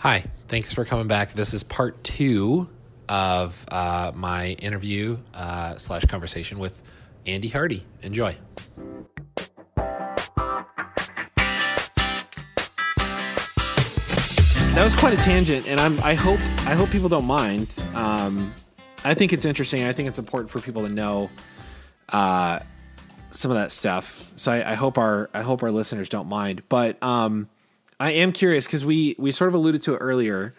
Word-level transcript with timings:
Hi, 0.00 0.24
thanks 0.48 0.72
for 0.72 0.86
coming 0.86 1.08
back. 1.08 1.34
This 1.34 1.52
is 1.52 1.62
part 1.62 2.02
two 2.02 2.70
of 3.06 3.66
uh, 3.70 4.12
my 4.14 4.52
interview 4.52 5.18
uh, 5.34 5.76
slash 5.76 6.06
conversation 6.06 6.58
with 6.58 6.82
Andy 7.26 7.48
Hardy. 7.48 7.84
Enjoy. 8.00 8.34
That 14.74 14.84
was 14.84 14.94
quite 14.94 15.12
a 15.12 15.18
tangent, 15.18 15.66
and 15.66 15.78
I'm 15.78 16.00
I 16.00 16.14
hope 16.14 16.40
I 16.60 16.72
hope 16.72 16.88
people 16.88 17.10
don't 17.10 17.26
mind. 17.26 17.76
Um, 17.94 18.54
I 19.04 19.12
think 19.12 19.34
it's 19.34 19.44
interesting. 19.44 19.84
I 19.84 19.92
think 19.92 20.08
it's 20.08 20.18
important 20.18 20.48
for 20.48 20.62
people 20.62 20.80
to 20.80 20.88
know 20.88 21.28
uh, 22.08 22.60
some 23.32 23.50
of 23.50 23.58
that 23.58 23.70
stuff. 23.70 24.32
So 24.36 24.50
I, 24.50 24.70
I 24.70 24.74
hope 24.76 24.96
our 24.96 25.28
I 25.34 25.42
hope 25.42 25.62
our 25.62 25.70
listeners 25.70 26.08
don't 26.08 26.26
mind. 26.26 26.62
But 26.70 26.96
um, 27.02 27.50
I 28.00 28.12
am 28.12 28.32
curious 28.32 28.64
because 28.66 28.84
we 28.84 29.14
we 29.18 29.30
sort 29.30 29.48
of 29.48 29.54
alluded 29.54 29.82
to 29.82 29.94
it 29.94 29.98
earlier. 29.98 30.54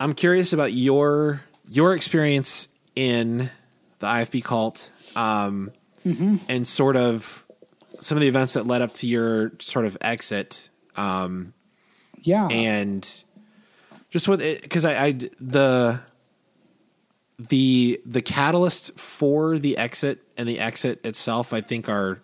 I'm 0.00 0.14
curious 0.14 0.52
about 0.52 0.72
your 0.72 1.42
your 1.68 1.94
experience 1.94 2.68
in 2.96 3.50
the 3.98 4.06
IFB 4.06 4.42
cult, 4.44 4.92
um, 5.16 5.70
and 6.48 6.66
sort 6.66 6.96
of 6.96 7.44
some 8.00 8.16
of 8.16 8.20
the 8.22 8.28
events 8.28 8.54
that 8.54 8.66
led 8.66 8.80
up 8.82 8.92
to 8.94 9.06
your 9.06 9.52
sort 9.58 9.84
of 9.86 9.96
exit. 10.00 10.68
Um, 10.96 11.52
Yeah. 12.22 12.46
and 12.48 13.24
just 14.10 14.28
with 14.28 14.40
it 14.42 14.62
because 14.62 14.84
I, 14.84 15.06
I 15.06 15.12
the 15.40 16.00
the 17.38 18.00
the 18.06 18.22
catalyst 18.22 18.98
for 18.98 19.58
the 19.58 19.76
exit 19.78 20.20
and 20.36 20.48
the 20.48 20.60
exit 20.60 21.04
itself 21.04 21.52
i 21.52 21.60
think 21.60 21.88
are 21.88 22.20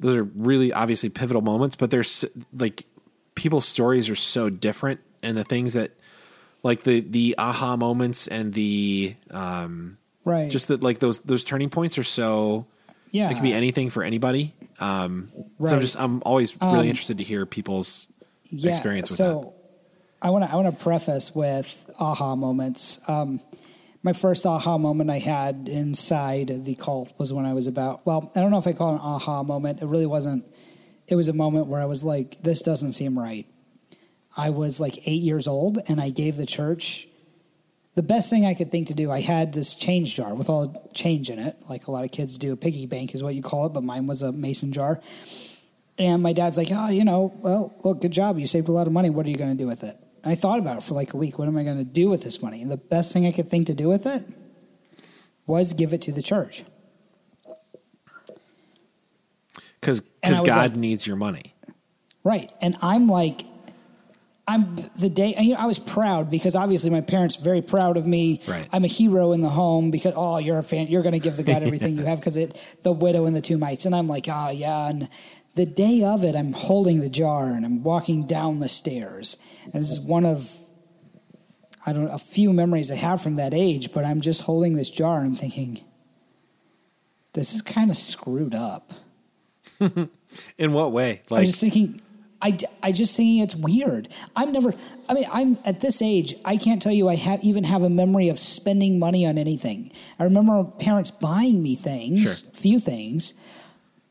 those 0.00 0.16
are 0.16 0.22
really 0.22 0.72
obviously 0.72 1.08
pivotal 1.10 1.42
moments 1.42 1.74
but 1.76 1.90
there's 1.90 2.24
like 2.56 2.86
people's 3.34 3.66
stories 3.66 4.08
are 4.10 4.16
so 4.16 4.48
different 4.50 5.00
and 5.22 5.36
the 5.36 5.44
things 5.44 5.72
that 5.72 5.90
like 6.62 6.84
the 6.84 7.00
the 7.00 7.34
aha 7.38 7.76
moments 7.76 8.26
and 8.28 8.52
the 8.54 9.14
um 9.30 9.98
right. 10.24 10.50
just 10.50 10.68
that 10.68 10.82
like 10.82 10.98
those 11.00 11.20
those 11.20 11.44
turning 11.44 11.70
points 11.70 11.98
are 11.98 12.04
so 12.04 12.66
yeah. 13.10 13.30
it 13.30 13.34
can 13.34 13.42
be 13.42 13.52
anything 13.52 13.90
for 13.90 14.02
anybody 14.02 14.54
um 14.80 15.28
so 15.64 15.74
i'm 15.74 15.80
just 15.80 15.98
i'm 15.98 16.22
always 16.24 16.54
really 16.60 16.78
Um, 16.80 16.86
interested 16.86 17.18
to 17.18 17.24
hear 17.24 17.44
people's 17.46 18.08
yeah. 18.50 18.70
experience 18.72 19.10
with 19.10 19.20
it. 19.20 19.22
so 19.22 19.54
I 20.22 20.30
want 20.30 20.44
to 20.44 20.50
I 20.50 20.54
want 20.56 20.74
to 20.74 20.82
preface 20.82 21.34
with 21.34 21.90
aha 22.00 22.34
moments. 22.34 22.98
Um, 23.06 23.40
my 24.02 24.14
first 24.14 24.46
aha 24.46 24.78
moment 24.78 25.10
I 25.10 25.18
had 25.18 25.68
inside 25.70 26.48
the 26.64 26.74
cult 26.76 27.12
was 27.18 27.30
when 27.30 27.44
I 27.44 27.52
was 27.52 27.66
about 27.66 28.06
well, 28.06 28.32
I 28.34 28.40
don't 28.40 28.50
know 28.50 28.56
if 28.56 28.66
I 28.66 28.72
call 28.72 28.92
it 28.92 28.94
an 28.94 29.00
aha 29.02 29.42
moment. 29.42 29.82
It 29.82 29.86
really 29.86 30.06
wasn't. 30.06 30.46
It 31.06 31.16
was 31.16 31.28
a 31.28 31.32
moment 31.32 31.68
where 31.68 31.80
I 31.80 31.86
was 31.86 32.02
like, 32.02 32.40
this 32.42 32.62
doesn't 32.62 32.92
seem 32.92 33.18
right. 33.18 33.46
I 34.36 34.50
was 34.50 34.80
like 34.80 35.06
eight 35.06 35.22
years 35.22 35.46
old, 35.46 35.78
and 35.88 36.00
I 36.00 36.10
gave 36.10 36.36
the 36.36 36.46
church 36.46 37.06
the 37.94 38.02
best 38.02 38.28
thing 38.28 38.44
I 38.44 38.54
could 38.54 38.70
think 38.70 38.88
to 38.88 38.94
do. 38.94 39.10
I 39.10 39.20
had 39.20 39.52
this 39.52 39.74
change 39.74 40.16
jar 40.16 40.34
with 40.34 40.48
all 40.48 40.66
the 40.66 40.80
change 40.94 41.30
in 41.30 41.38
it, 41.38 41.62
like 41.68 41.86
a 41.86 41.90
lot 41.90 42.04
of 42.04 42.10
kids 42.10 42.38
do. 42.38 42.52
A 42.52 42.56
piggy 42.56 42.86
bank 42.86 43.14
is 43.14 43.22
what 43.22 43.34
you 43.34 43.42
call 43.42 43.66
it, 43.66 43.72
but 43.72 43.84
mine 43.84 44.06
was 44.06 44.22
a 44.22 44.32
mason 44.32 44.72
jar. 44.72 45.00
And 45.96 46.22
my 46.22 46.32
dad's 46.32 46.56
like, 46.56 46.68
oh, 46.72 46.90
you 46.90 47.04
know, 47.04 47.32
well, 47.36 47.72
well, 47.84 47.94
good 47.94 48.10
job. 48.10 48.38
You 48.38 48.48
saved 48.48 48.68
a 48.68 48.72
lot 48.72 48.88
of 48.88 48.92
money. 48.92 49.10
What 49.10 49.26
are 49.26 49.30
you 49.30 49.36
going 49.36 49.56
to 49.56 49.62
do 49.62 49.68
with 49.68 49.84
it? 49.84 49.96
And 50.24 50.32
I 50.32 50.34
thought 50.34 50.58
about 50.58 50.78
it 50.78 50.82
for 50.82 50.94
like 50.94 51.14
a 51.14 51.16
week. 51.16 51.38
What 51.38 51.46
am 51.46 51.56
I 51.56 51.62
going 51.62 51.78
to 51.78 51.84
do 51.84 52.08
with 52.08 52.24
this 52.24 52.42
money? 52.42 52.62
And 52.62 52.70
the 52.70 52.76
best 52.76 53.12
thing 53.12 53.26
I 53.26 53.32
could 53.32 53.48
think 53.48 53.68
to 53.68 53.74
do 53.74 53.88
with 53.88 54.06
it 54.06 54.24
was 55.46 55.72
give 55.72 55.92
it 55.92 56.02
to 56.02 56.12
the 56.12 56.22
church. 56.22 56.64
Because 59.84 60.00
because 60.00 60.40
God 60.40 60.70
like- 60.70 60.76
needs 60.76 61.06
your 61.06 61.16
money. 61.16 61.54
Right. 62.24 62.50
And 62.62 62.74
I'm 62.80 63.06
like, 63.06 63.44
I'm 64.48 64.76
the 64.98 65.10
day, 65.10 65.34
you 65.38 65.52
know, 65.52 65.58
I 65.58 65.66
was 65.66 65.78
proud 65.78 66.30
because 66.30 66.56
obviously 66.56 66.88
my 66.90 67.02
parents 67.02 67.36
very 67.36 67.60
proud 67.60 67.98
of 67.98 68.06
me. 68.06 68.40
Right. 68.48 68.68
I'm 68.72 68.84
a 68.84 68.88
hero 68.88 69.32
in 69.32 69.42
the 69.42 69.50
home 69.50 69.90
because, 69.90 70.14
oh, 70.16 70.38
you're 70.38 70.58
a 70.58 70.62
fan. 70.62 70.86
You're 70.86 71.02
going 71.02 71.12
to 71.12 71.18
give 71.18 71.36
the 71.36 71.42
God 71.42 71.62
everything 71.62 71.96
you 71.96 72.04
have 72.04 72.18
because 72.18 72.36
it, 72.36 72.54
the 72.82 72.92
widow 72.92 73.26
and 73.26 73.36
the 73.36 73.42
two 73.42 73.58
mites. 73.58 73.84
And 73.84 73.94
I'm 73.94 74.06
like, 74.06 74.26
oh, 74.28 74.50
yeah. 74.50 74.88
And 74.88 75.08
the 75.54 75.66
day 75.66 76.02
of 76.02 76.24
it, 76.24 76.34
I'm 76.34 76.52
holding 76.52 77.00
the 77.00 77.08
jar 77.08 77.52
and 77.52 77.64
I'm 77.64 77.82
walking 77.82 78.26
down 78.26 78.60
the 78.60 78.68
stairs. 78.68 79.36
And 79.64 79.74
this 79.74 79.90
is 79.90 80.00
one 80.00 80.24
of, 80.26 80.50
I 81.86 81.92
don't 81.92 82.06
know, 82.06 82.12
a 82.12 82.18
few 82.18 82.52
memories 82.52 82.90
I 82.90 82.96
have 82.96 83.22
from 83.22 83.36
that 83.36 83.54
age, 83.54 83.92
but 83.92 84.04
I'm 84.04 84.20
just 84.20 84.42
holding 84.42 84.76
this 84.76 84.90
jar 84.90 85.20
and 85.20 85.28
I'm 85.28 85.36
thinking, 85.36 85.84
this 87.34 87.54
is 87.54 87.62
kind 87.62 87.90
of 87.90 87.96
screwed 87.96 88.54
up. 88.54 88.92
In 90.58 90.72
what 90.72 90.92
way? 90.92 91.22
I'm 91.30 91.44
just 91.44 91.60
thinking, 91.60 92.00
I, 92.42 92.56
I 92.82 92.92
just 92.92 93.16
thinking 93.16 93.38
it's 93.38 93.54
weird. 93.56 94.08
I'm 94.36 94.52
never, 94.52 94.74
I 95.08 95.14
mean, 95.14 95.26
I'm 95.32 95.58
at 95.64 95.80
this 95.80 96.02
age, 96.02 96.34
I 96.44 96.56
can't 96.56 96.82
tell 96.82 96.92
you 96.92 97.08
I 97.08 97.16
have 97.16 97.42
even 97.42 97.64
have 97.64 97.82
a 97.82 97.88
memory 97.90 98.28
of 98.28 98.38
spending 98.38 98.98
money 98.98 99.26
on 99.26 99.38
anything. 99.38 99.92
I 100.18 100.24
remember 100.24 100.64
parents 100.64 101.10
buying 101.10 101.62
me 101.62 101.74
things, 101.76 102.22
Sure. 102.22 102.50
few 102.52 102.80
things, 102.80 103.34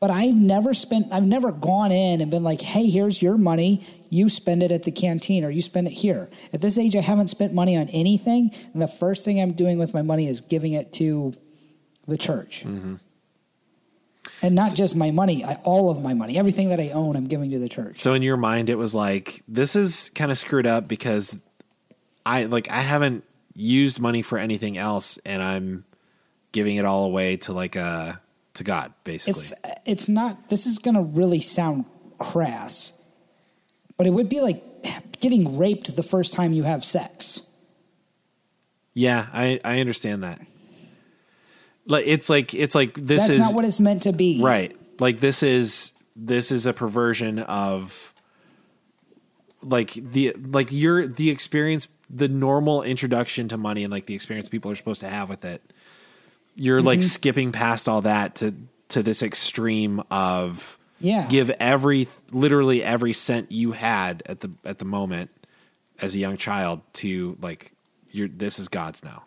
but 0.00 0.10
I've 0.10 0.34
never 0.34 0.74
spent, 0.74 1.06
I've 1.12 1.26
never 1.26 1.52
gone 1.52 1.92
in 1.92 2.20
and 2.20 2.30
been 2.30 2.42
like, 2.42 2.60
hey, 2.60 2.90
here's 2.90 3.22
your 3.22 3.38
money. 3.38 3.86
You 4.10 4.28
spend 4.28 4.62
it 4.62 4.70
at 4.72 4.82
the 4.82 4.92
canteen 4.92 5.44
or 5.44 5.50
you 5.50 5.62
spend 5.62 5.86
it 5.86 5.92
here. 5.92 6.28
At 6.52 6.60
this 6.60 6.76
age, 6.76 6.94
I 6.96 7.00
haven't 7.00 7.28
spent 7.28 7.54
money 7.54 7.76
on 7.76 7.88
anything. 7.88 8.50
And 8.72 8.82
the 8.82 8.88
first 8.88 9.24
thing 9.24 9.40
I'm 9.40 9.52
doing 9.52 9.78
with 9.78 9.94
my 9.94 10.02
money 10.02 10.26
is 10.26 10.40
giving 10.40 10.72
it 10.72 10.92
to 10.94 11.32
the 12.06 12.18
church. 12.18 12.64
Mm-hmm. 12.66 12.96
And 14.44 14.54
not 14.54 14.74
just 14.74 14.94
my 14.94 15.10
money, 15.10 15.44
I, 15.44 15.54
all 15.64 15.90
of 15.90 16.02
my 16.02 16.14
money, 16.14 16.38
everything 16.38 16.68
that 16.68 16.80
I 16.80 16.90
own, 16.90 17.16
I'm 17.16 17.26
giving 17.26 17.50
to 17.50 17.58
the 17.58 17.68
church. 17.68 17.96
so 17.96 18.14
in 18.14 18.22
your 18.22 18.36
mind, 18.36 18.70
it 18.70 18.76
was 18.76 18.94
like 18.94 19.42
this 19.48 19.74
is 19.76 20.10
kind 20.14 20.30
of 20.30 20.38
screwed 20.38 20.66
up 20.66 20.86
because 20.86 21.38
I 22.26 22.44
like 22.44 22.70
I 22.70 22.80
haven't 22.80 23.24
used 23.54 24.00
money 24.00 24.22
for 24.22 24.38
anything 24.38 24.76
else, 24.78 25.18
and 25.24 25.42
I'm 25.42 25.84
giving 26.52 26.76
it 26.76 26.84
all 26.84 27.04
away 27.04 27.36
to 27.38 27.52
like 27.52 27.76
uh 27.76 28.14
to 28.54 28.64
God, 28.64 28.92
basically. 29.02 29.42
if 29.42 29.52
it's 29.84 30.08
not 30.08 30.48
this 30.48 30.66
is 30.66 30.78
going 30.78 30.94
to 30.94 31.02
really 31.02 31.40
sound 31.40 31.86
crass 32.18 32.92
but 33.96 34.06
it 34.06 34.10
would 34.10 34.28
be 34.28 34.40
like 34.40 34.62
getting 35.20 35.58
raped 35.58 35.96
the 35.96 36.02
first 36.02 36.32
time 36.32 36.52
you 36.52 36.62
have 36.62 36.84
sex 36.84 37.42
yeah, 38.94 39.26
I 39.32 39.60
I 39.64 39.80
understand 39.80 40.22
that. 40.22 40.40
Like 41.86 42.04
it's 42.06 42.28
like 42.30 42.54
it's 42.54 42.74
like 42.74 42.94
this 42.94 43.20
that's 43.22 43.32
is 43.34 43.38
not 43.38 43.54
what 43.54 43.64
it's 43.64 43.80
meant 43.80 44.02
to 44.02 44.12
be 44.12 44.40
right. 44.42 44.74
Like 45.00 45.20
this 45.20 45.42
is 45.42 45.92
this 46.16 46.50
is 46.52 46.64
a 46.66 46.72
perversion 46.72 47.38
of 47.40 48.14
like 49.62 49.92
the 49.94 50.32
like 50.38 50.68
your 50.70 51.06
the 51.08 51.30
experience 51.30 51.88
the 52.10 52.28
normal 52.28 52.82
introduction 52.82 53.48
to 53.48 53.56
money 53.56 53.82
and 53.82 53.92
like 53.92 54.06
the 54.06 54.14
experience 54.14 54.48
people 54.48 54.70
are 54.70 54.76
supposed 54.76 55.00
to 55.00 55.08
have 55.08 55.28
with 55.28 55.44
it 55.44 55.62
you're 56.54 56.82
like 56.82 56.98
Mm-hmm. 57.00 57.06
skipping 57.08 57.52
past 57.52 57.88
all 57.88 58.02
that 58.02 58.36
to 58.36 58.54
to 58.90 59.02
this 59.02 59.22
extreme 59.22 60.02
of 60.10 60.78
Yeah. 61.00 61.26
give 61.30 61.48
every 61.50 62.08
literally 62.30 62.82
every 62.82 63.12
cent 63.14 63.50
you 63.50 63.72
had 63.72 64.22
at 64.26 64.40
the 64.40 64.50
at 64.64 64.78
the 64.78 64.84
moment 64.84 65.30
as 66.00 66.14
a 66.14 66.18
young 66.18 66.36
child 66.36 66.82
to 66.94 67.36
like 67.40 67.72
you're 68.10 68.28
this 68.28 68.58
is 68.58 68.68
god's 68.68 69.02
now 69.02 69.24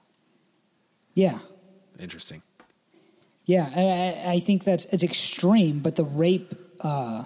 yeah 1.14 1.40
interesting 2.00 2.44
yeah 3.48 3.72
I, 3.76 4.36
I 4.36 4.40
think 4.40 4.64
that's 4.64 4.86
it's 4.86 5.04
extreme 5.04 5.80
but 5.80 5.96
the 5.96 6.04
rape 6.04 6.54
uh 6.82 7.24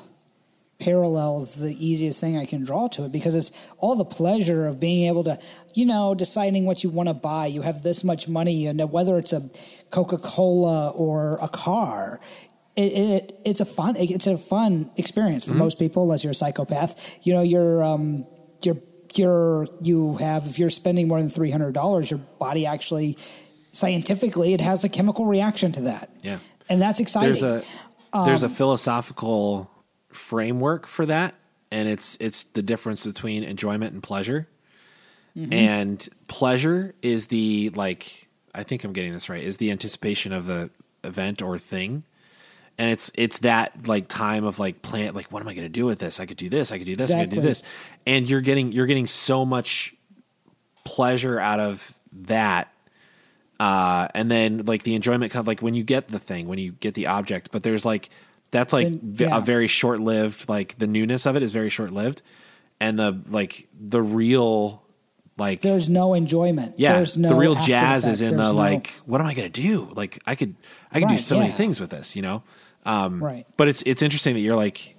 parallels 0.79 1.59
the 1.59 1.75
easiest 1.85 2.19
thing 2.19 2.37
i 2.37 2.45
can 2.45 2.63
draw 2.63 2.87
to 2.87 3.03
it 3.03 3.11
because 3.11 3.35
it's 3.35 3.51
all 3.77 3.95
the 3.95 4.05
pleasure 4.05 4.65
of 4.65 4.79
being 4.79 5.07
able 5.07 5.23
to 5.25 5.37
you 5.75 5.85
know 5.85 6.13
deciding 6.13 6.65
what 6.65 6.83
you 6.83 6.89
want 6.89 7.09
to 7.09 7.13
buy. 7.13 7.47
You 7.47 7.61
have 7.61 7.83
this 7.83 8.03
much 8.03 8.27
money 8.27 8.67
and 8.67 8.91
whether 8.91 9.17
it's 9.17 9.33
a 9.33 9.49
coca-cola 9.89 10.89
or 10.89 11.37
a 11.41 11.47
car 11.47 12.19
it, 12.75 12.93
it 12.93 13.41
it's 13.45 13.59
a 13.59 13.65
fun 13.65 13.95
it's 13.97 14.27
a 14.27 14.37
fun 14.37 14.91
experience 14.97 15.43
for 15.43 15.53
most 15.53 15.77
people 15.77 16.03
unless 16.03 16.23
you're 16.23 16.31
a 16.31 16.35
psychopath. 16.35 17.19
You 17.23 17.33
know 17.33 17.41
you're 17.41 17.83
um 17.83 18.25
you're 18.63 18.77
you're 19.15 19.67
you 19.81 20.15
have 20.17 20.47
if 20.47 20.57
you're 20.57 20.69
spending 20.69 21.07
more 21.07 21.19
than 21.19 21.29
$300 21.29 22.09
your 22.09 22.19
body 22.39 22.65
actually 22.65 23.17
scientifically 23.71 24.53
it 24.53 24.61
has 24.61 24.83
a 24.83 24.89
chemical 24.89 25.25
reaction 25.25 25.71
to 25.73 25.81
that. 25.81 26.09
Yeah. 26.21 26.39
and 26.69 26.81
that's 26.81 26.99
exciting. 26.99 27.33
There's 27.33 27.43
a 27.43 27.63
there's 28.25 28.43
a 28.43 28.47
Um, 28.47 28.51
philosophical 28.51 29.69
framework 30.11 30.85
for 30.87 31.05
that 31.05 31.35
and 31.71 31.87
it's 31.87 32.17
it's 32.19 32.43
the 32.43 32.61
difference 32.61 33.05
between 33.05 33.43
enjoyment 33.43 33.93
and 33.93 34.03
pleasure. 34.03 34.47
Mm-hmm. 35.37 35.53
and 35.53 36.09
pleasure 36.27 36.93
is 37.01 37.27
the 37.27 37.71
like 37.73 38.27
i 38.53 38.63
think 38.63 38.83
i'm 38.83 38.91
getting 38.91 39.13
this 39.13 39.29
right 39.29 39.41
is 39.41 39.55
the 39.55 39.71
anticipation 39.71 40.33
of 40.33 40.45
the 40.45 40.69
event 41.05 41.41
or 41.41 41.57
thing. 41.57 42.03
And 42.77 42.91
it's 42.91 43.11
it's 43.15 43.39
that 43.39 43.87
like 43.87 44.09
time 44.09 44.43
of 44.43 44.59
like 44.59 44.81
plan 44.81 45.13
like 45.13 45.31
what 45.31 45.41
am 45.41 45.47
i 45.47 45.53
going 45.53 45.63
to 45.65 45.69
do 45.69 45.85
with 45.85 45.99
this? 45.99 46.19
I 46.19 46.25
could 46.25 46.35
do 46.35 46.49
this 46.49 46.73
i 46.73 46.77
could 46.77 46.85
do 46.87 46.97
this 46.97 47.11
i 47.13 47.21
could 47.21 47.29
do 47.29 47.39
this. 47.39 47.63
And 48.05 48.29
you're 48.29 48.41
getting 48.41 48.73
you're 48.73 48.87
getting 48.87 49.07
so 49.07 49.45
much 49.45 49.95
pleasure 50.83 51.39
out 51.39 51.61
of 51.61 51.93
that 52.11 52.70
uh, 53.61 54.07
and 54.15 54.31
then 54.31 54.65
like 54.65 54.81
the 54.81 54.95
enjoyment 54.95 55.31
comes 55.31 55.45
like 55.45 55.61
when 55.61 55.75
you 55.75 55.83
get 55.83 56.07
the 56.07 56.17
thing, 56.17 56.47
when 56.47 56.57
you 56.57 56.71
get 56.71 56.95
the 56.95 57.05
object. 57.05 57.51
But 57.51 57.61
there's 57.61 57.85
like 57.85 58.09
that's 58.49 58.73
like 58.73 58.91
yeah. 59.19 59.37
a 59.37 59.39
very 59.39 59.67
short 59.67 59.99
lived. 59.99 60.49
Like 60.49 60.79
the 60.79 60.87
newness 60.87 61.27
of 61.27 61.35
it 61.35 61.43
is 61.43 61.53
very 61.53 61.69
short 61.69 61.91
lived, 61.91 62.23
and 62.79 62.97
the 62.97 63.21
like 63.29 63.67
the 63.79 64.01
real 64.01 64.81
like 65.37 65.61
There's 65.61 65.87
no 65.89 66.15
enjoyment. 66.15 66.75
yeah 66.77 66.93
There's 66.93 67.17
no 67.17 67.29
the 67.29 67.35
real 67.35 67.53
jazz 67.55 68.03
effect. 68.05 68.13
is 68.13 68.21
in 68.23 68.29
There's 68.29 68.41
the 68.41 68.51
no- 68.51 68.57
like 68.57 68.87
what 69.05 69.21
am 69.21 69.27
I 69.27 69.35
gonna 69.35 69.49
do 69.49 69.91
like 69.95 70.19
I 70.25 70.33
could 70.35 70.55
I 70.91 70.99
could 70.99 71.07
do 71.09 71.13
Right, 71.13 71.21
so 71.21 71.37
many 71.37 71.51
things 71.51 71.79
with 71.79 71.89
this 71.91 72.15
you 72.15 72.21
know 72.21 72.43
um, 72.83 73.23
right. 73.23 73.45
but 73.57 73.67
it's 73.67 73.81
it's 73.83 74.01
interesting 74.01 74.33
that 74.33 74.41
you're 74.41 74.55
like 74.57 74.97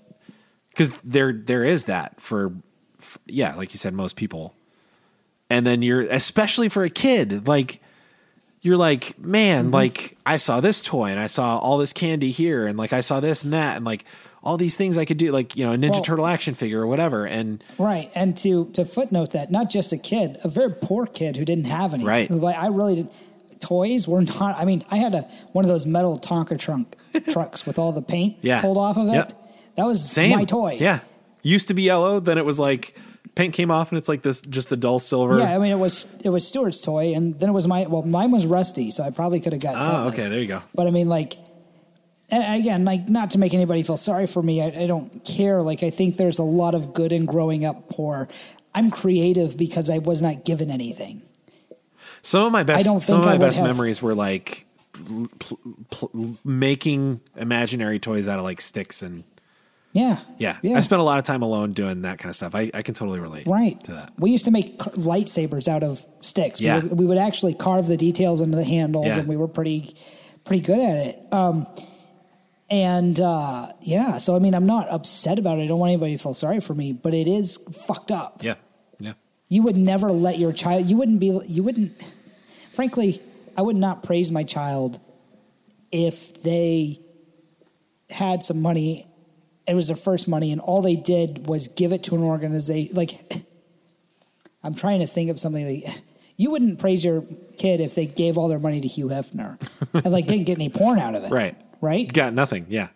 because 0.70 0.90
there 1.04 1.32
there 1.32 1.64
is 1.64 1.84
that 1.84 2.20
for, 2.20 2.52
f 2.98 3.18
yeah 3.26 3.54
like 3.56 3.74
you 3.74 3.78
said 3.78 3.92
most 3.92 4.16
people 4.16 4.54
and 5.50 5.66
then 5.66 5.82
you're 5.82 6.02
especially 6.02 6.68
for 6.68 6.82
a 6.84 6.90
kid 6.90 7.46
like 7.46 7.80
you're 8.62 8.76
like 8.76 9.18
man 9.18 9.64
Mm-hmm. 9.66 9.74
like 9.74 10.16
i 10.24 10.36
saw 10.36 10.60
this 10.60 10.80
toy 10.80 11.10
and 11.10 11.20
i 11.20 11.26
saw 11.26 11.58
all 11.58 11.78
this 11.78 11.92
candy 11.92 12.30
here 12.30 12.66
and 12.66 12.78
like 12.78 12.92
i 12.92 13.00
saw 13.00 13.20
this 13.20 13.44
and 13.44 13.52
that 13.52 13.76
and 13.76 13.84
like 13.84 14.04
all 14.42 14.56
these 14.56 14.74
things 14.76 14.96
i 14.98 15.04
could 15.04 15.18
do 15.18 15.30
like 15.32 15.56
you 15.56 15.64
know 15.66 15.72
a 15.72 15.76
ninja 15.76 15.90
Well- 15.92 16.02
turtle 16.02 16.26
action 16.26 16.54
figure 16.54 16.80
or 16.80 16.86
whatever 16.86 17.26
and 17.26 17.62
Right, 17.78 18.10
and 18.14 18.36
to 18.38 18.70
to 18.74 18.84
footnote 18.84 19.32
that, 19.32 19.50
not 19.50 19.68
just 19.70 19.92
a 19.92 19.98
kid, 19.98 20.36
a 20.44 20.48
very 20.48 20.72
poor 20.72 21.06
kid 21.06 21.36
who 21.36 21.44
didn't 21.44 21.64
have 21.66 21.92
any. 21.94 22.04
Right. 22.04 22.30
Like 22.30 22.56
I 22.56 22.68
really 22.68 22.96
didn't. 22.96 23.12
Toys 23.60 24.08
were 24.08 24.22
not. 24.22 24.56
I 24.58 24.64
mean, 24.64 24.82
I 24.90 24.96
had 24.96 25.14
a 25.14 25.22
one 25.52 25.64
of 25.64 25.68
those 25.68 25.86
metal 25.86 26.18
Tonka 26.18 26.58
trunk 26.58 26.96
trucks 27.28 27.64
with 27.66 27.78
all 27.78 27.92
the 27.92 28.02
paint 28.02 28.36
Yeah. 28.42 28.60
pulled 28.60 28.78
off 28.78 28.96
of 28.96 29.08
it. 29.08 29.12
Yep. 29.12 29.54
That 29.76 29.84
was 29.84 30.08
same 30.10 30.36
my 30.36 30.44
toy. 30.44 30.76
yeah 30.80 31.00
used 31.42 31.68
to 31.68 31.74
be 31.74 31.82
yellow 31.82 32.20
then 32.20 32.38
it 32.38 32.44
was 32.44 32.58
like 32.58 32.96
paint 33.34 33.54
came 33.54 33.70
off 33.70 33.90
and 33.90 33.98
it's 33.98 34.08
like 34.08 34.22
this 34.22 34.40
just 34.42 34.68
the 34.68 34.76
dull 34.76 34.98
silver 34.98 35.38
Yeah, 35.38 35.54
I 35.54 35.58
mean 35.58 35.72
it 35.72 35.78
was 35.78 36.06
it 36.22 36.28
was 36.28 36.46
Stuart's 36.46 36.80
toy, 36.80 37.14
and 37.14 37.38
then 37.38 37.48
it 37.48 37.52
was 37.52 37.66
my 37.66 37.86
well, 37.86 38.02
mine 38.02 38.30
was 38.30 38.46
rusty, 38.46 38.90
so 38.90 39.02
I 39.02 39.10
probably 39.10 39.40
could 39.40 39.52
have 39.52 39.62
got. 39.62 39.74
Oh, 39.76 40.08
okay, 40.08 40.28
there 40.28 40.40
you 40.40 40.46
go. 40.48 40.62
But 40.74 40.86
I 40.86 40.90
mean, 40.90 41.08
like, 41.08 41.34
and 42.30 42.60
again, 42.60 42.84
like, 42.84 43.08
not 43.08 43.30
to 43.30 43.38
make 43.38 43.54
anybody 43.54 43.82
feel 43.82 43.96
sorry 43.96 44.26
for 44.26 44.42
me, 44.42 44.60
I, 44.62 44.82
I 44.82 44.86
don't 44.86 45.24
care. 45.24 45.62
Like, 45.62 45.82
I 45.82 45.90
think 45.90 46.16
there's 46.16 46.38
a 46.38 46.42
lot 46.44 46.74
of 46.74 46.94
good 46.94 47.12
in 47.12 47.24
growing 47.26 47.64
up 47.64 47.88
poor. 47.88 48.28
I'm 48.74 48.90
creative 48.90 49.56
because 49.56 49.90
I 49.90 49.98
was 49.98 50.22
not 50.22 50.44
given 50.44 50.70
anything. 50.70 51.22
Some 52.22 52.46
of 52.46 52.52
my 52.52 52.62
best, 52.62 52.80
I 52.80 52.82
don't 52.82 53.00
think 53.00 53.06
some 53.06 53.20
of 53.20 53.26
my 53.26 53.36
best 53.36 53.58
have- 53.58 53.66
memories 53.66 54.00
were 54.00 54.14
like 54.14 54.66
pl- 54.92 55.28
pl- 55.90 56.36
making 56.44 57.20
imaginary 57.36 57.98
toys 57.98 58.28
out 58.28 58.38
of 58.38 58.44
like 58.44 58.60
sticks 58.60 59.02
and 59.02 59.24
Yeah, 59.94 60.20
yeah. 60.38 60.56
yeah. 60.62 60.76
I 60.76 60.80
spent 60.80 61.00
a 61.00 61.04
lot 61.04 61.18
of 61.18 61.24
time 61.24 61.42
alone 61.42 61.74
doing 61.74 62.02
that 62.02 62.18
kind 62.18 62.30
of 62.30 62.36
stuff. 62.36 62.54
I, 62.54 62.70
I 62.72 62.80
can 62.80 62.94
totally 62.94 63.20
relate 63.20 63.46
Right. 63.46 63.82
to 63.84 63.92
that. 63.92 64.12
We 64.18 64.30
used 64.30 64.46
to 64.46 64.50
make 64.50 64.78
lightsabers 64.78 65.68
out 65.68 65.82
of 65.82 66.02
sticks. 66.22 66.60
Yeah. 66.62 66.80
We, 66.80 66.88
would, 66.88 66.98
we 67.00 67.06
would 67.06 67.18
actually 67.18 67.52
carve 67.54 67.86
the 67.88 67.98
details 67.98 68.40
into 68.40 68.56
the 68.56 68.64
handles, 68.64 69.06
Yeah. 69.08 69.18
and 69.18 69.28
we 69.28 69.36
were 69.36 69.48
pretty, 69.48 69.94
pretty 70.44 70.62
good 70.62 70.78
at 70.78 71.06
it. 71.08 71.18
Um, 71.30 71.66
and 72.70 73.20
uh, 73.20 73.68
yeah, 73.82 74.16
so 74.16 74.34
I 74.34 74.38
mean, 74.38 74.54
I'm 74.54 74.64
not 74.64 74.88
upset 74.88 75.38
about 75.38 75.58
it. 75.58 75.64
I 75.64 75.66
don't 75.66 75.78
want 75.78 75.90
anybody 75.90 76.16
to 76.16 76.22
feel 76.22 76.32
sorry 76.32 76.60
for 76.60 76.74
me, 76.74 76.94
but 76.94 77.12
it 77.12 77.28
is 77.28 77.58
fucked 77.86 78.10
up. 78.10 78.42
Yeah, 78.42 78.54
yeah, 78.98 79.12
You 79.48 79.62
would 79.64 79.76
never 79.76 80.10
let 80.10 80.38
your 80.38 80.52
child. 80.54 80.86
You 80.86 80.96
wouldn't 80.96 81.20
be. 81.20 81.38
You 81.46 81.62
wouldn't. 81.62 81.92
Frankly, 82.72 83.20
I 83.58 83.60
would 83.62 83.76
not 83.76 84.02
praise 84.02 84.32
my 84.32 84.42
child 84.42 85.00
if 85.90 86.42
they 86.42 86.98
had 88.08 88.42
some 88.42 88.62
money. 88.62 89.06
It 89.72 89.74
was 89.74 89.86
their 89.86 89.96
first 89.96 90.28
money, 90.28 90.52
and 90.52 90.60
all 90.60 90.82
they 90.82 90.96
did 90.96 91.46
was 91.46 91.66
give 91.66 91.94
it 91.94 92.02
to 92.02 92.14
an 92.14 92.20
organization. 92.20 92.94
Like, 92.94 93.42
I'm 94.62 94.74
trying 94.74 95.00
to 95.00 95.06
think 95.06 95.30
of 95.30 95.40
something 95.40 95.64
that 95.64 96.02
you 96.36 96.50
wouldn't 96.50 96.78
praise 96.78 97.02
your 97.02 97.24
kid 97.56 97.80
if 97.80 97.94
they 97.94 98.04
gave 98.04 98.36
all 98.36 98.48
their 98.48 98.58
money 98.58 98.82
to 98.82 98.86
Hugh 98.86 99.06
Hefner 99.06 99.58
and 99.94 100.12
like 100.12 100.26
didn't 100.26 100.44
get 100.44 100.58
any 100.58 100.68
porn 100.68 100.98
out 100.98 101.14
of 101.14 101.24
it. 101.24 101.30
right, 101.30 101.56
Right. 101.80 102.12
Got 102.12 102.34
nothing. 102.34 102.66
Yeah, 102.68 102.88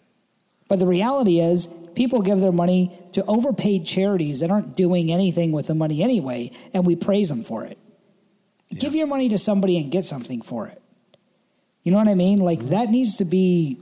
But 0.69 0.81
the 0.81 0.87
reality 0.87 1.41
is, 1.41 1.67
people 1.95 2.21
give 2.21 2.41
their 2.41 2.53
money 2.53 2.95
to 3.13 3.25
overpaid 3.25 3.87
charities 3.87 4.41
that 4.41 4.51
aren't 4.51 4.77
doing 4.77 5.11
anything 5.11 5.53
with 5.53 5.69
the 5.69 5.75
money 5.75 6.03
anyway, 6.03 6.51
and 6.75 6.85
we 6.85 6.95
praise 6.95 7.31
them 7.31 7.43
for 7.43 7.65
it. 7.65 7.79
Give 8.69 8.95
your 8.95 9.07
money 9.07 9.31
to 9.31 9.39
somebody 9.39 9.79
and 9.79 9.91
get 9.91 10.05
something 10.05 10.43
for 10.43 10.69
it. 10.69 10.83
You 11.81 11.91
know 11.91 11.97
what 11.97 12.09
I 12.09 12.15
mean? 12.15 12.41
Like 12.41 12.61
that 12.65 12.91
needs 12.91 13.17
to 13.17 13.25
be 13.25 13.81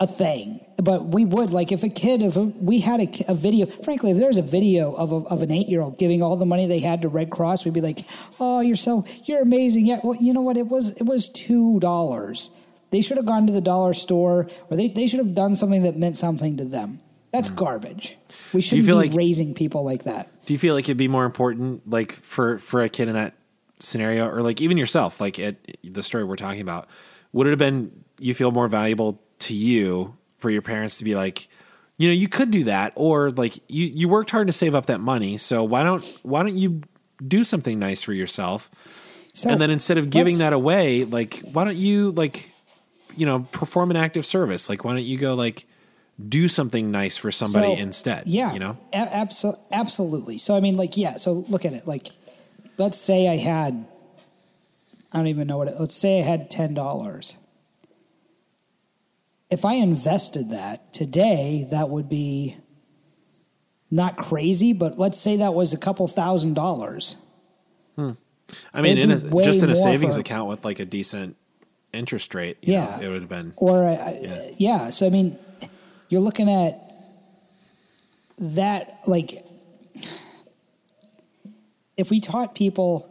a 0.00 0.06
thing. 0.08 0.63
But 0.76 1.06
we 1.06 1.24
would 1.24 1.50
like 1.50 1.72
if 1.72 1.84
a 1.84 1.88
kid, 1.88 2.22
if 2.22 2.36
we 2.36 2.80
had 2.80 3.00
a, 3.00 3.08
a 3.28 3.34
video. 3.34 3.66
Frankly, 3.66 4.10
if 4.10 4.16
there's 4.16 4.36
a 4.36 4.42
video 4.42 4.92
of 4.92 5.12
a, 5.12 5.16
of 5.28 5.42
an 5.42 5.50
eight 5.50 5.68
year 5.68 5.80
old 5.80 5.98
giving 5.98 6.22
all 6.22 6.36
the 6.36 6.46
money 6.46 6.66
they 6.66 6.80
had 6.80 7.02
to 7.02 7.08
Red 7.08 7.30
Cross, 7.30 7.64
we'd 7.64 7.74
be 7.74 7.80
like, 7.80 8.00
"Oh, 8.40 8.60
you're 8.60 8.76
so 8.76 9.04
you're 9.24 9.42
amazing." 9.42 9.86
Yeah, 9.86 10.00
well, 10.02 10.16
you 10.20 10.32
know 10.32 10.40
what? 10.40 10.56
It 10.56 10.68
was 10.68 10.90
it 10.92 11.04
was 11.04 11.28
two 11.28 11.78
dollars. 11.80 12.50
They 12.90 13.00
should 13.00 13.16
have 13.16 13.26
gone 13.26 13.46
to 13.46 13.52
the 13.52 13.60
dollar 13.60 13.94
store, 13.94 14.48
or 14.68 14.76
they 14.76 14.88
they 14.88 15.06
should 15.06 15.20
have 15.20 15.34
done 15.34 15.54
something 15.54 15.82
that 15.82 15.96
meant 15.96 16.16
something 16.16 16.56
to 16.56 16.64
them. 16.64 17.00
That's 17.30 17.48
hmm. 17.48 17.56
garbage. 17.56 18.16
We 18.52 18.60
shouldn't 18.60 18.86
be 18.86 18.92
like- 18.92 19.12
raising 19.14 19.54
people 19.54 19.84
like 19.84 20.04
that. 20.04 20.30
Do 20.46 20.52
you 20.52 20.58
feel 20.58 20.74
like 20.74 20.84
it'd 20.84 20.96
be 20.96 21.08
more 21.08 21.24
important, 21.24 21.88
like 21.88 22.12
for 22.12 22.58
for 22.58 22.82
a 22.82 22.88
kid 22.88 23.08
in 23.08 23.14
that 23.14 23.34
scenario, 23.80 24.28
or 24.28 24.42
like 24.42 24.60
even 24.60 24.76
yourself, 24.76 25.20
like 25.20 25.38
at 25.38 25.56
the 25.82 26.02
story 26.02 26.24
we're 26.24 26.36
talking 26.36 26.60
about, 26.60 26.88
would 27.32 27.46
it 27.46 27.50
have 27.50 27.58
been 27.58 28.04
you 28.18 28.34
feel 28.34 28.50
more 28.50 28.68
valuable 28.68 29.20
to 29.40 29.54
you 29.54 30.16
for 30.44 30.50
your 30.50 30.60
parents 30.60 30.98
to 30.98 31.04
be 31.04 31.14
like, 31.14 31.48
you 31.96 32.06
know, 32.06 32.12
you 32.12 32.28
could 32.28 32.50
do 32.50 32.64
that, 32.64 32.92
or 32.96 33.30
like 33.30 33.58
you 33.66 33.86
you 33.86 34.10
worked 34.10 34.30
hard 34.30 34.46
to 34.48 34.52
save 34.52 34.74
up 34.74 34.86
that 34.86 35.00
money, 35.00 35.38
so 35.38 35.64
why 35.64 35.82
don't 35.82 36.04
why 36.22 36.42
don't 36.42 36.58
you 36.58 36.82
do 37.26 37.44
something 37.44 37.78
nice 37.78 38.02
for 38.02 38.12
yourself, 38.12 38.70
So 39.32 39.48
and 39.48 39.58
then 39.58 39.70
instead 39.70 39.96
of 39.96 40.10
giving 40.10 40.38
that 40.38 40.52
away, 40.52 41.04
like 41.04 41.40
why 41.54 41.64
don't 41.64 41.76
you 41.76 42.10
like, 42.10 42.52
you 43.16 43.24
know, 43.24 43.40
perform 43.52 43.90
an 43.90 43.96
active 43.96 44.26
service? 44.26 44.68
Like 44.68 44.84
why 44.84 44.92
don't 44.92 45.04
you 45.04 45.16
go 45.16 45.32
like 45.32 45.64
do 46.28 46.46
something 46.46 46.90
nice 46.90 47.16
for 47.16 47.32
somebody 47.32 47.74
So, 47.76 47.80
instead? 47.80 48.26
Yeah, 48.26 48.52
you 48.52 48.58
know, 48.58 48.76
a- 48.92 49.06
abso- 49.24 49.58
absolutely. 49.72 50.36
So 50.36 50.54
I 50.54 50.60
mean, 50.60 50.76
like, 50.76 50.98
yeah. 50.98 51.16
So 51.16 51.44
look 51.48 51.64
at 51.64 51.72
it. 51.72 51.86
Like, 51.86 52.08
let's 52.76 52.98
say 52.98 53.28
I 53.28 53.38
had, 53.38 53.86
I 55.10 55.16
don't 55.18 55.28
even 55.28 55.46
know 55.46 55.58
what. 55.58 55.68
It, 55.68 55.76
let's 55.78 55.94
say 55.96 56.18
I 56.20 56.22
had 56.22 56.50
ten 56.50 56.74
dollars. 56.74 57.38
If 59.54 59.64
I 59.64 59.74
invested 59.74 60.50
that 60.50 60.92
today, 60.92 61.68
that 61.70 61.88
would 61.88 62.08
be 62.08 62.56
not 63.88 64.16
crazy, 64.16 64.72
but 64.72 64.98
let's 64.98 65.16
say 65.18 65.36
that 65.36 65.54
was 65.54 65.72
a 65.72 65.76
couple 65.78 66.08
thousand 66.08 66.54
dollars. 66.54 67.14
I 67.96 68.82
mean, 68.82 68.98
in 68.98 69.10
a, 69.12 69.14
It'd 69.14 69.30
be 69.30 69.34
way 69.36 69.44
just 69.44 69.62
in 69.62 69.70
a 69.70 69.76
savings 69.76 70.14
for- 70.14 70.20
account 70.20 70.48
with 70.48 70.64
like 70.64 70.80
a 70.80 70.84
decent 70.84 71.36
interest 71.92 72.34
rate, 72.34 72.58
Yeah. 72.62 72.96
know, 72.96 73.02
it 73.02 73.08
would 73.10 73.20
have 73.22 73.28
been. 73.28 73.52
Or 73.56 73.88
uh, 73.88 74.12
yeah. 74.20 74.50
yeah, 74.58 74.90
so 74.90 75.06
I 75.06 75.10
mean, 75.10 75.38
you're 76.08 76.20
looking 76.20 76.50
at 76.50 76.80
that 78.38 78.98
like 79.06 79.46
if 81.96 82.10
we 82.10 82.18
taught 82.18 82.56
people 82.56 83.08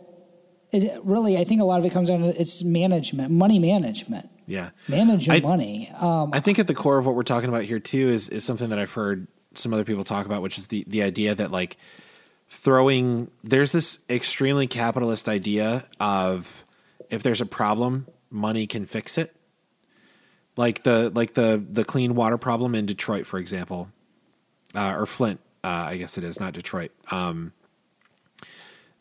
is 0.74 0.84
it 0.84 1.00
really 1.06 1.38
I 1.38 1.46
think 1.46 1.62
a 1.62 1.64
lot 1.64 1.80
of 1.80 1.86
it 1.86 1.94
comes 1.94 2.10
down 2.10 2.20
to 2.24 2.30
it's 2.38 2.64
management, 2.64 3.32
money 3.32 3.60
management. 3.60 4.30
Yeah, 4.46 4.72
Manage 4.88 5.28
your 5.28 5.36
I- 5.38 5.40
money. 5.40 5.90
Um, 6.00 6.32
I 6.34 6.40
think 6.40 6.60
at 6.60 6.68
the 6.68 6.74
core 6.74 6.98
of 6.98 7.06
what 7.06 7.16
we're 7.16 7.24
talking 7.24 7.50
about 7.50 7.64
here 7.64 7.80
too 7.80 8.10
is 8.10 8.30
is 8.30 8.44
something 8.44 8.70
that 8.70 8.80
I've 8.80 8.92
heard 8.94 9.28
some 9.54 9.74
other 9.74 9.84
people 9.86 10.04
talk 10.04 10.26
about, 10.26 10.42
which 10.42 10.58
is 10.58 10.68
the 10.68 10.84
the 10.88 11.02
idea 11.04 11.34
that 11.36 11.52
like 11.52 11.78
throwing 12.50 13.32
there's 13.44 13.72
this 13.72 14.00
extremely 14.10 14.68
capitalist 14.68 15.28
idea 15.30 15.86
of 16.00 16.66
if 17.10 17.24
there's 17.24 17.42
a 17.42 17.46
problem, 17.46 18.08
money 18.30 18.68
can 18.68 18.86
fix 18.86 19.18
it. 19.18 19.36
Like 20.56 20.84
the 20.84 21.12
like 21.16 21.34
the 21.34 21.64
the 21.68 21.84
clean 21.84 22.14
water 22.16 22.38
problem 22.38 22.76
in 22.76 22.86
Detroit, 22.86 23.26
for 23.26 23.40
example, 23.40 23.90
uh, 24.76 24.94
or 24.96 25.06
Flint, 25.06 25.40
uh, 25.64 25.68
I 25.90 25.98
guess 25.98 26.18
it 26.18 26.24
is 26.24 26.40
not 26.40 26.54
Detroit. 26.54 26.92
Um, 27.10 27.54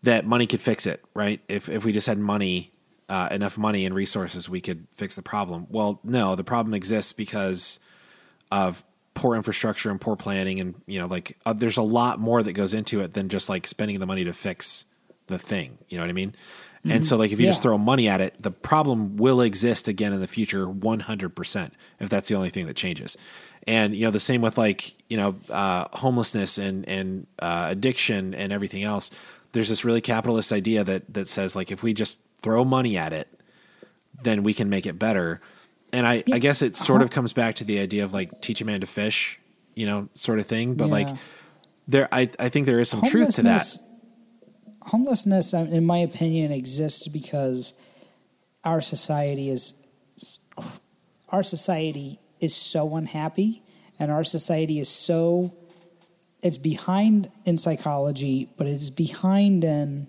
that 0.02 0.26
money 0.26 0.46
could 0.46 0.60
fix 0.60 0.86
it, 0.86 1.04
right? 1.14 1.40
If 1.48 1.68
if 1.68 1.84
we 1.84 1.92
just 1.92 2.06
had 2.06 2.18
money, 2.18 2.71
uh, 3.12 3.28
enough 3.30 3.58
money 3.58 3.84
and 3.84 3.94
resources, 3.94 4.48
we 4.48 4.62
could 4.62 4.86
fix 4.94 5.16
the 5.16 5.22
problem. 5.22 5.66
Well, 5.68 6.00
no, 6.02 6.34
the 6.34 6.44
problem 6.44 6.72
exists 6.72 7.12
because 7.12 7.78
of 8.50 8.82
poor 9.12 9.36
infrastructure 9.36 9.90
and 9.90 10.00
poor 10.00 10.16
planning, 10.16 10.60
and 10.60 10.80
you 10.86 10.98
know, 10.98 11.06
like 11.06 11.36
uh, 11.44 11.52
there's 11.52 11.76
a 11.76 11.82
lot 11.82 12.18
more 12.18 12.42
that 12.42 12.54
goes 12.54 12.72
into 12.72 13.02
it 13.02 13.12
than 13.12 13.28
just 13.28 13.50
like 13.50 13.66
spending 13.66 14.00
the 14.00 14.06
money 14.06 14.24
to 14.24 14.32
fix 14.32 14.86
the 15.26 15.38
thing. 15.38 15.76
You 15.90 15.98
know 15.98 16.04
what 16.04 16.08
I 16.08 16.14
mean? 16.14 16.34
And 16.84 17.06
so, 17.06 17.16
like, 17.16 17.32
if 17.32 17.38
you 17.38 17.46
just 17.46 17.62
throw 17.62 17.78
money 17.78 18.08
at 18.08 18.20
it, 18.20 18.34
the 18.42 18.50
problem 18.50 19.16
will 19.16 19.40
exist 19.40 19.86
again 19.88 20.12
in 20.14 20.20
the 20.20 20.26
future, 20.26 20.66
one 20.66 21.00
hundred 21.00 21.36
percent. 21.36 21.74
If 22.00 22.08
that's 22.08 22.30
the 22.30 22.34
only 22.34 22.48
thing 22.48 22.64
that 22.64 22.76
changes, 22.76 23.18
and 23.66 23.94
you 23.94 24.06
know, 24.06 24.10
the 24.10 24.20
same 24.20 24.40
with 24.40 24.56
like 24.56 24.94
you 25.10 25.18
know, 25.18 25.36
uh, 25.50 25.84
homelessness 25.92 26.56
and 26.56 26.88
and 26.88 27.26
uh, 27.40 27.66
addiction 27.70 28.32
and 28.32 28.54
everything 28.54 28.84
else. 28.84 29.10
There's 29.52 29.68
this 29.68 29.84
really 29.84 30.00
capitalist 30.00 30.50
idea 30.50 30.82
that 30.82 31.12
that 31.12 31.28
says 31.28 31.54
like 31.54 31.70
if 31.70 31.82
we 31.82 31.92
just 31.92 32.16
throw 32.42 32.64
money 32.64 32.96
at 32.96 33.12
it, 33.12 33.28
then 34.22 34.42
we 34.42 34.54
can 34.54 34.68
make 34.68 34.86
it 34.86 34.98
better. 34.98 35.40
And 35.92 36.06
I, 36.06 36.24
I 36.32 36.38
guess 36.38 36.62
it 36.62 36.76
sort 36.76 37.02
of 37.02 37.10
comes 37.10 37.32
back 37.32 37.56
to 37.56 37.64
the 37.64 37.78
idea 37.78 38.04
of 38.04 38.12
like 38.12 38.40
teach 38.40 38.60
a 38.60 38.64
man 38.64 38.80
to 38.80 38.86
fish, 38.86 39.38
you 39.74 39.86
know, 39.86 40.08
sort 40.14 40.38
of 40.38 40.46
thing. 40.46 40.74
But 40.74 40.88
like 40.88 41.08
there, 41.86 42.08
I, 42.12 42.30
I 42.38 42.48
think 42.48 42.66
there 42.66 42.80
is 42.80 42.88
some 42.88 43.02
truth 43.02 43.34
to 43.36 43.42
that. 43.42 43.66
homelessness, 44.82 45.52
homelessness, 45.52 45.54
um, 45.54 45.66
in 45.68 45.84
my 45.84 45.98
opinion, 45.98 46.50
exists 46.50 47.08
because 47.08 47.74
our 48.64 48.80
society 48.80 49.50
is 49.50 49.74
our 51.28 51.42
society 51.42 52.18
is 52.40 52.54
so 52.54 52.96
unhappy, 52.96 53.62
and 53.98 54.10
our 54.10 54.24
society 54.24 54.78
is 54.78 54.88
so 54.88 55.54
it's 56.42 56.58
behind 56.58 57.30
in 57.44 57.58
psychology, 57.58 58.50
but 58.56 58.66
it's 58.66 58.90
behind 58.90 59.64
in 59.64 60.08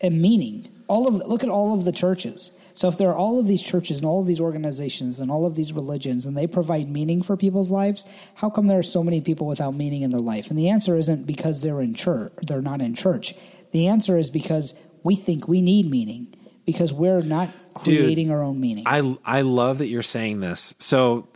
in 0.00 0.20
meaning. 0.20 0.68
All 0.86 1.06
of 1.06 1.14
look 1.26 1.44
at 1.44 1.50
all 1.50 1.74
of 1.74 1.84
the 1.84 1.92
churches. 1.92 2.52
So 2.74 2.88
if 2.88 2.96
there 2.96 3.10
are 3.10 3.16
all 3.16 3.38
of 3.38 3.46
these 3.46 3.62
churches 3.62 3.98
and 3.98 4.06
all 4.06 4.20
of 4.20 4.26
these 4.26 4.40
organizations 4.40 5.20
and 5.20 5.30
all 5.30 5.44
of 5.44 5.54
these 5.54 5.72
religions 5.72 6.24
and 6.24 6.36
they 6.36 6.46
provide 6.46 6.88
meaning 6.88 7.20
for 7.22 7.36
people's 7.36 7.70
lives, 7.70 8.06
how 8.36 8.48
come 8.48 8.66
there 8.66 8.78
are 8.78 8.82
so 8.82 9.02
many 9.02 9.20
people 9.20 9.46
without 9.46 9.74
meaning 9.74 10.02
in 10.02 10.10
their 10.10 10.20
life? 10.20 10.48
And 10.48 10.58
the 10.58 10.68
answer 10.68 10.96
isn't 10.96 11.26
because 11.26 11.62
they're 11.62 11.80
in 11.80 11.94
church, 11.94 12.32
they're 12.46 12.62
not 12.62 12.80
in 12.80 12.94
church. 12.94 13.34
The 13.72 13.88
answer 13.88 14.16
is 14.16 14.30
because 14.30 14.74
we 15.02 15.14
think 15.14 15.46
we 15.46 15.60
need 15.60 15.90
meaning 15.90 16.34
because 16.64 16.92
we're 16.92 17.22
not 17.22 17.50
creating 17.74 18.28
Dude, 18.28 18.34
our 18.34 18.42
own 18.42 18.60
meaning. 18.60 18.84
I 18.86 19.16
I 19.24 19.42
love 19.42 19.78
that 19.78 19.86
you're 19.86 20.02
saying 20.02 20.40
this. 20.40 20.74
So, 20.78 21.28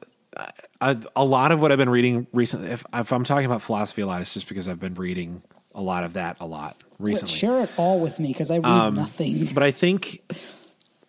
I, 0.80 0.96
a 1.16 1.24
lot 1.24 1.52
of 1.52 1.60
what 1.60 1.72
I've 1.72 1.78
been 1.78 1.88
reading 1.88 2.26
recently, 2.32 2.70
if, 2.70 2.84
if 2.92 3.12
I'm 3.12 3.24
talking 3.24 3.46
about 3.46 3.62
philosophy 3.62 4.02
a 4.02 4.06
lot, 4.06 4.20
it's 4.20 4.34
just 4.34 4.48
because 4.48 4.68
I've 4.68 4.80
been 4.80 4.94
reading 4.94 5.42
a 5.74 5.82
lot 5.82 6.04
of 6.04 6.14
that 6.14 6.36
a 6.40 6.46
lot 6.46 6.82
recently. 6.98 7.32
But 7.32 7.38
share 7.38 7.60
it 7.62 7.70
all 7.76 8.00
with 8.00 8.18
me 8.20 8.28
because 8.28 8.50
I 8.50 8.58
read 8.58 8.94
nothing. 8.94 9.46
But 9.52 9.62
I 9.62 9.70
think 9.70 10.20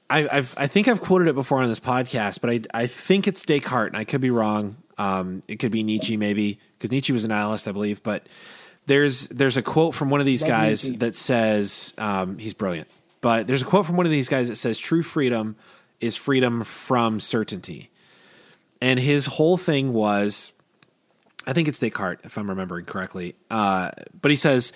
I, 0.10 0.28
I've 0.32 0.54
I 0.58 0.68
think 0.68 0.88
I've 0.88 1.02
quoted 1.02 1.28
it 1.28 1.36
before 1.36 1.62
on 1.62 1.70
this 1.70 1.80
podcast, 1.80 2.42
but 2.42 2.50
I 2.50 2.62
I 2.74 2.88
think 2.88 3.28
it's 3.28 3.46
Descartes, 3.46 3.90
and 3.90 3.98
I 3.98 4.04
could 4.04 4.22
be 4.22 4.30
wrong. 4.30 4.78
Um, 4.98 5.44
it 5.48 5.58
could 5.58 5.72
be 5.72 5.84
Nietzsche, 5.84 6.18
maybe 6.18 6.60
because 6.78 6.92
Nietzsche 6.92 7.12
was 7.14 7.26
a 7.26 7.28
nihilist, 7.28 7.68
I 7.68 7.72
believe. 7.72 8.02
But 8.04 8.28
there's 8.86 9.28
there's 9.30 9.58
a 9.58 9.62
quote 9.62 9.96
from 9.96 10.10
one 10.10 10.20
of 10.20 10.26
these 10.26 10.42
Love 10.42 10.50
guys 10.50 10.84
Nietzsche. 10.84 10.98
that 11.00 11.16
says 11.16 11.94
um, 11.98 12.38
he's 12.38 12.54
brilliant. 12.54 12.88
But 13.22 13.48
there's 13.48 13.64
a 13.64 13.66
quote 13.66 13.86
from 13.86 13.98
one 13.98 14.06
of 14.06 14.12
these 14.12 14.30
guys 14.30 14.50
that 14.50 14.56
says 14.58 14.78
true 14.78 15.02
freedom 15.02 15.56
is 16.00 16.16
freedom 16.16 16.64
from 16.64 17.20
certainty, 17.20 17.90
and 18.82 19.00
his 19.00 19.26
whole 19.26 19.58
thing 19.58 19.94
was 19.94 20.52
I 21.46 21.54
think 21.54 21.68
it's 21.68 21.80
Descartes, 21.80 22.25
if 22.25 22.38
I'm 22.38 22.50
remembering 22.50 22.86
correctly. 22.86 23.36
Uh, 23.50 23.92
but 24.22 24.32
he 24.32 24.38
says, 24.38 24.74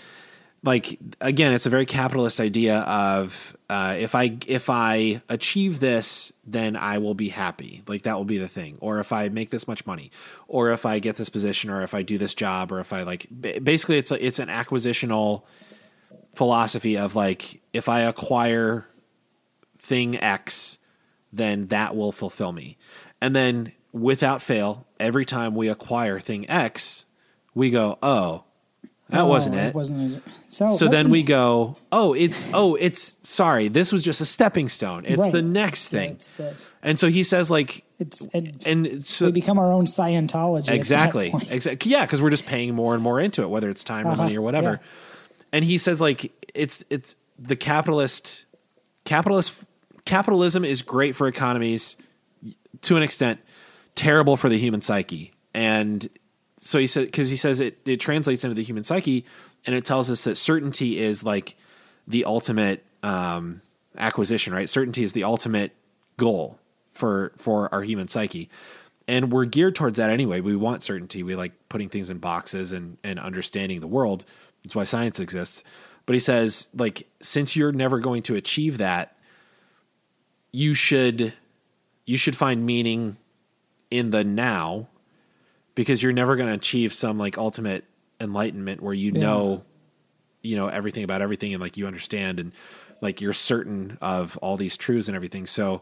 like 0.63 0.99
again, 1.21 1.53
it's 1.53 1.65
a 1.65 1.69
very 1.69 1.85
capitalist 1.85 2.39
idea 2.39 2.79
of 2.79 3.55
uh, 3.69 3.95
if 3.97 4.13
I 4.13 4.37
if 4.45 4.69
I 4.69 5.21
achieve 5.29 5.79
this, 5.79 6.33
then 6.45 6.75
I 6.75 6.97
will 6.97 7.13
be 7.13 7.29
happy. 7.29 7.81
Like 7.87 8.03
that 8.03 8.17
will 8.17 8.25
be 8.25 8.37
the 8.37 8.47
thing. 8.47 8.77
Or 8.81 8.99
if 8.99 9.13
I 9.13 9.29
make 9.29 9.51
this 9.51 9.67
much 9.67 9.85
money, 9.85 10.11
or 10.47 10.71
if 10.71 10.85
I 10.85 10.99
get 10.99 11.15
this 11.15 11.29
position, 11.29 11.69
or 11.69 11.81
if 11.83 11.93
I 11.93 12.01
do 12.01 12.17
this 12.17 12.33
job, 12.33 12.71
or 12.71 12.79
if 12.79 12.91
I 12.91 13.03
like 13.03 13.27
basically 13.31 13.97
it's 13.97 14.11
a, 14.11 14.25
it's 14.25 14.39
an 14.39 14.49
acquisitional 14.49 15.43
philosophy 16.35 16.97
of 16.97 17.15
like 17.15 17.61
if 17.71 17.87
I 17.87 18.01
acquire 18.01 18.85
thing 19.77 20.17
X, 20.21 20.77
then 21.31 21.67
that 21.67 21.95
will 21.95 22.11
fulfill 22.11 22.51
me. 22.51 22.77
And 23.21 23.35
then 23.35 23.71
without 23.93 24.41
fail, 24.41 24.85
every 24.99 25.25
time 25.25 25.55
we 25.55 25.69
acquire 25.69 26.19
thing 26.19 26.49
X, 26.49 27.05
we 27.53 27.69
go, 27.69 27.97
oh, 28.03 28.43
that 29.09 29.21
Oh, 29.21 29.25
wasn't 29.25 29.55
that 29.55 29.69
it. 29.69 29.75
Wasn't 29.75 30.01
as, 30.01 30.19
so. 30.49 30.69
so 30.69 30.87
then 30.87 31.09
we 31.09 31.23
go, 31.23 31.75
oh, 31.91 32.13
it's 32.13 32.45
oh, 32.53 32.75
it's 32.75 33.15
sorry, 33.23 33.67
this 33.67 33.91
was 33.91 34.03
just 34.03 34.21
a 34.21 34.25
stepping 34.25 34.69
stone. 34.69 35.03
It's 35.05 35.17
Right. 35.23 35.31
the 35.31 35.41
next 35.41 35.91
Yeah, 35.91 35.99
thing. 35.99 36.19
this. 36.37 36.71
And 36.83 36.99
so 36.99 37.07
he 37.09 37.23
says 37.23 37.49
like 37.49 37.83
It's 37.97 38.21
and 38.35 38.61
and 38.67 39.03
so 39.03 39.25
we 39.25 39.31
become 39.31 39.57
our 39.57 39.73
own 39.73 39.85
Scientology. 39.87 40.69
exactly 40.69 41.33
exactly 41.49 41.89
yeah 41.91 42.05
because 42.05 42.21
we're 42.21 42.29
just 42.29 42.45
paying 42.45 42.75
more 42.75 42.93
and 42.93 43.01
more 43.01 43.19
into 43.19 43.41
it 43.41 43.49
whether 43.49 43.69
it's 43.71 43.83
time 43.83 44.05
or 44.05 44.11
Uh-huh, 44.11 44.23
money 44.23 44.37
or 44.37 44.43
whatever 44.43 44.73
yeah. 44.73 45.47
and 45.53 45.65
he 45.65 45.79
says 45.79 45.99
like 45.99 46.31
it's 46.53 46.83
it's 46.91 47.15
the 47.39 47.55
capitalist 47.55 48.45
capitalist 49.05 49.53
capitalism 50.05 50.63
is 50.63 50.81
great 50.83 51.15
for 51.15 51.27
economies 51.27 51.97
to 52.83 52.95
an 52.95 53.01
extent 53.03 53.39
terrible 53.99 54.37
for 54.37 54.47
the 54.47 54.57
human 54.57 54.81
psyche. 54.81 55.33
And 55.53 56.07
so 56.55 56.79
he 56.79 56.87
said 56.87 57.07
because 57.07 57.29
he 57.29 57.35
says 57.35 57.59
it 57.59 57.79
it 57.85 57.97
translates 57.97 58.45
into 58.45 58.55
the 58.55 58.63
human 58.63 58.85
psyche 58.85 59.25
and 59.65 59.75
it 59.75 59.83
tells 59.83 60.09
us 60.09 60.23
that 60.23 60.35
certainty 60.35 60.99
is 60.99 61.21
like 61.21 61.57
the 62.07 62.23
ultimate 62.23 62.85
um, 63.03 63.61
acquisition 63.97 64.53
right? 64.53 64.69
Certainty 64.69 65.03
is 65.03 65.11
the 65.11 65.25
ultimate 65.25 65.75
goal 66.15 66.59
for 66.93 67.33
for 67.37 67.73
our 67.73 67.83
human 67.83 68.07
psyche. 68.07 68.49
And 69.05 69.33
we're 69.33 69.45
geared 69.45 69.75
towards 69.75 69.97
that 69.97 70.09
anyway. 70.09 70.39
We 70.39 70.55
want 70.55 70.81
certainty. 70.81 71.21
We 71.21 71.35
like 71.35 71.51
putting 71.67 71.89
things 71.89 72.09
in 72.09 72.19
boxes 72.19 72.71
and 72.71 72.97
and 73.03 73.19
understanding 73.19 73.81
the 73.81 73.87
world. 73.87 74.23
That's 74.63 74.75
why 74.75 74.85
science 74.85 75.19
exists. 75.19 75.61
But 76.05 76.13
he 76.13 76.21
says 76.21 76.69
like 76.73 77.05
since 77.21 77.53
you're 77.53 77.73
never 77.73 77.99
going 77.99 78.23
to 78.23 78.35
achieve 78.35 78.77
that 78.77 79.17
you 80.53 80.73
should 80.73 81.33
you 82.05 82.17
should 82.17 82.37
find 82.37 82.65
meaning 82.65 83.17
in 83.91 84.09
the 84.11 84.23
now 84.23 84.87
because 85.75 86.03
you're 86.03 86.13
never 86.13 86.35
going 86.35 86.47
to 86.49 86.55
achieve 86.55 86.93
some 86.93 87.17
like 87.17 87.37
ultimate 87.37 87.85
enlightenment 88.19 88.81
where 88.81 88.93
you 88.93 89.11
Yeah. 89.13 89.21
know 89.21 89.63
you 90.41 90.55
know 90.55 90.67
everything 90.67 91.03
about 91.03 91.21
everything 91.21 91.53
and 91.53 91.61
like 91.61 91.77
you 91.77 91.87
understand 91.87 92.39
and 92.39 92.51
like 93.01 93.21
you're 93.21 93.33
certain 93.33 93.97
of 94.01 94.37
all 94.37 94.57
these 94.57 94.77
truths 94.77 95.07
and 95.07 95.15
everything 95.15 95.45
so 95.47 95.81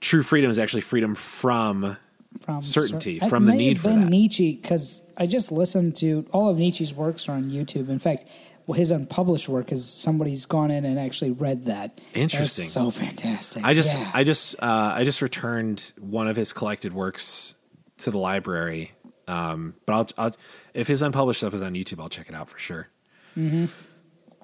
true 0.00 0.22
freedom 0.22 0.50
is 0.50 0.58
actually 0.58 0.80
freedom 0.80 1.14
from 1.14 1.96
from 2.40 2.62
certainty, 2.62 3.18
cer- 3.20 3.28
from 3.28 3.44
the 3.44 3.52
need 3.52 3.76
have 3.76 3.82
for 3.82 3.88
been 3.90 4.00
that. 4.04 4.10
Nietzsche 4.10 4.56
because 4.60 5.02
I 5.18 5.26
just 5.26 5.52
listened 5.52 5.94
to 5.96 6.24
all 6.32 6.48
of 6.48 6.58
Nietzsche's 6.58 6.94
works 6.94 7.28
are 7.28 7.32
on 7.32 7.50
YouTube. 7.50 7.90
In 7.90 7.98
fact, 7.98 8.24
his 8.68 8.90
unpublished 8.90 9.48
work 9.48 9.72
is 9.72 9.88
somebody's 9.88 10.46
gone 10.46 10.70
in 10.70 10.84
and 10.84 10.98
actually 10.98 11.32
read 11.32 11.64
that. 11.64 12.00
Interesting. 12.14 12.64
That's 12.64 12.72
so 12.72 12.90
fantastic. 12.90 13.64
I 13.64 13.74
just 13.74 13.96
Yeah. 13.96 14.10
I 14.14 14.24
just 14.24 14.54
uh, 14.60 14.92
I 14.94 15.04
just 15.04 15.20
returned 15.22 15.92
one 15.98 16.28
of 16.28 16.36
his 16.36 16.52
collected 16.52 16.92
works 16.92 17.54
to 17.98 18.10
the 18.10 18.18
library. 18.18 18.92
Um, 19.28 19.74
but 19.86 19.92
I'll, 19.92 20.26
I'll 20.26 20.36
if 20.74 20.88
his 20.88 21.02
unpublished 21.02 21.40
stuff 21.40 21.54
is 21.54 21.62
on 21.62 21.74
YouTube, 21.74 22.00
I'll 22.00 22.08
check 22.08 22.28
it 22.28 22.34
out 22.34 22.48
for 22.50 22.58
sure. 22.58 22.88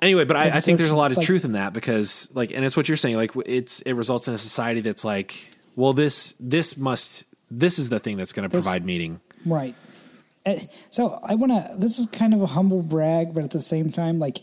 Anyway, 0.01 0.25
but 0.25 0.37
I, 0.37 0.57
I 0.57 0.61
think 0.61 0.79
there's 0.79 0.91
a 0.91 0.97
lot 0.97 1.11
of 1.11 1.17
like- 1.17 1.27
truth 1.27 1.45
in 1.45 1.53
that 1.53 1.73
because 1.73 2.29
like, 2.35 2.53
and 2.53 2.65
it's 2.65 2.77
what 2.77 2.89
you're 2.89 2.97
saying. 2.97 3.17
Like, 3.17 3.33
it's 3.47 3.81
it 3.83 3.95
results 3.95 4.29
in 4.29 4.35
a 4.35 4.39
society 4.39 4.81
that's 4.81 5.05
like, 5.05 5.51
well, 5.77 5.93
this 5.93 6.35
this 6.39 6.77
must 6.77 7.25
this 7.51 7.79
is 7.79 7.89
the 7.89 7.99
thing 7.99 8.17
that's 8.17 8.33
going 8.33 8.49
to 8.49 8.53
provide 8.53 8.85
meaning. 8.85 9.21
Right. 9.45 9.75
Uh, 10.47 10.55
So 10.91 11.19
I 11.23 11.35
want 11.35 11.53
to. 11.53 11.77
This 11.79 11.99
is 11.99 12.07
kind 12.07 12.35
of 12.35 12.43
a 12.43 12.47
humble 12.47 12.83
brag, 12.83 13.35
but 13.35 13.45
at 13.45 13.51
the 13.51 13.61
same 13.61 13.91
time, 13.91 14.19
like 14.19 14.39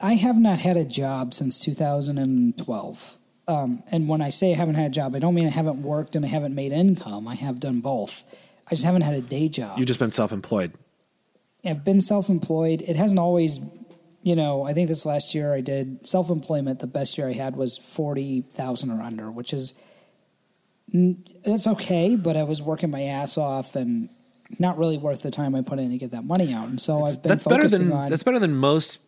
I 0.00 0.14
have 0.14 0.36
not 0.36 0.58
had 0.58 0.76
a 0.76 0.84
job 0.84 1.32
since 1.32 1.58
2012. 1.58 3.16
Um, 3.48 3.82
and 3.92 4.08
when 4.08 4.20
I 4.20 4.30
say 4.30 4.52
I 4.52 4.56
haven't 4.56 4.74
had 4.74 4.86
a 4.86 4.94
job, 4.94 5.14
I 5.14 5.20
don't 5.20 5.34
mean 5.34 5.46
I 5.46 5.50
haven't 5.50 5.82
worked 5.82 6.16
and 6.16 6.24
I 6.24 6.28
haven't 6.28 6.54
made 6.54 6.72
income. 6.72 7.28
I 7.28 7.36
have 7.36 7.60
done 7.60 7.80
both. 7.80 8.24
I 8.66 8.70
just 8.70 8.84
haven't 8.84 9.02
had 9.02 9.14
a 9.14 9.20
day 9.20 9.48
job. 9.48 9.78
You've 9.78 9.86
just 9.86 10.00
been 10.00 10.10
self-employed. 10.10 10.72
I've 11.64 11.84
been 11.84 12.00
self-employed. 12.00 12.82
It 12.82 12.96
hasn't 12.96 13.20
always, 13.20 13.60
you 14.22 14.34
know. 14.34 14.64
I 14.64 14.72
think 14.72 14.88
this 14.88 15.06
last 15.06 15.34
year 15.34 15.54
I 15.54 15.60
did 15.60 16.06
self-employment. 16.06 16.80
The 16.80 16.86
best 16.88 17.16
year 17.16 17.28
I 17.28 17.32
had 17.34 17.56
was 17.56 17.78
forty 17.78 18.42
thousand 18.42 18.90
or 18.90 19.00
under, 19.00 19.30
which 19.30 19.52
is 19.52 19.74
that's 21.44 21.66
okay. 21.66 22.16
But 22.16 22.36
I 22.36 22.42
was 22.42 22.60
working 22.60 22.90
my 22.90 23.02
ass 23.02 23.38
off 23.38 23.76
and 23.76 24.08
not 24.58 24.78
really 24.78 24.98
worth 24.98 25.22
the 25.22 25.30
time 25.30 25.54
I 25.54 25.62
put 25.62 25.78
in 25.78 25.90
to 25.90 25.98
get 25.98 26.12
that 26.12 26.24
money 26.24 26.52
out. 26.52 26.68
And 26.68 26.80
so 26.80 27.04
I've 27.04 27.22
been 27.22 27.30
That's 27.30 27.44
better 27.44 27.68
than 27.68 27.92
on. 27.92 28.10
that's 28.10 28.22
better 28.22 28.38
than 28.38 28.54
most 28.54 29.00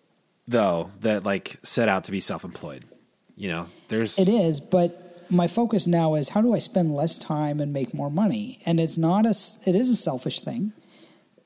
though 0.47 0.91
that 1.01 1.25
like 1.25 1.59
set 1.63 1.89
out 1.89 2.05
to 2.05 2.11
be 2.11 2.21
self-employed. 2.21 2.85
You 3.37 3.49
know, 3.49 3.67
there's 3.89 4.19
It 4.19 4.29
is, 4.29 4.61
but 4.61 5.27
my 5.31 5.47
focus 5.47 5.87
now 5.87 6.15
is 6.15 6.31
how 6.31 6.41
do 6.41 6.55
I 6.55 6.59
spend 6.59 6.95
less 6.95 7.19
time 7.19 7.61
and 7.61 7.73
make 7.73 7.95
more 7.95 8.11
money? 8.11 8.61
And 8.67 8.81
it's 8.81 8.99
not 8.99 9.27
a 9.27 9.35
it 9.65 9.77
is 9.77 9.89
a 9.89 9.97
selfish 9.97 10.41
thing. 10.41 10.73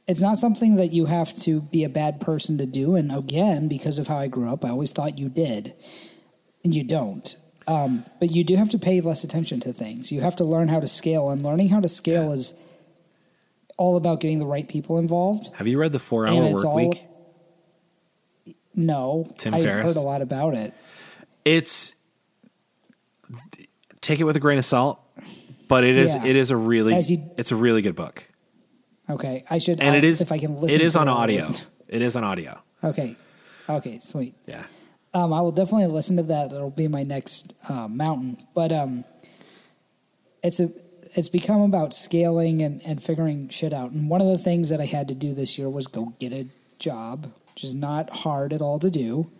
It's 0.08 0.20
not 0.20 0.37
something 0.37 0.76
that 0.76 0.92
you 0.92 1.06
have 1.06 1.32
to 1.42 1.61
be 1.61 1.84
a 1.84 1.88
bad 1.88 2.20
person 2.20 2.58
to 2.58 2.66
do. 2.66 2.96
And 2.96 3.14
again, 3.14 3.68
because 3.68 3.99
of 3.99 4.08
how 4.08 4.18
I 4.18 4.26
grew 4.26 4.52
up, 4.52 4.64
I 4.64 4.70
always 4.70 4.90
thought 4.90 5.18
you 5.18 5.28
did, 5.28 5.75
and 6.64 6.75
you 6.75 6.82
don't. 6.82 7.37
Um, 7.68 8.04
but 8.18 8.32
you 8.32 8.42
do 8.42 8.56
have 8.56 8.68
to 8.70 8.78
pay 8.78 9.00
less 9.00 9.22
attention 9.22 9.61
to 9.61 9.72
things. 9.72 10.11
You 10.11 10.20
have 10.22 10.34
to 10.37 10.44
learn 10.44 10.68
how 10.68 10.80
to 10.80 10.88
scale, 10.88 11.30
and 11.30 11.42
learning 11.42 11.68
how 11.68 11.80
to 11.80 11.88
scale 11.88 12.32
is 12.32 12.54
all 13.79 13.97
about 13.97 14.21
getting 14.21 14.38
the 14.38 14.47
right 14.47 14.69
people 14.69 14.99
involved. 14.99 15.50
Have 15.55 15.67
you 15.67 15.79
read 15.79 15.93
the 15.93 15.99
Four 15.99 16.26
Hour 16.26 16.50
Work 16.52 16.64
all- 16.64 16.76
Week? 16.76 17.05
No, 18.75 19.26
Tim 19.38 19.55
I've 19.55 19.62
Ferriss? 19.64 19.87
heard 19.95 19.97
a 19.97 20.00
lot 20.07 20.23
about 20.23 20.55
it. 20.55 20.73
It's 21.45 21.95
take 24.00 24.19
it 24.21 24.25
with 24.25 24.37
a 24.37 24.41
grain 24.41 24.59
of 24.59 24.64
salt, 24.64 24.99
but 25.69 25.85
it 25.85 25.97
is 25.97 26.14
Yeah. 26.14 26.25
it 26.25 26.37
is 26.37 26.50
a 26.50 26.57
really 26.57 26.99
you- 27.00 27.31
it's 27.37 27.52
a 27.52 27.57
really 27.57 27.83
good 27.83 27.95
book, 27.95 28.25
Okay, 29.11 29.45
I 29.50 29.59
should. 29.59 29.81
and 29.81 29.91
I'll- 29.91 29.95
it 29.97 30.05
is 30.05 30.21
if 30.21 30.33
I 30.33 30.38
can 30.38 30.61
listen. 30.61 30.81
it 30.81 30.85
is 30.85 30.97
on 30.97 31.09
audio. 31.09 31.47
It 31.88 32.00
is 32.02 32.17
on 32.17 32.25
audio. 32.25 32.61
Okay, 32.83 33.17
okay, 33.69 33.99
sweet. 33.99 34.35
Yeah, 34.47 34.64
Um, 35.14 35.33
I 35.35 35.43
will 35.43 35.52
definitely 35.52 35.87
listen 35.88 36.17
to 36.17 36.23
that. 36.25 36.52
It'll 36.52 36.71
be 36.71 36.88
my 36.88 37.02
next 37.02 37.52
uh, 37.69 37.87
mountain. 37.88 38.38
But 38.55 38.73
um, 38.73 39.05
it's 40.43 40.59
a 40.61 40.71
it's 41.14 41.28
become 41.28 41.61
about 41.61 41.92
scaling 41.95 42.62
and, 42.62 42.81
and 42.85 43.02
figuring 43.02 43.49
shit 43.49 43.73
out. 43.73 43.90
And 43.92 44.09
one 44.09 44.21
of 44.21 44.26
the 44.28 44.38
things 44.38 44.69
that 44.71 44.81
I 44.81 44.87
had 44.87 45.09
to 45.09 45.14
do 45.14 45.35
this 45.35 45.59
year 45.59 45.69
was 45.69 45.87
go 45.87 46.14
get 46.19 46.33
a 46.33 46.47
job, 46.78 47.33
which 47.54 47.64
is 47.64 47.75
not 47.75 48.11
hard 48.11 48.52
at 48.52 48.61
all 48.62 48.78
to 48.78 48.90
do. 48.90 49.31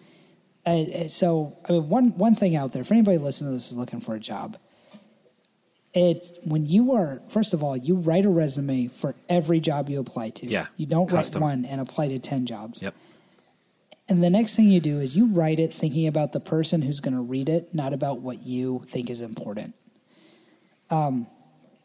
So, 1.09 1.57
I 1.69 1.73
mean, 1.73 1.89
one 1.89 2.11
one 2.19 2.35
thing 2.35 2.55
out 2.55 2.73
there 2.73 2.85
for 2.85 2.95
anybody 2.95 3.19
listening 3.19 3.51
to 3.51 3.55
this 3.55 3.71
is 3.71 3.77
looking 3.77 4.01
for 4.01 4.15
a 4.15 4.21
job. 4.21 4.57
It's 5.95 6.39
when 6.45 6.65
you 6.67 6.93
are 6.93 7.21
first 7.29 7.53
of 7.53 7.63
all, 7.65 7.77
you 7.77 7.97
write 7.97 8.25
a 8.25 8.31
resume 8.31 8.87
for 8.89 9.15
every 9.29 9.61
job 9.61 9.89
you 9.91 9.99
apply 9.99 10.31
to. 10.31 10.47
Yeah, 10.47 10.67
You 10.77 10.87
don't 10.87 11.09
custom. 11.09 11.43
write 11.43 11.49
one 11.49 11.65
and 11.65 11.81
apply 11.81 12.09
to 12.09 12.19
ten 12.19 12.47
jobs. 12.47 12.81
Yep. 12.81 12.95
And 14.09 14.23
the 14.23 14.31
next 14.31 14.57
thing 14.57 14.69
you 14.69 14.81
do 14.81 15.01
is 15.01 15.17
you 15.17 15.27
write 15.27 15.59
it 15.59 15.73
thinking 15.73 16.07
about 16.07 16.33
the 16.33 16.41
person 16.41 16.83
who's 16.83 17.01
going 17.01 17.15
to 17.15 17.21
read 17.21 17.49
it, 17.49 17.75
not 17.75 17.93
about 17.93 18.21
what 18.21 18.43
you 18.43 18.83
think 18.87 19.09
is 19.11 19.21
important. 19.21 19.75
Um, 20.91 21.27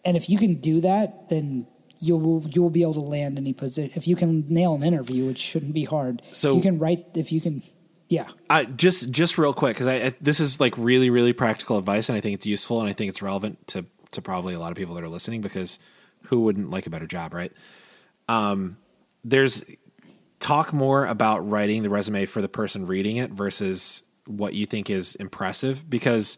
and 0.06 0.18
if 0.18 0.30
you 0.30 0.38
can 0.38 0.56
do 0.56 0.82
that, 0.82 1.30
then 1.30 1.68
you'll 2.00 2.44
you'll 2.54 2.70
be 2.70 2.82
able 2.82 2.94
to 2.96 3.00
land 3.02 3.38
any 3.38 3.54
position. 3.54 3.92
If 3.96 4.08
you 4.08 4.16
can 4.16 4.48
nail 4.48 4.76
an 4.76 4.84
interview, 4.84 5.26
which 5.28 5.40
shouldn't 5.40 5.74
be 5.74 5.86
hard. 5.86 6.22
So- 6.32 6.52
if 6.52 6.56
you 6.58 6.62
can 6.62 6.80
write. 6.80 7.06
If 7.16 7.32
you 7.32 7.42
can, 7.42 7.62
yeah. 8.10 8.28
I 8.50 8.66
just 8.66 9.12
just 9.12 9.38
real 9.38 9.54
quick 9.54 9.76
because 9.76 9.88
I, 9.88 9.96
I 9.96 10.14
this 10.22 10.40
is 10.40 10.60
like 10.60 10.78
really 10.78 11.10
really 11.10 11.34
practical 11.34 11.78
advice 11.78 12.10
and 12.10 12.18
I 12.18 12.22
think 12.22 12.36
it's 12.36 12.46
useful 12.46 12.80
and 12.80 12.90
I 12.90 12.94
think 12.94 13.10
it's 13.10 13.22
relevant 13.22 13.68
to 13.70 13.86
to 14.12 14.22
probably 14.22 14.54
a 14.54 14.60
lot 14.60 14.72
of 14.72 14.78
people 14.78 14.96
that 14.96 15.04
are 15.04 15.10
listening 15.10 15.42
because 15.42 15.80
who 16.28 16.42
wouldn't 16.42 16.70
like 16.70 16.88
a 16.88 16.90
better 16.90 17.08
job, 17.08 17.34
right? 17.34 17.52
Um, 18.28 18.78
there's 19.24 19.64
talk 20.40 20.74
more 20.74 21.06
about 21.06 21.48
writing 21.50 21.84
the 21.84 21.90
resume 21.90 22.26
for 22.26 22.42
the 22.42 22.50
person 22.50 22.86
reading 22.86 23.18
it 23.18 23.32
versus 23.32 24.04
what 24.26 24.54
you 24.54 24.66
think 24.66 24.90
is 24.90 25.16
impressive 25.16 25.90
because 25.90 26.38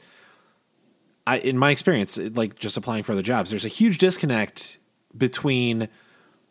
I 1.30 1.38
in 1.38 1.58
my 1.58 1.72
experience 1.72 2.18
like 2.18 2.58
just 2.58 2.78
applying 2.78 3.04
for 3.04 3.12
other 3.14 3.22
jobs 3.22 3.50
there's 3.50 3.66
a 3.66 3.70
huge 3.70 3.98
disconnect 3.98 4.80
between 5.18 5.88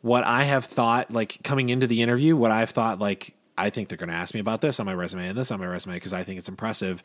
what 0.02 0.24
I 0.24 0.44
have 0.44 0.64
thought 0.64 1.10
like 1.10 1.38
coming 1.42 1.68
into 1.70 1.86
the 1.86 2.02
interview 2.02 2.36
what 2.36 2.50
I've 2.50 2.70
thought 2.70 2.98
like 2.98 3.34
I 3.56 3.70
think 3.70 3.88
they're 3.88 3.98
going 3.98 4.08
to 4.08 4.14
ask 4.14 4.34
me 4.34 4.40
about 4.40 4.60
this 4.60 4.78
on 4.78 4.86
my 4.86 4.94
resume 4.94 5.28
and 5.28 5.36
this 5.36 5.50
on 5.50 5.58
my 5.58 5.66
resume 5.66 5.94
because 5.94 6.12
I 6.12 6.22
think 6.22 6.38
it's 6.38 6.48
impressive 6.48 7.02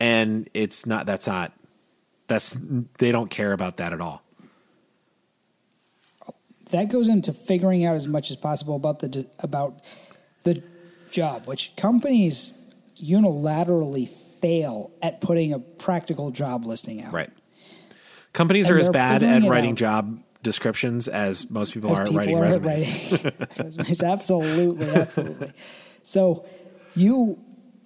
and 0.00 0.50
it's 0.52 0.84
not 0.84 1.06
that's 1.06 1.28
not 1.28 1.52
that's 2.26 2.58
they 2.98 3.12
don't 3.12 3.30
care 3.30 3.52
about 3.52 3.76
that 3.76 3.92
at 3.92 4.00
all. 4.00 4.22
That 6.70 6.88
goes 6.88 7.08
into 7.08 7.32
figuring 7.32 7.84
out 7.84 7.96
as 7.96 8.08
much 8.08 8.30
as 8.30 8.36
possible 8.36 8.74
about 8.74 9.00
the 9.00 9.26
about 9.38 9.84
the 10.42 10.62
job, 11.10 11.46
which 11.46 11.72
companies 11.76 12.52
unilaterally 12.96 14.08
fail 14.42 14.92
at 15.00 15.20
putting 15.22 15.52
a 15.52 15.58
practical 15.58 16.30
job 16.30 16.64
listing 16.66 17.02
out. 17.02 17.12
right 17.12 17.30
companies 18.34 18.68
And 18.68 18.76
are 18.76 18.80
as 18.80 18.88
bad 18.90 19.22
at 19.22 19.48
writing 19.48 19.76
job 19.76 20.20
descriptions 20.42 21.08
as 21.08 21.48
most 21.50 21.72
people 21.72 21.90
As 21.92 21.98
are 21.98 22.02
at 22.02 22.06
people 22.08 22.18
writing 22.18 22.36
are 22.36 22.42
resumes 22.42 23.22
writing. 23.22 23.96
Absolutely, 24.04 24.90
absolutely. 24.90 25.50
So 26.02 26.44
you 26.94 27.38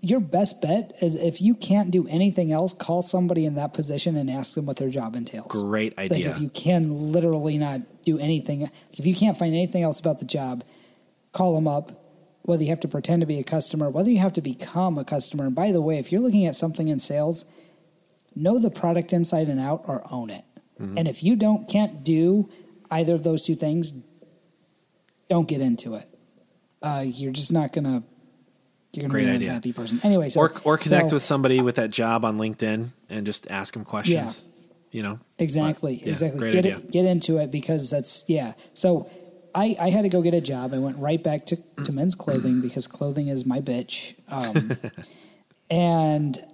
your 0.03 0.21
best 0.21 0.61
bet 0.61 0.93
is 1.03 1.17
if 1.17 1.41
you 1.41 1.55
can't 1.55 1.91
do 1.91 2.07
anything 2.09 2.53
else, 2.53 2.73
call 2.73 3.03
somebody 3.03 3.45
in 3.45 3.55
that 3.55 3.75
position 3.75 4.17
and 4.17 4.31
ask 4.31 4.55
them 4.55 4.67
what 4.67 4.77
their 4.77 4.89
job 4.89 5.17
entails. 5.17 5.51
Great 5.51 5.97
Like 5.99 6.13
idea. 6.13 6.31
if 6.31 6.41
you 6.41 6.49
can 6.49 7.13
literally 7.13 7.59
not 7.59 7.81
do 8.05 8.19
anything, 8.19 8.71
if 8.93 9.05
you 9.05 9.15
can't 9.15 9.37
find 9.37 9.53
anything 9.53 9.83
else 9.83 9.99
about 9.99 10.21
the 10.21 10.25
job, 10.25 10.65
call 11.33 11.55
them 11.55 11.67
up. 11.67 12.06
Whether 12.47 12.63
you 12.63 12.71
have 12.71 12.81
to 12.81 12.89
pretend 12.89 13.21
to 13.21 13.27
be 13.27 13.39
a 13.39 13.45
customer, 13.45 13.91
whether 13.91 14.11
you 14.11 14.19
have 14.19 14.33
to 14.35 14.41
become 14.41 14.97
a 14.99 15.05
customer. 15.05 15.45
And 15.47 15.55
by 15.55 15.71
the 15.73 15.81
way, 15.83 15.99
if 15.99 16.11
you're 16.11 16.21
looking 16.21 16.47
at 16.47 16.57
something 16.57 16.89
in 16.89 16.99
sales, 17.01 17.45
know 18.35 18.59
the 18.59 18.71
product 18.71 19.13
inside 19.13 19.49
and 19.49 19.61
out 19.61 19.83
or 19.87 20.03
own 20.11 20.31
it. 20.31 20.45
Mm-hmm. 20.81 20.97
And 20.99 21.09
if 21.09 21.23
you 21.23 21.37
don't 21.37 21.69
can't 21.69 22.03
do 22.05 22.49
either 22.91 23.15
of 23.15 23.25
those 23.25 23.43
two 23.43 23.55
things, 23.55 23.93
don't 25.29 25.49
get 25.49 25.61
into 25.61 25.95
it. 25.95 26.07
Uh, 26.83 27.05
you're 27.07 27.33
just 27.33 27.53
not 27.53 27.73
gonna. 27.73 28.03
You're 28.93 29.03
gonna 29.03 29.13
Great 29.13 29.25
be 29.25 29.29
an 29.31 29.35
idea. 29.37 29.49
unhappy 29.49 29.73
person. 29.73 30.01
Anyway, 30.03 30.29
so 30.29 30.41
or 30.41 30.53
or 30.65 30.79
connect 30.79 31.11
so- 31.11 31.17
with 31.17 31.23
somebody 31.23 31.61
with 31.61 31.75
that 31.77 31.91
job 31.91 32.25
on 32.25 32.39
LinkedIn 32.39 32.91
and 33.11 33.27
just 33.27 33.51
ask 33.51 33.75
them 33.75 33.85
questions. 33.85 34.45
Yeah. 34.47 34.53
You 34.93 35.03
know, 35.03 35.19
Exactly, 35.39 35.97
yeah, 35.97 36.09
exactly. 36.11 36.39
Great 36.41 36.53
Get 36.53 36.65
idea. 36.65 36.79
it, 36.79 36.91
get 36.91 37.05
into 37.05 37.37
it 37.39 37.51
because 37.51 37.91
that's 37.91 38.25
yeah. 38.29 38.55
So 38.73 39.11
I 39.57 39.75
I 39.81 39.91
had 39.91 40.03
to 40.03 40.09
go 40.09 40.23
get 40.23 40.35
a 40.35 40.41
job. 40.41 40.75
I 40.75 40.79
went 40.79 40.99
right 40.99 41.23
back 41.23 41.47
to 41.47 41.57
to 41.85 41.91
men's 41.91 42.15
clothing 42.15 42.61
because 42.61 42.87
clothing 42.87 43.29
is 43.29 43.47
my 43.47 43.61
bitch. 43.61 44.15
Um, 44.29 44.73
and 45.71 46.45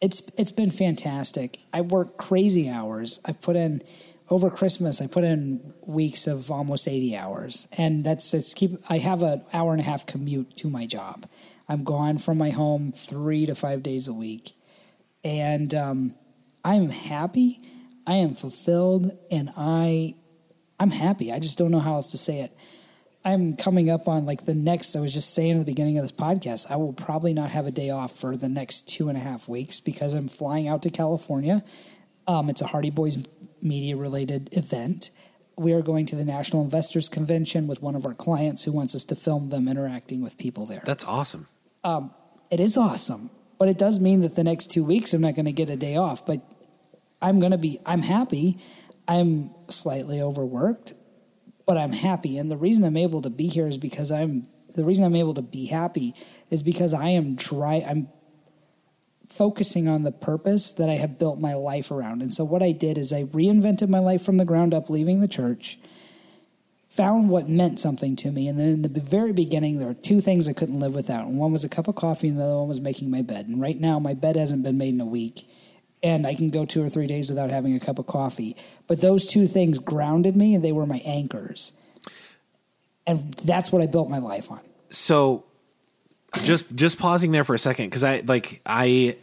it's 0.00 0.22
it's 0.38 0.52
been 0.52 0.70
fantastic. 0.70 1.60
I 1.72 1.82
work 1.82 2.16
crazy 2.16 2.68
hours. 2.68 3.20
I 3.24 3.32
put 3.32 3.56
in 3.56 3.82
over 4.30 4.48
Christmas. 4.48 5.02
I 5.02 5.06
put 5.06 5.22
in 5.22 5.74
weeks 5.86 6.26
of 6.26 6.50
almost 6.50 6.88
eighty 6.88 7.14
hours, 7.14 7.68
and 7.72 8.04
that's 8.04 8.32
it's 8.32 8.54
keep. 8.54 8.72
I 8.88 8.98
have 8.98 9.22
an 9.22 9.42
hour 9.52 9.72
and 9.72 9.80
a 9.80 9.84
half 9.84 10.06
commute 10.06 10.56
to 10.56 10.70
my 10.70 10.86
job. 10.86 11.28
I'm 11.68 11.84
gone 11.84 12.18
from 12.18 12.38
my 12.38 12.50
home 12.50 12.90
three 12.90 13.44
to 13.46 13.54
five 13.54 13.82
days 13.82 14.08
a 14.08 14.14
week, 14.14 14.52
and 15.22 15.74
um, 15.74 16.14
I'm 16.64 16.88
happy. 16.88 17.60
I 18.06 18.14
am 18.14 18.34
fulfilled, 18.34 19.12
and 19.30 19.50
I 19.56 20.14
I'm 20.78 20.90
happy. 20.90 21.32
I 21.32 21.38
just 21.38 21.58
don't 21.58 21.70
know 21.70 21.80
how 21.80 21.94
else 21.94 22.10
to 22.10 22.18
say 22.18 22.40
it. 22.40 22.56
I'm 23.24 23.56
coming 23.56 23.88
up 23.88 24.06
on 24.06 24.26
like 24.26 24.44
the 24.44 24.54
next. 24.54 24.94
I 24.94 25.00
was 25.00 25.12
just 25.12 25.32
saying 25.32 25.52
at 25.52 25.58
the 25.60 25.64
beginning 25.64 25.96
of 25.96 26.04
this 26.04 26.12
podcast, 26.12 26.66
I 26.68 26.76
will 26.76 26.92
probably 26.92 27.32
not 27.32 27.50
have 27.52 27.66
a 27.66 27.70
day 27.70 27.88
off 27.88 28.14
for 28.18 28.36
the 28.36 28.50
next 28.50 28.86
two 28.86 29.08
and 29.08 29.16
a 29.16 29.20
half 29.20 29.48
weeks 29.48 29.80
because 29.80 30.12
I'm 30.12 30.28
flying 30.28 30.68
out 30.68 30.82
to 30.82 30.90
California. 30.90 31.64
Um, 32.26 32.50
it's 32.50 32.60
a 32.60 32.66
Hardy 32.66 32.90
Boys 32.90 33.26
media 33.62 33.96
related 33.96 34.50
event. 34.52 35.10
We 35.56 35.72
are 35.72 35.82
going 35.82 36.04
to 36.06 36.16
the 36.16 36.24
National 36.24 36.62
Investors 36.62 37.08
Convention 37.08 37.66
with 37.66 37.80
one 37.80 37.94
of 37.94 38.04
our 38.04 38.14
clients 38.14 38.64
who 38.64 38.72
wants 38.72 38.94
us 38.94 39.04
to 39.04 39.14
film 39.14 39.46
them 39.46 39.68
interacting 39.68 40.20
with 40.20 40.36
people 40.36 40.66
there. 40.66 40.82
That's 40.84 41.04
awesome. 41.04 41.48
it 42.50 42.60
is 42.60 42.76
awesome, 42.76 43.30
but 43.58 43.68
it 43.68 43.78
does 43.78 44.00
mean 44.00 44.20
that 44.20 44.36
the 44.36 44.44
next 44.44 44.70
two 44.70 44.84
weeks 44.84 45.14
I'm 45.14 45.22
not 45.22 45.34
going 45.34 45.46
to 45.46 45.52
get 45.52 45.70
a 45.70 45.76
day 45.76 45.96
off. 45.96 46.26
But 46.26 46.42
I'm 47.22 47.40
going 47.40 47.52
to 47.52 47.58
be, 47.58 47.78
I'm 47.86 48.02
happy. 48.02 48.58
I'm 49.06 49.50
slightly 49.68 50.20
overworked, 50.20 50.94
but 51.66 51.76
I'm 51.76 51.92
happy. 51.92 52.38
And 52.38 52.50
the 52.50 52.56
reason 52.56 52.84
I'm 52.84 52.96
able 52.96 53.22
to 53.22 53.30
be 53.30 53.48
here 53.48 53.66
is 53.66 53.78
because 53.78 54.10
I'm, 54.10 54.44
the 54.74 54.84
reason 54.84 55.04
I'm 55.04 55.16
able 55.16 55.34
to 55.34 55.42
be 55.42 55.66
happy 55.66 56.14
is 56.50 56.62
because 56.62 56.94
I 56.94 57.08
am 57.08 57.34
dry, 57.34 57.84
I'm 57.86 58.08
focusing 59.28 59.88
on 59.88 60.02
the 60.02 60.12
purpose 60.12 60.70
that 60.72 60.88
I 60.88 60.94
have 60.94 61.18
built 61.18 61.40
my 61.40 61.54
life 61.54 61.90
around. 61.90 62.22
And 62.22 62.32
so 62.32 62.44
what 62.44 62.62
I 62.62 62.72
did 62.72 62.98
is 62.98 63.12
I 63.12 63.24
reinvented 63.24 63.88
my 63.88 63.98
life 63.98 64.22
from 64.22 64.36
the 64.36 64.44
ground 64.44 64.74
up, 64.74 64.90
leaving 64.90 65.20
the 65.20 65.28
church 65.28 65.78
found 66.94 67.28
what 67.28 67.48
meant 67.48 67.80
something 67.80 68.14
to 68.14 68.30
me. 68.30 68.46
And 68.46 68.56
then 68.56 68.68
in 68.68 68.82
the 68.82 69.00
very 69.00 69.32
beginning, 69.32 69.78
there 69.78 69.88
were 69.88 69.94
two 69.94 70.20
things 70.20 70.46
I 70.46 70.52
couldn't 70.52 70.78
live 70.78 70.94
without. 70.94 71.26
And 71.26 71.38
one 71.38 71.50
was 71.50 71.64
a 71.64 71.68
cup 71.68 71.88
of 71.88 71.96
coffee, 71.96 72.28
and 72.28 72.38
the 72.38 72.44
other 72.44 72.58
one 72.58 72.68
was 72.68 72.80
making 72.80 73.10
my 73.10 73.20
bed. 73.20 73.48
And 73.48 73.60
right 73.60 73.78
now, 73.78 73.98
my 73.98 74.14
bed 74.14 74.36
hasn't 74.36 74.62
been 74.62 74.78
made 74.78 74.94
in 74.94 75.00
a 75.00 75.06
week. 75.06 75.48
And 76.04 76.26
I 76.26 76.34
can 76.34 76.50
go 76.50 76.64
two 76.66 76.84
or 76.84 76.88
three 76.90 77.06
days 77.06 77.28
without 77.30 77.48
having 77.50 77.74
a 77.74 77.80
cup 77.80 77.98
of 77.98 78.06
coffee. 78.06 78.54
But 78.86 79.00
those 79.00 79.26
two 79.26 79.46
things 79.46 79.78
grounded 79.78 80.36
me, 80.36 80.54
and 80.54 80.62
they 80.62 80.70
were 80.70 80.86
my 80.86 80.98
anchors. 81.06 81.72
And 83.06 83.32
that's 83.34 83.72
what 83.72 83.80
I 83.82 83.86
built 83.86 84.08
my 84.10 84.18
life 84.18 84.50
on. 84.50 84.60
so 84.90 85.44
just 86.42 86.72
just 86.74 86.98
pausing 86.98 87.30
there 87.30 87.44
for 87.44 87.54
a 87.54 87.58
second 87.60 87.86
because 87.86 88.02
i 88.02 88.20
like 88.26 88.60
i 88.66 89.16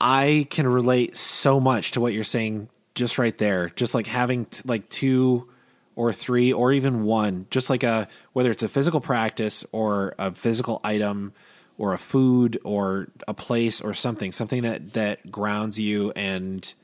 i 0.00 0.46
can 0.48 0.66
relate 0.66 1.14
so 1.14 1.60
much 1.60 1.90
to 1.92 2.00
what 2.00 2.14
you're 2.14 2.24
saying 2.24 2.66
just 2.94 3.18
right 3.18 3.36
there 3.36 3.68
just 3.76 3.92
like 3.94 4.06
having 4.06 4.46
t- 4.46 4.62
like 4.64 4.88
two 4.88 5.46
or 5.94 6.10
three 6.10 6.50
or 6.50 6.72
even 6.72 7.04
one 7.04 7.46
just 7.50 7.68
like 7.68 7.82
a 7.82 8.08
whether 8.32 8.50
it's 8.50 8.62
a 8.62 8.68
physical 8.68 9.00
practice 9.02 9.66
or 9.70 10.14
a 10.18 10.32
physical 10.32 10.80
item 10.82 11.34
or 11.78 11.92
a 11.92 11.98
food 11.98 12.58
or 12.64 13.08
a 13.26 13.34
place 13.34 13.80
or 13.80 13.94
something 13.94 14.32
something 14.32 14.62
that 14.62 14.92
that 14.92 15.30
grounds 15.30 15.78
you 15.78 16.12
and 16.12 16.74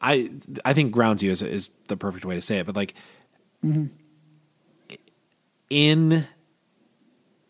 i 0.00 0.30
i 0.64 0.72
think 0.72 0.92
grounds 0.92 1.22
you 1.22 1.30
is 1.30 1.42
is 1.42 1.68
the 1.88 1.96
perfect 1.96 2.24
way 2.24 2.34
to 2.34 2.40
say 2.40 2.58
it 2.58 2.66
but 2.66 2.76
like 2.76 2.94
in 5.70 6.26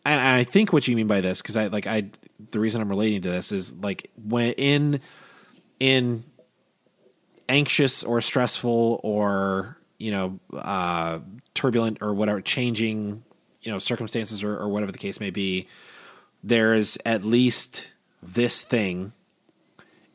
and 0.05 0.19
I 0.19 0.43
think 0.43 0.73
what 0.73 0.87
you 0.87 0.95
mean 0.95 1.07
by 1.07 1.21
this 1.21 1.41
because 1.41 1.57
I 1.57 1.67
like 1.67 1.87
I 1.87 2.09
the 2.51 2.59
reason 2.59 2.81
I'm 2.81 2.89
relating 2.89 3.21
to 3.23 3.29
this 3.29 3.51
is 3.51 3.73
like 3.75 4.09
when 4.21 4.51
in 4.53 5.01
in 5.79 6.23
anxious 7.47 8.03
or 8.03 8.21
stressful 8.21 8.99
or 9.03 9.77
you 9.97 10.11
know 10.11 10.39
uh, 10.53 11.19
turbulent 11.53 11.99
or 12.01 12.13
whatever 12.13 12.41
changing 12.41 13.23
you 13.63 13.71
know 13.71 13.79
circumstances 13.79 14.43
or, 14.43 14.57
or 14.57 14.67
whatever 14.69 14.91
the 14.91 14.97
case 14.97 15.19
may 15.19 15.29
be, 15.31 15.67
there 16.43 16.73
is 16.73 16.97
at 17.05 17.23
least 17.25 17.91
this 18.21 18.63
thing. 18.63 19.13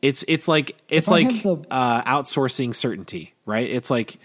It's 0.01 0.23
it's 0.27 0.47
like 0.47 0.77
it's 0.87 1.07
like 1.09 1.27
the- 1.43 1.65
uh, 1.69 2.01
outsourcing 2.03 2.73
certainty, 2.73 3.33
right? 3.45 3.69
It's 3.69 3.89
like 3.91 4.17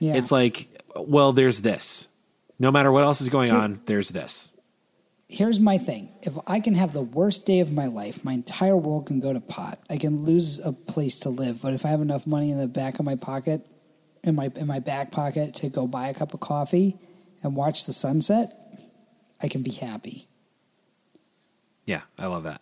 Yeah. 0.00 0.14
it's 0.16 0.32
like 0.32 0.68
well, 0.96 1.32
there's 1.32 1.62
this. 1.62 2.08
No 2.58 2.70
matter 2.70 2.90
what 2.92 3.04
else 3.04 3.20
is 3.20 3.28
going 3.28 3.50
on, 3.52 3.80
there's 3.86 4.10
this. 4.10 4.52
here's 5.28 5.60
my 5.60 5.78
thing. 5.78 6.12
If 6.22 6.36
I 6.48 6.58
can 6.58 6.74
have 6.74 6.92
the 6.92 7.00
worst 7.02 7.46
day 7.46 7.60
of 7.60 7.72
my 7.72 7.86
life, 7.86 8.24
my 8.24 8.32
entire 8.32 8.76
world 8.76 9.06
can 9.06 9.20
go 9.20 9.32
to 9.32 9.40
pot. 9.40 9.78
I 9.88 9.96
can 9.96 10.24
lose 10.24 10.58
a 10.58 10.72
place 10.72 11.20
to 11.20 11.30
live, 11.30 11.62
but 11.62 11.72
if 11.72 11.86
I 11.86 11.90
have 11.90 12.00
enough 12.00 12.26
money 12.26 12.50
in 12.50 12.58
the 12.58 12.66
back 12.66 12.98
of 12.98 13.04
my 13.04 13.14
pocket, 13.14 13.64
in 14.24 14.34
my 14.34 14.50
in 14.56 14.66
my 14.66 14.80
back 14.80 15.12
pocket 15.12 15.54
to 15.54 15.68
go 15.68 15.86
buy 15.86 16.08
a 16.08 16.14
cup 16.14 16.34
of 16.34 16.40
coffee 16.40 16.98
and 17.44 17.54
watch 17.54 17.86
the 17.86 17.92
sunset, 17.92 18.59
I 19.42 19.48
can 19.48 19.62
be 19.62 19.70
happy. 19.72 20.26
Yeah, 21.84 22.02
I 22.18 22.26
love 22.26 22.44
that. 22.44 22.60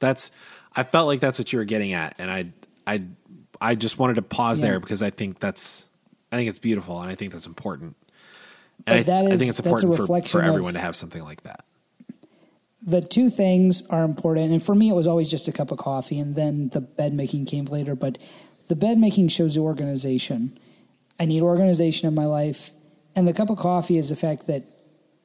That's 0.00 0.30
I 0.74 0.82
felt 0.82 1.06
like 1.06 1.20
that's 1.20 1.38
what 1.38 1.52
you 1.52 1.58
were 1.58 1.64
getting 1.64 1.92
at, 1.92 2.14
and 2.18 2.30
I 2.30 2.52
I 2.86 3.02
I 3.60 3.74
just 3.74 3.98
wanted 3.98 4.14
to 4.14 4.22
pause 4.22 4.60
Yeah. 4.60 4.66
there 4.68 4.80
because 4.80 5.02
I 5.02 5.10
think 5.10 5.40
that's 5.40 5.88
I 6.30 6.36
think 6.36 6.48
it's 6.48 6.58
beautiful 6.58 7.00
and 7.00 7.10
I 7.10 7.14
think 7.14 7.32
that's 7.32 7.46
important. 7.46 7.96
And 8.86 9.00
I, 9.00 9.02
that 9.04 9.24
I 9.26 9.36
think 9.36 9.50
it's 9.50 9.60
important 9.60 9.94
for, 9.96 10.22
for 10.22 10.42
everyone 10.42 10.72
to 10.72 10.80
have 10.80 10.96
something 10.96 11.22
like 11.22 11.42
that. 11.42 11.64
the 12.84 13.00
two 13.00 13.28
things 13.28 13.82
are 13.90 14.02
important. 14.04 14.50
And 14.50 14.60
for 14.62 14.74
me, 14.74 14.88
it 14.88 14.94
was 14.94 15.06
always 15.06 15.30
just 15.30 15.46
a 15.46 15.52
cup 15.52 15.70
of 15.70 15.78
coffee, 15.78 16.18
and 16.18 16.34
then 16.34 16.70
the 16.70 16.80
bed 16.80 17.12
making 17.12 17.46
came 17.46 17.66
later. 17.66 17.94
But 17.94 18.18
the 18.66 18.74
bed 18.74 18.98
making 18.98 19.28
shows 19.28 19.54
the 19.54 19.60
organization. 19.60 20.58
I 21.20 21.26
need 21.26 21.42
organization 21.42 22.08
in 22.08 22.14
my 22.14 22.26
life. 22.26 22.72
And 23.14 23.28
the 23.28 23.32
cup 23.32 23.50
of 23.50 23.58
coffee 23.58 23.98
is 23.98 24.08
the 24.08 24.16
fact 24.16 24.48
that 24.48 24.64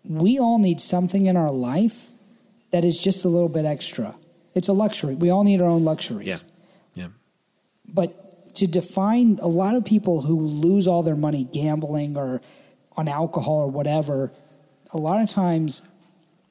we 0.07 0.39
all 0.39 0.59
need 0.59 0.81
something 0.81 1.25
in 1.25 1.35
our 1.37 1.51
life 1.51 2.11
that 2.71 2.83
is 2.83 2.97
just 2.97 3.25
a 3.25 3.29
little 3.29 3.49
bit 3.49 3.65
extra. 3.65 4.17
It's 4.53 4.67
a 4.67 4.73
luxury. 4.73 5.15
We 5.15 5.29
all 5.29 5.43
need 5.43 5.61
our 5.61 5.69
own 5.69 5.83
luxuries. 5.85 6.27
Yeah. 6.27 6.37
Yeah. 6.93 7.07
But 7.93 8.55
to 8.55 8.67
define 8.67 9.37
a 9.41 9.47
lot 9.47 9.75
of 9.75 9.85
people 9.85 10.21
who 10.21 10.39
lose 10.39 10.87
all 10.87 11.03
their 11.03 11.15
money 11.15 11.43
gambling 11.43 12.17
or 12.17 12.41
on 12.95 13.07
alcohol 13.07 13.57
or 13.57 13.67
whatever, 13.67 14.33
a 14.91 14.97
lot 14.97 15.21
of 15.21 15.29
times 15.29 15.83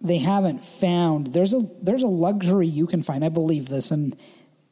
they 0.01 0.19
haven't 0.19 0.63
found 0.63 1.29
there's 1.29 1.53
a 1.53 1.63
there's 1.83 2.03
a 2.03 2.09
luxury 2.09 2.69
you 2.69 2.87
can 2.87 3.03
find. 3.03 3.25
I 3.25 3.29
believe 3.29 3.69
this, 3.69 3.91
and 3.91 4.17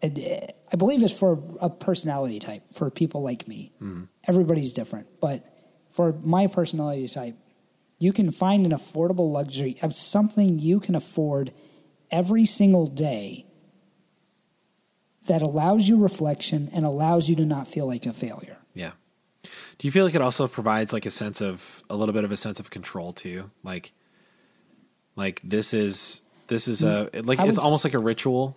I 0.03 0.77
believe 0.77 1.03
it's 1.03 1.19
for 1.19 1.43
a 1.61 1.71
personality 1.71 2.39
type 2.39 2.63
for 2.75 2.91
people 2.91 3.23
like 3.23 3.49
me. 3.49 3.73
Mm-hmm. 3.83 4.05
Everybody's 4.29 4.73
different, 4.73 5.09
but 5.21 5.45
for 5.91 6.13
my 6.23 6.47
personality 6.47 7.09
type, 7.09 7.37
you 7.99 8.13
can 8.13 8.31
find 8.31 8.67
an 8.67 8.73
affordable 8.73 9.31
luxury 9.31 9.77
of 9.83 9.95
something 9.95 10.59
you 10.59 10.81
can 10.81 10.95
afford 10.95 11.53
every 12.11 12.45
single 12.45 12.87
day 12.87 13.47
that 15.27 15.41
allows 15.43 15.89
you 15.89 15.97
reflection 15.97 16.69
and 16.75 16.85
allows 16.85 17.29
you 17.29 17.37
to 17.37 17.45
not 17.45 17.67
feel 17.67 17.87
like 17.87 18.05
a 18.07 18.13
failure. 18.13 18.59
Yeah. 18.75 18.93
Do 19.79 19.87
you 19.87 19.91
feel 19.91 20.05
like 20.05 20.15
it 20.15 20.21
also 20.23 20.47
provides 20.49 20.93
like 20.93 21.07
a 21.07 21.11
sense 21.11 21.41
of 21.41 21.83
a 21.89 21.97
little 21.97 22.13
bit 22.13 22.25
of 22.25 22.33
a 22.33 22.37
sense 22.37 22.61
of 22.61 22.71
control 22.71 23.13
too? 23.13 23.51
Like 23.63 23.93
like 25.17 25.41
this 25.45 25.73
is 25.75 26.23
this 26.49 26.69
is 26.69 26.83
a 26.83 27.09
mm, 27.13 27.27
like 27.27 27.41
I 27.41 27.47
it's 27.47 27.59
almost 27.59 27.85
like 27.85 27.95
a 27.95 27.99
ritual. 27.99 28.57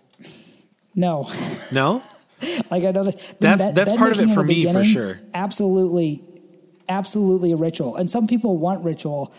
No, 0.94 1.30
No? 1.70 2.02
like 2.70 2.84
I 2.84 2.90
know 2.92 3.04
that 3.04 3.36
That's- 3.40 3.58
bed- 3.62 3.74
that's 3.74 3.96
part 3.96 4.12
of 4.12 4.20
it 4.20 4.32
for 4.34 4.42
me, 4.44 4.70
for 4.72 4.84
sure. 4.84 5.20
Absolutely, 5.34 6.22
absolutely 6.88 7.52
a 7.52 7.56
ritual. 7.56 7.96
And 7.96 8.10
some 8.10 8.26
people 8.26 8.56
want 8.56 8.84
ritual, 8.84 9.32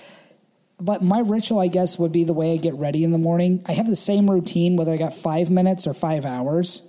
but 0.79 1.01
my 1.03 1.19
ritual, 1.19 1.59
I 1.59 1.67
guess, 1.67 1.97
would 1.99 2.11
be 2.11 2.23
the 2.23 2.33
way 2.33 2.53
I 2.53 2.57
get 2.57 2.73
ready 2.75 3.03
in 3.03 3.11
the 3.11 3.17
morning. 3.17 3.63
I 3.67 3.73
have 3.73 3.87
the 3.87 3.95
same 3.95 4.29
routine 4.29 4.75
whether 4.77 4.93
I 4.93 4.97
got 4.97 5.13
five 5.13 5.49
minutes 5.51 5.85
or 5.87 5.93
five 5.93 6.25
hours. 6.25 6.81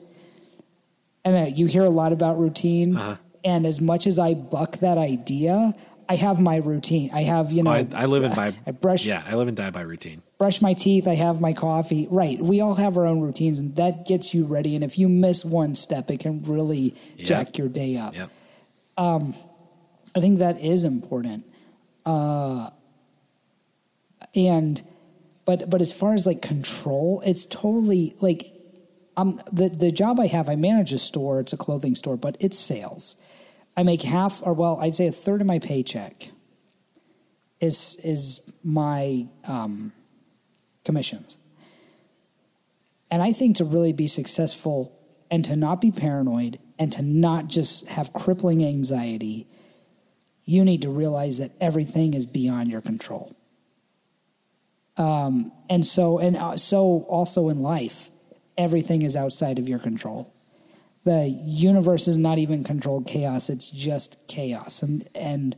And 1.24 1.36
uh, 1.36 1.50
you 1.54 1.66
hear 1.66 1.82
a 1.82 1.90
lot 1.90 2.12
about 2.12 2.38
routine. 2.38 2.96
Uh-huh. 2.96 3.16
And 3.44 3.66
as 3.66 3.80
much 3.80 4.06
as 4.06 4.18
I 4.18 4.34
buck 4.34 4.78
that 4.78 4.96
idea, 4.98 5.74
I 6.08 6.16
have 6.16 6.40
my 6.40 6.56
routine. 6.56 7.10
I 7.12 7.22
have, 7.22 7.52
you 7.52 7.62
know, 7.62 7.70
I, 7.70 7.86
I 7.94 8.06
live 8.06 8.22
and 8.24 8.34
die. 8.36 8.52
I 8.66 8.70
brush 8.70 9.04
Yeah, 9.04 9.22
I 9.26 9.34
live 9.34 9.48
and 9.48 9.56
die 9.56 9.70
by 9.70 9.80
routine. 9.82 10.22
brush 10.38 10.60
my 10.62 10.72
teeth, 10.72 11.06
I 11.08 11.14
have 11.14 11.40
my 11.40 11.52
coffee. 11.52 12.06
Right. 12.10 12.40
We 12.40 12.60
all 12.60 12.74
have 12.74 12.96
our 12.96 13.06
own 13.06 13.20
routines 13.20 13.58
and 13.58 13.74
that 13.76 14.06
gets 14.06 14.34
you 14.34 14.44
ready. 14.44 14.74
And 14.74 14.84
if 14.84 14.98
you 14.98 15.08
miss 15.08 15.44
one 15.44 15.74
step, 15.74 16.10
it 16.10 16.20
can 16.20 16.40
really 16.44 16.94
Yep. 17.16 17.26
jack 17.26 17.58
your 17.58 17.68
day 17.68 17.96
up. 17.96 18.14
Yep. 18.14 18.30
I 20.14 20.20
think 20.20 20.38
that 20.38 20.60
is 20.60 20.84
important. 20.84 21.46
Uh, 22.04 22.70
and, 24.34 24.82
but, 25.44 25.70
but 25.70 25.80
as 25.80 25.92
far 25.92 26.14
as 26.14 26.26
like 26.26 26.42
control, 26.42 27.22
it's 27.24 27.46
totally 27.46 28.14
like, 28.20 28.52
um, 29.16 29.40
the, 29.52 29.68
the 29.68 29.90
job 29.90 30.18
I 30.18 30.26
have, 30.28 30.48
I 30.48 30.56
manage 30.56 30.92
a 30.92 30.98
store. 30.98 31.40
It's 31.40 31.52
a 31.52 31.56
clothing 31.56 31.94
store, 31.94 32.16
but 32.16 32.36
it's 32.40 32.58
sales. 32.58 33.16
I 33.76 33.82
make 33.82 34.02
half, 34.02 34.42
or 34.42 34.52
well, 34.52 34.78
I'd 34.80 34.94
say 34.94 35.06
a 35.06 35.12
third 35.12 35.40
of 35.40 35.46
my 35.46 35.58
paycheck 35.58 36.30
is 37.60 37.96
is 38.02 38.40
my 38.64 39.26
um, 39.44 39.92
commissions. 40.84 41.36
And 43.10 43.22
I 43.22 43.32
think 43.32 43.56
to 43.56 43.64
really 43.64 43.92
be 43.92 44.06
successful 44.06 44.96
and 45.30 45.44
to 45.44 45.56
not 45.56 45.80
be 45.80 45.90
paranoid 45.90 46.58
and 46.78 46.92
to 46.92 47.02
not 47.02 47.48
just 47.48 47.86
have 47.88 48.12
crippling 48.12 48.64
anxiety, 48.64 49.46
you 50.44 50.64
need 50.64 50.82
to 50.82 50.90
realize 50.90 51.38
that 51.38 51.52
everything 51.60 52.14
is 52.14 52.26
beyond 52.26 52.70
your 52.70 52.80
control. 52.80 53.36
Um, 54.96 55.52
and 55.68 55.84
so, 55.86 56.18
and 56.18 56.36
uh, 56.36 56.56
so 56.56 57.06
also 57.08 57.48
in 57.48 57.62
life, 57.62 58.10
everything 58.58 59.02
is 59.02 59.16
outside 59.16 59.58
of 59.58 59.68
your 59.68 59.78
control. 59.78 60.34
The 61.04 61.28
universe 61.28 62.06
is 62.06 62.18
not 62.18 62.38
even 62.38 62.62
controlled 62.62 63.06
chaos; 63.06 63.48
it's 63.48 63.70
just 63.70 64.18
chaos. 64.28 64.82
And 64.82 65.08
and 65.14 65.56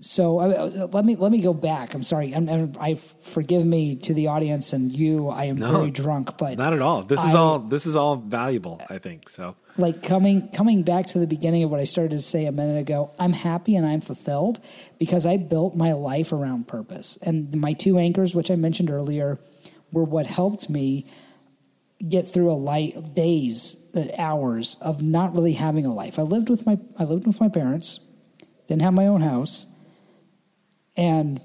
so 0.00 0.38
uh, 0.38 0.88
let 0.92 1.04
me 1.04 1.16
let 1.16 1.32
me 1.32 1.40
go 1.40 1.54
back. 1.54 1.94
I'm 1.94 2.02
sorry. 2.02 2.34
I'm, 2.34 2.48
I'm, 2.48 2.72
I 2.80 2.94
forgive 2.94 3.64
me 3.64 3.96
to 3.96 4.14
the 4.14 4.28
audience 4.28 4.72
and 4.72 4.92
you. 4.92 5.28
I 5.28 5.44
am 5.44 5.56
No, 5.56 5.78
very 5.78 5.90
drunk, 5.90 6.38
but 6.38 6.58
Not 6.58 6.74
at 6.74 6.82
all. 6.82 7.02
This 7.02 7.24
is 7.24 7.34
all 7.34 7.58
this 7.58 7.86
is 7.86 7.96
all 7.96 8.16
valuable, 8.16 8.80
I 8.88 8.98
think. 8.98 9.28
So 9.28 9.56
like 9.76 10.02
coming 10.02 10.48
coming 10.48 10.82
back 10.82 11.06
to 11.06 11.18
the 11.18 11.26
beginning 11.26 11.62
of 11.62 11.70
what 11.70 11.80
I 11.80 11.84
started 11.84 12.10
to 12.10 12.20
say 12.20 12.44
a 12.44 12.52
minute 12.52 12.78
ago, 12.78 13.10
I'm 13.18 13.32
happy 13.32 13.74
and 13.76 13.86
I'm 13.86 14.00
fulfilled 14.00 14.60
because 14.98 15.24
I 15.24 15.36
built 15.36 15.74
my 15.74 15.92
life 15.92 16.32
around 16.32 16.68
purpose. 16.68 17.18
And 17.22 17.54
my 17.54 17.72
two 17.72 17.98
anchors, 17.98 18.34
which 18.34 18.50
I 18.50 18.56
mentioned 18.56 18.90
earlier, 18.90 19.38
were 19.90 20.04
what 20.04 20.26
helped 20.26 20.68
me 20.68 21.06
get 22.06 22.26
through 22.26 22.50
a 22.50 22.54
light 22.54 23.14
days, 23.14 23.76
uh, 23.94 24.06
hours 24.18 24.76
of 24.80 25.02
not 25.02 25.34
really 25.34 25.54
having 25.54 25.86
a 25.86 25.92
life. 25.92 26.18
I 26.18 26.22
lived 26.22 26.50
with 26.50 26.66
my 26.66 26.78
I 26.98 27.04
lived 27.04 27.26
with 27.26 27.40
my 27.40 27.48
parents, 27.48 28.00
didn't 28.66 28.82
have 28.82 28.94
my 28.94 29.06
own 29.06 29.22
house, 29.22 29.66
and 30.96 31.40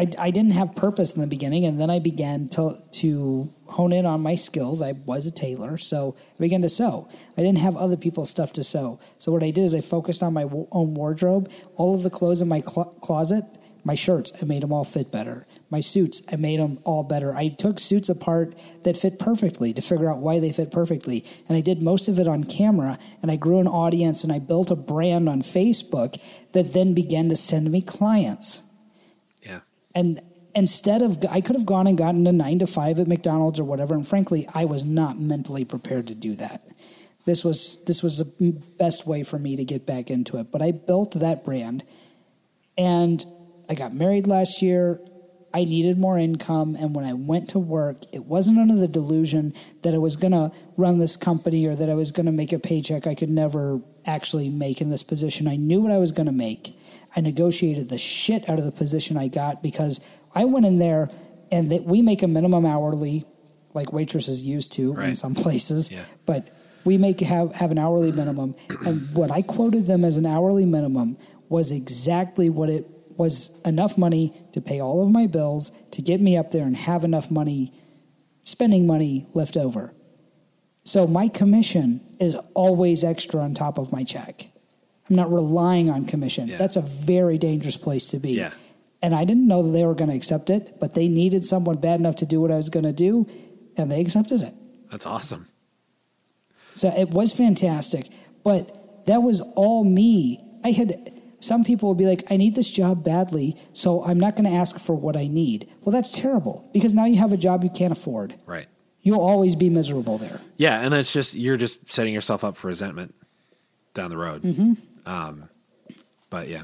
I, 0.00 0.06
I 0.18 0.30
didn't 0.30 0.52
have 0.52 0.74
purpose 0.74 1.14
in 1.14 1.20
the 1.20 1.26
beginning, 1.26 1.66
and 1.66 1.78
then 1.78 1.90
I 1.90 1.98
began 1.98 2.48
to 2.50 2.82
to 2.92 3.50
hone 3.66 3.92
in 3.92 4.06
on 4.06 4.22
my 4.22 4.34
skills. 4.34 4.80
I 4.80 4.92
was 4.92 5.26
a 5.26 5.30
tailor, 5.30 5.76
so 5.76 6.16
I 6.18 6.38
began 6.38 6.62
to 6.62 6.70
sew. 6.70 7.06
I 7.36 7.42
didn't 7.42 7.58
have 7.58 7.76
other 7.76 7.98
people's 7.98 8.30
stuff 8.30 8.50
to 8.54 8.64
sew, 8.64 8.98
so 9.18 9.30
what 9.30 9.42
I 9.42 9.50
did 9.50 9.62
is 9.62 9.74
I 9.74 9.82
focused 9.82 10.22
on 10.22 10.32
my 10.32 10.44
w- 10.44 10.66
own 10.72 10.94
wardrobe. 10.94 11.52
All 11.76 11.94
of 11.94 12.02
the 12.02 12.08
clothes 12.08 12.40
in 12.40 12.48
my 12.48 12.60
cl- 12.60 12.96
closet, 13.02 13.44
my 13.84 13.94
shirts, 13.94 14.32
I 14.40 14.46
made 14.46 14.62
them 14.62 14.72
all 14.72 14.84
fit 14.84 15.12
better. 15.12 15.46
My 15.68 15.80
suits, 15.80 16.22
I 16.32 16.36
made 16.36 16.60
them 16.60 16.78
all 16.84 17.02
better. 17.02 17.34
I 17.34 17.48
took 17.48 17.78
suits 17.78 18.08
apart 18.08 18.58
that 18.84 18.96
fit 18.96 19.18
perfectly 19.18 19.74
to 19.74 19.82
figure 19.82 20.10
out 20.10 20.20
why 20.20 20.40
they 20.40 20.50
fit 20.50 20.70
perfectly, 20.70 21.26
and 21.46 21.58
I 21.58 21.60
did 21.60 21.82
most 21.82 22.08
of 22.08 22.18
it 22.18 22.26
on 22.26 22.44
camera. 22.44 22.98
And 23.20 23.30
I 23.30 23.36
grew 23.36 23.58
an 23.58 23.68
audience, 23.68 24.24
and 24.24 24.32
I 24.32 24.38
built 24.38 24.70
a 24.70 24.76
brand 24.76 25.28
on 25.28 25.42
Facebook 25.42 26.18
that 26.52 26.72
then 26.72 26.94
began 26.94 27.28
to 27.28 27.36
send 27.36 27.70
me 27.70 27.82
clients. 27.82 28.62
And 30.00 30.20
instead 30.54 31.02
of 31.02 31.24
i 31.30 31.40
could 31.40 31.54
have 31.54 31.66
gone 31.66 31.86
and 31.86 31.96
gotten 31.96 32.26
a 32.26 32.32
nine 32.32 32.58
to 32.58 32.66
five 32.66 32.98
at 32.98 33.06
mcdonald's 33.06 33.58
or 33.58 33.64
whatever 33.64 33.94
and 33.94 34.08
frankly 34.08 34.48
i 34.54 34.64
was 34.64 34.84
not 34.84 35.18
mentally 35.18 35.64
prepared 35.64 36.06
to 36.08 36.14
do 36.14 36.34
that. 36.34 36.66
This 37.26 37.44
was 37.44 37.78
this 37.86 38.02
was 38.02 38.18
the 38.18 38.52
best 38.78 39.06
way 39.06 39.22
for 39.22 39.38
me 39.38 39.54
to 39.56 39.64
get 39.64 39.86
back 39.86 40.10
into 40.10 40.38
it. 40.38 40.50
But 40.50 40.62
i 40.62 40.70
built 40.70 41.12
that 41.20 41.44
brand 41.44 41.84
and 42.78 43.24
i 43.68 43.74
got 43.74 43.92
married 43.92 44.26
last 44.26 44.62
year. 44.62 45.00
I 45.52 45.64
needed 45.64 45.98
more 45.98 46.16
income 46.16 46.76
and 46.76 46.94
when 46.94 47.04
i 47.04 47.12
went 47.12 47.50
to 47.50 47.58
work 47.58 47.98
it 48.12 48.24
wasn't 48.24 48.58
under 48.58 48.76
the 48.76 48.88
delusion 48.88 49.52
that 49.82 49.94
i 49.94 49.98
was 49.98 50.14
going 50.16 50.32
to 50.32 50.52
run 50.76 50.98
this 50.98 51.16
company 51.16 51.66
or 51.66 51.74
that 51.74 51.90
i 51.90 51.94
was 51.94 52.12
going 52.12 52.26
to 52.26 52.32
make 52.32 52.52
a 52.52 52.60
paycheck 52.60 53.06
i 53.06 53.16
could 53.16 53.30
never 53.30 53.80
actually 54.06 54.48
make 54.48 54.80
in 54.80 54.90
this 54.90 55.02
position. 55.02 55.46
I 55.46 55.56
knew 55.56 55.80
what 55.82 55.92
i 55.92 55.98
was 55.98 56.12
going 56.12 56.26
to 56.26 56.32
make 56.48 56.74
I 57.16 57.20
negotiated 57.20 57.88
the 57.88 57.98
shit 57.98 58.48
out 58.48 58.58
of 58.58 58.64
the 58.64 58.72
position 58.72 59.16
I 59.16 59.28
got 59.28 59.62
because 59.62 60.00
I 60.34 60.44
went 60.44 60.66
in 60.66 60.78
there 60.78 61.10
and 61.50 61.70
that 61.72 61.84
we 61.84 62.02
make 62.02 62.22
a 62.22 62.28
minimum 62.28 62.64
hourly, 62.64 63.24
like 63.74 63.92
waitresses 63.92 64.42
used 64.42 64.72
to 64.74 64.96
in 64.98 65.14
some 65.14 65.34
places, 65.34 65.90
Yeah. 65.90 66.04
but 66.26 66.50
we 66.84 66.96
make 66.96 67.20
have 67.20 67.52
have 67.56 67.70
an 67.72 67.78
hourly 67.78 68.12
minimum. 68.12 68.54
And 68.86 69.14
what 69.14 69.30
I 69.30 69.42
quoted 69.42 69.86
them 69.86 70.04
as 70.04 70.16
an 70.16 70.24
hourly 70.26 70.64
minimum 70.64 71.16
was 71.48 71.72
exactly 71.72 72.48
what 72.48 72.68
it 72.70 72.86
was 73.18 73.50
enough 73.66 73.98
money 73.98 74.32
to 74.52 74.60
pay 74.60 74.80
all 74.80 75.02
of 75.04 75.10
my 75.10 75.26
bills 75.26 75.72
to 75.90 76.00
get 76.02 76.20
me 76.20 76.36
up 76.36 76.52
there 76.52 76.64
and 76.64 76.76
have 76.76 77.04
enough 77.04 77.30
money, 77.30 77.72
spending 78.44 78.86
money 78.86 79.26
left 79.34 79.56
over. 79.56 79.92
So 80.84 81.06
my 81.06 81.28
commission 81.28 82.00
is 82.18 82.34
always 82.54 83.04
extra 83.04 83.40
on 83.42 83.52
top 83.54 83.76
of 83.78 83.92
my 83.92 84.04
check. 84.04 84.49
I'm 85.10 85.16
not 85.16 85.32
relying 85.32 85.90
on 85.90 86.06
commission. 86.06 86.48
Yeah. 86.48 86.56
That's 86.56 86.76
a 86.76 86.82
very 86.82 87.36
dangerous 87.36 87.76
place 87.76 88.08
to 88.10 88.18
be. 88.18 88.32
Yeah. 88.32 88.52
And 89.02 89.14
I 89.14 89.24
didn't 89.24 89.48
know 89.48 89.62
that 89.62 89.70
they 89.70 89.84
were 89.84 89.94
going 89.94 90.10
to 90.10 90.16
accept 90.16 90.50
it, 90.50 90.78
but 90.80 90.94
they 90.94 91.08
needed 91.08 91.44
someone 91.44 91.76
bad 91.76 92.00
enough 92.00 92.16
to 92.16 92.26
do 92.26 92.40
what 92.40 92.50
I 92.50 92.56
was 92.56 92.68
going 92.68 92.84
to 92.84 92.92
do, 92.92 93.26
and 93.76 93.90
they 93.90 94.00
accepted 94.00 94.42
it. 94.42 94.54
That's 94.90 95.06
awesome. 95.06 95.48
So 96.74 96.88
it 96.88 97.10
was 97.10 97.32
fantastic, 97.32 98.08
but 98.44 99.06
that 99.06 99.18
was 99.18 99.40
all 99.56 99.84
me. 99.84 100.38
I 100.64 100.70
had 100.70 101.12
some 101.40 101.64
people 101.64 101.88
would 101.88 101.98
be 101.98 102.06
like, 102.06 102.30
I 102.30 102.36
need 102.36 102.54
this 102.54 102.70
job 102.70 103.02
badly, 103.02 103.56
so 103.72 104.04
I'm 104.04 104.20
not 104.20 104.34
going 104.34 104.44
to 104.44 104.54
ask 104.54 104.78
for 104.78 104.94
what 104.94 105.16
I 105.16 105.26
need. 105.26 105.68
Well, 105.82 105.92
that's 105.92 106.10
terrible 106.10 106.68
because 106.72 106.94
now 106.94 107.06
you 107.06 107.16
have 107.16 107.32
a 107.32 107.36
job 107.36 107.64
you 107.64 107.70
can't 107.70 107.92
afford. 107.92 108.36
Right. 108.46 108.68
You'll 109.02 109.20
always 109.22 109.56
be 109.56 109.70
miserable 109.70 110.18
there. 110.18 110.42
Yeah, 110.58 110.80
and 110.80 110.92
that's 110.92 111.12
just 111.12 111.34
you're 111.34 111.56
just 111.56 111.90
setting 111.90 112.12
yourself 112.12 112.44
up 112.44 112.56
for 112.56 112.68
resentment 112.68 113.14
down 113.94 114.10
the 114.10 114.18
road. 114.18 114.42
Mm-hmm. 114.42 114.72
Um, 115.06 115.48
but 116.28 116.48
yeah, 116.48 116.62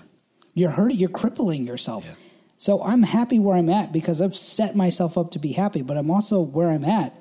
You're 0.55 0.71
hurting. 0.71 0.99
You're 0.99 1.09
crippling 1.09 1.67
yourself. 1.67 2.07
Yeah. 2.07 2.15
So 2.59 2.83
I'm 2.83 3.03
happy 3.03 3.39
where 3.39 3.57
I'm 3.57 3.69
at 3.69 3.93
because 3.93 4.21
I've 4.21 4.35
set 4.35 4.75
myself 4.75 5.19
up 5.19 5.33
to 5.33 5.39
be 5.39 5.53
happy. 5.53 5.83
But 5.83 5.97
I'm 5.97 6.11
also 6.11 6.41
where 6.41 6.71
I'm 6.71 6.85
at 6.85 7.13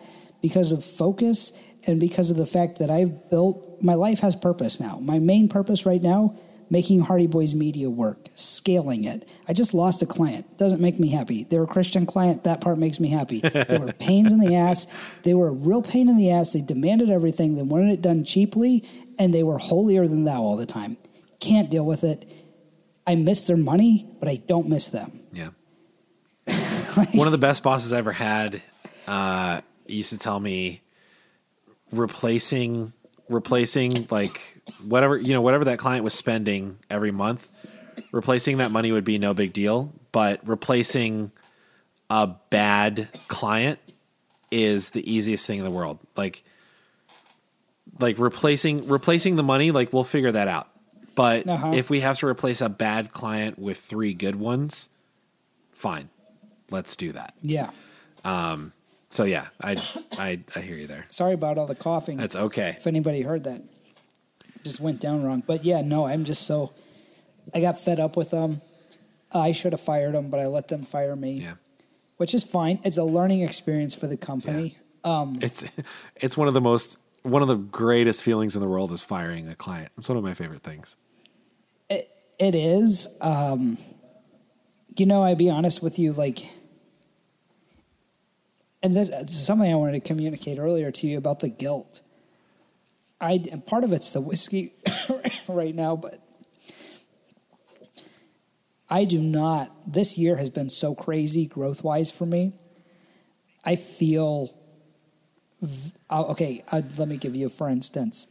because 0.41 0.71
of 0.71 0.83
focus 0.85 1.51
and 1.85 1.99
because 1.99 2.31
of 2.31 2.37
the 2.37 2.45
fact 2.45 2.79
that 2.79 2.89
I've 2.89 3.29
built 3.29 3.81
my 3.81 3.95
life 3.95 4.19
has 4.19 4.35
purpose 4.35 4.79
now. 4.79 4.97
My 4.99 5.19
main 5.19 5.47
purpose 5.49 5.85
right 5.85 6.01
now 6.01 6.35
making 6.69 7.01
Hardy 7.01 7.27
Boys 7.27 7.53
Media 7.53 7.89
work, 7.89 8.27
scaling 8.35 9.03
it. 9.03 9.29
I 9.47 9.53
just 9.53 9.73
lost 9.73 10.01
a 10.01 10.05
client. 10.05 10.57
Doesn't 10.57 10.81
make 10.81 10.99
me 10.99 11.11
happy. 11.11 11.43
They 11.43 11.57
were 11.57 11.65
a 11.65 11.67
Christian 11.67 12.05
client. 12.05 12.43
That 12.45 12.61
part 12.61 12.79
makes 12.79 12.99
me 12.99 13.09
happy. 13.09 13.39
They 13.39 13.77
were 13.79 13.93
pains 13.99 14.31
in 14.31 14.39
the 14.39 14.55
ass. 14.55 14.87
They 15.23 15.33
were 15.33 15.49
a 15.49 15.53
real 15.53 15.81
pain 15.81 16.09
in 16.09 16.17
the 16.17 16.31
ass. 16.31 16.53
They 16.53 16.61
demanded 16.61 17.09
everything. 17.09 17.55
They 17.55 17.61
wanted 17.61 17.91
it 17.91 18.01
done 18.01 18.23
cheaply, 18.23 18.83
and 19.17 19.33
they 19.33 19.43
were 19.43 19.57
holier 19.57 20.07
than 20.07 20.23
thou 20.23 20.41
all 20.41 20.57
the 20.57 20.65
time. 20.65 20.97
Can't 21.39 21.69
deal 21.69 21.85
with 21.85 22.03
it. 22.03 22.29
I 23.07 23.15
miss 23.15 23.47
their 23.47 23.57
money, 23.57 24.07
but 24.19 24.27
I 24.29 24.37
don't 24.37 24.69
miss 24.69 24.87
them. 24.87 25.21
yeah. 25.31 25.49
One 27.13 27.27
of 27.27 27.31
the 27.31 27.39
best 27.39 27.63
bosses 27.63 27.91
I 27.93 27.97
ever 27.97 28.11
had 28.11 28.61
uh, 29.07 29.61
used 29.87 30.11
to 30.11 30.17
tell 30.17 30.39
me 30.39 30.81
replacing 31.91 32.93
replacing 33.29 34.07
like 34.11 34.61
whatever 34.83 35.17
you 35.17 35.33
know 35.33 35.41
whatever 35.41 35.65
that 35.65 35.79
client 35.79 36.03
was 36.03 36.13
spending 36.13 36.77
every 36.89 37.11
month 37.11 37.49
replacing 38.11 38.57
that 38.57 38.69
money 38.71 38.91
would 38.91 39.03
be 39.03 39.17
no 39.17 39.33
big 39.33 39.53
deal 39.53 39.91
but 40.11 40.39
replacing 40.47 41.31
a 42.09 42.27
bad 42.49 43.09
client 43.27 43.79
is 44.51 44.91
the 44.91 45.11
easiest 45.11 45.47
thing 45.47 45.57
in 45.57 45.65
the 45.65 45.71
world 45.71 45.97
like 46.15 46.43
like 47.99 48.17
replacing 48.19 48.87
replacing 48.87 49.35
the 49.35 49.43
money 49.43 49.71
like 49.71 49.91
we'll 49.93 50.03
figure 50.03 50.31
that 50.31 50.47
out 50.47 50.67
but 51.15 51.47
Uh-huh. 51.47 51.71
if 51.73 51.89
we 51.89 52.01
have 52.01 52.17
to 52.19 52.27
replace 52.27 52.59
a 52.61 52.69
bad 52.69 53.11
client 53.11 53.57
with 53.57 53.79
three 53.79 54.13
good 54.13 54.35
ones 54.35 54.89
fine 55.71 56.09
let's 56.69 56.95
do 56.95 57.11
that 57.13 57.33
Yeah. 57.41 57.69
Um, 58.23 58.73
so 59.11 59.23
yeah 59.23 59.47
i 59.61 59.77
i, 60.17 60.39
I 60.55 60.59
hear 60.61 60.75
you 60.75 60.87
there 60.87 61.05
Sorry 61.09 61.33
about 61.33 61.57
all 61.57 61.67
the 61.67 61.75
coughing. 61.75 62.17
that's 62.17 62.35
okay 62.35 62.75
if 62.77 62.87
anybody 62.87 63.21
heard 63.21 63.43
that. 63.45 63.61
Just 64.63 64.79
went 64.79 64.99
down 64.99 65.23
wrong. 65.23 65.43
But 65.45 65.63
yeah, 65.63 65.81
no, 65.81 66.07
I'm 66.07 66.25
just 66.25 66.41
so 66.41 66.73
I 67.53 67.61
got 67.61 67.77
fed 67.77 67.99
up 67.99 68.17
with 68.17 68.31
them. 68.31 68.61
I 69.31 69.51
should 69.51 69.73
have 69.73 69.79
fired 69.81 70.15
them, 70.15 70.31
but 70.31 70.39
I 70.39 70.47
let 70.47 70.69
them 70.69 70.81
fire 70.81 71.15
me, 71.15 71.37
yeah 71.39 71.53
which 72.17 72.33
is 72.33 72.43
fine. 72.43 72.79
It's 72.83 72.97
a 72.97 73.03
learning 73.03 73.41
experience 73.41 73.93
for 73.93 74.07
the 74.07 74.17
company. 74.17 74.75
Um, 75.03 75.37
it's 75.41 75.65
it's 76.15 76.35
one 76.35 76.47
of 76.47 76.53
the 76.55 76.61
most 76.61 76.97
one 77.25 77.41
of 77.41 77.47
the 77.47 77.55
greatest 77.55 78.23
feelings 78.23 78.55
in 78.55 78.61
the 78.61 78.67
world 78.67 78.91
is 78.91 79.01
firing 79.01 79.47
a 79.49 79.55
client 79.55 79.91
it's 79.97 80.07
one 80.09 80.17
of 80.17 80.23
my 80.23 80.33
favorite 80.33 80.63
things 80.63 80.95
it, 81.89 82.09
it 82.39 82.55
is. 82.55 83.07
Um, 83.21 83.77
you 84.97 85.05
know, 85.05 85.23
I'd 85.23 85.37
be 85.37 85.49
honest 85.49 85.83
with 85.83 85.99
you, 85.99 86.13
like, 86.13 86.39
and 88.81 88.95
this, 88.95 89.09
this 89.09 89.31
is 89.31 89.45
something 89.45 89.71
I 89.71 89.75
wanted 89.75 90.03
to 90.03 90.07
communicate 90.07 90.59
earlier 90.59 90.91
to 90.91 91.07
you 91.07 91.17
about 91.17 91.39
the 91.39 91.49
guilt. 91.49 92.01
I 93.19 93.43
part 93.65 93.83
of 93.83 93.93
it's 93.93 94.13
the 94.13 94.21
whiskey 94.21 94.73
right 95.47 95.73
now, 95.73 95.95
but 95.95 96.21
I 98.89 99.05
do 99.05 99.19
not. 99.19 99.71
This 99.91 100.17
year 100.17 100.37
has 100.37 100.49
been 100.49 100.69
so 100.69 100.93
crazy 100.93 101.45
growth 101.45 101.83
wise 101.83 102.11
for 102.11 102.25
me. 102.25 102.53
I 103.63 103.75
feel 103.77 104.49
okay. 106.11 106.61
Uh, 106.71 106.81
let 106.97 107.07
me 107.07 107.17
give 107.17 107.35
you, 107.35 107.49
for 107.49 107.69
instance, 107.69 108.27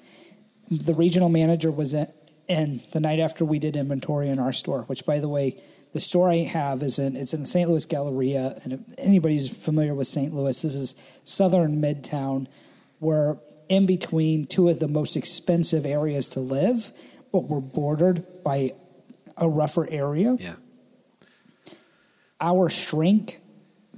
the 0.71 0.95
regional 0.95 1.29
manager 1.29 1.71
was 1.71 1.95
in, 1.95 2.07
in 2.49 2.81
the 2.93 3.01
night 3.01 3.19
after 3.19 3.45
we 3.45 3.59
did 3.59 3.77
inventory 3.77 4.29
in 4.29 4.39
our 4.39 4.53
store. 4.53 4.83
Which, 4.83 5.05
by 5.07 5.19
the 5.19 5.29
way, 5.29 5.61
the 5.93 6.01
store 6.01 6.31
I 6.31 6.39
have 6.39 6.83
is 6.83 6.99
in 6.99 7.17
it's 7.17 7.35
in 7.35 7.43
the 7.43 7.47
St. 7.47 7.69
Louis 7.69 7.85
Galleria, 7.85 8.59
and 8.65 8.73
if 8.75 8.81
anybody's 8.99 9.55
familiar 9.57 9.95
with 9.95 10.07
St. 10.07 10.35
Louis, 10.35 10.61
this 10.61 10.75
is 10.75 10.95
southern 11.25 11.81
Midtown. 11.81 12.47
We're 13.01 13.39
in 13.69 13.87
between 13.87 14.47
two 14.47 14.69
of 14.69 14.79
the 14.79 14.89
most 14.89 15.17
expensive 15.17 15.87
areas 15.87 16.29
to 16.31 16.41
live, 16.41 16.93
but 17.33 17.45
we're 17.45 17.61
bordered 17.61 18.27
by 18.45 18.73
a 19.37 19.49
rougher 19.49 19.89
area 19.91 20.37
yeah 20.39 20.55
our 22.41 22.69
shrink 22.69 23.41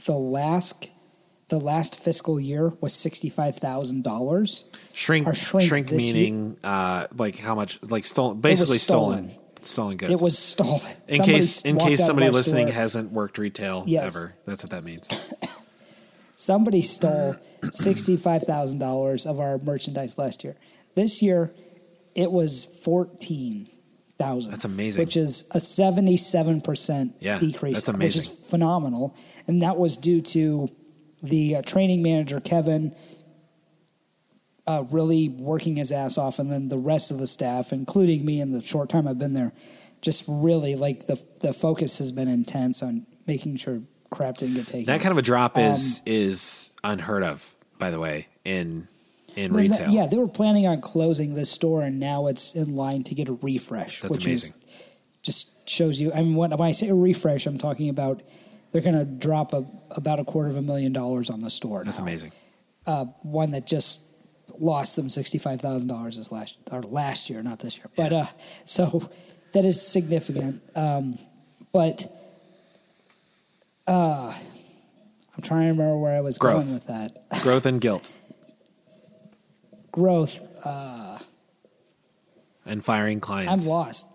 the 0.06 0.16
last 0.16 0.88
the 1.48 1.60
last 1.60 1.98
fiscal 1.98 2.40
year 2.40 2.72
was 2.80 2.92
sixty 2.92 3.28
five 3.28 3.56
thousand 3.56 4.02
dollars. 4.04 4.64
shrink 4.92 5.32
shrink, 5.34 5.68
shrink 5.68 5.92
meaning 5.92 6.56
uh 6.64 7.06
like 7.16 7.38
how 7.38 7.54
much 7.54 7.78
like 7.90 8.04
stolen 8.04 8.40
basically 8.40 8.78
stolen 8.78 9.28
stolen. 9.30 9.44
stolen 9.62 9.96
goods 9.96 10.12
It 10.12 10.20
was 10.20 10.38
stolen. 10.38 10.80
in 11.08 11.16
Somebody 11.18 11.32
case 11.32 11.62
in 11.62 11.78
case 11.78 12.04
somebody 12.04 12.30
listening 12.30 12.66
store. 12.66 12.74
hasn't 12.74 13.12
worked 13.12 13.38
retail 13.38 13.84
Yes. 13.86 14.16
ever 14.16 14.34
that's 14.46 14.62
what 14.64 14.70
that 14.70 14.82
means 14.84 15.08
somebody 16.34 16.80
stole 16.80 17.36
sixty 17.72 18.16
five 18.16 18.42
thousand 18.42 18.78
dollars 18.78 19.26
of 19.26 19.40
our 19.40 19.58
merchandise 19.58 20.18
last 20.18 20.44
year. 20.44 20.56
This 20.94 21.22
year, 21.22 21.54
it 22.14 22.30
was 22.30 22.64
fourteen 22.82 23.68
thousand. 24.18 24.52
That's 24.52 24.64
amazing. 24.64 25.02
Which 25.02 25.16
is 25.16 25.46
a 25.52 25.60
seventy 25.60 26.16
seven 26.16 26.60
percent 26.60 27.20
decrease. 27.20 27.82
that's 27.82 27.88
Which 27.98 28.16
is 28.16 28.26
amazing. 28.28 28.44
phenomenal, 28.44 29.14
and 29.46 29.62
that 29.62 29.76
was 29.78 29.96
due 29.96 30.20
to 30.22 30.68
the 31.26 31.56
uh, 31.56 31.62
training 31.62 32.02
manager 32.02 32.40
Kevin. 32.40 32.94
Uh, 34.68 34.82
really 34.90 35.28
working 35.28 35.76
his 35.76 35.92
ass 35.92 36.18
off, 36.18 36.40
and 36.40 36.50
then 36.50 36.68
the 36.68 36.76
rest 36.76 37.12
of 37.12 37.18
the 37.18 37.26
staff, 37.28 37.72
including 37.72 38.24
me 38.24 38.40
in 38.40 38.50
the 38.50 38.60
short 38.60 38.88
time 38.88 39.06
I've 39.06 39.16
been 39.18 39.32
there, 39.32 39.52
just 40.02 40.24
really 40.26 40.74
like 40.74 41.06
the 41.06 41.24
the 41.40 41.52
focus 41.52 41.98
has 41.98 42.10
been 42.10 42.26
intense 42.26 42.82
on 42.82 43.06
making 43.28 43.56
sure 43.58 43.82
crap 44.10 44.38
didn't 44.38 44.56
get 44.56 44.66
taken. 44.66 44.86
that 44.86 45.00
kind 45.00 45.12
of 45.12 45.18
a 45.18 45.22
drop 45.22 45.56
Um, 45.56 45.62
is 45.62 46.02
is 46.04 46.72
unheard 46.82 47.22
of 47.22 47.54
by 47.78 47.90
the 47.92 48.00
way 48.00 48.26
in 48.44 48.88
in 49.36 49.52
retail 49.52 49.78
that- 49.78 49.92
yeah, 49.92 50.06
they 50.06 50.16
were 50.16 50.26
planning 50.26 50.66
on 50.66 50.80
closing 50.80 51.34
this 51.34 51.48
store, 51.48 51.82
and 51.82 52.00
now 52.00 52.26
it's 52.26 52.56
in 52.56 52.74
line 52.74 53.04
to 53.04 53.14
get 53.14 53.28
a 53.28 53.34
refresh. 53.34 54.00
That's 54.00 54.10
which 54.10 54.26
amazing. 54.26 54.50
Is, 54.50 54.76
just 55.22 55.68
shows 55.68 56.00
you. 56.00 56.12
I 56.12 56.22
mean, 56.22 56.34
when, 56.34 56.50
when 56.50 56.62
I 56.68 56.72
say 56.72 56.90
refresh, 56.90 57.46
I'm 57.46 57.58
talking 57.58 57.88
about 57.88 58.20
they're 58.72 58.82
going 58.82 58.98
to 58.98 59.04
drop 59.04 59.52
a, 59.52 59.64
about 59.90 60.18
a 60.20 60.24
quarter 60.24 60.48
of 60.50 60.56
a 60.56 60.62
million 60.62 60.92
dollars 60.92 61.30
on 61.30 61.40
the 61.40 61.50
store. 61.50 61.84
that's 61.84 61.98
now. 61.98 62.04
amazing 62.04 62.32
Uh, 62.86 63.04
one 63.22 63.50
that 63.52 63.66
just 63.66 64.00
lost 64.58 64.96
them 64.96 65.08
sixty 65.10 65.38
five 65.38 65.60
thousand 65.60 65.88
dollars 65.88 66.16
this 66.16 66.30
last 66.32 66.56
or 66.70 66.82
last 66.82 67.28
year, 67.30 67.42
not 67.42 67.58
this 67.60 67.76
year. 67.76 67.86
But 67.96 68.12
uh, 68.12 68.26
so 68.64 69.08
that 69.52 69.64
is 69.66 69.80
significant. 69.86 70.62
Um, 70.74 71.16
but 71.72 72.06
uh, 73.86 74.32
I'm 75.36 75.42
trying 75.42 75.64
to 75.66 75.70
remember 75.72 75.98
where 75.98 76.16
I 76.16 76.20
was 76.20 76.38
Growth. 76.38 76.64
going 76.64 76.74
with 76.74 76.86
that. 76.86 77.28
growth 77.42 77.66
and 77.66 77.80
guilt 77.80 78.10
Growth. 79.92 80.40
and 82.64 82.84
firing 82.84 83.20
clients. 83.20 83.64
I'm 83.66 83.70
lost. 83.70 84.08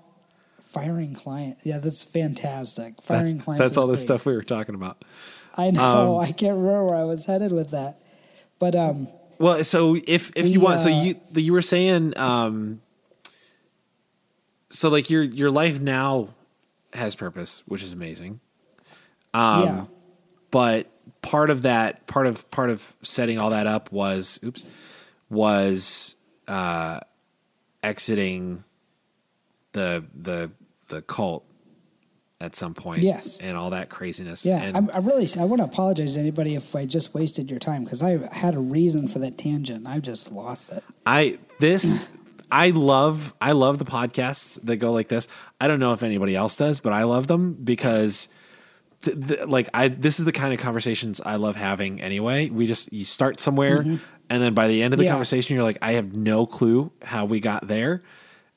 Firing 0.71 1.13
client. 1.13 1.57
Yeah, 1.63 1.79
that's 1.79 2.03
fantastic. 2.03 3.01
Firing 3.01 3.33
that's, 3.33 3.43
clients. 3.43 3.63
that's 3.63 3.77
all 3.77 3.87
the 3.87 3.97
stuff 3.97 4.25
we 4.25 4.33
were 4.33 4.43
talking 4.43 4.75
about 4.75 5.03
I 5.57 5.71
know. 5.71 6.17
Um, 6.17 6.23
I 6.23 6.31
can't 6.31 6.57
remember 6.57 6.85
where 6.85 6.95
I 6.95 7.03
was 7.03 7.25
headed 7.25 7.51
with 7.51 7.71
that. 7.71 7.99
But 8.59 8.75
um, 8.75 9.07
Well, 9.37 9.63
so 9.63 9.95
if 9.95 10.31
if 10.35 10.47
you 10.47 10.59
We, 10.59 10.65
want, 10.65 10.79
so 10.79 10.91
uh, 10.91 11.01
you 11.01 11.15
you 11.33 11.51
were 11.51 11.61
saying, 11.61 12.17
um, 12.17 12.81
so 14.69 14.89
like 14.89 15.09
your 15.09 15.23
your 15.23 15.51
life 15.51 15.79
now 15.79 16.29
has 16.93 17.15
purpose, 17.15 17.63
which 17.65 17.83
is 17.83 17.91
amazing. 17.93 18.39
Um, 19.33 19.63
yeah, 19.63 19.85
But 20.51 20.87
part 21.21 21.49
of 21.49 21.63
that, 21.63 22.07
part 22.07 22.27
of 22.27 22.49
part 22.51 22.69
of 22.69 22.95
setting 23.01 23.39
all 23.39 23.49
that 23.49 23.67
up 23.67 23.91
was, 23.91 24.39
oops, 24.43 24.69
was 25.29 26.15
uh, 26.47 26.99
exiting 27.83 28.63
the 29.73 30.05
the 30.13 30.51
the 30.91 31.01
cult 31.01 31.43
at 32.39 32.55
some 32.55 32.73
point. 32.73 33.03
Yes. 33.03 33.37
and 33.39 33.57
all 33.57 33.69
that 33.69 33.89
craziness. 33.89 34.45
yeah. 34.45 34.61
and, 34.61 34.75
I'm, 34.75 34.89
I 34.91 34.97
really, 34.97 35.27
I 35.39 35.45
want 35.45 35.59
to 35.59 35.65
apologize 35.65 36.15
to 36.15 36.19
anybody 36.19 36.55
if 36.55 36.75
I 36.75 36.85
just 36.85 37.13
wasted 37.13 37.49
your 37.49 37.59
time 37.59 37.83
because 37.83 38.01
I 38.03 38.19
had 38.35 38.55
a 38.55 38.59
reason 38.59 39.07
for 39.07 39.19
that 39.19 39.37
tangent. 39.37 39.87
I 39.87 39.99
just 39.99 40.31
lost 40.31 40.71
it. 40.71 40.83
I 41.05 41.39
this 41.59 42.09
I 42.51 42.71
love 42.71 43.33
I 43.39 43.53
love 43.53 43.79
the 43.79 43.85
podcasts 43.85 44.59
that 44.63 44.77
go 44.77 44.91
like 44.91 45.07
this. 45.07 45.27
I 45.59 45.67
don't 45.67 45.79
know 45.79 45.93
if 45.93 46.03
anybody 46.03 46.35
else 46.35 46.57
does, 46.57 46.79
but 46.79 46.93
I 46.93 47.03
love 47.03 47.27
them 47.27 47.53
because 47.53 48.27
t- 49.01 49.15
th- 49.15 49.47
like 49.47 49.69
I 49.73 49.87
this 49.87 50.19
is 50.19 50.25
the 50.25 50.31
kind 50.31 50.53
of 50.53 50.59
conversations 50.59 51.21
I 51.21 51.35
love 51.35 51.55
having 51.55 52.01
anyway. 52.01 52.49
We 52.49 52.67
just 52.67 52.91
you 52.91 53.05
start 53.05 53.39
somewhere 53.39 53.83
mm-hmm. 53.83 54.03
and 54.29 54.41
then 54.41 54.53
by 54.53 54.67
the 54.67 54.83
end 54.83 54.93
of 54.93 54.97
the 54.97 55.05
Yeah. 55.05 55.11
conversation 55.11 55.55
you're 55.55 55.63
like 55.63 55.77
I 55.81 55.93
have 55.93 56.13
no 56.15 56.45
clue 56.45 56.91
how 57.03 57.25
we 57.25 57.39
got 57.39 57.67
there. 57.67 58.03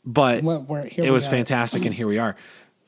But 0.06 0.42
Well, 0.42 0.60
we're- 0.68 0.88
here 0.88 1.04
it 1.04 1.10
was 1.10 1.26
are. 1.26 1.30
fantastic 1.30 1.84
and 1.84 1.94
here 1.94 2.06
we 2.06 2.18
are. 2.18 2.36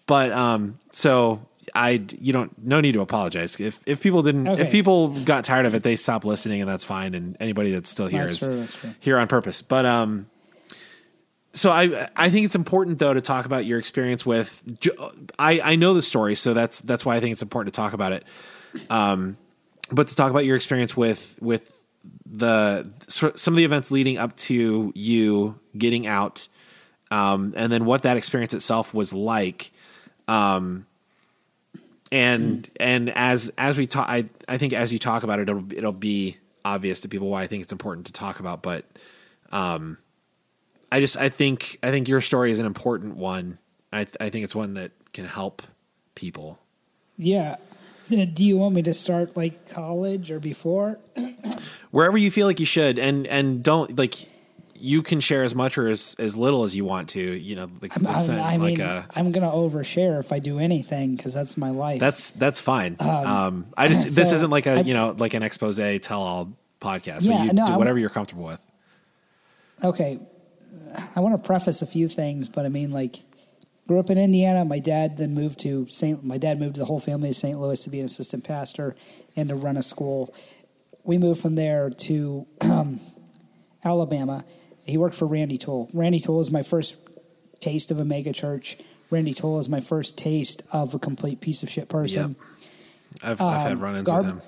But 0.06 0.32
um 0.32 0.78
so 0.92 1.40
I 1.74 2.02
you 2.20 2.32
don't 2.32 2.52
no 2.64 2.80
need 2.80 2.92
to 2.92 3.00
apologize. 3.00 3.58
If 3.58 3.80
if 3.86 4.00
people 4.00 4.22
didn't 4.22 4.46
Okay. 4.46 4.62
if 4.62 4.70
people 4.70 5.08
got 5.24 5.44
tired 5.44 5.66
of 5.66 5.74
it, 5.74 5.82
they 5.82 5.96
stopped 5.96 6.24
listening, 6.24 6.60
and 6.60 6.70
that's 6.70 6.84
fine. 6.84 7.14
And 7.14 7.36
anybody 7.40 7.72
that's 7.72 7.90
still 7.90 8.06
here 8.06 8.26
That's 8.26 8.42
is 8.42 8.48
true, 8.48 8.66
true. 8.66 8.94
here 9.00 9.18
on 9.18 9.26
purpose. 9.28 9.62
But 9.62 9.84
um, 9.84 10.26
so 11.52 11.70
I 11.70 12.08
I 12.14 12.30
think 12.30 12.44
it's 12.44 12.54
important 12.54 12.98
though 12.98 13.14
to 13.14 13.20
talk 13.20 13.46
about 13.46 13.64
your 13.66 13.78
experience 13.78 14.24
with. 14.24 14.62
I 15.38 15.60
I 15.60 15.76
know 15.76 15.94
the 15.94 16.02
story, 16.02 16.34
so 16.34 16.54
that's 16.54 16.80
that's 16.80 17.04
why 17.04 17.16
I 17.16 17.20
think 17.20 17.32
it's 17.32 17.42
important 17.42 17.74
to 17.74 17.80
talk 17.80 17.92
about 17.94 18.12
it. 18.12 18.24
Um, 18.90 19.36
but 19.90 20.08
to 20.08 20.14
talk 20.16 20.30
about 20.30 20.44
your 20.44 20.54
experience 20.56 20.96
with 20.96 21.36
with 21.40 21.72
the 22.30 22.86
some 23.08 23.54
of 23.54 23.56
the 23.56 23.64
events 23.64 23.90
leading 23.90 24.18
up 24.18 24.36
to 24.36 24.92
you 24.94 25.58
getting 25.76 26.06
out, 26.06 26.46
um, 27.10 27.54
and 27.56 27.70
then 27.70 27.84
what 27.84 28.02
that 28.02 28.16
experience 28.16 28.54
itself 28.54 28.92
was 28.92 29.12
like. 29.12 29.72
Um, 30.28 30.86
and 32.12 32.68
and 32.78 33.10
as 33.10 33.52
as 33.58 33.76
we 33.76 33.86
talk, 33.86 34.08
I 34.08 34.26
I 34.48 34.58
think 34.58 34.72
as 34.72 34.92
you 34.92 34.98
talk 34.98 35.22
about 35.22 35.38
it, 35.38 35.48
it'll 35.48 35.72
it'll 35.72 35.92
be 35.92 36.36
obvious 36.64 37.00
to 37.00 37.08
people 37.08 37.28
why 37.28 37.42
I 37.42 37.46
think 37.46 37.62
it's 37.62 37.72
important 37.72 38.06
to 38.06 38.12
talk 38.12 38.40
about. 38.40 38.62
But 38.62 38.84
um, 39.50 39.98
I 40.90 41.00
just 41.00 41.16
I 41.16 41.28
think 41.28 41.78
I 41.82 41.90
think 41.90 42.08
your 42.08 42.20
story 42.20 42.52
is 42.52 42.58
an 42.58 42.66
important 42.66 43.16
one. 43.16 43.58
I 43.92 44.06
I 44.20 44.30
think 44.30 44.44
it's 44.44 44.54
one 44.54 44.74
that 44.74 44.92
can 45.12 45.24
help 45.24 45.62
people. 46.14 46.58
Yeah. 47.18 47.56
Uh, 48.12 48.24
Do 48.24 48.44
you 48.44 48.56
want 48.56 48.74
me 48.74 48.82
to 48.82 48.94
start 48.94 49.36
like 49.36 49.68
college 49.68 50.30
or 50.30 50.38
before? 50.38 51.00
wherever 51.90 52.18
you 52.18 52.30
feel 52.30 52.46
like 52.46 52.60
you 52.60 52.66
should 52.66 52.98
and 52.98 53.26
and 53.26 53.62
don't 53.62 53.98
like 53.98 54.28
you 54.80 55.02
can 55.02 55.20
share 55.20 55.42
as 55.42 55.54
much 55.54 55.78
or 55.78 55.88
as, 55.88 56.14
as 56.18 56.36
little 56.36 56.64
as 56.64 56.74
you 56.76 56.84
want 56.84 57.08
to 57.10 57.20
you 57.20 57.56
know 57.56 57.68
like, 57.80 57.96
I'm, 57.96 58.06
I'm, 58.06 58.30
I 58.30 58.56
like 58.56 58.78
mean, 58.78 58.80
a, 58.80 59.06
I'm 59.14 59.32
gonna 59.32 59.50
overshare 59.50 60.18
if 60.20 60.32
I 60.32 60.38
do 60.38 60.58
anything 60.58 61.16
because 61.16 61.32
that's 61.34 61.56
my 61.56 61.70
life. 61.70 62.00
that's 62.00 62.32
that's 62.32 62.60
fine 62.60 62.96
um, 63.00 63.66
i 63.76 63.88
just 63.88 64.14
this 64.16 64.32
isn't 64.32 64.50
like 64.50 64.66
a 64.66 64.72
I- 64.72 64.80
you 64.80 64.94
know 64.94 65.14
like 65.18 65.34
an 65.34 65.42
expose 65.42 65.76
tell 66.02 66.22
all 66.22 66.52
podcast 66.80 67.22
so 67.22 67.32
Yeah, 67.32 67.44
you 67.44 67.52
no, 67.52 67.66
do 67.66 67.78
whatever 67.78 67.98
you're 67.98 68.10
comfortable 68.10 68.44
with 68.44 68.62
okay. 69.84 70.18
I 71.14 71.20
want 71.20 71.34
to 71.34 71.46
preface 71.46 71.82
a 71.82 71.86
few 71.86 72.08
things, 72.08 72.48
but 72.48 72.66
I 72.66 72.68
mean, 72.68 72.90
like, 72.90 73.16
grew 73.88 73.98
up 73.98 74.10
in 74.10 74.18
Indiana. 74.18 74.64
My 74.64 74.78
dad 74.78 75.16
then 75.16 75.34
moved 75.34 75.60
to 75.60 75.86
St. 75.88 76.22
My 76.24 76.38
dad 76.38 76.60
moved 76.60 76.76
the 76.76 76.84
whole 76.84 77.00
family 77.00 77.28
to 77.28 77.34
St. 77.34 77.58
Louis 77.58 77.82
to 77.84 77.90
be 77.90 77.98
an 78.00 78.06
assistant 78.06 78.44
pastor 78.44 78.94
and 79.36 79.48
to 79.48 79.54
run 79.54 79.76
a 79.76 79.82
school. 79.82 80.34
We 81.04 81.18
moved 81.18 81.40
from 81.40 81.54
there 81.54 81.90
to 81.90 82.46
um, 82.62 83.00
Alabama. 83.84 84.44
He 84.86 84.96
worked 84.96 85.14
for 85.14 85.26
Randy 85.26 85.58
Toll. 85.58 85.90
Randy 85.92 86.20
Toll 86.20 86.40
is 86.40 86.50
my 86.50 86.62
first 86.62 86.96
taste 87.60 87.90
of 87.90 87.98
a 88.00 88.04
mega 88.04 88.32
church. 88.32 88.76
Randy 89.10 89.34
Toll 89.34 89.58
is 89.58 89.68
my 89.68 89.80
first 89.80 90.16
taste 90.16 90.62
of 90.72 90.94
a 90.94 90.98
complete 90.98 91.40
piece 91.40 91.62
of 91.62 91.70
shit 91.70 91.88
person. 91.88 92.36
i've, 93.22 93.40
I've 93.40 93.62
had 93.62 93.72
Um, 93.72 93.80
run-ins 93.80 94.06
Garb- 94.06 94.24
with 94.24 94.32
him 94.34 94.42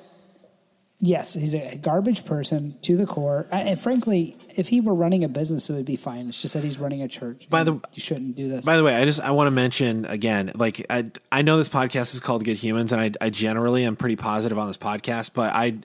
Yes, 1.00 1.34
he's 1.34 1.54
a 1.54 1.76
garbage 1.76 2.24
person 2.24 2.76
to 2.82 2.96
the 2.96 3.06
core. 3.06 3.46
And 3.52 3.78
frankly, 3.78 4.36
if 4.56 4.66
he 4.66 4.80
were 4.80 4.94
running 4.96 5.22
a 5.22 5.28
business, 5.28 5.70
it 5.70 5.74
would 5.74 5.84
be 5.84 5.94
fine. 5.94 6.28
It's 6.28 6.42
just 6.42 6.54
that 6.54 6.64
he's 6.64 6.76
running 6.76 7.02
a 7.02 7.08
church. 7.08 7.48
By 7.48 7.62
the- 7.62 7.74
you 7.74 8.00
shouldn't 8.00 8.34
do 8.34 8.48
this. 8.48 8.64
By 8.66 8.76
the 8.76 8.82
way, 8.82 8.96
I 8.96 9.04
just 9.04 9.20
I 9.20 9.30
want 9.30 9.46
to 9.46 9.52
mention 9.52 10.06
again, 10.06 10.50
like 10.56 10.84
I 10.90 11.04
I 11.30 11.42
know 11.42 11.56
this 11.56 11.68
podcast 11.68 12.14
is 12.14 12.20
called 12.20 12.44
Good 12.44 12.56
Humans, 12.56 12.90
and 12.92 13.00
I 13.00 13.12
I 13.24 13.30
generally 13.30 13.84
am 13.84 13.94
pretty 13.94 14.16
positive 14.16 14.58
on 14.58 14.66
this 14.66 14.76
podcast, 14.76 15.30
but 15.34 15.52
I 15.54 15.78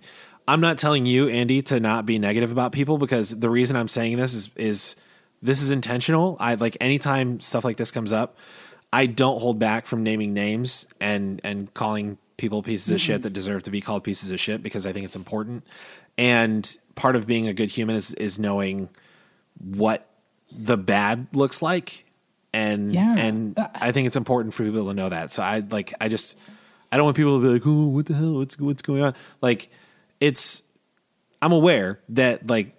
I'm 0.47 0.61
not 0.61 0.77
telling 0.77 1.05
you, 1.05 1.29
Andy, 1.29 1.61
to 1.63 1.79
not 1.79 2.05
be 2.05 2.19
negative 2.19 2.51
about 2.51 2.71
people 2.71 2.97
because 2.97 3.37
the 3.37 3.49
reason 3.49 3.75
I'm 3.75 3.87
saying 3.87 4.17
this 4.17 4.33
is 4.33 4.49
is 4.55 4.95
this 5.41 5.61
is 5.61 5.71
intentional. 5.71 6.37
I 6.39 6.55
like 6.55 6.77
anytime 6.81 7.39
stuff 7.39 7.63
like 7.63 7.77
this 7.77 7.91
comes 7.91 8.11
up, 8.11 8.37
I 8.91 9.05
don't 9.05 9.39
hold 9.39 9.59
back 9.59 9.85
from 9.85 10.03
naming 10.03 10.33
names 10.33 10.87
and 10.99 11.39
and 11.43 11.73
calling 11.73 12.17
people 12.37 12.63
pieces 12.63 12.89
of 12.91 12.99
shit 12.99 13.17
mm-hmm. 13.17 13.23
that 13.23 13.33
deserve 13.33 13.63
to 13.63 13.71
be 13.71 13.79
called 13.79 14.03
pieces 14.03 14.31
of 14.31 14.39
shit 14.39 14.61
because 14.63 14.85
I 14.85 14.93
think 14.93 15.05
it's 15.05 15.15
important. 15.15 15.63
And 16.17 16.77
part 16.95 17.15
of 17.15 17.25
being 17.25 17.47
a 17.47 17.53
good 17.53 17.69
human 17.69 17.95
is 17.95 18.13
is 18.15 18.37
knowing 18.37 18.89
what 19.59 20.07
the 20.51 20.77
bad 20.77 21.27
looks 21.33 21.61
like 21.61 22.05
and 22.53 22.93
Yeah. 22.93 23.17
and 23.17 23.57
uh, 23.57 23.67
I 23.75 23.91
think 23.91 24.07
it's 24.07 24.15
important 24.15 24.53
for 24.53 24.63
people 24.63 24.87
to 24.87 24.93
know 24.93 25.09
that. 25.09 25.31
So 25.31 25.41
I 25.41 25.59
like 25.59 25.93
I 25.99 26.07
just 26.07 26.37
I 26.91 26.97
don't 26.97 27.05
want 27.05 27.17
people 27.17 27.39
to 27.39 27.45
be 27.45 27.51
like, 27.51 27.63
"Oh, 27.65 27.87
what 27.87 28.05
the 28.05 28.13
hell? 28.13 28.33
What's 28.35 28.59
what's 28.59 28.83
going 28.83 29.01
on?" 29.01 29.15
Like 29.41 29.69
it's 30.23 30.63
I'm 31.41 31.51
aware 31.51 31.99
that 32.09 32.47
like 32.47 32.73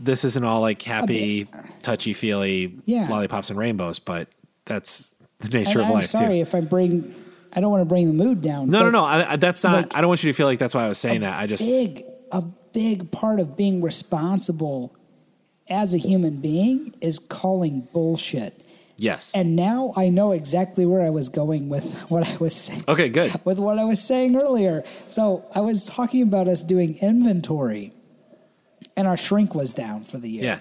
this 0.00 0.24
isn't 0.24 0.42
all 0.44 0.60
like 0.60 0.80
happy, 0.82 1.48
touchy 1.82 2.12
feely 2.14 2.78
Yeah. 2.84 3.08
lollipops 3.08 3.50
and 3.50 3.58
rainbows, 3.58 3.98
but 3.98 4.28
that's 4.64 5.14
the 5.40 5.48
nature 5.50 5.70
And 5.72 5.80
of 5.80 5.86
I'm 5.86 5.92
life 5.92 6.06
sorry 6.06 6.36
too. 6.36 6.40
if 6.42 6.54
I 6.54 6.60
bring. 6.60 7.14
I 7.54 7.60
don't 7.60 7.70
want 7.70 7.82
to 7.82 7.88
bring 7.88 8.06
the 8.06 8.12
mood 8.24 8.42
down. 8.42 8.68
No, 8.68 8.80
no, 8.82 8.90
no. 8.90 9.04
I, 9.04 9.32
I, 9.32 9.36
that's 9.36 9.62
not. 9.64 9.72
like, 9.72 9.96
I 9.96 10.00
don't 10.02 10.08
want 10.08 10.22
you 10.22 10.30
to 10.30 10.36
feel 10.36 10.46
like 10.46 10.58
that's 10.58 10.74
why 10.74 10.84
I 10.84 10.88
was 10.90 10.98
saying 10.98 11.22
that. 11.22 11.38
I 11.38 11.46
just 11.46 11.62
Big, 11.62 12.04
a 12.32 12.42
big 12.72 13.10
part 13.10 13.40
of 13.40 13.56
being 13.56 13.80
responsible 13.80 14.94
as 15.70 15.94
a 15.94 15.98
human 15.98 16.40
being 16.42 16.94
is 17.00 17.18
calling 17.18 17.88
bullshit. 17.92 18.60
Yes. 18.96 19.30
And 19.34 19.56
now 19.56 19.92
I 19.96 20.08
know 20.08 20.32
exactly 20.32 20.86
where 20.86 21.02
I 21.06 21.10
was 21.10 21.28
going 21.28 21.68
with 21.68 22.02
what 22.10 22.26
I 22.26 22.36
was 22.38 22.54
saying. 22.54 22.84
okay, 22.88 23.08
good. 23.08 23.32
with 23.44 23.58
what 23.58 23.78
I 23.78 23.84
was 23.84 24.02
saying 24.02 24.36
earlier. 24.36 24.82
So 25.08 25.44
I 25.54 25.60
was 25.60 25.84
talking 25.86 26.22
about 26.22 26.48
us 26.48 26.64
doing 26.64 26.96
inventory, 27.00 27.92
and 28.96 29.06
our 29.06 29.16
shrink 29.16 29.54
was 29.54 29.72
down 29.72 30.02
for 30.04 30.18
the 30.18 30.30
year. 30.30 30.44
Yeah. 30.44 30.60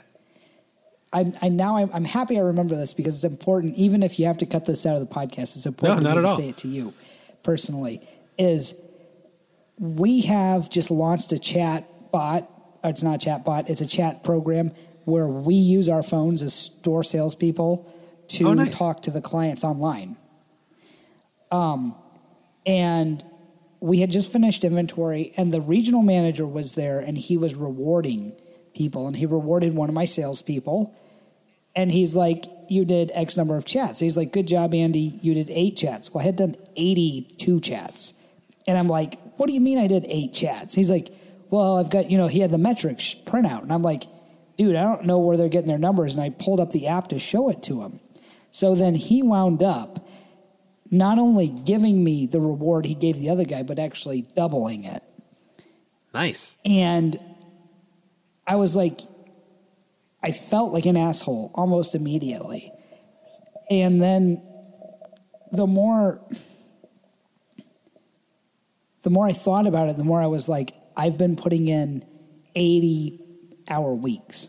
I'm, 1.13 1.33
I 1.41 1.47
now 1.47 1.77
I'm, 1.77 1.89
I'm 1.93 2.03
happy 2.03 2.37
I 2.37 2.41
remember 2.41 2.75
this 2.75 2.93
because 2.93 3.15
it's 3.15 3.23
important. 3.23 3.75
Even 3.75 4.03
if 4.03 4.19
you 4.19 4.25
have 4.25 4.37
to 4.39 4.45
cut 4.45 4.65
this 4.65 4.85
out 4.85 4.95
of 5.01 5.07
the 5.07 5.13
podcast, 5.15 5.55
it's 5.55 5.65
important 5.65 6.03
No, 6.03 6.09
to, 6.09 6.15
not 6.15 6.15
me 6.15 6.17
at 6.17 6.25
to 6.25 6.29
all. 6.31 6.37
say 6.37 6.49
it 6.49 6.57
to 6.57 6.67
you 6.67 6.93
personally. 7.43 8.01
Is 8.37 8.73
we 9.79 10.21
have 10.23 10.69
just 10.69 10.91
launched 10.91 11.31
a 11.31 11.39
chat 11.39 12.11
bot. 12.11 12.49
It's 12.83 13.01
not 13.01 13.15
a 13.15 13.17
chat 13.25 13.45
bot. 13.45 13.69
It's 13.69 13.79
a 13.81 13.85
chat 13.85 14.25
program 14.25 14.71
where 15.05 15.27
we 15.27 15.55
use 15.55 15.87
our 15.87 16.03
phones 16.03 16.41
as 16.43 16.53
store 16.53 17.03
salespeople 17.03 17.89
to 18.29 18.47
Oh, 18.49 18.53
nice. 18.53 18.77
talk 18.77 19.03
to 19.03 19.11
the 19.11 19.21
clients 19.21 19.63
online. 19.63 20.17
Um, 21.51 21.95
and 22.65 23.23
we 23.79 23.99
had 23.99 24.09
just 24.11 24.31
finished 24.31 24.63
inventory, 24.63 25.31
and 25.37 25.53
the 25.53 25.61
regional 25.61 26.01
manager 26.01 26.45
was 26.45 26.75
there, 26.75 26.99
and 26.99 27.17
he 27.17 27.37
was 27.37 27.53
rewarding 27.55 28.33
people, 28.75 29.07
and 29.07 29.15
he 29.15 29.25
rewarded 29.25 29.75
one 29.75 29.89
of 29.89 29.95
my 29.95 30.05
salespeople, 30.05 30.93
and 31.75 31.91
he's 31.91 32.15
like, 32.15 32.45
"You 32.67 32.83
did 32.85 33.11
X 33.13 33.37
number 33.37 33.55
of 33.55 33.65
chats." 33.65 33.99
he's 33.99 34.17
like, 34.17 34.31
"Good 34.31 34.47
job, 34.47 34.73
Andy. 34.73 35.19
You 35.21 35.33
did 35.33 35.49
eight 35.51 35.77
chats." 35.77 36.13
Well, 36.13 36.21
I 36.23 36.25
had 36.25 36.35
done 36.35 36.55
eighty-two 36.75 37.59
chats, 37.59 38.13
and 38.67 38.77
I'm 38.77 38.87
like, 38.87 39.19
"What 39.37 39.47
do 39.47 39.53
you 39.53 39.61
mean 39.61 39.77
I 39.77 39.87
did 39.87 40.05
eight 40.09 40.33
chats?" 40.33 40.73
He's 40.73 40.89
like, 40.89 41.13
"Well, 41.51 41.77
I've 41.77 41.91
got 41.91 42.09
you 42.09 42.17
know." 42.17 42.27
He 42.27 42.39
had 42.39 42.49
the 42.49 42.57
metrics 42.57 43.13
printout, 43.25 43.61
and 43.61 43.71
I'm 43.71 43.83
like, 43.83 44.05
"Dude, 44.57 44.75
I 44.75 44.81
don't 44.83 45.05
know 45.05 45.19
where 45.19 45.37
they're 45.37 45.49
getting 45.49 45.67
their 45.67 45.77
numbers," 45.77 46.15
and 46.15 46.23
I 46.23 46.29
pulled 46.29 46.59
up 46.59 46.71
the 46.71 46.87
app 46.87 47.09
to 47.09 47.19
show 47.19 47.49
it 47.49 47.61
to 47.63 47.81
him. 47.83 47.99
So 48.55 48.73
then 48.73 48.95
he 48.95 49.21
wound 49.21 49.61
up 49.61 50.07
not 50.89 51.19
only 51.19 51.49
giving 51.49 52.01
me 52.01 52.25
the 52.25 52.39
reward 52.39 52.85
he 52.85 52.95
gave 52.95 53.17
the 53.17 53.29
other 53.29 53.43
guy, 53.43 53.63
but 53.63 53.79
actually 53.79 54.21
doubling 54.33 54.85
it. 54.85 55.03
Nice. 56.13 56.55
And 56.63 57.17
I 58.47 58.55
was 58.55 58.73
like, 58.73 59.01
I 60.23 60.31
felt 60.31 60.71
like 60.71 60.85
an 60.85 60.95
asshole 60.95 61.51
almost 61.53 61.95
immediately. 61.95 62.71
And 63.69 64.01
then 64.01 64.41
the 65.51 65.67
more 65.67 66.25
the 69.03 69.09
more 69.09 69.27
I 69.27 69.33
thought 69.33 69.67
about 69.67 69.89
it, 69.89 69.97
the 69.97 70.05
more 70.05 70.21
I 70.21 70.27
was 70.27 70.47
like, 70.47 70.73
I've 70.95 71.17
been 71.17 71.35
putting 71.35 71.67
in 71.67 72.05
80 72.55 73.19
hour 73.69 73.93
weeks. 73.93 74.47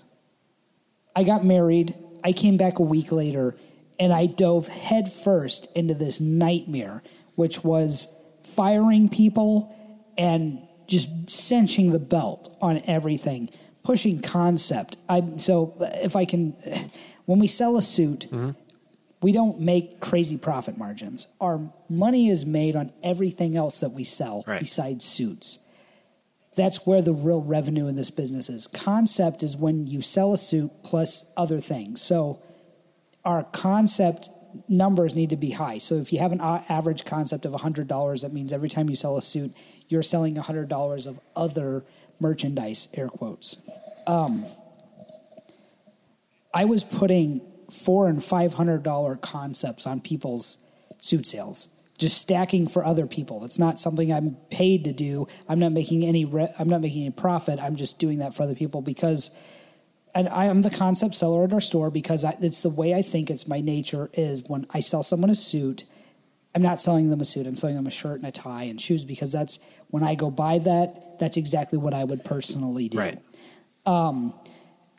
I 1.16 1.24
got 1.24 1.44
married. 1.44 1.96
I 2.22 2.32
came 2.32 2.56
back 2.56 2.78
a 2.78 2.82
week 2.82 3.10
later 3.10 3.56
and 3.98 4.12
I 4.12 4.26
dove 4.26 4.68
headfirst 4.68 5.68
into 5.74 5.94
this 5.94 6.20
nightmare, 6.20 7.02
which 7.34 7.64
was 7.64 8.08
firing 8.42 9.08
people 9.08 9.74
and 10.18 10.66
just 10.86 11.08
cinching 11.28 11.92
the 11.92 11.98
belt 11.98 12.56
on 12.60 12.82
everything, 12.86 13.50
pushing 13.82 14.20
concept. 14.20 14.96
I 15.08 15.22
so 15.36 15.74
if 15.80 16.16
I 16.16 16.24
can, 16.24 16.52
when 17.24 17.38
we 17.38 17.46
sell 17.46 17.76
a 17.76 17.82
suit, 17.82 18.26
mm-hmm. 18.30 18.50
we 19.20 19.32
don't 19.32 19.60
make 19.60 20.00
crazy 20.00 20.38
profit 20.38 20.78
margins. 20.78 21.26
Our 21.40 21.72
money 21.88 22.28
is 22.28 22.46
made 22.46 22.76
on 22.76 22.92
everything 23.02 23.56
else 23.56 23.80
that 23.80 23.90
we 23.90 24.04
sell 24.04 24.44
Right. 24.46 24.60
besides 24.60 25.04
suits. 25.04 25.58
That's 26.56 26.86
where 26.86 27.02
the 27.02 27.12
real 27.12 27.42
revenue 27.42 27.86
in 27.86 27.96
this 27.96 28.10
business 28.10 28.48
is. 28.48 28.66
Concept 28.66 29.42
is 29.42 29.56
when 29.58 29.86
you 29.86 30.00
sell 30.00 30.32
a 30.32 30.38
suit 30.38 30.70
plus 30.82 31.30
other 31.36 31.58
things. 31.58 32.00
So 32.00 32.40
our 33.26 33.42
concept 33.42 34.30
numbers 34.68 35.14
need 35.14 35.30
to 35.30 35.36
be 35.36 35.50
high. 35.50 35.78
So 35.78 35.96
if 35.96 36.12
you 36.12 36.20
have 36.20 36.32
an 36.32 36.40
average 36.40 37.04
concept 37.04 37.44
of 37.44 37.52
$100, 37.52 38.22
that 38.22 38.32
means 38.32 38.52
every 38.52 38.68
time 38.70 38.88
you 38.88 38.96
sell 38.96 39.18
a 39.18 39.22
suit, 39.22 39.54
you're 39.88 40.02
selling 40.02 40.36
$100 40.36 41.06
of 41.06 41.20
other 41.34 41.84
merchandise, 42.20 42.88
air 42.94 43.08
quotes. 43.08 43.56
Um, 44.06 44.46
I 46.54 46.64
was 46.64 46.84
putting 46.84 47.42
four 47.70 48.08
and 48.08 48.22
five 48.22 48.54
hundred 48.54 48.84
dollar 48.84 49.16
concepts 49.16 49.86
on 49.86 50.00
people's 50.00 50.58
suit 51.00 51.26
sales 51.26 51.68
just 51.98 52.18
stacking 52.18 52.66
for 52.66 52.84
other 52.84 53.06
people. 53.06 53.44
It's 53.44 53.58
not 53.58 53.78
something 53.78 54.12
I'm 54.12 54.36
paid 54.50 54.84
to 54.84 54.92
do. 54.92 55.26
I'm 55.48 55.58
not 55.58 55.72
making 55.72 56.04
any. 56.04 56.24
Re- 56.24 56.52
I'm 56.58 56.68
not 56.68 56.80
making 56.80 57.02
any 57.02 57.10
profit. 57.10 57.58
I'm 57.60 57.76
just 57.76 57.98
doing 57.98 58.18
that 58.18 58.34
for 58.34 58.42
other 58.42 58.54
people 58.54 58.82
because, 58.82 59.30
and 60.16 60.30
I 60.30 60.46
am 60.46 60.62
the 60.62 60.70
concept 60.70 61.14
seller 61.14 61.44
at 61.44 61.52
our 61.52 61.60
store 61.60 61.90
because 61.90 62.24
I, 62.24 62.34
it's 62.40 62.62
the 62.62 62.70
way 62.70 62.94
I 62.94 63.02
think. 63.02 63.30
It's 63.30 63.46
my 63.46 63.60
nature. 63.60 64.08
Is 64.14 64.42
when 64.48 64.66
I 64.70 64.80
sell 64.80 65.02
someone 65.02 65.28
a 65.28 65.34
suit, 65.34 65.84
I'm 66.54 66.62
not 66.62 66.80
selling 66.80 67.10
them 67.10 67.20
a 67.20 67.24
suit. 67.24 67.46
I'm 67.46 67.56
selling 67.56 67.76
them 67.76 67.86
a 67.86 67.90
shirt 67.90 68.16
and 68.16 68.26
a 68.26 68.32
tie 68.32 68.62
and 68.64 68.80
shoes 68.80 69.04
because 69.04 69.30
that's 69.30 69.58
when 69.88 70.02
I 70.02 70.14
go 70.14 70.30
buy 70.30 70.58
that. 70.60 71.18
That's 71.18 71.36
exactly 71.36 71.78
what 71.78 71.92
I 71.92 72.02
would 72.02 72.24
personally 72.24 72.88
do. 72.88 72.98
Right. 72.98 73.18
Um, 73.84 74.32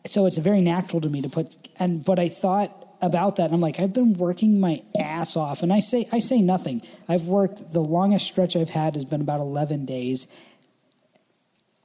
so 0.06 0.28
it's 0.28 0.38
very 0.38 0.62
natural 0.62 1.02
to 1.02 1.10
me 1.10 1.24
to 1.24 1.30
put. 1.30 1.68
And 1.80 2.06
but 2.06 2.20
I 2.20 2.30
thought 2.30 2.88
about 3.02 3.38
that. 3.38 3.46
And 3.46 3.56
I'm 3.56 3.62
like, 3.62 3.80
I've 3.80 3.94
been 3.94 4.14
working 4.14 4.60
my 4.60 4.84
ass 5.00 5.36
off, 5.36 5.64
and 5.64 5.74
I 5.74 5.80
say 5.80 6.08
I 6.12 6.20
say 6.20 6.42
nothing. 6.42 6.84
I've 7.10 7.26
worked 7.26 7.74
the 7.74 7.82
longest 7.82 8.28
stretch 8.28 8.56
I've 8.56 8.70
had 8.70 8.94
has 8.94 9.06
been 9.06 9.22
about 9.22 9.40
11 9.40 9.86
days. 9.86 10.28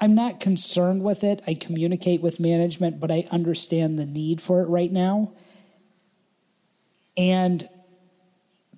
I'm 0.03 0.17
not 0.17 0.41
concerned 0.41 1.05
with 1.05 1.23
it. 1.23 1.41
I 1.47 1.55
communicate 1.55 2.23
with 2.23 2.41
management, 2.41 2.99
but 2.99 3.13
I 3.13 3.25
understand 3.31 4.01
the 4.01 4.05
need 4.05 4.41
for 4.41 4.61
it 4.61 4.67
right 4.67 4.91
now. 4.91 5.33
And 7.17 7.69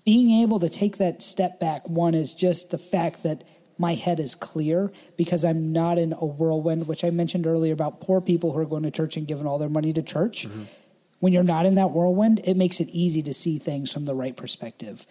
being 0.04 0.42
able 0.42 0.60
to 0.60 0.68
take 0.68 0.98
that 0.98 1.22
step 1.22 1.58
back, 1.58 1.88
one 1.88 2.14
is 2.14 2.34
just 2.34 2.70
the 2.70 2.76
fact 2.76 3.22
that 3.22 3.42
my 3.78 3.94
head 3.94 4.20
is 4.20 4.34
clear 4.34 4.92
because 5.16 5.46
I'm 5.46 5.72
not 5.72 5.96
in 5.96 6.12
a 6.12 6.26
whirlwind, 6.26 6.86
which 6.86 7.02
I 7.02 7.08
mentioned 7.08 7.46
earlier 7.46 7.72
about 7.72 8.02
poor 8.02 8.20
people 8.20 8.52
who 8.52 8.58
are 8.58 8.66
going 8.66 8.82
to 8.82 8.90
church 8.90 9.16
and 9.16 9.26
giving 9.26 9.46
all 9.46 9.56
their 9.56 9.70
money 9.70 9.94
to 9.94 10.02
church. 10.02 10.46
Mm-hmm. 10.46 10.64
When 11.20 11.32
you're 11.32 11.42
not 11.42 11.64
in 11.64 11.74
that 11.76 11.92
whirlwind, 11.92 12.42
it 12.44 12.58
makes 12.58 12.80
it 12.80 12.90
easy 12.90 13.22
to 13.22 13.32
see 13.32 13.58
things 13.58 13.90
from 13.90 14.04
the 14.04 14.14
right 14.14 14.36
perspective. 14.36 15.06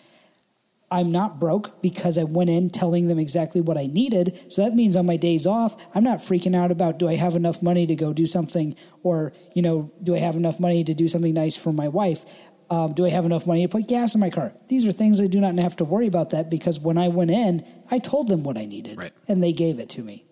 I'm 0.94 1.12
not 1.12 1.40
broke 1.40 1.82
because 1.82 2.20
I 2.20 2.24
went 2.24 2.52
in 2.52 2.70
telling 2.70 3.08
them 3.08 3.18
exactly 3.18 3.62
what 3.62 3.80
I 3.80 3.88
needed. 3.88 4.40
So 4.48 4.64
that 4.64 4.76
means 4.76 4.96
on 4.96 5.08
my 5.08 5.18
days 5.18 5.48
off, 5.48 5.76
I'm 5.96 6.04
not 6.04 6.20
freaking 6.20 6.56
out 6.56 6.72
about 6.72 7.00
do 7.00 7.10
I 7.10 7.16
have 7.16 7.36
enough 7.36 7.64
money 7.64 7.88
to 7.88 7.96
go 7.96 8.14
do 8.14 8.28
something 8.28 8.76
or, 9.02 9.34
you 9.56 9.64
know, 9.64 9.92
do 10.04 10.14
I 10.16 10.20
have 10.20 10.36
enough 10.36 10.60
money 10.60 10.84
to 10.84 10.94
do 10.94 11.08
something 11.08 11.34
nice 11.34 11.56
for 11.56 11.74
my 11.74 11.88
wife? 11.88 12.26
Um, 12.70 12.94
do 12.94 13.08
I 13.08 13.10
have 13.10 13.26
enough 13.26 13.48
money 13.48 13.64
to 13.64 13.68
put 13.68 13.88
gas 13.88 14.14
in 14.14 14.20
my 14.22 14.30
car? 14.30 14.54
These 14.68 14.86
are 14.86 14.92
things 14.92 15.20
I 15.20 15.26
do 15.26 15.42
not 15.42 15.56
have 15.56 15.76
to 15.78 15.84
worry 15.84 16.06
about 16.06 16.30
that 16.30 16.52
because 16.52 16.80
when 16.80 17.00
I 17.00 17.08
went 17.08 17.32
in, 17.32 17.66
I 17.90 17.98
told 17.98 18.28
them 18.28 18.44
what 18.44 18.56
I 18.56 18.66
needed 18.66 19.00
Right. 19.00 19.14
and 19.28 19.44
they 19.44 19.52
gave 19.52 19.80
it 19.80 19.90
to 19.90 20.04
me. 20.04 20.26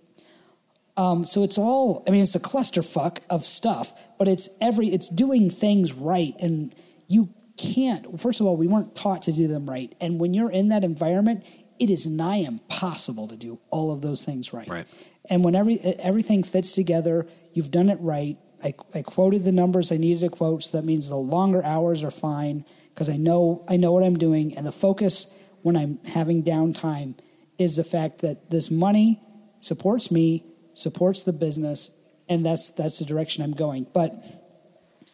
Um, 0.95 1.25
so 1.25 1.41
it's 1.41 1.57
all, 1.57 2.03
I 2.07 2.11
mean, 2.11 2.21
it's 2.21 2.35
a 2.35 2.39
clusterfuck 2.39 3.17
of 3.31 3.45
stuff, 3.45 3.93
but 4.19 4.27
it's 4.27 4.47
every, 4.59 4.89
it's 4.89 5.09
doing 5.09 5.49
things 5.49 5.91
right. 5.93 6.35
And 6.39 6.75
you 7.07 7.33
can't, 7.61 8.19
first 8.19 8.39
of 8.39 8.45
all, 8.45 8.57
we 8.57 8.67
weren't 8.67 8.95
taught 8.95 9.23
to 9.23 9.31
do 9.31 9.47
them 9.47 9.69
right. 9.69 9.93
And 10.01 10.19
when 10.19 10.33
you're 10.33 10.51
in 10.51 10.69
that 10.69 10.83
environment, 10.83 11.45
it 11.79 11.89
is 11.89 12.05
nigh 12.05 12.37
impossible 12.37 13.27
to 13.27 13.35
do 13.35 13.59
all 13.69 13.91
of 13.91 14.01
those 14.01 14.23
things 14.23 14.53
right. 14.53 14.67
Right. 14.67 14.87
And 15.29 15.43
when 15.43 15.55
every, 15.55 15.79
everything 15.79 16.43
fits 16.43 16.73
together, 16.73 17.27
you've 17.53 17.71
done 17.71 17.89
it 17.89 17.97
right. 17.99 18.37
I, 18.63 18.73
I 18.93 19.01
quoted 19.01 19.43
the 19.43 19.51
numbers 19.51 19.91
I 19.91 19.97
needed 19.97 20.21
to 20.21 20.29
quote, 20.29 20.63
so 20.63 20.77
that 20.77 20.85
means 20.85 21.09
the 21.09 21.15
longer 21.15 21.63
hours 21.63 22.03
are 22.03 22.11
fine 22.11 22.65
because 22.89 23.09
I 23.09 23.17
know 23.17 23.65
I 23.67 23.77
know 23.77 23.91
what 23.91 24.03
I'm 24.03 24.17
doing. 24.17 24.55
And 24.55 24.65
the 24.65 24.71
focus 24.71 25.27
when 25.63 25.75
I'm 25.75 25.99
having 26.05 26.43
downtime 26.43 27.17
is 27.57 27.75
the 27.75 27.83
fact 27.83 28.19
that 28.19 28.51
this 28.51 28.69
money 28.69 29.19
supports 29.61 30.11
me, 30.11 30.45
supports 30.73 31.23
the 31.23 31.33
business, 31.33 31.89
and 32.29 32.45
that's 32.45 32.69
that's 32.69 32.99
the 32.99 33.05
direction 33.05 33.43
I'm 33.43 33.53
going. 33.53 33.87
But 33.93 34.13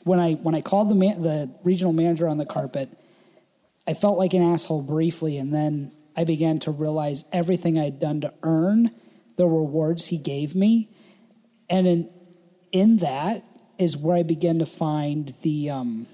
when 0.07 0.19
I 0.19 0.33
when 0.33 0.55
I 0.55 0.61
called 0.61 0.89
the 0.89 0.95
man, 0.95 1.21
the 1.21 1.51
regional 1.63 1.93
manager 1.93 2.27
on 2.27 2.37
the 2.37 2.45
carpet, 2.45 2.89
I 3.87 3.93
felt 3.93 4.17
like 4.17 4.33
an 4.33 4.41
asshole 4.41 4.81
briefly, 4.81 5.37
and 5.37 5.53
then 5.53 5.91
I 6.15 6.23
began 6.23 6.59
to 6.59 6.71
realize 6.71 7.23
everything 7.31 7.77
I'd 7.77 7.99
done 7.99 8.21
to 8.21 8.33
earn 8.41 8.89
the 9.35 9.45
rewards 9.45 10.07
he 10.07 10.17
gave 10.17 10.55
me, 10.55 10.89
and 11.69 11.85
in 11.85 12.09
in 12.71 12.97
that 12.97 13.43
is 13.77 13.95
where 13.95 14.17
I 14.17 14.23
began 14.23 14.59
to 14.59 14.65
find 14.65 15.33
the 15.43 15.69
um, 15.69 16.07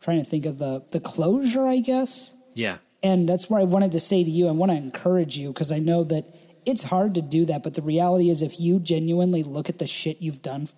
trying 0.00 0.18
to 0.18 0.28
think 0.28 0.44
of 0.44 0.58
the 0.58 0.84
the 0.90 1.00
closure, 1.00 1.66
I 1.66 1.78
guess. 1.78 2.32
Yeah. 2.54 2.78
And 3.02 3.28
that's 3.28 3.48
where 3.48 3.60
I 3.60 3.64
wanted 3.64 3.92
to 3.92 4.00
say 4.00 4.24
to 4.24 4.30
you, 4.30 4.48
I 4.48 4.50
want 4.50 4.72
to 4.72 4.76
encourage 4.76 5.36
you 5.36 5.52
because 5.52 5.70
I 5.70 5.78
know 5.78 6.02
that 6.04 6.34
it's 6.64 6.82
hard 6.82 7.14
to 7.14 7.22
do 7.22 7.44
that. 7.44 7.62
But 7.62 7.74
the 7.74 7.82
reality 7.82 8.30
is, 8.30 8.42
if 8.42 8.58
you 8.58 8.80
genuinely 8.80 9.42
look 9.42 9.68
at 9.68 9.78
the 9.78 9.86
shit 9.86 10.20
you've 10.20 10.42
done, 10.42 10.68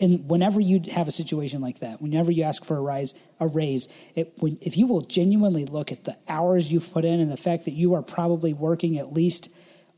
and 0.00 0.28
whenever 0.28 0.60
you 0.60 0.80
have 0.92 1.08
a 1.08 1.10
situation 1.10 1.60
like 1.60 1.80
that, 1.80 2.00
whenever 2.00 2.32
you 2.32 2.42
ask 2.42 2.64
for 2.64 2.76
a 2.76 2.80
rise, 2.80 3.14
a 3.38 3.46
raise, 3.46 3.88
it, 4.14 4.32
when, 4.38 4.56
if 4.62 4.76
you 4.76 4.86
will 4.86 5.02
genuinely 5.02 5.64
look 5.64 5.92
at 5.92 6.04
the 6.04 6.16
hours 6.28 6.72
you've 6.72 6.90
put 6.92 7.04
in 7.04 7.20
and 7.20 7.30
the 7.30 7.36
fact 7.36 7.64
that 7.66 7.72
you 7.72 7.92
are 7.94 8.02
probably 8.02 8.52
working 8.52 8.96
at 8.98 9.12
least 9.12 9.50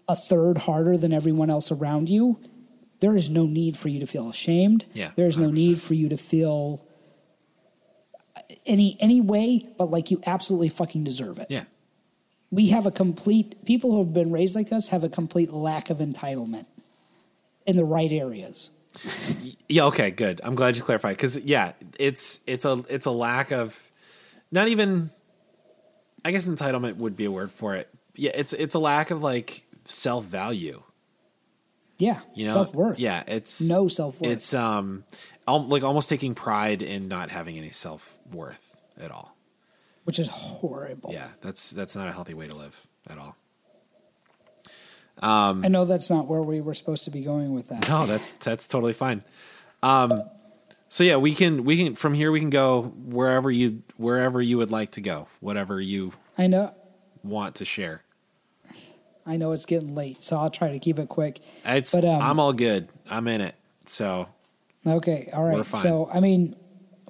a 0.09 0.17
third 0.17 0.59
harder 0.59 0.97
than 0.97 1.13
everyone 1.13 1.51
else 1.51 1.71
around 1.71 2.09
you, 2.11 2.41
there 3.01 3.15
is 3.15 3.31
no 3.31 3.47
need 3.47 3.77
for 3.77 3.89
you 3.89 4.01
to 4.01 4.07
feel 4.07 4.29
ashamed. 4.29 4.85
Yeah, 4.93 5.13
there 5.17 5.27
is 5.29 5.39
no 5.39 5.49
100%. 5.49 5.53
need 5.53 5.79
for 5.79 5.95
you 5.95 6.09
to 6.09 6.17
feel 6.17 6.85
uh, 8.37 8.41
any 8.67 8.97
any 9.01 9.21
way, 9.21 9.67
but 9.79 9.91
like 9.91 10.11
you 10.11 10.21
absolutely 10.27 10.69
fucking 10.69 11.05
deserve 11.05 11.39
it 11.39 11.47
Yeah. 11.49 11.65
we 12.51 12.71
have 12.71 12.87
a 12.87 12.91
complete 12.91 13.65
people 13.65 13.91
who 13.93 13.99
have 14.05 14.13
been 14.13 14.31
raised 14.33 14.55
like 14.55 14.73
us 14.73 14.89
have 14.89 15.05
a 15.05 15.09
complete 15.09 15.53
lack 15.53 15.91
of 15.91 15.99
entitlement 15.99 16.67
in 17.67 17.77
the 17.77 17.85
right 17.85 18.11
areas 18.13 18.71
Yeah. 19.69 19.85
Okay. 19.87 20.11
Good. 20.11 20.41
I'm 20.45 20.55
glad 20.55 20.77
you 20.77 20.83
clarified 20.83 21.17
because 21.17 21.39
yeah, 21.39 21.73
it's 21.99 22.41
it's 22.47 22.65
a 22.65 22.85
it's 22.89 23.07
a 23.07 23.11
lack 23.11 23.51
of 23.53 23.81
not 24.51 24.69
even. 24.69 25.11
I 26.25 26.31
guess 26.31 26.47
entitlement 26.47 26.97
would 26.99 27.17
be 27.17 27.25
a 27.25 27.31
word 27.33 27.51
for 27.51 27.75
it. 27.75 27.89
Yeah. 28.15 28.31
It's 28.35 28.53
it's 28.53 28.75
a 28.75 28.79
lack 28.79 29.11
of 29.11 29.23
like 29.23 29.65
self 29.85 30.25
value. 30.25 30.83
yeah 31.99 32.21
You 32.37 32.47
know, 32.47 32.53
self-worth 32.53 33.01
Yeah. 33.01 33.25
It's 33.27 33.61
no 33.61 33.89
self-worth 33.89 34.31
It's 34.31 34.55
um, 34.55 35.03
like 35.49 35.83
almost 35.83 36.09
taking 36.09 36.35
pride 36.37 36.81
in 36.83 37.09
not 37.09 37.31
having 37.31 37.59
any 37.59 37.71
self 37.71 38.21
worth 38.31 38.77
at 39.01 39.11
all. 39.11 39.35
which 40.05 40.19
is 40.21 40.29
horrible 40.29 41.11
Yeah. 41.13 41.29
That's 41.41 41.71
that's 41.71 41.97
not 41.97 42.07
a 42.07 42.13
healthy 42.13 42.35
way 42.35 42.47
to 42.47 42.55
live 42.55 42.87
at 43.11 43.19
all. 43.19 43.37
I 45.23 45.69
know 45.69 45.85
that's 45.85 46.11
not 46.11 46.27
where 46.27 46.43
we 46.43 46.61
were 46.61 46.75
supposed 46.75 47.05
to 47.05 47.11
be 47.11 47.23
going 47.23 47.55
with 47.55 47.69
that 47.69 47.89
No, 47.89 48.07
that's 48.07 48.33
that's 48.35 48.67
totally 48.67 48.93
fine. 48.93 49.23
Um, 49.83 50.23
so 50.89 51.05
yeah, 51.05 51.17
we 51.17 51.35
can 51.35 51.65
we 51.65 51.77
can 51.77 51.95
from 51.95 52.13
here 52.15 52.31
we 52.31 52.41
can 52.41 52.51
go 52.51 52.83
wherever 52.83 53.51
you 53.51 53.83
wherever 53.97 54.43
you 54.43 54.59
would 54.59 54.71
like 54.71 54.93
to 54.93 55.01
go, 55.01 55.29
whatever 55.41 55.81
you 55.81 56.13
i 56.39 56.47
know 56.47 56.75
want 57.23 57.55
to 57.57 57.65
share. 57.65 58.03
i 59.27 59.37
know 59.37 59.53
it's 59.53 59.65
getting 59.67 59.95
late 59.95 60.21
so 60.21 60.37
i'll 60.39 60.51
try 60.51 60.71
to 60.73 60.79
keep 60.79 60.99
it 60.99 61.09
quick 61.09 61.39
It's 61.65 61.93
But, 61.95 62.05
um, 62.05 62.21
I'm 62.23 62.41
all 62.41 62.53
good. 62.53 62.89
I'm 63.09 63.29
in 63.29 63.41
it. 63.41 63.55
So 63.87 64.29
okay 64.87 65.29
all 65.33 65.45
right. 65.45 65.65
So 65.67 66.09
i 66.13 66.21
mean 66.21 66.57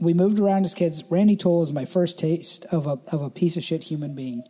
we 0.01 0.13
moved 0.15 0.39
around 0.39 0.65
as 0.65 0.75
kids 0.75 1.03
randy 1.09 1.37
toll 1.37 1.61
was 1.61 1.73
my 1.73 1.85
first 1.85 2.19
taste 2.19 2.67
of 2.71 2.87
a, 2.87 2.99
of 3.13 3.23
a 3.23 3.31
piece 3.31 3.57
of 3.57 3.63
shit 3.65 3.85
human 3.85 4.15
being 4.15 4.43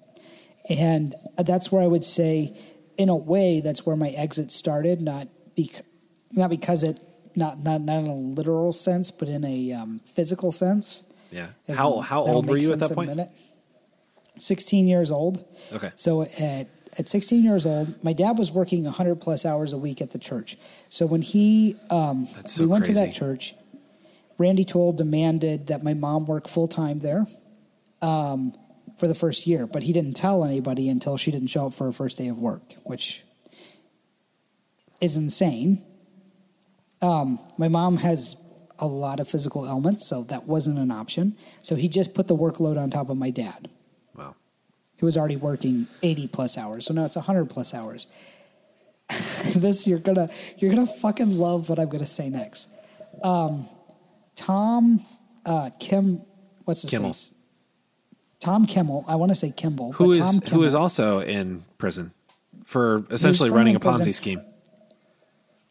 and 0.69 1.15
that's 1.39 1.71
where 1.71 1.83
i 1.83 1.87
would 1.87 2.05
say 2.05 2.57
in 3.03 3.09
a 3.09 3.17
way 3.17 3.61
that's 3.61 3.85
where 3.87 3.97
my 3.97 4.11
exit 4.25 4.53
started 4.53 5.01
not 5.01 5.29
bec- 5.57 5.85
not 6.33 6.49
because 6.49 6.85
it 6.85 6.97
not 7.35 7.63
not 7.65 7.81
not 7.81 7.99
in 8.05 8.07
a 8.07 8.15
literal 8.39 8.73
sense 8.73 9.11
but 9.11 9.29
in 9.29 9.45
a 9.45 9.73
um, 9.73 10.01
physical 10.17 10.51
sense 10.53 11.05
yeah. 11.33 11.49
How 11.75 12.01
how 12.01 12.23
old 12.23 12.49
were 12.49 12.59
you 12.59 12.73
at 12.73 12.79
that 12.81 12.93
point? 12.93 13.09
minute. 13.11 13.31
16 14.39 14.89
years 14.89 15.11
old. 15.11 15.45
Okay. 15.73 15.93
So 15.97 16.23
at, 16.23 16.69
at 16.99 17.09
16 17.09 17.43
years 17.45 17.67
old, 17.67 18.03
my 18.03 18.13
dad 18.13 18.39
was 18.39 18.51
working 18.51 18.85
100 18.85 19.17
plus 19.21 19.45
hours 19.45 19.73
a 19.73 19.79
week 19.79 20.01
at 20.01 20.11
the 20.11 20.19
church. 20.19 20.57
So 20.89 21.07
when 21.07 21.23
he, 21.23 21.77
um, 21.91 22.27
so 22.47 22.63
we 22.63 22.67
went 22.67 22.87
to 22.87 22.95
that 22.95 23.13
church, 23.13 23.55
Randy 24.39 24.65
Toll 24.65 24.93
demanded 24.93 25.69
that 25.69 25.85
my 25.85 25.95
mom 25.95 26.27
work 26.27 26.49
full 26.49 26.67
time 26.67 27.01
there 27.01 27.27
um, 28.01 28.53
for 29.03 29.09
the 29.09 29.15
first 29.17 29.49
year, 29.49 29.67
but 29.67 29.83
he 29.83 29.93
didn't 29.93 30.13
tell 30.15 30.45
anybody 30.45 30.89
until 30.89 31.17
she 31.17 31.33
didn't 31.33 31.49
show 31.49 31.67
up 31.67 31.75
for 31.75 31.87
her 31.87 31.93
first 31.93 32.19
day 32.19 32.29
of 32.29 32.39
work, 32.39 32.63
which 32.85 33.25
is 35.01 35.17
insane. 35.17 35.85
Um, 37.01 37.41
my 37.59 37.67
mom 37.67 37.97
has 37.97 38.37
a 38.79 38.87
lot 38.87 39.19
of 39.19 39.27
physical 39.29 39.67
ailments, 39.67 40.07
so 40.07 40.23
that 40.29 40.47
wasn't 40.47 40.79
an 40.79 40.93
option. 40.93 41.37
So 41.65 41.75
he 41.75 41.89
just 41.89 42.15
put 42.15 42.29
the 42.29 42.37
workload 42.37 42.79
on 42.81 42.91
top 42.91 43.11
of 43.11 43.17
my 43.17 43.31
dad 43.31 43.69
Wow. 44.15 44.37
who 45.01 45.07
was 45.07 45.17
already 45.17 45.35
working 45.35 45.89
80 46.05 46.29
plus 46.29 46.57
hours. 46.57 46.87
So 46.87 46.95
now 46.95 47.05
it's 47.05 47.17
100 47.17 47.47
plus 47.51 47.75
hours. 47.75 48.07
this 49.57 49.85
you're 49.85 49.99
gonna 49.99 50.29
you're 50.59 50.71
gonna 50.73 50.87
fucking 50.87 51.37
love 51.39 51.69
what 51.69 51.81
I'm 51.81 51.89
gonna 51.89 52.07
say 52.07 52.31
next. 52.31 52.69
Um, 53.25 53.67
Tom 54.37 55.01
uh, 55.45 55.71
Kim, 55.81 56.23
what's 56.67 56.83
his 56.83 56.91
Kimmel. 56.91 57.13
face? 57.13 57.31
Tom 58.43 58.67
Kimmel. 58.67 59.05
I 59.07 59.15
want 59.15 59.31
to 59.31 59.35
say 59.37 59.51
Kimball. 59.51 59.93
Who 59.93 60.09
but 60.09 60.17
is 60.17 60.25
Tom 60.25 60.41
Kimmel. 60.41 60.65
is 60.65 60.75
also 60.75 61.21
in 61.21 61.65
prison 61.79 62.13
for 62.65 63.05
essentially 63.11 63.51
running 63.51 63.77
a 63.77 63.81
Ponzi 63.81 64.13
scheme. 64.15 64.43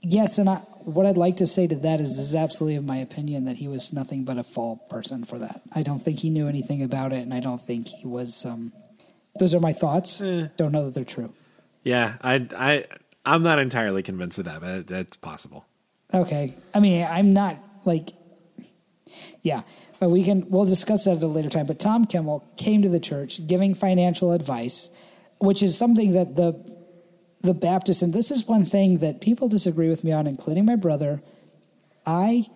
Yes, 0.01 0.39
and 0.39 0.49
I, 0.49 0.55
what 0.85 1.05
I'd 1.05 1.17
like 1.17 1.37
to 1.37 1.45
say 1.45 1.67
to 1.67 1.75
that 1.75 1.99
is, 2.01 2.17
this 2.17 2.25
is 2.25 2.35
absolutely 2.35 2.77
of 2.77 2.85
my 2.85 2.97
opinion 2.97 3.45
that 3.45 3.57
he 3.57 3.67
was 3.67 3.93
nothing 3.93 4.23
but 4.23 4.37
a 4.37 4.43
fall 4.43 4.77
person 4.89 5.25
for 5.25 5.37
that. 5.37 5.61
I 5.75 5.83
don't 5.83 5.99
think 5.99 6.19
he 6.19 6.29
knew 6.29 6.47
anything 6.47 6.81
about 6.81 7.13
it, 7.13 7.19
and 7.19 7.33
I 7.33 7.39
don't 7.39 7.61
think 7.61 7.87
he 7.87 8.07
was. 8.07 8.45
Um, 8.45 8.73
Those 9.37 9.53
are 9.53 9.59
my 9.59 9.73
thoughts. 9.73 10.17
Don't 10.17 10.71
know 10.71 10.85
that 10.85 10.95
they're 10.95 11.03
true. 11.03 11.33
Yeah, 11.83 12.15
I 12.21 12.47
I 12.55 12.85
I'm 13.25 13.43
not 13.43 13.59
entirely 13.59 14.01
convinced 14.01 14.39
of 14.39 14.45
that, 14.45 14.61
but 14.61 14.87
that's 14.87 15.17
possible. 15.17 15.65
Okay. 16.13 16.55
I 16.73 16.79
mean, 16.79 17.05
I'm 17.07 17.33
not 17.33 17.57
like, 17.85 18.11
yeah, 19.41 19.61
but 20.01 20.09
we 20.09 20.23
can, 20.23 20.49
we'll 20.49 20.65
discuss 20.65 21.05
that 21.05 21.17
at 21.17 21.23
a 21.23 21.27
later 21.27 21.47
time. 21.47 21.67
But 21.67 21.77
Tom 21.77 22.05
Kimmel 22.05 22.43
came 22.57 22.81
to 22.81 22.89
the 22.89 22.99
church 22.99 23.45
giving 23.45 23.75
financial 23.75 24.31
advice, 24.31 24.89
which 25.37 25.61
is 25.61 25.77
something 25.77 26.13
that 26.13 26.35
the, 26.35 26.53
the 27.41 27.53
Baptists, 27.53 28.01
and 28.01 28.11
this 28.11 28.31
is 28.31 28.47
one 28.47 28.65
thing 28.65 28.97
that 28.97 29.21
people 29.21 29.47
disagree 29.47 29.89
with 29.89 30.03
me 30.03 30.11
on, 30.11 30.25
including 30.25 30.65
my 30.65 30.75
brother. 30.75 31.21
I 32.03 32.47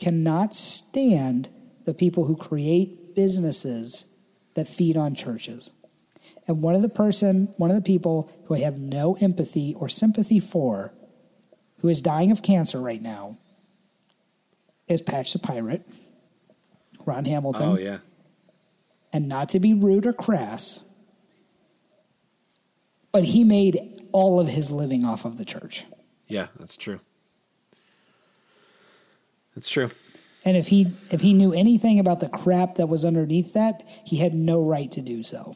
cannot 0.00 0.54
stand 0.54 1.50
the 1.84 1.92
people 1.92 2.24
who 2.24 2.34
create 2.34 3.14
businesses 3.14 4.06
that 4.54 4.66
feed 4.66 4.96
on 4.96 5.14
churches. 5.14 5.70
And 6.46 6.62
one 6.62 6.74
of 6.74 6.80
the 6.80 6.88
person, 6.88 7.52
one 7.58 7.68
of 7.68 7.76
the 7.76 7.82
people 7.82 8.32
who 8.46 8.54
I 8.54 8.60
have 8.60 8.78
no 8.78 9.18
empathy 9.20 9.74
or 9.78 9.90
sympathy 9.90 10.40
for 10.40 10.94
who 11.80 11.88
is 11.88 12.00
dying 12.00 12.30
of 12.30 12.42
cancer 12.42 12.80
right 12.80 13.02
now, 13.02 13.36
is 14.86 15.02
Patch 15.02 15.34
the 15.34 15.38
Pirate, 15.38 15.86
Ron 17.08 17.24
Hamilton. 17.24 17.62
Oh 17.62 17.78
yeah. 17.78 17.98
And 19.12 19.26
not 19.26 19.48
to 19.50 19.60
be 19.60 19.72
rude 19.72 20.06
or 20.06 20.12
crass, 20.12 20.80
but 23.10 23.24
he 23.24 23.42
made 23.42 23.78
all 24.12 24.38
of 24.38 24.48
his 24.48 24.70
living 24.70 25.04
off 25.04 25.24
of 25.24 25.38
the 25.38 25.44
church. 25.44 25.86
Yeah, 26.26 26.48
that's 26.58 26.76
true. 26.76 27.00
That's 29.54 29.68
true. 29.68 29.90
And 30.44 30.56
if 30.56 30.68
he 30.68 30.92
if 31.10 31.22
he 31.22 31.32
knew 31.32 31.52
anything 31.52 31.98
about 31.98 32.20
the 32.20 32.28
crap 32.28 32.76
that 32.76 32.88
was 32.88 33.04
underneath 33.04 33.54
that, 33.54 33.82
he 34.04 34.18
had 34.18 34.34
no 34.34 34.62
right 34.62 34.90
to 34.92 35.00
do 35.00 35.22
so. 35.22 35.54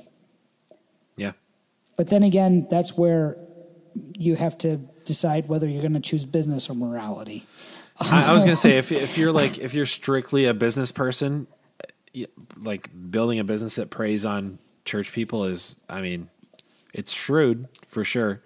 Yeah. 1.16 1.32
But 1.96 2.08
then 2.08 2.22
again, 2.22 2.66
that's 2.70 2.96
where 2.96 3.36
you 3.94 4.36
have 4.36 4.56
to 4.58 4.78
decide 5.04 5.48
whether 5.48 5.68
you're 5.68 5.82
going 5.82 5.92
to 5.92 6.00
choose 6.00 6.24
business 6.24 6.70
or 6.70 6.74
morality. 6.74 7.46
I, 8.00 8.30
I 8.30 8.32
was 8.34 8.44
gonna 8.44 8.56
say 8.56 8.78
if 8.78 8.90
if 8.90 9.18
you're 9.18 9.32
like 9.32 9.58
if 9.58 9.74
you're 9.74 9.86
strictly 9.86 10.46
a 10.46 10.54
business 10.54 10.92
person, 10.92 11.46
like 12.56 12.90
building 13.10 13.38
a 13.38 13.44
business 13.44 13.76
that 13.76 13.90
preys 13.90 14.24
on 14.24 14.58
church 14.84 15.12
people 15.12 15.44
is, 15.44 15.76
I 15.88 16.00
mean, 16.00 16.28
it's 16.92 17.12
shrewd 17.12 17.68
for 17.86 18.04
sure. 18.04 18.42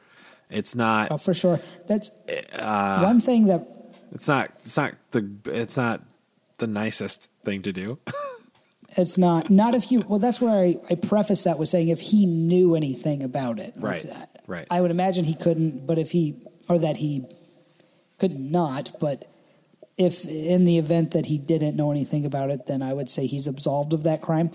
It's 0.51 0.75
not. 0.75 1.11
Oh, 1.11 1.19
for 1.19 1.35
sure. 1.35 1.61
That's 1.89 2.11
uh, 2.53 3.01
one 3.01 3.21
thing 3.21 3.47
that 3.47 3.67
It's 4.13 4.29
not. 4.29 4.53
It's 4.61 4.77
not 4.77 4.95
the. 5.11 5.29
It's 5.47 5.77
not 5.77 6.03
the 6.59 6.67
nicest 6.67 7.31
thing 7.43 7.63
to 7.63 7.73
do. 7.73 7.99
It's 8.97 9.19
not 9.19 9.51
not 9.51 9.75
if 9.75 9.91
you 9.91 10.05
well 10.07 10.21
that's 10.21 10.41
where 10.41 10.57
I, 10.57 10.77
I 10.89 10.95
preface 10.95 11.43
that 11.45 11.59
with 11.59 11.69
saying 11.69 11.89
if 11.89 12.01
he 12.01 12.25
knew 12.25 12.77
anything 12.77 13.23
about 13.23 13.59
it. 13.59 13.75
Right, 13.77 14.03
That's- 14.03 14.27
right. 14.47 14.67
I 14.71 14.81
would 14.81 14.93
imagine 14.93 15.25
he 15.25 15.35
couldn't, 15.35 15.87
but 15.87 15.99
if 15.99 16.13
he 16.13 16.37
or 16.69 16.79
that 16.79 16.99
he 16.99 17.25
could 18.19 18.39
not, 18.39 18.99
but 19.01 19.29
if 19.97 20.27
in 20.27 20.65
the 20.65 20.79
event 20.79 21.13
that 21.13 21.27
he 21.27 21.39
didn't 21.39 21.77
know 21.77 21.91
anything 21.91 22.25
about 22.25 22.51
it, 22.51 22.67
then 22.67 22.83
I 22.83 22.93
would 22.93 23.09
say 23.09 23.27
he's 23.27 23.47
absolved 23.47 23.93
of 23.93 24.03
that 24.03 24.21
crime. 24.21 24.51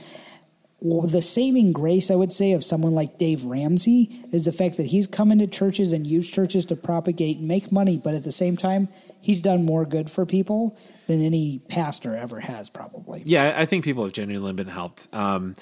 Well, 0.83 1.05
the 1.05 1.21
saving 1.21 1.73
grace, 1.73 2.09
I 2.09 2.15
would 2.15 2.31
say, 2.31 2.53
of 2.53 2.63
someone 2.63 2.95
like 2.95 3.19
Dave 3.19 3.45
Ramsey 3.45 4.09
is 4.33 4.45
the 4.45 4.51
fact 4.51 4.77
that 4.77 4.87
he's 4.87 5.05
come 5.05 5.31
into 5.31 5.45
churches 5.45 5.93
and 5.93 6.07
used 6.07 6.33
churches 6.33 6.65
to 6.65 6.75
propagate 6.75 7.37
and 7.37 7.47
make 7.47 7.71
money, 7.71 7.97
but 7.97 8.15
at 8.15 8.23
the 8.23 8.31
same 8.31 8.57
time, 8.57 8.89
he's 9.21 9.41
done 9.41 9.63
more 9.63 9.85
good 9.85 10.09
for 10.09 10.25
people 10.25 10.75
than 11.05 11.23
any 11.23 11.59
pastor 11.67 12.15
ever 12.15 12.39
has, 12.39 12.71
probably. 12.71 13.21
yeah, 13.27 13.53
I 13.55 13.67
think 13.67 13.85
people 13.85 14.03
have 14.05 14.13
genuinely 14.13 14.53
been 14.53 14.67
helped. 14.67 15.07
Um, 15.13 15.55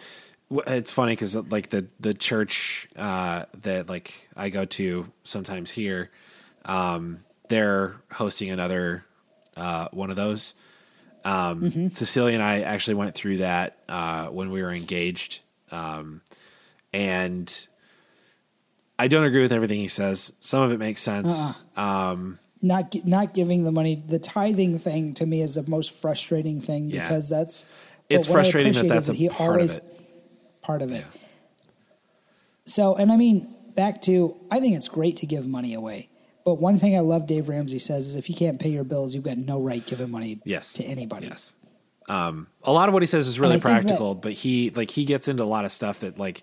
it's 0.67 0.91
funny 0.91 1.13
because 1.13 1.35
like 1.35 1.69
the 1.69 1.87
the 1.99 2.13
church 2.13 2.87
uh, 2.95 3.45
that 3.61 3.89
like 3.89 4.29
I 4.35 4.49
go 4.49 4.65
to 4.65 5.11
sometimes 5.23 5.69
here, 5.69 6.11
um, 6.65 7.19
they're 7.49 7.95
hosting 8.11 8.49
another 8.49 9.03
uh, 9.59 9.87
one 9.91 10.09
of 10.09 10.15
those. 10.15 10.53
Um, 11.25 11.69
Cecilia 11.89 12.33
and 12.33 12.41
I 12.43 12.61
actually 12.61 12.93
went 12.95 13.13
through 13.13 13.37
that 13.37 13.77
uh, 13.89 14.27
when 14.27 14.51
we 14.51 14.61
were 14.63 14.71
engaged, 14.71 15.41
um, 15.69 16.21
and 16.93 17.67
I 18.97 19.07
don't 19.09 19.25
agree 19.25 19.41
with 19.41 19.51
everything 19.51 19.79
he 19.79 19.89
says. 19.89 20.31
Some 20.39 20.61
of 20.61 20.71
it 20.71 20.77
makes 20.79 21.01
sense. 21.01 21.55
Um, 21.75 22.39
not 22.61 22.95
not 23.05 23.33
giving 23.33 23.63
the 23.63 23.71
money 23.71 23.95
the 23.95 24.19
tithing 24.19 24.79
thing 24.79 25.13
to 25.15 25.25
me 25.25 25.41
is 25.41 25.55
the 25.55 25.69
most 25.69 25.91
frustrating 25.91 26.59
thing 26.61 26.89
Yeah. 26.89 27.03
because 27.03 27.29
that's 27.29 27.65
It's 28.09 28.27
frustrating 28.27 28.73
that 28.73 28.87
that's 28.87 29.07
a 29.09 29.13
he 29.13 29.29
part 29.29 29.39
of 29.41 29.53
always 29.55 29.75
it. 29.75 29.83
part 30.61 30.81
of 30.81 30.91
it 30.91 31.05
so 32.65 32.95
and 32.97 33.11
i 33.13 33.15
mean 33.15 33.47
back 33.75 34.01
to 34.01 34.35
i 34.51 34.59
think 34.59 34.75
it's 34.75 34.89
great 34.89 35.15
to 35.17 35.25
give 35.25 35.47
money 35.47 35.73
away 35.73 36.09
but 36.45 36.55
one 36.55 36.77
thing 36.77 36.95
i 36.95 36.99
love 36.99 37.25
dave 37.27 37.47
ramsey 37.49 37.79
says 37.79 38.05
is 38.07 38.15
if 38.15 38.29
you 38.29 38.35
can't 38.35 38.59
pay 38.59 38.69
your 38.69 38.83
bills 38.83 39.13
you've 39.13 39.23
got 39.23 39.37
no 39.37 39.61
right 39.61 39.85
giving 39.85 40.09
money 40.11 40.39
Yes. 40.45 40.73
to 40.73 40.83
anybody 40.83 41.27
Yes. 41.27 41.55
Um, 42.07 42.47
a 42.63 42.71
lot 42.73 42.89
of 42.89 42.93
what 42.93 43.03
he 43.03 43.07
says 43.07 43.27
is 43.27 43.39
really 43.39 43.59
think 43.59 43.63
that- 43.63 43.69
practical, 43.83 44.15
but 44.15 44.31
he 44.31 44.71
like 44.71 44.89
he 44.89 45.05
gets 45.05 45.27
into 45.27 45.43
a 45.43 45.45
lot 45.45 45.63
of 45.63 45.71
stuff 45.71 45.99
that 45.99 46.17
like 46.17 46.41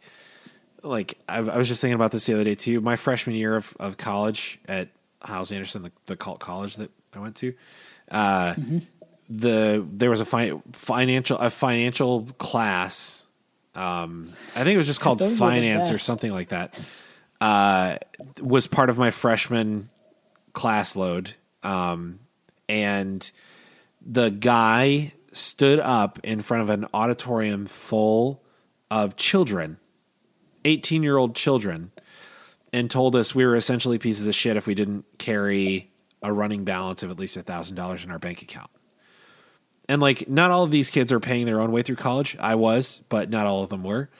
like 0.84 1.18
I, 1.28 1.38
I 1.38 1.56
was 1.58 1.66
just 1.66 1.80
thinking 1.80 1.96
about 1.96 2.12
this 2.12 2.24
the 2.26 2.34
other 2.34 2.44
day 2.44 2.54
too. 2.54 2.80
My 2.80 2.94
freshman 2.94 3.34
year 3.34 3.56
of, 3.56 3.76
of 3.80 3.96
college 3.96 4.60
at 4.68 4.90
Hyles 5.22 5.50
Anderson, 5.50 5.82
the, 5.82 5.92
the 6.06 6.16
cult 6.16 6.38
college 6.38 6.76
that 6.76 6.92
I 7.14 7.18
went 7.18 7.34
to, 7.36 7.52
uh, 8.12 8.54
Mm-hmm. 8.54 8.78
the 9.28 9.84
there 9.92 10.08
was 10.10 10.20
a 10.20 10.24
fi- 10.24 10.52
financial 10.72 11.36
a 11.38 11.50
financial 11.50 12.28
class. 12.38 13.26
Um, 13.74 14.26
I 14.54 14.62
think 14.62 14.74
it 14.74 14.78
was 14.78 14.86
just 14.86 15.00
called 15.00 15.18
Those 15.18 15.30
were 15.30 15.34
the 15.34 15.52
finance 15.52 15.90
or 15.90 15.98
something 15.98 16.30
like 16.32 16.50
that. 16.50 16.74
Uh, 17.40 17.96
was 18.40 18.66
part 18.66 18.88
of 18.88 18.96
my 18.96 19.10
freshman 19.10 19.90
class 20.52 20.96
load, 20.96 21.34
um, 21.62 22.18
and 22.68 23.30
the 24.00 24.30
guy 24.30 25.12
stood 25.32 25.78
up 25.78 26.18
in 26.22 26.40
front 26.40 26.62
of 26.62 26.70
an 26.70 26.86
auditorium 26.94 27.66
full 27.66 28.42
of 28.90 29.16
children, 29.16 29.76
18 30.64 31.02
year 31.02 31.16
old 31.16 31.34
children, 31.34 31.92
and 32.72 32.90
told 32.90 33.14
us 33.14 33.34
we 33.34 33.44
were 33.44 33.56
essentially 33.56 33.98
pieces 33.98 34.26
of 34.26 34.34
shit 34.34 34.56
if 34.56 34.66
we 34.66 34.74
didn't 34.74 35.04
carry 35.18 35.90
a 36.22 36.32
running 36.32 36.64
balance 36.64 37.02
of 37.02 37.10
at 37.10 37.18
least 37.18 37.36
$1,000 37.36 38.04
in 38.04 38.10
our 38.10 38.18
bank 38.18 38.42
account. 38.42 38.70
And 39.88 40.00
like, 40.00 40.28
not 40.28 40.50
all 40.50 40.64
of 40.64 40.70
these 40.70 40.90
kids 40.90 41.12
are 41.12 41.20
paying 41.20 41.46
their 41.46 41.60
own 41.60 41.70
way 41.70 41.82
through 41.82 41.96
college. 41.96 42.36
I 42.40 42.54
was, 42.56 43.02
but 43.08 43.30
not 43.30 43.46
all 43.46 43.62
of 43.62 43.68
them 43.68 43.84
were. 43.84 44.10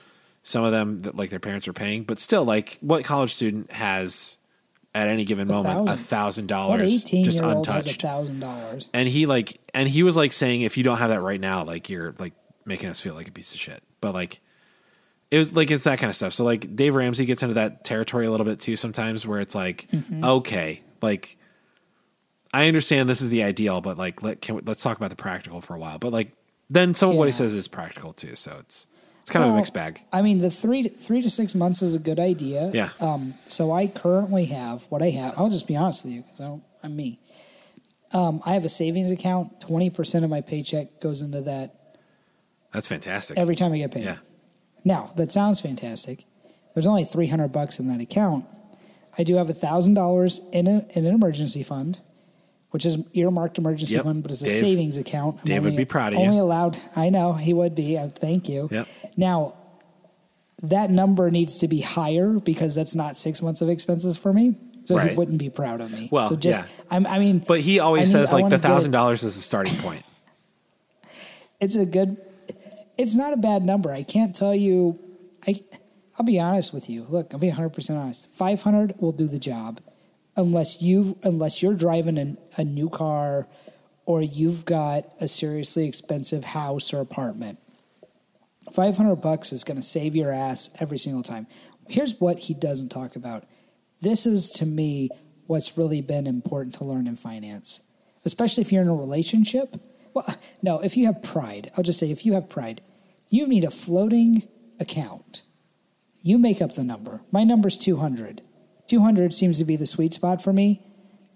Some 0.47 0.63
of 0.63 0.71
them, 0.71 0.99
that 0.99 1.15
like 1.15 1.29
their 1.29 1.39
parents 1.39 1.67
are 1.67 1.73
paying, 1.73 2.03
but 2.03 2.19
still, 2.21 2.45
like, 2.45 2.77
what 2.79 3.03
college 3.03 3.33
student 3.33 3.69
has 3.71 4.37
at 4.97 5.09
any 5.09 5.25
given 5.25 5.47
moment 5.47 5.89
a 5.89 5.97
thousand. 5.97 6.47
dollars 6.47 7.03
just 7.03 7.13
year 7.13 7.43
old 7.43 7.67
has 7.67 7.85
a 7.85 7.89
untouched? 7.89 8.01
thousand 8.01 8.39
dollars? 8.39 8.89
And 8.93 9.07
he 9.07 9.25
like 9.25 9.59
and 9.73 9.87
he 9.87 10.01
was 10.01 10.15
like 10.17 10.31
saying 10.31 10.61
if 10.61 10.75
you 10.75 10.83
don't 10.83 10.97
have 10.97 11.09
that 11.09 11.21
right 11.21 11.39
now 11.39 11.63
like 11.63 11.89
you're 11.89 12.15
like 12.17 12.33
making 12.65 12.89
us 12.89 12.99
feel 12.99 13.13
like 13.13 13.27
a 13.27 13.31
piece 13.31 13.53
of 13.53 13.59
shit. 13.59 13.83
But 14.01 14.13
like 14.13 14.39
it 15.29 15.37
was 15.37 15.53
like 15.53 15.69
it's 15.69 15.83
that 15.83 15.99
kind 15.99 16.09
of 16.09 16.15
stuff. 16.15 16.33
So 16.33 16.43
like 16.43 16.75
dave 16.75 16.95
ramsey 16.95 17.25
gets 17.25 17.43
into 17.43 17.55
that 17.55 17.83
territory 17.83 18.25
a 18.25 18.31
little 18.31 18.45
bit 18.45 18.59
too 18.59 18.75
sometimes 18.75 19.27
where 19.27 19.39
it's 19.39 19.53
like 19.53 19.87
mm-hmm. 19.91 20.23
okay 20.23 20.81
like 21.01 21.37
i 22.53 22.67
understand 22.67 23.07
this 23.07 23.21
is 23.21 23.29
the 23.29 23.43
ideal 23.43 23.81
but 23.81 23.97
like 23.97 24.23
let 24.23 24.41
can 24.41 24.55
we, 24.55 24.61
let's 24.65 24.81
talk 24.81 24.97
about 24.97 25.11
the 25.11 25.15
practical 25.15 25.61
for 25.61 25.75
a 25.75 25.79
while. 25.79 25.99
But 25.99 26.11
like 26.11 26.31
then 26.69 26.95
some 26.95 27.11
of 27.11 27.17
what 27.17 27.27
he 27.27 27.33
says 27.33 27.53
is 27.53 27.67
practical 27.67 28.13
too 28.13 28.35
so 28.35 28.57
it's 28.61 28.86
it's 29.27 29.33
kind 29.33 29.43
of 29.43 29.51
a 29.51 29.57
mixed 29.57 29.73
bag 29.73 30.01
I 30.13 30.21
mean, 30.21 30.37
the 30.37 30.49
three 30.49 30.83
to, 30.83 30.89
three 30.89 31.21
to 31.21 31.29
six 31.29 31.53
months 31.53 31.81
is 31.81 31.93
a 31.93 31.99
good 31.99 32.17
idea. 32.17 32.71
Yeah. 32.73 32.91
Um. 33.01 33.33
So 33.49 33.73
I 33.73 33.87
currently 33.87 34.45
have 34.45 34.83
what 34.83 35.01
I 35.01 35.09
have. 35.09 35.33
I'll 35.37 35.49
just 35.49 35.67
be 35.67 35.75
honest 35.75 36.05
with 36.05 36.13
you 36.13 36.21
because 36.21 36.39
I 36.39 36.45
don't. 36.45 36.63
I'm 36.81 36.95
me. 36.95 37.19
Um. 38.13 38.39
I 38.45 38.53
have 38.53 38.63
a 38.63 38.69
savings 38.69 39.11
account. 39.11 39.59
Twenty 39.59 39.89
percent 39.89 40.23
of 40.23 40.31
my 40.31 40.39
paycheck 40.39 41.01
goes 41.01 41.21
into 41.21 41.41
that 41.41 41.75
that's 42.71 42.87
fantastic 42.87 43.37
every 43.37 43.55
time 43.55 43.73
I 43.73 43.79
get 43.79 43.91
paid. 43.91 44.05
yeah 44.05 44.17
Now 44.85 45.11
that 45.17 45.29
sounds 45.33 45.59
fantastic. 45.59 46.23
There's 46.73 46.87
only 46.87 47.03
three 47.03 47.27
hundred 47.27 47.49
bucks 47.51 47.79
in 47.79 47.87
that 47.87 47.99
account. 47.99 48.45
I 49.17 49.23
do 49.23 49.35
have 49.35 49.49
a 49.49 49.53
thousand 49.53 49.95
dollars 49.95 50.39
in 50.53 50.67
a, 50.67 50.85
in 50.95 51.05
an 51.05 51.13
emergency 51.13 51.63
fund, 51.63 51.99
which 52.71 52.85
is 52.85 52.97
earmarked 53.13 53.57
emergency 53.57 53.93
Yep. 53.93 54.03
fund, 54.03 54.23
but 54.23 54.31
it's 54.31 54.41
a 54.41 54.45
Dave- 54.45 54.59
savings 54.59 54.97
account. 54.97 55.37
I'm 55.39 55.45
Dave 55.45 55.63
would 55.63 55.75
be 55.77 55.85
proud 55.85 56.13
of 56.13 56.19
you. 56.19 56.25
Only 56.25 56.37
allowed. 56.39 56.77
I 56.95 57.09
know 57.09 57.33
he 57.33 57.53
would 57.53 57.75
be. 57.75 57.97
Uh, 57.97 58.09
thank 58.09 58.49
you. 58.49 58.67
Yep. 58.71 58.87
Now, 59.15 59.53
that 60.63 60.89
number 60.91 61.29
needs 61.31 61.57
to 61.59 61.67
be 61.67 61.81
higher 61.81 62.33
because 62.39 62.75
that's 62.75 62.95
not 62.95 63.15
six 63.15 63.41
months 63.41 63.61
of 63.61 63.69
expenses 63.69 64.17
for 64.17 64.33
me. 64.33 64.55
So 64.85 64.95
Right. 64.95 65.11
he 65.11 65.15
wouldn't 65.17 65.37
be 65.37 65.49
proud 65.49 65.81
of 65.81 65.91
me. 65.91 66.07
Well, 66.11 66.29
so 66.29 66.35
just 66.35 66.59
yeah. 66.59 66.65
I'm, 66.89 67.05
I 67.07 67.19
mean, 67.19 67.39
but 67.45 67.59
he 67.59 67.79
always 67.79 68.13
I 68.15 68.19
says 68.19 68.31
like 68.31 68.49
the 68.49 68.57
thousand 68.57 68.91
dollars 68.91 69.23
is 69.23 69.35
the 69.35 69.41
starting 69.41 69.75
point 69.75 70.03
it's 71.59 71.75
a 71.75 71.85
good 71.85 72.17
it's 72.97 73.13
not 73.15 73.33
a 73.33 73.37
bad 73.37 73.65
number 73.65 73.91
i 73.91 74.03
can't 74.03 74.35
tell 74.35 74.53
you 74.55 74.97
i 75.47 75.59
i'll 76.17 76.25
be 76.25 76.39
honest 76.39 76.73
with 76.73 76.89
you 76.89 77.05
look 77.09 77.33
i'll 77.33 77.39
be 77.39 77.49
100% 77.51 77.97
honest 77.97 78.29
500 78.35 78.93
will 79.01 79.11
do 79.11 79.27
the 79.27 79.39
job 79.39 79.81
unless 80.37 80.81
you 80.81 81.17
unless 81.23 81.61
you're 81.61 81.73
driving 81.73 82.37
a, 82.57 82.63
new 82.63 82.89
car 82.89 83.47
or 84.05 84.21
you've 84.21 84.63
got 84.63 85.05
a 85.19 85.27
seriously 85.27 85.87
expensive 85.87 86.45
house 86.45 86.93
or 86.93 87.01
apartment 87.01 87.59
500 88.71 89.15
bucks 89.17 89.51
is 89.51 89.63
going 89.63 89.77
to 89.77 89.85
save 89.85 90.15
your 90.15 90.31
ass 90.31 90.69
every 90.79 90.97
single 90.97 91.23
time. 91.23 91.47
Here's 91.87 92.19
what 92.19 92.39
he 92.39 92.53
doesn't 92.53 92.89
talk 92.89 93.15
about. 93.15 93.45
This 94.01 94.25
is 94.25 94.51
to 94.51 94.65
me 94.65 95.09
what's 95.47 95.77
really 95.77 96.01
been 96.01 96.27
important 96.27 96.75
to 96.75 96.83
learn 96.83 97.07
in 97.07 97.15
finance, 97.15 97.79
especially 98.25 98.61
if 98.61 98.71
you're 98.71 98.81
in 98.81 98.89
a 98.89 98.95
relationship. 98.95 99.77
Well, 100.13 100.27
no, 100.61 100.79
if 100.79 100.97
you 100.97 101.05
have 101.05 101.23
pride, 101.23 101.71
I'll 101.77 101.83
just 101.83 101.99
say 101.99 102.11
if 102.11 102.25
you 102.25 102.33
have 102.33 102.49
pride, 102.49 102.81
you 103.29 103.47
need 103.47 103.63
a 103.63 103.71
floating 103.71 104.43
account. 104.79 105.43
You 106.21 106.37
make 106.37 106.61
up 106.61 106.75
the 106.75 106.83
number. 106.83 107.21
My 107.31 107.43
number's 107.43 107.77
200. 107.77 108.41
200 108.87 109.33
seems 109.33 109.57
to 109.59 109.65
be 109.65 109.75
the 109.75 109.85
sweet 109.85 110.13
spot 110.13 110.41
for 110.41 110.53
me. 110.53 110.81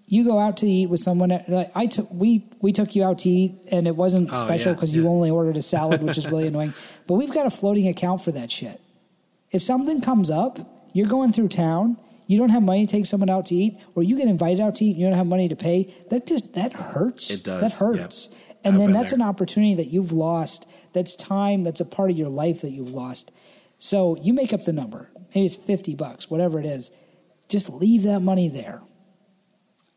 You 0.08 0.26
go 0.26 0.40
out 0.40 0.58
to 0.58 0.68
eat 0.68 0.88
with 0.90 1.00
someone. 1.00 1.30
Like 1.48 1.72
I 1.76 1.86
took, 1.86 2.08
we 2.12 2.46
we 2.62 2.74
took 2.74 2.96
you 2.96 3.04
out 3.04 3.20
to 3.20 3.30
eat, 3.30 3.56
and 3.72 3.88
it 3.88 3.96
wasn't 3.96 4.30
Oh, 4.34 4.44
special 4.46 4.74
because 4.74 4.94
yeah. 4.96 5.04
you 5.04 5.08
only 5.08 5.30
ordered 5.30 5.56
a 5.58 5.62
salad, 5.62 6.04
which 6.04 6.18
is 6.18 6.28
really 6.28 6.48
annoying. 6.52 6.74
But 7.08 7.14
we've 7.16 7.32
got 7.34 7.46
a 7.46 7.50
floating 7.50 7.88
account 7.88 8.22
for 8.22 8.32
that 8.34 8.52
shit. 8.52 8.82
If 9.52 9.62
something 9.62 10.02
comes 10.02 10.30
up, 10.30 10.60
you're 10.94 11.08
going 11.08 11.32
through 11.32 11.48
town, 11.50 11.98
you 12.28 12.38
don't 12.38 12.50
have 12.50 12.64
money 12.64 12.86
to 12.86 12.92
take 12.92 13.06
someone 13.06 13.30
out 13.30 13.46
to 13.48 13.56
eat, 13.56 13.80
or 13.96 14.04
you 14.04 14.18
get 14.18 14.28
invited 14.28 14.60
out 14.60 14.76
to 14.76 14.86
eat, 14.86 14.92
and 14.92 15.00
you 15.00 15.06
don't 15.08 15.18
have 15.18 15.28
money 15.28 15.48
to 15.48 15.56
pay. 15.56 15.94
That 16.10 16.28
just 16.28 16.54
that 16.56 16.74
hurts. 16.74 17.30
It 17.30 17.44
does, 17.46 17.62
That 17.62 17.72
hurts. 17.74 18.30
yep. 18.32 18.38
And 18.66 18.76
I've 18.76 18.82
then 18.82 18.92
that's 18.94 19.12
there. 19.12 19.20
an 19.20 19.26
opportunity 19.26 19.76
that 19.76 19.88
you've 19.88 20.12
lost. 20.12 20.66
That's 20.94 21.16
time. 21.16 21.64
That's 21.64 21.80
a 21.80 21.86
part 21.86 22.12
of 22.12 22.18
your 22.18 22.28
life 22.30 22.62
that 22.62 22.72
you've 22.72 22.92
lost. 22.92 23.32
So 23.78 24.18
you 24.22 24.34
make 24.34 24.52
up 24.52 24.64
the 24.66 24.74
number. 24.74 25.10
Maybe 25.34 25.46
it's 25.46 25.56
fifty 25.56 25.96
bucks, 25.96 26.30
whatever 26.30 26.60
it 26.60 26.66
is. 26.66 26.92
Just 27.52 27.70
leave 27.70 28.04
that 28.04 28.22
money 28.22 28.48
there. 28.48 28.82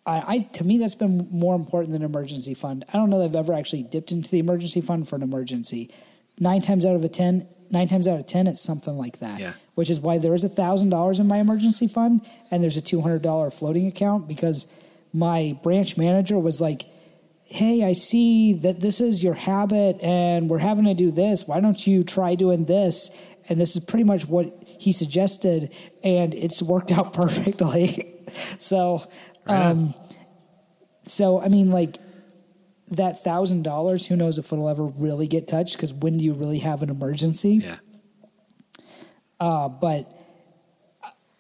I, 0.05 0.25
I 0.27 0.39
to 0.55 0.65
me 0.65 0.77
that's 0.79 0.97
been 0.97 1.29
more 1.31 1.55
important 1.55 1.93
than 1.93 2.03
emergency 2.03 2.53
fund. 2.53 2.85
I 2.93 2.95
don't 2.95 3.11
know 3.11 3.21
that 3.21 3.27
I've 3.27 3.37
ever 3.37 3.55
actually 3.55 3.85
dipped 3.85 4.11
into 4.11 4.29
the 4.29 4.41
emergency 4.41 4.81
fund 4.81 5.09
for 5.09 5.15
an 5.15 5.23
emergency. 5.23 5.95
Nine 6.41 6.61
times 6.61 6.85
out 6.85 6.97
of 6.97 7.05
a 7.05 7.09
ten, 7.09 7.47
nine 7.71 7.87
times 7.87 8.09
out 8.09 8.19
of 8.19 8.27
ten, 8.27 8.49
it's 8.49 8.61
something 8.61 8.99
like 8.99 9.21
that. 9.21 9.39
Yeah. 9.39 9.53
Which 9.77 9.89
is 9.89 10.01
why 10.01 10.19
there 10.19 10.35
is 10.35 10.43
a 10.43 10.49
thousand 10.49 10.91
dollars 10.91 11.21
in 11.21 11.29
my 11.29 11.39
emergency 11.39 11.87
fund 11.87 12.27
and 12.51 12.61
there's 12.61 12.77
a 12.77 12.83
two 12.83 13.03
hundred 13.03 13.23
dollar 13.23 13.51
floating 13.51 13.87
account 13.87 14.27
because 14.27 14.67
my 15.13 15.57
branch 15.63 15.97
manager 15.97 16.41
was 16.41 16.61
like, 16.61 16.87
Hey, 17.45 17.85
I 17.85 17.93
see 17.93 18.55
that 18.55 18.81
this 18.81 19.01
is 19.01 19.23
your 19.23 19.35
habit 19.35 20.01
and 20.03 20.51
we're 20.51 20.59
having 20.59 20.87
to 20.87 20.95
do 20.95 21.13
this. 21.13 21.47
Why 21.47 21.61
don't 21.61 21.87
you 21.87 22.03
try 22.03 22.35
doing 22.35 22.65
this? 22.65 23.11
And 23.49 23.61
this 23.61 23.77
is 23.77 23.85
pretty 23.85 24.05
much 24.05 24.27
what 24.27 24.64
he 24.85 24.93
suggested, 24.93 25.75
and 26.03 26.35
it's 26.35 26.61
worked 26.63 26.91
out 26.91 27.13
perfectly. 27.15 28.15
so 28.59 29.09
um, 29.47 29.95
so 31.05 31.41
I 31.41 31.49
mean, 31.49 31.71
like 31.71 31.97
that 32.89 33.25
thousand 33.25 33.63
dollars. 33.63 34.07
Who 34.07 34.17
knows 34.17 34.37
if 34.37 34.53
it'll 34.53 34.69
ever 34.69 34.85
really 34.85 35.27
get 35.27 35.49
touched? 35.49 35.73
Because 35.73 35.95
when 35.95 36.19
do 36.19 36.25
you 36.25 36.35
really 36.35 36.59
have 36.59 36.83
an 36.83 36.91
emergency? 36.91 37.63
Yeah. 37.63 37.77
Uh, 39.41 39.71
but 39.71 40.07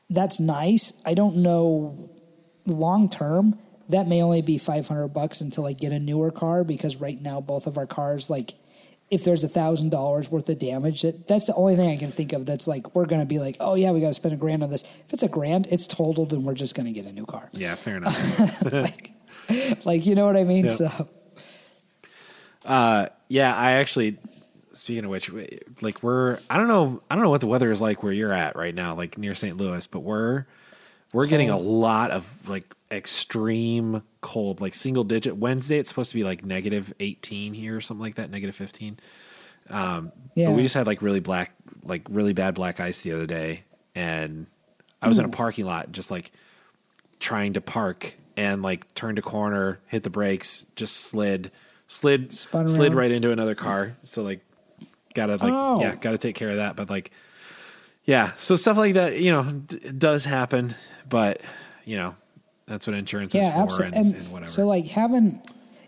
that's 0.08 0.40
nice. 0.40 0.94
I 1.04 1.12
don't 1.12 1.36
know 1.36 2.10
long 2.64 3.10
term. 3.10 3.58
That 3.90 4.08
may 4.08 4.22
only 4.22 4.40
be 4.40 4.56
five 4.56 4.88
hundred 4.88 5.08
bucks 5.08 5.42
until 5.42 5.66
I 5.66 5.74
get 5.74 5.92
a 5.92 5.98
newer 5.98 6.30
car 6.30 6.64
because 6.64 6.96
right 6.96 7.20
now 7.20 7.42
both 7.42 7.66
of 7.66 7.76
our 7.76 7.86
cars 7.86 8.30
like. 8.30 8.54
If 9.10 9.22
there's 9.24 9.44
a 9.44 9.48
thousand 9.48 9.90
dollars 9.90 10.30
worth 10.30 10.48
of 10.48 10.58
damage, 10.58 11.02
that, 11.02 11.28
that's 11.28 11.46
the 11.46 11.54
only 11.54 11.76
thing 11.76 11.90
I 11.90 11.96
can 11.96 12.10
think 12.10 12.32
of. 12.32 12.46
That's 12.46 12.66
like 12.66 12.94
we're 12.94 13.06
gonna 13.06 13.26
be 13.26 13.38
like, 13.38 13.56
oh 13.60 13.74
yeah, 13.74 13.92
we 13.92 14.00
got 14.00 14.08
to 14.08 14.14
spend 14.14 14.34
a 14.34 14.36
grand 14.36 14.62
on 14.62 14.70
this. 14.70 14.82
If 15.06 15.12
it's 15.12 15.22
a 15.22 15.28
grand, 15.28 15.66
it's 15.70 15.86
totaled, 15.86 16.32
and 16.32 16.44
we're 16.44 16.54
just 16.54 16.74
gonna 16.74 16.92
get 16.92 17.04
a 17.04 17.12
new 17.12 17.26
car. 17.26 17.48
Yeah, 17.52 17.74
fair 17.74 17.96
enough. 17.98 18.72
like, 18.72 19.12
like 19.84 20.06
you 20.06 20.14
know 20.14 20.24
what 20.26 20.36
I 20.36 20.44
mean? 20.44 20.64
Yeah. 20.64 20.70
So 20.72 21.08
Uh, 22.64 23.06
yeah, 23.28 23.54
I 23.54 23.72
actually. 23.72 24.18
Speaking 24.72 25.04
of 25.04 25.10
which, 25.10 25.30
like 25.82 26.02
we're 26.02 26.38
I 26.50 26.56
don't 26.56 26.66
know 26.66 27.00
I 27.08 27.14
don't 27.14 27.22
know 27.22 27.30
what 27.30 27.40
the 27.40 27.46
weather 27.46 27.70
is 27.70 27.80
like 27.80 28.02
where 28.02 28.12
you're 28.12 28.32
at 28.32 28.56
right 28.56 28.74
now, 28.74 28.96
like 28.96 29.16
near 29.16 29.34
St. 29.36 29.56
Louis, 29.56 29.86
but 29.86 30.00
we're 30.00 30.46
we're 31.12 31.28
getting 31.28 31.48
a 31.48 31.56
lot 31.56 32.10
of 32.10 32.28
like 32.48 32.74
extreme 32.90 34.02
cold, 34.24 34.60
like 34.60 34.74
single 34.74 35.04
digit. 35.04 35.36
Wednesday 35.36 35.78
it's 35.78 35.88
supposed 35.90 36.10
to 36.10 36.16
be 36.16 36.24
like 36.24 36.44
negative 36.44 36.92
18 36.98 37.54
here 37.54 37.76
or 37.76 37.80
something 37.80 38.02
like 38.02 38.16
that, 38.16 38.30
negative 38.30 38.56
15. 38.56 38.98
yeah, 39.70 40.00
But 40.34 40.52
we 40.56 40.62
just 40.62 40.74
had 40.74 40.86
like 40.86 41.02
really 41.02 41.20
black, 41.20 41.52
like 41.84 42.02
really 42.08 42.32
bad 42.32 42.54
black 42.54 42.80
ice 42.80 43.02
the 43.02 43.12
other 43.12 43.26
day, 43.26 43.64
and 43.94 44.46
I 45.00 45.08
was 45.08 45.18
in 45.18 45.24
a 45.24 45.28
parking 45.28 45.66
lot, 45.66 45.92
just 45.92 46.10
like 46.10 46.32
trying 47.20 47.52
to 47.52 47.60
park, 47.60 48.14
and 48.36 48.62
like 48.62 48.92
turned 48.94 49.18
a 49.18 49.22
corner, 49.22 49.80
hit 49.86 50.02
the 50.02 50.10
brakes, 50.10 50.66
just 50.76 50.96
slid, 50.96 51.50
slid, 51.86 52.32
Spun 52.32 52.68
slid 52.68 52.88
around. 52.92 52.98
right 52.98 53.12
into 53.12 53.30
another 53.30 53.54
car. 53.54 53.96
So 54.02 54.22
like, 54.22 54.40
gotta 55.14 55.32
like, 55.36 55.52
Oh. 55.52 55.80
yeah, 55.80 55.94
gotta 55.94 56.18
take 56.18 56.34
care 56.34 56.50
of 56.50 56.56
that. 56.56 56.74
But 56.76 56.90
like, 56.90 57.10
yeah, 58.04 58.32
so 58.36 58.56
stuff 58.56 58.76
like 58.76 58.94
that, 58.94 59.18
you 59.20 59.30
know, 59.30 59.44
d- 59.44 59.78
does 59.96 60.24
happen, 60.24 60.74
but 61.08 61.40
you 61.84 61.96
know, 61.96 62.16
that's 62.66 62.86
what 62.86 62.96
insurance 62.96 63.34
is 63.34 63.46
for, 63.46 63.52
absolutely. 63.52 63.98
and, 63.98 64.14
And, 64.14 64.14
and 64.16 64.32
whatever. 64.32 64.50
so 64.50 64.66
like 64.66 64.86
having, 64.88 65.42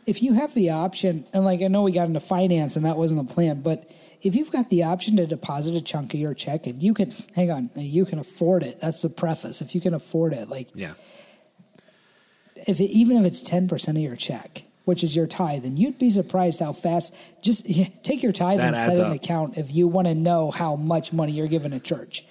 if 0.05 0.23
you 0.23 0.35
have 0.35 0.55
the 0.55 0.71
option, 0.71 1.25
and 1.33 1.45
like 1.45 1.63
I 1.63 1.69
know 1.69 1.83
we 1.83 1.93
got 1.93 2.07
into 2.07 2.21
finance 2.21 2.77
and 2.77 2.85
that 2.85 2.97
wasn't 2.97 3.27
the 3.27 3.35
plan, 3.35 3.63
but 3.63 3.91
if 4.23 4.35
you've 4.35 4.51
got 4.51 4.71
the 4.71 4.83
option 4.83 5.17
to 5.17 5.27
deposit 5.27 5.75
a 5.75 5.81
chunk 5.81 6.15
of 6.15 6.21
your 6.21 6.35
check 6.35 6.67
and 6.67 6.83
you 6.83 6.95
can 6.95 7.13
hang 7.35 7.51
on, 7.51 7.71
you 7.77 8.05
can 8.05 8.19
afford 8.19 8.63
it. 8.63 8.81
That's 8.81 9.03
the 9.03 9.09
preface. 9.09 9.61
If 9.61 9.75
you 9.75 9.81
can 9.81 9.95
afford 9.95 10.33
it, 10.33 10.49
like 10.49 10.69
yeah, 10.75 10.95
if 12.67 12.81
it, 12.81 12.91
even 12.91 13.17
if 13.19 13.25
it's 13.25 13.43
ten 13.43 13.69
percent 13.69 13.97
of 13.97 14.03
your 14.03 14.17
check, 14.17 14.65
which 14.85 15.05
is 15.05 15.15
your 15.15 15.27
tithe, 15.27 15.65
and 15.65 15.79
you'd 15.79 15.99
be 15.99 16.11
surprised 16.11 16.61
how 16.61 16.73
fast. 16.73 17.15
Just 17.43 17.69
yeah, 17.69 17.89
take 18.03 18.23
your 18.23 18.33
tithe 18.33 18.59
That 18.59 18.75
and 18.75 18.77
set 18.77 18.91
adds 18.91 18.99
an 18.99 19.13
account 19.13 19.57
if 19.59 19.73
you 19.73 19.87
want 19.87 20.09
to 20.09 20.15
know 20.15 20.51
how 20.51 20.77
much 20.77 21.13
money 21.13 21.33
you're 21.33 21.49
giving 21.49 21.73
a 21.73 21.81
church. 21.81 22.25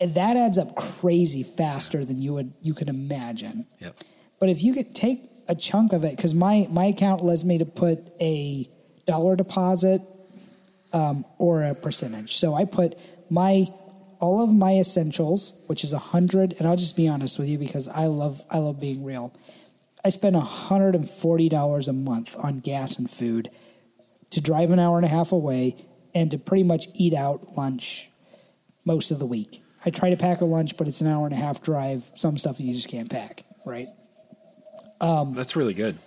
And 0.00 0.14
that 0.14 0.36
adds 0.36 0.58
up 0.58 0.74
crazy 0.74 1.42
faster 1.42 2.04
than 2.04 2.20
you 2.20 2.34
would 2.34 2.52
you 2.60 2.74
could 2.74 2.88
imagine. 2.88 3.66
yep, 3.78 3.96
But 4.40 4.48
if 4.48 4.62
you 4.62 4.74
could 4.74 4.94
take 4.94 5.30
a 5.48 5.54
chunk 5.54 5.92
of 5.92 6.04
it, 6.04 6.16
because 6.16 6.34
my 6.34 6.66
my 6.70 6.86
account 6.86 7.22
lets 7.22 7.44
me 7.44 7.58
to 7.58 7.64
put 7.66 7.98
a 8.20 8.68
dollar 9.06 9.36
deposit 9.36 10.02
um, 10.92 11.24
or 11.38 11.64
a 11.64 11.74
percentage. 11.74 12.36
So 12.36 12.54
I 12.54 12.64
put 12.64 12.98
my 13.30 13.66
all 14.20 14.42
of 14.42 14.54
my 14.54 14.78
essentials, 14.78 15.52
which 15.66 15.84
is 15.84 15.92
a 15.92 15.98
hundred, 15.98 16.54
and 16.58 16.66
I'll 16.66 16.76
just 16.76 16.96
be 16.96 17.08
honest 17.08 17.38
with 17.38 17.48
you 17.48 17.58
because 17.58 17.88
I 17.88 18.06
love 18.06 18.42
I 18.50 18.58
love 18.58 18.80
being 18.80 19.04
real. 19.04 19.34
I 20.04 20.10
spend 20.10 20.36
hundred 20.36 20.94
and 20.94 21.08
forty 21.08 21.48
dollars 21.48 21.88
a 21.88 21.92
month 21.92 22.36
on 22.38 22.60
gas 22.60 22.96
and 22.98 23.10
food 23.10 23.50
to 24.30 24.40
drive 24.40 24.70
an 24.70 24.78
hour 24.78 24.96
and 24.96 25.04
a 25.04 25.08
half 25.08 25.32
away 25.32 25.76
and 26.14 26.30
to 26.30 26.38
pretty 26.38 26.64
much 26.64 26.86
eat 26.94 27.14
out 27.14 27.56
lunch 27.56 28.10
most 28.84 29.10
of 29.10 29.18
the 29.18 29.26
week. 29.26 29.62
I 29.84 29.90
try 29.90 30.10
to 30.10 30.16
pack 30.16 30.40
a 30.40 30.44
lunch, 30.44 30.76
but 30.76 30.88
it's 30.88 31.00
an 31.00 31.06
hour 31.06 31.26
and 31.26 31.34
a 31.34 31.38
half 31.38 31.62
drive. 31.62 32.10
Some 32.14 32.38
stuff 32.38 32.58
you 32.60 32.72
just 32.72 32.88
can't 32.88 33.10
pack, 33.10 33.44
right? 33.64 33.88
that's 35.00 35.54
really 35.56 35.74
good. 35.74 35.98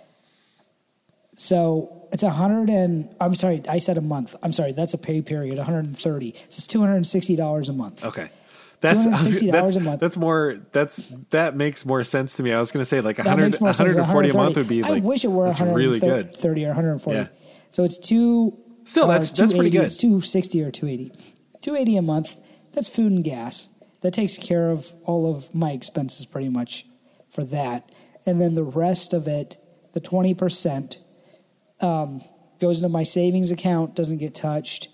So 1.36 2.08
it's 2.12 2.24
a 2.24 2.30
hundred 2.30 2.68
and 2.68 3.14
I'm 3.20 3.34
sorry, 3.34 3.62
I 3.68 3.78
said 3.78 3.96
a 3.96 4.00
month. 4.00 4.34
I'm 4.42 4.52
sorry, 4.52 4.72
that's 4.72 4.94
a 4.94 4.98
pay 4.98 5.22
period, 5.22 5.56
130. 5.58 6.32
So 6.32 6.38
it's 6.46 6.66
two 6.66 6.80
hundred 6.80 6.96
and 6.96 7.06
sixty 7.06 7.36
dollars 7.36 7.68
a 7.68 7.72
month. 7.72 8.04
Okay. 8.04 8.28
That's, 8.80 9.06
was- 9.06 9.42
$260 9.42 9.76
a 9.76 9.80
month. 9.80 10.00
That's 10.00 10.16
more. 10.16 10.60
That's 10.70 11.12
that 11.30 11.56
makes 11.56 11.84
more 11.84 12.04
sense 12.04 12.36
to 12.36 12.44
me. 12.44 12.52
I 12.52 12.60
was 12.60 12.70
going 12.70 12.80
to 12.80 12.84
say 12.84 13.00
like 13.00 13.16
That 13.16 13.26
100, 13.26 13.42
makes 13.46 13.60
140 13.60 14.28
a 14.30 14.34
month 14.34 14.56
would 14.56 14.68
be 14.68 14.82
like. 14.82 15.02
I 15.02 15.06
wish 15.06 15.24
it 15.24 15.28
were 15.32 15.46
that's 15.46 15.60
really 15.60 15.98
good. 15.98 16.26
130 16.26 16.64
or 16.64 16.68
140. 16.68 17.18
Yeah. 17.18 17.26
So 17.72 17.82
it's 17.82 17.98
two. 17.98 18.56
Still, 18.84 19.04
uh, 19.04 19.08
that's- 19.08 19.30
that's 19.30 19.52
pretty 19.52 19.70
good. 19.70 19.84
It's 19.84 19.96
260 19.96 20.62
or 20.62 20.70
280. 20.70 21.12
280 21.60 21.96
a 21.96 22.02
month. 22.02 22.36
That's 22.78 22.88
food 22.88 23.10
and 23.10 23.24
gas. 23.24 23.70
That 24.02 24.12
takes 24.12 24.38
care 24.38 24.70
of 24.70 24.94
all 25.02 25.28
of 25.34 25.52
my 25.52 25.72
expenses 25.72 26.24
pretty 26.24 26.48
much 26.48 26.86
for 27.28 27.42
that. 27.42 27.90
And 28.24 28.40
then 28.40 28.54
the 28.54 28.62
rest 28.62 29.12
of 29.12 29.26
it, 29.26 29.56
the 29.94 30.00
20%, 30.00 30.98
um, 31.80 32.20
goes 32.60 32.78
into 32.78 32.88
my 32.88 33.02
savings 33.02 33.50
account, 33.50 33.96
doesn't 33.96 34.18
get 34.18 34.32
touched. 34.32 34.90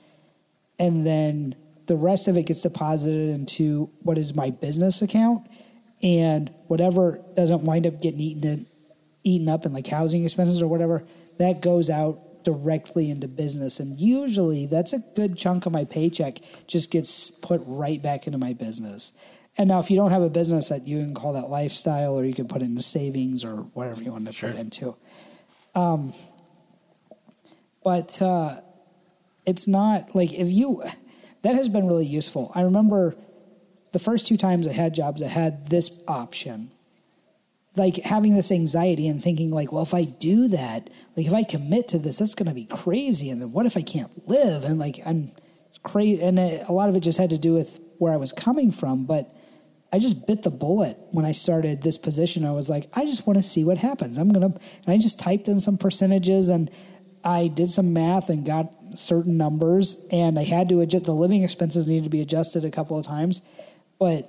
And 0.78 1.06
then 1.06 1.56
the 1.84 1.94
rest 1.94 2.26
of 2.26 2.38
it 2.38 2.46
gets 2.46 2.62
deposited 2.62 3.28
into 3.28 3.90
what 4.00 4.16
is 4.16 4.34
my 4.34 4.48
business 4.48 5.02
account. 5.02 5.46
And 6.02 6.54
whatever 6.68 7.20
doesn't 7.36 7.64
wind 7.64 7.86
up 7.86 8.00
getting 8.00 8.20
eaten, 8.20 8.66
eaten 9.24 9.50
up 9.50 9.66
in 9.66 9.74
like 9.74 9.88
housing 9.88 10.24
expenses 10.24 10.62
or 10.62 10.68
whatever, 10.68 11.04
that 11.36 11.60
goes 11.60 11.90
out 11.90 12.18
directly 12.44 13.10
into 13.10 13.28
business. 13.28 13.80
And 13.80 13.98
usually 13.98 14.66
that's 14.66 14.92
a 14.92 14.98
good 15.14 15.36
chunk 15.36 15.66
of 15.66 15.72
my 15.72 15.84
paycheck 15.84 16.38
just 16.66 16.90
gets 16.90 17.30
put 17.30 17.62
right 17.64 18.00
back 18.00 18.26
into 18.26 18.38
my 18.38 18.52
business. 18.52 19.12
And 19.56 19.68
now, 19.68 19.78
if 19.78 19.90
you 19.90 19.96
don't 19.96 20.10
have 20.10 20.22
a 20.22 20.30
business 20.30 20.68
that 20.68 20.86
you 20.86 20.98
can 20.98 21.14
call 21.14 21.34
that 21.34 21.48
lifestyle, 21.48 22.18
or 22.18 22.24
you 22.24 22.34
can 22.34 22.48
put 22.48 22.60
it 22.60 22.64
into 22.64 22.82
savings 22.82 23.44
or 23.44 23.56
whatever 23.56 24.02
you 24.02 24.10
want 24.10 24.26
to 24.26 24.32
put 24.32 24.50
it 24.50 24.58
into. 24.58 24.96
Um, 25.76 26.12
but 27.84 28.20
uh, 28.20 28.60
it's 29.46 29.68
not 29.68 30.14
like 30.14 30.32
if 30.32 30.48
you 30.50 30.82
that 31.42 31.54
has 31.54 31.68
been 31.68 31.86
really 31.86 32.06
useful. 32.06 32.50
I 32.54 32.62
remember 32.62 33.16
the 33.92 33.98
first 33.98 34.26
two 34.26 34.36
times 34.36 34.66
I 34.66 34.72
had 34.72 34.94
jobs, 34.94 35.22
I 35.22 35.28
had 35.28 35.68
this 35.68 35.90
option. 36.08 36.73
Like 37.76 37.96
having 37.96 38.34
this 38.34 38.52
anxiety 38.52 39.08
and 39.08 39.22
thinking, 39.22 39.50
like, 39.50 39.72
well, 39.72 39.82
if 39.82 39.94
I 39.94 40.04
do 40.04 40.48
that, 40.48 40.90
like 41.16 41.26
if 41.26 41.32
I 41.32 41.42
commit 41.42 41.88
to 41.88 41.98
this, 41.98 42.18
that's 42.18 42.34
going 42.34 42.48
to 42.48 42.54
be 42.54 42.66
crazy. 42.66 43.30
And 43.30 43.42
then 43.42 43.50
what 43.50 43.66
if 43.66 43.76
I 43.76 43.82
can't 43.82 44.28
live? 44.28 44.64
And 44.64 44.78
like, 44.78 45.00
I'm 45.04 45.32
crazy, 45.82 46.22
and 46.22 46.38
a 46.38 46.72
lot 46.72 46.88
of 46.88 46.96
it 46.96 47.00
just 47.00 47.18
had 47.18 47.30
to 47.30 47.38
do 47.38 47.52
with 47.52 47.80
where 47.98 48.12
I 48.12 48.16
was 48.16 48.32
coming 48.32 48.70
from. 48.70 49.06
But 49.06 49.34
I 49.92 49.98
just 49.98 50.26
bit 50.26 50.42
the 50.42 50.50
bullet 50.50 50.96
when 51.10 51.24
I 51.24 51.32
started 51.32 51.82
this 51.82 51.98
position. 51.98 52.44
I 52.44 52.52
was 52.52 52.68
like, 52.68 52.88
I 52.96 53.06
just 53.06 53.26
want 53.26 53.38
to 53.38 53.42
see 53.42 53.64
what 53.64 53.78
happens. 53.78 54.18
I'm 54.18 54.32
gonna, 54.32 54.46
and 54.46 54.88
I 54.88 54.98
just 54.98 55.18
typed 55.18 55.48
in 55.48 55.60
some 55.60 55.76
percentages 55.76 56.48
and 56.48 56.70
I 57.24 57.48
did 57.48 57.70
some 57.70 57.92
math 57.92 58.28
and 58.28 58.44
got 58.44 58.72
certain 58.94 59.36
numbers, 59.36 59.96
and 60.10 60.38
I 60.38 60.44
had 60.44 60.68
to 60.68 60.80
adjust. 60.80 61.04
The 61.04 61.14
living 61.14 61.42
expenses 61.42 61.88
needed 61.88 62.04
to 62.04 62.10
be 62.10 62.20
adjusted 62.20 62.64
a 62.64 62.70
couple 62.70 62.98
of 62.98 63.06
times, 63.06 63.40
but 63.98 64.28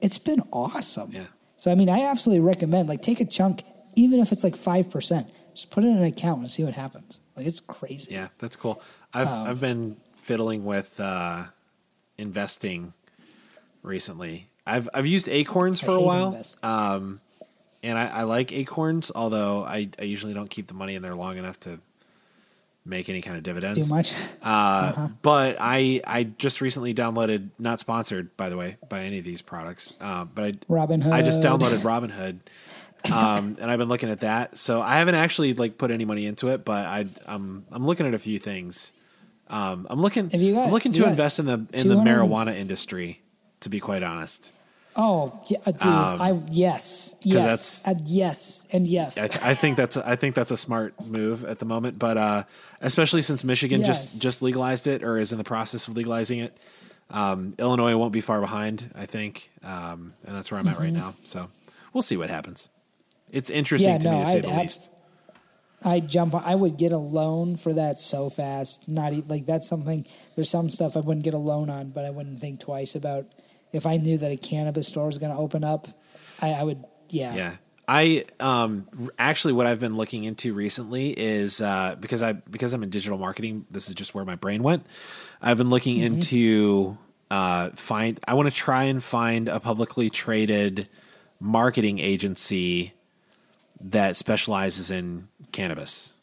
it's 0.00 0.18
been 0.18 0.40
awesome. 0.52 1.10
Yeah. 1.12 1.26
So 1.56 1.70
I 1.70 1.74
mean, 1.74 1.88
I 1.88 2.02
absolutely 2.02 2.44
recommend 2.44 2.88
like 2.88 3.02
take 3.02 3.20
a 3.20 3.24
chunk, 3.24 3.62
even 3.94 4.20
if 4.20 4.32
it's 4.32 4.44
like 4.44 4.56
five 4.56 4.90
percent. 4.90 5.28
Just 5.54 5.70
put 5.70 5.84
it 5.84 5.88
in 5.88 5.96
an 5.96 6.04
account 6.04 6.40
and 6.40 6.50
see 6.50 6.64
what 6.64 6.74
happens. 6.74 7.20
Like 7.34 7.46
it's 7.46 7.60
crazy. 7.60 8.12
Yeah, 8.12 8.28
that's 8.38 8.56
cool. 8.56 8.82
I've 9.14 9.28
Um, 9.28 9.48
I've 9.48 9.60
been 9.60 9.96
fiddling 10.16 10.64
with 10.64 11.00
uh, 11.00 11.44
investing 12.18 12.92
recently. 13.82 14.48
I've 14.66 14.88
I've 14.92 15.06
used 15.06 15.28
Acorns 15.28 15.80
for 15.80 15.92
I 15.92 15.94
a 15.94 16.00
while, 16.00 16.42
um, 16.62 17.20
and 17.82 17.96
I, 17.96 18.08
I 18.08 18.22
like 18.24 18.52
Acorns. 18.52 19.10
Although 19.14 19.64
I, 19.64 19.88
I 19.98 20.02
usually 20.02 20.34
don't 20.34 20.50
keep 20.50 20.66
the 20.66 20.74
money 20.74 20.94
in 20.94 21.02
there 21.02 21.14
long 21.14 21.38
enough 21.38 21.58
to 21.60 21.78
make 22.86 23.08
any 23.08 23.20
kind 23.20 23.36
of 23.36 23.42
dividends. 23.42 23.86
Too 23.88 23.92
much. 23.94 24.12
Uh, 24.42 24.92
huh. 24.92 25.08
But 25.22 25.56
I 25.60 26.00
I 26.06 26.24
just 26.24 26.60
recently 26.60 26.94
downloaded, 26.94 27.50
not 27.58 27.80
sponsored 27.80 28.36
by 28.36 28.48
the 28.48 28.56
way 28.56 28.76
by 28.88 29.00
any 29.02 29.18
of 29.18 29.24
these 29.24 29.42
products, 29.42 29.94
uh, 30.00 30.24
but 30.24 30.44
I 30.44 30.52
Robinhood. 30.70 31.12
I 31.12 31.22
just 31.22 31.40
downloaded 31.40 31.78
Robinhood, 31.84 32.38
um, 33.12 33.56
and 33.60 33.70
I've 33.70 33.78
been 33.78 33.88
looking 33.88 34.10
at 34.10 34.20
that. 34.20 34.56
So 34.56 34.80
I 34.80 34.96
haven't 34.96 35.16
actually 35.16 35.54
like 35.54 35.78
put 35.78 35.90
any 35.90 36.04
money 36.04 36.26
into 36.26 36.48
it, 36.48 36.64
but 36.64 36.86
I 36.86 37.06
I'm 37.26 37.64
I'm 37.70 37.84
looking 37.86 38.06
at 38.06 38.14
a 38.14 38.18
few 38.18 38.38
things. 38.38 38.92
Um, 39.48 39.86
I'm 39.90 40.00
looking 40.00 40.28
got- 40.28 40.66
I'm 40.66 40.72
looking 40.72 40.92
to 40.92 41.06
invest 41.06 41.38
in 41.38 41.46
the 41.46 41.66
in 41.72 41.88
the 41.88 41.96
marijuana 41.96 42.56
industry. 42.56 43.20
To 43.60 43.70
be 43.70 43.80
quite 43.80 44.02
honest, 44.02 44.52
Oh, 44.98 45.42
yeah, 45.48 45.58
dude. 45.64 45.76
I 45.82 46.40
yes, 46.50 47.14
yes, 47.20 47.86
Um, 47.86 47.94
uh, 47.96 47.98
yes, 48.06 48.64
and 48.72 48.86
yes. 48.86 49.18
I, 49.18 49.50
I 49.50 49.54
think 49.54 49.76
that's 49.76 49.96
a, 49.96 50.08
I 50.08 50.16
think 50.16 50.34
that's 50.34 50.50
a 50.50 50.56
smart 50.56 50.94
move 51.06 51.44
at 51.44 51.58
the 51.58 51.66
moment. 51.66 51.98
But 51.98 52.16
uh, 52.16 52.44
especially 52.80 53.22
since 53.22 53.44
Michigan 53.44 53.80
Yes. 53.80 53.88
just 54.12 54.22
just 54.22 54.42
legalized 54.42 54.86
it 54.86 55.02
or 55.02 55.18
is 55.18 55.32
in 55.32 55.38
the 55.38 55.44
process 55.44 55.86
of 55.86 55.96
legalizing 55.96 56.38
it, 56.38 56.56
um, 57.10 57.54
Illinois 57.58 57.94
won't 57.96 58.12
be 58.12 58.22
far 58.22 58.40
behind. 58.40 58.90
I 58.94 59.04
think, 59.06 59.50
um, 59.62 60.14
and 60.26 60.34
that's 60.34 60.50
where 60.50 60.58
I'm 60.60 60.68
at 60.68 60.78
right 60.78 60.92
now. 60.92 61.14
So 61.24 61.48
we'll 61.92 62.02
see 62.02 62.16
what 62.16 62.30
happens. 62.30 62.70
It's 63.30 63.50
interesting 63.50 63.92
Yeah, 63.92 63.98
to 63.98 64.10
me 64.12 64.18
to 64.20 64.26
say 64.26 64.38
I'd 64.38 64.44
the 64.44 64.50
ab- 64.50 64.62
least. 64.62 64.90
I 65.84 66.00
jump. 66.00 66.34
I 66.34 66.54
would 66.54 66.78
get 66.78 66.92
a 66.92 66.96
loan 66.98 67.56
for 67.56 67.72
that 67.74 68.00
so 68.00 68.30
fast. 68.30 68.88
Not 68.88 69.12
like 69.28 69.44
that's 69.44 69.68
something. 69.68 70.06
There's 70.34 70.48
some 70.48 70.70
stuff 70.70 70.96
I 70.96 71.00
wouldn't 71.00 71.22
get 71.24 71.34
a 71.34 71.38
loan 71.38 71.68
on, 71.68 71.90
but 71.90 72.04
I 72.06 72.10
wouldn't 72.10 72.40
think 72.40 72.60
twice 72.60 72.94
about 72.94 73.26
if 73.72 73.86
I 73.86 73.96
knew 73.96 74.18
that 74.18 74.30
a 74.32 74.36
cannabis 74.36 74.88
store 74.88 75.06
was 75.06 75.18
going 75.18 75.32
to 75.32 75.38
open 75.38 75.64
up. 75.64 75.88
I, 76.40 76.52
I 76.52 76.62
would. 76.62 76.84
Yeah. 77.10 77.34
Yeah. 77.34 77.52
I 77.88 78.24
um 78.40 78.88
actually 79.18 79.52
what 79.52 79.66
I've 79.66 79.78
been 79.78 79.96
looking 79.96 80.24
into 80.24 80.52
recently 80.54 81.10
is 81.10 81.60
uh 81.60 81.96
because 82.00 82.20
I 82.20 82.32
because 82.32 82.72
I'm 82.72 82.82
in 82.82 82.90
digital 82.90 83.16
marketing, 83.16 83.64
this 83.70 83.88
is 83.88 83.94
just 83.94 84.14
where 84.14 84.24
my 84.24 84.34
brain 84.34 84.62
went. 84.62 84.84
I've 85.40 85.56
been 85.56 85.70
looking 85.70 85.98
into 85.98 86.98
uh 87.30 87.70
find 87.70 88.18
I 88.26 88.34
want 88.34 88.48
to 88.48 88.54
try 88.54 88.84
and 88.84 89.02
find 89.02 89.48
a 89.48 89.60
publicly 89.60 90.10
traded 90.10 90.88
marketing 91.38 92.00
agency 92.00 92.92
that 93.80 94.16
specializes 94.16 94.90
in 94.90 95.28
cannabis. 95.52 96.14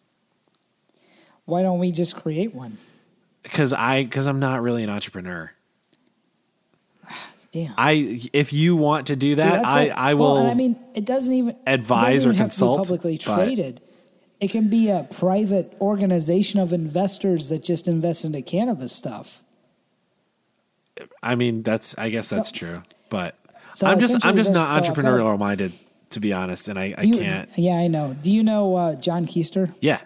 Why 1.46 1.62
don't 1.62 1.80
we 1.80 1.92
just 1.94 2.16
create 2.16 2.54
one? 2.54 2.78
Cuz 3.46 3.72
I 3.72 4.04
cuz 4.04 4.28
I'm 4.28 4.40
not 4.40 4.62
really 4.62 4.84
an 4.84 4.90
entrepreneur. 4.90 5.52
Damn. 7.54 7.74
I 7.78 8.20
if 8.34 8.52
you 8.52 8.76
want 8.76 9.08
to 9.08 9.16
do 9.16 9.36
that, 9.36 9.64
I 9.66 9.84
what- 9.88 9.98
I 9.98 10.14
well, 10.16 10.32
will 10.32 10.38
and 10.40 10.50
I 10.50 10.56
mean, 10.56 10.76
it 10.96 11.06
doesn't 11.06 11.34
even 11.34 11.56
advise 11.68 12.16
doesn't 12.16 12.30
or 12.30 12.34
even 12.34 12.38
have 12.40 12.50
consult, 12.50 12.78
To 12.78 12.82
be 12.82 12.86
publicly 12.98 13.20
but- 13.24 13.36
traded. 13.36 13.82
It 14.40 14.50
can 14.52 14.68
be 14.70 14.90
a 14.90 15.08
private 15.10 15.74
organization 15.80 16.60
of 16.60 16.74
investors 16.74 17.48
that 17.50 17.64
just 17.64 17.88
invest 17.88 18.26
into 18.26 18.42
cannabis 18.42 18.92
stuff. 18.92 19.42
I 21.22 21.36
mean, 21.36 21.64
that's 21.64 21.96
I 21.98 22.10
guess 22.10 22.30
that's 22.30 22.50
So- 22.50 22.56
true, 22.56 22.82
but 23.10 23.36
So 23.76 23.88
I'm 23.88 24.00
just 24.00 24.26
I'm 24.26 24.36
just 24.36 24.52
not 24.52 24.70
so 24.74 24.78
I've 24.80 24.84
got 24.96 24.98
a- 24.98 25.02
entrepreneurial 25.08 25.38
minded 25.38 25.74
to 26.10 26.20
be 26.20 26.34
honest, 26.34 26.68
and 26.68 26.78
I, 26.78 26.94
I 26.98 27.04
you- 27.04 27.18
can't. 27.20 27.50
Yeah, 27.56 27.74
I 27.78 27.88
know. 27.88 28.16
Do 28.22 28.30
you 28.32 28.44
know 28.44 28.76
uh, 28.76 28.96
John 28.96 29.26
Keister? 29.28 29.74
Yeah. 29.80 30.02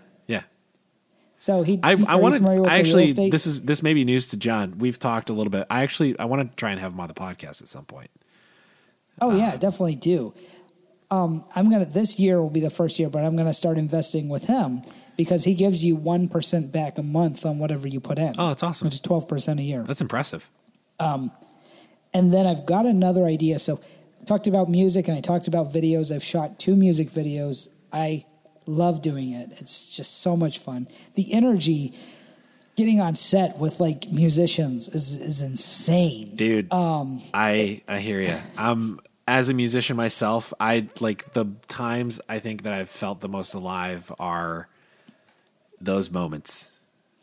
So 1.39 1.63
he. 1.63 1.79
I 1.83 1.91
I 1.91 1.93
you 1.93 2.05
want 2.05 2.35
to 2.35 2.61
with 2.61 2.69
actually. 2.69 3.11
This 3.29 3.45
is 3.45 3.61
this 3.61 3.83
may 3.83 3.93
be 3.93 4.03
news 4.03 4.29
to 4.29 4.37
John. 4.37 4.77
We've 4.77 4.97
talked 4.97 5.29
a 5.29 5.33
little 5.33 5.51
bit. 5.51 5.67
I 5.69 5.83
actually 5.83 6.17
I 6.17 6.25
want 6.25 6.49
to 6.49 6.55
try 6.55 6.71
and 6.71 6.79
have 6.79 6.93
him 6.93 6.99
on 6.99 7.07
the 7.07 7.13
podcast 7.13 7.61
at 7.61 7.67
some 7.67 7.85
point. 7.85 8.09
Oh 9.21 9.35
yeah, 9.35 9.55
definitely 9.55 9.95
do. 9.95 10.33
Um, 11.09 11.45
I'm 11.55 11.69
gonna. 11.69 11.85
This 11.85 12.19
year 12.19 12.41
will 12.41 12.49
be 12.49 12.59
the 12.59 12.69
first 12.69 12.99
year, 12.99 13.09
but 13.09 13.23
I'm 13.23 13.37
gonna 13.37 13.53
start 13.53 13.77
investing 13.77 14.29
with 14.29 14.45
him 14.45 14.81
because 15.15 15.43
he 15.43 15.53
gives 15.53 15.83
you 15.83 15.95
one 15.95 16.27
percent 16.27 16.71
back 16.71 16.97
a 16.97 17.03
month 17.03 17.45
on 17.45 17.59
whatever 17.59 17.87
you 17.87 17.99
put 17.99 18.17
in. 18.19 18.33
Oh, 18.37 18.49
that's 18.49 18.63
awesome. 18.63 18.85
Which 18.85 18.95
is 18.95 19.01
twelve 19.01 19.27
percent 19.27 19.59
a 19.59 19.63
year. 19.63 19.83
That's 19.83 20.01
impressive. 20.01 20.49
Um, 20.99 21.31
and 22.13 22.33
then 22.33 22.45
I've 22.45 22.65
got 22.65 22.85
another 22.85 23.25
idea. 23.25 23.59
So 23.59 23.79
I 24.21 24.25
talked 24.25 24.47
about 24.47 24.69
music 24.69 25.07
and 25.07 25.17
I 25.17 25.21
talked 25.21 25.47
about 25.47 25.71
videos. 25.71 26.13
I've 26.13 26.23
shot 26.23 26.59
two 26.59 26.75
music 26.75 27.11
videos. 27.11 27.69
I 27.93 28.25
love 28.67 29.01
doing 29.01 29.31
it. 29.31 29.49
It's 29.59 29.89
just 29.95 30.21
so 30.21 30.35
much 30.37 30.59
fun. 30.59 30.87
The 31.15 31.33
energy 31.33 31.93
getting 32.75 32.99
on 33.01 33.15
set 33.15 33.57
with 33.57 33.79
like 33.79 34.09
musicians 34.11 34.87
is 34.89 35.17
is 35.17 35.41
insane. 35.41 36.35
dude. 36.35 36.71
Um, 36.71 37.21
I 37.33 37.81
I 37.87 37.99
hear 37.99 38.21
you. 38.21 38.37
Um, 38.57 38.99
as 39.27 39.49
a 39.49 39.53
musician 39.53 39.97
myself, 39.97 40.53
I 40.59 40.87
like 40.99 41.33
the 41.33 41.45
times 41.67 42.21
I 42.29 42.39
think 42.39 42.63
that 42.63 42.73
I've 42.73 42.89
felt 42.89 43.19
the 43.21 43.27
most 43.29 43.53
alive 43.55 44.11
are 44.19 44.67
those 45.81 46.09
moments, 46.11 46.71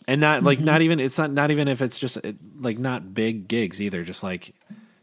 and 0.06 0.20
not 0.20 0.42
like 0.42 0.58
Mm-hmm. 0.58 0.66
not 0.66 0.82
even 0.82 1.00
it's 1.00 1.18
not 1.18 1.30
not 1.32 1.50
even 1.50 1.68
if 1.68 1.80
it's 1.82 1.98
just 1.98 2.16
it, 2.18 2.36
like 2.60 2.78
not 2.78 3.14
big 3.14 3.48
gigs 3.48 3.80
either. 3.80 4.04
Just 4.04 4.22
like 4.22 4.54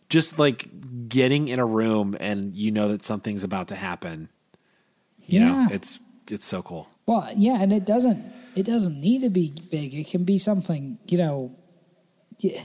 just 0.10 0.38
like 0.40 0.68
getting 1.10 1.48
in 1.48 1.60
a 1.60 1.66
room 1.66 2.16
and 2.20 2.54
you 2.56 2.72
know 2.72 2.90
that 2.90 3.04
something's 3.04 3.44
about 3.44 3.70
to 3.70 3.76
happen. 3.76 4.30
You 5.26 5.40
know, 5.40 5.46
Yeah. 5.70 5.76
it's 5.76 6.00
it's 6.30 6.46
so 6.46 6.62
cool. 6.62 6.88
Well, 7.06 7.30
yeah, 7.36 7.62
and 7.62 7.74
it 7.74 7.86
doesn't 7.86 8.34
it 8.56 8.66
doesn't 8.66 9.00
need 9.00 9.22
to 9.22 9.30
be 9.30 9.54
big. 9.70 9.94
It 9.94 10.08
can 10.08 10.24
be 10.24 10.38
something, 10.38 11.00
you 11.08 11.18
know. 11.18 11.56
Yeah, 12.40 12.62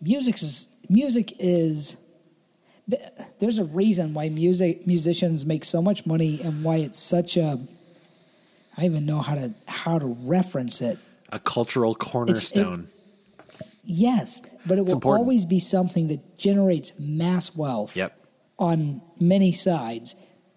music 0.00 0.36
is 0.42 0.68
music 0.88 1.32
is. 1.38 1.96
There's 3.38 3.58
a 3.58 3.64
reason 3.64 4.14
why 4.14 4.28
music 4.30 4.86
musicians 4.86 5.46
make 5.46 5.64
so 5.64 5.80
much 5.80 6.06
money 6.06 6.40
and 6.42 6.64
why 6.64 6.76
it's 6.76 6.98
such 6.98 7.36
a. 7.36 7.60
I 8.76 8.84
even 8.84 9.06
know 9.06 9.20
how 9.20 9.34
to 9.34 9.54
how 9.66 9.98
to 9.98 10.16
reference 10.22 10.80
it. 10.80 10.98
A 11.30 11.38
cultural 11.38 11.94
cornerstone. 11.94 12.88
Yes, 13.84 14.42
but 14.66 14.78
it 14.78 14.82
will 14.82 14.94
important. 14.94 15.20
always 15.20 15.44
be 15.44 15.58
something 15.58 16.08
that 16.08 16.38
generates 16.38 16.92
mass 16.98 17.54
wealth. 17.54 17.96
Yep. 17.96 18.16
On 18.58 19.00
many 19.18 19.52
sides, 19.52 20.14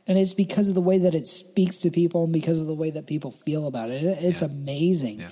and 0.07 0.17
it's 0.17 0.33
because 0.33 0.67
of 0.69 0.75
the 0.75 0.81
way 0.81 0.97
that 0.99 1.13
it 1.13 1.27
speaks 1.27 1.77
to 1.79 1.89
people 1.89 2.23
and 2.25 2.33
because 2.33 2.59
of 2.61 2.67
the 2.67 2.73
way 2.75 2.89
that 2.91 3.07
people 3.07 3.31
feel 3.31 3.67
about 3.67 3.89
it. 3.89 4.03
It- 4.03 4.17
It's 4.21 4.41
Yeah. 4.41 4.47
amazing. 4.47 5.19
Yeah. 5.21 5.29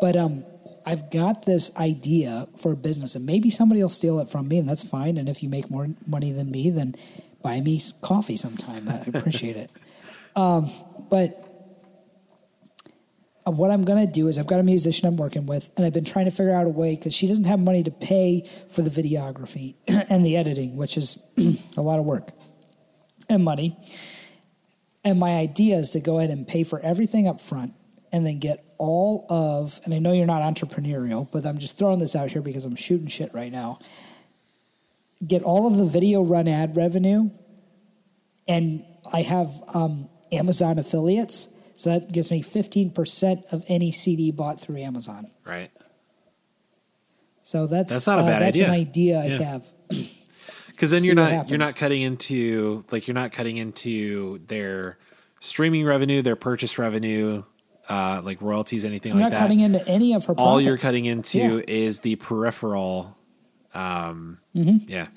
But 0.00 0.16
um, 0.16 0.44
I've 0.86 1.10
got 1.10 1.44
this 1.46 1.70
idea 1.76 2.48
for 2.56 2.72
a 2.72 2.76
business, 2.76 3.14
and 3.16 3.26
maybe 3.26 3.50
somebody 3.50 3.82
will 3.82 3.88
steal 3.88 4.18
it 4.20 4.30
from 4.30 4.46
me, 4.48 4.58
and 4.58 4.68
that's 4.68 4.82
fine. 4.84 5.16
And 5.18 5.28
if 5.28 5.42
you 5.42 5.48
make 5.48 5.70
more 5.70 5.88
money 6.06 6.30
than 6.32 6.50
me, 6.50 6.70
then 6.70 6.94
buy 7.42 7.60
me 7.60 7.82
coffee 8.02 8.36
sometime. 8.36 8.88
I 8.88 9.02
appreciate 9.18 9.56
it. 9.56 9.70
Um, 10.36 10.68
but 11.08 11.40
uh, 13.46 13.50
what 13.52 13.70
I'm 13.70 13.84
going 13.86 14.06
to 14.06 14.12
do 14.12 14.28
is 14.28 14.38
I've 14.38 14.46
got 14.46 14.60
a 14.60 14.62
musician 14.62 15.08
I'm 15.08 15.16
working 15.16 15.46
with, 15.46 15.70
and 15.76 15.86
I've 15.86 15.94
been 15.94 16.04
trying 16.04 16.26
to 16.26 16.30
figure 16.30 16.52
out 16.54 16.66
a 16.66 16.70
way 16.70 16.94
because 16.94 17.14
she 17.14 17.26
doesn't 17.26 17.44
have 17.44 17.58
money 17.58 17.82
to 17.84 17.90
pay 17.90 18.42
for 18.70 18.82
the 18.82 18.90
videography 18.90 19.76
and 20.10 20.26
the 20.26 20.36
editing, 20.36 20.76
which 20.76 20.98
is 20.98 21.18
a 21.78 21.80
lot 21.80 21.98
of 21.98 22.04
work 22.04 22.32
and 23.28 23.44
money. 23.44 23.76
And 25.04 25.18
my 25.20 25.36
idea 25.36 25.76
is 25.76 25.90
to 25.90 26.00
go 26.00 26.18
ahead 26.18 26.30
and 26.30 26.46
pay 26.46 26.62
for 26.64 26.80
everything 26.80 27.28
up 27.28 27.40
front 27.40 27.74
and 28.12 28.26
then 28.26 28.38
get 28.38 28.64
all 28.78 29.24
of, 29.28 29.78
and 29.84 29.94
I 29.94 29.98
know 29.98 30.12
you're 30.12 30.26
not 30.26 30.42
entrepreneurial, 30.42 31.30
but 31.30 31.46
I'm 31.46 31.58
just 31.58 31.78
throwing 31.78 31.98
this 32.00 32.16
out 32.16 32.30
here 32.30 32.42
because 32.42 32.64
I'm 32.64 32.76
shooting 32.76 33.06
shit 33.08 33.32
right 33.32 33.52
now. 33.52 33.78
Get 35.26 35.42
all 35.42 35.66
of 35.66 35.76
the 35.76 35.86
video 35.86 36.22
run 36.22 36.46
ad 36.48 36.76
revenue, 36.76 37.30
and 38.46 38.84
I 39.12 39.22
have 39.22 39.50
um, 39.74 40.08
Amazon 40.32 40.78
affiliates. 40.78 41.48
So 41.76 41.90
that 41.90 42.12
gives 42.12 42.30
me 42.30 42.42
15% 42.42 43.52
of 43.52 43.64
any 43.68 43.90
CD 43.92 44.30
bought 44.30 44.60
through 44.60 44.78
Amazon. 44.78 45.30
right. 45.44 45.70
So 47.42 47.66
that's 47.68 47.92
That's 47.92 48.06
not 48.08 48.18
a 48.18 48.22
uh, 48.22 48.26
bad 48.26 48.42
that's 48.42 48.56
idea. 48.56 48.66
an 48.66 48.74
idea 48.74 49.20
I 49.20 49.26
Yeah. 49.26 49.38
have. 49.38 49.66
because 50.76 50.90
then 50.92 51.02
you're 51.04 51.14
not 51.14 51.48
you're 51.50 51.58
not 51.58 51.74
cutting 51.76 52.02
into 52.02 52.84
like 52.90 53.08
you're 53.08 53.14
not 53.14 53.32
cutting 53.32 53.56
into 53.56 54.40
their 54.46 54.98
streaming 55.40 55.84
revenue, 55.84 56.22
their 56.22 56.36
purchase 56.36 56.78
revenue, 56.78 57.42
uh, 57.88 58.20
like 58.24 58.40
royalties, 58.42 58.84
anything 58.84 59.12
I'm 59.12 59.18
like 59.18 59.24
not 59.30 59.30
that. 59.32 59.40
cutting 59.40 59.60
into 59.60 59.86
any 59.88 60.14
of 60.14 60.22
her. 60.26 60.34
Profits. 60.34 60.46
All 60.46 60.60
you're 60.60 60.78
cutting 60.78 61.04
into 61.06 61.38
Yeah. 61.38 61.60
is 61.66 62.00
the 62.00 62.16
peripheral. 62.16 63.16
Um, 63.74 64.38
Mm-hmm. 64.54 64.90
Yeah, 64.90 65.08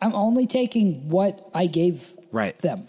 I'm 0.00 0.14
only 0.14 0.46
taking 0.46 1.08
what 1.08 1.40
I 1.54 1.66
gave 1.66 2.12
right. 2.30 2.56
them 2.58 2.86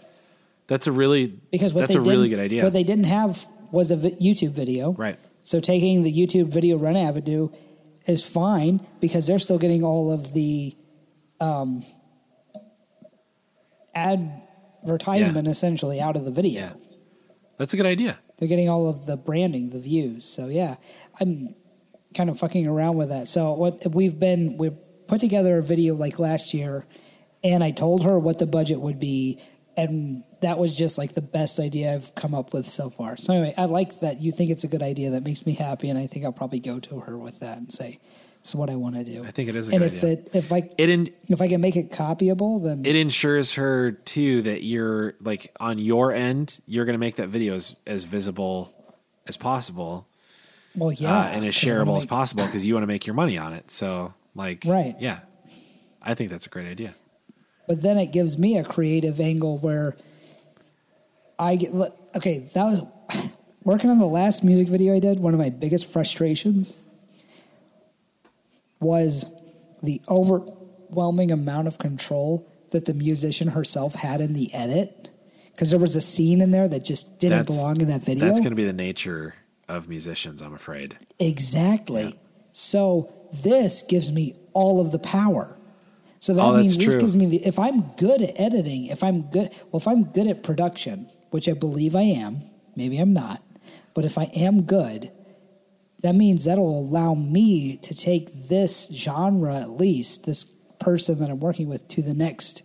That's 0.68 0.86
a 0.86 0.92
really 0.92 1.26
because 1.50 1.74
what 1.74 1.80
that's 1.82 1.94
they 1.94 1.98
a 1.98 2.02
really 2.02 2.28
good 2.28 2.38
idea. 2.38 2.62
What 2.62 2.72
they 2.72 2.84
didn't 2.84 3.04
have 3.06 3.44
was 3.72 3.90
a 3.90 3.96
vi- 3.96 4.16
YouTube 4.20 4.50
video. 4.52 4.92
right. 4.92 5.18
So 5.44 5.58
taking 5.58 6.04
the 6.04 6.12
YouTube 6.12 6.48
video 6.52 6.76
run 6.78 6.96
avenue 6.96 7.48
is 8.06 8.22
fine 8.22 8.78
because 9.00 9.26
they're 9.26 9.40
still 9.40 9.58
getting 9.58 9.82
all 9.82 10.12
of 10.12 10.32
the 10.34 10.76
um, 11.42 11.82
advertisement 13.94 15.48
essentially 15.48 16.00
out 16.00 16.16
of 16.16 16.24
the 16.24 16.30
video. 16.30 16.60
Yeah. 16.60 16.72
That's 17.58 17.74
a 17.74 17.76
good 17.76 17.86
idea. 17.86 18.18
They're 18.38 18.48
getting 18.48 18.68
all 18.68 18.88
of 18.88 19.06
the 19.06 19.16
branding, 19.16 19.70
the 19.70 19.80
views. 19.80 20.24
So 20.24 20.48
yeah, 20.48 20.76
I'm 21.20 21.54
kind 22.14 22.30
of 22.30 22.38
fucking 22.38 22.66
around 22.66 22.96
with 22.96 23.10
that. 23.10 23.28
So 23.28 23.52
what 23.54 23.94
we've 23.94 24.18
been 24.18 24.56
we 24.58 24.70
put 25.08 25.20
together 25.20 25.58
a 25.58 25.62
video 25.62 25.94
like 25.94 26.18
last 26.18 26.54
year, 26.54 26.86
and 27.44 27.62
I 27.62 27.70
told 27.70 28.04
her 28.04 28.18
what 28.18 28.38
the 28.38 28.46
budget 28.46 28.80
would 28.80 28.98
be, 28.98 29.38
and 29.76 30.24
that 30.40 30.58
was 30.58 30.76
just 30.76 30.98
like 30.98 31.14
the 31.14 31.22
best 31.22 31.60
idea 31.60 31.94
I've 31.94 32.14
come 32.14 32.34
up 32.34 32.52
with 32.52 32.66
so 32.66 32.90
far. 32.90 33.16
So 33.16 33.32
anyway, 33.32 33.54
I 33.56 33.66
like 33.66 34.00
that 34.00 34.20
you 34.20 34.32
think 34.32 34.50
it's 34.50 34.64
a 34.64 34.68
good 34.68 34.82
idea. 34.82 35.10
That 35.10 35.22
makes 35.22 35.46
me 35.46 35.54
happy, 35.54 35.88
and 35.88 35.98
I 35.98 36.06
think 36.06 36.24
I'll 36.24 36.32
probably 36.32 36.60
go 36.60 36.80
to 36.80 37.00
her 37.00 37.16
with 37.18 37.40
that 37.40 37.58
and 37.58 37.70
say, 37.70 37.90
"This 37.90 38.00
is 38.44 38.54
what 38.54 38.70
I 38.70 38.76
want 38.76 38.96
to 38.96 39.04
do." 39.04 39.24
I 39.24 39.30
think 39.30 39.48
it 39.48 39.56
is 39.56 39.68
a 39.68 39.72
and 39.72 39.80
good 39.80 39.92
if 39.92 40.04
idea. 40.04 40.12
it 40.12 40.30
if 40.32 40.52
I 40.52 40.70
It 40.78 40.88
in, 40.88 41.10
if 41.28 41.40
I 41.40 41.48
can 41.48 41.60
make 41.60 41.76
it 41.76 41.90
copyable, 41.90 42.62
then 42.62 42.84
it 42.84 42.96
ensures 42.96 43.54
her 43.54 43.92
too 43.92 44.42
that 44.42 44.62
you're 44.62 45.14
like 45.20 45.52
on 45.60 45.78
your 45.78 46.12
end, 46.12 46.60
you're 46.66 46.84
going 46.84 46.94
to 46.94 46.98
make 46.98 47.16
that 47.16 47.28
video 47.28 47.54
as, 47.54 47.76
as 47.86 48.04
visible 48.04 48.72
as 49.26 49.36
possible 49.36 50.06
well, 50.74 50.90
yeah, 50.92 51.18
uh, 51.20 51.24
and 51.24 51.44
as 51.44 51.54
shareable 51.54 51.98
as 51.98 52.06
possible 52.06 52.44
because 52.46 52.64
you 52.64 52.74
want 52.74 52.82
to 52.82 52.88
make 52.88 53.06
your 53.06 53.14
money 53.14 53.38
on 53.38 53.52
it. 53.52 53.70
So, 53.70 54.14
like, 54.34 54.64
Right. 54.66 54.96
Yeah, 54.98 55.20
I 56.02 56.14
think 56.14 56.30
that's 56.30 56.46
a 56.46 56.48
great 56.48 56.66
idea. 56.66 56.94
but 57.68 57.82
then 57.82 57.98
it 57.98 58.06
gives 58.12 58.36
me 58.38 58.58
a 58.58 58.64
creative 58.64 59.20
angle 59.20 59.58
where 59.58 59.96
I 61.38 61.56
get 61.56 61.72
look, 61.74 61.94
okay. 62.16 62.40
That 62.54 62.64
was 62.64 62.82
working 63.64 63.90
on 63.90 63.98
the 63.98 64.06
last 64.06 64.42
music 64.44 64.68
video 64.68 64.94
I 64.96 64.98
did. 64.98 65.20
One 65.20 65.34
of 65.34 65.40
my 65.40 65.50
biggest 65.50 65.86
frustrations 65.92 66.76
was 68.82 69.24
the 69.82 70.00
overwhelming 70.08 71.30
amount 71.30 71.68
of 71.68 71.78
control 71.78 72.46
that 72.72 72.84
the 72.84 72.94
musician 72.94 73.48
herself 73.48 73.94
had 73.94 74.20
in 74.20 74.32
the 74.34 74.52
edit. 74.52 75.08
Because 75.52 75.70
there 75.70 75.78
was 75.78 75.94
a 75.96 76.00
scene 76.00 76.40
in 76.40 76.50
there 76.50 76.68
that 76.68 76.84
just 76.84 77.18
didn't 77.18 77.38
That's- 77.38 77.56
belong 77.56 77.80
in 77.80 77.88
that 77.88 78.02
video. 78.02 78.26
That's 78.26 78.40
going 78.40 78.50
to 78.50 78.56
be 78.56 78.64
the 78.64 78.72
nature 78.72 79.34
of 79.68 79.88
musicians, 79.88 80.42
I'm 80.42 80.54
afraid. 80.54 80.96
Exactly. 81.18 82.04
Yeah. 82.04 82.10
So 82.52 83.10
this 83.42 83.82
gives 83.82 84.10
me 84.12 84.34
all 84.52 84.80
of 84.80 84.92
the 84.92 84.98
power. 84.98 85.58
So 86.20 86.34
that 86.34 86.42
Oh, 86.42 86.56
means 86.56 86.76
this 86.78 86.92
true. 86.92 87.00
gives 87.00 87.16
me 87.16 87.26
the 87.26 87.46
if 87.46 87.58
I'm 87.58 87.82
good 87.96 88.22
at 88.22 88.38
editing, 88.40 88.86
if 88.86 89.02
I'm 89.02 89.22
good 89.22 89.50
well 89.70 89.80
if 89.80 89.88
I'm 89.88 90.04
good 90.04 90.26
at 90.26 90.42
production, 90.42 91.06
which 91.30 91.48
I 91.48 91.52
believe 91.54 91.96
I 91.96 92.02
am, 92.02 92.42
maybe 92.76 92.98
I'm 92.98 93.12
not, 93.12 93.42
but 93.94 94.04
if 94.04 94.16
I 94.18 94.24
am 94.36 94.62
good, 94.62 95.10
that 96.02 96.14
means 96.14 96.44
that'll 96.44 96.78
allow 96.80 97.14
me 97.14 97.76
to 97.78 97.94
take 97.94 98.32
this 98.48 98.88
genre 98.92 99.56
at 99.56 99.70
least, 99.70 100.26
this 100.26 100.44
person 100.80 101.18
that 101.20 101.30
I'm 101.30 101.40
working 101.40 101.68
with 101.68 101.86
to 101.88 102.02
the 102.02 102.14
next 102.14 102.62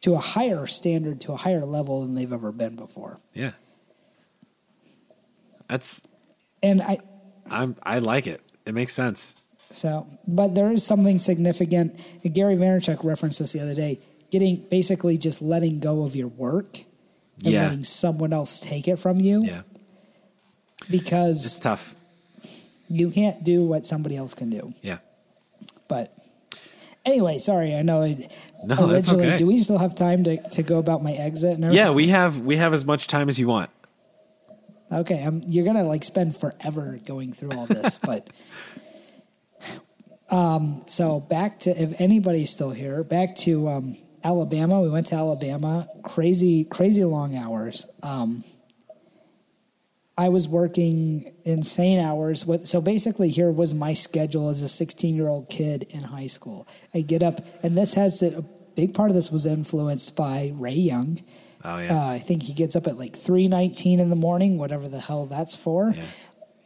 to 0.00 0.14
a 0.14 0.18
higher 0.18 0.66
standard, 0.66 1.20
to 1.22 1.32
a 1.32 1.36
higher 1.36 1.64
level 1.64 2.02
than 2.02 2.14
they've 2.14 2.32
ever 2.32 2.52
been 2.52 2.76
before. 2.76 3.20
Yeah, 3.34 3.52
that's 5.68 6.02
And 6.62 6.82
I 6.82 6.98
I'm 7.50 7.76
I 7.82 7.98
like 8.00 8.26
it. 8.26 8.40
It 8.66 8.74
makes 8.74 8.92
sense. 8.92 9.36
So, 9.70 10.06
but 10.26 10.54
there 10.54 10.70
is 10.72 10.84
something 10.84 11.18
significant. 11.18 11.98
Gary 12.32 12.56
Vaynerchuk 12.56 13.04
referenced 13.04 13.38
this 13.38 13.52
the 13.52 13.60
other 13.60 13.74
day. 13.74 14.00
Getting 14.30 14.66
basically 14.70 15.16
just 15.16 15.40
letting 15.42 15.80
go 15.80 16.04
of 16.04 16.16
your 16.16 16.28
work 16.28 16.78
and 17.44 17.52
Yeah. 17.52 17.64
letting 17.68 17.84
someone 17.84 18.32
else 18.32 18.58
take 18.58 18.88
it 18.88 18.96
from 18.98 19.20
you 19.20 19.42
Yeah, 19.44 19.62
Because 20.90 21.44
it's 21.46 21.58
tough. 21.60 21.94
You 22.88 23.10
can't 23.10 23.44
do 23.44 23.64
what 23.64 23.86
somebody 23.86 24.16
else 24.16 24.34
can 24.34 24.50
do. 24.50 24.74
Yeah, 24.82 24.98
But 25.88 26.14
anyway, 27.04 27.38
sorry. 27.38 27.74
I 27.74 27.82
know. 27.82 28.02
I, 28.02 28.28
No, 28.64 28.74
that's 28.86 29.08
originally, 29.08 29.26
okay. 29.28 29.36
do 29.38 29.46
we 29.46 29.58
still 29.58 29.78
have 29.78 29.94
time 29.94 30.24
to, 30.24 30.36
to 30.50 30.62
go 30.62 30.78
about 30.78 31.02
my 31.02 31.12
exit? 31.12 31.58
And 31.58 31.72
yeah. 31.72 31.90
We 31.90 32.08
have 32.08 32.40
we 32.40 32.56
have 32.56 32.74
as 32.74 32.84
much 32.84 33.06
time 33.06 33.28
as 33.28 33.38
you 33.38 33.48
want. 33.48 33.70
Okay, 34.90 35.22
I'm, 35.22 35.42
you're 35.46 35.66
gonna 35.66 35.84
like 35.84 36.02
spend 36.02 36.36
forever 36.36 36.98
going 37.06 37.32
through 37.32 37.52
all 37.52 37.66
this, 37.66 37.98
but 38.02 38.28
um, 40.30 40.82
so 40.86 41.20
back 41.20 41.60
to 41.60 41.70
if 41.70 42.00
anybody's 42.00 42.50
still 42.50 42.70
here, 42.70 43.04
back 43.04 43.34
to 43.36 43.68
um, 43.68 43.96
Alabama. 44.24 44.80
We 44.80 44.90
went 44.90 45.06
to 45.08 45.14
Alabama. 45.14 45.86
Crazy, 46.02 46.64
crazy 46.64 47.04
long 47.04 47.36
hours. 47.36 47.86
Um, 48.02 48.44
I 50.18 50.28
was 50.28 50.48
working 50.48 51.32
insane 51.44 52.00
hours. 52.00 52.44
With, 52.44 52.66
so 52.66 52.80
basically, 52.80 53.30
here 53.30 53.50
was 53.52 53.72
my 53.72 53.94
schedule 53.94 54.48
as 54.48 54.60
a 54.62 54.68
16 54.68 55.14
year 55.14 55.28
old 55.28 55.48
kid 55.48 55.84
in 55.90 56.02
high 56.02 56.26
school. 56.26 56.66
I 56.92 57.02
get 57.02 57.22
up, 57.22 57.40
and 57.62 57.78
this 57.78 57.94
has 57.94 58.18
to, 58.18 58.38
a 58.38 58.42
big 58.74 58.94
part 58.94 59.10
of 59.10 59.14
this 59.14 59.30
was 59.30 59.46
influenced 59.46 60.16
by 60.16 60.52
Ray 60.54 60.74
Young. 60.74 61.20
Oh 61.64 61.78
yeah, 61.78 61.96
Uh, 61.96 62.08
I 62.10 62.18
think 62.18 62.42
he 62.42 62.52
gets 62.52 62.76
up 62.76 62.86
at 62.86 62.98
like 62.98 63.16
three 63.16 63.48
nineteen 63.48 64.00
in 64.00 64.10
the 64.10 64.16
morning, 64.16 64.58
whatever 64.58 64.88
the 64.88 65.00
hell 65.00 65.26
that's 65.26 65.56
for. 65.56 65.92
Yeah. 65.96 66.04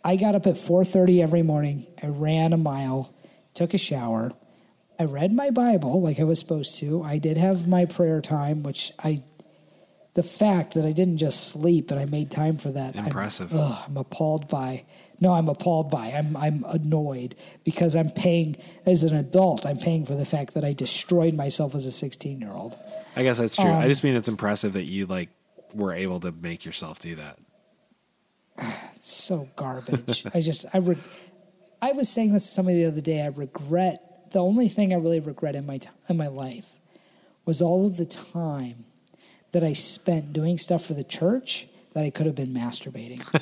I 0.04 0.16
got 0.16 0.34
up 0.34 0.46
at 0.46 0.56
four 0.56 0.84
thirty 0.84 1.22
every 1.22 1.42
morning. 1.42 1.86
I 2.02 2.08
ran 2.08 2.52
a 2.52 2.58
mile, 2.58 3.14
took 3.54 3.72
a 3.74 3.78
shower. 3.78 4.32
I 4.98 5.04
read 5.04 5.32
my 5.32 5.50
Bible 5.50 6.00
like 6.02 6.20
I 6.20 6.24
was 6.24 6.38
supposed 6.38 6.78
to. 6.80 7.02
I 7.02 7.18
did 7.18 7.36
have 7.36 7.66
my 7.66 7.84
prayer 7.86 8.20
time, 8.20 8.62
which 8.62 8.92
I. 8.98 9.22
The 10.14 10.22
fact 10.22 10.74
that 10.74 10.84
I 10.84 10.92
didn't 10.92 11.16
just 11.16 11.48
sleep 11.48 11.90
and 11.90 11.98
I 11.98 12.04
made 12.04 12.30
time 12.30 12.58
for 12.58 12.70
that, 12.70 12.96
I'm- 12.96 13.06
Impressive. 13.06 13.54
ugh, 13.54 13.78
I'm 13.88 13.96
appalled 13.96 14.46
by. 14.48 14.84
No, 15.20 15.32
I'm 15.34 15.48
appalled 15.48 15.88
by. 15.90 16.08
I'm 16.08 16.36
I'm 16.36 16.64
annoyed 16.68 17.34
because 17.64 17.94
I'm 17.96 18.10
paying 18.10 18.56
as 18.84 19.04
an 19.04 19.14
adult. 19.14 19.64
I'm 19.64 19.78
paying 19.78 20.04
for 20.04 20.14
the 20.14 20.24
fact 20.24 20.52
that 20.54 20.64
I 20.64 20.72
destroyed 20.74 21.32
myself 21.34 21.74
as 21.74 21.86
a 21.86 21.92
16 21.92 22.40
year 22.40 22.52
old. 22.52 22.76
I 23.16 23.22
guess 23.22 23.38
that's 23.38 23.54
true. 23.56 23.64
um, 23.66 23.76
I 23.80 23.86
just 23.88 24.02
mean 24.04 24.16
it's 24.16 24.28
impressive 24.28 24.72
that 24.74 24.84
you 24.84 25.06
like 25.06 25.28
were 25.72 25.92
able 25.92 26.20
to 26.20 26.32
make 26.32 26.64
yourself 26.64 26.98
do 26.98 27.14
that. 27.16 27.38
It's 28.96 29.12
so 29.12 29.48
garbage. 29.56 30.24
I 30.32 30.40
just 30.40 30.64
I 30.72 30.78
re- 30.78 30.96
I 31.80 31.90
was 31.92 32.08
saying 32.08 32.32
this 32.32 32.46
to 32.46 32.52
somebody 32.52 32.82
the 32.82 32.88
other 32.88 33.00
day. 33.00 33.22
I 33.22 33.28
regret 33.28 34.30
the 34.32 34.38
only 34.40 34.68
thing 34.68 34.92
I 34.92 34.96
really 34.96 35.18
regret 35.20 35.54
in 35.56 35.66
my 35.66 35.78
t- 35.78 35.88
in 36.08 36.16
my 36.16 36.28
life 36.28 36.72
was 37.44 37.60
all 37.62 37.84
of 37.86 37.96
the 37.96 38.04
time 38.06 38.84
that 39.52 39.62
I 39.62 39.72
spent 39.74 40.32
doing 40.32 40.58
stuff 40.58 40.84
for 40.86 40.94
the 40.94 41.04
church 41.04 41.68
that 41.94 42.04
I 42.04 42.10
could 42.10 42.26
have 42.26 42.34
been 42.34 42.52
masturbating. 42.54 43.22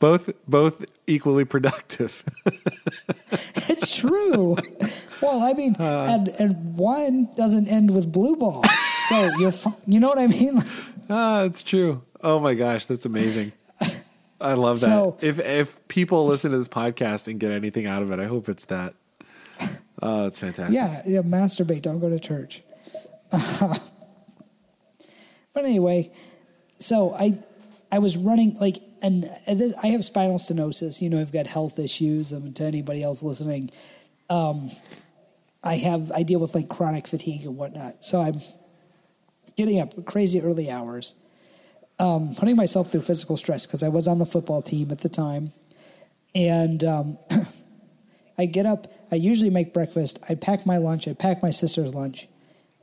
Both 0.00 0.30
both 0.46 0.84
equally 1.06 1.46
productive. 1.46 2.22
it's 3.54 3.94
true. 3.96 4.56
Well, 5.22 5.40
I 5.42 5.54
mean, 5.54 5.76
and 5.78 6.28
and 6.38 6.76
one 6.76 7.28
doesn't 7.36 7.68
end 7.68 7.94
with 7.94 8.12
blue 8.12 8.36
ball, 8.36 8.64
so 9.08 9.30
you're 9.38 9.52
fu- 9.52 9.74
you 9.86 10.00
know 10.00 10.08
what 10.08 10.18
I 10.18 10.26
mean. 10.26 10.58
ah, 11.08 11.44
it's 11.44 11.62
true. 11.62 12.02
Oh 12.20 12.38
my 12.38 12.52
gosh, 12.54 12.84
that's 12.84 13.06
amazing. 13.06 13.52
I 14.40 14.54
love 14.54 14.80
that. 14.80 14.88
So- 14.88 15.16
if 15.22 15.38
if 15.38 15.88
people 15.88 16.26
listen 16.26 16.50
to 16.50 16.58
this 16.58 16.68
podcast 16.68 17.26
and 17.28 17.40
get 17.40 17.52
anything 17.52 17.86
out 17.86 18.02
of 18.02 18.12
it, 18.12 18.18
I 18.20 18.26
hope 18.26 18.50
it's 18.50 18.66
that. 18.66 18.94
Oh, 20.04 20.26
it's 20.26 20.38
fantastic. 20.38 20.74
Yeah, 20.74 21.00
yeah, 21.06 21.22
masturbate. 21.22 21.80
Don't 21.80 21.98
go 21.98 22.10
to 22.10 22.18
church. 22.18 22.62
but 23.30 23.80
anyway, 25.56 26.12
so 26.78 27.14
I, 27.14 27.38
I 27.90 28.00
was 28.00 28.14
running 28.14 28.58
like, 28.60 28.76
and 29.02 29.24
this, 29.48 29.74
I 29.82 29.88
have 29.88 30.04
spinal 30.04 30.36
stenosis. 30.36 31.00
You 31.00 31.08
know, 31.08 31.20
I've 31.20 31.32
got 31.32 31.46
health 31.46 31.78
issues. 31.78 32.34
Um, 32.34 32.52
to 32.52 32.64
anybody 32.64 33.02
else 33.02 33.22
listening, 33.22 33.70
um, 34.28 34.70
I 35.62 35.76
have 35.76 36.12
I 36.12 36.22
deal 36.22 36.38
with 36.38 36.54
like 36.54 36.68
chronic 36.68 37.06
fatigue 37.06 37.46
and 37.46 37.56
whatnot. 37.56 38.04
So 38.04 38.20
I'm 38.20 38.40
getting 39.56 39.80
up 39.80 40.04
crazy 40.04 40.42
early 40.42 40.70
hours, 40.70 41.14
um, 41.98 42.34
putting 42.38 42.56
myself 42.56 42.92
through 42.92 43.02
physical 43.02 43.38
stress 43.38 43.64
because 43.64 43.82
I 43.82 43.88
was 43.88 44.06
on 44.06 44.18
the 44.18 44.26
football 44.26 44.60
team 44.60 44.90
at 44.90 45.00
the 45.00 45.08
time, 45.08 45.52
and 46.34 46.84
um, 46.84 47.18
I 48.36 48.46
get 48.46 48.66
up. 48.66 48.92
I 49.10 49.16
usually 49.16 49.50
make 49.50 49.72
breakfast. 49.72 50.18
I 50.28 50.34
pack 50.34 50.66
my 50.66 50.78
lunch. 50.78 51.06
I 51.06 51.12
pack 51.12 51.42
my 51.42 51.50
sister's 51.50 51.94
lunch. 51.94 52.28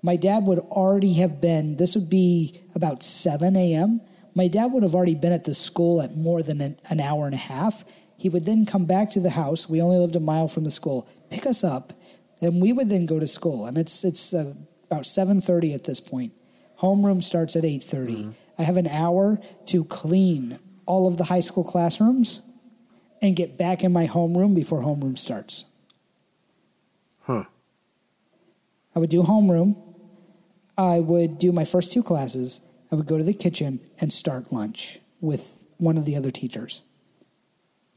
My 0.02 0.16
dad 0.16 0.48
would 0.48 0.60
already 0.60 1.14
have 1.16 1.42
been. 1.42 1.78
This 1.78 1.96
would 1.96 2.10
be 2.10 2.62
about 2.74 3.04
seven 3.04 3.56
a.m. 3.56 4.02
My 4.34 4.48
dad 4.48 4.68
would 4.68 4.84
have 4.84 4.96
already 4.96 5.16
been 5.16 5.34
at 5.34 5.44
the 5.44 5.54
school 5.54 6.02
at 6.02 6.16
more 6.16 6.42
than 6.42 6.62
an, 6.62 6.78
an 6.90 7.00
hour 7.00 7.26
and 7.26 7.36
a 7.36 7.38
half. 7.38 7.84
He 8.18 8.30
would 8.30 8.46
then 8.46 8.66
come 8.66 8.86
back 8.86 9.10
to 9.12 9.20
the 9.20 9.32
house. 9.32 9.68
We 9.68 9.82
only 9.82 9.98
lived 9.98 10.16
a 10.16 10.20
mile 10.20 10.48
from 10.48 10.64
the 10.64 10.72
school. 10.72 11.08
Pick 11.30 11.46
us 11.46 11.64
up, 11.64 11.94
and 12.40 12.62
we 12.62 12.72
would 12.72 12.90
then 12.90 13.06
go 13.06 13.20
to 13.20 13.28
school. 13.28 13.66
And 13.66 13.78
it's 13.78 14.04
it's 14.04 14.34
uh, 14.34 14.54
about 14.90 15.06
seven 15.06 15.42
thirty 15.42 15.74
at 15.74 15.84
this 15.84 16.00
point. 16.00 16.34
Homeroom 16.80 17.22
starts 17.22 17.56
at 17.56 17.64
8:30. 17.64 17.84
Mm-hmm. 17.84 18.32
I 18.58 18.64
have 18.64 18.78
an 18.78 18.88
hour 18.88 19.40
to 19.68 19.84
clean 19.86 20.58
all 20.86 21.08
of 21.08 21.18
the 21.18 21.26
high 21.26 21.40
school 21.40 21.64
classrooms 21.64 22.42
and 23.22 23.36
get 23.36 23.58
back 23.58 23.84
in 23.84 23.94
my 23.94 24.08
homeroom 24.08 24.56
before 24.56 24.82
homeroom 24.82 25.18
starts. 25.18 25.66
Huh. 27.22 27.46
I 28.96 29.00
would 29.00 29.10
do 29.10 29.22
homeroom. 29.22 29.82
I 30.78 31.00
would 31.00 31.38
do 31.38 31.52
my 31.52 31.64
first 31.64 31.94
two 31.94 32.04
classes. 32.04 32.62
I 32.92 32.96
would 32.96 33.06
go 33.06 33.18
to 33.18 33.24
the 33.24 33.34
kitchen 33.34 33.80
and 34.00 34.12
start 34.12 34.52
lunch 34.52 35.00
with 35.20 35.64
one 35.78 35.98
of 35.98 36.06
the 36.06 36.16
other 36.16 36.32
teachers. 36.32 36.82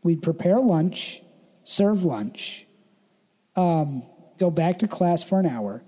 We'd 0.03 0.23
prepare 0.23 0.61
lunch, 0.61 1.23
serve 1.65 2.05
lunch, 2.05 2.67
um, 3.57 4.03
go 4.39 4.51
back 4.51 4.79
to 4.81 4.89
class 4.89 5.23
for 5.23 5.41
an 5.41 5.47
hour. 5.47 5.83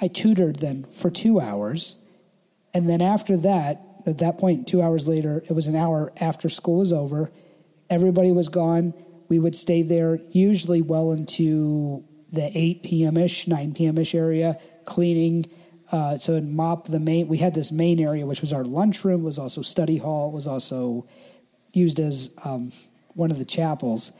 I 0.00 0.08
tutored 0.08 0.56
then 0.56 0.84
for 0.84 1.10
two 1.10 1.40
hours. 1.40 1.96
And 2.72 2.88
then 2.88 3.00
after 3.00 3.36
that, 3.38 3.82
at 4.06 4.18
that 4.18 4.38
point, 4.38 4.68
two 4.68 4.82
hours 4.82 5.08
later, 5.08 5.42
it 5.48 5.52
was 5.52 5.66
an 5.66 5.74
hour 5.74 6.12
after 6.20 6.48
school 6.48 6.78
was 6.78 6.92
over. 6.92 7.32
Everybody 7.88 8.32
was 8.32 8.48
gone. 8.48 8.94
We 9.28 9.38
would 9.38 9.54
stay 9.54 9.82
there 9.82 10.18
usually 10.30 10.82
well 10.82 11.12
into 11.12 12.04
the 12.32 12.50
8 12.52 12.82
p.m. 12.82 13.16
ish, 13.16 13.46
9 13.46 13.74
p.m. 13.74 13.98
ish 13.98 14.14
area, 14.14 14.58
cleaning. 14.84 15.46
Uh, 15.92 16.18
so 16.18 16.34
in 16.34 16.54
mop 16.54 16.86
the 16.86 16.98
main, 16.98 17.28
we 17.28 17.38
had 17.38 17.54
this 17.54 17.70
main 17.70 18.00
area, 18.00 18.26
which 18.26 18.40
was 18.40 18.52
our 18.52 18.64
lunchroom, 18.64 19.22
was 19.22 19.38
also 19.38 19.62
study 19.62 19.98
hall, 19.98 20.30
was 20.32 20.46
also 20.46 21.06
used 21.72 22.00
as 22.00 22.30
um, 22.44 22.72
one 23.14 23.30
of 23.30 23.38
the 23.38 23.44
chapels. 23.44 24.12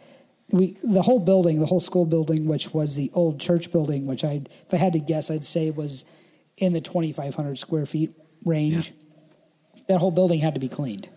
We 0.50 0.76
the 0.84 1.02
whole 1.02 1.18
building, 1.18 1.58
the 1.58 1.66
whole 1.66 1.80
school 1.80 2.06
building, 2.06 2.46
which 2.46 2.72
was 2.72 2.94
the 2.94 3.10
old 3.14 3.40
church 3.40 3.72
building, 3.72 4.06
which 4.06 4.22
I, 4.22 4.42
if 4.48 4.72
I 4.72 4.76
had 4.76 4.92
to 4.92 5.00
guess, 5.00 5.30
I'd 5.30 5.44
say 5.44 5.70
was 5.70 6.04
in 6.56 6.72
the 6.72 6.80
2,500 6.80 7.58
square 7.58 7.84
feet 7.84 8.14
range. 8.44 8.90
Yeah. 8.90 9.82
That 9.88 9.98
whole 9.98 10.10
building 10.10 10.40
had 10.40 10.54
to 10.54 10.60
be 10.60 10.68
cleaned. 10.68 11.08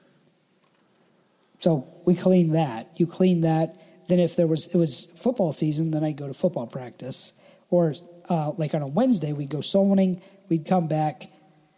So 1.59 1.87
we 2.05 2.15
clean 2.15 2.53
that. 2.53 2.89
You 2.95 3.05
clean 3.05 3.41
that. 3.41 3.79
Then 4.07 4.19
if 4.19 4.35
there 4.35 4.47
was 4.47 4.67
it 4.67 4.75
was 4.75 5.05
football 5.15 5.51
season, 5.51 5.91
then 5.91 6.03
I'd 6.03 6.17
go 6.17 6.27
to 6.27 6.33
football 6.33 6.65
practice. 6.65 7.33
Or 7.69 7.93
uh, 8.29 8.51
like 8.57 8.73
on 8.73 8.81
a 8.81 8.87
Wednesday, 8.87 9.33
we'd 9.33 9.49
go 9.49 9.61
soul 9.61 9.89
winning. 9.89 10.21
We'd 10.47 10.65
come 10.65 10.87
back. 10.87 11.23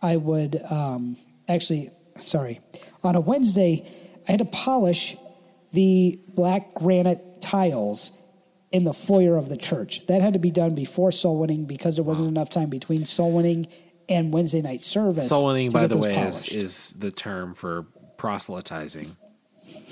I 0.02 0.16
would 0.16 0.62
um, 0.70 1.18
actually, 1.50 1.92
sorry, 2.18 2.62
on 3.04 3.16
a 3.16 3.20
Wednesday, 3.20 3.86
I 4.28 4.32
had 4.32 4.40
to 4.40 4.46
polish 4.46 5.18
the 5.74 6.20
black 6.30 6.74
granite 6.76 7.42
tiles 7.42 8.12
in 8.72 8.84
the 8.84 8.94
foyer 8.94 9.36
of 9.36 9.50
the 9.50 9.58
church. 9.58 10.06
That 10.08 10.22
had 10.22 10.34
to 10.34 10.40
be 10.40 10.52
done 10.52 10.76
before 10.76 11.12
soul 11.12 11.40
winning 11.40 11.66
because 11.66 11.96
there 11.96 12.06
wasn't 12.06 12.28
wow. 12.28 12.32
enough 12.32 12.50
time 12.50 12.70
between 12.70 13.06
soul 13.06 13.34
winning 13.34 13.66
and 14.08 14.32
Wednesday 14.32 14.62
night 14.62 14.82
service. 14.82 15.30
Soul 15.30 15.48
winning, 15.48 15.70
by 15.70 15.88
the 15.88 15.98
way, 15.98 16.16
is, 16.16 16.48
is 16.50 16.94
the 16.94 17.12
term 17.12 17.54
for 17.56 17.88
proselytizing 18.18 19.16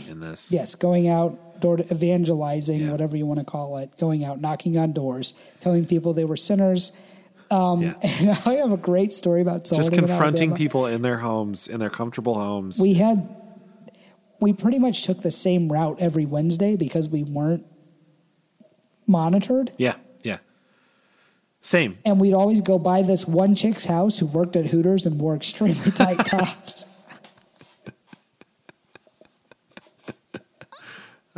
in 0.07 0.19
this. 0.19 0.51
Yes, 0.51 0.75
going 0.75 1.07
out, 1.07 1.59
door 1.59 1.77
to 1.77 1.83
evangelizing, 1.93 2.81
yeah. 2.81 2.91
whatever 2.91 3.17
you 3.17 3.25
want 3.25 3.39
to 3.39 3.45
call 3.45 3.77
it, 3.77 3.97
going 3.97 4.23
out, 4.23 4.39
knocking 4.39 4.77
on 4.77 4.93
doors, 4.93 5.33
telling 5.59 5.85
people 5.85 6.13
they 6.13 6.25
were 6.25 6.37
sinners. 6.37 6.91
Um, 7.51 7.81
yeah. 7.81 7.93
And 8.03 8.29
I 8.45 8.53
have 8.55 8.71
a 8.71 8.77
great 8.77 9.11
story 9.11 9.41
about 9.41 9.65
just 9.65 9.91
confronting 9.91 10.53
people 10.55 10.85
in 10.85 11.01
their 11.01 11.17
homes, 11.17 11.67
in 11.67 11.79
their 11.79 11.89
comfortable 11.89 12.35
homes. 12.35 12.79
We 12.79 12.95
had, 12.95 13.27
we 14.39 14.53
pretty 14.53 14.79
much 14.79 15.03
took 15.03 15.21
the 15.21 15.31
same 15.31 15.71
route 15.71 15.97
every 15.99 16.25
Wednesday 16.25 16.75
because 16.75 17.09
we 17.09 17.23
weren't 17.23 17.65
monitored. 19.07 19.71
Yeah, 19.77 19.95
yeah. 20.23 20.37
Same. 21.61 21.97
And 22.05 22.21
we'd 22.21 22.33
always 22.33 22.61
go 22.61 22.79
by 22.79 23.01
this 23.01 23.27
one 23.27 23.55
chick's 23.55 23.85
house 23.85 24.19
who 24.19 24.27
worked 24.27 24.55
at 24.55 24.67
Hooters 24.67 25.05
and 25.05 25.19
wore 25.19 25.35
extremely 25.35 25.91
tight 25.91 26.25
tops. 26.25 26.85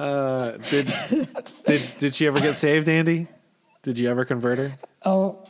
Uh, 0.02 0.58
did 0.58 0.88
did 1.66 1.82
did 2.00 2.16
she 2.16 2.26
ever 2.26 2.40
get 2.40 2.56
saved, 2.56 2.90
Andy? 2.90 3.28
Did 3.84 4.00
you 4.00 4.10
ever 4.10 4.26
convert 4.26 4.58
her? 4.58 4.72
Oh, 5.06 5.44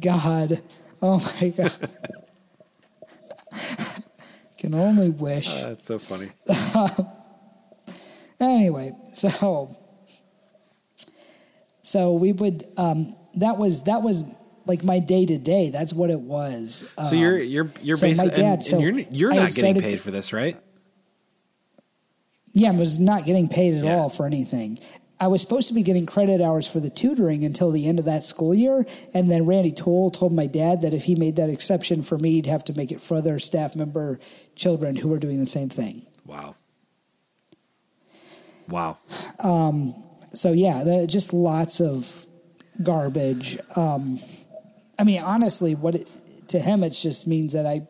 God! 0.00 0.60
Oh 1.00 1.20
my 1.40 1.50
God! 1.50 1.78
Can 4.58 4.74
only 4.74 5.10
wish. 5.10 5.54
Uh, 5.54 5.68
that's 5.68 5.84
so 5.86 6.00
funny. 6.00 6.30
anyway, 8.40 8.90
so 9.12 9.76
so 11.82 12.14
we 12.14 12.32
would. 12.32 12.64
Um, 12.76 13.14
that 13.36 13.58
was 13.58 13.84
that 13.84 14.02
was 14.02 14.24
like 14.66 14.82
my 14.82 14.98
day 14.98 15.24
to 15.24 15.38
day. 15.38 15.70
That's 15.70 15.92
what 15.92 16.10
it 16.10 16.20
was. 16.20 16.82
So 16.96 17.16
um, 17.16 17.16
you're 17.16 17.38
you're 17.38 17.70
you're 17.80 17.96
so 17.96 18.08
basically 18.08 18.42
and, 18.42 18.54
and 18.54 18.64
so 18.64 18.80
you're 18.80 18.98
you're 18.98 19.32
not 19.32 19.54
getting 19.54 19.80
paid 19.80 20.00
for 20.00 20.10
this, 20.10 20.32
right? 20.32 20.58
Yeah, 22.56 22.70
I 22.70 22.74
was 22.74 22.98
not 22.98 23.26
getting 23.26 23.48
paid 23.48 23.74
at 23.74 23.84
yeah. 23.84 23.96
all 23.96 24.08
for 24.08 24.24
anything. 24.24 24.78
I 25.20 25.26
was 25.26 25.42
supposed 25.42 25.68
to 25.68 25.74
be 25.74 25.82
getting 25.82 26.06
credit 26.06 26.40
hours 26.40 26.66
for 26.66 26.80
the 26.80 26.88
tutoring 26.88 27.44
until 27.44 27.70
the 27.70 27.86
end 27.86 27.98
of 27.98 28.06
that 28.06 28.22
school 28.22 28.54
year. 28.54 28.86
And 29.12 29.30
then 29.30 29.44
Randy 29.44 29.72
Toole 29.72 30.10
told 30.10 30.32
my 30.32 30.46
dad 30.46 30.80
that 30.80 30.94
if 30.94 31.04
he 31.04 31.14
made 31.14 31.36
that 31.36 31.50
exception 31.50 32.02
for 32.02 32.16
me, 32.16 32.32
he'd 32.32 32.46
have 32.46 32.64
to 32.64 32.72
make 32.72 32.90
it 32.90 33.02
for 33.02 33.18
other 33.18 33.38
staff 33.38 33.76
member 33.76 34.18
children 34.54 34.96
who 34.96 35.08
were 35.08 35.18
doing 35.18 35.38
the 35.38 35.44
same 35.44 35.68
thing. 35.68 36.06
Wow. 36.24 36.56
Wow. 38.68 38.96
Um, 39.40 39.94
so, 40.32 40.52
yeah, 40.52 41.04
just 41.04 41.34
lots 41.34 41.78
of 41.78 42.24
garbage. 42.82 43.58
Um, 43.76 44.18
I 44.98 45.04
mean, 45.04 45.20
honestly, 45.20 45.74
what 45.74 45.94
it, 45.94 46.48
to 46.48 46.58
him, 46.58 46.82
it 46.82 46.90
just 46.90 47.26
means 47.26 47.52
that 47.52 47.66
I 47.66 47.86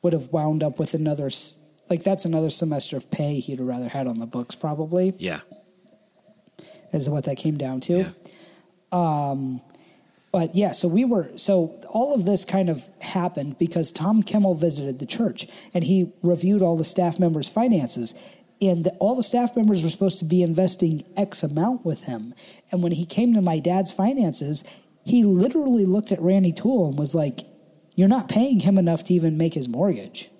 would 0.00 0.14
have 0.14 0.32
wound 0.32 0.62
up 0.62 0.78
with 0.78 0.94
another 0.94 1.28
like 1.92 2.02
that's 2.02 2.24
another 2.24 2.48
semester 2.48 2.96
of 2.96 3.10
pay 3.10 3.38
he'd 3.38 3.60
rather 3.60 3.90
had 3.90 4.06
on 4.06 4.18
the 4.18 4.24
books 4.24 4.54
probably. 4.54 5.12
Yeah. 5.18 5.40
Is 6.90 7.08
what 7.10 7.24
that 7.24 7.36
came 7.36 7.58
down 7.58 7.80
to. 7.80 7.98
Yeah. 7.98 8.10
Um, 8.92 9.60
but 10.32 10.54
yeah, 10.54 10.72
so 10.72 10.88
we 10.88 11.04
were 11.04 11.36
so 11.36 11.78
all 11.90 12.14
of 12.14 12.24
this 12.24 12.46
kind 12.46 12.70
of 12.70 12.88
happened 13.02 13.58
because 13.58 13.92
Tom 13.92 14.22
Kimmel 14.22 14.54
visited 14.54 15.00
the 15.00 15.06
church 15.06 15.46
and 15.74 15.84
he 15.84 16.14
reviewed 16.22 16.62
all 16.62 16.78
the 16.78 16.84
staff 16.84 17.20
members' 17.20 17.50
finances. 17.50 18.14
And 18.62 18.88
all 18.98 19.14
the 19.14 19.22
staff 19.22 19.54
members 19.54 19.82
were 19.82 19.90
supposed 19.90 20.18
to 20.20 20.24
be 20.24 20.42
investing 20.42 21.02
X 21.14 21.42
amount 21.42 21.84
with 21.84 22.04
him. 22.04 22.32
And 22.70 22.82
when 22.82 22.92
he 22.92 23.04
came 23.04 23.34
to 23.34 23.42
my 23.42 23.58
dad's 23.58 23.92
finances, 23.92 24.64
he 25.04 25.24
literally 25.24 25.84
looked 25.84 26.10
at 26.10 26.22
Randy 26.22 26.52
Toole 26.52 26.88
and 26.88 26.98
was 26.98 27.14
like, 27.14 27.40
You're 27.94 28.08
not 28.08 28.30
paying 28.30 28.60
him 28.60 28.78
enough 28.78 29.04
to 29.04 29.12
even 29.12 29.36
make 29.36 29.52
his 29.52 29.68
mortgage. 29.68 30.30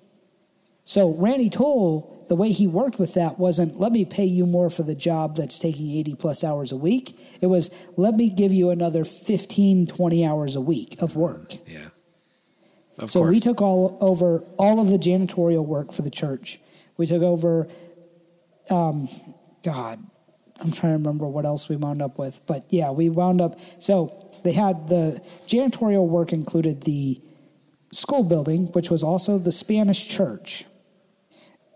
So 0.85 1.15
Randy 1.15 1.49
Toole, 1.49 2.25
the 2.27 2.35
way 2.35 2.51
he 2.51 2.67
worked 2.67 2.99
with 2.99 3.13
that 3.13 3.39
wasn't 3.39 3.79
let 3.79 3.91
me 3.91 4.05
pay 4.05 4.25
you 4.25 4.45
more 4.45 4.69
for 4.69 4.83
the 4.83 4.95
job 4.95 5.35
that's 5.35 5.59
taking 5.59 5.89
80 5.91 6.15
plus 6.15 6.43
hours 6.43 6.71
a 6.71 6.77
week. 6.77 7.17
It 7.41 7.47
was 7.47 7.69
let 7.95 8.13
me 8.15 8.29
give 8.29 8.51
you 8.51 8.69
another 8.69 9.05
15, 9.05 9.87
20 9.87 10.25
hours 10.25 10.55
a 10.55 10.61
week 10.61 11.01
of 11.01 11.15
work. 11.15 11.53
Yeah. 11.67 11.89
Of 12.97 13.11
so 13.11 13.21
course. 13.21 13.31
we 13.31 13.39
took 13.39 13.61
all 13.61 13.97
over 14.01 14.39
all 14.57 14.79
of 14.79 14.89
the 14.89 14.97
janitorial 14.97 15.65
work 15.65 15.91
for 15.93 16.01
the 16.01 16.11
church. 16.11 16.59
We 16.97 17.07
took 17.07 17.23
over, 17.23 17.67
um, 18.69 19.09
God, 19.63 19.99
I'm 20.61 20.71
trying 20.71 20.93
to 20.93 20.97
remember 20.97 21.27
what 21.27 21.45
else 21.45 21.67
we 21.67 21.75
wound 21.75 22.01
up 22.01 22.19
with. 22.19 22.39
But 22.45 22.65
yeah, 22.69 22.91
we 22.91 23.09
wound 23.09 23.41
up. 23.41 23.59
So 23.79 24.31
they 24.43 24.51
had 24.51 24.89
the 24.89 25.21
janitorial 25.47 26.07
work 26.07 26.31
included 26.31 26.83
the 26.83 27.19
school 27.91 28.23
building, 28.23 28.67
which 28.73 28.91
was 28.91 29.01
also 29.01 29.39
the 29.39 29.51
Spanish 29.51 30.07
church 30.07 30.65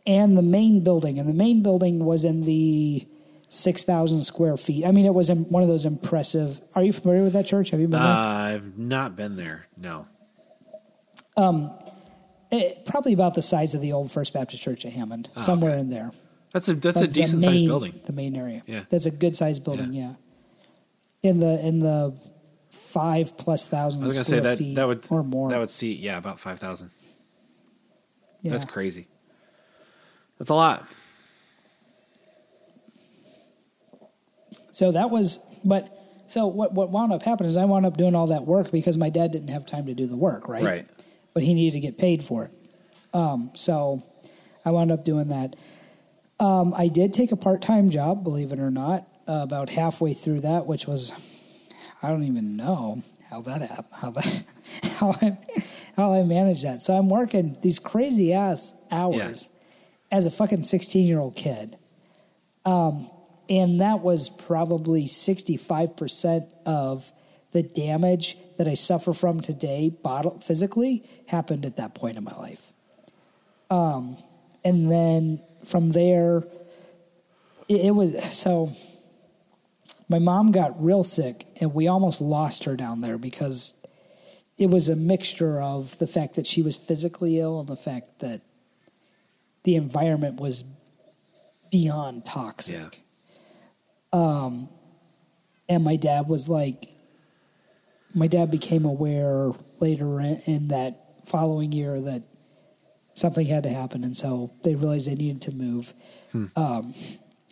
and 0.07 0.37
the 0.37 0.41
main 0.41 0.83
building. 0.83 1.19
And 1.19 1.27
the 1.27 1.33
main 1.33 1.61
building 1.61 2.03
was 2.03 2.23
in 2.23 2.45
the 2.45 3.05
6,000 3.49 4.21
square 4.21 4.57
feet. 4.57 4.85
I 4.85 4.91
mean, 4.91 5.05
it 5.05 5.13
was 5.13 5.29
one 5.29 5.61
of 5.61 5.69
those 5.69 5.85
impressive. 5.85 6.61
Are 6.73 6.81
you 6.81 6.93
familiar 6.93 7.23
with 7.23 7.33
that 7.33 7.45
church? 7.45 7.69
Have 7.71 7.81
you 7.81 7.87
been 7.87 7.99
there? 7.99 8.09
Uh, 8.09 8.15
I've 8.15 8.77
not 8.77 9.15
been 9.15 9.35
there, 9.35 9.67
no. 9.75 10.07
Um, 11.35 11.77
it, 12.49 12.85
probably 12.85 13.13
about 13.13 13.35
the 13.35 13.41
size 13.41 13.75
of 13.75 13.81
the 13.81 13.91
old 13.91 14.09
First 14.09 14.33
Baptist 14.33 14.63
Church 14.63 14.85
at 14.85 14.93
Hammond, 14.93 15.29
oh, 15.35 15.41
somewhere 15.41 15.73
okay. 15.73 15.81
in 15.81 15.89
there. 15.89 16.11
That's 16.53 16.69
a 16.69 16.73
that's 16.73 17.01
but 17.01 17.09
a 17.09 17.11
decent 17.11 17.43
sized 17.43 17.67
building. 17.67 17.99
The 18.05 18.13
main 18.13 18.35
area. 18.35 18.63
Yeah. 18.65 18.85
That's 18.89 19.05
a 19.05 19.11
good 19.11 19.35
sized 19.35 19.63
building, 19.65 19.93
yeah. 19.93 20.13
yeah. 21.21 21.29
In 21.29 21.39
the 21.41 21.67
in 21.67 21.79
the 21.79 22.17
five 22.71 23.37
plus 23.37 23.67
thousand. 23.67 24.01
I 24.01 24.05
was 24.05 24.13
going 24.13 24.23
to 24.23 24.29
say 24.29 24.39
that 24.39 24.75
that 24.75 24.87
would 24.87 25.05
or 25.09 25.23
more. 25.23 25.49
That 25.49 25.59
would 25.59 25.69
seat 25.69 25.99
yeah 25.99 26.17
about 26.17 26.39
five 26.39 26.57
thousand. 26.57 26.89
Yeah. 28.41 28.53
That's 28.53 28.65
crazy. 28.65 29.07
That's 30.37 30.49
a 30.49 30.55
lot. 30.55 30.87
So 34.71 34.91
that 34.91 35.09
was, 35.09 35.39
but 35.65 35.89
so 36.27 36.45
what 36.47 36.73
what 36.73 36.91
wound 36.91 37.11
up 37.11 37.23
happening 37.23 37.49
is 37.49 37.57
I 37.57 37.65
wound 37.65 37.85
up 37.85 37.97
doing 37.97 38.13
all 38.13 38.27
that 38.27 38.45
work 38.45 38.71
because 38.71 38.97
my 38.97 39.09
dad 39.09 39.31
didn't 39.31 39.47
have 39.47 39.65
time 39.65 39.87
to 39.87 39.93
do 39.93 40.05
the 40.05 40.15
work, 40.15 40.47
right? 40.47 40.63
Right. 40.63 40.85
But 41.33 41.43
he 41.43 41.53
needed 41.53 41.73
to 41.73 41.79
get 41.79 41.97
paid 41.97 42.21
for 42.21 42.45
it. 42.45 42.53
Um, 43.13 43.51
so 43.55 44.03
I 44.65 44.71
wound 44.71 44.91
up 44.91 45.03
doing 45.03 45.29
that. 45.29 45.55
Um, 46.39 46.73
I 46.75 46.89
did 46.89 47.13
take 47.13 47.31
a 47.31 47.35
part 47.35 47.61
time 47.61 47.89
job, 47.89 48.23
believe 48.23 48.51
it 48.51 48.59
or 48.59 48.69
not, 48.69 49.07
uh, 49.27 49.39
about 49.41 49.69
halfway 49.69 50.13
through 50.13 50.41
that, 50.41 50.67
which 50.67 50.85
was 50.85 51.11
I 52.03 52.11
don't 52.11 52.23
even 52.23 52.55
know 52.55 53.01
how 53.31 53.41
that 53.41 53.61
happened, 53.61 53.87
how 53.93 54.11
that 54.11 54.43
how 54.97 55.15
I, 55.21 55.37
how 55.95 56.13
I 56.13 56.23
manage 56.23 56.61
that. 56.61 56.83
So 56.83 56.93
I'm 56.93 57.09
working 57.09 57.55
these 57.63 57.79
crazy 57.79 58.33
ass 58.33 58.75
hours 58.91 59.49
as 60.11 60.25
a 60.25 60.31
fucking 60.31 60.63
16 60.63 61.05
year 61.05 61.19
old 61.19 61.35
kid. 61.35 61.77
Um, 62.65 63.09
and 63.49 63.81
that 63.81 64.01
was 64.01 64.29
probably 64.29 65.05
65% 65.05 66.47
of 66.65 67.11
the 67.51 67.63
damage 67.63 68.37
that 68.57 68.67
I 68.67 68.73
suffer 68.73 69.13
from 69.13 69.39
today, 69.39 69.89
bottle, 69.89 70.39
physically, 70.39 71.03
happened 71.27 71.65
at 71.65 71.77
that 71.77 71.95
point 71.95 72.17
in 72.17 72.23
my 72.23 72.35
life. 72.35 72.73
Um, 73.69 74.17
and 74.65 74.91
then 74.91 75.41
from 75.63 75.89
there, 75.89 76.39
it, 77.67 77.85
it 77.85 77.95
was 77.95 78.21
so. 78.33 78.71
My 80.09 80.19
mom 80.19 80.51
got 80.51 80.81
real 80.81 81.03
sick, 81.03 81.45
and 81.59 81.73
we 81.73 81.87
almost 81.87 82.21
lost 82.21 82.63
her 82.63 82.75
down 82.75 83.01
there 83.01 83.17
because 83.17 83.73
it 84.57 84.69
was 84.69 84.89
a 84.89 84.95
mixture 84.95 85.61
of 85.61 85.97
the 85.99 86.07
fact 86.07 86.35
that 86.35 86.47
she 86.47 86.61
was 86.61 86.77
physically 86.77 87.39
ill 87.39 87.59
and 87.59 87.67
the 87.67 87.75
fact 87.75 88.19
that 88.19 88.41
the 89.67 89.75
environment 89.75 90.39
was 90.39 90.63
beyond 91.69 92.23
toxic. 92.23 93.03
Yeah. 94.13 94.17
Um, 94.17 94.69
and 95.67 95.83
my 95.83 95.97
dad 95.97 96.29
was 96.29 96.47
like, 96.47 96.87
my 98.15 98.27
dad 98.27 98.49
became 98.49 98.85
aware 98.85 99.51
later 99.81 100.21
in, 100.21 100.69
that 100.69 101.25
following 101.25 101.73
year 101.73 101.99
that 101.99 102.23
something 103.13 103.45
had 103.45 103.63
to 103.63 103.69
happen, 103.69 104.05
and 104.05 104.15
so 104.15 104.53
they 104.63 104.73
realized 104.73 105.09
they 105.09 105.15
needed 105.15 105.41
to 105.41 105.51
move. 105.53 105.93
Um, 106.55 106.93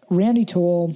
Randy 0.09 0.45
Tool, 0.45 0.93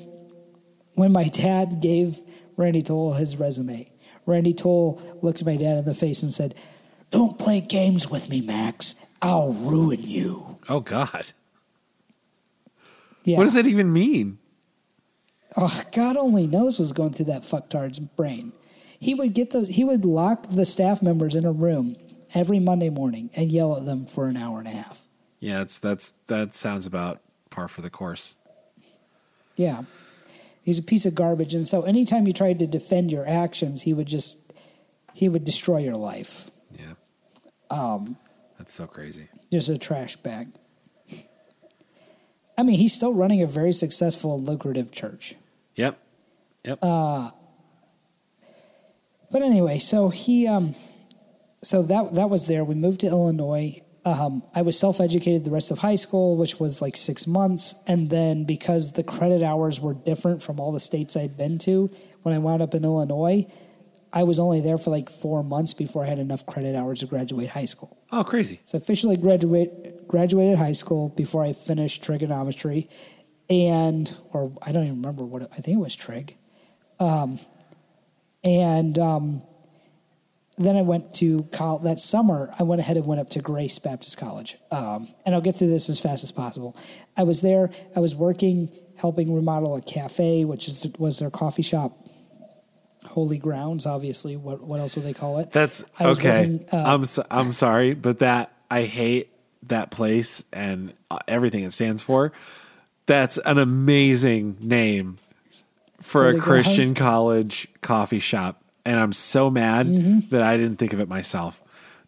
when 0.94 1.12
my 1.12 1.26
dad 1.26 1.82
gave 1.82 2.22
Randy 2.56 2.82
Tool 2.82 3.12
his 3.12 3.36
resume, 3.36 3.92
Randy 4.26 4.54
Tool 4.54 5.02
looked 5.22 5.44
my 5.44 5.58
dad 5.58 5.80
in 5.80 5.84
the 5.84 5.94
face 5.94 6.24
and 6.24 6.34
said, 6.34 6.56
"Don't 7.12 7.38
play 7.38 7.60
games 7.60 8.10
with 8.10 8.30
me, 8.30 8.40
Max. 8.40 8.96
I'll 9.22 9.54
ruin 9.54 10.00
you." 10.02 10.60
Oh 10.68 10.80
God. 10.80 11.34
Yeah. 13.24 13.38
What 13.38 13.44
does 13.44 13.54
that 13.54 13.68
even 13.68 13.92
mean? 13.94 14.40
Oh, 15.58 15.82
God 15.92 16.16
only 16.16 16.48
knows 16.48 16.80
what's 16.80 16.92
going 16.92 17.12
through 17.12 17.26
that 17.26 17.42
fucktard's 17.42 18.00
brain. 18.00 18.54
He 19.00 19.14
would 19.16 19.34
get 19.34 19.52
those. 19.52 19.70
He 19.70 19.84
would 19.84 20.06
lock 20.06 20.48
the 20.50 20.66
staff 20.66 21.02
members 21.02 21.36
in 21.36 21.46
a 21.46 21.52
room 21.52 21.96
every 22.34 22.60
Monday 22.60 22.90
morning 22.90 23.30
and 23.36 23.50
yell 23.50 23.78
at 23.78 23.86
them 23.86 24.06
for 24.06 24.28
an 24.28 24.38
hour 24.38 24.60
and 24.60 24.68
a 24.68 24.72
half. 24.72 25.02
Yeah, 25.40 25.62
it's 25.62 25.80
that's 25.80 26.12
that 26.28 26.54
sounds 26.54 26.86
about 26.86 27.22
par 27.50 27.68
for 27.68 27.82
the 27.82 27.90
course. 27.90 28.36
Yeah, 29.56 29.84
he's 30.62 30.78
a 30.78 30.84
piece 30.84 31.06
of 31.06 31.16
garbage. 31.16 31.54
And 31.54 31.68
so, 31.68 31.84
anytime 31.84 32.28
you 32.28 32.34
tried 32.34 32.60
to 32.60 32.68
defend 32.68 33.12
your 33.12 33.28
actions, 33.28 33.84
he 33.84 33.94
would 33.94 34.08
just 34.08 34.38
he 35.14 35.30
would 35.30 35.46
destroy 35.46 35.78
your 35.78 35.96
life. 35.96 36.52
Yeah. 36.78 36.94
Um, 37.72 38.18
That's 38.70 38.78
so 38.78 38.86
crazy. 38.86 39.28
just 39.52 39.68
a 39.68 39.80
trash 39.80 40.16
bag. 40.18 40.50
I 42.56 42.62
mean, 42.62 42.78
he's 42.78 42.94
still 42.94 43.16
running 43.16 43.42
a 43.42 43.48
very 43.48 43.72
successful, 43.72 44.40
lucrative 44.40 44.92
church. 44.92 45.34
Yep. 45.74 45.98
Yep. 46.66 46.78
Uh, 46.80 47.32
But 49.32 49.42
anyway, 49.42 49.80
so 49.80 50.10
he, 50.10 50.46
um, 50.46 50.76
so 51.64 51.82
that 51.82 52.14
that 52.14 52.30
was 52.30 52.46
there. 52.46 52.64
We 52.64 52.76
moved 52.76 53.00
to 53.00 53.08
Illinois. 53.08 53.82
Um, 54.06 54.44
I 54.54 54.62
was 54.62 54.78
self 54.78 55.02
educated 55.02 55.46
the 55.46 55.52
rest 55.52 55.72
of 55.72 55.80
high 55.80 55.96
school, 55.96 56.38
which 56.38 56.60
was 56.60 56.80
like 56.80 56.96
six 56.96 57.26
months, 57.26 57.74
and 57.88 58.12
then 58.12 58.44
because 58.44 58.92
the 58.92 59.04
credit 59.04 59.42
hours 59.42 59.80
were 59.80 59.96
different 59.96 60.44
from 60.44 60.60
all 60.60 60.72
the 60.72 60.80
states 60.80 61.18
I'd 61.18 61.36
been 61.36 61.58
to, 61.60 61.90
when 62.22 62.36
I 62.36 62.38
wound 62.38 62.62
up 62.62 62.76
in 62.76 62.84
Illinois, 62.84 63.48
I 64.12 64.24
was 64.24 64.40
only 64.40 64.60
there 64.60 64.78
for 64.78 64.90
like 64.90 65.10
four 65.10 65.44
months 65.44 65.74
before 65.74 66.04
I 66.04 66.08
had 66.08 66.20
enough 66.20 66.46
credit 66.46 66.76
hours 66.76 67.00
to 67.00 67.06
graduate 67.06 67.50
high 67.50 67.66
school. 67.66 67.98
oh, 68.12 68.24
crazy. 68.24 68.60
So 68.66 68.78
officially 68.78 69.18
graduate 69.18 70.08
graduated 70.08 70.58
high 70.58 70.72
school 70.72 71.10
before 71.10 71.44
I 71.44 71.54
finished 71.54 72.04
trigonometry, 72.04 72.90
and 73.50 74.16
or 74.34 74.52
I 74.62 74.72
don't 74.72 74.84
even 74.84 74.98
remember 74.98 75.24
what 75.24 75.44
it, 75.44 75.50
I 75.52 75.58
think 75.58 75.78
it 75.78 75.82
was 75.82 75.96
trig, 75.96 76.36
um, 77.00 77.40
and 78.44 78.98
um, 78.98 79.44
then 80.58 80.76
I 80.76 80.82
went 80.82 81.14
to 81.16 81.44
college 81.52 81.84
that 81.84 82.00
summer. 82.00 82.52
I 82.60 82.64
went 82.64 82.82
ahead 82.82 82.98
and 82.98 83.06
went 83.06 83.22
up 83.22 83.30
to 83.32 83.42
Grace 83.42 83.78
Baptist 83.78 84.18
College, 84.18 84.58
um, 84.72 85.08
and 85.26 85.36
I'll 85.36 85.42
get 85.42 85.56
through 85.56 85.70
this 85.70 85.88
as 85.88 86.00
fast 86.00 86.24
as 86.24 86.32
possible. 86.32 86.76
I 87.16 87.24
was 87.24 87.42
there. 87.42 87.70
I 87.96 88.00
was 88.00 88.16
working, 88.16 88.70
helping 88.98 89.34
remodel 89.34 89.76
a 89.76 89.82
cafe, 89.82 90.46
which 90.46 90.68
is 90.68 90.88
was 90.98 91.20
their 91.20 91.30
coffee 91.30 91.62
shop. 91.62 92.08
Holy 93.06 93.38
Grounds, 93.38 93.86
obviously. 93.86 94.36
What 94.36 94.62
what 94.62 94.80
else 94.80 94.96
would 94.96 95.06
they 95.06 95.14
call 95.14 95.40
it? 95.40 95.52
That's 95.52 95.84
I 96.00 96.08
was 96.08 96.20
okay. 96.20 96.40
working, 96.42 96.66
uh, 96.72 96.84
I'm 96.86 97.06
so, 97.06 97.26
I'm 97.32 97.54
sorry, 97.54 97.94
but 97.94 98.20
that 98.20 98.52
I 98.70 98.84
hate 98.84 99.32
that 99.64 99.92
place 99.92 100.44
and 100.54 100.94
uh, 101.12 101.20
everything 101.28 101.64
it 101.64 101.74
stands 101.74 102.04
for. 102.04 102.32
That's 103.06 103.38
an 103.40 103.58
amazing 103.58 104.58
name 104.62 105.18
for 106.02 106.26
Holy 106.26 106.38
a 106.38 106.42
Christian 106.42 106.94
Grounds? 106.94 107.00
college 107.00 107.68
coffee 107.82 108.20
shop, 108.20 108.62
and 108.86 109.00
I'm 109.00 109.14
so 109.14 109.50
mad 109.50 109.88
that 110.30 110.42
I 110.42 110.58
didn't 110.58 110.78
think 110.78 110.94
of 110.94 111.00
it 111.00 111.08
myself. 111.08 111.62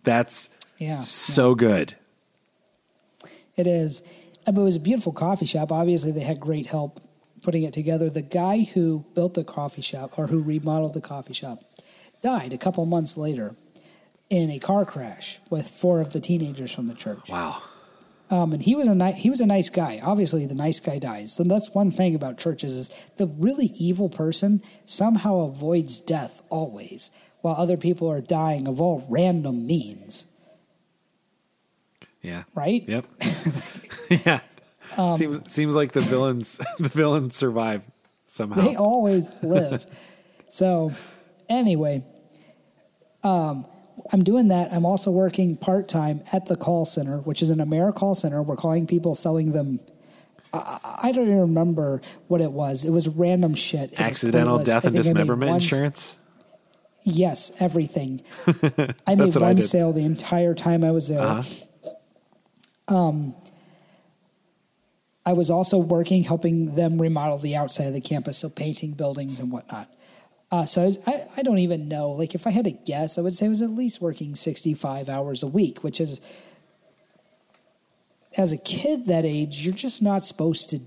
That's 0.03 0.49
Mm-hmm. 0.81 0.91
Yeah, 0.91 1.01
so 1.01 1.53
good. 1.53 1.95
It 3.55 3.67
is. 3.67 4.01
But 4.45 4.57
it 4.57 4.63
was 4.63 4.77
a 4.77 4.79
beautiful 4.79 5.11
coffee 5.11 5.45
shop. 5.45 5.71
Obviously, 5.71 6.11
they 6.11 6.21
had 6.21 6.39
great 6.39 6.65
help 6.67 6.99
putting 7.41 7.63
it 7.63 7.73
together. 7.73 8.09
The 8.09 8.21
guy 8.21 8.63
who 8.73 9.05
built 9.13 9.33
the 9.33 9.43
coffee 9.43 9.81
shop 9.81 10.17
or 10.17 10.27
who 10.27 10.41
remodeled 10.41 10.93
the 10.93 11.01
coffee 11.01 11.33
shop 11.33 11.63
died 12.21 12.53
a 12.53 12.57
couple 12.57 12.85
months 12.85 13.17
later 13.17 13.55
in 14.29 14.49
a 14.49 14.59
car 14.59 14.85
crash 14.85 15.39
with 15.49 15.67
four 15.67 16.01
of 16.01 16.13
the 16.13 16.19
teenagers 16.19 16.71
from 16.71 16.87
the 16.87 16.93
church. 16.93 17.29
Wow. 17.29 17.61
Um, 18.29 18.53
and 18.53 18.63
he 18.63 18.75
was 18.75 18.87
a 18.87 18.95
ni- 18.95 19.11
he 19.11 19.29
was 19.29 19.41
a 19.41 19.45
nice 19.45 19.69
guy. 19.69 19.99
Obviously, 20.01 20.45
the 20.45 20.55
nice 20.55 20.79
guy 20.79 20.99
dies. 20.99 21.37
And 21.37 21.51
that's 21.51 21.73
one 21.73 21.91
thing 21.91 22.15
about 22.15 22.37
churches 22.37 22.73
is 22.73 22.89
the 23.17 23.27
really 23.27 23.71
evil 23.77 24.07
person 24.07 24.61
somehow 24.85 25.39
avoids 25.39 25.99
death 25.99 26.41
always, 26.49 27.11
while 27.41 27.55
other 27.55 27.75
people 27.75 28.09
are 28.09 28.21
dying 28.21 28.67
of 28.67 28.79
all 28.79 29.05
random 29.09 29.67
means. 29.67 30.25
Yeah. 32.21 32.43
Right? 32.55 32.87
Yep. 32.87 33.05
yeah. 34.25 34.39
Um, 34.97 35.15
seems 35.17 35.51
seems 35.51 35.75
like 35.75 35.91
the 35.93 36.01
villains 36.01 36.59
the 36.79 36.89
villains 36.89 37.35
survive 37.35 37.83
somehow. 38.25 38.61
They 38.61 38.75
always 38.75 39.29
live. 39.43 39.85
so, 40.49 40.91
anyway, 41.49 42.03
um, 43.23 43.65
I'm 44.11 44.23
doing 44.23 44.49
that. 44.49 44.73
I'm 44.73 44.85
also 44.85 45.11
working 45.11 45.55
part 45.55 45.87
time 45.87 46.23
at 46.33 46.45
the 46.47 46.55
call 46.55 46.85
center, 46.85 47.19
which 47.19 47.41
is 47.41 47.49
an 47.49 47.59
AmeriCall 47.59 48.15
center. 48.15 48.41
We're 48.41 48.55
calling 48.55 48.87
people, 48.87 49.15
selling 49.15 49.51
them. 49.51 49.79
I, 50.53 50.79
I 51.03 51.11
don't 51.11 51.25
even 51.27 51.41
remember 51.41 52.01
what 52.27 52.41
it 52.41 52.51
was. 52.51 52.83
It 52.85 52.89
was 52.89 53.07
random 53.07 53.55
shit. 53.55 53.93
It 53.93 53.99
Accidental 53.99 54.63
death 54.63 54.83
and 54.85 54.93
think 54.93 55.05
I 55.05 55.09
made 55.09 55.13
dismemberment 55.13 55.49
one- 55.51 55.61
insurance. 55.61 56.17
Yes, 57.03 57.51
everything. 57.59 58.21
I 59.07 59.15
made 59.15 59.33
what 59.33 59.43
I 59.43 59.53
one 59.53 59.61
sale 59.61 59.91
the 59.91 60.05
entire 60.05 60.53
time 60.53 60.83
I 60.83 60.91
was 60.91 61.07
there. 61.07 61.19
Uh-huh. 61.19 61.41
I 65.25 65.33
was 65.33 65.49
also 65.49 65.77
working 65.77 66.23
helping 66.23 66.75
them 66.75 66.99
remodel 66.99 67.37
the 67.37 67.55
outside 67.55 67.87
of 67.87 67.93
the 67.93 68.01
campus, 68.01 68.39
so 68.39 68.49
painting 68.49 68.93
buildings 68.93 69.39
and 69.39 69.51
whatnot. 69.51 69.87
Uh, 70.51 70.65
so 70.65 70.81
I, 70.81 70.85
was, 70.85 70.97
I, 71.07 71.21
I 71.37 71.43
don't 71.43 71.59
even 71.59 71.87
know. 71.87 72.09
Like, 72.09 72.35
if 72.35 72.45
I 72.45 72.49
had 72.49 72.65
to 72.65 72.71
guess, 72.71 73.17
I 73.17 73.21
would 73.21 73.33
say 73.33 73.45
I 73.45 73.49
was 73.49 73.61
at 73.61 73.69
least 73.69 74.01
working 74.01 74.35
65 74.35 75.07
hours 75.07 75.43
a 75.43 75.47
week, 75.47 75.83
which 75.83 76.01
is, 76.01 76.19
as 78.37 78.51
a 78.51 78.57
kid 78.57 79.05
that 79.05 79.23
age, 79.23 79.61
you're 79.61 79.73
just 79.73 80.01
not 80.01 80.23
supposed 80.23 80.69
to. 80.71 80.79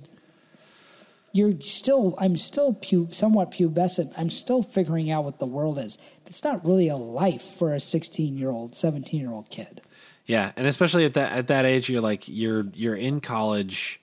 You're 1.33 1.61
still, 1.61 2.15
I'm 2.19 2.37
still 2.37 2.75
pu- 2.75 3.11
somewhat 3.11 3.51
pubescent. 3.51 4.13
I'm 4.17 4.31
still 4.31 4.63
figuring 4.63 5.11
out 5.11 5.25
what 5.25 5.39
the 5.39 5.47
world 5.47 5.79
is. 5.79 5.99
It's 6.27 6.45
not 6.45 6.65
really 6.65 6.89
a 6.89 6.97
life 6.97 7.43
for 7.43 7.75
a 7.75 7.81
16 7.81 8.37
year 8.37 8.51
old, 8.51 8.75
17 8.75 9.19
year 9.19 9.31
old 9.31 9.51
kid. 9.51 9.81
Yeah, 10.27 10.53
and 10.57 10.67
especially 10.67 11.05
at 11.05 11.15
that 11.15 11.33
at 11.33 11.49
that 11.49 11.67
age, 11.67 11.91
you're 11.91 12.01
like 12.01 12.29
you're 12.29 12.67
you're 12.73 12.97
in 12.97 13.21
college. 13.21 14.01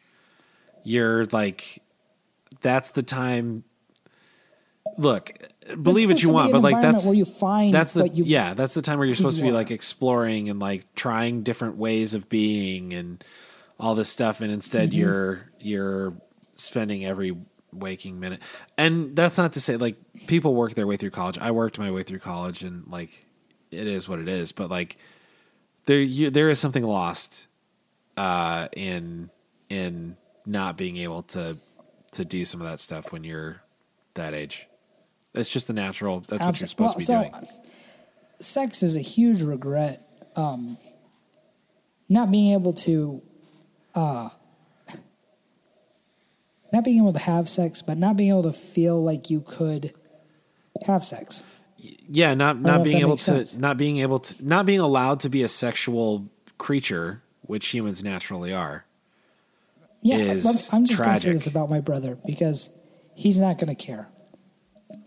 You're 0.83 1.25
like, 1.27 1.81
that's 2.61 2.91
the 2.91 3.03
time. 3.03 3.63
Look, 4.97 5.31
believe 5.81 6.09
what 6.09 6.21
you 6.21 6.29
want, 6.29 6.47
an 6.47 6.53
but 6.53 6.63
like 6.63 6.81
that's 6.81 7.05
where 7.05 7.13
you 7.13 7.23
find 7.23 7.73
that's 7.73 7.93
the 7.93 8.09
you- 8.09 8.23
yeah 8.25 8.53
that's 8.55 8.73
the 8.73 8.81
time 8.81 8.97
where 8.97 9.05
you're 9.07 9.15
supposed 9.15 9.37
to 9.37 9.43
be 9.43 9.51
like 9.51 9.71
exploring 9.71 10.49
and 10.49 10.59
like 10.59 10.93
trying 10.95 11.43
different 11.43 11.77
ways 11.77 12.13
of 12.13 12.27
being 12.29 12.93
and 12.93 13.23
all 13.79 13.95
this 13.95 14.09
stuff, 14.09 14.41
and 14.41 14.51
instead 14.51 14.89
Mm-hmm. 14.89 14.97
you're 14.99 15.51
you're 15.59 16.13
spending 16.55 17.05
every 17.05 17.37
waking 17.71 18.19
minute. 18.19 18.41
And 18.77 19.15
that's 19.15 19.37
not 19.37 19.53
to 19.53 19.61
say 19.61 19.77
like 19.77 19.95
people 20.27 20.53
work 20.55 20.73
their 20.75 20.87
way 20.87 20.97
through 20.97 21.11
college. 21.11 21.37
I 21.37 21.51
worked 21.51 21.79
my 21.79 21.91
way 21.91 22.03
through 22.03 22.19
college, 22.19 22.63
and 22.63 22.85
like 22.87 23.25
it 23.69 23.87
is 23.87 24.09
what 24.09 24.19
it 24.19 24.27
is. 24.27 24.51
But 24.51 24.69
like 24.69 24.97
there 25.85 25.99
you, 26.01 26.31
there 26.31 26.49
is 26.49 26.59
something 26.59 26.83
lost 26.83 27.47
uh, 28.17 28.67
in 28.75 29.29
in 29.69 30.17
not 30.45 30.77
being 30.77 30.97
able 30.97 31.23
to 31.23 31.57
to 32.13 32.26
do 32.26 32.43
some 32.45 32.61
of 32.61 32.68
that 32.68 32.80
stuff 32.80 33.11
when 33.11 33.23
you're 33.23 33.61
that 34.15 34.34
age. 34.34 34.68
It's 35.34 35.49
just 35.49 35.68
the 35.68 35.73
natural. 35.73 36.19
That's 36.19 36.43
what 36.43 36.59
you're 36.59 36.68
supposed 36.68 36.99
to 36.99 37.05
be 37.05 37.11
well, 37.11 37.30
doing. 37.31 37.47
Sex 38.39 38.84
is 38.84 38.95
a 38.95 39.01
huge 39.01 39.41
regret 39.43 40.05
um, 40.35 40.77
not 42.09 42.31
being 42.31 42.53
able 42.53 42.73
to, 42.73 43.22
uh, 43.95 44.30
not 46.73 46.84
being 46.84 46.97
able 46.97 47.13
to 47.13 47.19
have 47.19 47.47
sex, 47.47 47.81
but 47.81 47.97
not 47.97 48.18
being 48.18 48.30
able 48.30 48.43
to 48.43 48.53
feel 48.53 49.01
like 49.01 49.30
you 49.30 49.41
could 49.41 49.93
have 50.85 51.03
sex. 51.03 51.43
Yeah, 51.77 52.34
not 52.34 52.59
not 52.61 52.84
being 52.84 52.97
able 52.97 53.18
to 53.18 53.23
sense. 53.23 53.55
not 53.55 53.77
being 53.77 53.97
able 53.97 54.19
to 54.19 54.45
not 54.45 54.65
being 54.65 54.80
allowed 54.80 55.22
to 55.22 55.30
be 55.30 55.41
a 55.41 55.49
sexual 55.49 56.30
creature, 56.57 57.23
which 57.41 57.69
humans 57.69 58.03
naturally 58.03 58.53
are. 58.53 58.85
Yeah, 60.01 60.17
is 60.17 60.73
I'm 60.73 60.85
just 60.85 60.99
going 61.01 61.13
to 61.13 61.19
say 61.19 61.31
this 61.33 61.47
about 61.47 61.69
my 61.69 61.79
brother 61.79 62.17
because 62.25 62.69
he's 63.15 63.39
not 63.39 63.57
going 63.59 63.75
to 63.75 63.85
care. 63.85 64.09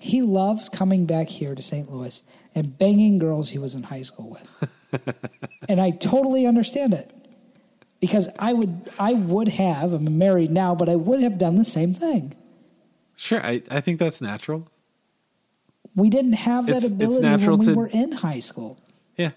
He 0.01 0.23
loves 0.23 0.69
coming 0.69 1.07
back 1.07 1.29
here 1.29 1.55
to 1.55 1.63
St. 1.63 1.91
Louis 1.91 2.23
and 2.55 2.79
banging 2.79 3.19
girls 3.19 3.51
he 3.51 3.59
was 3.59 3.75
in 3.75 3.85
high 3.85 4.03
school 4.03 4.31
with. 4.31 5.05
and 5.69 5.81
I 5.81 5.91
totally 5.91 6.47
understand 6.47 6.95
it. 6.95 7.11
Because 8.01 8.29
I 8.39 8.53
would 8.53 8.91
I 8.99 9.15
would 9.15 9.49
have, 9.49 9.93
I'm 9.95 10.19
married 10.19 10.51
now, 10.51 10.75
but 10.75 10.89
I 10.91 10.95
would 10.97 11.23
have 11.23 11.39
done 11.39 11.57
the 11.57 11.65
same 11.65 11.95
thing. 11.95 12.35
Sure, 13.17 13.41
I, 13.45 13.63
I 13.71 13.81
think 13.81 13.99
that's 13.99 14.21
natural. 14.21 14.69
We 15.97 16.11
didn't 16.11 16.35
have 16.35 16.67
that 16.67 16.71
It's- 16.79 16.85
it's 16.85 16.93
ability 16.93 17.23
natural 17.23 17.57
when 17.57 17.67
we 17.69 17.73
to- 17.73 17.79
were 17.79 17.87
in 17.89 18.13
high 18.13 18.41
school. 18.41 18.79
Yeah. 19.17 19.31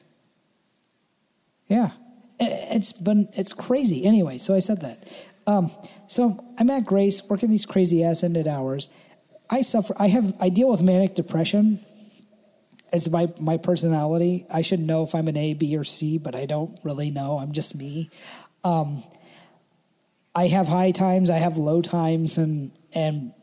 Yeah, 1.68 1.92
it's 2.40 2.92
been 2.94 3.30
it's 3.34 3.54
crazy. 3.54 4.06
Anyway, 4.06 4.38
so 4.38 4.54
I 4.56 4.60
said 4.60 4.82
that. 4.82 5.10
Um, 5.48 5.72
so 6.08 6.44
I'm 6.60 6.70
at 6.70 6.86
Grace 6.86 7.24
working 7.24 7.50
these 7.50 7.66
crazy 7.66 8.04
ass 8.04 8.22
ended 8.22 8.48
hours. 8.48 8.90
I 9.50 9.62
suffer. 9.62 9.96
I 9.98 10.10
have. 10.10 10.36
I 10.42 10.50
deal 10.50 10.70
with 10.70 10.82
manic 10.82 11.16
depression. 11.16 11.80
It's 12.92 13.10
my 13.10 13.34
my 13.40 13.58
personality. 13.58 14.46
I 14.52 14.62
should 14.62 14.82
know 14.82 15.04
if 15.04 15.16
I'm 15.16 15.28
an 15.30 15.38
A, 15.38 15.54
B, 15.54 15.76
or 15.78 15.86
C, 15.86 16.18
but 16.18 16.36
I 16.36 16.46
don't 16.46 16.78
really 16.84 17.10
know. 17.10 17.38
I'm 17.38 17.54
just 17.54 17.76
me. 17.76 18.10
Um, 18.66 19.02
I 20.36 20.48
have 20.48 20.68
high 20.68 20.92
times. 20.92 21.30
I 21.30 21.38
have 21.38 21.58
low 21.58 21.82
times, 21.82 22.38
and 22.38 22.72
and 22.94 23.34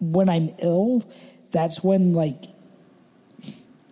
when 0.00 0.28
I'm 0.28 0.50
ill, 0.62 1.04
that's 1.52 1.82
when 1.84 2.12
like 2.12 2.46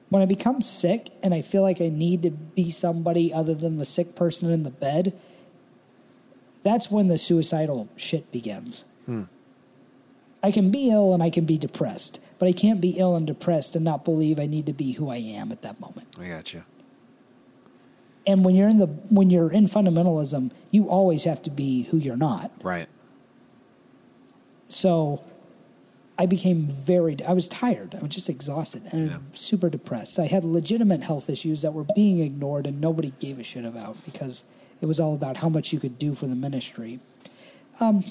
when 0.09 0.23
I 0.23 0.27
become 0.27 0.61
sick 0.61 1.11
and 1.23 1.35
I 1.35 1.43
feel 1.43 1.63
like 1.63 1.81
I 1.81 1.89
need 1.89 2.23
to 2.23 2.31
be 2.31 2.71
somebody 2.71 3.33
other 3.33 3.55
than 3.55 3.77
the 3.77 3.85
sick 3.85 4.17
person 4.17 4.51
in 4.51 4.63
the 4.63 4.71
bed, 4.71 5.19
that's 6.69 6.91
when 6.91 7.07
the 7.07 7.19
suicidal 7.19 7.89
shit 7.97 8.31
begins. 8.31 8.85
Hmm. 9.07 9.23
I 10.43 10.53
can 10.53 10.71
be 10.71 10.91
ill 10.91 11.15
and 11.15 11.23
I 11.23 11.31
can 11.31 11.45
be 11.47 11.59
depressed, 11.59 12.21
but 12.39 12.47
I 12.47 12.53
can't 12.53 12.81
be 12.81 12.91
ill 12.91 13.17
and 13.17 13.27
depressed 13.27 13.75
and 13.75 13.85
not 13.85 14.05
believe 14.05 14.39
I 14.39 14.47
need 14.47 14.67
to 14.67 14.73
be 14.73 14.93
who 14.93 15.09
I 15.11 15.17
am 15.17 15.51
at 15.51 15.63
that 15.63 15.81
moment. 15.81 16.09
I 16.21 16.29
got 16.29 16.53
you. 16.55 16.63
And 18.27 18.45
when 18.45 18.55
you're 18.55 18.69
in 18.69 18.79
the 18.79 18.87
when 18.87 19.31
you're 19.31 19.51
in 19.51 19.65
fundamentalism, 19.65 20.53
you 20.71 20.89
always 20.89 21.25
have 21.25 21.43
to 21.43 21.51
be 21.51 21.85
who 21.85 21.97
you're 21.97 22.17
not. 22.17 22.53
Right. 22.63 22.89
So 24.69 25.25
I 26.19 26.27
became 26.27 26.67
very, 26.67 27.17
I 27.27 27.33
was 27.33 27.49
tired. 27.49 27.95
I 27.95 28.01
was 28.03 28.11
just 28.11 28.29
exhausted 28.29 28.83
and 28.93 29.11
Yeah. 29.11 29.19
super 29.35 29.71
depressed. 29.71 30.19
I 30.19 30.27
had 30.27 30.45
legitimate 30.45 31.03
health 31.05 31.31
issues 31.31 31.63
that 31.63 31.73
were 31.73 31.87
being 31.95 32.19
ignored 32.21 32.67
and 32.67 32.81
nobody 32.81 33.13
gave 33.21 33.39
a 33.39 33.43
shit 33.43 33.65
about 33.65 34.05
because 34.05 34.45
it 34.81 34.87
was 34.87 35.01
all 35.01 35.15
about 35.15 35.39
how 35.39 35.49
much 35.49 35.73
you 35.73 35.81
could 35.81 35.99
do 35.99 36.15
for 36.15 36.27
the 36.27 36.35
ministry. 36.37 37.01
Um, 37.81 38.03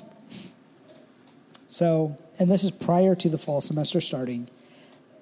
so, 1.70 2.18
and 2.40 2.50
this 2.50 2.64
is 2.64 2.72
prior 2.72 3.16
to 3.16 3.30
the 3.30 3.38
fall 3.38 3.62
semester 3.62 4.00
starting. 4.02 4.50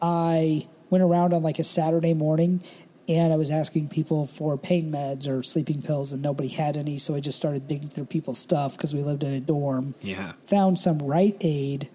I 0.01 0.67
went 0.89 1.03
around 1.03 1.34
on 1.34 1.43
like 1.43 1.59
a 1.59 1.63
Saturday 1.63 2.13
morning 2.13 2.61
and 3.07 3.31
I 3.34 3.35
was 3.35 3.51
asking 3.51 3.89
people 3.89 4.26
for 4.27 4.57
pain 4.57 4.91
meds 4.91 5.27
or 5.27 5.43
sleeping 5.43 5.81
pills 5.81 6.11
and 6.13 6.22
nobody 6.22 6.49
had 6.49 6.77
any. 6.77 6.97
So 6.97 7.15
I 7.15 7.19
just 7.19 7.38
started 7.38 7.67
digging 7.67 7.89
through 7.89 8.05
people's 8.05 8.39
stuff 8.39 8.76
because 8.77 8.93
we 8.93 9.01
lived 9.01 9.23
in 9.23 9.31
a 9.34 9.39
dorm 9.39 9.95
Yeah. 10.01 10.34
found 10.45 10.77
some 10.80 10.99
Rite 10.99 11.38
Aid 11.41 11.89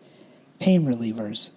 pain 0.59 0.85
relievers 0.85 1.51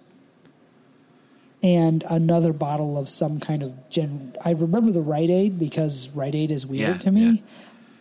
and 1.62 2.04
another 2.10 2.52
bottle 2.52 2.98
of 2.98 3.08
some 3.08 3.40
kind 3.40 3.62
of 3.62 3.88
gen. 3.90 4.34
I 4.44 4.50
remember 4.52 4.92
the 4.92 5.00
Rite 5.02 5.30
Aid 5.30 5.58
because 5.58 6.08
Rite 6.10 6.34
Aid 6.34 6.50
is 6.50 6.66
weird 6.66 6.88
Yeah, 6.88 6.98
to 6.98 7.10
me. 7.10 7.30
yeah. 7.30 7.40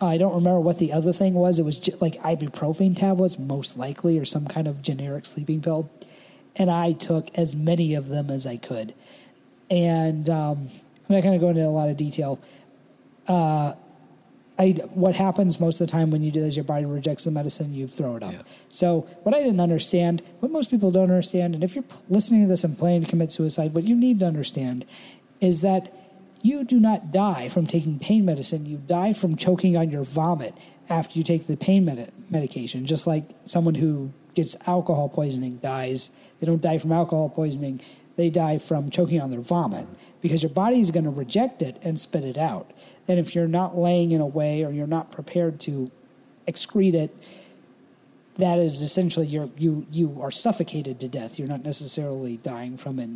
I 0.06 0.18
don't 0.18 0.36
remember 0.36 0.60
what 0.60 0.80
the 0.80 0.94
other 0.94 1.14
thing 1.14 1.34
was. 1.34 1.60
It 1.60 1.64
was 1.64 1.80
ju- 1.80 1.98
like 2.00 2.16
ibuprofen 2.22 2.98
tablets, 2.98 3.38
most 3.38 3.78
likely, 3.78 4.18
or 4.20 4.26
some 4.26 4.48
kind 4.48 4.68
of 4.68 4.82
generic 4.82 5.26
sleeping 5.26 5.62
pill. 5.62 5.90
And 6.56 6.70
I 6.70 6.94
took 6.94 7.30
as 7.36 7.56
many 7.56 7.96
of 7.96 8.10
them 8.10 8.30
as 8.30 8.46
I 8.46 8.58
could. 8.58 8.94
And 9.70 10.30
um, 10.30 10.70
I'm 11.10 11.16
not 11.16 11.24
going 11.24 11.34
to 11.34 11.40
go 11.40 11.50
into 11.50 11.66
a 11.66 11.70
lot 11.70 11.90
of 11.90 11.98
detail. 11.98 12.40
I, 14.60 14.72
what 14.94 15.16
happens 15.16 15.60
most 15.60 15.82
of 15.82 15.88
the 15.88 15.92
time 15.92 16.12
when 16.12 16.22
you 16.22 16.32
do 16.32 16.40
this, 16.40 16.56
your 16.56 16.64
body 16.64 16.86
rejects 16.86 17.24
the 17.24 17.32
medicine, 17.32 17.74
you 17.74 17.88
throw 17.88 18.16
it 18.16 18.24
up. 18.24 18.34
Yeah. 18.34 18.42
So, 18.70 19.02
what 19.24 19.34
I 19.34 19.40
didn't 19.40 19.60
understand, 19.60 20.22
what 20.40 20.52
most 20.52 20.70
people 20.70 20.92
don't 20.92 21.10
understand, 21.10 21.56
and 21.56 21.64
if 21.64 21.76
you're 21.76 21.84
listening 22.08 22.42
to 22.42 22.48
this 22.48 22.64
and 22.64 22.78
planning 22.78 23.04
to 23.04 23.10
commit 23.10 23.32
suicide, 23.32 23.74
what 23.74 23.84
you 23.84 23.96
need 23.96 24.20
to 24.20 24.28
understand 24.28 24.86
is 25.42 25.62
that 25.62 25.94
you 26.44 26.66
do 26.66 26.78
not 26.78 27.12
die 27.12 27.48
from 27.48 27.66
taking 27.66 27.98
pain 27.98 28.26
medicine. 28.26 28.66
You 28.66 28.78
die 28.78 29.14
from 29.14 29.38
choking 29.38 29.78
on 29.78 29.90
your 29.90 30.04
vomit 30.04 30.54
after 30.90 31.18
you 31.18 31.24
take 31.24 31.48
the 31.48 31.56
pain 31.56 31.86
med- 31.86 32.12
medication, 32.30 32.86
just 32.86 33.08
like 33.08 33.24
someone 33.46 33.76
who 33.76 34.12
gets 34.36 34.56
alcohol 34.68 35.08
poisoning 35.08 35.58
dies. 35.58 36.12
They 36.40 36.46
don't 36.46 36.62
die 36.62 36.78
from 36.78 36.92
alcohol 36.92 37.30
poisoning, 37.30 37.80
they 38.18 38.30
die 38.30 38.58
from 38.58 38.90
choking 38.90 39.22
on 39.22 39.32
their 39.32 39.40
vomit 39.40 39.88
because 40.22 40.44
your 40.44 40.52
body 40.52 40.82
is 40.82 40.92
going 40.92 41.06
to 41.06 41.10
reject 41.10 41.62
it 41.62 41.80
and 41.82 41.98
spit 41.98 42.26
it 42.26 42.38
out. 42.38 42.72
And 43.08 43.20
if 43.20 43.34
you're 43.34 43.48
not 43.48 43.78
laying 43.78 44.12
in 44.12 44.20
a 44.20 44.28
way 44.28 44.66
or 44.66 44.72
you're 44.72 44.86
not 44.86 45.12
prepared 45.12 45.62
to 45.62 45.90
excrete 46.46 46.94
it, 46.94 47.16
that 48.38 48.58
is 48.60 48.82
essentially 48.82 49.28
you're, 49.28 49.50
you 49.58 49.86
you 49.92 50.20
are 50.22 50.32
suffocated 50.32 51.00
to 51.02 51.08
death. 51.08 51.38
You're 51.38 51.48
not 51.48 51.64
necessarily 51.64 52.38
dying 52.38 52.78
from 52.78 53.00
it. 53.00 53.10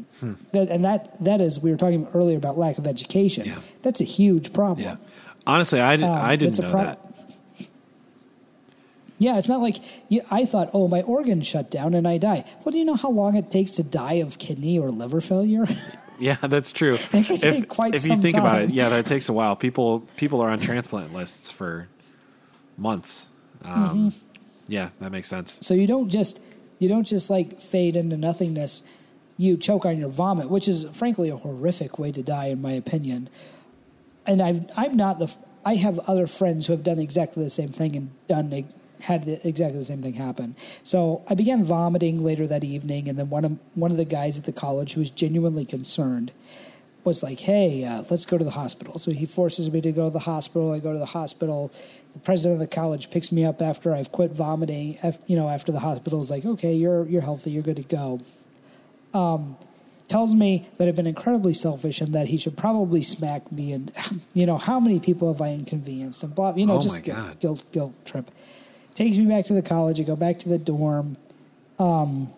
That, 0.51 0.69
and 0.69 0.85
that 0.85 1.23
that 1.23 1.41
is 1.41 1.59
we 1.59 1.71
were 1.71 1.77
talking 1.77 2.07
earlier 2.13 2.37
about 2.37 2.57
lack 2.57 2.77
of 2.77 2.85
education. 2.87 3.45
Yeah. 3.45 3.59
That's 3.81 3.99
a 4.01 4.03
huge 4.05 4.53
problem. 4.53 4.85
Yeah. 4.85 4.95
Honestly, 5.47 5.79
I, 5.79 5.95
did, 5.95 6.03
Um, 6.05 6.21
I 6.21 6.35
didn't 6.35 6.59
know 6.59 6.69
prob- 6.71 6.85
that. 6.85 7.37
Yeah, 9.19 9.39
it's 9.39 9.49
not 9.49 9.61
like 9.61 9.77
you, 10.11 10.21
I 10.29 10.45
thought. 10.45 10.69
Oh, 10.73 10.87
my 10.87 11.01
organ 11.01 11.41
shut 11.41 11.71
down 11.71 11.95
and 11.95 12.07
I 12.07 12.19
die. 12.19 12.43
Well, 12.63 12.71
do 12.71 12.77
you 12.77 12.85
know 12.85 12.95
how 12.95 13.09
long 13.09 13.35
it 13.35 13.49
takes 13.49 13.71
to 13.71 13.83
die 13.83 14.15
of 14.15 14.37
kidney 14.37 14.77
or 14.77 14.89
liver 14.89 15.21
failure? 15.21 15.65
Yeah, 16.19 16.37
that's 16.41 16.71
true. 16.71 16.95
It 17.13 17.27
can 17.27 17.35
if 17.35 17.41
take 17.41 17.67
quite 17.69 17.93
if 17.93 18.03
you 18.03 18.19
think 18.19 18.33
about 18.33 18.63
it, 18.63 18.73
yeah, 18.73 18.89
that 18.89 19.05
takes 19.05 19.29
a 19.29 19.33
while. 19.33 19.55
People 19.67 19.99
people 20.15 20.41
are 20.41 20.49
on 20.49 20.57
transplant 20.57 21.13
lists 21.13 21.51
for 21.51 21.87
months. 22.75 23.29
Um, 23.63 23.73
Mm-hmm. 24.11 24.26
Yeah, 24.67 24.89
that 24.99 25.11
makes 25.11 25.27
sense. 25.27 25.57
So 25.61 25.73
you 25.73 25.87
don't 25.87 26.09
just 26.09 26.39
you 26.79 26.89
don't 26.89 27.05
just 27.05 27.29
like 27.29 27.59
fade 27.61 27.95
into 27.95 28.17
nothingness. 28.17 28.83
You 29.37 29.57
choke 29.57 29.85
on 29.85 29.97
your 29.97 30.09
vomit, 30.09 30.49
which 30.49 30.67
is 30.67 30.85
frankly 30.93 31.29
a 31.29 31.35
horrific 31.35 31.99
way 31.99 32.11
to 32.11 32.23
die, 32.23 32.47
in 32.47 32.61
my 32.61 32.71
opinion. 32.71 33.29
And 34.25 34.41
I've 34.41 34.65
I'm 34.75 34.95
not 34.95 35.19
the 35.19 35.33
I 35.65 35.75
have 35.75 35.99
other 35.99 36.27
friends 36.27 36.65
who 36.65 36.73
have 36.73 36.83
done 36.83 36.99
exactly 36.99 37.43
the 37.43 37.49
same 37.49 37.69
thing 37.69 37.95
and 37.95 38.27
done 38.27 38.51
had 39.01 39.25
the, 39.25 39.47
exactly 39.47 39.77
the 39.77 39.83
same 39.83 40.01
thing 40.01 40.15
happen. 40.15 40.55
So 40.83 41.23
I 41.29 41.35
began 41.35 41.63
vomiting 41.63 42.23
later 42.23 42.47
that 42.47 42.63
evening, 42.63 43.07
and 43.07 43.17
then 43.17 43.29
one 43.29 43.45
of 43.45 43.59
one 43.75 43.91
of 43.91 43.97
the 43.97 44.05
guys 44.05 44.37
at 44.37 44.45
the 44.45 44.53
college 44.53 44.93
who 44.93 45.01
was 45.01 45.09
genuinely 45.09 45.65
concerned 45.65 46.31
was 47.03 47.23
like, 47.23 47.39
"Hey, 47.39 47.83
uh, 47.85 48.03
let's 48.09 48.25
go 48.25 48.37
to 48.37 48.43
the 48.43 48.51
hospital." 48.51 48.97
So 48.99 49.11
he 49.11 49.25
forces 49.25 49.71
me 49.71 49.81
to 49.81 49.91
go 49.91 50.05
to 50.05 50.11
the 50.13 50.19
hospital. 50.19 50.71
I 50.73 50.79
go 50.79 50.93
to 50.93 50.99
the 50.99 51.05
hospital. 51.05 51.71
The 52.13 52.19
president 52.19 52.61
of 52.61 52.67
the 52.69 52.73
college 52.75 53.09
picks 53.11 53.31
me 53.31 53.45
up 53.45 53.61
after 53.61 53.93
I've 53.93 54.11
quit 54.11 54.31
vomiting. 54.31 54.97
af- 55.03 55.19
You 55.27 55.35
know, 55.35 55.49
after 55.49 55.71
the 55.71 55.79
hospital 55.79 56.19
is 56.19 56.29
like, 56.29 56.45
"Okay, 56.45 56.73
you're 56.75 57.07
you're 57.07 57.21
healthy. 57.21 57.51
You're 57.51 57.63
good 57.63 57.77
to 57.77 57.83
go." 57.83 58.19
Um, 59.13 59.55
tells 60.07 60.33
me 60.35 60.65
that 60.77 60.87
I've 60.87 60.95
been 60.95 61.07
incredibly 61.07 61.53
selfish 61.53 61.99
and 62.01 62.13
that 62.13 62.27
he 62.27 62.37
should 62.37 62.55
probably 62.57 63.01
smack 63.01 63.51
me. 63.51 63.71
And 63.73 63.91
you 64.33 64.45
know, 64.45 64.57
how 64.57 64.79
many 64.79 64.99
people 64.99 65.31
have 65.31 65.41
I 65.41 65.53
inconvenienced? 65.53 66.23
And 66.23 66.33
blah. 66.35 66.53
You 66.55 66.65
know, 66.65 66.77
Oh 66.77 66.81
just 66.81 66.95
guilt, 67.03 67.17
guilt 67.39 67.63
guilt 67.71 67.93
trip. 68.05 68.31
Takes 68.95 69.17
me 69.17 69.25
back 69.25 69.45
to 69.45 69.53
the 69.53 69.61
college. 69.61 69.99
I 70.01 70.03
go 70.03 70.15
back 70.15 70.39
to 70.39 70.49
the 70.49 70.57
dorm. 70.57 71.17
Um, 71.79 72.29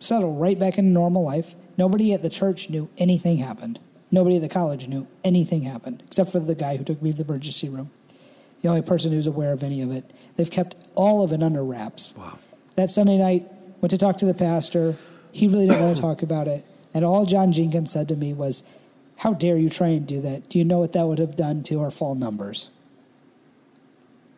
settle 0.00 0.34
right 0.36 0.58
back 0.58 0.76
into 0.78 0.90
normal 0.90 1.24
life. 1.24 1.54
Nobody 1.76 2.12
at 2.12 2.22
the 2.22 2.30
church 2.30 2.70
knew 2.70 2.88
anything 2.98 3.38
happened. 3.38 3.78
Nobody 4.10 4.36
at 4.36 4.42
the 4.42 4.48
college 4.48 4.86
knew 4.86 5.08
anything 5.24 5.62
happened, 5.62 6.02
except 6.06 6.30
for 6.30 6.38
the 6.38 6.54
guy 6.54 6.76
who 6.76 6.84
took 6.84 7.02
me 7.02 7.10
to 7.10 7.16
the 7.16 7.24
emergency 7.24 7.68
room. 7.68 7.90
The 8.62 8.68
only 8.68 8.82
person 8.82 9.12
who's 9.12 9.26
aware 9.26 9.52
of 9.52 9.62
any 9.62 9.82
of 9.82 9.90
it. 9.90 10.10
They've 10.36 10.50
kept 10.50 10.76
all 10.94 11.22
of 11.22 11.32
it 11.32 11.42
under 11.42 11.64
wraps. 11.64 12.14
Wow. 12.16 12.38
That 12.76 12.90
Sunday 12.90 13.18
night, 13.18 13.46
went 13.80 13.90
to 13.90 13.98
talk 13.98 14.16
to 14.18 14.24
the 14.24 14.34
pastor. 14.34 14.96
He 15.32 15.46
really 15.46 15.66
didn't 15.66 15.82
want 15.82 15.96
to 15.96 16.00
talk 16.00 16.22
about 16.22 16.48
it. 16.48 16.64
And 16.94 17.04
all 17.04 17.26
John 17.26 17.52
Jenkins 17.52 17.92
said 17.92 18.08
to 18.08 18.16
me 18.16 18.32
was, 18.32 18.62
How 19.16 19.34
dare 19.34 19.58
you 19.58 19.68
try 19.68 19.88
and 19.88 20.06
do 20.06 20.20
that? 20.22 20.48
Do 20.48 20.58
you 20.58 20.64
know 20.64 20.78
what 20.78 20.92
that 20.92 21.06
would 21.06 21.18
have 21.18 21.36
done 21.36 21.62
to 21.64 21.80
our 21.80 21.90
fall 21.90 22.14
numbers? 22.14 22.70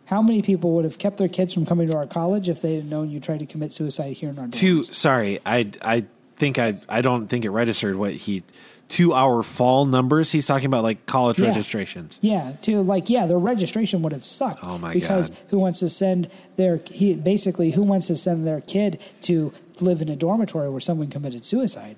How 0.06 0.22
many 0.22 0.40
people 0.40 0.72
would 0.72 0.84
have 0.84 0.98
kept 0.98 1.18
their 1.18 1.28
kids 1.28 1.52
from 1.52 1.66
coming 1.66 1.86
to 1.88 1.96
our 1.96 2.06
college 2.06 2.48
if 2.48 2.62
they 2.62 2.76
had 2.76 2.88
known 2.88 3.10
you 3.10 3.20
tried 3.20 3.40
to 3.40 3.46
commit 3.46 3.72
suicide 3.72 4.14
here 4.14 4.30
in 4.30 4.38
our 4.38 4.46
dorms? 4.46 4.54
Two. 4.54 4.84
Sorry, 4.84 5.38
I 5.44 5.70
I 5.82 6.06
think 6.36 6.58
I 6.58 6.80
I 6.88 7.00
don't 7.02 7.28
think 7.28 7.44
it 7.44 7.50
registered 7.50 7.96
what 7.96 8.12
he 8.12 8.42
to 8.88 9.12
our 9.14 9.42
fall 9.42 9.84
numbers. 9.84 10.30
He's 10.30 10.46
talking 10.46 10.66
about 10.66 10.84
like 10.84 11.06
college 11.06 11.38
Yeah. 11.40 11.48
registrations. 11.48 12.20
Yeah, 12.22 12.52
to 12.62 12.82
like 12.82 13.10
yeah, 13.10 13.26
their 13.26 13.38
registration 13.38 14.02
would 14.02 14.12
have 14.12 14.24
sucked. 14.24 14.60
Oh, 14.62 14.78
my 14.78 14.92
because 14.92 15.30
God. 15.30 15.38
who 15.48 15.58
wants 15.58 15.80
to 15.80 15.90
send 15.90 16.30
their 16.56 16.80
he 16.86 17.14
basically 17.14 17.72
who 17.72 17.82
wants 17.82 18.06
to 18.08 18.16
send 18.16 18.46
their 18.46 18.60
kid 18.60 19.00
to 19.22 19.52
live 19.80 20.02
in 20.02 20.08
a 20.08 20.16
dormitory 20.16 20.70
where 20.70 20.80
someone 20.80 21.08
committed 21.08 21.44
suicide? 21.44 21.96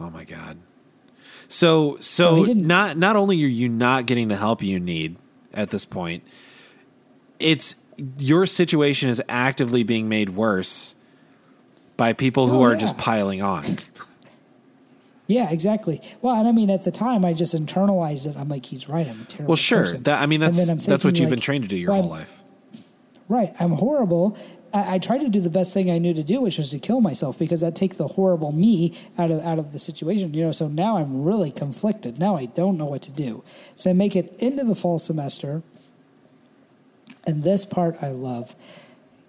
Oh 0.00 0.10
my 0.10 0.24
god. 0.24 0.56
So 1.48 1.98
So 2.00 2.44
so, 2.44 2.52
not 2.52 2.96
not 2.98 3.14
only 3.16 3.36
are 3.44 3.46
you 3.48 3.68
not 3.68 4.06
getting 4.06 4.28
the 4.28 4.36
help 4.36 4.60
you 4.62 4.80
need 4.80 5.16
at 5.52 5.70
this 5.70 5.84
point, 5.84 6.24
it's 7.38 7.76
your 8.18 8.44
situation 8.46 9.08
is 9.08 9.22
actively 9.28 9.84
being 9.84 10.08
made 10.08 10.30
worse 10.30 10.96
by 11.96 12.12
people 12.12 12.48
who 12.48 12.58
Oh, 12.58 12.62
are 12.64 12.72
yeah. 12.74 12.80
just 12.80 12.98
piling 12.98 13.42
on. 13.42 13.78
Yeah, 15.26 15.50
exactly. 15.50 16.02
Well, 16.20 16.34
and 16.36 16.46
I 16.46 16.52
mean, 16.52 16.68
at 16.68 16.84
the 16.84 16.90
time, 16.90 17.24
I 17.24 17.32
just 17.32 17.54
internalized 17.54 18.26
it. 18.26 18.36
I'm 18.36 18.48
like, 18.48 18.66
he's 18.66 18.88
right. 18.90 19.08
I'm 19.08 19.22
a 19.22 19.24
terrible. 19.24 19.48
Well, 19.52 19.56
sure. 19.56 19.80
person. 19.80 20.02
That 20.02 20.20
I 20.20 20.26
mean 20.26 20.40
that's 20.40 20.58
then 20.58 20.68
I'm 20.68 20.78
that's 20.78 21.02
what 21.04 21.18
you've 21.18 21.30
been 21.30 21.40
trained 21.40 21.64
to 21.64 21.68
do 21.68 21.76
your 21.76 21.92
well, 21.92 22.02
whole 22.02 22.10
life. 22.10 22.42
Right. 23.26 23.52
I'm 23.58 23.70
horrible. 23.72 24.36
I, 24.74 24.96
I 24.96 24.98
tried 24.98 25.22
to 25.22 25.30
do 25.30 25.40
the 25.40 25.48
best 25.48 25.72
thing 25.72 25.90
I 25.90 25.96
knew 25.96 26.12
to 26.12 26.22
do, 26.22 26.42
which 26.42 26.58
was 26.58 26.70
to 26.72 26.78
kill 26.78 27.00
myself 27.00 27.38
because 27.38 27.60
that 27.62 27.74
take 27.74 27.96
the 27.96 28.08
horrible 28.08 28.52
me 28.52 28.94
out 29.16 29.30
of 29.30 29.42
out 29.42 29.58
of 29.58 29.72
the 29.72 29.78
situation. 29.78 30.34
You 30.34 30.44
know, 30.44 30.52
so 30.52 30.68
now 30.68 30.98
I'm 30.98 31.24
really 31.24 31.50
conflicted. 31.50 32.18
Now 32.18 32.36
I 32.36 32.44
don't 32.44 32.76
know 32.76 32.84
what 32.86 33.00
to 33.02 33.10
do. 33.10 33.42
So 33.76 33.88
I 33.88 33.92
make 33.94 34.14
it 34.14 34.36
into 34.38 34.62
the 34.62 34.74
fall 34.74 34.98
semester, 34.98 35.62
and 37.26 37.42
this 37.44 37.64
part 37.64 37.96
I 38.02 38.08
love. 38.10 38.54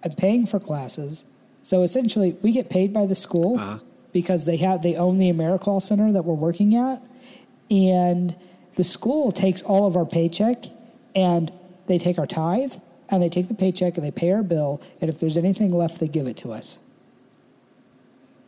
I'm 0.04 0.12
paying 0.12 0.44
for 0.46 0.60
classes, 0.60 1.24
so 1.66 1.82
essentially 1.82 2.30
we 2.42 2.52
get 2.52 2.70
paid 2.70 2.92
by 2.92 3.04
the 3.06 3.14
school 3.16 3.58
Uh-huh. 3.58 3.78
because 4.12 4.46
they 4.46 4.56
have 4.66 4.82
they 4.82 4.94
own 4.94 5.16
the 5.18 5.28
AmeriCall 5.32 5.82
Center 5.82 6.12
that 6.12 6.24
we're 6.24 6.42
working 6.48 6.76
at, 6.76 6.98
and 7.70 8.36
the 8.76 8.84
school 8.84 9.32
takes 9.32 9.62
all 9.62 9.84
of 9.88 9.96
our 9.96 10.06
paycheck 10.06 10.58
and 11.16 11.50
they 11.88 11.98
take 11.98 12.18
our 12.20 12.26
tithe 12.26 12.74
and 13.10 13.20
they 13.22 13.28
take 13.28 13.48
the 13.48 13.54
paycheck 13.64 13.96
and 13.96 14.04
they 14.06 14.10
pay 14.12 14.30
our 14.30 14.44
bill. 14.44 14.80
And 15.00 15.10
if 15.10 15.18
there's 15.18 15.36
anything 15.36 15.72
left 15.82 15.98
they 15.98 16.08
give 16.08 16.26
it 16.28 16.36
to 16.38 16.52
us. 16.52 16.78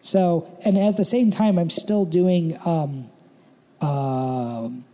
So 0.00 0.46
and 0.64 0.78
at 0.78 0.96
the 0.96 1.04
same 1.04 1.30
time 1.32 1.58
i'm 1.58 1.70
still 1.70 2.04
doing 2.04 2.56
um, 2.64 3.10
um 3.80 4.84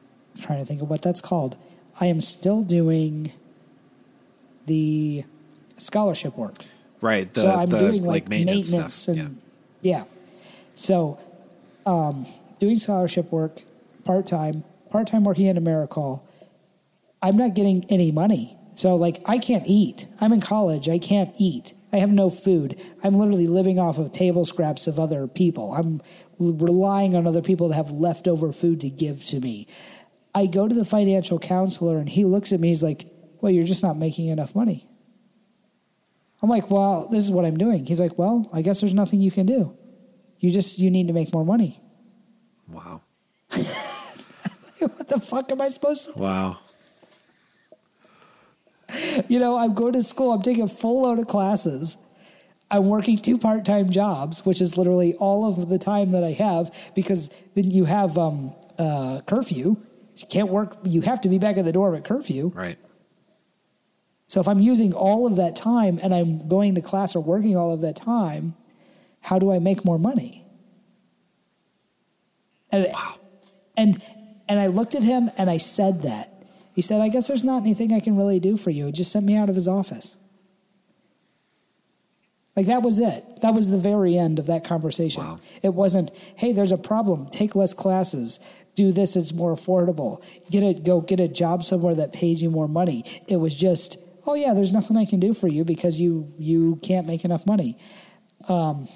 trying 0.41 0.61
to 0.61 0.65
think 0.65 0.81
of 0.83 0.89
what 0.89 1.03
that's 1.03 1.21
called. 1.21 1.57
I 2.01 2.07
am 2.07 2.21
still 2.23 2.63
doing 2.63 3.33
the 4.67 5.25
scholarship 5.77 6.37
work 6.39 6.65
Right. 7.05 7.31
The, 7.35 7.43
so 7.43 7.51
I'm 7.51 7.69
the 7.69 7.79
doing 7.81 8.03
like 8.03 8.23
like, 8.23 8.29
maintenance, 8.31 8.71
maintenance, 8.71 8.95
stuff. 8.95 9.17
and 9.19 9.39
yeah. 9.83 10.05
So, 10.75 11.19
um, 11.85 12.25
doing 12.59 12.79
scholarship 12.79 13.31
work 13.31 13.61
part 14.07 14.27
time, 14.27 14.65
part 14.89 15.09
time 15.09 15.23
working 15.23 15.47
at 15.49 15.57
AmeriCall. 15.57 16.23
I'm 17.21 17.37
not 17.37 17.53
getting 17.53 17.85
any 17.91 18.11
money, 18.11 18.57
so 18.75 18.95
like 18.95 19.21
I 19.27 19.37
can't 19.37 19.65
eat. 19.67 20.07
I'm 20.19 20.33
in 20.33 20.41
college. 20.41 20.89
I 20.89 20.99
can't 20.99 21.35
eat. 21.37 21.75
I 21.93 21.99
have 21.99 22.11
no 22.11 22.31
food. 22.31 22.83
I'm 23.03 23.17
literally 23.17 23.49
living 23.49 23.79
off 23.79 23.99
of 23.99 24.11
table 24.13 24.47
scraps 24.47 24.87
of 24.87 24.99
other 24.99 25.27
people. 25.29 25.75
I'm 25.75 26.01
relying 26.41 27.15
on 27.15 27.27
other 27.27 27.43
people 27.43 27.69
to 27.69 27.75
have 27.75 27.91
leftover 27.91 28.51
food 28.51 28.81
to 28.81 28.89
give 28.89 29.23
to 29.27 29.41
me. 29.41 29.69
I 30.35 30.47
go 30.47 30.67
to 30.67 30.75
the 30.75 30.87
financial 30.87 31.39
counselor 31.39 31.99
and 31.99 32.09
he 32.09 32.25
looks 32.25 32.51
at 32.51 32.61
me. 32.61 32.69
He's 32.69 32.83
like, 32.83 33.07
"Well, 33.43 33.53
you're 33.53 33.67
just 33.67 33.83
not 33.83 33.99
making 33.99 34.29
enough 34.29 34.55
money." 34.55 34.89
I'm 36.45 36.51
like, 36.51 36.71
well, 36.71 37.09
this 37.11 37.23
is 37.23 37.31
what 37.31 37.47
I'm 37.47 37.57
doing. 37.57 37.87
He's 37.87 37.99
like, 37.99 38.19
well, 38.19 38.51
I 38.53 38.61
guess 38.61 38.83
there's 38.83 38.93
nothing 38.93 39.23
you 39.23 39.31
can 39.31 39.47
do. 39.47 39.75
You 40.41 40.51
just 40.51 40.79
you 40.79 40.91
need 40.91 41.07
to 41.07 41.15
make 41.15 41.33
more 41.33 41.43
money. 41.43 41.81
Wow. 42.69 43.01
what 43.49 45.09
the 45.09 45.23
fuck 45.25 45.51
am 45.51 45.63
I 45.63 45.71
supposed 45.71 46.13
to? 46.13 46.13
Wow. 46.19 46.59
You 49.27 49.39
know, 49.39 49.57
I'm 49.57 49.73
going 49.73 49.95
to 49.95 50.03
school. 50.03 50.35
I'm 50.35 50.43
taking 50.43 50.65
a 50.65 50.69
full 50.69 51.05
load 51.05 51.19
of 51.19 51.29
classes. 51.29 51.97
I'm 52.71 52.89
working 52.89 53.17
two 53.17 53.39
part 53.39 53.65
time 53.65 53.89
jobs, 53.89 54.45
which 54.45 54.61
is 54.61 54.77
literally 54.77 55.15
all 55.15 55.49
of 55.49 55.71
the 55.71 55.79
time 55.79 56.11
that 56.11 56.23
I 56.23 56.33
have 56.33 56.93
because 56.95 57.31
then 57.55 57.71
you 57.71 57.87
have 57.87 58.19
um, 58.19 58.55
uh, 58.79 59.23
curfew. 59.27 59.79
You 60.19 60.27
can't 60.29 60.51
work. 60.51 60.77
You 60.85 61.01
have 61.01 61.23
to 61.23 61.31
be 61.31 61.39
back 61.39 61.57
at 61.57 61.65
the 61.65 61.73
dorm 61.73 61.95
at 61.95 62.05
curfew. 62.05 62.53
Right. 62.55 62.77
So 64.29 64.41
if 64.41 64.49
I'm 64.49 64.61
using 64.61 64.93
all 64.93 65.27
of 65.27 65.37
that 65.37 65.55
time 65.55 65.99
and 66.03 66.15
I'm 66.15 66.49
going 66.49 66.75
to 66.75 66.81
class 66.81 67.15
or 67.15 67.23
working 67.23 67.57
all 67.57 67.73
of 67.73 67.81
that 67.83 67.97
time, 67.97 68.55
how 69.21 69.39
do 69.39 69.53
I 69.53 69.59
make 69.59 69.85
more 69.85 69.99
money? 69.99 70.45
And, 72.71 72.89
and 73.77 74.03
and 74.49 74.59
I 74.59 74.67
looked 74.67 74.95
at 74.95 75.03
him 75.03 75.31
and 75.37 75.49
I 75.49 75.57
said 75.57 76.03
that. 76.03 76.31
He 76.75 76.83
said, 76.83 77.01
I 77.01 77.09
guess 77.09 77.29
there's 77.29 77.45
not 77.45 77.63
anything 77.63 77.93
I 77.93 78.01
can 78.01 78.17
really 78.17 78.41
do 78.41 78.57
for 78.57 78.71
you. 78.71 78.87
He 78.87 78.93
just 78.93 79.13
sent 79.13 79.25
me 79.25 79.37
out 79.37 79.49
of 79.49 79.55
his 79.55 79.69
office. 79.69 80.17
Like 82.57 82.67
that 82.67 82.83
was 82.83 82.99
it. 82.99 83.25
That 83.43 83.55
was 83.55 83.71
the 83.71 83.79
very 83.79 84.17
end 84.17 84.39
of 84.39 84.47
that 84.47 84.65
conversation. 84.65 85.25
Wow. 85.25 85.41
It 85.63 85.75
wasn't, 85.75 86.11
hey, 86.37 86.53
there's 86.53 86.73
a 86.73 86.79
problem. 86.79 87.29
Take 87.31 87.55
less 87.55 87.75
classes. 87.75 88.39
Do 88.75 88.93
this, 88.93 89.17
it's 89.17 89.33
more 89.33 89.55
affordable. 89.55 90.23
Get 90.51 90.63
a 90.63 90.75
go 90.75 91.01
get 91.01 91.21
a 91.21 91.29
job 91.29 91.63
somewhere 91.63 91.95
that 91.95 92.13
pays 92.13 92.43
you 92.43 92.51
more 92.51 92.69
money. 92.69 93.05
It 93.29 93.37
was 93.37 93.55
just, 93.55 93.97
oh 94.27 94.35
yeah, 94.35 94.55
there's 94.55 94.73
nothing 94.73 94.97
I 94.97 95.05
can 95.05 95.21
do 95.21 95.35
for 95.35 95.49
you 95.49 95.65
because 95.65 96.01
you 96.01 96.33
you 96.39 96.77
can't 96.83 97.07
make 97.07 97.25
enough 97.25 97.47
money. 97.47 97.79
Um 98.49 98.89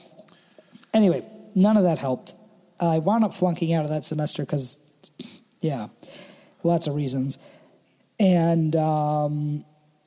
anyway, 0.95 1.27
none 1.55 1.77
of 1.77 1.85
that 1.85 1.99
helped. 1.99 2.35
I 2.81 2.99
wound 2.99 3.25
up 3.25 3.35
flunking 3.35 3.73
out 3.73 3.85
of 3.85 3.91
that 3.91 4.05
semester 4.05 4.45
because 4.45 4.79
yeah, 5.61 5.89
lots 6.63 6.87
of 6.87 6.95
reasons. 6.95 7.39
And 8.21 8.75
um, 8.77 9.65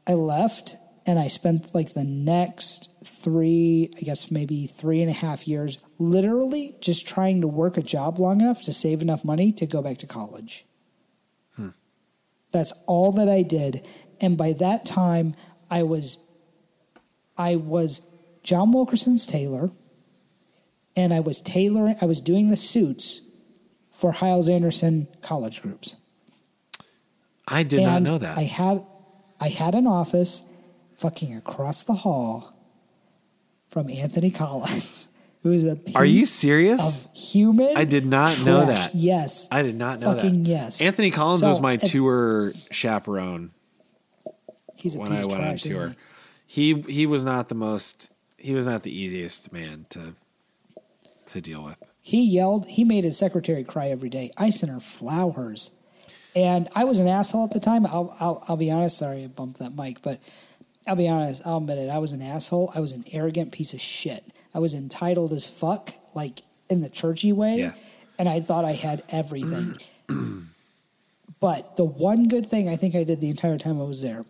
I 0.07 0.13
left 0.13 0.75
and 1.05 1.17
I 1.17 1.27
spent 1.27 1.73
like 1.73 1.93
the 1.93 2.03
next 2.03 2.89
three, 3.05 3.89
I 3.97 4.01
guess 4.01 4.31
maybe 4.31 4.67
three 4.67 5.01
and 5.01 5.09
a 5.09 5.13
half 5.13 5.47
years, 5.47 5.77
literally 5.97 6.75
just 6.81 7.07
trying 7.07 7.41
to 7.41 7.47
work 7.47 7.77
a 7.77 7.81
job 7.81 8.19
long 8.19 8.41
enough 8.41 8.63
to 8.63 8.73
save 8.73 9.01
enough 9.01 9.23
money 9.23 9.51
to 9.53 9.65
go 9.65 9.81
back 9.81 9.97
to 9.99 10.07
college. 10.07 10.65
That's 12.51 12.73
all 12.85 13.11
that 13.13 13.29
I 13.29 13.43
did. 13.43 13.87
And 14.21 14.37
by 14.37 14.53
that 14.53 14.85
time, 14.85 15.33
I 15.69 15.83
was, 15.83 16.17
I 17.37 17.55
was 17.55 18.01
John 18.43 18.71
Wilkerson's 18.71 19.25
tailor, 19.25 19.71
and 20.95 21.13
I 21.13 21.19
was 21.19 21.41
tailoring. 21.41 21.95
I 22.01 22.05
was 22.05 22.21
doing 22.21 22.49
the 22.49 22.55
suits 22.55 23.21
for 23.91 24.11
Hyles 24.11 24.47
Anderson 24.47 25.07
college 25.21 25.61
groups. 25.61 25.95
I 27.47 27.63
did 27.63 27.81
not 27.81 28.01
know 28.01 28.17
that. 28.17 28.37
I 28.37 28.43
had 28.43 28.85
I 29.39 29.49
had 29.49 29.73
an 29.75 29.87
office 29.87 30.43
fucking 30.97 31.35
across 31.35 31.83
the 31.83 31.93
hall 31.93 32.53
from 33.67 33.89
Anthony 33.89 34.29
Collins, 34.29 35.07
who 35.41 35.51
is 35.51 35.65
a 35.65 35.75
piece 35.75 35.95
Are 35.95 36.05
you 36.05 36.25
serious? 36.27 37.05
of 37.05 37.15
human. 37.15 37.75
I 37.75 37.85
did 37.85 38.05
not 38.05 38.43
know 38.45 38.65
that. 38.67 38.93
Yes, 38.93 39.47
I 39.51 39.63
did 39.63 39.75
not 39.75 39.99
know 39.99 40.13
fucking 40.13 40.43
that. 40.43 40.49
yes. 40.49 40.81
Anthony 40.81 41.09
Collins 41.09 41.41
So, 41.41 41.49
was 41.49 41.59
my 41.59 41.73
and- 41.73 41.81
tour 41.81 42.53
chaperone 42.69 43.51
He's 44.81 44.95
a 44.95 44.99
when 44.99 45.09
piece 45.11 45.19
I 45.19 45.23
of 45.23 45.27
went 45.29 45.41
on 45.41 45.47
trash, 45.49 45.65
isn't 45.65 45.73
tour. 45.75 45.95
he? 46.45 46.73
He 46.73 46.81
he 46.91 47.05
was 47.05 47.23
not 47.23 47.47
the 47.49 47.55
most 47.55 48.11
he 48.37 48.53
was 48.53 48.65
not 48.65 48.83
the 48.83 48.91
easiest 48.95 49.51
man 49.53 49.85
to 49.91 50.15
to 51.27 51.41
deal 51.41 51.63
with. 51.63 51.77
He 52.01 52.23
yelled. 52.25 52.65
He 52.67 52.83
made 52.83 53.03
his 53.03 53.17
secretary 53.17 53.63
cry 53.63 53.87
every 53.89 54.09
day. 54.09 54.31
I 54.37 54.49
sent 54.49 54.71
her 54.71 54.79
flowers, 54.79 55.69
and 56.35 56.67
I 56.75 56.83
was 56.83 56.99
an 56.99 57.07
asshole 57.07 57.45
at 57.45 57.51
the 57.51 57.59
time. 57.59 57.85
I'll 57.85 58.15
I'll, 58.19 58.43
I'll 58.47 58.57
be 58.57 58.71
honest. 58.71 58.97
Sorry, 58.97 59.23
I 59.23 59.27
bumped 59.27 59.59
that 59.59 59.75
mic, 59.75 60.01
but 60.01 60.19
I'll 60.87 60.95
be 60.95 61.07
honest. 61.07 61.41
I'll 61.45 61.57
admit 61.57 61.77
it. 61.77 61.89
I 61.89 61.99
was 61.99 62.11
an 62.11 62.21
asshole. 62.23 62.71
I 62.75 62.79
was 62.79 62.91
an 62.91 63.05
arrogant 63.11 63.51
piece 63.51 63.73
of 63.73 63.79
shit. 63.79 64.23
I 64.53 64.59
was 64.59 64.73
entitled 64.73 65.31
as 65.31 65.47
fuck, 65.47 65.93
like 66.15 66.41
in 66.69 66.81
the 66.81 66.89
churchy 66.89 67.31
way, 67.31 67.57
Yeah. 67.59 67.73
and 68.17 68.27
I 68.27 68.39
thought 68.41 68.65
I 68.65 68.71
had 68.73 69.03
everything. 69.09 69.75
but 71.39 71.77
the 71.77 71.85
one 71.85 72.27
good 72.27 72.45
thing 72.45 72.67
I 72.67 72.75
think 72.75 72.95
I 72.95 73.03
did 73.03 73.21
the 73.21 73.29
entire 73.29 73.57
time 73.57 73.79
I 73.79 73.83
was 73.83 74.01
there 74.01 74.25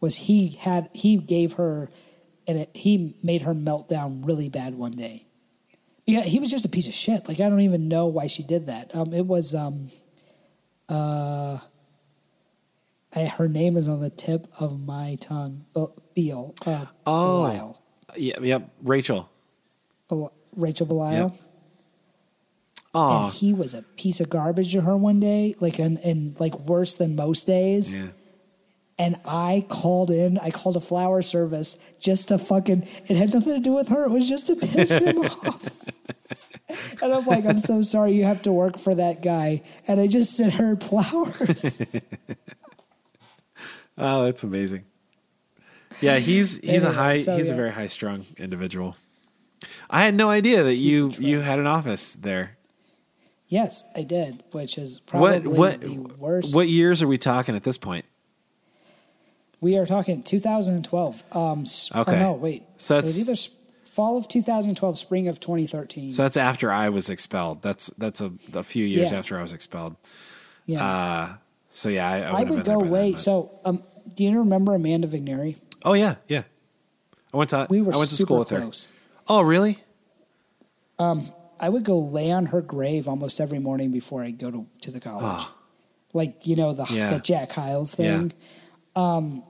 was 0.00 0.16
he 0.16 0.48
had 0.50 0.88
he 0.94 1.16
gave 1.16 1.54
her 1.54 1.90
and 2.46 2.58
it, 2.58 2.70
he 2.74 3.16
made 3.22 3.42
her 3.42 3.54
melt 3.54 3.88
down 3.88 4.22
really 4.22 4.48
bad 4.48 4.74
one 4.74 4.92
day. 4.92 5.26
Yeah, 6.06 6.22
he 6.22 6.40
was 6.40 6.50
just 6.50 6.64
a 6.64 6.68
piece 6.68 6.86
of 6.88 6.94
shit. 6.94 7.28
Like 7.28 7.40
I 7.40 7.48
don't 7.48 7.60
even 7.60 7.88
know 7.88 8.06
why 8.06 8.26
she 8.28 8.42
did 8.42 8.66
that. 8.66 8.94
Um, 8.94 9.12
it 9.12 9.26
was 9.26 9.54
um, 9.54 9.88
uh, 10.88 11.58
I, 13.14 13.24
her 13.24 13.48
name 13.48 13.76
is 13.76 13.88
on 13.88 14.00
the 14.00 14.10
tip 14.10 14.46
of 14.58 14.84
my 14.86 15.16
tongue. 15.20 15.64
Be- 15.74 15.86
Beal. 16.14 16.54
Uh, 16.66 16.86
Oh. 17.06 17.46
Belial. 17.48 17.82
Yeah, 18.16 18.40
yep, 18.40 18.70
Rachel. 18.82 19.30
Bel- 20.08 20.32
Rachel 20.56 20.86
Belial. 20.86 21.28
Yep. 21.30 21.34
Oh, 22.94 23.24
And 23.26 23.32
he 23.34 23.52
was 23.52 23.74
a 23.74 23.82
piece 23.82 24.18
of 24.20 24.30
garbage 24.30 24.72
to 24.72 24.80
her 24.80 24.96
one 24.96 25.20
day, 25.20 25.54
like 25.60 25.78
and, 25.78 25.98
and 25.98 26.38
like 26.40 26.58
worse 26.58 26.96
than 26.96 27.16
most 27.16 27.46
days. 27.46 27.94
yeah. 27.94 28.08
And 28.98 29.16
I 29.24 29.64
called 29.68 30.10
in, 30.10 30.38
I 30.38 30.50
called 30.50 30.76
a 30.76 30.80
flower 30.80 31.22
service 31.22 31.78
just 32.00 32.28
to 32.28 32.38
fucking, 32.38 32.82
it 33.08 33.16
had 33.16 33.32
nothing 33.32 33.54
to 33.54 33.60
do 33.60 33.74
with 33.74 33.88
her. 33.90 34.06
It 34.06 34.12
was 34.12 34.28
just 34.28 34.46
to 34.48 34.56
piss 34.56 34.90
him 34.98 35.18
off. 35.18 35.68
And 37.00 37.12
I'm 37.14 37.24
like, 37.24 37.46
I'm 37.46 37.58
so 37.58 37.82
sorry 37.82 38.12
you 38.12 38.24
have 38.24 38.42
to 38.42 38.52
work 38.52 38.76
for 38.76 38.94
that 38.96 39.22
guy. 39.22 39.62
And 39.86 40.00
I 40.00 40.08
just 40.08 40.36
sent 40.36 40.54
her 40.54 40.74
flowers. 40.76 41.80
oh, 43.98 44.24
that's 44.24 44.42
amazing. 44.42 44.84
Yeah, 46.00 46.18
he's 46.18 46.58
he's 46.60 46.84
a 46.84 46.92
high 46.92 47.22
so, 47.22 47.36
he's 47.36 47.50
a 47.50 47.54
very 47.54 47.70
high 47.70 47.88
strung 47.88 48.26
individual. 48.36 48.96
I 49.90 50.02
had 50.02 50.14
no 50.14 50.30
idea 50.30 50.62
that 50.64 50.74
you 50.74 51.12
you 51.18 51.40
had 51.40 51.58
an 51.58 51.66
office 51.66 52.14
there. 52.16 52.56
yes, 53.48 53.84
I 53.96 54.02
did, 54.02 54.42
which 54.52 54.78
is 54.78 55.00
What 55.10 55.42
probably 55.42 55.58
what 55.58 55.80
the 55.80 55.96
worst. 56.18 56.54
what 56.54 56.68
years 56.68 57.02
are 57.02 57.08
we 57.08 57.16
talking 57.16 57.56
at 57.56 57.64
this 57.64 57.78
point? 57.78 58.04
We 59.60 59.76
are 59.76 59.86
talking 59.86 60.22
2012. 60.22 61.24
Um, 61.32 61.60
s- 61.62 61.90
oh, 61.94 62.02
Okay. 62.02 62.18
no, 62.18 62.32
wait. 62.34 62.62
So 62.76 62.98
it 62.98 63.02
was 63.02 63.16
it's- 63.16 63.28
either 63.28 63.32
s- 63.32 63.48
fall 63.84 64.16
of 64.16 64.28
2012, 64.28 64.98
spring 64.98 65.26
of 65.28 65.40
2013. 65.40 66.10
So 66.12 66.22
that's 66.22 66.36
after 66.36 66.70
I 66.70 66.88
was 66.90 67.10
expelled. 67.10 67.62
That's 67.62 67.88
that's 67.98 68.20
a, 68.20 68.32
a 68.54 68.62
few 68.62 68.84
years 68.84 69.10
Yeah. 69.12 69.18
after 69.18 69.38
I 69.38 69.42
was 69.42 69.52
expelled. 69.52 69.96
yeah. 70.66 70.84
Uh, 70.86 71.34
so 71.70 71.88
yeah, 71.88 72.08
I, 72.08 72.18
I, 72.20 72.40
I 72.40 72.44
would 72.44 72.64
go 72.64 72.78
there 72.78 72.78
by 72.78 72.90
way. 72.90 73.10
then, 73.12 73.18
So, 73.20 73.50
um, 73.64 73.82
do 74.14 74.24
you 74.24 74.38
remember 74.38 74.74
Amanda 74.74 75.06
Vigneri? 75.08 75.56
oh 75.84 75.92
yeah, 75.94 76.16
yeah. 76.28 76.42
I 77.32 77.36
went 77.36 77.50
to 77.50 77.66
We 77.68 77.82
were 77.82 77.94
I 77.94 77.98
went 77.98 78.10
to 78.10 78.16
school 78.16 78.38
with 78.38 78.48
close. 78.48 78.88
her. 78.88 78.94
Oh 79.28 79.40
really? 79.42 79.78
Um, 80.98 81.26
I 81.60 81.68
would 81.68 81.84
go 81.84 81.98
lay 81.98 82.30
on 82.30 82.46
her 82.46 82.60
grave 82.62 83.08
almost 83.08 83.40
every 83.40 83.58
morning 83.58 83.90
before 83.90 84.22
I 84.22 84.30
go 84.30 84.50
to, 84.50 84.66
to 84.82 84.90
the 84.90 85.00
college. 85.00 85.22
Ah. 85.24 85.54
Like, 86.12 86.46
you 86.46 86.56
know, 86.56 86.72
the, 86.72 86.86
Yeah. 86.90 87.12
the 87.14 87.20
Jack 87.20 87.52
Hyles 87.52 87.94
Yeah. 87.98 88.28
Um, 88.98 89.42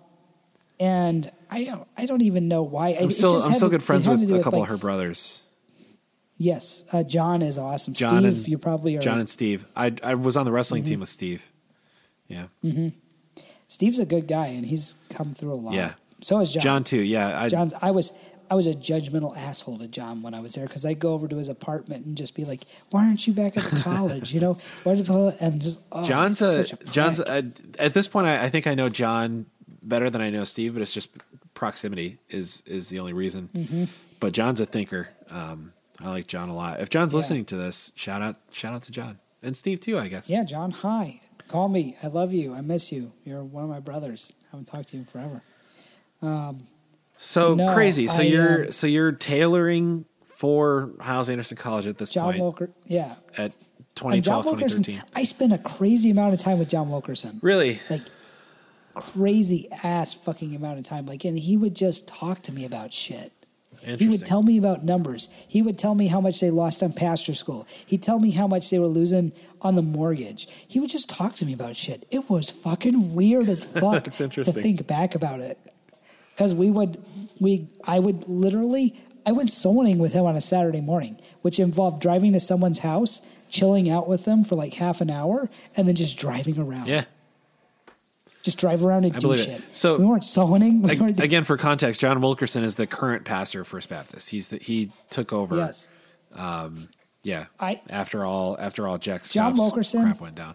and 0.81 1.31
I 1.51 1.65
don't, 1.65 1.89
I 1.97 2.07
don't 2.07 2.23
even 2.23 2.49
know 2.49 2.63
why. 2.63 2.91
I'm 3.01 3.11
still 3.13 3.43
I'm 3.43 3.55
still 3.55 3.71
good 3.71 3.83
friends 3.83 4.07
with 4.07 4.31
a 4.31 4.43
couple 4.43 4.61
like, 4.61 4.69
of 4.71 4.77
her 4.77 4.79
brothers, 4.79 5.43
Yes. 6.37 6.85
Uh, 6.93 7.03
John 7.03 7.43
is 7.43 7.59
awesome. 7.59 7.95
John 7.95 8.21
Steve, 8.23 8.25
and 8.37 8.49
you 8.49 8.59
probably 8.59 8.97
are. 8.97 9.01
John 9.01 9.19
and 9.19 9.29
Steve. 9.29 9.67
I 9.75 9.93
I 10.03 10.15
was 10.15 10.37
on 10.37 10.45
the 10.45 10.53
wrestling 10.53 10.83
Mm-hmm. 10.83 10.89
team 10.91 11.01
with 11.01 11.09
Steve. 11.09 11.51
Yeah, 12.29 12.47
mhm 12.63 12.93
Steve's 13.69 13.99
a 13.99 14.07
good 14.07 14.27
guy 14.29 14.49
and 14.49 14.65
he's 14.65 14.95
come 15.11 15.33
through 15.33 15.53
a 15.53 15.55
lot. 15.55 15.75
Yeah. 15.75 15.95
So 16.21 16.41
is 16.41 16.53
John. 16.53 16.63
John 16.63 16.85
too. 16.85 17.01
Yeah, 17.03 17.41
I, 17.41 17.49
John's. 17.49 17.73
I 17.81 17.91
was. 17.91 18.13
I 18.51 18.55
was 18.55 18.67
a 18.67 18.73
judgmental 18.75 19.37
asshole 19.37 19.79
to 19.79 19.89
John 19.89 20.23
when 20.23 20.35
I 20.35 20.41
was 20.41 20.55
there 20.55 20.67
because 20.67 20.85
I'd 20.85 20.99
go 20.99 21.13
over 21.13 21.29
to 21.29 21.37
his 21.37 21.49
apartment 21.49 22.07
and 22.07 22.17
just 22.17 22.35
be 22.35 22.45
like, 22.45 22.63
"Why 22.91 23.07
aren't 23.07 23.27
you 23.27 23.33
back 23.33 23.57
at 23.57 23.65
the 23.65 23.81
college?" 23.81 24.33
You 24.33 24.41
know, 24.41 24.55
why 24.85 24.95
did 24.95 25.07
you- 25.09 25.33
and 25.41 25.61
just 25.61 25.81
oh, 25.93 26.07
John's 26.07 26.41
a 26.41 26.65
prick. 26.65 26.91
John's 26.91 27.21
a, 27.21 27.45
at 27.79 27.95
this 27.95 28.09
point. 28.09 28.27
I, 28.27 28.45
I 28.45 28.49
think 28.49 28.67
I 28.67 28.75
know 28.75 28.89
John 28.89 29.47
better 29.83 30.11
than 30.11 30.21
I 30.21 30.31
know 30.31 30.45
Steve, 30.45 30.73
but 30.75 30.83
it's 30.83 30.95
just 30.95 31.11
proximity 31.55 32.19
is 32.31 32.63
is 32.67 32.89
the 32.89 33.01
only 33.01 33.13
reason. 33.13 33.49
Mm-hmm. 33.55 33.85
But 34.21 34.33
John's 34.33 34.61
a 34.61 34.67
thinker. 34.67 35.11
Um, 35.31 35.73
I 36.01 36.09
like 36.11 36.27
John 36.27 36.49
a 36.49 36.55
lot. 36.55 36.81
If 36.81 36.91
John's 36.91 37.15
listening 37.15 37.45
to 37.47 37.57
this, 37.57 37.91
shout 37.97 38.23
out 38.23 38.37
shout 38.53 38.73
out 38.75 38.83
to 38.85 38.93
John 38.93 39.19
and 39.43 39.57
Steve 39.57 39.81
too. 39.81 39.99
I 39.99 40.09
guess. 40.09 40.31
yeah, 40.31 40.45
John. 40.45 40.71
Hi, 40.71 41.21
call 41.49 41.69
me. 41.69 41.97
I 42.03 42.07
love 42.07 42.33
you. 42.33 42.55
I 42.55 42.61
miss 42.61 42.93
you. 42.93 43.13
You're 43.25 43.45
one 43.45 43.65
of 43.65 43.71
my 43.71 43.81
brothers. 43.81 44.33
I 44.45 44.57
haven't 44.57 44.67
talked 44.67 44.89
to 44.89 44.97
you 44.97 45.01
in 45.03 45.07
forever. 45.07 45.43
So 47.19 47.55
No, 47.55 47.75
crazy. 47.75 48.07
So 48.07 48.23
I, 48.23 48.27
you're 48.27 48.65
um, 48.67 48.73
so 48.73 48.87
you're 48.87 49.13
tailoring 49.13 50.05
for 50.37 50.93
Hyles 51.01 51.29
Anderson 51.29 51.57
College 51.57 51.87
at 51.87 51.99
this 51.99 52.11
John 52.11 52.33
point 52.33 52.43
Wilker. 52.43 52.73
Yeah, 52.87 53.15
at 53.37 53.53
and 53.53 53.53
2012, 53.97 54.25
John 54.25 54.45
Wilkerson. 54.45 54.83
2013. 54.83 55.13
I 55.15 55.25
spent 55.25 55.53
a 55.53 55.59
crazy 55.59 56.11
amount 56.11 56.35
of 56.35 56.41
time 56.41 56.59
with 56.59 56.69
John 56.69 56.89
Wilkerson. 56.91 57.41
Really? 57.43 57.81
Like 57.91 58.03
crazy 58.95 59.69
ass 59.85 60.15
fucking 60.15 60.55
amount 60.55 60.79
of 60.79 60.85
time. 60.85 61.07
Like, 61.07 61.25
and 61.25 61.39
he 61.39 61.57
would 61.57 61.75
just 61.75 62.09
talk 62.09 62.43
to 62.43 62.53
me 62.53 62.65
about 62.65 62.93
shit. 62.93 63.33
He 63.81 64.09
would 64.09 64.27
tell 64.27 64.43
me 64.43 64.59
about 64.59 64.85
numbers. 64.85 65.29
He 65.47 65.63
would 65.63 65.79
tell 65.79 65.95
me 65.95 66.09
how 66.09 66.21
much 66.21 66.41
they 66.41 66.51
lost 66.51 66.83
on 66.83 66.93
pastor 66.93 67.33
school. 67.33 67.65
He'd 67.87 68.03
tell 68.03 68.19
me 68.19 68.33
how 68.33 68.49
much 68.49 68.71
they 68.71 68.79
were 68.81 68.89
losing 68.89 69.33
on 69.63 69.77
the 69.77 69.83
mortgage. 69.83 70.49
He 70.67 70.81
would 70.81 70.91
just 70.91 71.09
talk 71.09 71.37
to 71.37 71.47
me 71.47 71.53
about 71.53 71.77
shit. 71.77 72.05
It 72.11 72.29
was 72.29 72.51
fucking 72.51 73.15
weird 73.15 73.49
as 73.49 73.65
fuck 73.81 74.05
That's 74.05 74.35
to 74.35 74.45
think 74.45 74.89
back 74.89 75.15
about 75.15 75.39
it. 75.39 75.59
Because 76.39 76.55
we 76.55 76.71
would, 76.71 76.99
we, 77.41 77.67
I 77.85 77.99
would 77.99 78.29
literally, 78.29 78.95
I 79.27 79.33
went 79.33 79.49
soloing 79.49 79.99
with 79.99 80.13
him 80.13 80.25
on 80.25 80.37
a 80.37 80.41
Saturday 80.41 80.81
morning, 80.81 81.21
which 81.43 81.59
involved 81.59 82.01
driving 82.01 82.33
to 82.35 82.39
someone's 82.39 82.79
house, 82.79 83.21
chilling 83.49 83.91
out 83.91 84.07
with 84.09 84.25
them 84.25 84.45
for 84.45 84.55
like 84.55 84.75
half 84.75 85.01
an 85.01 85.11
hour, 85.11 85.51
and 85.77 85.89
then 85.89 85.97
just 85.97 86.17
driving 86.17 86.57
around. 86.57 86.87
Yeah. 86.87 87.07
Just 88.45 88.57
drive 88.57 88.85
around 88.85 89.03
and 89.05 89.17
I 89.17 89.19
do 89.19 89.27
believe 89.27 89.49
it. 89.49 89.63
shit. 89.63 89.75
So- 89.77 89.99
we 89.99 90.05
weren't 90.07 90.23
soloing. 90.23 90.81
We 90.81 90.93
Ag- 90.93 91.21
Again, 91.21 91.43
for 91.43 91.57
context, 91.57 92.01
John 92.01 92.21
Wilkerson 92.21 92.63
is 92.63 92.77
the 92.77 92.87
current 92.87 93.25
pastor 93.25 93.63
of 93.63 93.67
First 93.67 93.89
Baptist. 93.89 94.31
He's 94.31 94.47
the, 94.49 94.59
he 94.59 94.93
took 95.11 95.33
over. 95.33 95.57
yes. 95.57 95.89
Um, 96.37 96.89
yeah. 97.25 97.47
I- 97.59 97.81
after 97.91 98.25
all 98.25 98.57
after 98.61 98.87
all 98.87 98.97
Jack 98.99 99.25
John 99.25 99.57
Wilkerson- 99.57 100.03
crap 100.03 100.21
went 100.21 100.37
down. 100.37 100.55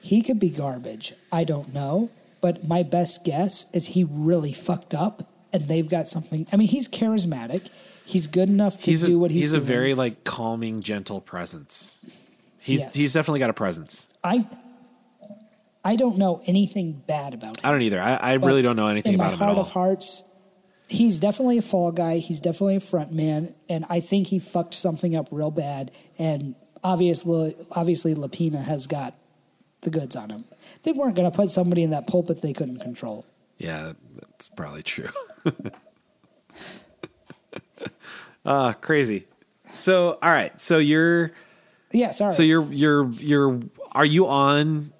He 0.00 0.22
could 0.22 0.40
be 0.40 0.48
garbage. 0.48 1.12
I 1.30 1.44
don't 1.44 1.74
know. 1.74 2.08
But 2.40 2.66
my 2.66 2.82
best 2.82 3.24
guess 3.24 3.66
is 3.72 3.88
he 3.88 4.04
really 4.04 4.52
fucked 4.52 4.94
up 4.94 5.28
and 5.52 5.62
they've 5.64 5.88
got 5.88 6.06
something. 6.06 6.46
I 6.52 6.56
mean, 6.56 6.68
he's 6.68 6.88
charismatic. 6.88 7.68
He's 8.04 8.26
good 8.26 8.48
enough 8.48 8.78
to 8.80 8.90
He's 8.90 9.02
do 9.02 9.16
a, 9.16 9.18
what 9.18 9.30
he's, 9.30 9.40
doing. 9.40 9.42
he's 9.42 9.52
doing. 9.52 9.62
a 9.62 9.66
very 9.66 9.94
like 9.94 10.24
calming, 10.24 10.82
gentle 10.82 11.20
presence. 11.20 11.98
He's 12.60 12.80
Yes. 12.80 12.94
he's 12.94 13.12
definitely 13.14 13.40
got 13.40 13.50
a 13.50 13.54
presence. 13.54 14.08
I 14.24 14.46
I 15.84 15.96
don't 15.96 16.18
know 16.18 16.42
anything 16.46 17.02
bad 17.06 17.32
about 17.34 17.56
him. 17.58 17.64
I 17.64 17.72
don't 17.72 17.82
either. 17.82 18.00
I, 18.00 18.14
I 18.16 18.32
really 18.34 18.62
don't 18.62 18.76
know 18.76 18.88
anything 18.88 19.14
in 19.14 19.20
about 19.20 19.28
my 19.28 19.32
him 19.32 19.38
heart 19.38 19.50
at 19.52 19.56
all. 19.56 19.62
of 19.62 19.70
hearts, 19.70 20.22
he's 20.88 21.20
definitely 21.20 21.56
a 21.58 21.62
fall 21.62 21.90
guy. 21.92 22.18
He's 22.18 22.40
definitely 22.40 22.76
a 22.76 22.80
front 22.80 23.12
man, 23.12 23.54
and 23.68 23.86
I 23.88 24.00
think 24.00 24.26
he 24.28 24.38
fucked 24.38 24.74
something 24.74 25.16
up 25.16 25.28
real 25.30 25.50
bad. 25.50 25.90
And 26.18 26.54
obviously, 26.84 27.56
obviously, 27.72 28.14
Lapina 28.14 28.62
has 28.62 28.86
got 28.86 29.14
the 29.82 29.90
goods 29.90 30.14
on 30.16 30.30
him. 30.30 30.44
They 30.82 30.92
weren't 30.92 31.16
going 31.16 31.30
to 31.30 31.36
put 31.36 31.50
somebody 31.50 31.82
in 31.82 31.90
that 31.90 32.06
pulpit 32.06 32.42
they 32.42 32.52
couldn't 32.52 32.80
control. 32.80 33.24
Yeah, 33.58 33.92
that's 34.20 34.48
probably 34.48 34.82
true. 34.82 35.10
Ah, 38.44 38.72
crazy. 38.72 39.26
So, 39.74 40.18
all 40.22 40.30
right. 40.30 40.58
So 40.60 40.78
you're 40.78 41.32
Yeah, 41.92 42.10
sorry. 42.10 42.32
so 42.32 42.42
you're 42.42 42.64
you're 42.72 43.10
you're 43.12 43.60
are 43.92 44.04
you 44.04 44.26
on 44.26 44.92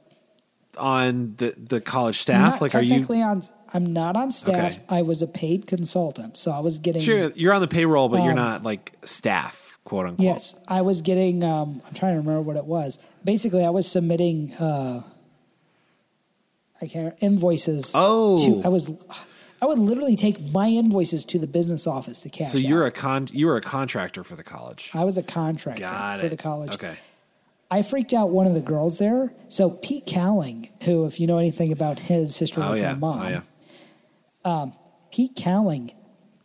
on 0.76 1.34
the 1.38 1.54
the 1.56 1.80
college 1.80 2.18
staff? 2.18 2.52
not 2.52 2.60
like, 2.60 2.74
are 2.74 2.82
you 2.82 2.90
technically 2.90 3.22
on. 3.22 3.42
I'm 3.72 3.86
not 3.92 4.16
on 4.16 4.30
staff. 4.30 4.78
Okay. 4.80 4.84
I 4.90 5.02
was 5.02 5.22
a 5.22 5.26
paid 5.26 5.66
consultant, 5.68 6.36
so 6.36 6.50
I 6.50 6.58
was 6.60 6.78
getting. 6.78 7.00
sure 7.02 7.30
you're 7.30 7.54
on 7.54 7.60
the 7.62 7.68
payroll, 7.68 8.08
but 8.08 8.18
you're 8.24 8.30
Um, 8.32 8.36
not 8.36 8.62
like 8.62 8.92
staff, 9.04 9.78
quote 9.84 10.06
unquote. 10.06 10.24
Yes, 10.24 10.54
I 10.68 10.82
was 10.82 11.00
getting. 11.00 11.42
Um, 11.42 11.80
I'm 11.86 11.94
trying 11.94 12.14
to 12.14 12.18
remember 12.18 12.42
what 12.42 12.56
it 12.56 12.66
was. 12.66 12.98
Basically, 13.24 13.64
I 13.64 13.70
was 13.70 13.90
submitting. 13.90 14.54
Uh, 14.54 15.02
I 16.82 16.86
can't 16.86 17.14
invoices. 17.20 17.92
Oh. 17.94 18.36
to, 18.62 18.66
I 18.66 18.68
was. 18.68 18.90
I 19.62 19.66
would 19.66 19.78
literally 19.78 20.16
take 20.16 20.40
my 20.52 20.68
invoices 20.68 21.26
to 21.26 21.38
the 21.38 21.46
business 21.46 21.86
office 21.86 22.20
to 22.20 22.30
cash. 22.30 22.52
So 22.52 22.58
you're 22.58 22.84
out. 22.84 22.88
a 22.88 22.90
con 22.92 23.28
you 23.30 23.46
were 23.46 23.56
a 23.56 23.60
contractor 23.60 24.24
for 24.24 24.34
the 24.34 24.42
college. 24.42 24.90
I 24.94 25.04
was 25.04 25.18
a 25.18 25.22
contractor 25.22 26.18
for 26.18 26.28
the 26.28 26.36
college. 26.36 26.72
Okay. 26.72 26.96
I 27.70 27.82
freaked 27.82 28.12
out 28.12 28.30
one 28.30 28.46
of 28.46 28.54
the 28.54 28.60
girls 28.62 28.98
there. 28.98 29.32
So 29.48 29.70
Pete 29.70 30.04
Cowling, 30.06 30.70
who, 30.84 31.04
if 31.04 31.20
you 31.20 31.26
know 31.26 31.38
anything 31.38 31.70
about 31.70 32.00
his 32.00 32.38
history 32.38 32.62
Oh 32.64 32.70
with 32.70 32.80
yeah. 32.80 32.94
my 32.94 32.98
mom, 32.98 33.20
Oh 33.20 33.28
yeah. 34.64 34.70
Pete 35.12 35.36
Cowling 35.36 35.92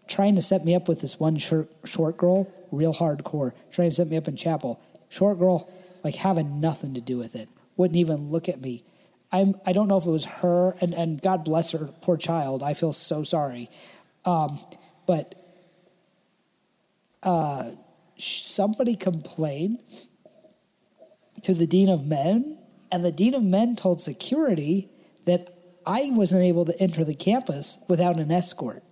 trying 0.07 0.35
to 0.35 0.41
set 0.41 0.64
me 0.65 0.76
up 0.76 0.88
with 0.88 1.02
this 1.02 1.19
one 1.19 1.38
short, 1.38 1.72
short 1.84 2.18
girl, 2.18 2.47
real 2.72 2.93
hardcore, 2.93 3.53
trying 3.72 3.89
to 3.89 3.95
set 3.95 4.07
me 4.07 4.18
up 4.18 4.27
in 4.27 4.35
chapel. 4.35 4.80
Short 5.10 5.39
girl, 5.39 5.68
like 6.06 6.15
having 6.15 6.61
nothing 6.61 6.94
to 6.94 7.02
do 7.02 7.18
with 7.18 7.36
it, 7.36 7.49
wouldn't 7.76 7.98
even 7.98 8.30
look 8.32 8.48
at 8.48 8.61
me. 8.61 8.84
I'm, 9.32 9.56
I 9.65 9.73
don't 9.73 9.88
know 9.90 9.98
if 9.98 10.06
it 10.06 10.11
was 10.11 10.26
her, 10.26 10.76
and, 10.80 10.94
and 10.94 11.19
God 11.22 11.44
bless 11.44 11.72
her, 11.72 11.90
poor 12.02 12.15
child. 12.15 12.61
I 12.64 12.73
feel 12.76 12.94
so 12.94 13.23
sorry. 13.23 13.69
Um, 14.23 14.57
but 15.07 15.34
uh, 17.23 17.72
somebody 18.18 18.95
complained 18.95 19.80
to 21.44 21.53
the 21.53 21.68
Dean 21.68 21.90
of 21.90 22.06
Men, 22.06 22.60
and 22.91 23.03
the 23.03 23.11
Dean 23.11 23.34
of 23.34 23.44
Men 23.44 23.76
told 23.76 23.99
security 23.99 24.90
that 25.26 25.49
I 25.86 26.11
wasn't 26.14 26.44
able 26.44 26.65
to 26.65 26.80
enter 26.80 27.03
the 27.03 27.15
campus 27.15 27.77
without 27.88 28.18
an 28.19 28.32
escort. 28.32 28.84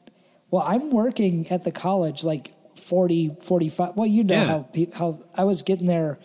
Well, 0.50 0.64
I'm 0.66 0.92
working 0.92 1.48
at 1.50 1.64
the 1.64 1.72
college 1.72 2.24
like 2.24 2.54
40, 2.78 3.38
45. 3.42 3.96
Well, 3.96 4.08
you 4.08 4.24
know 4.24 4.36
Yeah. 4.36 4.46
how, 4.46 4.70
how 4.94 5.24
I 5.36 5.44
was 5.46 5.62
getting 5.62 5.86
there 5.88 6.20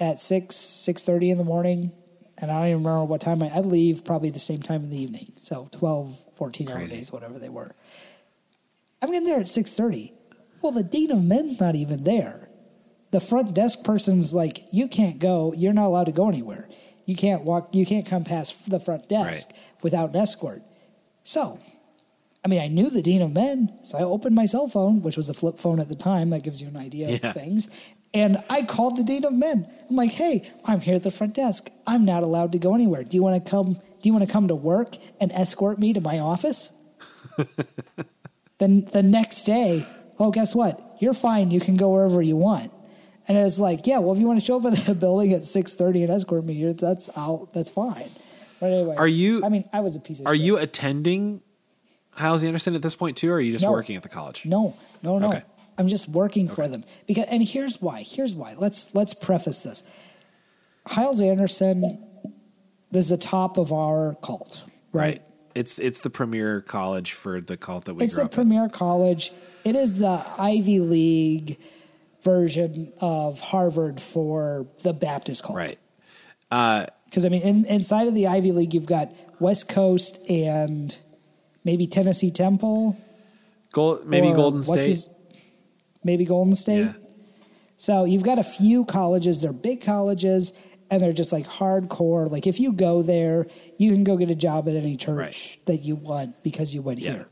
at 0.00 0.18
6, 0.18 0.54
6.30 0.54 1.30
in 1.32 1.38
the 1.38 1.44
morning, 1.44 1.92
and 2.38 2.50
I 2.50 2.60
don't 2.60 2.68
even 2.70 2.84
remember 2.84 3.04
what 3.04 3.20
time 3.20 3.42
I, 3.42 3.50
I'd 3.56 3.66
leave 3.66 4.04
probably 4.04 4.30
the 4.30 4.38
same 4.38 4.62
time 4.62 4.82
in 4.84 4.90
the 4.90 5.00
evening. 5.00 5.32
So 5.40 5.68
12, 5.72 6.34
14 6.36 6.68
hour 6.70 6.86
days, 6.86 7.12
whatever 7.12 7.38
they 7.38 7.48
were. 7.48 7.74
I'm 9.02 9.10
getting 9.10 9.26
there 9.26 9.40
at 9.40 9.46
6.30. 9.46 10.12
Well, 10.62 10.72
the 10.72 10.82
Dean 10.82 11.10
of 11.10 11.22
Men's 11.22 11.60
not 11.60 11.74
even 11.74 12.04
there 12.04 12.48
the 13.10 13.20
front 13.20 13.54
desk 13.54 13.84
person's 13.84 14.34
like, 14.34 14.64
you 14.72 14.88
can't 14.88 15.20
go. 15.20 15.54
You're 15.56 15.72
not 15.72 15.86
allowed 15.86 16.06
to 16.06 16.12
go 16.12 16.28
anywhere. 16.28 16.68
You 17.04 17.14
can't 17.14 17.44
walk. 17.44 17.68
You 17.72 17.86
can't 17.86 18.04
come 18.04 18.24
past 18.24 18.68
the 18.68 18.80
front 18.80 19.08
desk 19.08 19.50
Right. 19.50 19.56
without 19.82 20.10
an 20.10 20.16
escort. 20.16 20.62
So, 21.22 21.60
I 22.44 22.48
mean, 22.48 22.60
I 22.60 22.66
knew 22.66 22.90
the 22.90 23.02
dean 23.02 23.22
of 23.22 23.32
men, 23.32 23.72
so 23.84 23.96
I 23.98 24.02
opened 24.02 24.34
my 24.34 24.46
cell 24.46 24.66
phone, 24.66 25.00
which 25.00 25.16
was 25.16 25.28
a 25.28 25.34
flip 25.34 25.58
phone 25.60 25.78
at 25.78 25.88
the 25.88 25.94
time. 25.94 26.30
That 26.30 26.42
gives 26.42 26.60
you 26.60 26.66
an 26.66 26.76
idea 26.76 27.10
Yeah. 27.10 27.28
of 27.28 27.34
things. 27.36 27.68
And 28.14 28.38
I 28.48 28.62
called 28.62 28.96
the 28.96 29.02
dean 29.02 29.24
of 29.24 29.32
men. 29.32 29.68
I'm 29.90 29.96
like, 29.96 30.12
hey, 30.12 30.48
I'm 30.64 30.80
here 30.80 30.94
at 30.94 31.02
the 31.02 31.10
front 31.10 31.34
desk. 31.34 31.68
I'm 31.86 32.04
not 32.04 32.22
allowed 32.22 32.52
to 32.52 32.58
go 32.58 32.74
anywhere. 32.74 33.02
Do 33.02 33.16
you 33.16 33.22
want 33.22 33.44
to 33.44 33.50
come? 33.50 33.74
Do 33.74 34.08
you 34.08 34.12
want 34.12 34.24
to 34.26 34.32
come 34.32 34.48
to 34.48 34.54
work 34.54 34.96
and 35.20 35.32
escort 35.32 35.78
me 35.80 35.92
to 35.92 36.00
my 36.00 36.20
office? 36.20 36.70
then 38.58 38.84
the 38.92 39.02
next 39.02 39.44
day, 39.44 39.86
oh, 40.18 40.30
guess 40.30 40.54
what? 40.54 40.80
You're 41.00 41.14
fine. 41.14 41.50
You 41.50 41.60
can 41.60 41.76
go 41.76 41.90
wherever 41.90 42.22
you 42.22 42.36
want. 42.36 42.72
And 43.26 43.36
it's 43.38 43.58
like, 43.58 43.86
yeah, 43.86 43.98
well, 43.98 44.12
if 44.14 44.20
you 44.20 44.26
want 44.26 44.38
to 44.38 44.44
show 44.44 44.58
up 44.58 44.64
at 44.66 44.78
the 44.84 44.94
building 44.94 45.32
at 45.32 45.44
six 45.44 45.74
thirty 45.74 46.02
and 46.02 46.12
escort 46.12 46.44
me, 46.44 46.72
that's 46.72 47.08
out. 47.16 47.52
That's 47.52 47.70
fine. 47.70 48.08
But 48.60 48.70
anyway, 48.70 48.96
are 48.96 49.08
you? 49.08 49.44
I 49.44 49.48
mean, 49.48 49.68
I 49.72 49.80
was 49.80 49.96
a 49.96 50.00
piece 50.00 50.20
of. 50.20 50.26
Are 50.26 50.36
shit. 50.36 50.44
you 50.44 50.58
attending 50.58 51.40
Hyles 52.10 52.44
Anderson 52.44 52.74
at 52.74 52.82
this 52.82 52.94
point 52.94 53.16
too, 53.16 53.30
or 53.30 53.34
are 53.36 53.40
you 53.40 53.52
just 53.52 53.64
No. 53.64 53.72
working 53.72 53.96
at 53.96 54.02
the 54.02 54.08
college? 54.08 54.44
No, 54.46 54.76
no, 55.02 55.18
no. 55.18 55.30
Okay. 55.30 55.42
I'm 55.78 55.88
just 55.88 56.08
working 56.08 56.48
for 56.48 56.68
them 56.68 56.84
because, 57.06 57.26
and 57.30 57.42
here's 57.42 57.80
why. 57.82 58.02
Here's 58.02 58.34
why. 58.34 58.54
Let's 58.56 58.94
let's 58.94 59.14
preface 59.14 59.62
this. 59.62 59.82
Hyles 60.86 61.20
Anderson 61.20 62.00
this 62.90 63.04
is 63.04 63.10
the 63.10 63.16
top 63.16 63.56
of 63.58 63.72
our 63.72 64.14
cult, 64.22 64.62
right? 64.92 65.20
It's 65.56 65.78
it's 65.80 66.00
the 66.00 66.10
premier 66.10 66.60
college 66.60 67.12
for 67.12 67.40
the 67.40 67.56
cult 67.56 67.86
that 67.86 67.94
we 67.94 68.04
It's 68.04 68.14
grew 68.14 68.22
the 68.22 68.26
up 68.26 68.32
in. 68.32 68.36
premier 68.36 68.68
college. 68.68 69.32
It 69.64 69.74
is 69.74 69.98
the 69.98 70.24
Ivy 70.38 70.78
League 70.78 71.58
version 72.22 72.92
of 73.00 73.40
Harvard 73.40 74.00
for 74.00 74.66
the 74.82 74.92
Baptist 74.92 75.42
cult, 75.42 75.56
Right. 75.56 75.78
Uh, 76.50 76.86
because 77.06 77.24
I 77.24 77.28
mean, 77.30 77.42
in, 77.42 77.64
inside 77.66 78.06
of 78.06 78.14
the 78.14 78.26
Ivy 78.28 78.52
League, 78.52 78.74
you've 78.74 78.86
got 78.86 79.12
West 79.40 79.68
Coast 79.68 80.18
and 80.28 80.96
maybe 81.64 81.86
Tennessee 81.86 82.30
Temple, 82.30 82.96
Gold, 83.72 84.06
maybe 84.06 84.32
Golden 84.32 84.62
State. 84.64 84.82
his- 84.82 85.08
maybe 86.04 86.24
Golden 86.24 86.54
State. 86.54 86.80
Yeah. 86.84 86.92
So 87.76 88.04
you've 88.04 88.22
got 88.22 88.38
a 88.38 88.44
few 88.44 88.84
colleges. 88.84 89.42
They're 89.42 89.52
big 89.52 89.80
colleges, 89.82 90.52
and 90.90 91.02
they're 91.02 91.12
just 91.12 91.32
like 91.32 91.46
hardcore. 91.46 92.30
Like 92.30 92.46
if 92.46 92.60
you 92.60 92.72
go 92.72 93.02
there, 93.02 93.46
you 93.78 93.92
can 93.92 94.04
go 94.04 94.16
get 94.16 94.30
a 94.30 94.34
job 94.34 94.68
at 94.68 94.76
any 94.76 94.96
church 94.96 95.16
Right. 95.16 95.58
that 95.66 95.78
you 95.78 95.96
want 95.96 96.42
because 96.42 96.74
you 96.74 96.82
went 96.82 97.00
Yeah. 97.00 97.12
here. 97.12 97.28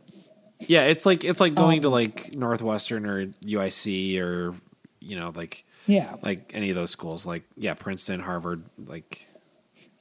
Yeah, 0.68 0.82
it's 0.84 1.04
like 1.06 1.24
it's 1.24 1.40
like 1.40 1.54
going 1.54 1.82
to 1.82 1.88
Um, 1.88 1.92
like 1.94 2.34
Northwestern 2.34 3.04
or 3.06 3.26
UIC 3.44 4.18
or 4.20 4.54
you 5.00 5.16
know 5.16 5.32
like 5.34 5.64
Yeah, 5.86 6.14
like 6.22 6.50
any 6.54 6.70
of 6.70 6.76
those 6.76 6.90
schools 6.90 7.26
like 7.26 7.42
yeah 7.56 7.74
Princeton 7.74 8.20
Harvard 8.20 8.62
like 8.78 9.26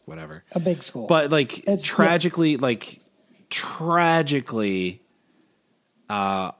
whatever. 0.05 0.43
a 0.51 0.59
big 0.59 0.83
school. 0.83 1.07
But 1.07 1.31
like 1.31 1.59
It's- 1.59 1.81
tragically 1.83 2.57
like 2.57 2.99
tragically 3.49 5.01
uh 6.09 6.51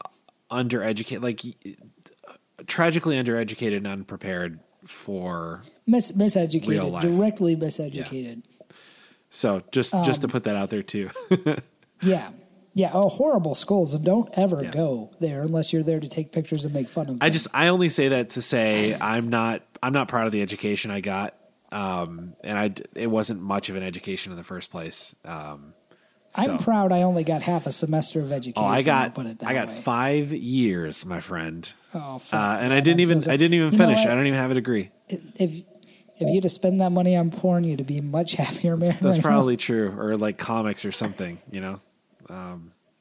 undereducated 0.50 1.22
like 1.22 1.42
tragically 2.68 3.16
undereducated 3.22 3.78
and 3.78 3.88
unprepared 3.88 4.60
for 4.86 5.62
Mis- 5.88 6.12
miseducated, 6.14 7.02
directly 7.02 7.56
miseducated. 7.56 8.44
so 9.30 9.62
just 9.72 9.92
just 10.06 10.22
to 10.22 10.28
Um, 10.28 10.32
put 10.32 10.44
that 10.46 10.56
out 10.56 10.70
there 10.70 10.84
too. 10.84 11.10
Yeah. 12.04 12.30
Yeah. 12.74 12.90
Oh, 12.94 13.10
horrible 13.10 13.54
schools. 13.54 13.94
And 13.94 14.04
don't 14.04 14.28
ever 14.36 14.64
Yeah. 14.64 14.72
go 14.72 15.12
there 15.20 15.44
unless 15.44 15.72
you're 15.72 15.84
there 15.84 16.00
to 16.00 16.08
take 16.08 16.32
pictures 16.32 16.64
and 16.66 16.74
make 16.74 16.90
fun 16.90 17.04
of 17.04 17.08
them. 17.10 17.18
I 17.22 17.30
just 17.30 17.48
I 17.54 17.68
only 17.68 17.90
say 17.90 18.08
that 18.08 18.32
to 18.32 18.42
say 18.42 18.98
I'm 19.00 19.30
not 19.30 19.62
I'm 19.84 19.94
not 19.94 20.08
proud 20.08 20.26
of 20.26 20.32
the 20.32 20.42
education 20.42 20.90
I 20.90 21.02
got, 21.02 21.36
um, 21.72 22.34
and 22.44 22.58
I, 22.58 22.72
it 22.96 23.08
wasn't 23.08 23.42
much 23.42 23.70
of 23.70 23.76
an 23.76 23.84
education 23.84 24.32
in 24.32 24.38
the 24.40 24.44
first 24.44 24.72
place. 24.72 25.16
Um, 25.26 25.74
I'm 26.34 26.58
proud 26.58 26.92
I 26.92 27.02
only 27.04 27.24
got 27.24 27.42
half 27.44 27.68
a 27.68 27.72
semester 27.72 28.20
of 28.22 28.32
education. 28.32 28.64
Oh, 28.64 28.68
I 28.68 28.82
got 28.84 29.14
put 29.16 29.26
it 29.28 29.40
that 29.40 29.50
I 29.50 29.54
got 29.54 29.68
way. 29.68 29.74
five 29.82 30.32
years, 30.32 31.06
my 31.06 31.20
friend, 31.20 31.72
Oh, 31.94 32.18
fuck, 32.20 32.40
uh, 32.40 32.58
and 32.62 32.72
I 32.74 32.80
didn't 32.80 33.02
even. 33.02 33.18
I 33.30 33.36
didn't 33.38 33.54
even 33.54 33.72
You 33.72 33.78
finish. 33.78 34.00
I 34.00 34.16
don't 34.16 34.26
even 34.28 34.40
have 34.40 34.52
a 34.52 34.56
degree. 34.56 34.90
If 35.10 35.66
if 36.20 36.30
you'd 36.30 36.44
have 36.44 36.52
spent 36.52 36.78
that 36.80 36.92
money 36.92 37.16
on 37.18 37.32
porn, 37.32 37.64
you'd 37.64 37.86
be 37.86 38.00
much 38.02 38.34
happier 38.44 38.78
man. 38.78 38.92
That's 39.02 39.04
right 39.04 39.16
now. 39.18 39.22
probably 39.22 39.58
true, 39.58 39.94
or 39.98 40.16
like 40.18 40.38
comics 40.38 40.86
or 40.86 40.92
something. 40.92 41.40
You 41.52 41.62
know, 41.62 41.80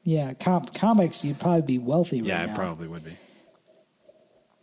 Yeah, 0.03 0.33
com- 0.33 0.65
comics, 0.65 1.23
you'd 1.23 1.39
probably 1.39 1.61
be 1.61 1.77
wealthy 1.79 2.21
right 2.21 2.27
yeah, 2.27 2.45
now. 2.47 2.53
it 2.53 2.55
probably 2.55 2.87
would 2.87 3.05
be. 3.05 3.15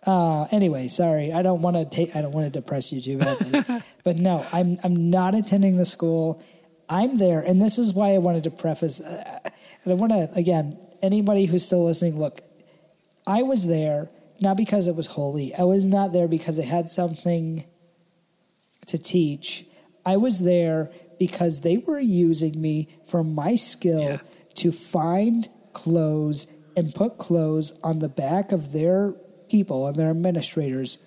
Uh, 0.07 0.45
anyway, 0.53 0.87
sorry, 0.89 1.33
I 1.33 1.43
don't 1.43 1.61
want 1.61 1.77
to 1.77 1.85
take. 1.85 2.15
I 2.17 2.23
don't 2.23 2.33
want 2.33 2.47
to 2.47 2.51
depress 2.61 2.93
you 2.93 3.01
too 3.01 3.19
badly, 3.19 3.83
but 4.05 4.17
no, 4.17 4.45
I'm 4.53 4.77
I'm 4.85 5.11
not 5.11 5.35
attending 5.35 5.77
the 5.77 5.85
school. 5.85 6.43
I'm 6.89 7.19
there, 7.19 7.41
and 7.41 7.61
this 7.61 7.79
is 7.79 7.93
why 7.93 8.15
I 8.15 8.19
wanted 8.19 8.45
to 8.45 8.51
preface. 8.51 9.01
Uh, 9.01 9.41
and 9.85 9.93
I 9.93 9.97
want 9.97 10.13
to 10.13 10.31
again, 10.35 10.79
anybody 11.03 11.47
who's 11.47 11.65
still 11.65 11.85
listening, 11.85 12.19
look, 12.19 12.41
I 13.27 13.43
was 13.43 13.67
there 13.67 14.11
not 14.41 14.57
because 14.57 14.87
it 14.87 14.95
was 14.95 15.09
holy. 15.09 15.55
I 15.55 15.63
was 15.63 15.85
not 15.85 16.13
there 16.13 16.29
because 16.29 16.59
I 16.59 16.65
had 16.65 16.89
something 16.89 17.65
to 18.87 18.99
teach. 18.99 19.67
I 20.07 20.17
was 20.17 20.41
there 20.41 20.91
because 21.19 21.61
they 21.61 21.79
were 21.79 21.99
using 22.01 22.61
me 22.61 22.89
for 23.05 23.25
my 23.25 23.55
skill 23.57 24.03
Yeah. 24.03 24.19
to 24.55 24.73
find 24.73 25.49
clothes 25.73 26.47
and 26.77 26.95
put 26.95 27.19
clothes 27.19 27.73
on 27.83 27.99
the 27.99 28.09
back 28.09 28.53
of 28.53 28.73
their 28.73 29.13
people 29.49 29.87
and 29.89 29.97
their 29.97 30.11
administrators 30.11 30.99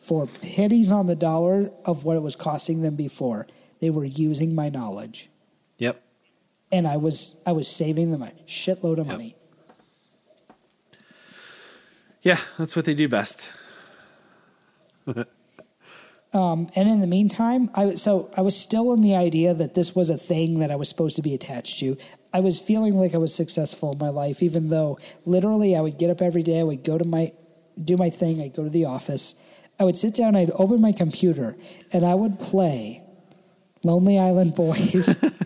for 0.00 0.26
pennies 0.26 0.90
on 0.90 1.06
the 1.06 1.14
dollar 1.16 1.70
of 1.84 2.04
what 2.04 2.16
it 2.16 2.22
was 2.22 2.34
costing 2.36 2.80
them 2.82 2.96
before. 2.96 3.46
They 3.80 3.90
were 3.90 4.04
using 4.04 4.54
my 4.54 4.68
knowledge. 4.70 5.28
Yep. 5.78 6.00
And 6.72 6.86
I 6.86 6.96
was 6.96 7.34
I 7.46 7.52
was 7.52 7.68
saving 7.68 8.10
them 8.10 8.22
a 8.22 8.32
shitload 8.46 8.98
of 8.98 9.06
money. 9.06 9.34
Yeah, 12.22 12.40
that's 12.58 12.74
what 12.76 12.84
they 12.84 12.94
do 12.94 13.08
best. 13.08 13.52
Um, 16.32 16.68
and 16.76 16.88
in 16.88 17.00
the 17.00 17.06
meantime, 17.06 17.70
I 17.74 17.94
so 17.94 18.30
I 18.36 18.42
was 18.42 18.54
still 18.54 18.92
in 18.92 19.00
the 19.00 19.16
idea 19.16 19.54
that 19.54 19.74
this 19.74 19.94
was 19.94 20.10
a 20.10 20.18
thing 20.18 20.58
that 20.58 20.70
I 20.70 20.76
was 20.76 20.88
supposed 20.88 21.16
to 21.16 21.22
be 21.22 21.32
attached 21.32 21.78
to. 21.78 21.96
I 22.34 22.40
was 22.40 22.60
feeling 22.60 22.98
like 22.98 23.14
I 23.14 23.18
was 23.18 23.34
successful 23.34 23.92
in 23.92 23.98
my 23.98 24.10
life, 24.10 24.42
even 24.42 24.68
though 24.68 24.98
literally 25.24 25.74
I 25.74 25.80
would 25.80 25.98
get 25.98 26.10
up 26.10 26.20
every 26.20 26.42
day, 26.42 26.60
I 26.60 26.64
would 26.64 26.84
go 26.84 26.98
to 26.98 27.04
my 27.06 27.32
do 27.82 27.96
my 27.96 28.10
thing, 28.10 28.42
I'd 28.42 28.54
go 28.54 28.64
to 28.64 28.68
the 28.70 28.84
office, 28.84 29.34
I 29.80 29.84
would 29.84 29.96
sit 29.96 30.12
down, 30.14 30.36
I'd 30.36 30.50
open 30.50 30.82
my 30.82 30.92
computer, 30.92 31.56
and 31.92 32.04
I 32.04 32.14
would 32.14 32.38
play 32.38 33.02
Lonely 33.82 34.18
Island 34.18 34.54
Boys. 34.54 35.16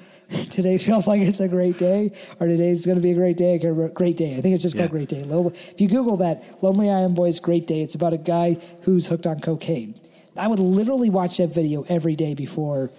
Today 0.52 0.78
feels 0.86 1.06
like 1.06 1.22
it's 1.22 1.40
a 1.40 1.48
great 1.48 1.78
day, 1.78 2.12
or 2.38 2.46
today's 2.46 2.84
going 2.86 2.98
to 2.98 3.02
be 3.02 3.10
a 3.10 3.14
great 3.14 3.36
day. 3.36 3.58
Great 3.58 4.16
day. 4.16 4.36
I 4.36 4.40
think 4.40 4.54
it's 4.54 4.62
just 4.62 4.76
called 4.76 4.90
Yeah. 4.90 4.90
Great 4.90 5.08
Day. 5.08 5.24
If 5.26 5.80
you 5.80 5.88
Google 5.88 6.18
that, 6.18 6.62
Lonely 6.62 6.90
Island 6.90 7.16
Boys 7.16 7.40
Great 7.40 7.66
Day, 7.66 7.80
it's 7.80 7.94
about 7.94 8.12
a 8.12 8.18
guy 8.18 8.58
who's 8.82 9.06
hooked 9.06 9.26
on 9.26 9.40
cocaine. 9.40 9.94
I 10.36 10.46
would 10.46 10.60
literally 10.60 11.10
watch 11.10 11.38
that 11.38 11.52
video 11.52 11.84
every 11.88 12.14
day 12.14 12.34
before 12.34 12.90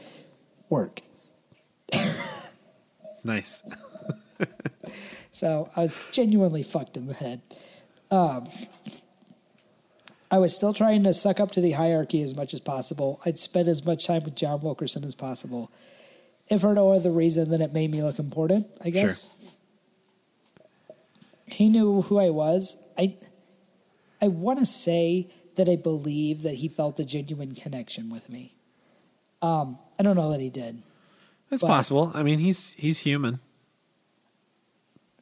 work. 0.69 1.01
Nice. 3.23 3.63
So 5.31 5.67
I 5.75 5.81
was 5.81 6.09
genuinely 6.11 6.61
fucked 6.61 6.95
in 6.95 7.07
the 7.07 7.15
head. 7.15 7.41
Um, 8.11 8.47
I 10.29 10.37
was 10.37 10.55
still 10.55 10.73
trying 10.73 11.03
to 11.05 11.13
suck 11.13 11.39
up 11.39 11.49
to 11.51 11.61
the 11.61 11.71
hierarchy 11.71 12.21
as 12.21 12.35
much 12.35 12.53
as 12.53 12.59
possible. 12.59 13.19
I'd 13.25 13.39
spend 13.39 13.67
as 13.67 13.83
much 13.83 14.05
time 14.05 14.23
with 14.23 14.35
John 14.35 14.61
Wilkerson 14.61 15.03
as 15.03 15.15
possible. 15.15 15.71
If 16.49 16.61
for 16.61 16.73
no 16.73 16.91
other 16.91 17.11
reason 17.11 17.49
than 17.49 17.61
it 17.61 17.73
made 17.73 17.89
me 17.91 18.03
look 18.03 18.19
important, 18.19 18.67
I 18.83 18.89
guess. 18.89 19.29
He 21.47 21.69
knew 21.69 22.01
who 22.01 22.19
I 22.19 22.29
was. 22.29 22.77
I 22.97 23.17
I 24.21 24.27
want 24.27 24.59
to 24.59 24.65
say 24.65 25.29
that 25.55 25.69
I 25.69 25.75
believe 25.75 26.41
that 26.41 26.55
he 26.55 26.67
felt 26.67 26.99
a 26.99 27.05
genuine 27.05 27.55
connection 27.55 28.09
with 28.09 28.29
me. 28.29 28.55
Um, 29.41 29.77
I 29.99 30.03
don't 30.03 30.15
know 30.15 30.31
that 30.31 30.39
he 30.39 30.49
did. 30.49 30.81
That's 31.49 31.61
possible. 31.61 32.11
I 32.13 32.23
mean, 32.23 32.39
he's 32.39 32.73
he's 32.73 32.99
human. 32.99 33.39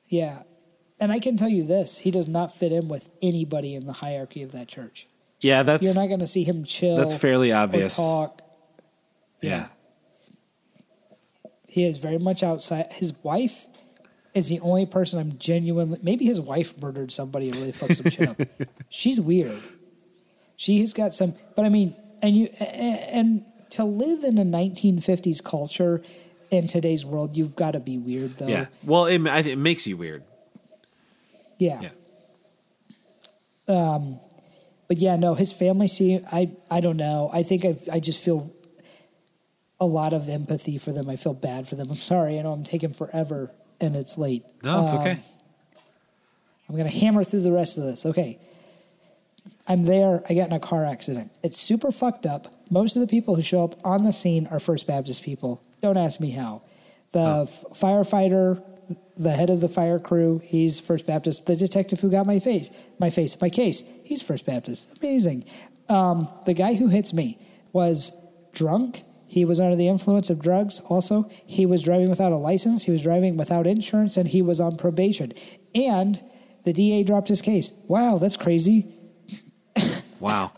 Yeah. 0.08 0.44
And 1.00 1.12
I 1.12 1.20
can 1.20 1.36
tell 1.36 1.50
you 1.50 1.66
this 1.66 1.98
he 2.00 2.12
does 2.12 2.28
not 2.28 2.56
fit 2.56 2.72
in 2.72 2.88
with 2.88 3.10
anybody 3.22 3.74
in 3.74 3.86
the 3.88 3.94
hierarchy 3.94 4.44
of 4.44 4.52
that 4.52 4.68
church. 4.68 5.08
Yeah, 5.40 5.64
that's 5.64 5.84
You're 5.84 5.96
not 5.96 6.08
going 6.08 6.20
to 6.20 6.28
see 6.28 6.44
him 6.44 6.64
chill. 6.64 6.98
that's 6.98 7.16
fairly 7.16 7.52
obvious. 7.52 7.96
talk. 7.96 8.44
Yeah. 9.42 9.70
He 11.72 11.86
is 11.86 12.00
very 12.00 12.18
much 12.18 12.44
outside. 12.44 12.92
His 12.92 13.14
wife 13.24 13.66
is 14.34 14.50
the 14.50 14.60
only 14.60 14.86
person 14.86 15.20
I'm 15.20 15.38
genuinely. 15.38 16.00
Maybe 16.04 16.26
his 16.26 16.42
wife 16.42 16.78
murdered 16.82 17.14
somebody 17.14 17.48
and 17.48 17.56
really 17.56 17.72
fucked 17.72 17.96
some 17.96 18.10
shit 18.10 18.28
up. 18.28 18.42
She's 18.90 19.22
weird. 19.22 19.58
She's 20.58 20.94
got 20.94 21.14
some, 21.14 21.34
but 21.56 21.64
I 21.64 21.70
mean, 21.70 21.96
and 22.22 22.36
you 22.36 22.50
and, 22.60 23.46
to 23.70 23.86
live 23.86 24.26
in 24.26 24.38
a 24.38 24.44
1950s 24.44 25.42
culture 25.42 26.04
in 26.50 26.68
today's 26.68 27.06
world, 27.06 27.38
you've 27.38 27.56
got 27.56 27.72
to 27.72 27.80
be 27.80 27.98
weird 27.98 28.38
though. 28.38 28.48
Yeah. 28.48 28.66
Well, 28.84 29.06
it, 29.06 29.26
it 29.48 29.58
makes 29.58 29.88
you 29.88 29.96
weird. 29.96 30.26
Yeah. 31.58 31.90
Yeah. 33.70 33.94
Um, 33.94 34.20
but 34.90 34.98
yeah, 34.98 35.16
no, 35.16 35.36
his 35.36 35.54
family. 35.54 35.88
See, 35.88 36.20
I 36.34 36.52
I 36.70 36.82
don't 36.82 36.98
know. 36.98 37.30
I 37.32 37.44
think 37.44 37.64
I 37.64 37.78
I 37.90 38.02
just 38.02 38.20
feel 38.20 38.52
a 39.82 39.86
lot 39.86 40.14
of 40.14 40.30
empathy 40.30 40.78
for 40.78 40.94
them. 40.94 41.10
I 41.10 41.18
feel 41.18 41.34
bad 41.34 41.68
for 41.68 41.76
them. 41.76 41.90
I'm 41.90 41.96
sorry. 41.98 42.40
I 42.40 42.44
know 42.44 42.54
I'm 42.54 42.64
taking 42.64 42.94
forever 42.94 43.52
and 43.82 43.96
it's 43.98 44.18
late. 44.18 44.44
No, 44.64 44.86
it's 44.86 44.94
Um, 44.94 45.00
okay. 45.00 45.20
I'm 46.70 46.76
going 46.78 46.90
to 46.90 46.98
hammer 46.98 47.24
through 47.26 47.42
the 47.42 47.52
rest 47.52 47.78
of 47.78 47.84
this. 47.84 48.06
Okay. 48.06 48.40
I'm 49.68 49.84
there. 49.84 50.24
I 50.30 50.34
get 50.34 50.48
in 50.48 50.54
a 50.54 50.60
car 50.60 50.86
accident. 50.86 51.32
It's 51.44 51.60
super 51.60 51.92
fucked 51.92 52.26
up. 52.26 52.48
Most 52.70 52.96
of 52.96 53.02
the 53.02 53.08
people 53.08 53.36
who 53.36 53.42
show 53.42 53.64
up 53.64 53.76
on 53.84 54.04
the 54.04 54.12
scene 54.14 54.48
are 54.48 54.60
First 54.60 54.88
Baptist 54.88 55.24
people. 55.24 55.62
Don't 55.82 55.98
ask 55.98 56.20
me 56.20 56.32
how. 56.32 56.62
The 57.12 57.50
firefighter, 57.74 58.64
the 59.18 59.32
head 59.32 59.50
of 59.50 59.62
the 59.62 59.68
fire 59.70 60.00
crew, 60.00 60.42
he's 60.46 60.80
First 60.80 61.06
Baptist. 61.06 61.46
The 61.48 61.56
detective 61.56 62.00
who 62.02 62.10
got 62.10 62.26
my 62.26 62.40
face, 62.40 62.72
my 63.00 63.10
face, 63.10 63.36
my 63.42 63.50
case, 63.50 63.84
he's 64.04 64.22
First 64.22 64.46
Baptist. 64.46 64.88
Amazing. 65.02 65.44
Um, 65.90 66.28
the 66.46 66.54
guy 66.54 66.76
who 66.76 66.88
hits 66.88 67.14
me 67.14 67.38
was 67.74 68.12
drunk. 68.54 69.02
He 69.32 69.46
was 69.46 69.62
under 69.62 69.78
the 69.78 69.88
influence 69.88 70.30
of 70.30 70.42
drugs. 70.42 70.82
Also, 70.90 71.30
he 71.46 71.66
was 71.66 71.84
driving 71.84 72.10
without 72.10 72.34
a 72.34 72.36
license. 72.36 72.84
He 72.84 72.92
was 72.92 73.02
driving 73.02 73.38
without 73.38 73.66
insurance, 73.66 74.18
and 74.18 74.28
he 74.28 74.42
was 74.42 74.60
on 74.60 74.76
probation. 74.76 75.32
And 75.74 76.22
the 76.66 76.74
DA 76.74 77.06
dropped 77.06 77.30
his 77.30 77.42
case. 77.42 77.72
Wow, 77.88 78.18
that's 78.18 78.36
crazy. 78.36 78.94
Wow. 80.20 80.52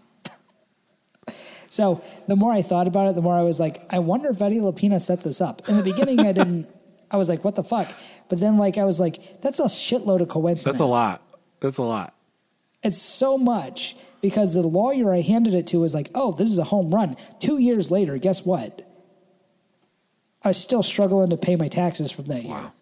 So 1.69 2.03
the 2.27 2.35
more 2.35 2.51
I 2.51 2.61
thought 2.61 2.85
about 2.85 3.07
it, 3.07 3.15
the 3.15 3.21
more 3.21 3.35
I 3.35 3.43
was 3.43 3.61
like, 3.61 3.81
I 3.89 3.99
wonder 3.99 4.29
if 4.29 4.41
Eddie 4.41 4.59
Lapina 4.59 4.99
set 4.99 5.23
this 5.23 5.39
up. 5.39 5.61
In 5.69 5.77
the 5.77 5.83
beginning, 5.83 6.19
I 6.19 6.33
didn't. 6.33 6.67
I 7.11 7.15
was 7.15 7.29
like, 7.29 7.45
what 7.45 7.55
the 7.55 7.63
fuck? 7.63 7.89
But 8.27 8.41
then, 8.41 8.57
like, 8.57 8.77
I 8.77 8.83
was 8.83 8.99
like, 8.99 9.41
that's 9.41 9.59
a 9.59 9.65
shitload 9.65 10.19
of 10.21 10.27
coincidence. 10.27 10.65
That's 10.65 10.81
a 10.81 10.85
lot. 10.85 11.21
That's 11.61 11.77
a 11.77 11.83
lot. 11.83 12.13
It's 12.81 13.01
so 13.01 13.37
much 13.37 13.95
because 14.23 14.53
the 14.53 14.61
lawyer 14.61 15.13
I 15.13 15.19
handed 15.19 15.53
it 15.53 15.67
to 15.67 15.81
was 15.81 15.93
like, 15.93 16.09
oh, 16.15 16.31
this 16.31 16.49
is 16.49 16.57
a 16.57 16.63
home 16.63 16.95
run. 16.95 17.17
Two 17.41 17.57
years 17.57 17.91
later, 17.91 18.17
guess 18.17 18.45
what? 18.45 18.89
I 20.41 20.47
was 20.47 20.57
still 20.57 20.81
struggling 20.81 21.29
to 21.31 21.37
pay 21.37 21.57
my 21.57 21.67
taxes 21.67 22.09
from 22.09 22.25
that 22.25 22.43
year. 22.43 22.53
Wow. 22.53 22.73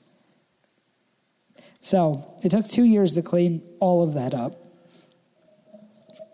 So 1.80 2.36
it 2.44 2.50
took 2.50 2.68
two 2.68 2.84
years 2.84 3.16
to 3.16 3.24
clean 3.24 3.64
all 3.80 4.04
of 4.04 4.14
that 4.14 4.36
up. 4.36 4.54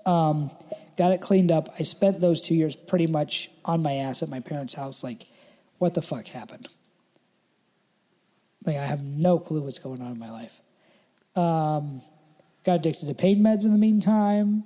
Um, 0.06 0.52
got 0.98 1.14
it 1.14 1.22
cleaned 1.22 1.54
up. 1.54 1.74
I 1.80 1.84
spent 1.84 2.20
those 2.20 2.42
two 2.42 2.56
years 2.56 2.76
pretty 2.76 3.08
much 3.08 3.50
on 3.64 3.82
my 3.82 3.94
ass 3.94 4.22
at 4.22 4.28
my 4.28 4.42
parents' 4.42 4.74
house, 4.74 5.06
like, 5.06 5.24
what 5.78 5.94
the 5.94 6.02
fuck 6.02 6.28
happened? 6.28 6.68
Like, 8.66 8.76
I 8.76 8.84
have 8.86 9.04
no 9.04 9.40
clue 9.40 9.62
what's 9.62 9.80
going 9.80 10.02
on 10.02 10.12
in 10.12 10.20
my 10.20 10.32
life. 10.32 10.60
Um, 11.34 12.02
got 12.66 12.76
addicted 12.76 13.06
to 13.06 13.14
pain 13.14 13.40
meds 13.40 13.64
in 13.64 13.72
the 13.72 13.78
meantime, 13.78 14.66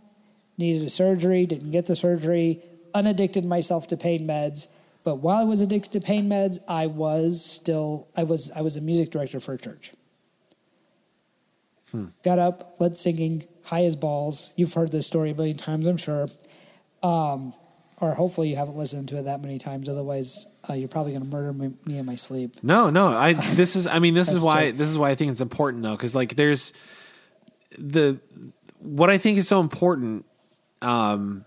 needed 0.61 0.85
a 0.85 0.89
surgery, 0.89 1.45
didn't 1.45 1.71
get 1.71 1.87
the 1.87 1.95
surgery, 1.95 2.61
unaddicted 2.93 3.45
myself 3.45 3.87
to 3.87 3.97
pain 3.97 4.27
meds. 4.27 4.67
But 5.03 5.15
while 5.15 5.37
I 5.37 5.43
was 5.43 5.61
addicted 5.61 5.91
to 5.93 6.01
pain 6.01 6.29
meds, 6.29 6.59
I 6.67 6.87
was 6.87 7.43
still 7.43 8.07
I 8.15 8.23
was 8.23 8.51
I 8.55 8.61
was 8.61 8.77
a 8.77 8.81
music 8.81 9.11
director 9.11 9.39
for 9.39 9.53
a 9.53 9.57
church. 9.57 9.91
Got 12.23 12.39
up, 12.39 12.75
led 12.79 12.95
singing, 12.95 13.43
high 13.63 13.83
as 13.83 13.97
balls. 13.97 14.51
You've 14.55 14.73
heard 14.73 14.93
this 14.93 15.05
story 15.05 15.31
a 15.31 15.35
million 15.35 15.57
times, 15.57 15.87
I'm 15.87 15.97
sure. 15.97 16.29
Um, 17.03 17.53
or 17.99 18.15
hopefully 18.15 18.49
you 18.49 18.55
haven't 18.55 18.77
listened 18.77 19.09
to 19.09 19.17
it 19.17 19.23
that 19.23 19.41
many 19.41 19.57
times. 19.57 19.89
Otherwise, 19.89 20.45
uh, 20.69 20.73
you're 20.73 20.87
probably 20.87 21.11
going 21.11 21.23
to 21.23 21.29
murder 21.29 21.51
me, 21.51 21.73
me 21.85 21.97
in 21.97 22.05
my 22.05 22.15
sleep. 22.15 22.55
No, 22.63 22.89
no. 22.89 23.09
I 23.09 23.33
this 23.33 23.75
is 23.75 23.87
I 23.87 23.99
mean 23.99 24.13
this 24.13 24.31
is 24.33 24.41
why 24.41 24.71
this 24.71 24.89
is 24.89 24.97
why 24.97 25.09
I 25.09 25.15
think 25.15 25.31
it's 25.31 25.41
important 25.41 25.83
though 25.83 25.97
cuz 25.97 26.15
like 26.15 26.35
there's 26.35 26.73
the 27.77 28.19
what 28.79 29.09
I 29.09 29.17
think 29.17 29.37
is 29.37 29.47
so 29.47 29.59
important 29.59 30.25
um 30.81 31.45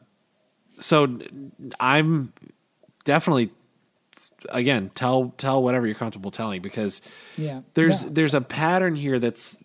so 0.81 1.19
I'm 1.81 2.32
definitely 3.05 3.51
again 4.51 4.90
tell 4.94 5.35
tell 5.36 5.62
whatever 5.62 5.86
you're 5.86 5.94
comfortable 5.94 6.31
telling 6.31 6.62
because 6.62 7.02
Yeah. 7.36 7.62
there's 7.74 8.05
Yeah. 8.05 8.11
there's 8.12 8.35
a 8.35 8.40
pattern 8.40 8.94
here 8.94 9.19
that's 9.19 9.56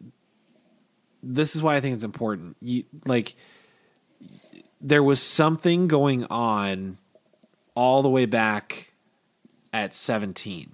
this 1.21 1.55
is 1.55 1.61
why 1.61 1.75
I 1.75 1.81
think 1.81 1.95
it's 1.95 2.03
important. 2.03 2.55
You 2.61 2.85
like 3.05 3.35
there 4.81 5.03
was 5.03 5.21
something 5.21 5.87
going 5.87 6.23
on 6.25 6.97
all 7.75 8.01
the 8.01 8.09
way 8.09 8.25
back 8.25 8.93
at 9.73 9.93
17 9.93 10.71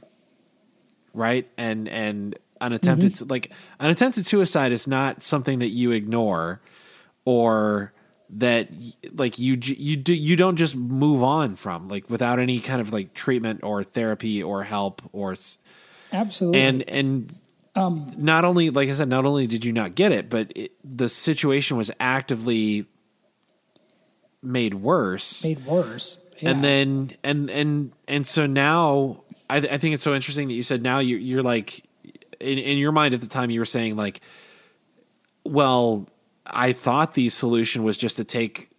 right 1.13 1.49
and 1.57 1.89
and 1.89 2.37
an 2.61 2.71
attempted 2.73 3.29
like 3.29 3.51
an 3.79 3.89
attempted 3.89 4.25
suicide 4.25 4.71
is 4.71 4.87
not 4.87 5.21
something 5.23 5.59
that 5.59 5.69
you 5.69 5.91
ignore 5.91 6.61
or 7.25 7.91
that 8.31 8.69
like 9.13 9.37
you 9.39 9.57
you 9.61 9.95
do 9.95 10.13
you 10.13 10.35
don't 10.35 10.55
just 10.55 10.75
move 10.75 11.21
on 11.21 11.55
from 11.55 11.87
like 11.87 12.09
without 12.09 12.39
any 12.39 12.59
kind 12.59 12.81
of 12.81 12.91
like 12.91 13.13
treatment 13.13 13.61
or 13.63 13.83
therapy 13.83 14.41
or 14.41 14.63
help 14.63 15.01
or 15.13 15.35
Absolutely. 16.11 16.61
and 16.61 16.83
and 16.89 17.35
Um, 17.75 18.13
not 18.17 18.45
only 18.45 18.69
like 18.69 18.89
I 18.89 18.93
said, 18.93 19.09
not 19.09 19.25
only 19.25 19.47
did 19.47 19.65
you 19.65 19.73
not 19.73 19.95
get 19.95 20.11
it, 20.11 20.29
but 20.29 20.51
it, 20.55 20.71
the 20.83 21.09
situation 21.09 21.77
was 21.77 21.91
actively 21.99 22.85
made 24.41 24.75
worse. 24.75 25.43
made 25.43 25.65
worse. 25.65 26.17
Yeah. 26.39 26.51
And 26.51 26.63
then 26.63 27.11
and 27.23 27.49
and 27.49 27.91
and 28.07 28.25
so 28.27 28.45
now 28.45 29.23
I, 29.49 29.59
th- 29.59 29.71
I 29.73 29.77
think 29.77 29.93
it's 29.93 30.03
so 30.03 30.13
interesting 30.15 30.47
that 30.47 30.53
you 30.53 30.63
said 30.63 30.81
now 30.81 30.99
you 30.99 31.17
you're 31.17 31.43
like 31.43 31.83
in 32.39 32.57
in 32.57 32.77
your 32.77 32.91
mind 32.91 33.13
at 33.13 33.21
the 33.21 33.27
time 33.27 33.49
you 33.51 33.59
were 33.59 33.65
saying 33.65 33.95
like, 33.95 34.21
well, 35.43 36.07
I 36.47 36.73
thought 36.73 37.13
the 37.13 37.29
solution 37.29 37.83
was 37.83 37.97
just 37.97 38.17
to 38.17 38.23
take 38.23 38.69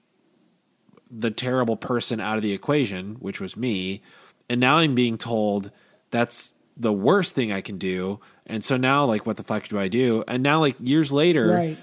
the 1.11 1.31
terrible 1.31 1.77
person 1.77 2.21
out 2.21 2.37
of 2.37 2.43
the 2.43 2.53
equation, 2.53 3.17
which 3.21 3.41
was 3.41 3.57
me, 3.57 4.03
and 4.49 4.61
now 4.61 4.79
I'm 4.79 4.95
being 4.95 5.19
told 5.19 5.71
that's 6.11 6.53
the 6.77 6.93
worst 6.93 7.35
thing 7.35 7.53
I 7.53 7.61
can 7.61 7.79
do. 7.79 8.21
And 8.47 8.65
so 8.65 8.77
now 8.77 9.05
like 9.07 9.27
what 9.27 9.37
the 9.37 9.45
fuck 9.45 9.67
do 9.69 9.79
I 9.79 9.89
do? 9.89 10.25
And 10.29 10.43
now 10.43 10.61
like 10.61 10.77
years 10.79 11.13
later 11.13 11.49
right. 11.49 11.79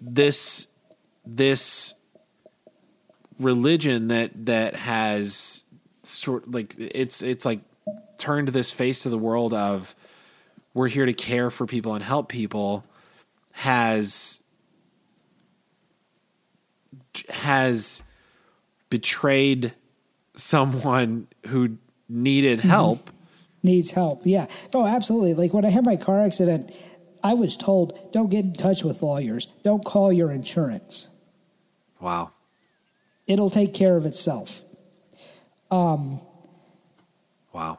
this 0.00 0.68
this 1.26 1.94
religion 3.38 4.08
that 4.08 4.46
that 4.46 4.74
has 4.74 5.64
sort 6.02 6.50
like 6.50 6.74
it's 6.78 7.22
it's 7.22 7.44
like 7.44 7.60
turned 8.16 8.48
this 8.48 8.70
face 8.70 9.02
to 9.02 9.10
the 9.10 9.18
world 9.18 9.52
of 9.52 9.94
we're 10.74 10.88
here 10.88 11.06
to 11.06 11.12
care 11.12 11.50
for 11.50 11.66
people 11.66 11.94
and 11.94 12.02
help 12.02 12.28
people 12.28 12.84
has 13.52 14.40
has 17.28 18.02
betrayed 18.90 19.72
someone 20.34 21.26
who 21.46 21.76
needed 22.08 22.60
help 22.60 23.10
needs 23.62 23.90
help. 23.90 24.22
Yeah. 24.24 24.46
Oh, 24.72 24.86
absolutely. 24.86 25.34
Like 25.34 25.52
when 25.52 25.64
I 25.64 25.70
had 25.70 25.84
my 25.84 25.96
car 25.96 26.24
accident, 26.24 26.70
I 27.24 27.34
was 27.34 27.56
told, 27.56 28.12
don't 28.12 28.30
get 28.30 28.44
in 28.44 28.52
touch 28.52 28.84
with 28.84 29.02
lawyers. 29.02 29.46
Don't 29.64 29.84
call 29.84 30.12
your 30.12 30.30
insurance. 30.30 31.08
wow 32.00 32.30
It'll 33.26 33.50
take 33.50 33.74
care 33.74 33.96
of 33.96 34.06
itself. 34.06 34.62
Um, 35.70 36.20
wow 37.52 37.78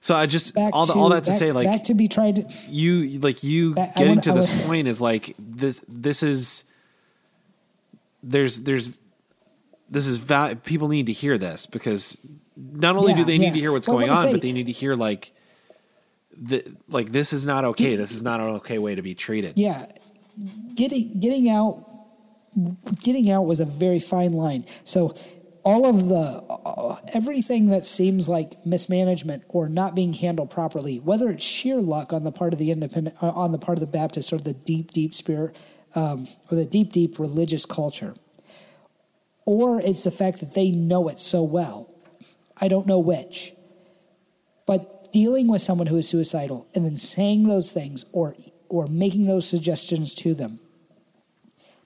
so 0.00 0.14
i 0.14 0.24
just 0.26 0.54
Back 0.54 0.72
all, 0.72 0.86
to, 0.86 0.92
all 0.92 1.08
that 1.08 1.24
to 1.24 1.30
back, 1.30 1.38
say 1.38 1.50
like 1.50 1.66
back 1.66 1.84
to 1.84 1.94
be 1.94 2.06
tried 2.06 2.36
to, 2.36 2.46
you 2.70 3.18
like 3.18 3.42
you 3.42 3.74
I 3.76 3.86
getting 3.96 4.08
wanna- 4.08 4.20
to 4.22 4.32
this 4.34 4.48
wanna- 4.48 4.66
point 4.68 4.88
is 4.88 5.00
like 5.00 5.34
this 5.38 5.82
this 5.88 6.22
is 6.22 6.64
there's 8.30 8.60
there's 8.62 8.98
this 9.88 10.06
is 10.06 10.18
val- 10.18 10.54
people 10.56 10.88
need 10.88 11.06
to 11.06 11.12
hear 11.12 11.38
this 11.38 11.66
because 11.66 12.18
not 12.56 12.96
only 12.96 13.12
do 13.14 13.20
Yeah, 13.20 13.24
they 13.26 13.38
need 13.38 13.46
yeah. 13.48 13.52
to 13.54 13.60
hear 13.60 13.72
what's 13.72 13.86
Well, 13.88 13.98
going 13.98 14.10
what 14.10 14.26
on 14.26 14.32
but 14.32 14.42
they 14.42 14.52
need 14.52 14.66
to 14.66 14.72
hear 14.72 14.96
like 14.96 15.32
the 16.36 16.64
like 16.88 17.12
this 17.12 17.32
is 17.32 17.46
not 17.46 17.64
okay 17.64 17.96
this 17.96 18.12
is 18.12 18.22
not 18.22 18.40
an 18.40 18.46
okay 18.56 18.78
way 18.78 18.94
to 18.94 19.02
be 19.02 19.14
treated 19.14 19.56
yeah, 19.56 19.86
getting, 20.74 21.18
getting 21.20 21.48
out, 21.48 21.84
getting 23.02 23.30
out 23.30 23.46
was 23.46 23.60
a 23.60 23.64
very 23.64 23.98
fine 24.00 24.32
line. 24.32 24.64
So 24.84 25.14
all 25.64 25.86
of 25.86 26.08
the, 26.08 26.44
uh, 26.48 26.96
everything 27.12 27.66
that 27.70 27.86
seems 27.86 28.28
like 28.28 28.64
mismanagement 28.66 29.44
or 29.48 29.68
not 29.68 29.94
being 29.94 30.12
handled 30.12 30.50
properly, 30.50 30.98
whether 31.00 31.28
it's 31.30 31.44
sheer 31.44 31.80
luck 31.80 32.12
on 32.12 32.24
the 32.24 32.32
part 32.32 32.52
of 32.52 32.58
the 32.58 32.70
independent, 32.70 33.16
uh, 33.22 33.30
on 33.30 33.52
the 33.52 33.58
part 33.58 33.76
of 33.76 33.80
the 33.80 33.86
Baptist 33.86 34.32
or 34.32 34.38
the 34.38 34.52
deep, 34.52 34.90
deep 34.92 35.12
spirit, 35.14 35.56
um, 35.96 36.28
or 36.50 36.56
the 36.56 36.66
deep, 36.66 36.92
deep 36.92 37.18
religious 37.18 37.64
culture, 37.64 38.14
or 39.44 39.80
it's 39.80 40.04
the 40.04 40.10
fact 40.10 40.38
that 40.40 40.54
they 40.54 40.70
know 40.70 41.08
it 41.08 41.18
so 41.18 41.42
well. 41.42 41.92
I 42.60 42.68
don't 42.68 42.86
know 42.86 42.98
which. 42.98 43.52
But 44.66 45.12
dealing 45.12 45.48
with 45.48 45.62
someone 45.62 45.86
who 45.86 45.96
is 45.96 46.08
suicidal 46.08 46.68
and 46.74 46.84
then 46.84 46.96
saying 46.96 47.48
those 47.48 47.72
things 47.72 48.04
or 48.12 48.36
or 48.68 48.86
making 48.86 49.26
those 49.26 49.48
suggestions 49.48 50.14
to 50.16 50.34
them 50.34 50.58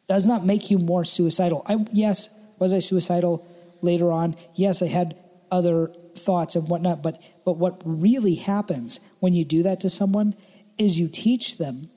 does 0.08 0.26
not 0.26 0.44
make 0.44 0.70
you 0.70 0.78
more 0.78 1.04
suicidal. 1.04 1.62
I 1.66 1.84
yes, 1.92 2.30
was 2.58 2.72
I 2.72 2.80
suicidal 2.80 3.46
later 3.82 4.10
on? 4.10 4.34
Yes, 4.54 4.82
I 4.82 4.88
had 4.88 5.16
other 5.50 5.88
thoughts 6.16 6.56
and 6.56 6.68
whatnot, 6.68 7.02
but 7.02 7.22
but 7.44 7.58
what 7.58 7.80
really 7.84 8.34
happens 8.34 8.98
when 9.20 9.34
you 9.34 9.44
do 9.44 9.62
that 9.62 9.80
to 9.80 9.90
someone 9.90 10.34
is 10.78 10.98
you 10.98 11.08
teach 11.08 11.58
them 11.58 11.90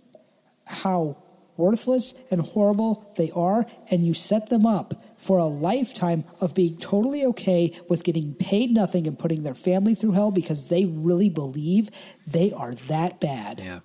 how 0.66 1.23
worthless 1.58 2.14
and 2.32 2.42
horrible 2.42 3.14
they 3.18 3.32
are, 3.36 3.66
and 3.90 4.06
you 4.06 4.14
set 4.14 4.50
them 4.50 4.66
up 4.66 4.94
for 5.18 5.38
a 5.38 5.46
lifetime 5.46 6.26
of 6.42 6.54
being 6.54 6.78
totally 6.78 7.24
okay 7.26 7.72
with 7.88 8.04
getting 8.04 8.34
paid 8.34 8.72
nothing 8.72 9.08
and 9.08 9.18
putting 9.18 9.44
their 9.44 9.54
family 9.54 9.96
through 9.96 10.12
hell 10.12 10.32
because 10.32 10.68
they 10.68 10.86
really 10.86 11.30
believe 11.30 11.90
they 12.28 12.52
are 12.52 12.76
that 12.76 13.22
bad. 13.22 13.60
yeah 13.60 13.80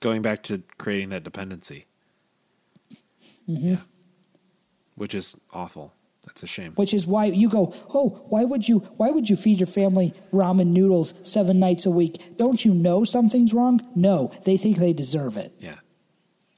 going 0.00 0.20
back 0.20 0.42
to 0.42 0.62
creating 0.78 1.08
that 1.08 1.24
dependency 1.24 1.86
Mm-hmm. 3.48 3.68
Yeah. 3.68 3.76
Which 4.94 5.14
is 5.14 5.36
awful. 5.52 5.92
That's 6.24 6.42
a 6.42 6.46
shame. 6.46 6.72
Which 6.72 6.92
is 6.92 7.06
why 7.06 7.26
you 7.26 7.48
go, 7.48 7.72
oh, 7.94 8.24
why 8.28 8.44
would 8.44 8.68
you 8.68 8.80
why 8.96 9.10
would 9.10 9.30
you 9.30 9.36
feed 9.36 9.60
your 9.60 9.68
family 9.68 10.12
ramen 10.32 10.68
noodles 10.68 11.14
seven 11.22 11.60
nights 11.60 11.86
a 11.86 11.90
week? 11.90 12.36
Don't 12.36 12.64
you 12.64 12.74
know 12.74 13.04
something's 13.04 13.54
wrong? 13.54 13.80
No, 13.94 14.32
they 14.44 14.56
think 14.56 14.78
they 14.78 14.92
deserve 14.92 15.36
it. 15.36 15.52
Yeah. 15.60 15.76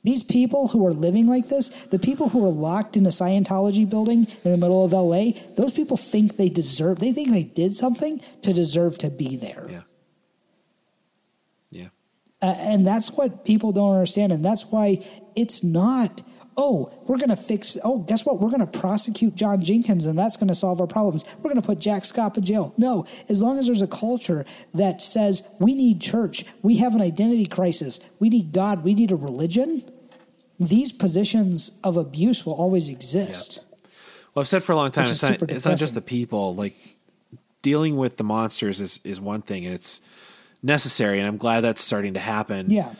These 0.09 0.23
people 0.23 0.69
who 0.69 0.87
are 0.87 0.91
living 0.91 1.27
like 1.27 1.51
this, 1.51 1.69
the 1.91 1.99
people 1.99 2.31
who 2.31 2.43
are 2.43 2.51
locked 2.51 2.97
in 2.97 3.05
a 3.05 3.11
Scientology 3.11 3.87
building 3.87 4.27
in 4.43 4.51
the 4.51 4.57
middle 4.57 4.83
of 4.83 4.93
LA, 4.95 5.33
those 5.55 5.75
people 5.75 5.99
think 5.99 6.39
they 6.39 6.49
deserve, 6.49 6.99
they 6.99 7.13
think 7.13 7.31
they 7.31 7.43
did 7.45 7.75
something 7.75 8.19
to 8.41 8.55
deserve 8.55 8.97
to 8.99 9.11
be 9.11 9.37
there. 9.37 9.69
Yeah. 9.71 9.83
Yeah. 11.71 11.89
Uh, 12.41 12.55
and 12.59 12.87
that's 12.87 13.11
what 13.11 13.45
people 13.45 13.71
don't 13.71 13.93
understand. 13.93 14.33
And 14.33 14.43
that's 14.43 14.65
why 14.65 15.05
it's 15.37 15.63
not, 15.63 16.23
oh, 16.57 16.91
we're 17.07 17.19
going 17.19 17.29
to 17.29 17.37
fix, 17.37 17.77
oh, 17.85 17.99
guess 17.99 18.25
what? 18.25 18.41
We're 18.41 18.49
going 18.49 18.67
to 18.67 18.79
prosecute 18.79 19.35
John 19.35 19.61
Jenkins 19.61 20.07
and 20.07 20.19
that's 20.19 20.39
going 20.39 20.49
to 20.49 20.55
solve 20.55 20.81
our 20.81 20.87
problems. 20.87 21.27
We're 21.37 21.51
going 21.51 21.61
to 21.61 21.67
put 21.67 21.81
Jack 21.81 22.07
Scott 22.07 22.35
in 22.39 22.45
jail. 22.47 22.73
No, 22.79 23.05
as 23.29 23.43
long 23.43 23.59
as 23.59 23.67
there's 23.67 23.83
a 23.83 23.87
culture 23.87 24.47
that 24.73 25.03
says 25.03 25.47
we 25.59 25.75
need 25.75 26.01
church, 26.01 26.47
we 26.63 26.79
have 26.79 26.95
an 26.95 27.03
identity 27.03 27.45
crisis, 27.45 28.01
we 28.19 28.31
need 28.31 28.53
God, 28.53 28.85
we 28.85 28.95
need 28.95 29.13
a 29.13 29.17
religion, 29.17 29.83
these 30.59 30.93
positions 30.93 31.71
of 31.85 31.97
abuse 31.97 32.45
will 32.45 32.55
always 32.55 32.89
exist. 32.89 33.61
Well, 34.35 34.43
I've 34.43 34.49
said 34.49 34.63
for 34.63 34.73
a 34.73 34.77
long 34.77 34.91
time, 34.91 35.09
it's 35.09 35.23
not, 35.23 35.43
it's 35.51 35.65
not 35.65 35.79
just 35.79 35.95
the 35.95 36.03
people. 36.03 36.55
Like 36.55 36.97
dealing 37.63 37.97
with 37.97 38.17
the 38.17 38.25
monsters 38.25 38.81
is, 38.81 39.01
is 39.05 39.21
one 39.21 39.43
thing, 39.43 39.65
and 39.67 39.75
it's 39.75 40.01
necessary, 40.63 41.19
and 41.19 41.27
I'm 41.27 41.37
glad 41.37 41.63
that's 41.63 41.83
starting 41.83 42.15
to 42.15 42.21
happen. 42.21 42.71
Yeah. 42.71 42.93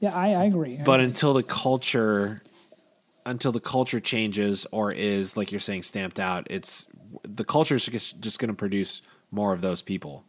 Yeah, 0.00 0.14
I, 0.14 0.34
I 0.34 0.44
agree. 0.44 0.78
But 0.84 1.00
until 1.00 1.32
the 1.32 1.42
culture, 1.42 2.42
until 3.24 3.50
the 3.50 3.60
culture 3.60 3.98
changes 3.98 4.66
or 4.70 4.92
is 4.92 5.36
like 5.36 5.50
you're 5.50 5.60
saying 5.60 5.82
stamped 5.82 6.20
out, 6.20 6.46
it's 6.50 6.86
the 7.22 7.44
culture 7.44 7.76
is 7.76 7.86
just, 7.86 8.20
just 8.20 8.38
going 8.38 8.48
to 8.48 8.54
produce 8.54 9.00
more 9.30 9.54
of 9.54 9.62
those 9.62 9.80
people. 9.80 10.24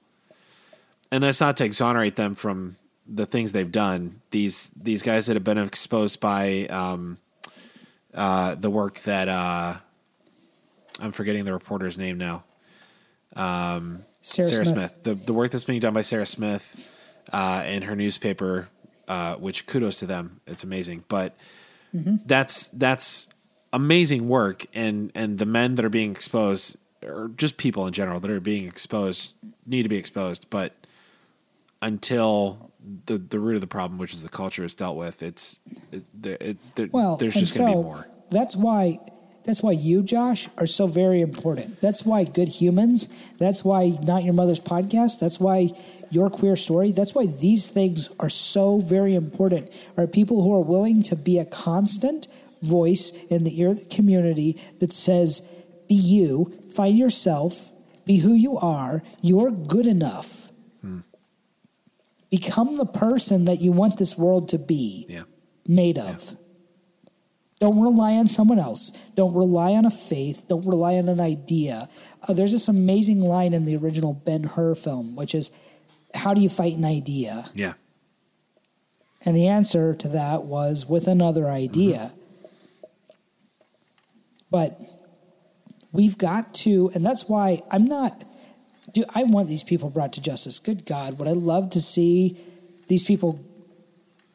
And 1.11 1.21
that's 1.21 1.41
not 1.41 1.57
to 1.57 1.65
exonerate 1.65 2.15
them 2.15 2.33
from 2.33 2.77
the 3.07 3.25
things 3.25 3.51
they've 3.51 3.71
done. 3.71 4.21
These 4.31 4.71
these 4.75 5.01
guys 5.01 5.27
that 5.27 5.35
have 5.35 5.43
been 5.43 5.57
exposed 5.57 6.19
by 6.19 6.65
um, 6.67 7.17
uh, 8.13 8.55
the 8.55 8.69
work 8.69 8.99
that 9.03 9.29
uh, 9.29 9.77
I'm 10.99 11.11
forgetting 11.11 11.45
the 11.45 11.53
reporter's 11.53 11.97
name 11.97 12.17
now. 12.17 12.43
Sarah, 14.21 14.49
Sarah 14.49 14.65
Smith. 14.65 14.77
Smith. 14.77 15.03
The 15.03 15.15
the 15.15 15.33
work 15.33 15.51
that's 15.51 15.63
being 15.63 15.79
done 15.79 15.93
by 15.93 16.01
Sarah 16.01 16.25
Smith 16.25 16.93
uh, 17.31 17.63
in 17.65 17.83
her 17.83 17.95
newspaper, 17.95 18.67
uh, 19.07 19.35
which 19.35 19.65
kudos 19.65 19.99
to 19.99 20.05
them. 20.05 20.41
It's 20.47 20.63
amazing. 20.63 21.05
But 21.07 21.37
that's 22.25 22.67
that's 22.69 23.29
amazing 23.73 24.27
work, 24.27 24.65
and 24.73 25.11
and 25.15 25.37
the 25.37 25.45
men 25.45 25.75
that 25.75 25.85
are 25.85 25.89
being 25.89 26.11
exposed, 26.11 26.77
or 27.03 27.31
just 27.35 27.57
people 27.57 27.87
in 27.87 27.93
general 27.93 28.19
that 28.19 28.29
are 28.29 28.39
being 28.39 28.67
exposed, 28.67 29.33
need 29.65 29.83
to 29.83 29.89
be 29.89 29.97
exposed. 29.97 30.49
But 30.49 30.73
until 31.81 32.71
the 33.05 33.17
the 33.17 33.39
root 33.39 33.55
of 33.55 33.61
the 33.61 33.67
problem, 33.67 33.99
which 33.99 34.13
is 34.13 34.23
the 34.23 34.29
culture, 34.29 34.63
is 34.63 34.75
dealt 34.75 34.97
with, 34.97 35.21
it's 35.23 35.59
it, 35.91 36.03
there, 36.13 36.37
it, 36.39 36.57
Well, 36.91 37.17
there's 37.17 37.33
just 37.33 37.55
going 37.55 37.71
to 37.71 37.77
be 37.77 37.83
more. 37.83 38.07
That's 38.29 38.55
why 38.55 38.99
that's 39.47 39.63
why 39.63 39.71
you, 39.71 40.03
Josh, 40.03 40.49
are 40.57 40.67
so 40.67 40.87
very 40.87 41.21
important. 41.21 41.79
That's 41.79 42.05
why 42.05 42.25
good 42.25 42.49
humans. 42.49 43.07
That's 43.37 43.63
why 43.63 43.97
not 44.03 44.25
your 44.25 44.33
mother's 44.33 44.59
podcast. 44.59 45.21
That's 45.21 45.39
why 45.39 45.69
your 46.11 46.29
queer 46.29 46.57
story. 46.57 46.91
That's 46.91 47.15
why 47.15 47.27
these 47.27 47.67
things 47.67 48.09
are 48.19 48.29
so 48.29 48.81
very 48.81 49.15
important. 49.15 49.69
Are 49.95 50.05
people 50.05 50.43
who 50.43 50.53
are 50.53 50.63
willing 50.63 51.01
to 51.03 51.15
be 51.15 51.39
a 51.39 51.45
constant 51.45 52.27
voice 52.61 53.11
in 53.29 53.45
the 53.45 53.59
ear 53.61 53.69
of 53.69 53.79
the 53.79 53.95
community 53.95 54.61
that 54.79 54.91
says, 54.91 55.41
"Be 55.87 55.95
you, 55.95 56.53
find 56.73 56.97
yourself, 56.97 57.71
be 58.05 58.17
who 58.17 58.33
you 58.33 58.57
are. 58.57 59.01
You're 59.21 59.51
good 59.51 59.87
enough." 59.87 60.36
Become 62.29 62.77
the 62.77 62.85
person 62.85 63.45
that 63.45 63.61
you 63.61 63.71
want 63.71 63.97
this 63.97 64.17
world 64.17 64.49
to 64.49 64.57
be 64.57 65.05
Yeah. 65.09 65.23
made 65.67 65.97
of. 65.97 66.35
Don't 67.59 67.79
rely 67.81 68.13
on 68.13 68.27
someone 68.27 68.59
else. 68.59 68.91
Don't 69.15 69.33
rely 69.33 69.71
on 69.73 69.85
a 69.85 69.89
faith. 69.89 70.45
Don't 70.47 70.65
rely 70.65 70.95
on 70.97 71.09
an 71.09 71.19
idea. 71.19 71.89
Uh, 72.27 72.33
there's 72.33 72.51
this 72.51 72.67
amazing 72.67 73.19
line 73.21 73.53
in 73.53 73.65
the 73.65 73.75
original 73.75 74.13
Ben 74.13 74.43
Hur 74.43 74.75
film, 74.75 75.15
which 75.15 75.33
is, 75.33 75.49
How 76.13 76.33
do 76.33 76.41
you 76.41 76.49
fight 76.49 76.73
an 76.75 76.85
idea? 76.85 77.49
Yeah. 77.55 77.73
And 79.25 79.35
the 79.35 79.47
answer 79.47 79.93
to 79.95 80.07
that 80.09 80.43
was 80.43 80.85
with 80.85 81.07
another 81.07 81.47
idea. 81.47 82.13
But 84.49 84.79
we've 85.91 86.17
got 86.17 86.53
to, 86.55 86.91
and 86.93 87.05
that's 87.05 87.27
why 87.27 87.61
I'm 87.71 87.85
not, 87.85 88.23
do 88.91 89.05
I 89.13 89.23
want 89.23 89.47
these 89.47 89.63
people 89.63 89.89
brought 89.89 90.13
to 90.13 90.21
justice. 90.21 90.59
Good 90.59 90.85
God, 90.85 91.19
would 91.19 91.27
I 91.27 91.33
love 91.33 91.71
to 91.71 91.81
see 91.81 92.37
these 92.87 93.03
people, 93.03 93.39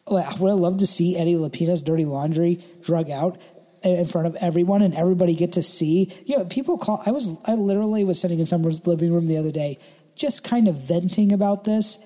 would 0.09 0.23
I 0.25 0.55
love 0.55 0.79
to 0.79 0.87
see 0.87 1.17
Eddie 1.17 1.37
Lapina's 1.37 1.83
dirty 1.83 2.05
laundry 2.05 2.63
drug 2.83 3.11
out 3.11 3.41
in 3.83 4.07
front 4.07 4.27
of 4.27 4.37
everyone 4.37 4.83
and 4.83 4.95
everybody 4.95 5.35
get 5.35 5.53
to 5.53 5.63
see? 5.63 6.13
You 6.27 6.39
know, 6.39 6.45
people 6.45 6.79
call, 6.79 7.03
I 7.07 7.11
was, 7.11 7.37
I 7.47 7.55
literally 7.55 8.05
was 8.05 8.21
sitting 8.21 8.41
in 8.41 8.47
someone's 8.47 8.87
living 8.87 9.13
room 9.13 9.27
the 9.27 9.39
other 9.39 9.53
day, 9.53 9.79
just 10.15 10.45
kind 10.45 10.69
of 10.69 10.77
venting 10.77 11.33
about 11.33 11.65
this. 11.65 11.99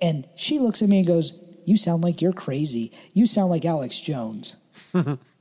And 0.00 0.28
she 0.36 0.58
looks 0.58 0.82
at 0.82 0.88
me 0.88 0.98
and 0.98 1.06
goes, 1.06 1.32
You 1.64 1.78
sound 1.78 2.04
like 2.04 2.20
you're 2.20 2.34
crazy. 2.34 2.92
You 3.14 3.26
sound 3.26 3.50
like 3.50 3.64
Alex 3.64 3.98
Jones. 3.98 4.56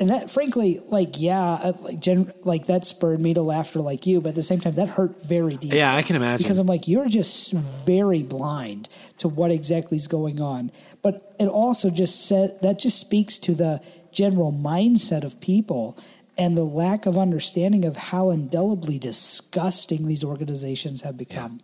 and 0.00 0.10
that, 0.10 0.30
frankly, 0.30 0.80
like, 0.86 1.20
yeah, 1.20 1.40
uh, 1.40 1.72
like, 1.80 1.98
gen- 1.98 2.32
like 2.44 2.66
that 2.66 2.84
spurred 2.84 3.20
me 3.20 3.34
to 3.34 3.42
laughter 3.42 3.80
like 3.80 4.06
you, 4.06 4.20
but 4.20 4.30
at 4.30 4.34
the 4.36 4.42
same 4.42 4.60
time, 4.60 4.74
that 4.74 4.88
hurt 4.88 5.24
very 5.24 5.56
deep. 5.56 5.72
Yeah, 5.72 5.94
I 5.94 6.02
can 6.02 6.14
imagine. 6.14 6.44
Because 6.44 6.58
I'm 6.58 6.68
like, 6.68 6.86
you're 6.86 7.08
just 7.08 7.52
very 7.52 8.22
blind 8.22 8.88
to 9.18 9.28
what 9.28 9.50
exactly 9.50 9.96
is 9.96 10.06
going 10.06 10.40
on. 10.40 10.70
But 11.02 11.34
it 11.40 11.48
also 11.48 11.90
just 11.90 12.26
said 12.26 12.58
that 12.62 12.78
just 12.78 13.00
speaks 13.00 13.38
to 13.38 13.54
the 13.54 13.82
general 14.12 14.52
mindset 14.52 15.24
of 15.24 15.40
people 15.40 15.98
and 16.36 16.56
the 16.56 16.64
lack 16.64 17.04
of 17.04 17.18
understanding 17.18 17.84
of 17.84 17.96
how 17.96 18.30
indelibly 18.30 18.98
disgusting 18.98 20.06
these 20.06 20.22
organizations 20.22 21.02
have 21.02 21.16
become. 21.16 21.60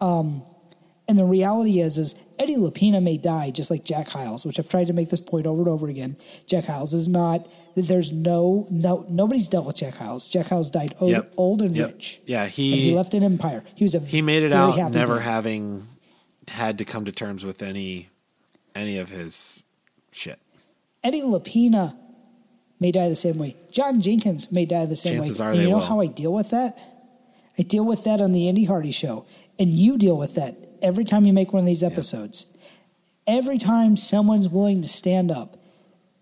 Um, 0.00 0.44
and 1.08 1.18
the 1.18 1.24
reality 1.24 1.80
is, 1.80 1.98
is 1.98 2.14
Eddie 2.38 2.56
Lapina 2.56 3.02
may 3.02 3.16
die 3.16 3.50
just 3.50 3.70
like 3.70 3.84
Jack 3.84 4.08
Hyles, 4.08 4.44
which 4.44 4.58
I've 4.58 4.68
tried 4.68 4.86
to 4.88 4.92
make 4.92 5.10
this 5.10 5.20
point 5.20 5.46
over 5.46 5.60
and 5.60 5.68
over 5.68 5.88
again. 5.88 6.16
Jack 6.46 6.64
Hyles 6.64 6.92
is 6.94 7.08
not. 7.08 7.46
There's 7.76 8.10
no 8.12 8.66
no 8.70 9.06
nobody's 9.08 9.48
dealt 9.48 9.66
with 9.66 9.76
Jack 9.76 9.94
Hyles. 9.96 10.28
Jack 10.28 10.46
Hyles 10.48 10.70
died 10.70 10.94
old, 11.00 11.10
Yep. 11.12 11.32
old 11.36 11.62
and 11.62 11.76
Yep. 11.76 11.86
rich. 11.92 12.20
Yeah, 12.26 12.44
and 12.44 12.52
he- 12.52 12.80
he 12.80 12.94
left 12.94 13.14
an 13.14 13.22
empire. 13.22 13.62
He 13.74 13.84
was 13.84 13.94
a 13.94 14.00
he 14.00 14.22
made 14.22 14.42
it 14.42 14.52
out 14.52 14.76
never 14.92 15.14
dude. 15.14 15.22
having 15.22 15.86
had 16.48 16.78
to 16.78 16.84
come 16.84 17.04
to 17.04 17.12
terms 17.12 17.44
with 17.44 17.62
any 17.62 18.08
any 18.74 18.98
of 18.98 19.10
his 19.10 19.62
shit. 20.10 20.38
Eddie 21.04 21.20
Lapina 21.22 21.94
may 22.80 22.90
die 22.90 23.08
the 23.08 23.14
same 23.14 23.38
way. 23.38 23.54
John 23.70 24.00
Jenkins 24.00 24.50
may 24.50 24.66
die 24.66 24.86
the 24.86 24.96
same 24.96 25.16
Chances 25.18 25.38
way. 25.38 25.46
are 25.46 25.50
and 25.52 25.60
you 25.62 25.68
know 25.68 25.76
will. 25.76 25.84
how 25.84 26.00
I 26.00 26.06
deal 26.06 26.32
with 26.32 26.50
that? 26.50 26.76
I 27.58 27.62
deal 27.62 27.84
with 27.84 28.02
that 28.04 28.20
on 28.20 28.32
the 28.32 28.48
Andy 28.48 28.64
Hardy 28.64 28.90
show, 28.90 29.26
and 29.60 29.68
you 29.70 29.96
deal 29.96 30.16
with 30.16 30.34
that 30.34 30.56
every 30.84 31.04
time 31.04 31.24
you 31.24 31.32
make 31.32 31.52
one 31.52 31.60
of 31.60 31.66
these 31.66 31.82
episodes. 31.82 32.46
Every 33.26 33.56
time 33.56 33.96
someone's 33.96 34.48
willing 34.48 34.82
to 34.82 34.88
stand 34.88 35.30
up 35.30 35.56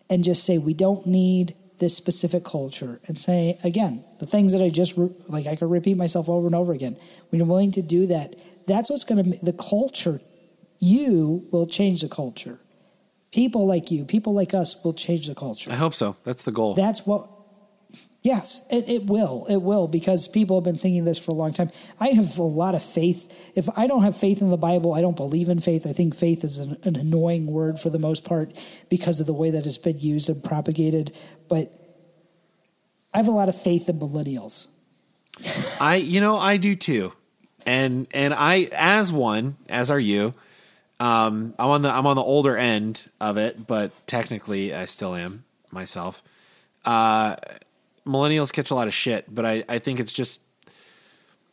and 0.08 0.22
just 0.22 0.44
say, 0.44 0.56
"We 0.56 0.72
don't 0.72 1.04
need 1.04 1.56
this 1.80 1.96
specific 1.96 2.44
culture," 2.44 3.00
and 3.08 3.18
say 3.18 3.58
again 3.64 4.04
the 4.20 4.26
things 4.26 4.52
that 4.52 4.62
I 4.62 4.68
just 4.68 4.96
re- 4.96 5.10
like, 5.28 5.48
I 5.48 5.56
could 5.56 5.68
repeat 5.68 5.96
myself 5.96 6.28
over 6.28 6.46
and 6.46 6.54
over 6.54 6.72
again. 6.72 6.96
When 7.28 7.40
you're 7.40 7.48
willing 7.48 7.72
to 7.72 7.82
do 7.82 8.06
that, 8.06 8.36
that's 8.68 8.88
what's 8.88 9.02
going 9.02 9.32
to 9.32 9.44
the 9.44 9.52
culture. 9.52 10.20
You 10.78 11.46
will 11.50 11.66
change 11.66 12.00
the 12.00 12.08
culture. 12.08 12.60
People 13.32 13.66
like 13.66 13.90
you, 13.90 14.04
people 14.04 14.32
like 14.32 14.54
us, 14.54 14.76
will 14.84 14.92
change 14.92 15.26
the 15.26 15.34
culture. 15.34 15.72
I 15.72 15.76
hope 15.76 15.94
so. 15.94 16.16
That's 16.22 16.44
the 16.44 16.52
goal. 16.52 16.74
That's 16.74 17.04
what. 17.04 17.28
Yes, 18.22 18.62
it, 18.70 18.88
it 18.88 19.06
will. 19.06 19.46
It 19.50 19.56
will 19.56 19.88
because 19.88 20.28
people 20.28 20.56
have 20.56 20.64
been 20.64 20.78
thinking 20.78 21.04
this 21.04 21.18
for 21.18 21.32
a 21.32 21.34
long 21.34 21.52
time. 21.52 21.70
I 21.98 22.08
have 22.08 22.38
a 22.38 22.42
lot 22.42 22.76
of 22.76 22.82
faith. 22.82 23.28
If 23.56 23.68
I 23.76 23.88
don't 23.88 24.04
have 24.04 24.16
faith 24.16 24.40
in 24.40 24.50
the 24.50 24.56
Bible, 24.56 24.94
I 24.94 25.00
don't 25.00 25.16
believe 25.16 25.48
in 25.48 25.60
faith. 25.60 25.86
I 25.88 25.92
think 25.92 26.14
faith 26.14 26.44
is 26.44 26.58
an, 26.58 26.78
an 26.84 26.94
annoying 26.94 27.46
word 27.46 27.80
for 27.80 27.90
the 27.90 27.98
most 27.98 28.24
part 28.24 28.56
because 28.88 29.18
of 29.18 29.26
the 29.26 29.32
way 29.32 29.50
that 29.50 29.66
it's 29.66 29.76
been 29.76 29.98
used 29.98 30.28
and 30.28 30.42
propagated. 30.42 31.12
But 31.48 31.76
I 33.12 33.16
have 33.16 33.26
a 33.26 33.32
lot 33.32 33.48
of 33.48 33.60
faith 33.60 33.88
in 33.88 33.98
millennials. 33.98 34.68
I 35.80 35.96
you 35.96 36.20
know 36.20 36.36
I 36.36 36.58
do 36.58 36.76
too, 36.76 37.12
and 37.66 38.06
and 38.14 38.32
I 38.32 38.68
as 38.72 39.12
one 39.12 39.56
as 39.68 39.90
are 39.90 40.00
you. 40.00 40.34
Um, 41.00 41.54
I'm 41.58 41.70
on 41.70 41.82
the 41.82 41.90
I'm 41.90 42.06
on 42.06 42.14
the 42.14 42.22
older 42.22 42.56
end 42.56 43.10
of 43.20 43.36
it, 43.36 43.66
but 43.66 43.90
technically 44.06 44.72
I 44.72 44.84
still 44.84 45.16
am 45.16 45.42
myself. 45.72 46.22
Uh, 46.84 47.34
millennials 48.06 48.52
catch 48.52 48.70
a 48.70 48.74
lot 48.74 48.88
of 48.88 48.94
shit, 48.94 49.32
but 49.32 49.44
I 49.46 49.64
I 49.68 49.78
think 49.78 50.00
it's 50.00 50.12
just. 50.12 50.40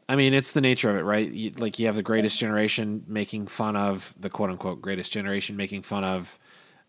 I 0.07 0.15
mean, 0.15 0.33
it's 0.33 0.53
the 0.53 0.61
nature 0.61 0.89
of 0.89 0.95
it, 0.95 1.03
right? 1.03 1.31
You, 1.31 1.51
like 1.59 1.77
you 1.77 1.85
have 1.85 1.95
the 1.95 2.01
greatest 2.01 2.39
generation 2.39 3.03
making 3.07 3.45
fun 3.45 3.75
of 3.75 4.15
the 4.19 4.27
quote 4.27 4.49
unquote 4.49 4.81
greatest 4.81 5.11
generation 5.11 5.55
making 5.55 5.83
fun 5.83 6.03
of 6.03 6.39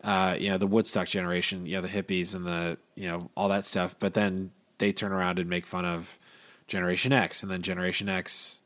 uh, 0.03 0.35
you 0.39 0.49
know, 0.49 0.57
the 0.57 0.67
Woodstock 0.67 1.07
generation, 1.07 1.65
you 1.65 1.75
know, 1.75 1.81
the 1.81 1.87
hippies 1.87 2.33
and 2.33 2.45
the, 2.45 2.77
you 2.95 3.07
know, 3.07 3.29
all 3.35 3.49
that 3.49 3.65
stuff. 3.65 3.95
But 3.99 4.13
then 4.13 4.51
they 4.79 4.91
turn 4.91 5.11
around 5.11 5.39
and 5.39 5.49
make 5.49 5.65
fun 5.65 5.85
of 5.85 6.17
Generation 6.67 7.13
X, 7.13 7.43
and 7.43 7.51
then 7.51 7.61
Generation 7.61 8.09
X 8.09 8.61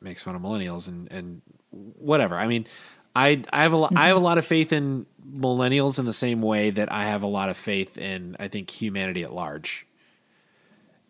makes 0.00 0.22
fun 0.22 0.34
of 0.34 0.42
millennials 0.42 0.88
and 0.88 1.10
and 1.12 1.42
whatever. 1.70 2.36
I 2.36 2.46
mean, 2.46 2.66
I 3.14 3.44
I 3.52 3.62
have 3.62 3.74
a 3.74 3.88
I 3.94 4.08
have 4.08 4.16
a 4.16 4.20
lot 4.20 4.38
of 4.38 4.46
faith 4.46 4.72
in 4.72 5.06
millennials 5.30 5.98
in 5.98 6.06
the 6.06 6.12
same 6.12 6.42
way 6.42 6.70
that 6.70 6.90
I 6.90 7.04
have 7.04 7.22
a 7.22 7.28
lot 7.28 7.48
of 7.48 7.56
faith 7.56 7.96
in 7.96 8.36
I 8.40 8.48
think 8.48 8.70
humanity 8.70 9.22
at 9.22 9.32
large. 9.32 9.86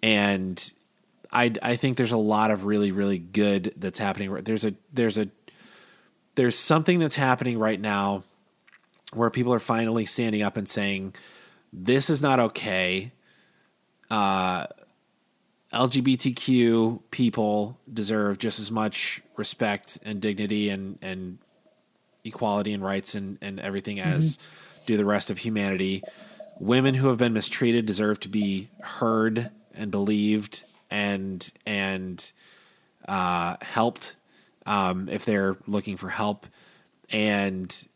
And 0.02 0.72
I 1.32 1.52
I 1.62 1.76
think 1.76 1.96
there's 1.96 2.12
a 2.12 2.16
lot 2.16 2.50
of 2.50 2.64
really 2.64 2.92
really 2.92 3.18
good 3.18 3.74
that's 3.76 3.98
happening. 3.98 4.32
There's 4.42 4.64
a 4.64 4.74
there's 4.92 5.18
a 5.18 5.28
there's 6.34 6.58
something 6.58 6.98
that's 6.98 7.16
happening 7.16 7.58
right 7.58 7.80
now 7.80 8.24
where 9.12 9.30
people 9.30 9.52
are 9.52 9.58
finally 9.58 10.04
standing 10.04 10.42
up 10.42 10.56
and 10.56 10.68
saying 10.68 11.14
this 11.72 12.10
is 12.10 12.22
not 12.22 12.40
okay. 12.40 13.12
Uh, 14.10 14.66
LGBTQ 15.72 17.00
people 17.10 17.78
deserve 17.92 18.38
just 18.38 18.58
as 18.58 18.70
much 18.70 19.20
respect 19.36 19.98
and 20.02 20.20
dignity 20.20 20.68
and 20.68 20.98
and 21.00 21.38
equality 22.24 22.72
and 22.72 22.82
rights 22.82 23.14
and 23.14 23.38
and 23.40 23.60
everything 23.60 23.98
mm-hmm. 23.98 24.10
as 24.10 24.38
do 24.86 24.96
the 24.96 25.04
rest 25.04 25.30
of 25.30 25.38
humanity. 25.38 26.02
Women 26.58 26.94
who 26.94 27.08
have 27.08 27.18
been 27.18 27.32
mistreated 27.32 27.86
deserve 27.86 28.20
to 28.20 28.28
be 28.28 28.68
heard 28.82 29.50
and 29.74 29.90
believed 29.90 30.62
and 30.90 31.50
and 31.66 32.32
uh, 33.08 33.56
helped 33.62 34.16
um, 34.66 35.08
if 35.08 35.24
they're 35.24 35.56
looking 35.66 35.96
for 35.96 36.08
help 36.08 36.46
and 37.10 37.86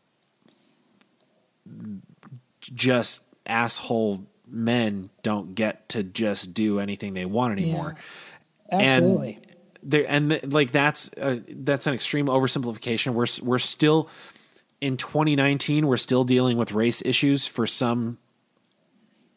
just 2.59 3.23
asshole 3.45 4.25
men 4.47 5.09
don't 5.23 5.55
get 5.55 5.89
to 5.89 6.03
just 6.03 6.53
do 6.53 6.79
anything 6.79 7.13
they 7.13 7.25
want 7.25 7.53
anymore. 7.57 7.95
Yeah. 8.71 8.79
Absolutely. 8.79 9.35
And 9.35 9.47
there 9.83 10.05
and 10.07 10.31
the, 10.31 10.47
like 10.47 10.71
that's 10.71 11.11
uh, 11.17 11.39
that's 11.47 11.87
an 11.87 11.93
extreme 11.93 12.25
oversimplification. 12.27 13.13
We're 13.13 13.27
we're 13.47 13.59
still 13.59 14.09
in 14.81 14.97
2019 14.97 15.87
we're 15.87 15.97
still 15.97 16.23
dealing 16.23 16.57
with 16.57 16.71
race 16.71 17.01
issues 17.03 17.45
for 17.45 17.65
some 17.65 18.17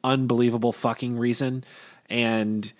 unbelievable 0.02 0.72
fucking 0.72 1.16
reason 1.16 1.64
and 2.08 2.70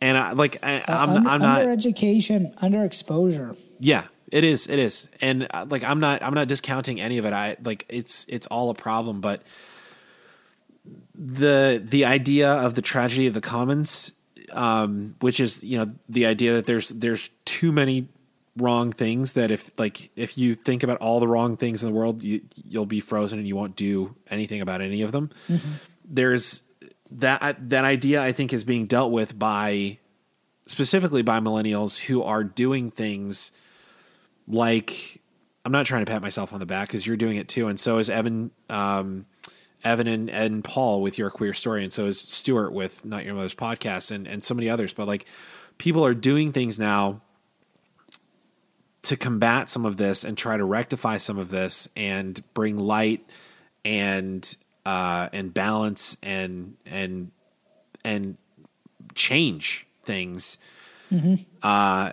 and 0.00 0.18
I 0.18 0.32
like 0.32 0.58
I, 0.62 0.82
am 0.86 1.10
uh, 1.10 1.14
under, 1.16 1.28
I'm 1.28 1.40
not 1.40 1.60
under 1.60 1.72
education, 1.72 2.54
under 2.60 2.84
exposure. 2.84 3.56
Yeah, 3.80 4.04
it 4.30 4.44
is. 4.44 4.68
It 4.68 4.78
is. 4.78 5.08
And 5.20 5.46
uh, 5.50 5.66
like 5.68 5.84
I'm 5.84 6.00
not 6.00 6.22
I'm 6.22 6.34
not 6.34 6.48
discounting 6.48 7.00
any 7.00 7.18
of 7.18 7.24
it. 7.24 7.32
I 7.32 7.56
like 7.62 7.86
it's 7.88 8.26
it's 8.28 8.46
all 8.46 8.70
a 8.70 8.74
problem, 8.74 9.20
but 9.20 9.42
the 11.14 11.82
the 11.84 12.04
idea 12.04 12.50
of 12.52 12.74
the 12.74 12.82
tragedy 12.82 13.26
of 13.26 13.34
the 13.34 13.40
commons 13.40 14.12
um 14.52 15.16
which 15.20 15.40
is, 15.40 15.64
you 15.64 15.78
know, 15.78 15.92
the 16.08 16.26
idea 16.26 16.52
that 16.54 16.66
there's 16.66 16.90
there's 16.90 17.30
too 17.44 17.72
many 17.72 18.08
wrong 18.56 18.92
things 18.92 19.34
that 19.34 19.50
if 19.50 19.70
like 19.78 20.10
if 20.16 20.38
you 20.38 20.54
think 20.54 20.82
about 20.82 20.98
all 20.98 21.20
the 21.20 21.28
wrong 21.28 21.56
things 21.56 21.82
in 21.82 21.88
the 21.88 21.94
world, 21.94 22.22
you 22.22 22.42
you'll 22.64 22.86
be 22.86 23.00
frozen 23.00 23.38
and 23.38 23.46
you 23.48 23.56
won't 23.56 23.76
do 23.76 24.14
anything 24.30 24.60
about 24.60 24.80
any 24.80 25.02
of 25.02 25.12
them. 25.12 25.30
Mm-hmm. 25.48 25.72
There's 26.04 26.62
that 27.10 27.70
that 27.70 27.84
idea 27.84 28.22
I 28.22 28.32
think 28.32 28.52
is 28.52 28.64
being 28.64 28.86
dealt 28.86 29.12
with 29.12 29.38
by 29.38 29.98
specifically 30.66 31.22
by 31.22 31.40
millennials 31.40 31.98
who 31.98 32.22
are 32.22 32.44
doing 32.44 32.90
things 32.90 33.52
like 34.48 35.20
I'm 35.64 35.72
not 35.72 35.84
trying 35.86 36.04
to 36.04 36.10
pat 36.10 36.22
myself 36.22 36.52
on 36.52 36.60
the 36.60 36.66
back 36.66 36.88
because 36.88 37.06
you're 37.06 37.16
doing 37.16 37.36
it 37.36 37.48
too, 37.48 37.66
and 37.66 37.78
so 37.78 37.98
is 37.98 38.08
Evan, 38.08 38.52
um, 38.70 39.26
Evan 39.82 40.06
and 40.06 40.30
and 40.30 40.62
Paul 40.62 41.02
with 41.02 41.18
your 41.18 41.28
queer 41.28 41.54
story, 41.54 41.82
and 41.82 41.92
so 41.92 42.06
is 42.06 42.20
Stuart 42.20 42.72
with 42.72 43.04
Not 43.04 43.24
Your 43.24 43.34
Mother's 43.34 43.54
podcast, 43.54 44.12
and 44.12 44.28
and 44.28 44.44
so 44.44 44.54
many 44.54 44.70
others. 44.70 44.92
But 44.92 45.08
like, 45.08 45.26
people 45.76 46.06
are 46.06 46.14
doing 46.14 46.52
things 46.52 46.78
now 46.78 47.20
to 49.02 49.16
combat 49.16 49.68
some 49.68 49.84
of 49.84 49.96
this 49.96 50.24
and 50.24 50.38
try 50.38 50.56
to 50.56 50.64
rectify 50.64 51.16
some 51.16 51.38
of 51.38 51.48
this 51.48 51.88
and 51.96 52.40
bring 52.54 52.78
light 52.78 53.24
and 53.84 54.56
uh, 54.86 55.28
and 55.32 55.52
balance 55.52 56.16
and 56.22 56.76
and 56.86 57.32
and 58.04 58.36
change 59.16 59.84
things. 60.04 60.58
Mm-hmm. 61.10 61.34
Uh, 61.60 62.12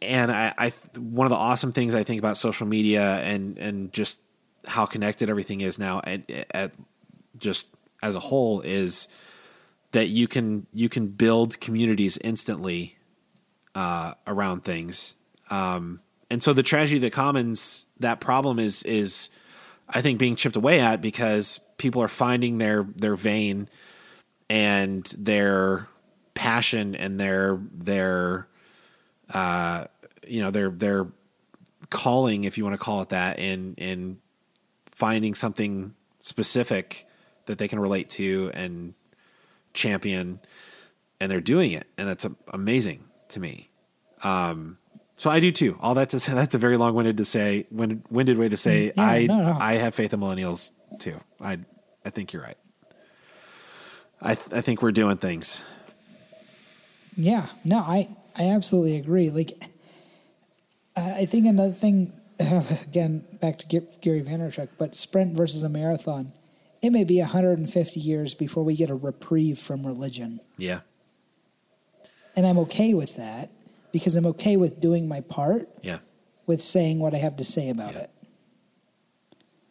and 0.00 0.30
I, 0.30 0.54
I, 0.56 0.72
one 0.96 1.26
of 1.26 1.30
the 1.30 1.36
awesome 1.36 1.72
things 1.72 1.96
I 1.96 2.04
think 2.04 2.20
about 2.20 2.36
social 2.36 2.68
media 2.68 3.16
and 3.16 3.58
and 3.58 3.92
just 3.92 4.20
how 4.64 4.86
connected 4.86 5.28
everything 5.28 5.60
is 5.60 5.80
now 5.80 6.00
at, 6.04 6.30
at 6.52 6.72
just 7.36 7.68
as 8.00 8.14
a 8.14 8.20
whole 8.20 8.60
is 8.60 9.08
that 9.90 10.06
you 10.06 10.28
can 10.28 10.68
you 10.72 10.88
can 10.88 11.08
build 11.08 11.60
communities 11.60 12.16
instantly 12.22 12.96
uh, 13.74 14.14
around 14.24 14.62
things. 14.62 15.16
Um, 15.50 15.98
and 16.30 16.44
so 16.44 16.52
the 16.52 16.62
tragedy 16.62 16.98
of 16.98 17.02
the 17.02 17.10
commons 17.10 17.86
that 17.98 18.20
problem 18.20 18.60
is 18.60 18.84
is 18.84 19.30
I 19.88 20.00
think 20.00 20.20
being 20.20 20.36
chipped 20.36 20.54
away 20.54 20.78
at 20.78 21.02
because 21.02 21.58
people 21.78 22.02
are 22.02 22.08
finding 22.08 22.58
their 22.58 22.82
their 22.96 23.16
vein 23.16 23.68
and 24.50 25.04
their 25.18 25.88
passion 26.34 26.94
and 26.94 27.18
their 27.18 27.58
their 27.72 28.46
uh 29.32 29.84
you 30.26 30.42
know 30.42 30.50
their 30.50 30.70
their 30.70 31.06
calling 31.90 32.44
if 32.44 32.58
you 32.58 32.64
want 32.64 32.74
to 32.74 32.78
call 32.78 33.00
it 33.02 33.08
that 33.08 33.38
in 33.38 33.74
in 33.74 34.18
finding 34.86 35.34
something 35.34 35.94
specific 36.20 37.06
that 37.46 37.58
they 37.58 37.68
can 37.68 37.78
relate 37.78 38.10
to 38.10 38.50
and 38.52 38.94
champion 39.72 40.40
and 41.20 41.30
they're 41.30 41.40
doing 41.40 41.72
it. 41.72 41.86
And 41.96 42.08
that's 42.08 42.26
amazing 42.52 43.04
to 43.28 43.40
me. 43.40 43.70
Um 44.22 44.78
so 45.18 45.30
I 45.30 45.40
do 45.40 45.50
too. 45.50 45.76
All 45.80 45.94
that 45.94 46.10
to 46.10 46.20
say, 46.20 46.32
that's 46.34 46.54
a 46.54 46.58
very 46.58 46.78
long 46.78 46.94
winded 46.94 47.18
to 47.18 47.24
say, 47.24 47.66
winded 47.70 48.38
way 48.38 48.48
to 48.48 48.56
say, 48.56 48.90
mm, 48.90 48.96
yeah, 48.96 49.02
I 49.02 49.26
no, 49.26 49.42
no. 49.42 49.58
I 49.60 49.74
have 49.74 49.94
faith 49.94 50.14
in 50.14 50.20
millennials 50.20 50.70
too. 50.98 51.16
I 51.40 51.58
I 52.04 52.10
think 52.10 52.32
you're 52.32 52.42
right. 52.42 52.56
I 54.22 54.32
I 54.52 54.62
think 54.62 54.80
we're 54.80 54.92
doing 54.92 55.18
things. 55.18 55.62
Yeah, 57.16 57.46
no, 57.64 57.78
I 57.78 58.16
I 58.38 58.50
absolutely 58.50 58.96
agree. 58.96 59.28
Like, 59.28 59.60
I 60.96 61.24
think 61.24 61.46
another 61.46 61.72
thing, 61.72 62.12
again, 62.38 63.24
back 63.40 63.58
to 63.58 63.66
Gary 64.00 64.22
Vaynerchuk, 64.22 64.68
but 64.78 64.94
sprint 64.94 65.36
versus 65.36 65.64
a 65.64 65.68
marathon. 65.68 66.32
It 66.80 66.90
may 66.90 67.02
be 67.02 67.18
150 67.18 67.98
years 67.98 68.34
before 68.34 68.62
we 68.62 68.76
get 68.76 68.88
a 68.88 68.94
reprieve 68.94 69.58
from 69.58 69.84
religion. 69.84 70.38
Yeah. 70.56 70.80
And 72.36 72.46
I'm 72.46 72.58
okay 72.58 72.94
with 72.94 73.16
that 73.16 73.50
because 73.92 74.14
I'm 74.14 74.26
okay 74.26 74.56
with 74.56 74.80
doing 74.80 75.08
my 75.08 75.20
part. 75.20 75.68
Yeah. 75.82 75.98
With 76.46 76.60
saying 76.60 76.98
what 76.98 77.14
I 77.14 77.18
have 77.18 77.36
to 77.36 77.44
say 77.44 77.68
about 77.68 77.94
yeah. 77.94 78.00
it. 78.00 78.10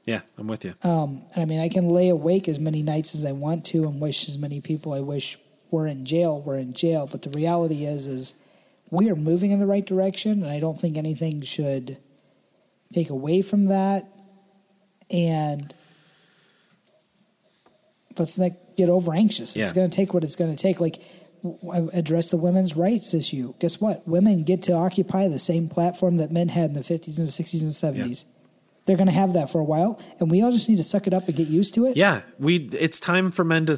Yeah, 0.06 0.22
I'm 0.38 0.48
with 0.48 0.64
you. 0.64 0.73
Um, 0.84 1.26
and 1.34 1.41
I 1.41 1.45
mean, 1.45 1.60
I 1.60 1.68
can 1.68 1.89
lay 1.89 2.07
awake 2.07 2.48
as 2.48 2.60
many 2.60 2.81
nights 2.81 3.14
as 3.14 3.26
I 3.26 3.34
want 3.34 3.65
to 3.65 3.84
and 3.84 3.99
wish 3.99 4.27
as 4.30 4.38
many 4.38 4.61
people 4.61 4.94
I 4.94 5.02
wish 5.02 5.38
were 5.69 5.85
in 5.85 6.06
jail 6.06 6.41
were 6.41 6.57
in 6.57 6.73
jail. 6.73 7.10
But 7.11 7.23
the 7.23 7.30
reality 7.30 7.85
is, 7.85 8.06
is 8.06 8.34
we 8.89 9.10
are 9.10 9.15
moving 9.15 9.52
in 9.52 9.60
the 9.60 9.65
right 9.65 9.85
direction, 9.85 10.44
and 10.44 10.52
I 10.52 10.61
don't 10.61 10.80
think 10.80 10.98
anything 10.98 11.41
should 11.41 11.98
take 12.94 13.10
away 13.10 13.41
from 13.41 13.65
that. 13.65 14.07
And 15.11 15.73
let's 18.18 18.38
not 18.38 18.52
get 18.77 18.88
over 18.88 19.14
anxious. 19.14 19.56
It's 19.56 19.73
going 19.73 19.89
to 19.89 19.95
take 19.95 20.14
what 20.14 20.23
it's 20.23 20.35
going 20.35 20.56
to 20.56 20.61
take. 20.61 20.80
Like 20.80 21.02
address 21.93 22.31
the 22.31 22.37
women's 22.37 22.75
rights 22.75 23.13
issue. 23.13 23.53
Guess 23.59 23.79
what? 23.81 24.07
Women 24.07 24.43
get 24.43 24.63
to 24.63 24.73
occupy 24.73 25.27
the 25.27 25.39
same 25.39 25.69
platform 25.69 26.17
that 26.17 26.31
men 26.31 26.49
had 26.49 26.71
in 26.71 26.73
the 26.73 26.81
50s 26.81 27.17
and 27.17 27.27
60s 27.27 27.61
and 27.61 27.71
70s. 27.71 28.23
Yeah 28.23 28.31
they're 28.87 28.97
going 28.97 29.07
to 29.07 29.13
have 29.13 29.33
that 29.33 29.51
for 29.51 29.59
a 29.59 29.63
while, 29.63 30.01
and 30.19 30.31
we 30.31 30.41
all 30.41 30.51
just 30.51 30.67
need 30.67 30.77
to 30.77 30.83
suck 30.83 31.05
it 31.05 31.13
up 31.13 31.27
and 31.27 31.35
get 31.35 31.49
used 31.49 31.73
to 31.75 31.85
it. 31.85 31.97
Yeah, 31.97 32.21
we. 32.39 32.69
It's 32.71 32.99
time 32.99 33.31
for 33.31 33.43
men 33.43 33.65
to 33.67 33.77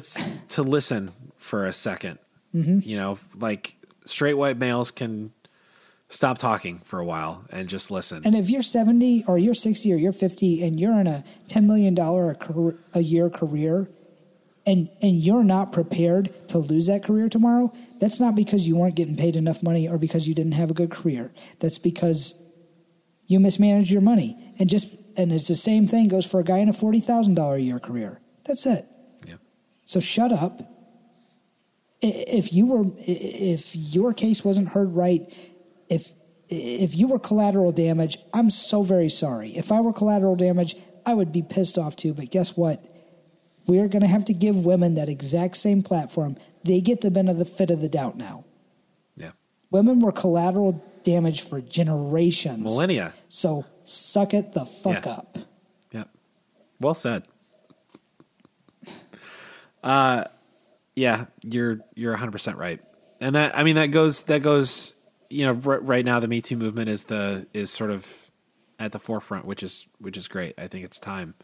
to 0.50 0.62
listen 0.62 1.10
for 1.36 1.66
a 1.66 1.70
2nd 1.70 2.18
mm-hmm. 2.54 2.78
You 2.88 2.96
know, 2.96 3.18
like 3.34 3.74
straight 4.06 4.34
white 4.34 4.56
males 4.56 4.90
can 4.90 5.32
stop 6.08 6.38
talking 6.38 6.78
for 6.84 6.98
a 6.98 7.04
while 7.04 7.44
and 7.50 7.68
just 7.68 7.90
listen. 7.90 8.22
And 8.24 8.34
if 8.34 8.50
you're 8.50 8.62
70 8.62 9.24
or 9.28 9.38
you're 9.38 9.54
60 9.54 9.92
or 9.92 9.96
you're 9.96 10.12
50 10.12 10.62
and 10.64 10.78
you're 10.78 10.98
in 11.00 11.06
a 11.06 11.24
$10 11.48 11.64
million 11.64 11.96
a 12.94 13.00
year 13.00 13.30
career 13.30 13.88
and 14.70 14.88
and 15.02 15.16
you're 15.18 15.42
not 15.42 15.72
prepared 15.72 16.32
to 16.48 16.58
lose 16.58 16.86
that 16.86 17.02
career 17.02 17.28
tomorrow, 17.28 17.72
that's 17.98 18.20
not 18.20 18.36
because 18.36 18.68
you 18.68 18.76
weren't 18.76 18.94
getting 18.94 19.16
paid 19.16 19.34
enough 19.34 19.64
money 19.64 19.88
or 19.88 19.98
because 19.98 20.28
you 20.28 20.34
didn't 20.34 20.52
have 20.52 20.70
a 20.70 20.74
good 20.74 20.90
career. 20.90 21.32
That's 21.58 21.78
because 21.78 22.34
you 23.26 23.40
mismanaged 23.40 23.90
your 23.90 24.00
money. 24.00 24.54
And 24.60 24.70
just 24.70 24.86
and 25.16 25.32
it's 25.32 25.48
the 25.48 25.56
same 25.56 25.88
thing 25.88 26.06
goes 26.06 26.24
for 26.24 26.38
a 26.38 26.44
guy 26.44 26.58
in 26.58 26.68
a 26.68 26.72
forty 26.72 27.00
thousand 27.00 27.34
dollar 27.34 27.56
a 27.56 27.60
year 27.60 27.80
career. 27.80 28.20
That's 28.44 28.64
it. 28.64 28.86
Yeah. 29.26 29.34
So 29.86 29.98
shut 29.98 30.32
up. 30.32 30.60
If 32.00 32.52
you 32.52 32.66
were, 32.66 32.84
if 32.96 33.74
your 33.74 34.14
case 34.14 34.44
wasn't 34.44 34.68
heard 34.68 34.92
right, 34.92 35.22
if 35.88 36.12
if 36.48 36.96
you 36.96 37.08
were 37.08 37.18
collateral 37.18 37.72
damage, 37.72 38.18
I'm 38.32 38.50
so 38.50 38.84
very 38.84 39.08
sorry. 39.08 39.50
If 39.50 39.72
I 39.72 39.80
were 39.80 39.92
collateral 39.92 40.36
damage, 40.36 40.76
I 41.04 41.14
would 41.14 41.32
be 41.32 41.42
pissed 41.42 41.76
off 41.76 41.96
too. 41.96 42.14
But 42.14 42.30
guess 42.30 42.56
what? 42.56 42.84
We're 43.70 43.86
going 43.86 44.02
to 44.02 44.08
have 44.08 44.24
to 44.24 44.34
give 44.34 44.66
women 44.66 44.96
that 44.96 45.08
exact 45.08 45.56
same 45.56 45.84
platform. 45.84 46.36
They 46.64 46.80
get 46.80 47.02
the 47.02 47.10
benefit 47.12 47.70
of 47.70 47.80
the 47.80 47.88
doubt 47.88 48.16
now. 48.16 48.44
Yeah. 49.16 49.30
Women 49.70 50.00
were 50.00 50.10
collateral 50.10 50.84
damage 51.04 51.42
for 51.42 51.60
generations. 51.60 52.64
Millennia. 52.64 53.12
So 53.28 53.64
suck 53.84 54.34
it 54.34 54.54
the 54.54 54.64
fuck 54.66 55.06
Yeah. 55.06 55.12
up. 55.12 55.38
Yep. 55.92 56.08
Well 56.80 56.94
said. 56.94 57.22
Uh 59.84 60.24
yeah, 60.96 61.26
you're 61.42 61.78
you're 61.94 62.16
100% 62.16 62.56
right. 62.56 62.80
And 63.20 63.36
that 63.36 63.56
I 63.56 63.62
mean 63.62 63.76
that 63.76 63.86
goes 63.92 64.24
that 64.24 64.42
goes 64.42 64.94
you 65.28 65.46
know 65.46 65.58
r- 65.64 65.78
right 65.78 66.04
now 66.04 66.18
the 66.18 66.26
Me 66.26 66.42
Too 66.42 66.56
movement 66.56 66.88
is 66.88 67.04
the 67.04 67.46
is 67.54 67.70
sort 67.70 67.90
of 67.92 68.30
at 68.80 68.90
the 68.90 68.98
forefront 68.98 69.44
which 69.44 69.62
is 69.62 69.86
which 70.00 70.16
is 70.16 70.26
great. 70.26 70.54
I 70.58 70.66
think 70.66 70.84
it's 70.84 70.98
time. 70.98 71.34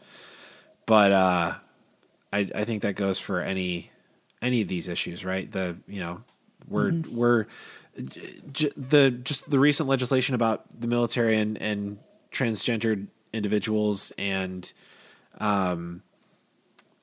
But 0.85 1.11
uh 1.13 1.55
I 2.31 2.49
I 2.53 2.65
think 2.65 2.81
that 2.83 2.95
goes 2.95 3.19
for 3.19 3.41
any 3.41 3.91
any 4.41 4.61
of 4.61 4.67
these 4.67 4.87
issues, 4.87 5.25
right? 5.25 5.51
The 5.51 5.77
you 5.87 5.99
know 5.99 6.21
we're 6.67 6.91
we're 7.11 7.45
j- 8.51 8.71
the 8.75 9.11
just 9.11 9.49
the 9.49 9.59
recent 9.59 9.89
legislation 9.89 10.35
about 10.35 10.65
the 10.79 10.87
military 10.87 11.37
and 11.37 11.57
and 11.61 11.99
transgendered 12.31 13.07
individuals 13.33 14.11
and 14.17 14.71
um 15.39 16.01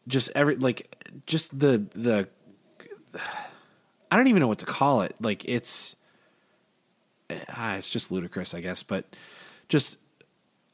just 0.06 0.30
every 0.34 0.56
like 0.56 0.94
just 1.26 1.58
the 1.58 1.84
the 1.94 2.28
I 4.10 4.16
don't 4.16 4.26
even 4.28 4.40
know 4.40 4.48
what 4.48 4.58
to 4.60 4.66
call 4.66 5.02
it 5.02 5.14
like 5.20 5.44
it's 5.46 5.96
ah, 7.48 7.76
it's 7.76 7.90
just 7.90 8.12
ludicrous 8.12 8.54
I 8.54 8.60
guess 8.60 8.82
but 8.82 9.04
just 9.68 9.98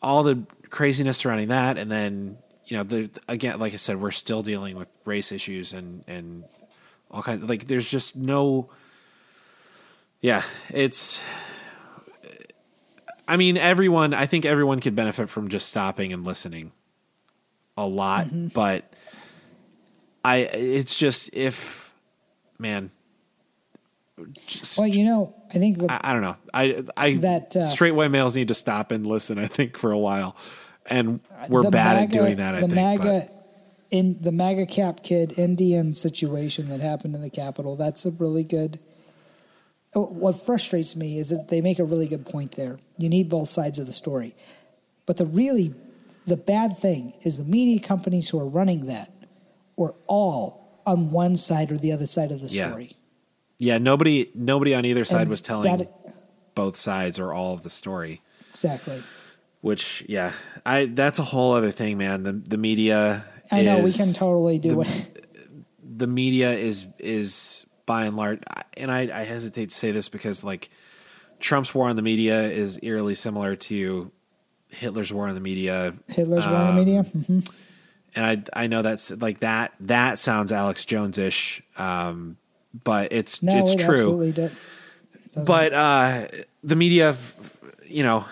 all 0.02 0.22
the 0.22 0.42
craziness 0.68 1.18
surrounding 1.18 1.48
that 1.48 1.78
and 1.78 1.90
then 1.90 2.38
you 2.70 2.76
know 2.76 2.82
the 2.84 3.10
again 3.28 3.58
like 3.58 3.72
I 3.72 3.76
said 3.76 4.00
we're 4.00 4.10
still 4.10 4.42
dealing 4.42 4.76
with 4.76 4.88
race 5.04 5.32
issues 5.32 5.72
and 5.72 6.04
and 6.06 6.44
all 7.10 7.22
kinds 7.22 7.48
like 7.48 7.66
there's 7.66 7.90
just 7.90 8.16
no 8.16 8.70
yeah 10.20 10.42
it's 10.70 11.20
I 13.30 13.36
mean, 13.36 13.56
everyone. 13.56 14.12
I 14.12 14.26
think 14.26 14.44
everyone 14.44 14.80
could 14.80 14.96
benefit 14.96 15.30
from 15.30 15.50
just 15.50 15.68
stopping 15.68 16.12
and 16.12 16.26
listening 16.26 16.72
a 17.76 17.86
lot, 17.86 18.26
but 18.52 18.92
I. 20.24 20.38
It's 20.38 20.96
just 20.96 21.30
if, 21.32 21.92
man. 22.58 22.90
Just, 24.46 24.78
Well, 24.78 24.88
you 24.88 25.04
know, 25.04 25.36
I 25.48 25.58
think 25.58 25.78
the 25.78 25.92
I, 25.92 26.10
I 26.10 26.12
don't 26.12 26.22
know. 26.22 26.36
I 26.52 26.82
I 26.96 27.14
That, 27.18 27.54
uh, 27.54 27.66
straight 27.66 27.92
white 27.92 28.10
males 28.10 28.34
need 28.34 28.48
to 28.48 28.54
stop 28.54 28.90
and 28.90 29.06
listen. 29.06 29.38
I 29.38 29.46
think 29.46 29.78
for 29.78 29.92
a 29.92 29.98
while, 29.98 30.34
and 30.86 31.20
uh, 31.32 31.46
we're 31.48 31.62
the 31.62 31.70
bad 31.70 32.04
at 32.04 32.10
doing 32.10 32.36
that. 32.38 32.54
I 32.54 32.60
the 32.60 32.66
think. 32.66 32.74
MAGA 32.74 33.26
but- 33.28 33.36
in 33.90 34.18
the 34.20 34.30
MAGA 34.32 34.66
cap 34.66 35.02
kid 35.02 35.34
Indian 35.36 35.94
situation 35.94 36.68
that 36.68 36.78
happened 36.80 37.14
in 37.16 37.22
the 37.22 37.30
Capitol. 37.30 37.74
That's 37.76 38.04
a 38.06 38.10
really 38.12 38.44
good. 38.44 38.78
oh, 39.94 40.06
What 40.06 40.40
frustrates 40.40 40.94
me 40.94 41.18
is 41.18 41.30
that 41.30 41.48
they 41.48 41.60
make 41.60 41.78
a 41.80 41.84
really 41.84 42.06
good 42.06 42.24
point 42.24 42.52
there. 42.52 42.78
You 42.98 43.08
need 43.08 43.28
both 43.28 43.48
sides 43.48 43.78
of 43.80 43.86
the 43.86 43.92
story, 43.92 44.34
but 45.06 45.16
the 45.16 45.26
really 45.26 45.74
the 46.26 46.36
bad 46.36 46.76
thing 46.76 47.14
is 47.22 47.38
the 47.38 47.44
media 47.44 47.80
companies 47.80 48.28
who 48.28 48.38
are 48.38 48.46
running 48.46 48.86
that 48.86 49.10
were 49.76 49.94
all 50.06 50.80
on 50.86 51.10
one 51.10 51.36
side 51.36 51.72
or 51.72 51.76
the 51.78 51.90
other 51.92 52.06
side 52.06 52.30
of 52.30 52.40
the 52.40 52.48
Yeah. 52.48 52.68
story. 52.68 52.92
yeah, 53.58 53.78
nobody 53.78 54.30
nobody 54.34 54.74
on 54.74 54.84
either 54.84 55.04
side 55.04 55.22
And 55.22 55.30
was 55.30 55.40
telling 55.40 55.76
that- 55.78 55.90
both 56.54 56.76
sides 56.76 57.18
or 57.18 57.32
all 57.32 57.54
of 57.54 57.62
the 57.62 57.70
story. 57.70 58.20
Exactly. 58.50 59.02
Which 59.60 60.04
yeah, 60.08 60.32
I 60.64 60.86
that's 60.86 61.18
a 61.18 61.22
whole 61.24 61.52
other 61.52 61.70
thing, 61.70 61.98
man. 61.98 62.22
The 62.22 62.32
the 62.32 62.56
media. 62.56 63.24
I 63.52 63.62
know 63.62 63.80
we 63.80 63.92
can 63.92 64.12
totally 64.12 64.58
do 64.58 64.76
the- 64.76 64.80
it. 64.80 65.24
the 65.98 66.06
media 66.06 66.52
is 66.52 66.86
is 66.98 67.66
by 67.84 68.04
and 68.06 68.16
large, 68.16 68.40
and 68.76 68.90
I, 68.90 69.00
I 69.20 69.24
hesitate 69.24 69.70
to 69.70 69.76
say 69.76 69.90
this 69.90 70.08
because 70.08 70.42
like 70.44 70.70
Trump's 71.40 71.74
war 71.74 71.88
on 71.88 71.96
the 71.96 72.02
media 72.02 72.42
is 72.44 72.78
eerily 72.82 73.14
similar 73.14 73.56
to 73.56 74.10
Hitler's 74.68 75.12
war 75.12 75.28
on 75.28 75.34
the 75.34 75.40
media, 75.40 75.94
Hitler's 76.08 76.46
war 76.46 76.56
on 76.56 76.68
um, 76.68 76.74
the 76.76 76.80
media. 76.84 77.02
hmm 77.02 77.40
and 78.14 78.24
I 78.54 78.62
I 78.64 78.66
know 78.66 78.82
that's 78.82 79.10
like 79.12 79.40
that 79.40 79.72
that 79.80 80.18
sounds 80.18 80.52
Alex 80.52 80.84
Jones 80.84 81.18
ish, 81.18 81.62
um, 81.76 82.36
but 82.84 83.12
it's 83.12 83.42
No, 83.42 83.58
it's 83.58 83.74
it 83.74 83.78
true. 83.80 84.32
But 85.36 85.72
uh, 85.72 86.26
the 86.64 86.76
media, 86.76 87.16
you 87.86 88.02
know, 88.02 88.24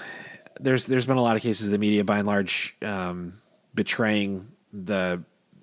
there's 0.60 0.86
there's 0.86 1.06
been 1.06 1.16
a 1.16 1.22
lot 1.22 1.36
of 1.36 1.42
cases 1.42 1.66
of 1.66 1.72
the 1.72 1.78
media, 1.78 2.04
by 2.04 2.18
and 2.18 2.26
large, 2.26 2.76
um, 2.82 3.40
betraying 3.74 4.48
the 4.72 5.22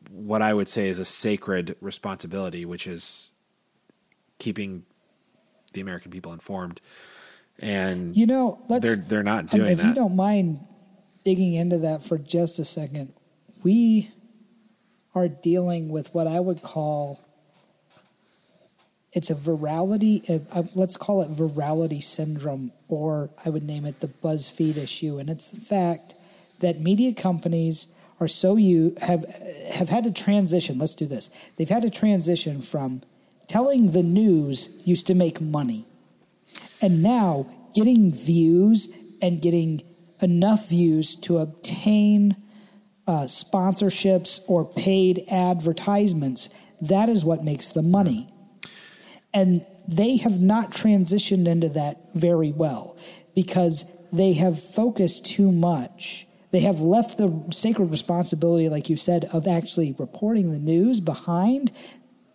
what 0.10 0.42
I 0.42 0.54
would 0.54 0.70
say 0.70 0.88
is 0.90 1.00
a 1.00 1.06
sacred 1.06 1.76
responsibility, 1.82 2.66
which 2.66 2.88
is 2.88 3.32
keeping 4.40 4.86
the 5.74 5.82
American 5.82 6.12
people 6.12 6.32
informed. 6.34 6.80
And 7.60 8.16
You 8.16 8.26
know, 8.26 8.62
let's. 8.70 8.86
they're 8.86 8.96
they're 8.96 9.24
not 9.24 9.54
Um, 9.54 9.60
doing 9.62 9.72
if 9.72 9.84
you 9.84 9.94
don't 9.94 10.16
mind 10.16 10.60
digging 11.24 11.54
into 11.54 11.78
that 11.80 12.04
for 12.04 12.18
just 12.18 12.60
a 12.60 12.66
second, 12.66 13.14
we 13.64 14.12
are 15.14 15.28
dealing 15.28 15.90
with 15.90 16.14
what 16.14 16.28
I 16.28 16.40
would 16.40 16.62
call 16.62 17.22
it's 19.16 19.30
a 19.30 19.36
virality. 19.36 20.30
uh, 20.30 20.60
uh, 20.60 20.64
let's 20.76 20.98
call 20.98 21.22
it 21.22 21.32
virality 21.32 22.04
syndrome, 22.04 22.72
or 22.88 23.32
I 23.44 23.50
would 23.50 23.64
name 23.64 23.86
it 23.86 24.02
the 24.02 24.08
BuzzFeed 24.08 24.78
issue, 24.78 25.18
and 25.18 25.30
it's 25.30 25.50
the 25.52 25.62
fact 25.62 26.14
that 26.60 26.80
media 26.80 27.14
companies 27.14 27.88
are 28.20 28.28
so 28.28 28.56
you 28.56 28.96
have 29.02 29.26
have 29.74 29.90
had 29.90 30.04
to 30.04 30.12
transition. 30.12 30.78
Let's 30.78 30.96
do 30.96 31.06
this. 31.06 31.30
They've 31.56 31.68
had 31.68 31.84
to 31.84 31.90
transition 31.90 32.62
from 32.62 33.02
telling 33.48 33.92
the 33.92 34.04
news 34.04 34.70
used 34.84 35.08
to 35.08 35.14
make 35.14 35.42
money 35.42 35.86
and 36.82 37.02
now 37.02 37.48
getting 37.74 38.14
views 38.14 38.90
and 39.22 39.42
getting 39.42 39.82
enough 40.22 40.70
views 40.70 41.16
to 41.16 41.38
obtain 41.40 42.36
uh, 43.08 43.24
sponsorships 43.24 44.40
or 44.48 44.66
paid 44.66 45.24
advertisements, 45.30 46.50
that 46.82 47.10
is 47.10 47.24
what 47.24 47.44
makes 47.44 47.72
the 47.72 47.82
money. 47.82 48.30
And 49.36 49.66
they 49.88 50.18
have 50.18 50.42
not 50.42 50.72
transitioned 50.72 51.48
into 51.48 51.70
that 51.70 52.16
very 52.16 52.52
well 52.52 52.98
because 53.36 53.86
they 54.12 54.34
have 54.34 54.60
focused 54.60 55.26
too 55.26 55.52
much. 55.52 56.26
They 56.52 56.62
have 56.62 56.80
left 56.80 57.18
the 57.18 57.46
sacred 57.52 57.92
responsibility, 57.92 58.70
like 58.70 58.90
you 58.90 58.96
said, 58.96 59.26
of 59.34 59.46
actually 59.46 59.94
reporting 60.00 60.52
the 60.52 60.60
news 60.60 61.02
behind, 61.02 61.72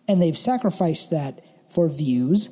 and 0.07 0.21
they've 0.21 0.37
sacrificed 0.37 1.09
that 1.09 1.43
for 1.73 1.89
views. 1.89 2.49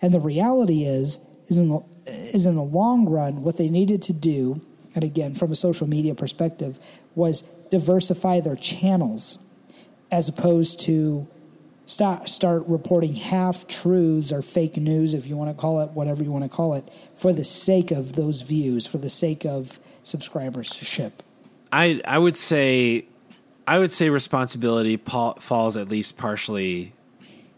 And 0.00 0.12
the 0.12 0.20
reality 0.20 0.82
is, 0.82 1.18
is 1.46 1.58
in 1.58 1.68
the 1.68 1.80
is 2.04 2.46
in 2.46 2.56
the 2.56 2.62
long 2.62 3.08
run, 3.08 3.42
what 3.42 3.56
they 3.56 3.70
needed 3.70 4.02
to 4.02 4.12
do, 4.12 4.60
and 4.96 5.04
again 5.04 5.34
from 5.34 5.52
a 5.52 5.54
social 5.54 5.86
media 5.86 6.16
perspective, 6.16 6.80
was 7.14 7.42
diversify 7.70 8.40
their 8.40 8.56
channels, 8.56 9.38
as 10.10 10.28
opposed 10.28 10.80
to 10.80 11.28
start 11.86 12.28
start 12.28 12.64
reporting 12.66 13.14
half 13.14 13.66
truths 13.66 14.32
or 14.32 14.42
fake 14.42 14.76
news, 14.76 15.14
if 15.14 15.26
you 15.26 15.36
want 15.36 15.50
to 15.50 15.60
call 15.60 15.80
it 15.80 15.90
whatever 15.90 16.22
you 16.22 16.30
want 16.30 16.44
to 16.44 16.50
call 16.50 16.74
it, 16.74 16.88
for 17.16 17.32
the 17.32 17.44
sake 17.44 17.90
of 17.90 18.14
those 18.14 18.42
views, 18.42 18.86
for 18.86 18.98
the 18.98 19.10
sake 19.10 19.44
of 19.44 19.80
subscribership. 20.04 21.12
I 21.72 22.00
I 22.04 22.18
would 22.18 22.36
say 22.36 23.06
I 23.66 23.78
would 23.78 23.92
say 23.92 24.10
responsibility 24.10 24.96
pa- 24.96 25.34
falls 25.34 25.76
at 25.76 25.88
least 25.88 26.16
partially 26.16 26.92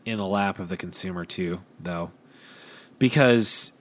in 0.05 0.19
the 0.19 0.27
lap 0.27 0.59
of 0.59 0.69
the 0.69 0.77
consumer 0.77 1.25
too, 1.25 1.61
though, 1.81 2.11
because 2.99 3.73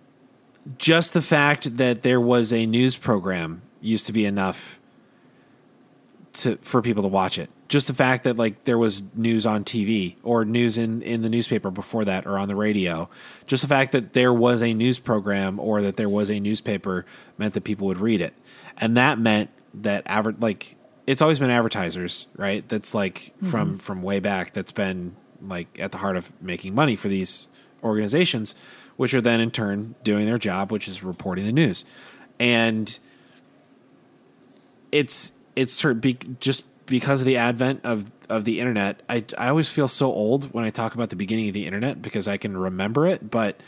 just 0.78 1.14
the 1.14 1.22
fact 1.22 1.78
that 1.78 2.04
there 2.04 2.22
was 2.22 2.54
a 2.54 2.66
news 2.66 2.96
program 2.96 3.62
used 3.82 4.06
to 4.06 4.14
be 4.14 4.26
enough 4.26 4.80
to 6.34 6.58
for 6.58 6.82
people 6.82 7.04
to 7.04 7.10
watch 7.10 7.38
it. 7.38 7.50
Just 7.68 7.88
the 7.88 7.94
fact 7.94 8.24
that 8.24 8.38
like 8.38 8.64
there 8.66 8.78
was 8.78 9.04
news 9.16 9.46
on 9.46 9.64
TV 9.64 10.16
or 10.24 10.46
news 10.46 10.78
in 10.78 11.02
in 11.02 11.22
the 11.22 11.30
newspaper 11.30 11.72
before 11.72 12.06
that 12.06 12.26
or 12.26 12.38
on 12.38 12.48
the 12.48 12.56
radio. 12.56 13.10
Just 13.46 13.62
the 13.62 13.68
fact 13.68 13.92
that 13.92 14.14
there 14.14 14.34
was 14.34 14.62
a 14.62 14.74
news 14.74 15.00
program 15.00 15.60
or 15.60 15.82
that 15.82 15.96
there 15.98 16.10
was 16.10 16.30
a 16.30 16.40
newspaper 16.40 17.06
meant 17.38 17.54
that 17.54 17.64
people 17.64 17.88
would 17.88 18.00
read 18.00 18.22
it. 18.22 18.34
And 18.78 18.98
that 18.98 19.20
meant 19.20 19.50
that 19.76 20.04
aver- 20.08 20.36
like 20.40 20.76
it's 21.06 21.22
always 21.22 21.40
been 21.40 21.50
advertisers, 21.50 22.28
right? 22.36 22.68
That's 22.68 22.96
like 22.96 23.34
mm-hmm. 23.38 23.50
from 23.50 23.78
from 23.78 24.02
way 24.02 24.20
back 24.20 24.54
that's 24.54 24.72
been 24.72 25.16
like 25.42 25.80
at 25.80 25.92
the 25.92 25.98
heart 25.98 26.18
of 26.18 26.32
making 26.42 26.74
money 26.74 26.96
for 26.96 27.10
these 27.10 27.48
organizations 27.84 28.56
which 28.96 29.14
are 29.14 29.20
then 29.20 29.42
in 29.42 29.52
turn 29.52 29.94
doing 30.04 30.26
their 30.26 30.38
job 30.38 30.72
which 30.72 30.88
is 30.88 31.04
reporting 31.04 31.46
the 31.46 31.52
news. 31.52 31.86
And 32.40 32.98
it's 34.92 35.32
it's 35.56 35.84
be, 35.84 36.18
just 36.40 36.66
because 36.86 37.22
of 37.22 37.28
the 37.28 37.38
advent 37.38 37.82
of 37.84 38.12
of 38.30 38.46
the 38.46 38.60
internet. 38.60 39.02
I 39.10 39.24
I 39.38 39.50
always 39.50 39.70
feel 39.70 39.88
so 39.88 40.12
old 40.12 40.54
when 40.54 40.64
I 40.64 40.70
talk 40.70 40.96
about 40.96 41.10
the 41.10 41.16
beginning 41.16 41.48
of 41.48 41.54
the 41.54 41.66
internet 41.66 42.02
because 42.02 42.28
I 42.28 42.38
can 42.38 42.56
remember 42.58 43.08
it, 43.08 43.30
but 43.30 43.60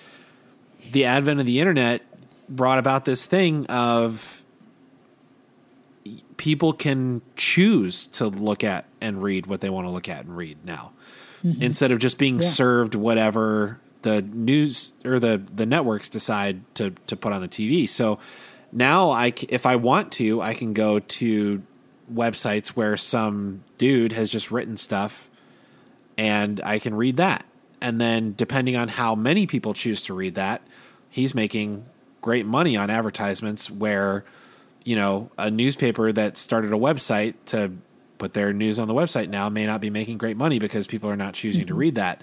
the 0.92 1.06
advent 1.06 1.40
of 1.40 1.46
the 1.46 1.60
internet 1.60 2.02
brought 2.48 2.80
about 2.80 3.06
this 3.06 3.26
thing 3.26 3.66
of 3.68 4.44
people 6.38 6.74
can 6.74 7.22
choose 7.36 8.08
to 8.08 8.28
look 8.28 8.64
at 8.64 8.86
and 9.02 9.24
read 9.24 9.48
what 9.48 9.62
they 9.62 9.70
want 9.70 9.88
to 9.88 9.92
look 9.92 10.08
at 10.08 10.26
and 10.26 10.38
read 10.38 10.58
now 10.64 10.92
mm-hmm. 11.44 11.62
instead 11.62 11.92
of 11.92 12.00
just 12.00 12.18
being 12.18 12.36
yeah. 12.36 12.48
served 12.48 12.94
whatever 12.94 13.80
the 14.04 14.22
news 14.22 14.92
or 15.04 15.20
the 15.20 15.42
the 15.54 15.66
networks 15.66 16.10
decide 16.10 16.62
to 16.76 16.92
to 17.08 17.16
put 17.16 17.34
on 17.34 17.42
the 17.42 17.48
TV. 17.48 17.90
So 17.90 18.20
now 18.72 19.12
I 19.12 19.34
if 19.50 19.66
I 19.66 19.78
want 19.78 20.12
to, 20.14 20.42
I 20.42 20.54
can 20.54 20.74
go 20.74 21.00
to 21.00 21.64
websites 22.14 22.70
where 22.70 22.98
some 22.98 23.64
dude 23.78 24.12
has 24.12 24.32
just 24.32 24.52
written 24.52 24.78
stuff 24.78 25.30
and 26.18 26.62
I 26.64 26.80
can 26.80 26.96
read 26.96 27.18
that. 27.18 27.46
And 27.82 28.00
then 28.00 28.34
depending 28.38 28.76
on 28.76 28.88
how 28.88 29.16
many 29.16 29.48
people 29.48 29.74
choose 29.74 30.04
to 30.04 30.14
read 30.14 30.36
that, 30.36 30.62
he's 31.10 31.36
making 31.36 31.86
great 32.22 32.46
money 32.46 32.78
on 32.78 32.90
advertisements 32.90 33.70
where 33.70 34.24
you 34.86 34.96
know, 34.96 35.32
a 35.38 35.52
newspaper 35.52 36.12
that 36.14 36.38
started 36.38 36.72
a 36.72 36.78
website 36.78 37.34
to 37.48 37.72
put 38.18 38.34
their 38.34 38.54
news 38.54 38.80
on 38.80 38.88
the 38.88 38.94
website 38.94 39.28
now 39.28 39.50
may 39.50 39.66
not 39.66 39.82
be 39.82 39.90
making 39.90 40.18
great 40.18 40.38
money 40.38 40.60
because 40.60 40.88
people 40.88 41.10
are 41.10 41.18
not 41.18 41.34
choosing 41.34 41.64
mm-hmm. 41.64 41.70
to 41.70 41.74
read 41.74 41.96
that. 41.96 42.22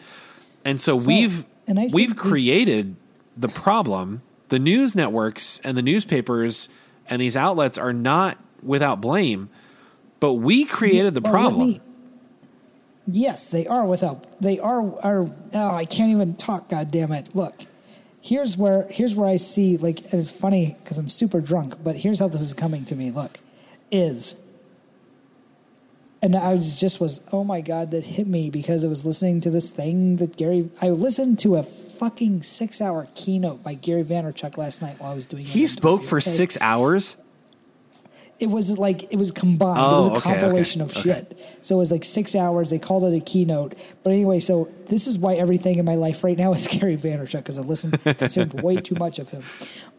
And 0.65 0.81
so, 0.81 0.99
so 0.99 1.07
we've 1.07 1.45
we've 1.93 2.17
created 2.17 2.97
the 3.37 3.49
problem. 3.49 4.23
The 4.49 4.61
news 4.61 4.95
networks 4.95 5.61
and 5.65 5.77
the 5.77 5.83
newspapers 5.83 6.69
and 7.09 7.21
these 7.21 7.37
outlets 7.37 7.79
are 7.79 7.93
not 7.93 8.39
without 8.63 9.01
blame, 9.01 9.51
but 10.23 10.35
we 10.35 10.65
created 10.65 11.15
the 11.15 11.21
well, 11.21 11.33
problem. 11.33 11.67
Me, 11.67 11.81
yes, 13.09 13.51
they 13.51 13.67
are 13.67 13.85
without. 13.85 14.41
They 14.41 14.61
are. 14.61 14.97
Are 15.01 15.27
oh, 15.53 15.75
I 15.75 15.85
can't 15.85 16.13
even 16.13 16.37
talk. 16.37 16.69
God 16.69 16.93
damn 16.93 17.11
it! 17.11 17.35
Look, 17.35 17.63
here's 18.21 18.57
where 18.57 18.87
here's 18.89 19.17
where 19.17 19.29
I 19.29 19.37
see 19.37 19.77
like 19.77 20.13
it's 20.13 20.31
funny 20.31 20.77
because 20.79 20.97
I'm 20.97 21.09
super 21.09 21.41
drunk, 21.41 21.83
but 21.83 21.97
here's 21.97 22.21
how 22.21 22.29
this 22.29 22.41
is 22.41 22.55
coming 22.55 22.85
to 22.85 22.95
me. 22.95 23.11
Look, 23.11 23.41
is 23.91 24.37
and 26.23 26.37
I 26.37 26.53
was 26.53 26.79
just 26.79 27.01
was 27.01 27.21
oh 27.33 27.43
my 27.43 27.61
god 27.61 27.91
that 27.91 28.05
hit 28.05 28.29
me 28.29 28.49
because 28.49 28.85
I 28.85 28.89
was 28.89 29.05
listening 29.05 29.41
to 29.41 29.51
this 29.51 29.71
thing 29.71 30.19
that 30.19 30.37
Gary 30.37 30.71
I 30.81 30.91
listened 30.91 31.41
to 31.41 31.57
a 31.57 31.65
fucking 31.65 32.45
six 32.45 32.81
hour 32.81 33.09
keynote 33.17 33.65
by 33.65 33.75
Gary 33.75 34.05
Vaynerchuk 34.05 34.57
last 34.57 34.83
night 34.83 35.01
while 35.01 35.11
I 35.11 35.15
was 35.17 35.27
doing. 35.27 35.45
He 35.45 35.67
spoke 35.67 36.05
for 36.05 36.19
okay? 36.19 36.31
six 36.31 36.57
hours. 36.61 37.17
It 38.43 38.51
was 38.51 38.77
like 38.77 39.05
it 39.13 39.19
was 39.19 39.31
combined. 39.31 39.79
Oh, 39.79 39.93
it 39.93 39.97
was 39.99 40.07
a 40.07 40.11
oh, 40.11 40.17
okay, 40.17 40.31
compilation 40.33 40.83
okay, 40.83 40.99
of 40.99 41.05
shit. 41.05 41.59
So 41.63 41.77
it 41.77 41.79
was 41.79 41.93
like 41.93 42.03
six 42.03 42.35
hours. 42.35 42.71
They 42.71 42.81
called 42.81 43.05
it 43.05 43.17
a 43.17 43.21
keynote. 43.21 43.81
But 44.03 44.11
anyway, 44.11 44.41
so 44.41 44.65
this 44.89 45.07
is 45.07 45.17
why 45.17 45.35
everything 45.35 45.79
in 45.79 45.85
my 45.85 45.95
life 45.95 46.25
right 46.25 46.37
now 46.37 46.53
is 46.53 46.67
Gary 46.71 46.97
Vaynerchuk 46.97 47.39
because 47.39 47.57
I 47.57 47.63
listened 47.63 48.03
consumed 48.03 48.55
way 48.63 48.79
too 48.79 48.97
much 48.97 49.21
of 49.21 49.31
him. 49.31 49.45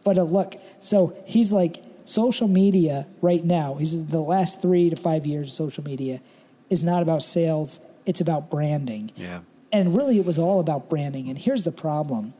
But 0.04 0.18
uh, 0.18 0.24
look, 0.24 0.56
so 0.80 1.16
he's 1.26 1.54
like 1.54 1.82
social 2.04 2.46
media 2.46 3.06
right 3.22 3.42
now. 3.42 3.76
He's 3.76 4.04
the 4.08 4.20
last 4.20 4.60
three 4.60 4.90
to 4.90 4.96
five 4.96 5.24
years. 5.24 5.46
of 5.48 5.52
Social 5.54 5.82
media 5.82 6.20
is 6.68 6.84
not 6.84 7.02
about 7.02 7.22
sales. 7.22 7.80
It's 8.04 8.20
about 8.20 8.50
branding. 8.50 9.10
Yeah. 9.16 9.40
And 9.72 9.96
really, 9.96 10.18
it 10.18 10.26
was 10.26 10.38
all 10.38 10.60
about 10.60 10.90
branding. 10.90 11.30
And 11.30 11.38
here's 11.38 11.64
the 11.64 11.72
problem: 11.72 12.34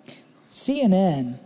CNN 0.50 1.38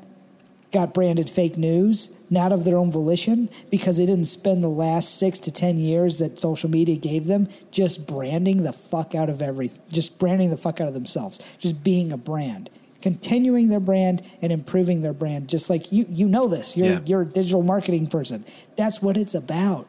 got 0.73 0.95
branded 0.95 1.31
fake 1.31 1.57
news 1.57 2.11
not 2.31 2.53
of 2.53 2.65
their 2.65 2.77
own 2.77 2.90
volition 2.90 3.49
because 3.70 3.97
they 3.97 4.07
didn't 4.07 4.24
spend 4.24 4.62
the 4.62 4.69
last 4.69 5.19
six 5.19 5.39
to 5.40 5.53
ten 5.53 5.78
years 5.78 6.19
that 6.19 6.39
social 6.39 6.70
media 6.70 6.97
gave 6.97 7.27
them 7.27 7.49
just 7.70 8.07
branding 8.07 8.65
the 8.65 8.73
fuck 8.73 9.15
out 9.15 9.28
of 9.28 9.43
everything, 9.43 9.82
just 9.90 10.19
branding 10.19 10.51
the 10.51 10.57
fuck 10.57 10.81
out 10.81 10.89
of 10.89 10.95
themselves, 10.95 11.40
just 11.59 11.82
being 11.82 12.12
a 12.12 12.16
brand, 12.16 12.70
continuing 13.03 13.69
their 13.69 13.81
brand 13.81 14.23
and 14.43 14.53
improving 14.53 15.03
their 15.03 15.12
brand. 15.12 15.49
Just 15.49 15.70
like 15.70 15.90
you, 15.93 16.07
you 16.09 16.27
know 16.27 16.49
this. 16.49 16.77
You're 16.77 16.86
yeah. 16.86 17.01
you're 17.05 17.23
a 17.23 17.27
digital 17.27 17.62
marketing 17.62 18.09
person. 18.09 18.45
That's 18.77 19.01
what 19.01 19.16
it's 19.16 19.35
about. 19.35 19.86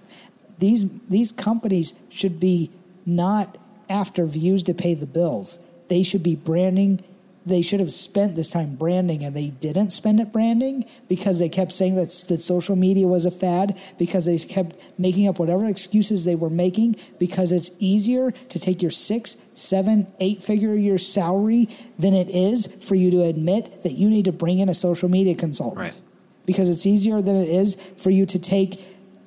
These 0.60 0.90
these 1.08 1.32
companies 1.32 1.94
should 2.10 2.40
be 2.40 2.72
not 3.06 3.58
after 3.90 4.26
views 4.26 4.64
to 4.64 4.74
pay 4.74 4.94
the 4.94 5.08
bills. 5.08 5.60
They 5.88 6.04
should 6.04 6.22
be 6.22 6.36
branding 6.36 7.04
they 7.46 7.62
should 7.62 7.80
have 7.80 7.92
spent 7.92 8.36
this 8.36 8.50
time 8.50 8.76
branding 8.76 9.24
and 9.24 9.36
they 9.36 9.50
didn't 9.50 9.92
spend 9.92 10.20
it 10.20 10.32
branding 10.32 10.86
because 11.08 11.40
they 11.40 11.50
kept 11.50 11.72
saying 11.72 11.96
that, 11.96 12.10
that 12.28 12.42
social 12.42 12.76
media 12.76 13.08
was 13.08 13.26
a 13.26 13.32
fad 13.32 13.80
because 13.98 14.26
they 14.26 14.38
kept 14.38 14.78
making 14.98 15.28
up 15.28 15.40
whatever 15.40 15.66
excuses 15.66 16.26
they 16.26 16.36
were 16.36 16.50
making 16.50 16.96
because 17.18 17.52
it's 17.52 17.72
easier 17.80 18.32
to 18.32 18.60
take 18.60 18.82
your 18.82 18.92
six 18.92 19.38
seven 19.56 20.08
eight 20.20 20.44
figure 20.44 20.76
year 20.76 20.98
salary 20.98 21.68
than 21.98 22.14
it 22.14 22.30
is 22.30 22.68
for 22.82 22.96
you 22.96 23.10
to 23.12 23.24
admit 23.24 23.84
that 23.84 23.94
you 23.94 24.10
need 24.10 24.26
to 24.26 24.32
bring 24.32 24.60
in 24.60 24.70
a 24.70 24.74
social 24.74 25.10
media 25.10 25.36
consultant. 25.36 25.80
Right. 25.80 25.94
because 26.46 26.68
it's 26.70 26.86
easier 26.86 27.22
than 27.22 27.36
it 27.36 27.48
is 27.50 27.78
for 27.98 28.10
you 28.10 28.26
to 28.26 28.40
take 28.40 28.80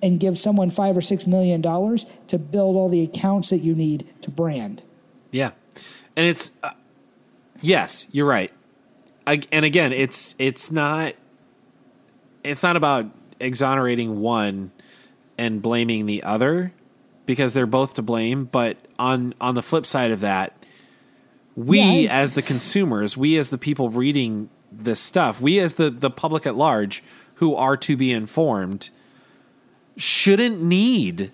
and 0.02 0.18
give 0.18 0.36
someone 0.36 0.68
five 0.70 0.96
or 0.96 1.00
six 1.00 1.26
million 1.26 1.60
dollars 1.60 2.04
to 2.28 2.38
build 2.38 2.76
all 2.76 2.88
the 2.88 3.02
accounts 3.02 3.50
that 3.50 3.58
you 3.58 3.74
need 3.74 4.06
to 4.22 4.30
brand. 4.30 4.82
Yeah. 5.30 5.52
And 6.16 6.26
it's 6.26 6.50
uh, 6.62 6.72
Yes, 7.62 8.06
you're 8.10 8.26
right. 8.26 8.52
I, 9.26 9.40
and 9.52 9.64
again, 9.64 9.92
it's 9.92 10.34
it's 10.38 10.70
not 10.70 11.14
it's 12.44 12.62
not 12.62 12.76
about 12.76 13.06
exonerating 13.40 14.20
one 14.20 14.72
and 15.38 15.62
blaming 15.62 16.06
the 16.06 16.22
other 16.22 16.72
because 17.24 17.54
they're 17.54 17.66
both 17.66 17.94
to 17.94 18.02
blame. 18.02 18.44
But 18.44 18.76
on 18.98 19.34
on 19.40 19.54
the 19.54 19.62
flip 19.62 19.86
side 19.86 20.10
of 20.10 20.20
that, 20.20 20.56
we 21.54 21.80
yeah. 21.80 22.12
as 22.20 22.34
the 22.34 22.42
consumers, 22.42 23.16
we 23.16 23.38
as 23.38 23.50
the 23.50 23.58
people 23.58 23.90
reading 23.90 24.50
this 24.70 25.00
stuff, 25.00 25.40
we 25.40 25.60
as 25.60 25.74
the 25.74 25.90
the 25.90 26.10
public 26.10 26.46
at 26.46 26.56
large 26.56 27.02
who 27.36 27.54
are 27.54 27.76
to 27.76 27.96
be 27.96 28.12
informed, 28.12 28.90
shouldn't 29.96 30.60
need 30.60 31.30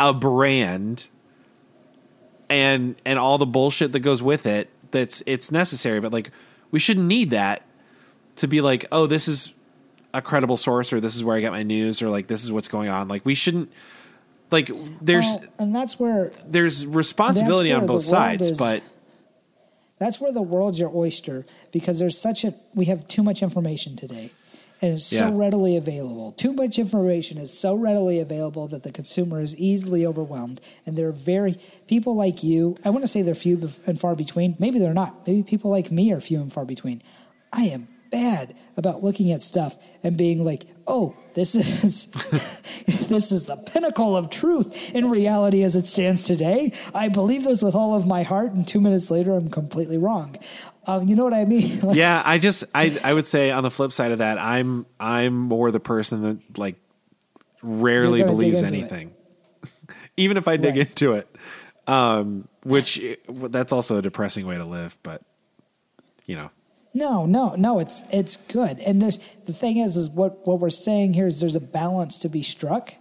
a 0.00 0.14
brand 0.14 1.06
and 2.48 2.96
and 3.04 3.18
all 3.18 3.38
the 3.38 3.46
bullshit 3.46 3.92
that 3.92 4.00
goes 4.00 4.22
with 4.22 4.46
it 4.46 4.70
that's 4.90 5.22
it's 5.26 5.50
necessary, 5.50 6.00
but 6.00 6.12
like 6.12 6.30
we 6.70 6.78
shouldn't 6.78 7.06
need 7.06 7.30
that 7.30 7.62
to 8.36 8.46
be 8.48 8.60
like, 8.60 8.86
oh, 8.92 9.06
this 9.06 9.28
is 9.28 9.52
a 10.14 10.22
credible 10.22 10.56
source 10.56 10.92
or 10.92 11.00
this 11.00 11.14
is 11.16 11.22
where 11.22 11.36
I 11.36 11.40
get 11.40 11.52
my 11.52 11.62
news 11.62 12.00
or 12.02 12.08
like 12.08 12.26
this 12.26 12.44
is 12.44 12.50
what's 12.52 12.68
going 12.68 12.88
on. 12.88 13.08
Like 13.08 13.24
we 13.24 13.34
shouldn't 13.34 13.70
like 14.50 14.70
there's 15.00 15.24
well, 15.24 15.44
and 15.58 15.74
that's 15.74 15.98
where 15.98 16.32
there's 16.46 16.86
responsibility 16.86 17.72
on 17.72 17.86
both 17.86 18.02
sides, 18.02 18.50
is, 18.50 18.58
but 18.58 18.82
that's 19.98 20.20
where 20.20 20.32
the 20.32 20.42
world's 20.42 20.78
your 20.78 20.94
oyster 20.94 21.44
because 21.72 21.98
there's 21.98 22.18
such 22.18 22.44
a 22.44 22.54
we 22.74 22.86
have 22.86 23.06
too 23.06 23.22
much 23.22 23.42
information 23.42 23.96
today 23.96 24.30
and 24.80 24.94
it's 24.94 25.12
yeah. 25.12 25.20
so 25.20 25.32
readily 25.32 25.76
available. 25.76 26.32
Too 26.32 26.52
much 26.52 26.78
information 26.78 27.38
is 27.38 27.56
so 27.56 27.74
readily 27.74 28.20
available 28.20 28.68
that 28.68 28.82
the 28.82 28.92
consumer 28.92 29.40
is 29.40 29.56
easily 29.56 30.06
overwhelmed. 30.06 30.60
And 30.86 30.96
they're 30.96 31.12
very, 31.12 31.58
people 31.88 32.14
like 32.14 32.42
you, 32.42 32.76
I 32.84 32.90
want 32.90 33.02
to 33.02 33.08
say 33.08 33.22
they're 33.22 33.34
few 33.34 33.70
and 33.86 34.00
far 34.00 34.14
between. 34.14 34.56
Maybe 34.58 34.78
they're 34.78 34.94
not. 34.94 35.26
Maybe 35.26 35.42
people 35.42 35.70
like 35.70 35.90
me 35.90 36.12
are 36.12 36.20
few 36.20 36.40
and 36.40 36.52
far 36.52 36.64
between. 36.64 37.02
I 37.52 37.62
am 37.62 37.88
bad 38.10 38.54
about 38.76 39.02
looking 39.02 39.32
at 39.32 39.42
stuff 39.42 39.76
and 40.02 40.16
being 40.16 40.44
like, 40.44 40.64
"Oh, 40.86 41.14
this 41.34 41.54
is 41.54 42.06
this 42.86 43.32
is 43.32 43.46
the 43.46 43.56
pinnacle 43.56 44.16
of 44.16 44.30
truth 44.30 44.94
in 44.94 45.10
reality 45.10 45.62
as 45.62 45.76
it 45.76 45.86
stands 45.86 46.24
today. 46.24 46.72
I 46.94 47.08
believe 47.08 47.44
this 47.44 47.62
with 47.62 47.74
all 47.74 47.94
of 47.94 48.06
my 48.06 48.22
heart 48.22 48.52
and 48.52 48.66
2 48.66 48.80
minutes 48.80 49.10
later 49.10 49.32
I'm 49.32 49.50
completely 49.50 49.98
wrong." 49.98 50.36
Um, 50.88 51.06
you 51.06 51.16
know 51.16 51.24
what 51.24 51.34
I 51.34 51.44
mean? 51.44 51.80
like, 51.82 51.96
yeah, 51.96 52.22
I 52.24 52.38
just 52.38 52.64
I 52.74 52.98
I 53.04 53.12
would 53.12 53.26
say 53.26 53.50
on 53.50 53.62
the 53.62 53.70
flip 53.70 53.92
side 53.92 54.10
of 54.10 54.18
that, 54.18 54.38
I'm 54.38 54.86
I'm 54.98 55.36
more 55.36 55.70
the 55.70 55.80
person 55.80 56.22
that 56.22 56.58
like 56.58 56.76
rarely 57.62 58.22
believes 58.22 58.62
anything, 58.62 59.14
even 60.16 60.36
if 60.38 60.48
I 60.48 60.56
dig 60.56 60.76
right. 60.76 60.88
into 60.88 61.12
it. 61.12 61.28
Um, 61.86 62.48
which 62.64 63.00
that's 63.28 63.72
also 63.72 63.96
a 63.96 64.02
depressing 64.02 64.46
way 64.46 64.56
to 64.56 64.64
live, 64.64 64.98
but 65.02 65.22
you 66.26 66.36
know. 66.36 66.50
No, 66.94 67.26
no, 67.26 67.54
no. 67.54 67.78
It's 67.78 68.02
it's 68.10 68.36
good, 68.36 68.78
and 68.80 69.00
there's 69.00 69.18
the 69.46 69.52
thing 69.52 69.78
is, 69.78 69.96
is 69.96 70.10
what 70.10 70.46
what 70.46 70.58
we're 70.58 70.70
saying 70.70 71.12
here 71.14 71.26
is 71.26 71.38
there's 71.38 71.54
a 71.54 71.60
balance 71.60 72.18
to 72.18 72.28
be 72.28 72.42
struck. 72.42 72.94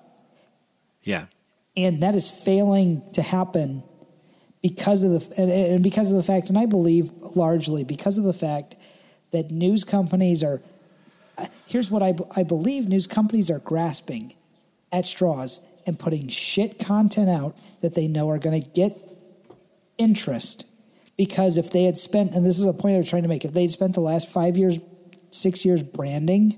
Yeah, 1.03 1.27
and 1.75 2.03
that 2.03 2.15
is 2.15 2.29
failing 2.29 3.01
to 3.13 3.21
happen 3.21 3.83
because 4.61 5.03
of 5.03 5.11
the 5.11 5.41
and, 5.41 5.83
because 5.83 6.11
of 6.11 6.17
the 6.17 6.23
fact, 6.23 6.49
and 6.49 6.57
I 6.57 6.65
believe 6.65 7.11
largely 7.35 7.83
because 7.83 8.17
of 8.17 8.23
the 8.23 8.33
fact 8.33 8.75
that 9.31 9.51
news 9.51 9.83
companies 9.83 10.43
are. 10.43 10.61
Here's 11.67 11.91
what 11.91 12.01
I 12.01 12.15
I 12.35 12.43
believe: 12.43 12.87
news 12.87 13.07
companies 13.07 13.51
are 13.51 13.59
grasping 13.59 14.35
at 14.91 15.05
straws 15.05 15.59
and 15.85 15.97
putting 15.97 16.27
shit 16.27 16.79
content 16.79 17.29
out 17.29 17.57
that 17.81 17.95
they 17.95 18.07
know 18.07 18.29
are 18.29 18.39
going 18.39 18.61
to 18.61 18.69
get 18.69 18.97
interest. 19.97 20.65
Because 21.17 21.57
if 21.57 21.71
they 21.71 21.85
had 21.85 21.97
spent, 21.97 22.33
and 22.33 22.45
this 22.45 22.59
is 22.59 22.65
a 22.65 22.73
point 22.73 22.95
I 22.95 22.97
was 22.97 23.09
trying 23.09 23.23
to 23.23 23.29
make, 23.29 23.43
if 23.43 23.53
they 23.53 23.63
had 23.63 23.71
spent 23.71 23.95
the 23.95 24.01
last 24.01 24.29
five 24.29 24.55
years, 24.55 24.79
six 25.31 25.65
years 25.65 25.81
branding, 25.81 26.57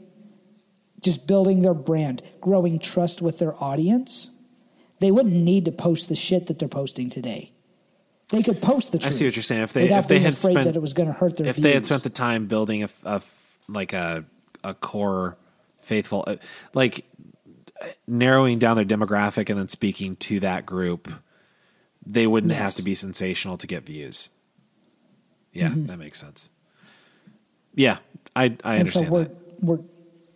just 1.02 1.28
building 1.28 1.62
their 1.62 1.74
brand, 1.74 2.22
growing 2.42 2.78
trust 2.78 3.22
with 3.22 3.40
their 3.40 3.54
audience, 3.64 4.32
they 5.00 5.12
wouldn't 5.12 5.36
need 5.36 5.64
to 5.66 5.72
post 5.72 6.10
the 6.10 6.16
shit 6.16 6.48
that 6.48 6.60
they're 6.60 6.68
posting 6.68 7.10
today. 7.10 7.54
They 8.30 8.44
could 8.44 8.62
post 8.62 8.92
the 8.92 9.00
truth. 9.00 9.14
I 9.14 9.16
see 9.16 9.26
what 9.26 9.36
you're 9.36 9.44
saying. 9.44 9.62
If 9.64 9.74
they 9.74 9.90
if 9.90 10.08
they 10.08 10.20
had 10.20 10.34
afraid 10.34 10.54
spent, 10.54 10.66
that 10.66 10.76
it 10.76 10.82
was 10.82 10.94
going 10.94 11.08
to 11.08 11.14
hurt 11.14 11.38
their 11.38 11.48
if 11.48 11.56
views. 11.56 11.64
they 11.64 11.74
had 11.74 11.86
spent 11.86 12.04
the 12.04 12.10
time 12.12 12.46
building 12.48 12.84
a, 12.84 12.90
a 13.04 13.22
like 13.68 13.94
a 13.94 14.24
a 14.64 14.74
core 14.74 15.38
faithful 15.82 16.24
uh, 16.28 16.36
like 16.74 17.06
narrowing 18.08 18.60
down 18.60 18.76
their 18.76 18.86
demographic 18.86 19.50
and 19.50 19.58
then 19.58 19.70
speaking 19.70 20.16
to 20.18 20.40
that 20.42 20.66
group, 20.66 21.10
they 22.06 22.28
wouldn't 22.28 22.52
Yes. 22.52 22.62
have 22.62 22.74
to 22.76 22.84
be 22.84 22.94
sensational 22.94 23.58
to 23.58 23.66
get 23.68 23.84
views. 23.86 24.30
Yeah, 25.54 25.70
Mm-hmm. 25.70 25.86
that 25.88 25.98
makes 25.98 26.20
sense. 26.20 26.50
Yeah, 27.74 27.98
I 28.36 28.56
I 28.64 28.76
and 28.76 28.88
so 28.90 29.02
we're 29.04 29.24
that. 29.24 29.64
we're 29.64 29.80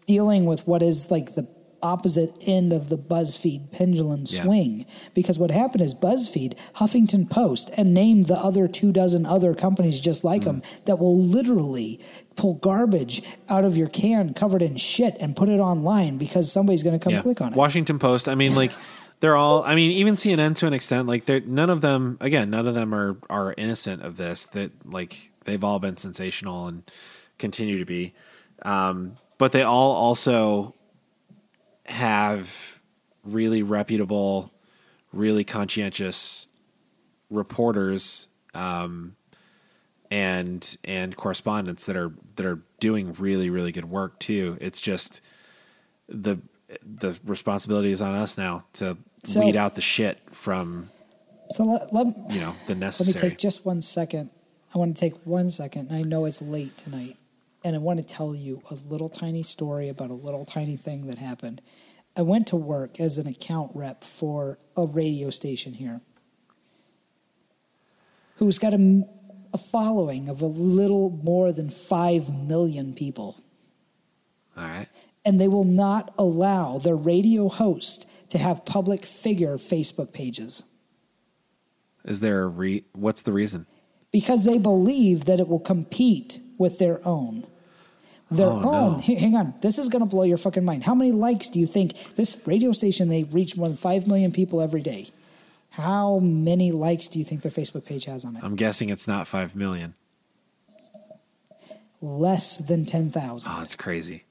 dealing 0.08 0.46
with 0.46 0.66
what 0.68 0.82
is 0.82 1.12
like 1.12 1.36
the 1.36 1.48
opposite 1.84 2.36
end 2.48 2.74
of 2.74 2.90
the 2.90 2.98
BuzzFeed 2.98 3.72
pendulum 3.72 4.24
Yeah. 4.28 4.44
swing. 4.44 4.86
Because 5.14 5.38
what 5.38 5.52
happened 5.52 5.82
is 5.84 5.94
BuzzFeed, 5.94 6.58
Huffington 6.78 7.30
Post, 7.30 7.70
and 7.78 7.94
name 7.94 8.24
the 8.24 8.38
other 8.38 8.68
two 8.68 8.92
dozen 8.92 9.26
other 9.26 9.54
companies 9.54 10.00
just 10.00 10.24
like 10.24 10.46
them 10.46 10.62
that 10.86 10.98
will 10.98 11.18
literally 11.20 12.00
pull 12.36 12.56
garbage 12.56 13.22
out 13.50 13.64
of 13.64 13.78
your 13.78 13.90
can 13.90 14.34
covered 14.34 14.64
in 14.64 14.76
shit 14.78 15.16
and 15.20 15.36
put 15.36 15.50
it 15.50 15.60
online 15.60 16.18
because 16.18 16.52
somebody's 16.52 16.82
going 16.82 16.98
to 16.98 17.04
come 17.04 17.14
Yeah. 17.14 17.22
click 17.22 17.42
on 17.42 17.54
it. 17.54 17.56
Washington 17.58 18.00
Post. 18.00 18.28
I 18.28 18.34
mean, 18.36 18.56
like 18.56 18.72
they're 19.20 19.36
all. 19.36 19.64
I 19.64 19.76
mean, 19.76 19.92
even 19.92 20.16
CNN 20.16 20.56
to 20.56 20.68
an 20.68 20.74
extent. 20.74 21.08
Like 21.08 21.26
they're 21.26 21.42
none 21.42 21.70
of 21.70 21.82
them. 21.82 22.18
Again, 22.22 22.50
none 22.50 22.66
of 22.68 22.74
them 22.76 22.94
are 22.96 23.18
are 23.30 23.54
innocent 23.58 24.02
of 24.02 24.18
this. 24.18 24.48
That 24.48 24.72
like 24.86 25.32
they've 25.46 25.64
all 25.64 25.80
been 25.80 25.98
sensational 25.98 26.68
and 26.68 26.84
continue 27.38 27.78
to 27.80 27.86
be. 27.86 28.14
Um, 28.64 29.14
but 29.38 29.52
they 29.52 29.62
all 29.64 29.92
also 29.92 30.74
have 31.86 32.82
really 33.24 33.64
reputable, 33.64 34.52
really 35.12 35.44
conscientious 35.44 36.48
reporters 37.30 38.28
um, 38.54 39.16
and 40.12 40.78
and 40.84 41.16
correspondents 41.16 41.86
that 41.88 41.96
are 41.96 42.12
that 42.36 42.46
are 42.46 42.60
doing 42.80 43.14
really 43.14 43.50
really 43.50 43.72
good 43.72 43.90
work 43.90 44.20
too. 44.20 44.58
It's 44.62 44.80
just 44.82 45.22
the 46.08 46.38
the 46.84 47.18
responsibility 47.26 47.92
is 47.92 48.02
on 48.02 48.16
us 48.16 48.38
now 48.38 48.66
to 48.74 48.98
So- 49.26 49.40
weed 49.46 49.56
out 49.56 49.76
the 49.76 49.82
shit 49.82 50.20
from 50.32 50.90
So 51.52 51.66
let, 51.66 51.94
let, 51.94 52.08
you 52.32 52.40
know 52.40 52.56
the 52.68 52.76
necessary. 52.76 53.14
let 53.16 53.24
me 53.24 53.30
take 53.30 53.38
just 53.40 53.66
one 53.66 53.82
second. 53.82 54.30
I 54.74 54.78
want 54.80 54.96
to 54.96 55.00
take 55.00 55.14
one 55.26 55.50
second. 55.50 55.92
I 55.92 56.02
know 56.02 56.26
it's 56.26 56.42
late 56.42 56.76
tonight, 56.78 57.18
and 57.64 57.76
I 57.76 57.80
want 57.80 58.00
to 58.00 58.06
tell 58.06 58.36
you 58.36 58.62
a 58.70 58.76
little 58.76 59.10
tiny 59.10 59.44
story 59.44 59.90
about 59.90 60.10
a 60.10 60.16
little 60.16 60.46
tiny 60.46 60.76
thing 60.76 61.08
that 61.08 61.18
happened. 61.18 61.62
I 62.16 62.22
went 62.22 62.48
to 62.48 62.56
work 62.56 63.00
as 63.00 63.18
an 63.18 63.28
account 63.28 63.72
rep 63.74 64.04
for 64.04 64.60
a 64.78 64.86
radio 64.86 65.30
station 65.30 65.74
here 65.74 66.02
who's 68.36 68.60
got 68.60 68.74
a, 68.74 69.04
a 69.54 69.58
following 69.58 70.30
of 70.30 70.42
a 70.42 70.48
little 70.48 71.10
more 71.24 71.52
than 71.52 71.70
5 71.70 72.34
million 72.34 72.94
people. 72.94 73.42
All 74.58 74.66
right. 74.66 74.88
And 75.26 75.40
they 75.40 75.48
will 75.48 75.64
not 75.64 76.14
allow 76.18 76.78
their 76.78 76.96
radio 76.96 77.48
host 77.48 78.08
to 78.30 78.38
have 78.38 78.66
public 78.66 79.06
figure 79.06 79.58
Facebook 79.58 80.12
pages. 80.12 80.64
Is 82.04 82.20
there 82.20 82.44
a 82.44 82.48
re? 82.48 82.84
What's 82.94 83.22
the 83.22 83.32
reason? 83.32 83.66
because 84.14 84.46
they 84.46 84.60
believe 84.60 85.26
that 85.26 85.42
it 85.42 85.50
will 85.50 85.60
compete 85.60 86.40
with 86.58 86.80
their 86.80 87.06
own. 87.06 87.46
Their 88.32 88.48
Oh, 88.48 88.60
no. 88.60 88.74
own. 88.74 89.00
H- 89.06 89.20
Hang 89.20 89.36
on, 89.36 89.54
this 89.62 89.78
is 89.78 89.90
going 89.90 90.02
to 90.04 90.10
blow 90.10 90.24
your 90.24 90.38
fucking 90.38 90.66
mind. 90.66 90.84
How 90.86 90.96
many 90.96 91.12
likes 91.12 91.50
do 91.50 91.60
you 91.60 91.68
think 91.68 91.94
this 92.16 92.38
radio 92.46 92.72
station? 92.72 93.10
They 93.10 93.24
reach 93.26 93.56
more 93.56 93.68
than 93.68 93.78
five 93.78 94.08
million 94.08 94.32
people 94.32 94.60
every 94.62 94.82
day. 94.82 95.10
How 95.72 96.20
many 96.20 96.72
likes 96.72 97.08
do 97.08 97.20
you 97.20 97.26
think 97.26 97.42
their 97.42 97.52
Facebook 97.52 97.86
page 97.86 98.06
has 98.06 98.26
on 98.26 98.36
it? 98.38 98.44
I'm 98.44 98.56
guessing 98.56 98.90
it's 98.90 99.08
not 99.08 99.28
five 99.28 99.56
million. 99.56 99.94
Less 102.02 102.58
than 102.58 102.86
ten 102.86 103.10
thousand. 103.10 103.52
Oh, 103.56 103.62
it's 103.62 103.76
crazy. 103.76 104.24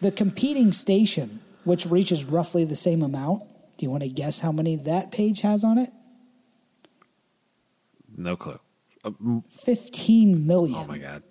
The 0.00 0.10
competing 0.10 0.72
station, 0.72 1.40
which 1.64 1.86
reaches 1.86 2.24
roughly 2.24 2.64
the 2.64 2.76
same 2.76 3.00
amount, 3.02 3.42
do 3.78 3.86
you 3.86 3.90
want 3.90 4.02
to 4.02 4.08
guess 4.08 4.40
how 4.40 4.52
many 4.52 4.76
that 4.76 5.12
page 5.12 5.40
has 5.42 5.62
on 5.64 5.78
it? 5.78 5.90
No 8.16 8.36
clue. 8.36 8.58
Uh, 9.04 9.12
Fifteen 9.50 10.46
million. 10.46 10.76
oh 10.78 10.86
my 10.86 10.98
god. 10.98 11.22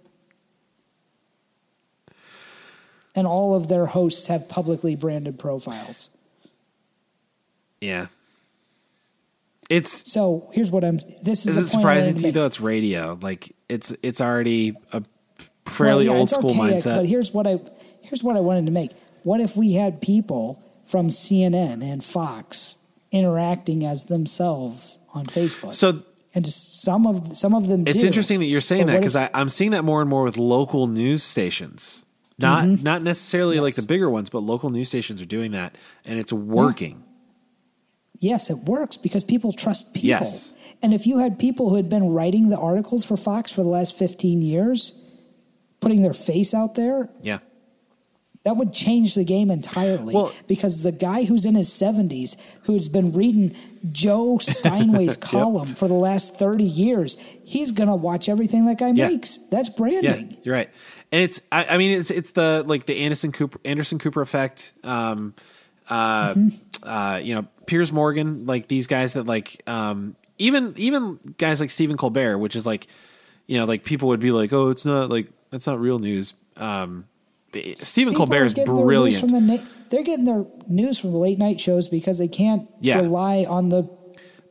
And 3.15 3.25
all 3.25 3.55
of 3.55 3.69
their 3.69 3.85
hosts 3.85 4.27
have 4.27 4.49
publicly 4.49 4.95
branded 4.95 5.39
profiles. 5.39 6.09
Yeah. 7.79 8.07
It's 9.69 10.11
So 10.11 10.49
here's 10.53 10.69
what 10.69 10.83
I'm. 10.83 10.99
This 11.23 11.45
is, 11.45 11.57
is 11.57 11.57
it 11.57 11.61
point 11.61 11.71
surprising 11.71 12.17
to 12.17 12.25
you 12.27 12.31
though? 12.31 12.45
It's 12.45 12.59
radio. 12.59 13.17
Like 13.19 13.55
it's 13.67 13.95
it's 14.03 14.21
already 14.21 14.73
a 14.91 15.03
fairly 15.65 16.07
Well, 16.07 16.15
yeah, 16.15 16.19
old 16.19 16.29
school 16.29 16.51
archaic, 16.51 16.83
mindset. 16.83 16.95
But 16.97 17.05
here's 17.07 17.33
what 17.33 17.47
I 17.47 17.59
here's 18.01 18.23
what 18.23 18.35
I 18.35 18.41
wanted 18.41 18.65
to 18.65 18.71
make. 18.71 18.91
What 19.23 19.41
if 19.41 19.57
we 19.57 19.73
had 19.73 20.01
people 20.01 20.61
from 20.85 21.09
CNN 21.09 21.81
and 21.81 22.03
Fox 22.03 22.75
interacting 23.11 23.83
as 23.83 24.05
themselves 24.05 24.99
on 25.13 25.25
Facebook? 25.25 25.73
so 25.73 26.03
and 26.35 26.45
some 26.45 27.07
of 27.07 27.35
some 27.35 27.55
of 27.55 27.67
them. 27.67 27.87
it's 27.87 28.01
do. 28.01 28.07
interesting 28.07 28.39
that 28.41 28.45
you're 28.45 28.61
saying 28.61 28.85
But 28.85 28.93
that 28.93 28.99
because 28.99 29.15
I'm 29.15 29.49
seeing 29.49 29.71
that 29.71 29.83
more 29.83 30.01
and 30.01 30.09
more 30.09 30.23
with 30.23 30.37
local 30.37 30.85
news 30.85 31.23
stations. 31.23 32.05
Not 32.38 32.84
not 32.84 33.02
necessarily 33.02 33.60
like 33.60 33.74
Mm-hmm. 33.74 33.82
The 33.82 33.88
bigger 33.88 34.10
ones, 34.10 34.30
but 34.30 34.40
local 34.40 34.70
news 34.70 34.90
stations 34.90 35.22
are 35.22 35.26
doing 35.26 35.52
that, 35.52 35.76
and 36.03 36.20
it's 36.20 36.34
working. 36.34 37.03
yes, 38.20 38.49
it 38.49 38.60
works 38.60 38.98
because 38.98 39.24
people 39.24 39.52
trust 39.53 39.94
people. 39.94 40.10
Yes. 40.10 40.53
And 40.82 40.94
if 40.94 41.07
you 41.07 41.20
had 41.20 41.40
people 41.40 41.70
who 41.70 41.76
had 41.76 41.90
been 41.90 42.10
writing 42.10 42.49
the 42.49 42.57
articles 42.57 43.03
for 43.03 43.18
Fox 43.18 43.52
for 43.52 43.64
the 43.64 43.70
last 43.70 43.98
15 43.98 44.41
years, 44.41 44.99
putting 45.80 46.02
their 46.02 46.14
face 46.14 46.53
out 46.53 46.76
there, 46.76 47.10
Yeah. 47.22 47.40
That 48.44 48.57
would 48.57 48.74
change 48.74 49.16
the 49.16 49.24
game 49.24 49.49
entirely 49.49 50.14
Well- 50.14 50.32
because 50.48 50.84
the 50.84 50.91
guy 50.91 51.24
who's 51.24 51.45
in 51.48 51.56
his 51.56 51.70
70s, 51.70 52.38
who's 52.64 52.88
been 52.90 53.12
reading 53.12 53.56
Joe 53.91 54.38
Steinway's 54.41 55.18
column 55.18 55.74
for 55.74 55.88
the 55.88 55.95
last 55.95 56.36
30 56.36 56.64
years, 56.64 57.18
he's 57.44 57.72
going 57.72 57.90
to 57.90 57.95
watch 57.95 58.30
everything 58.30 58.68
that 58.68 58.78
guy 58.78 58.91
Yeah. 58.91 59.07
makes. 59.07 59.38
That's 59.49 59.70
Yeah, 59.70 59.76
branding. 59.76 60.38
you're 60.44 60.53
right. 60.53 60.70
And 61.15 61.23
it's 61.23 61.39
I, 61.51 61.63
I 61.65 61.77
mean 61.77 61.97
it's 61.97 62.11
it's 62.11 62.31
the 62.31 62.63
like 62.67 62.85
the 62.85 62.99
Anderson 62.99 63.31
Cooper 63.31 63.57
Anderson 63.63 63.99
Cooper 63.99 64.21
effect. 64.21 64.73
Um 64.83 65.33
uh 65.89 66.33
Mm-hmm. 66.33 66.87
uh 66.89 67.17
you 67.23 67.35
know, 67.35 67.47
Piers 67.67 67.91
Morgan, 67.93 68.45
like 68.45 68.67
these 68.67 68.87
guys 68.87 69.13
that 69.13 69.25
like 69.25 69.61
um 69.65 70.15
even 70.37 70.73
even 70.75 71.19
guys 71.37 71.61
like 71.61 71.69
Stephen 71.69 71.95
Colbert, 71.95 72.37
which 72.37 72.55
is 72.55 72.65
like 72.65 72.87
you 73.47 73.57
know, 73.57 73.65
like 73.65 73.83
people 73.85 74.09
would 74.09 74.19
be 74.19 74.31
like, 74.31 74.51
Oh, 74.51 74.69
it's 74.71 74.85
not 74.85 75.09
like 75.09 75.29
that's 75.51 75.67
not 75.67 75.79
real 75.79 75.99
news. 75.99 76.33
Um 76.57 77.05
Stephen 77.81 78.11
People 78.13 78.27
Colbert 78.27 78.45
is 78.47 78.53
brilliant. 78.53 79.21
From 79.21 79.31
the 79.31 79.39
na- 79.39 79.63
they're 79.89 80.03
getting 80.03 80.25
their 80.25 80.45
news 80.67 80.97
from 80.99 81.11
the 81.13 81.17
late 81.17 81.39
night 81.39 81.61
shows 81.61 81.87
because 81.87 82.17
they 82.17 82.27
can't 82.27 82.67
Yeah. 82.81 82.97
rely 82.97 83.45
on 83.47 83.69
the 83.69 83.83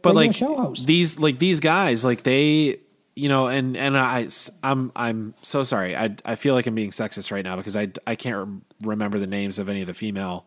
but 0.01 0.15
like 0.15 0.33
show 0.33 0.55
host. 0.57 0.87
these 0.87 1.19
like 1.21 1.39
these 1.39 1.61
guys 1.61 2.05
like 2.07 2.23
they 2.23 2.79
you 3.17 3.29
know 3.29 3.47
and 3.47 3.77
and 3.77 3.97
I 3.97 4.29
I'm 4.63 4.91
I'm 4.97 5.35
so 5.43 5.63
sorry 5.65 5.97
I 5.97 6.17
I 6.25 6.35
feel 6.35 6.55
like 6.55 6.67
I'm 6.67 6.75
being 6.75 6.91
sexist 6.91 7.31
right 7.31 7.45
now 7.45 7.57
because 7.57 7.77
I 7.77 7.89
I 8.07 8.17
can't 8.17 8.63
remember 8.83 9.19
the 9.19 9.27
names 9.27 9.59
of 9.59 9.69
any 9.69 9.81
of 9.83 9.87
the 9.87 9.95
female 9.95 10.47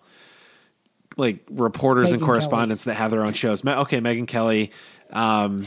like 1.17 1.39
reporters 1.49 2.11
and 2.11 2.21
correspondents 2.21 2.83
that 2.83 2.93
have 2.95 3.09
their 3.11 3.23
own 3.23 3.33
shows. 3.33 3.65
Okay, 3.65 3.99
Megyn 3.99 4.27
Kelly. 4.27 4.71
Um, 5.11 5.65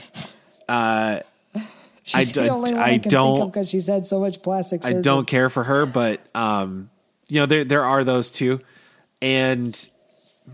uh, 0.68 1.20
She's 2.02 2.36
I 2.38 2.42
the 2.44 2.48
only 2.50 2.72
one 2.72 2.80
I 2.80 2.86
I 2.92 2.96
don't- 2.98 3.48
because 3.50 3.68
she's 3.68 3.86
had 3.86 4.06
so 4.06 4.20
much 4.20 4.42
plastic 4.42 4.82
surgery. 4.82 4.98
I 4.98 5.02
don't 5.02 5.26
care 5.26 5.50
for 5.50 5.64
her, 5.64 5.86
but 5.86 6.20
um, 6.34 6.88
you 7.28 7.40
know 7.40 7.46
there 7.46 7.64
there 7.64 7.84
are 7.84 8.04
those 8.04 8.30
two, 8.30 8.58
and 9.20 9.74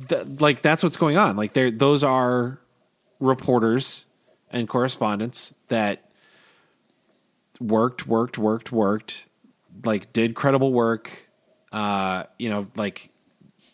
th- 0.09 0.27
like 0.40 0.60
that's 0.62 0.82
what's 0.82 0.97
going 0.97 1.16
on. 1.16 1.36
Like 1.36 1.52
there, 1.52 1.70
those 1.70 2.02
are 2.02 2.59
reporters 3.20 4.06
and 4.51 4.68
correspondents 4.68 5.55
that 5.68 6.02
worked, 7.61 8.07
worked, 8.07 8.39
worked, 8.39 8.73
worked, 8.73 9.27
like 9.85 10.12
did 10.12 10.35
credible 10.35 10.73
work. 10.73 11.28
Uh, 11.73 12.24
you 12.39 12.49
know, 12.49 12.66
like 12.77 13.11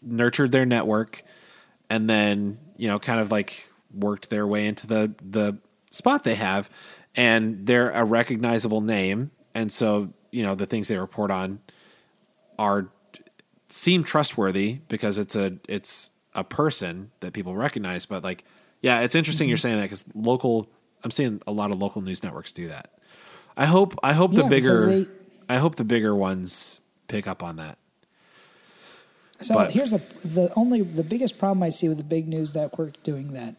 nurtured 0.01 0.51
their 0.53 0.67
network, 0.67 1.23
and 1.89 2.09
then 2.09 2.59
you 2.77 2.89
know, 2.89 2.99
kind 2.99 3.21
of 3.21 3.31
like 3.31 3.71
worked 3.95 4.31
their 4.31 4.47
way 4.47 4.67
into 4.67 4.87
the 4.87 5.15
the 5.23 5.59
spot 5.91 6.25
they 6.25 6.35
have, 6.35 6.69
and 7.15 7.67
they're 7.67 7.91
a 7.91 8.05
recognizable 8.05 8.81
name, 8.81 9.31
and 9.55 9.73
so 9.73 10.13
you 10.31 10.43
know 10.43 10.55
the 10.55 10.67
things 10.67 10.89
they 10.89 10.99
report 10.99 11.31
on 11.31 11.61
are 12.59 12.89
seem 13.69 14.05
trustworthy 14.05 14.81
because 14.89 15.19
it's 15.19 15.37
a 15.37 15.59
it's 15.69 16.11
a 16.35 16.45
person 16.45 17.11
that 17.21 17.33
people 17.33 17.55
recognize. 17.55 18.07
But 18.07 18.23
like, 18.23 18.45
yeah, 18.81 19.01
it's 19.01 19.15
interesting 19.15 19.49
you're 19.49 19.59
saying 19.59 19.77
that 19.77 19.85
because 19.85 20.05
local. 20.15 20.69
I'm 21.05 21.11
seeing 21.11 21.43
a 21.49 21.53
lot 21.53 21.73
of 21.73 21.81
local 21.81 22.01
news 22.01 22.23
networks 22.23 22.53
do 22.53 22.69
that. 22.69 22.93
I 23.57 23.67
hope 23.67 23.99
I 24.03 24.13
hope 24.13 24.33
the 24.33 24.43
Yeah, 24.43 24.49
bigger 24.49 24.87
because 24.87 25.07
I 25.49 25.59
hope 25.59 25.77
the 25.77 25.85
bigger 25.85 26.15
ones 26.15 26.81
pick 27.09 27.27
up 27.27 27.43
on 27.43 27.57
that. 27.57 27.79
So 29.41 29.55
But- 29.55 29.73
here's 29.73 29.91
the 29.91 30.01
the 30.25 30.53
only 30.57 30.83
the 30.83 31.05
biggest 31.05 31.39
problem 31.39 31.63
I 31.63 31.69
see 31.69 31.89
with 31.89 31.99
the 31.99 32.05
big 32.05 32.29
news 32.29 32.55
network 32.55 33.03
doing 33.03 33.33
that 33.33 33.57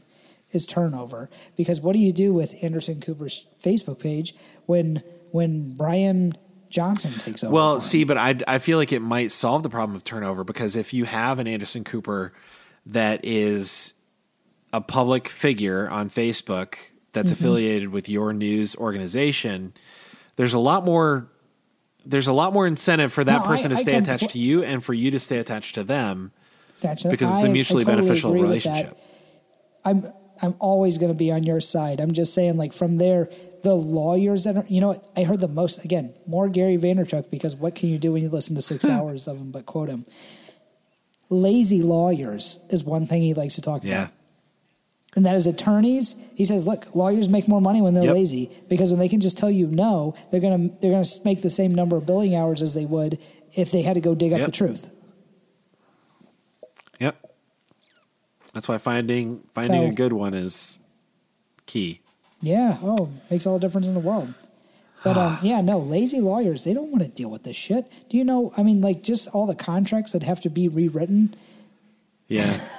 is 0.52 0.66
turnover. 0.66 1.30
Because 1.58 1.82
what 1.82 1.94
do 1.94 2.00
you 2.00 2.14
do 2.14 2.34
with 2.34 2.56
Anderson 2.64 3.02
Cooper's 3.02 3.46
Facebook 3.64 4.00
page 4.00 4.36
when 4.66 5.04
when 5.32 5.76
Brian 5.76 6.34
Johnson 6.70 7.12
takes 7.12 7.44
over. 7.44 7.54
Well, 7.54 7.82
see, 7.82 8.04
but 8.04 8.18
I 8.18 8.36
I 8.48 8.58
feel 8.58 8.78
like 8.78 8.92
it 8.92 9.02
might 9.02 9.32
solve 9.32 9.62
the 9.64 9.70
problem 9.70 9.96
of 9.96 10.04
turnover 10.04 10.44
because 10.44 10.76
if 10.76 10.94
you 10.94 11.06
have 11.06 11.38
an 11.40 11.48
Anderson 11.48 11.84
Cooper 11.84 12.34
that 12.88 13.24
is 13.24 13.94
a 14.74 14.82
public 14.82 15.28
figure 15.28 15.88
on 15.90 16.10
Facebook 16.10 16.76
that's 17.14 17.32
Mm-hmm. 17.32 17.44
affiliated 17.44 17.90
with 17.90 18.10
your 18.10 18.34
news 18.34 18.76
organization, 18.76 19.74
there's 20.36 20.54
a 20.54 20.60
lot 20.60 20.84
more 20.86 21.28
there's 22.06 22.28
a 22.28 22.34
lot 22.34 22.52
more 22.52 22.68
incentive 22.68 23.14
for 23.14 23.24
that 23.24 23.40
No, 23.40 23.46
I- 23.46 23.48
person 23.48 23.70
to 23.72 23.78
stay 23.78 23.94
compl- 23.94 24.02
attached 24.04 24.30
to 24.32 24.40
you 24.40 24.62
and 24.64 24.84
for 24.84 24.94
you 24.94 25.10
to 25.12 25.20
stay 25.20 25.38
attached 25.38 25.76
to 25.76 25.86
them 25.86 26.32
Gotcha. 26.82 27.08
because 27.10 27.34
it's 27.36 27.46
a 27.46 27.50
mutually 27.50 27.86
totally 27.86 28.02
beneficial 28.02 28.32
agree 28.32 28.42
with 28.42 28.64
that. 28.64 28.70
relationship. 28.70 28.98
I'm 29.86 30.04
I'm 30.42 30.56
always 30.60 30.98
going 30.98 31.12
to 31.14 31.18
be 31.18 31.32
on 31.32 31.44
your 31.44 31.62
side. 31.62 32.02
I'm 32.02 32.12
just 32.12 32.34
saying, 32.34 32.58
like 32.58 32.74
from 32.74 32.98
there, 32.98 33.30
the 33.64 33.74
lawyers 33.76 34.44
that 34.44 34.58
are, 34.58 34.66
you 34.68 34.82
know 34.82 34.90
what? 34.90 35.10
I 35.16 35.24
heard 35.24 35.40
the 35.40 35.48
most 35.48 35.86
again, 35.86 36.14
more 36.28 36.50
Gary 36.50 36.76
Vaynerchuk 36.78 37.30
because 37.30 37.56
what 37.56 37.76
can 37.76 37.88
you 37.90 37.98
do 38.00 38.12
when 38.12 38.22
you 38.24 38.30
listen 38.30 38.56
to 38.56 38.62
six 38.62 38.84
hours 38.96 39.26
of 39.28 39.38
him 39.38 39.52
but 39.52 39.66
quote 39.66 39.88
him? 39.88 40.06
Lazy 41.30 41.82
lawyers 41.82 42.60
is 42.70 42.84
one 42.84 43.06
thing 43.06 43.22
he 43.22 43.34
likes 43.34 43.56
to 43.56 43.62
talk 43.62 43.84
Yeah. 43.84 44.04
about. 44.04 44.14
And 45.16 45.26
that 45.26 45.36
is 45.36 45.48
attorneys. 45.48 46.16
He 46.36 46.46
says, 46.46 46.66
"Look, 46.66 46.96
lawyers 46.96 47.30
make 47.30 47.48
more 47.48 47.62
money 47.62 47.82
when 47.82 47.94
they're 47.94 48.04
Yep. 48.06 48.14
lazy 48.14 48.50
because 48.70 48.90
when 48.92 49.00
they 49.00 49.10
can 49.10 49.20
just 49.22 49.38
tell 49.38 49.52
you 49.52 49.68
no, 49.68 50.14
they're 50.32 50.40
gonna 50.42 50.70
they're 50.82 50.92
gonna 50.92 51.06
make 51.26 51.42
the 51.42 51.50
same 51.50 51.74
number 51.76 51.96
of 51.98 52.06
billing 52.06 52.36
hours 52.36 52.62
as 52.62 52.74
they 52.74 52.86
would 52.86 53.20
if 53.56 53.72
they 53.72 53.82
had 53.84 53.94
to 53.96 54.02
go 54.02 54.16
dig 54.16 54.34
up 54.34 54.44
the 54.46 54.52
truth." 54.52 54.90
Yep. 57.00 57.16
That's 58.54 58.68
why 58.68 58.78
finding 58.78 59.42
finding 59.54 59.82
So- 59.88 59.90
a 59.90 59.94
good 59.94 60.14
one 60.14 60.34
is 60.34 60.80
key. 61.66 62.02
Yeah. 62.42 62.78
Oh, 62.84 63.10
makes 63.32 63.46
all 63.48 63.54
the 63.54 63.60
difference 63.60 63.88
in 63.88 63.94
the 63.94 64.00
world. 64.00 64.34
But 65.04 65.18
um, 65.18 65.40
yeah, 65.44 65.62
no, 65.62 65.80
lazy 65.80 66.20
lawyers, 66.20 66.64
they 66.64 66.74
don't 66.74 66.92
want 66.92 67.04
to 67.04 67.10
deal 67.10 67.30
with 67.30 67.44
this 67.44 67.56
shit. 67.56 67.86
Do 68.10 68.18
you 68.18 68.24
know? 68.24 68.52
I 68.58 68.64
mean, 68.64 68.82
like 68.82 69.02
just 69.04 69.28
all 69.30 69.46
the 69.46 69.56
contracts 69.56 70.12
that 70.12 70.24
have 70.24 70.40
to 70.42 70.50
be 70.50 70.68
rewritten. 70.68 71.36
Yeah. 72.28 72.60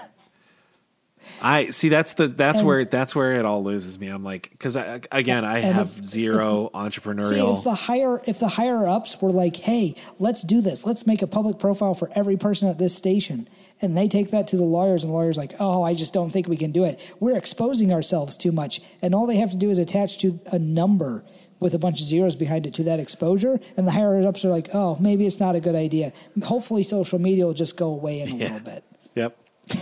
I 1.43 1.71
see. 1.71 1.89
That's 1.89 2.15
the 2.15 2.29
that's 2.29 2.59
And- 2.61 2.67
where 2.67 2.85
that's 2.85 3.15
where 3.15 3.35
it 3.35 3.45
all 3.45 3.63
loses 3.63 3.99
me. 3.99 4.09
I'm 4.09 4.23
like, 4.23 4.51
because 4.51 4.77
I, 4.77 5.01
again, 5.13 5.45
I 5.45 5.59
have 5.61 5.95
if- 5.99 6.05
zero 6.05 6.71
See, 6.73 6.79
entrepreneurial. 6.79 7.59
if 7.59 7.65
the 7.65 7.75
higher 7.75 8.21
if 8.27 8.39
the 8.39 8.49
higher 8.49 8.87
ups 8.87 9.21
were 9.21 9.31
like, 9.31 9.57
"Hey, 9.57 9.95
let's 10.19 10.43
do 10.43 10.61
this. 10.61 10.87
Let's 10.87 11.07
make 11.07 11.23
a 11.23 11.27
public 11.27 11.59
profile 11.59 11.95
for 11.95 12.11
every 12.15 12.37
person 12.37 12.69
at 12.69 12.79
this 12.79 12.95
station," 12.95 13.49
and 13.83 13.97
they 13.97 14.09
take 14.09 14.31
that 14.31 14.47
to 14.49 14.57
the 14.57 14.65
lawyers, 14.65 15.05
and 15.05 15.13
the 15.13 15.17
lawyers 15.17 15.37
like, 15.37 15.55
"Oh, 15.61 15.83
I 15.83 15.95
just 15.95 16.13
don't 16.15 16.31
think 16.31 16.49
we 16.49 16.57
can 16.57 16.73
do 16.73 16.85
it. 16.85 17.13
We're 17.21 17.37
exposing 17.37 17.93
ourselves 17.93 18.37
too 18.37 18.53
much." 18.53 18.81
And 19.03 19.15
all 19.15 19.27
they 19.27 19.37
have 19.37 19.51
to 19.51 19.57
do 19.57 19.71
is 19.71 19.79
attach 19.79 20.19
to 20.19 20.39
a 20.53 20.59
number 20.59 21.25
with 21.61 21.75
a 21.75 21.79
bunch 21.79 22.01
of 22.01 22.07
zeros 22.07 22.37
behind 22.37 22.67
it 22.67 22.75
to 22.75 22.83
that 22.85 23.01
exposure, 23.01 23.59
and 23.77 23.87
the 23.87 23.93
higher 23.93 24.21
ups 24.27 24.45
are 24.45 24.51
like, 24.51 24.69
"Oh, 24.75 24.97
maybe 25.01 25.27
it's 25.27 25.41
not 25.41 25.55
a 25.57 25.61
good 25.61 25.75
idea. 25.75 26.13
Hopefully, 26.45 26.83
social 26.83 27.19
media 27.19 27.47
will 27.47 27.55
just 27.55 27.77
go 27.77 27.89
away 27.91 28.21
in 28.21 28.29
a 28.33 28.37
Yeah. 28.37 28.43
little 28.45 28.61
bit." 28.61 28.85
yep. 29.15 29.37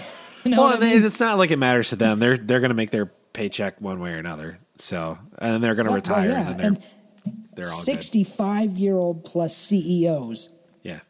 You 0.45 0.51
know 0.51 0.63
well, 0.63 0.77
I 0.77 0.79
mean? 0.81 1.05
it's 1.05 1.21
not 1.21 1.39
like 1.39 1.51
it 1.51 1.59
matters 1.59 1.91
to 1.91 1.97
them. 1.97 2.19
They're 2.19 2.37
they're 2.37 2.61
going 2.61 2.71
to 2.71 2.75
make 2.75 2.91
their 2.91 3.07
paycheck 3.33 3.81
one 3.81 4.01
way 4.01 4.13
or 4.13 4.19
another. 4.19 4.59
So, 4.77 5.19
and 5.39 5.63
they're 5.63 5.75
going 5.75 5.87
to 5.87 5.91
Well, 5.93 5.97
retire, 5.97 6.31
yeah, 6.31 6.51
and 6.51 6.77
they're 6.77 6.83
they're 7.55 7.67
all 7.71 7.77
good. 7.79 7.85
sixty-five 7.85 8.71
year 8.79 8.95
old 8.97 9.25
plus 9.25 9.57
CEOs. 9.57 10.51
Yeah. 10.83 11.01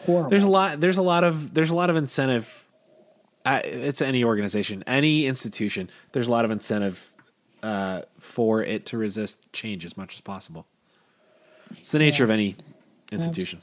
Horrible. 0.00 0.30
There's 0.30 0.44
a 0.44 0.48
lot. 0.48 0.80
There's 0.80 0.98
a 0.98 1.02
lot 1.02 1.24
of. 1.24 1.54
There's 1.54 1.70
a 1.70 1.74
lot 1.76 1.90
of 1.90 1.96
incentive. 1.96 2.64
Uh, 3.44 3.60
it's 3.64 4.02
any 4.02 4.24
organization, 4.24 4.82
any 4.88 5.26
institution. 5.26 5.88
There's 6.12 6.26
a 6.26 6.32
lot 6.32 6.44
of 6.44 6.50
incentive 6.50 7.12
uh, 7.62 8.02
for 8.18 8.62
it 8.64 8.86
to 8.86 8.98
resist 8.98 9.38
change 9.52 9.84
as 9.84 9.96
much 9.96 10.14
as 10.16 10.20
possible. 10.20 10.66
It's 11.70 11.92
the 11.92 12.00
nature 12.00 12.22
Yeah. 12.22 12.24
of 12.24 12.30
any 12.30 12.56
institution. 13.12 13.60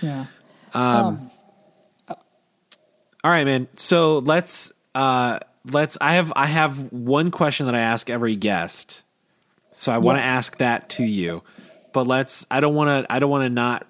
yeah. 0.00 0.26
All 3.24 3.30
right, 3.30 3.44
man. 3.44 3.68
So 3.76 4.18
let's 4.18 4.72
uh, 4.94 5.40
let's. 5.64 5.98
I 6.00 6.14
have 6.14 6.32
I 6.36 6.46
have 6.46 6.92
one 6.92 7.30
question 7.30 7.66
that 7.66 7.74
I 7.74 7.80
ask 7.80 8.08
every 8.10 8.36
guest. 8.36 9.02
So 9.70 9.92
I 9.92 9.98
want 9.98 10.18
to 10.18 10.24
ask 10.24 10.56
that 10.58 10.88
to 10.90 11.04
you, 11.04 11.42
but 11.92 12.06
let's. 12.06 12.46
I 12.50 12.60
don't 12.60 12.74
want 12.74 13.06
to. 13.06 13.12
I 13.12 13.18
don't 13.18 13.30
want 13.30 13.44
to 13.44 13.50
not 13.50 13.86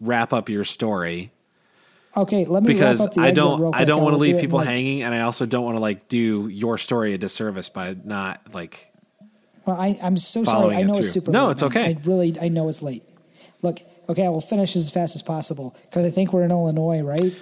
wrap 0.00 0.32
up 0.32 0.48
your 0.48 0.64
story. 0.64 1.30
Okay, 2.16 2.46
let 2.46 2.62
me 2.62 2.72
because 2.72 3.00
wrap 3.00 3.08
up 3.08 3.14
the 3.14 3.20
I 3.20 3.30
don't 3.32 3.74
I 3.74 3.84
don't 3.84 4.02
want 4.02 4.14
to 4.14 4.18
leave 4.18 4.36
do 4.36 4.40
people 4.40 4.58
like- 4.58 4.68
hanging, 4.68 5.02
and 5.02 5.14
I 5.14 5.20
also 5.20 5.46
don't 5.46 5.64
want 5.64 5.76
to 5.76 5.80
like 5.80 6.08
do 6.08 6.48
your 6.48 6.78
story 6.78 7.12
a 7.14 7.18
disservice 7.18 7.68
by 7.68 7.96
not 8.04 8.54
like. 8.54 8.92
Well, 9.66 9.78
I, 9.78 9.98
I'm 10.02 10.16
so 10.16 10.44
sorry. 10.44 10.76
I 10.76 10.80
it 10.80 10.84
know 10.86 10.96
it's 10.96 11.10
super. 11.10 11.30
No, 11.30 11.46
late, 11.46 11.52
it's 11.52 11.62
okay. 11.64 11.84
I 11.84 12.00
really, 12.04 12.34
I 12.40 12.48
know 12.48 12.70
it's 12.70 12.80
late. 12.80 13.02
Look, 13.60 13.80
okay, 14.08 14.24
I 14.24 14.30
will 14.30 14.40
finish 14.40 14.74
as 14.74 14.88
fast 14.88 15.14
as 15.14 15.20
possible 15.20 15.76
because 15.84 16.06
I 16.06 16.10
think 16.10 16.32
we're 16.32 16.44
in 16.44 16.50
Illinois, 16.50 17.00
right? 17.02 17.38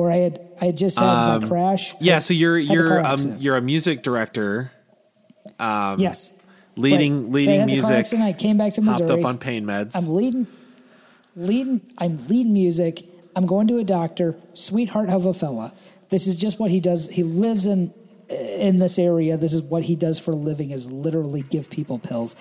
Or 0.00 0.10
I 0.10 0.16
had, 0.16 0.40
I 0.62 0.64
had 0.66 0.78
just 0.78 0.98
had 0.98 1.42
my 1.42 1.46
crash. 1.46 1.92
Um, 1.92 1.98
Yeah, 2.00 2.18
so 2.20 2.32
you're 2.32 2.58
you're 2.58 3.04
um, 3.04 3.36
you're 3.38 3.56
a 3.56 3.60
music 3.60 4.02
director, 4.02 4.72
yes, 5.58 6.32
leading 6.74 7.30
Right. 7.30 7.44
So 7.44 7.50
I 7.50 7.54
leading 7.54 7.76
the 7.76 7.82
car 7.82 7.90
music. 7.90 8.20
I 8.20 8.32
came 8.32 8.56
back 8.56 8.72
to 8.74 8.82
hopped 8.82 9.00
Missouri. 9.02 9.20
up 9.20 9.26
on 9.26 9.36
pain 9.36 9.64
meds. 9.66 9.94
I'm 9.94 10.08
leading, 10.08 10.46
leading. 11.36 11.80
I'm 11.98 12.26
leading 12.28 12.54
music. 12.54 13.04
I'm 13.36 13.44
going 13.44 13.68
to 13.68 13.76
a 13.76 13.84
doctor. 13.84 14.36
Sweetheart 14.54 15.10
of 15.10 15.26
a 15.26 15.34
fella. 15.34 15.74
This 16.08 16.26
is 16.26 16.34
just 16.34 16.58
what 16.58 16.70
he 16.70 16.80
does. 16.80 17.06
He 17.08 17.22
lives 17.22 17.66
in 17.66 17.92
in 18.56 18.78
this 18.78 18.98
area. 18.98 19.36
This 19.36 19.52
is 19.52 19.60
what 19.60 19.82
he 19.84 19.96
does 19.96 20.18
for 20.18 20.30
a 20.30 20.36
living. 20.36 20.70
Is 20.70 20.90
literally 20.90 21.42
give 21.42 21.68
people 21.68 21.98
pills, 21.98 22.36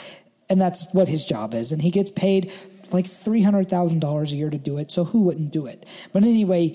and 0.50 0.62
that's 0.62 0.88
what 0.94 1.10
his 1.10 1.26
job 1.26 1.54
is. 1.54 1.74
And 1.74 1.82
he 1.82 1.92
gets 1.92 2.10
paid 2.10 2.54
like 2.94 3.06
three 3.06 3.42
hundred 3.44 3.68
thousand 3.68 4.00
dollars 4.00 4.32
a 4.32 4.38
year 4.38 4.50
to 4.50 4.58
do 4.58 4.78
it. 4.78 4.92
So 4.92 5.04
who 5.04 5.24
wouldn't 5.24 5.52
do 5.52 5.66
it? 5.66 5.86
But 6.14 6.24
anyway. 6.24 6.74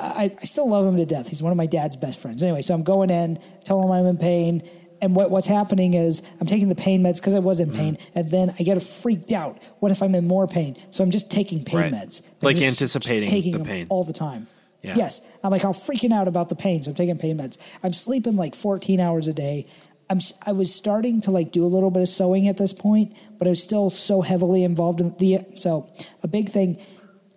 I, 0.00 0.22
I 0.24 0.44
still 0.44 0.68
love 0.68 0.86
him 0.86 0.96
to 0.96 1.06
death. 1.06 1.28
He's 1.28 1.42
one 1.42 1.52
of 1.52 1.56
my 1.58 1.66
dad's 1.66 1.96
best 1.96 2.20
friends. 2.20 2.42
Anyway, 2.42 2.62
so 2.62 2.74
I'm 2.74 2.82
going 2.82 3.10
in, 3.10 3.38
tell 3.64 3.82
him 3.82 3.90
I'm 3.90 4.06
in 4.06 4.16
pain, 4.18 4.62
and 5.00 5.16
what, 5.16 5.30
what's 5.30 5.46
happening 5.48 5.94
is 5.94 6.22
I'm 6.40 6.46
taking 6.46 6.68
the 6.68 6.74
pain 6.76 7.02
meds 7.02 7.16
because 7.16 7.34
I 7.34 7.40
was 7.40 7.60
in 7.60 7.68
Mm-hmm. 7.70 7.78
pain, 7.78 7.98
and 8.14 8.30
then 8.30 8.52
I 8.58 8.62
get 8.62 8.80
freaked 8.82 9.32
out. 9.32 9.62
What 9.80 9.90
if 9.92 10.02
I'm 10.02 10.14
in 10.14 10.26
more 10.28 10.46
pain? 10.46 10.76
So 10.92 11.02
I'm 11.02 11.10
just 11.10 11.30
taking 11.30 11.64
pain 11.64 11.76
Right. 11.78 11.92
meds, 11.92 12.22
I'm 12.24 12.28
Like 12.42 12.56
just 12.56 12.68
anticipating 12.68 13.28
taking 13.28 13.58
the 13.58 13.64
pain. 13.64 13.86
all 13.88 14.04
the 14.04 14.12
time. 14.12 14.46
Yeah. 14.82 14.94
Yes, 14.96 15.20
I'm 15.44 15.50
like 15.50 15.64
I'm 15.64 15.72
freaking 15.72 16.12
out 16.12 16.26
about 16.28 16.48
the 16.48 16.56
pain, 16.56 16.82
so 16.82 16.90
I'm 16.90 16.96
taking 16.96 17.16
pain 17.18 17.38
meds. 17.38 17.56
I'm 17.84 17.92
sleeping 17.92 18.36
like 18.36 18.54
14 18.56 18.98
hours 19.00 19.28
a 19.28 19.32
day. 19.32 19.66
I'm 20.10 20.18
I 20.44 20.52
was 20.52 20.74
starting 20.74 21.20
to 21.22 21.30
like 21.30 21.52
do 21.52 21.64
a 21.64 21.70
little 21.70 21.90
bit 21.90 22.02
of 22.02 22.08
sewing 22.08 22.48
at 22.48 22.56
this 22.56 22.72
point, 22.72 23.16
but 23.38 23.46
I 23.46 23.50
was 23.50 23.62
still 23.62 23.90
so 23.90 24.20
heavily 24.22 24.64
involved 24.64 25.00
in 25.00 25.16
the 25.18 25.38
so 25.56 25.88
a 26.22 26.28
big 26.28 26.48
thing. 26.48 26.78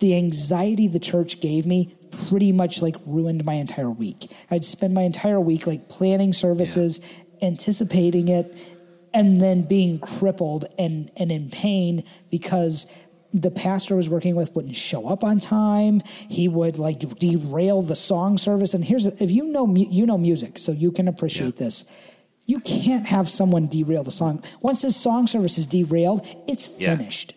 The 0.05 0.15
anxiety 0.15 0.87
the 0.87 0.99
church 0.99 1.41
gave 1.41 1.65
me 1.65 1.95
pretty 2.29 2.51
much 2.51 2.79
like 2.79 2.95
ruined 3.07 3.43
my 3.43 3.55
entire 3.55 3.89
week. 3.89 4.29
I'd 4.51 4.63
spend 4.63 4.93
my 4.93 5.01
entire 5.01 5.39
week 5.41 5.65
like 5.65 5.89
planning 5.89 6.31
services, 6.31 6.99
anticipating 7.41 8.27
it, 8.27 8.55
and 9.15 9.41
then 9.41 9.63
being 9.63 9.97
crippled 9.97 10.65
and, 10.77 11.09
and 11.17 11.31
in 11.31 11.49
pain 11.49 12.03
because 12.29 12.85
the 13.33 13.49
pastor 13.49 13.95
I 13.95 13.97
was 13.97 14.07
working 14.07 14.35
with 14.35 14.55
wouldn't 14.55 14.75
show 14.75 15.07
up 15.07 15.23
on 15.23 15.39
time. 15.39 16.01
He 16.29 16.47
would 16.47 16.77
like 16.77 16.99
derail 17.17 17.81
the 17.81 17.95
song 17.95 18.37
service. 18.37 18.75
And 18.75 18.85
here's 18.85 19.07
if 19.07 19.31
you 19.31 19.45
know 19.45 19.73
you 19.75 20.05
know 20.05 20.19
music, 20.19 20.59
so 20.59 20.71
you 20.71 20.91
can 20.91 21.07
appreciate 21.07 21.55
Yeah. 21.55 21.65
this. 21.65 21.83
You 22.45 22.59
can't 22.59 23.07
have 23.07 23.27
someone 23.27 23.65
derail 23.65 24.03
the 24.03 24.11
song. 24.11 24.43
Once 24.61 24.83
the 24.83 24.91
song 24.91 25.25
service 25.25 25.57
is 25.57 25.65
derailed, 25.65 26.27
it's 26.47 26.69
Yeah. 26.77 26.95
finished. 26.95 27.33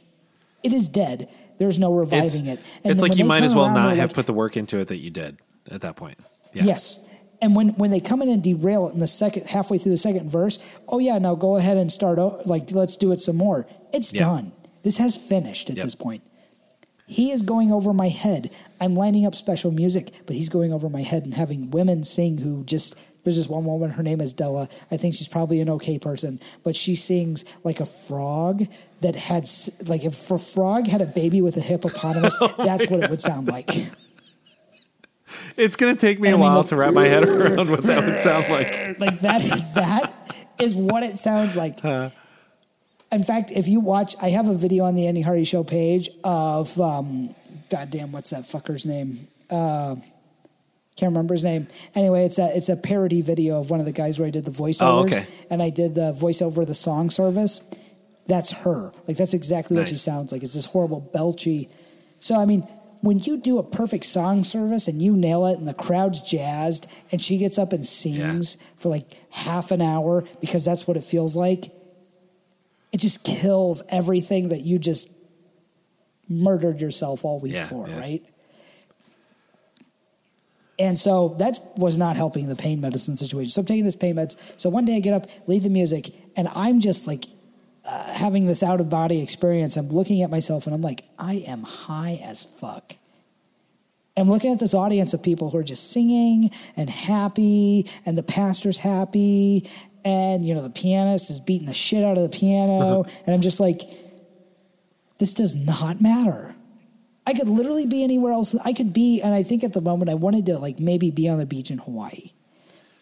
It 0.62 0.74
is 0.74 0.86
dead. 0.86 1.30
There's 1.58 1.78
no 1.78 2.00
it's 2.00 2.12
reviving 2.12 2.46
it. 2.46 2.60
it's 2.84 3.02
like 3.02 3.16
you 3.16 3.24
might 3.24 3.42
as 3.42 3.54
well 3.54 3.72
not 3.72 3.96
have 3.96 4.08
like, 4.10 4.14
put 4.14 4.26
the 4.26 4.32
work 4.32 4.56
into 4.56 4.78
it 4.78 4.88
that 4.88 4.98
you 4.98 5.10
did 5.10 5.38
at 5.70 5.80
that 5.82 5.96
point. 5.96 6.18
Yeah. 6.52 6.64
Yes. 6.64 6.98
And 7.40 7.54
when, 7.54 7.68
when 7.74 7.90
they 7.90 8.00
come 8.00 8.20
in 8.22 8.28
and 8.28 8.42
derail 8.42 8.88
it 8.88 8.94
in 8.94 9.00
the 9.00 9.06
second 9.06 9.46
halfway 9.48 9.78
through 9.78 9.92
the 9.92 9.98
second 9.98 10.30
verse, 10.30 10.58
oh 10.88 10.98
yeah, 10.98 11.18
now 11.18 11.34
go 11.36 11.56
ahead 11.56 11.76
and 11.76 11.90
start 11.92 12.18
o- 12.18 12.40
like 12.46 12.72
let's 12.72 12.96
do 12.96 13.12
it 13.12 13.20
some 13.20 13.36
more. 13.36 13.66
It's 13.92 14.12
Yeah. 14.12 14.20
done. 14.26 14.52
This 14.82 14.98
has 14.98 15.16
finished 15.16 15.70
at 15.70 15.76
Yep. 15.76 15.84
this 15.84 15.94
point. 15.94 16.22
He 17.06 17.30
is 17.30 17.42
going 17.42 17.72
over 17.72 17.92
my 17.94 18.08
head. 18.08 18.50
I'm 18.80 18.94
lining 18.94 19.24
up 19.24 19.34
special 19.34 19.70
music, 19.70 20.12
but 20.26 20.36
he's 20.36 20.48
going 20.48 20.72
over 20.72 20.88
my 20.90 21.02
head 21.02 21.24
and 21.24 21.34
having 21.34 21.70
women 21.70 22.02
sing 22.02 22.38
who 22.38 22.64
just 22.64 22.94
there's 23.28 23.36
this 23.36 23.48
one 23.48 23.64
woman, 23.64 23.90
her 23.90 24.02
name 24.02 24.20
is 24.20 24.32
Della. 24.32 24.68
I 24.90 24.96
think 24.96 25.14
she's 25.14 25.28
probably 25.28 25.60
an 25.60 25.68
okay 25.70 25.98
person, 25.98 26.40
but 26.64 26.74
she 26.74 26.94
sings 26.96 27.44
like 27.64 27.80
a 27.80 27.86
frog 27.86 28.64
that 29.02 29.14
had 29.16 29.44
like 29.86 30.04
if 30.04 30.30
a 30.30 30.38
frog 30.38 30.86
had 30.86 31.02
a 31.02 31.06
baby 31.06 31.42
with 31.42 31.56
a 31.56 31.60
hippopotamus, 31.60 32.36
that's 32.58 32.86
what 32.88 33.02
it 33.02 33.10
would 33.10 33.20
sound 33.20 33.48
like. 33.48 33.70
It's 35.56 35.76
going 35.76 35.94
to 35.94 36.00
take 36.00 36.20
me 36.20 36.28
And 36.28 36.36
a 36.36 36.38
I 36.38 36.40
mean, 36.40 36.48
while 36.50 36.58
look- 36.60 36.68
to 36.68 36.76
wrap 36.76 36.94
my 36.94 37.04
head 37.04 37.22
around 37.28 37.70
what 37.70 37.82
that 37.82 38.04
would 38.04 38.18
sound 38.20 38.48
like. 38.50 38.98
like 38.98 39.20
that 39.20 39.42
that 39.74 40.14
is 40.58 40.74
what 40.74 41.02
it 41.02 41.16
sounds 41.16 41.56
like 41.56 41.84
in 41.84 43.22
fact 43.22 43.50
if 43.52 43.68
you 43.68 43.78
watch 43.80 44.16
i 44.20 44.28
have 44.30 44.48
a 44.48 44.54
video 44.54 44.84
on 44.84 44.94
the 44.96 45.06
andy 45.06 45.22
hardy 45.22 45.44
show 45.44 45.62
page 45.62 46.10
of 46.24 46.78
um 46.80 47.32
goddamn 47.70 48.10
what's 48.10 48.30
that 48.30 48.42
fucker's 48.44 48.84
name 48.84 49.28
uh 49.50 49.94
can't 50.98 51.10
remember 51.12 51.34
his 51.34 51.44
name. 51.44 51.68
Anyway, 51.94 52.24
it's 52.24 52.38
a 52.38 52.46
it's 52.56 52.68
a 52.68 52.76
parody 52.76 53.22
video 53.22 53.58
of 53.60 53.70
one 53.70 53.80
of 53.80 53.86
the 53.86 53.92
guys 53.92 54.18
where 54.18 54.26
I 54.26 54.30
did 54.30 54.44
the 54.44 54.50
voiceovers, 54.50 54.82
Oh, 54.82 55.04
okay. 55.04 55.26
and 55.50 55.62
I 55.62 55.70
did 55.70 55.94
the 55.94 56.12
voiceover 56.12 56.58
of 56.58 56.66
the 56.66 56.74
song 56.74 57.10
service. 57.10 57.62
that's 58.26 58.52
her. 58.52 58.92
Like 59.06 59.16
that's 59.16 59.34
exactly 59.34 59.76
nice. 59.76 59.82
what 59.82 59.88
she 59.88 59.94
sounds 59.94 60.32
like. 60.32 60.42
It's 60.42 60.54
this 60.54 60.66
horrible 60.66 61.10
belchy. 61.14 61.70
So 62.20 62.34
I 62.34 62.44
mean, 62.44 62.60
when 63.00 63.20
you 63.20 63.38
do 63.38 63.58
a 63.58 63.62
perfect 63.62 64.04
song 64.04 64.42
service 64.44 64.88
and 64.88 65.00
you 65.00 65.16
nail 65.16 65.46
it 65.46 65.58
and 65.58 65.68
the 65.68 65.74
crowd's 65.74 66.20
jazzed 66.20 66.86
and 67.12 67.22
she 67.22 67.38
gets 67.38 67.58
up 67.58 67.72
and 67.72 67.84
sings 67.84 68.56
yeah. 68.58 68.66
for 68.76 68.88
like 68.88 69.04
half 69.32 69.70
an 69.70 69.80
hour 69.80 70.24
because 70.40 70.64
that's 70.64 70.86
what 70.86 70.96
it 70.96 71.04
feels 71.04 71.36
like, 71.36 71.66
it 72.92 72.98
just 72.98 73.22
kills 73.24 73.82
everything 73.88 74.48
that 74.48 74.60
you 74.62 74.78
just 74.78 75.10
murdered 76.28 76.80
yourself 76.80 77.24
all 77.24 77.38
week 77.40 77.52
yeah, 77.52 77.66
for, 77.66 77.88
yeah. 77.88 77.98
right? 78.00 78.22
And 80.78 80.96
so 80.96 81.34
that 81.38 81.58
was 81.76 81.98
not 81.98 82.16
helping 82.16 82.48
the 82.48 82.54
pain 82.56 82.80
medicine 82.80 83.16
situation. 83.16 83.50
So 83.50 83.60
I'm 83.60 83.66
taking 83.66 83.84
this 83.84 83.96
pain 83.96 84.14
meds. 84.14 84.36
So 84.56 84.70
one 84.70 84.84
day 84.84 84.96
I 84.96 85.00
get 85.00 85.12
up, 85.12 85.26
leave 85.48 85.64
the 85.64 85.70
music, 85.70 86.14
and 86.36 86.48
I'm 86.54 86.80
just 86.80 87.06
like 87.06 87.24
uh, 87.84 88.12
having 88.12 88.46
this 88.46 88.62
out 88.62 88.80
of 88.80 88.88
body 88.88 89.20
experience. 89.22 89.76
I'm 89.76 89.88
looking 89.88 90.22
at 90.22 90.30
myself 90.30 90.66
and 90.66 90.74
I'm 90.74 90.82
like, 90.82 91.04
I 91.18 91.42
am 91.48 91.64
high 91.64 92.20
as 92.22 92.44
fuck. 92.60 92.96
I'm 94.16 94.28
looking 94.28 94.52
at 94.52 94.58
this 94.58 94.74
audience 94.74 95.14
of 95.14 95.22
people 95.22 95.50
who 95.50 95.58
are 95.58 95.64
just 95.64 95.92
singing 95.92 96.50
and 96.76 96.90
happy, 96.90 97.86
and 98.04 98.18
the 98.18 98.22
pastor's 98.24 98.78
happy, 98.78 99.68
and 100.04 100.44
you 100.44 100.54
know 100.54 100.62
the 100.62 100.70
pianist 100.70 101.30
is 101.30 101.38
beating 101.38 101.66
the 101.66 101.74
shit 101.74 102.02
out 102.02 102.16
of 102.16 102.24
the 102.24 102.36
piano, 102.36 103.04
and 103.04 103.34
I'm 103.34 103.40
just 103.40 103.60
like, 103.60 103.82
this 105.18 105.34
does 105.34 105.54
not 105.54 106.00
matter. 106.00 106.54
I 107.28 107.34
could 107.34 107.46
literally 107.46 107.84
be 107.84 108.02
anywhere 108.02 108.32
else. 108.32 108.54
I 108.64 108.72
could 108.72 108.94
be, 108.94 109.20
and 109.20 109.34
I 109.34 109.42
think 109.42 109.62
at 109.62 109.74
the 109.74 109.82
moment 109.82 110.08
I 110.08 110.14
wanted 110.14 110.46
to 110.46 110.58
like 110.58 110.80
maybe 110.80 111.10
be 111.10 111.28
on 111.28 111.36
the 111.36 111.44
beach 111.44 111.70
in 111.70 111.76
Hawaii. 111.76 112.32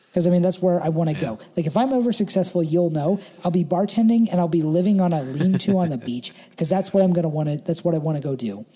Because 0.08 0.26
I 0.26 0.30
mean, 0.30 0.42
that's 0.42 0.60
where 0.60 0.82
I 0.82 0.88
want 0.88 1.10
to 1.10 1.14
yeah. 1.14 1.20
go. 1.20 1.38
Like, 1.56 1.66
if 1.66 1.76
I'm 1.76 1.92
ever 1.92 2.10
successful, 2.10 2.60
you'll 2.60 2.90
know 2.90 3.20
I'll 3.44 3.52
be 3.52 3.64
bartending 3.64 4.28
and 4.28 4.40
I'll 4.40 4.48
be 4.48 4.62
living 4.62 5.00
on 5.00 5.12
a 5.12 5.22
lean 5.22 5.58
to 5.58 5.78
on 5.78 5.90
the 5.90 5.98
beach 5.98 6.32
because 6.50 6.68
that's 6.68 6.92
what 6.92 7.04
I'm 7.04 7.12
going 7.12 7.22
to 7.22 7.28
want 7.28 7.50
to, 7.50 7.58
that's 7.58 7.84
what 7.84 7.94
I 7.94 7.98
want 7.98 8.20
to 8.20 8.22
go 8.22 8.34
do. 8.34 8.66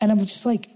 And 0.00 0.12
I'm 0.12 0.20
just 0.20 0.46
like, 0.46 0.68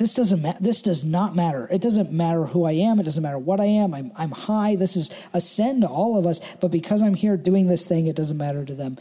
this 0.00 0.14
doesn't 0.14 0.40
matter. 0.40 0.58
This 0.62 0.80
does 0.80 1.04
not 1.04 1.36
matter. 1.36 1.68
It 1.70 1.82
doesn't 1.82 2.10
matter 2.10 2.46
who 2.46 2.64
I 2.64 2.72
am. 2.72 2.98
It 3.00 3.02
doesn't 3.02 3.22
matter 3.22 3.38
what 3.38 3.60
I 3.60 3.66
am. 3.66 3.92
I'm, 3.92 4.12
I'm 4.16 4.30
high. 4.30 4.76
This 4.76 4.96
is 4.96 5.10
a 5.34 5.42
sin 5.42 5.82
to 5.82 5.86
all 5.86 6.16
of 6.16 6.24
us. 6.24 6.40
But 6.58 6.70
because 6.70 7.02
I'm 7.02 7.12
here 7.12 7.36
doing 7.36 7.66
this 7.66 7.84
thing, 7.84 8.06
it 8.06 8.16
doesn't 8.16 8.38
matter 8.38 8.64
to 8.64 8.74
them. 8.74 8.96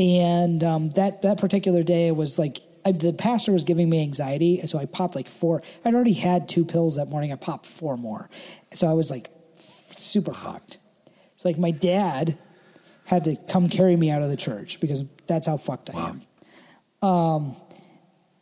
And 0.00 0.64
um, 0.64 0.90
that 0.90 1.20
that 1.22 1.36
particular 1.36 1.82
day 1.82 2.10
was 2.10 2.38
like 2.38 2.60
I, 2.86 2.92
the 2.92 3.12
pastor 3.12 3.52
was 3.52 3.64
giving 3.64 3.90
me 3.90 4.00
anxiety, 4.00 4.60
so 4.62 4.78
I 4.78 4.86
popped 4.86 5.14
like 5.14 5.28
four. 5.28 5.62
I'd 5.84 5.92
already 5.92 6.14
had 6.14 6.48
two 6.48 6.64
pills 6.64 6.96
that 6.96 7.08
morning. 7.08 7.32
I 7.32 7.36
popped 7.36 7.66
four 7.66 7.98
more, 7.98 8.30
so 8.72 8.88
I 8.88 8.94
was 8.94 9.10
like 9.10 9.28
super 9.90 10.32
fucked. 10.32 10.78
It's 11.34 11.44
like 11.44 11.58
my 11.58 11.70
dad 11.70 12.38
had 13.04 13.24
to 13.24 13.36
come 13.50 13.68
carry 13.68 13.94
me 13.94 14.10
out 14.10 14.22
of 14.22 14.30
the 14.30 14.38
church 14.38 14.80
because 14.80 15.04
that's 15.26 15.46
how 15.46 15.58
fucked 15.58 15.90
I 15.94 16.08
am. 16.08 16.22
Um, 17.06 17.56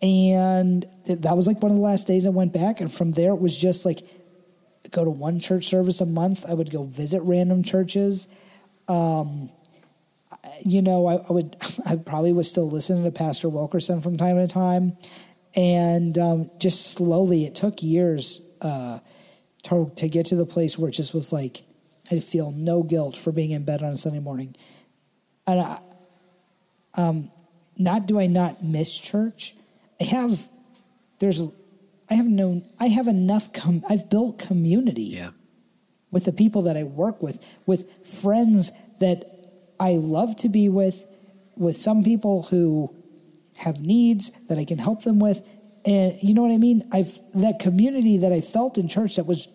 and 0.01 0.87
that 1.09 1.35
was 1.35 1.49
like 1.49 1.61
one 1.61 1.73
of 1.73 1.77
the 1.77 1.83
last 1.83 2.07
days 2.07 2.25
I 2.25 2.31
went 2.31 2.53
back. 2.53 2.81
And 2.81 2.93
from 2.93 3.13
there, 3.13 3.31
it 3.31 3.41
was 3.41 3.57
just 3.57 3.85
like 3.85 4.07
go 4.93 5.05
to 5.05 5.11
one 5.11 5.41
church 5.41 5.67
service 5.67 6.01
a 6.01 6.07
month. 6.07 6.45
I 6.49 6.55
would 6.55 6.71
go 6.71 6.85
visit 6.85 7.21
random 7.23 7.65
churches. 7.65 8.29
Um, 8.87 9.51
you 10.65 10.83
know, 10.83 11.07
I, 11.07 11.17
I, 11.17 11.33
would, 11.33 11.57
I 11.87 11.97
probably 11.97 12.33
was 12.33 12.51
still 12.51 12.69
listening 12.69 13.05
to 13.05 13.11
Pastor 13.11 13.49
Wilkerson 13.49 14.01
from 14.01 14.17
time 14.17 14.37
to 14.37 14.47
time. 14.47 14.97
And 15.55 16.17
um, 16.19 16.51
just 16.59 16.93
slowly, 16.93 17.45
it 17.45 17.55
took 17.55 17.83
years 17.83 18.41
uh, 18.61 19.01
to, 19.65 19.91
to 19.97 20.09
get 20.09 20.27
to 20.27 20.37
the 20.37 20.47
place 20.47 20.79
where 20.79 20.89
it 20.89 20.93
just 20.93 21.15
was 21.15 21.33
like, 21.33 21.63
I 22.11 22.21
feel 22.21 22.53
no 22.53 22.83
guilt 22.83 23.17
for 23.17 23.33
being 23.33 23.51
in 23.51 23.65
bed 23.65 23.83
on 23.83 23.93
a 23.93 23.97
Sunday 23.97 24.21
morning. 24.21 24.55
And 25.47 25.61
I, 25.61 25.81
um, 26.95 27.31
not 27.77 28.07
do 28.07 28.19
I 28.19 28.27
not 28.27 28.63
miss 28.63 28.93
church, 28.93 29.55
I 30.01 30.05
have 30.05 30.49
there's 31.21 31.43
I 32.11 32.15
have 32.15 32.27
known 32.27 32.65
I 32.79 32.87
have 32.87 33.07
enough 33.07 33.53
com, 33.53 33.83
I've 33.89 34.11
built 34.11 34.39
community 34.39 35.03
yeah. 35.03 35.31
with 36.11 36.25
the 36.25 36.33
people 36.33 36.63
that 36.63 36.77
I 36.77 36.83
work 36.83 37.23
with 37.23 37.59
with 37.67 38.07
friends 38.07 38.73
that 39.01 39.38
I 39.81 39.93
love 39.93 40.37
to 40.37 40.49
be 40.49 40.69
with 40.69 41.07
with 41.57 41.77
some 41.77 42.05
people 42.05 42.45
who 42.45 42.95
have 43.57 43.81
needs 43.81 44.31
that 44.49 44.59
I 44.59 44.65
can 44.65 44.79
help 44.79 45.03
them 45.03 45.19
with 45.19 45.47
and 45.85 46.13
you 46.23 46.35
know 46.35 46.43
what 46.43 46.53
I 46.53 46.59
mean 46.59 46.89
I've 46.93 47.19
that 47.35 47.59
community 47.59 48.19
that 48.19 48.33
I 48.33 48.41
felt 48.41 48.79
in 48.79 48.89
church 48.89 49.17
that 49.17 49.27
was 49.27 49.49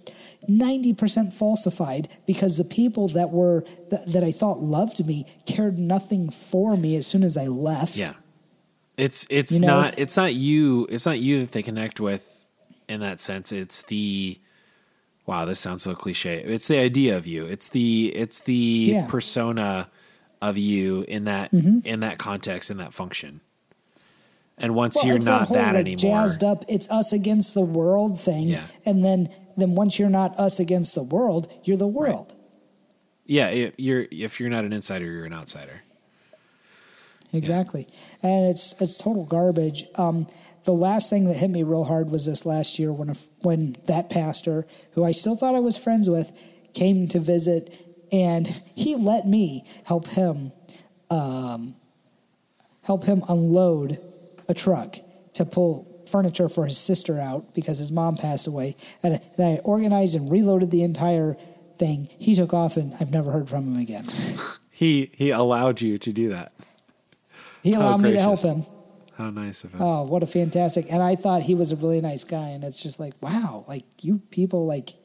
90% 0.49 1.33
falsified 1.33 2.09
because 2.27 2.57
the 2.57 2.65
people 2.65 3.07
that 3.09 3.31
were 3.31 3.63
that, 3.91 4.11
that 4.11 4.23
I 4.23 4.31
thought 4.31 4.59
loved 4.59 5.05
me 5.05 5.25
cared 5.45 5.77
nothing 5.77 6.29
for 6.29 6.75
me 6.75 6.95
as 6.97 7.07
soon 7.07 7.23
as 7.23 7.37
I 7.37 7.47
left 7.47 7.95
yeah 7.95 8.13
it's 8.97 9.25
it's 9.29 9.53
you 9.53 9.61
know? 9.61 9.81
not 9.81 9.97
it's 9.97 10.17
not 10.17 10.33
you 10.33 10.87
it's 10.89 11.05
not 11.05 11.19
you 11.19 11.41
that 11.41 11.51
they 11.53 11.63
connect 11.63 11.99
with 11.99 12.29
in 12.87 13.01
that 13.01 13.21
sense. 13.21 13.51
It's 13.51 13.83
the 13.83 14.39
wow, 15.25 15.45
this 15.45 15.59
sounds 15.59 15.83
so 15.83 15.95
cliche. 15.95 16.43
It's 16.43 16.67
the 16.67 16.79
idea 16.79 17.17
of 17.17 17.27
you. 17.27 17.45
It's 17.45 17.69
the 17.69 18.11
it's 18.15 18.41
the 18.41 18.53
yeah. 18.53 19.07
persona 19.09 19.89
of 20.49 20.57
you 20.57 21.05
in 21.07 21.25
that 21.25 21.51
mm-hmm. 21.51 21.85
in 21.85 22.01
that 22.01 22.17
context 22.17 22.69
in 22.69 22.77
that 22.77 22.93
function. 22.93 23.41
And 24.57 24.75
once 24.75 24.95
well, 24.95 25.07
you're 25.07 25.15
not 25.15 25.23
that, 25.25 25.47
whole, 25.47 25.57
that 25.57 25.73
like, 25.73 25.81
anymore, 25.81 25.95
jazzed 25.97 26.43
up, 26.43 26.63
it's 26.67 26.89
us 26.91 27.11
against 27.11 27.55
the 27.55 27.61
world 27.61 28.19
thing. 28.19 28.49
Yeah. 28.49 28.65
And 28.85 29.03
then 29.03 29.29
then 29.57 29.75
once 29.75 29.97
you're 29.97 30.09
not 30.09 30.37
us 30.39 30.59
against 30.59 30.95
the 30.95 31.03
world, 31.03 31.51
you're 31.63 31.77
the 31.77 31.87
world. 31.87 32.29
Right. 32.29 32.39
Yeah, 33.25 33.69
you're 33.77 34.05
if 34.11 34.39
you're 34.39 34.49
not 34.49 34.65
an 34.65 34.73
insider, 34.73 35.05
you're 35.05 35.25
an 35.25 35.33
outsider 35.33 35.81
exactly. 37.33 37.87
Yeah. 37.89 38.29
And 38.29 38.49
it's 38.51 38.73
it's 38.79 38.97
total 38.97 39.25
garbage. 39.25 39.85
Um, 39.95 40.27
the 40.63 40.73
last 40.73 41.09
thing 41.09 41.25
that 41.25 41.35
hit 41.35 41.49
me 41.49 41.63
real 41.63 41.83
hard 41.83 42.09
was 42.09 42.25
this 42.25 42.45
last 42.45 42.79
year 42.79 42.93
when 42.93 43.09
a, 43.09 43.15
when 43.41 43.75
that 43.87 44.09
pastor, 44.09 44.65
who 44.91 45.03
I 45.03 45.11
still 45.11 45.35
thought 45.35 45.55
I 45.55 45.59
was 45.59 45.75
friends 45.75 46.09
with, 46.09 46.31
came 46.73 47.07
to 47.09 47.19
visit, 47.19 47.92
and 48.13 48.61
he 48.75 48.95
let 48.95 49.27
me 49.27 49.65
help 49.85 50.07
him 50.07 50.53
um, 51.09 51.75
help 52.83 53.03
him 53.03 53.23
unload 53.27 53.99
a 54.47 54.53
truck 54.53 54.97
to 55.33 55.43
pull 55.43 56.05
furniture 56.09 56.47
for 56.47 56.65
his 56.65 56.77
sister 56.77 57.19
out 57.19 57.55
because 57.55 57.79
his 57.79 57.91
mom 57.91 58.15
passed 58.15 58.45
away. 58.45 58.75
And 59.01 59.19
then 59.35 59.55
I 59.55 59.59
organized 59.59 60.15
and 60.15 60.31
reloaded 60.31 60.69
the 60.69 60.83
entire 60.83 61.35
thing. 61.77 62.07
He 62.19 62.35
took 62.35 62.53
off, 62.53 62.77
and 62.77 62.93
I've 62.99 63.11
never 63.11 63.31
heard 63.31 63.49
from 63.49 63.73
him 63.73 63.81
again. 63.81 64.05
he 64.69 65.11
he 65.13 65.31
allowed 65.31 65.81
you 65.81 65.97
to 65.97 66.13
do 66.13 66.29
that. 66.29 66.53
He 67.63 67.73
allowed 67.73 68.01
me 68.01 68.11
to 68.11 68.21
help 68.21 68.41
him. 68.41 68.63
How 69.17 69.29
nice 69.29 69.63
of 69.63 69.71
him. 69.71 69.81
Oh, 69.81 70.03
what 70.03 70.21
a 70.21 70.27
fantastic. 70.27 70.87
And 70.89 71.01
I 71.01 71.15
thought 71.15 71.43
he 71.43 71.55
was 71.55 71.71
a 71.71 71.75
really 71.75 72.01
nice 72.01 72.23
guy. 72.23 72.49
And 72.49 72.63
it's 72.63 72.81
just 72.81 72.99
like, 72.99 73.13
wow, 73.21 73.63
like 73.67 73.85
you 74.01 74.21
people, 74.31 74.65
like, 74.65 74.95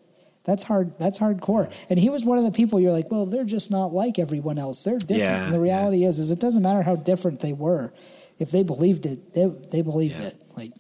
that's 0.49 0.63
hard. 0.63 0.99
That's 0.99 1.19
hardcore. 1.19 1.71
And 1.91 1.99
he 1.99 2.09
was 2.09 2.25
one 2.25 2.39
of 2.39 2.45
the 2.45 2.51
people 2.51 2.81
you're 2.81 2.91
like, 2.91 3.11
well, 3.11 3.27
they're 3.27 3.45
just 3.45 3.71
not 3.71 3.93
like 3.93 4.19
everyone 4.19 4.59
else. 4.59 4.83
They're 4.83 4.97
different. 4.97 5.21
Yeah, 5.21 5.45
and 5.45 5.53
the 5.53 5.61
reality 5.61 5.99
yeah. 5.99 6.09
is, 6.09 6.19
is 6.19 6.31
it 6.31 6.39
doesn't 6.39 6.63
matter 6.63 6.81
how 6.81 6.97
different 6.97 7.41
they 7.41 7.53
were. 7.53 7.93
If 8.39 8.51
they 8.51 8.63
believed 8.63 9.05
it, 9.05 9.35
they, 9.35 9.45
they 9.45 9.83
believed 9.83 10.19
yeah. 10.19 10.29
it. 10.29 10.43
Like, 10.57 10.73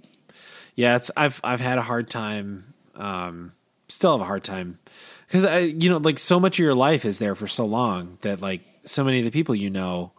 yeah, 0.74 0.96
it's, 0.96 1.10
I've, 1.18 1.38
I've 1.44 1.60
had 1.60 1.76
a 1.76 1.82
hard 1.82 2.08
time, 2.08 2.72
um, 2.94 3.52
still 3.90 4.12
have 4.12 4.22
a 4.22 4.24
hard 4.24 4.42
time 4.42 4.78
because 5.26 5.44
I, 5.44 5.58
you 5.58 5.90
know, 5.90 5.98
like 5.98 6.18
so 6.18 6.40
much 6.40 6.58
of 6.58 6.62
your 6.62 6.74
life 6.74 7.04
is 7.04 7.18
there 7.18 7.34
for 7.34 7.46
so 7.46 7.66
long 7.66 8.16
that 8.22 8.40
like 8.40 8.62
so 8.84 9.04
many 9.04 9.18
of 9.18 9.26
the 9.26 9.30
people 9.30 9.54
you 9.54 9.68
know 9.68 10.12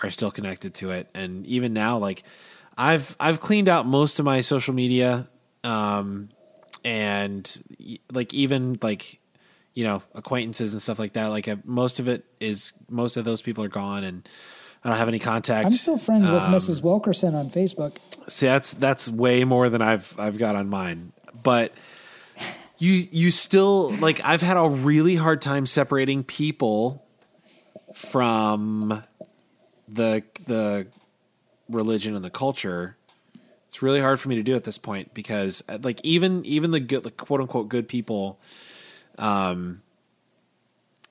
are 0.00 0.10
still 0.10 0.30
connected 0.30 0.74
to 0.74 0.92
it. 0.92 1.08
And 1.12 1.44
even 1.46 1.72
now, 1.72 1.98
like 1.98 2.22
I've 2.78 3.16
I've 3.18 3.40
cleaned 3.40 3.68
out 3.68 3.84
most 3.84 4.20
of 4.20 4.24
my 4.24 4.42
social 4.42 4.74
media, 4.74 5.28
um, 5.64 6.28
and 6.84 7.62
like 8.12 8.32
even 8.34 8.78
like 8.82 9.20
you 9.74 9.84
know 9.84 10.02
acquaintances 10.14 10.72
and 10.72 10.82
stuff 10.82 10.98
like 10.98 11.14
that. 11.14 11.26
Like 11.26 11.48
uh, 11.48 11.56
most 11.64 12.00
of 12.00 12.08
it 12.08 12.24
is 12.40 12.72
most 12.88 13.16
of 13.16 13.24
those 13.24 13.42
people 13.42 13.64
are 13.64 13.68
gone, 13.68 14.04
and 14.04 14.28
I 14.84 14.88
don't 14.88 14.98
have 14.98 15.08
any 15.08 15.18
contact. 15.18 15.66
I'm 15.66 15.72
still 15.72 15.98
friends 15.98 16.30
with 16.30 16.42
um, 16.42 16.52
Mrs. 16.52 16.82
Wilkerson 16.82 17.34
on 17.34 17.46
Facebook. 17.46 17.98
See, 18.30 18.46
that's 18.46 18.72
that's 18.74 19.08
way 19.08 19.44
more 19.44 19.68
than 19.68 19.82
I've 19.82 20.14
I've 20.18 20.38
got 20.38 20.56
on 20.56 20.68
mine, 20.68 21.12
but. 21.42 21.72
You 22.78 23.06
you 23.12 23.30
still 23.30 23.90
like 23.98 24.20
I've 24.24 24.42
had 24.42 24.56
a 24.56 24.68
really 24.68 25.14
hard 25.14 25.40
time 25.40 25.66
separating 25.66 26.24
people 26.24 27.06
from 27.94 29.04
the 29.86 30.24
the 30.46 30.88
religion 31.68 32.16
and 32.16 32.24
the 32.24 32.30
culture 32.30 32.96
it's 33.72 33.80
really 33.80 34.00
hard 34.00 34.20
for 34.20 34.28
me 34.28 34.34
to 34.34 34.42
do 34.42 34.54
at 34.54 34.64
this 34.64 34.76
point 34.76 35.14
because 35.14 35.64
uh, 35.66 35.78
like 35.82 35.98
even 36.04 36.44
even 36.44 36.72
the 36.72 36.80
good 36.80 37.06
like, 37.06 37.16
quote 37.16 37.40
unquote 37.40 37.70
good 37.70 37.88
people 37.88 38.38
um 39.16 39.80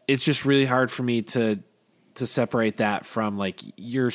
it's 0.08 0.24
just 0.24 0.46
really 0.46 0.66
hard 0.66 0.92
for 0.92 1.02
me 1.02 1.24
to 1.24 1.58
to 2.14 2.28
separate 2.28 2.78
that 2.78 3.04
from 3.04 3.36
like 3.36 3.62
you're 3.78 4.12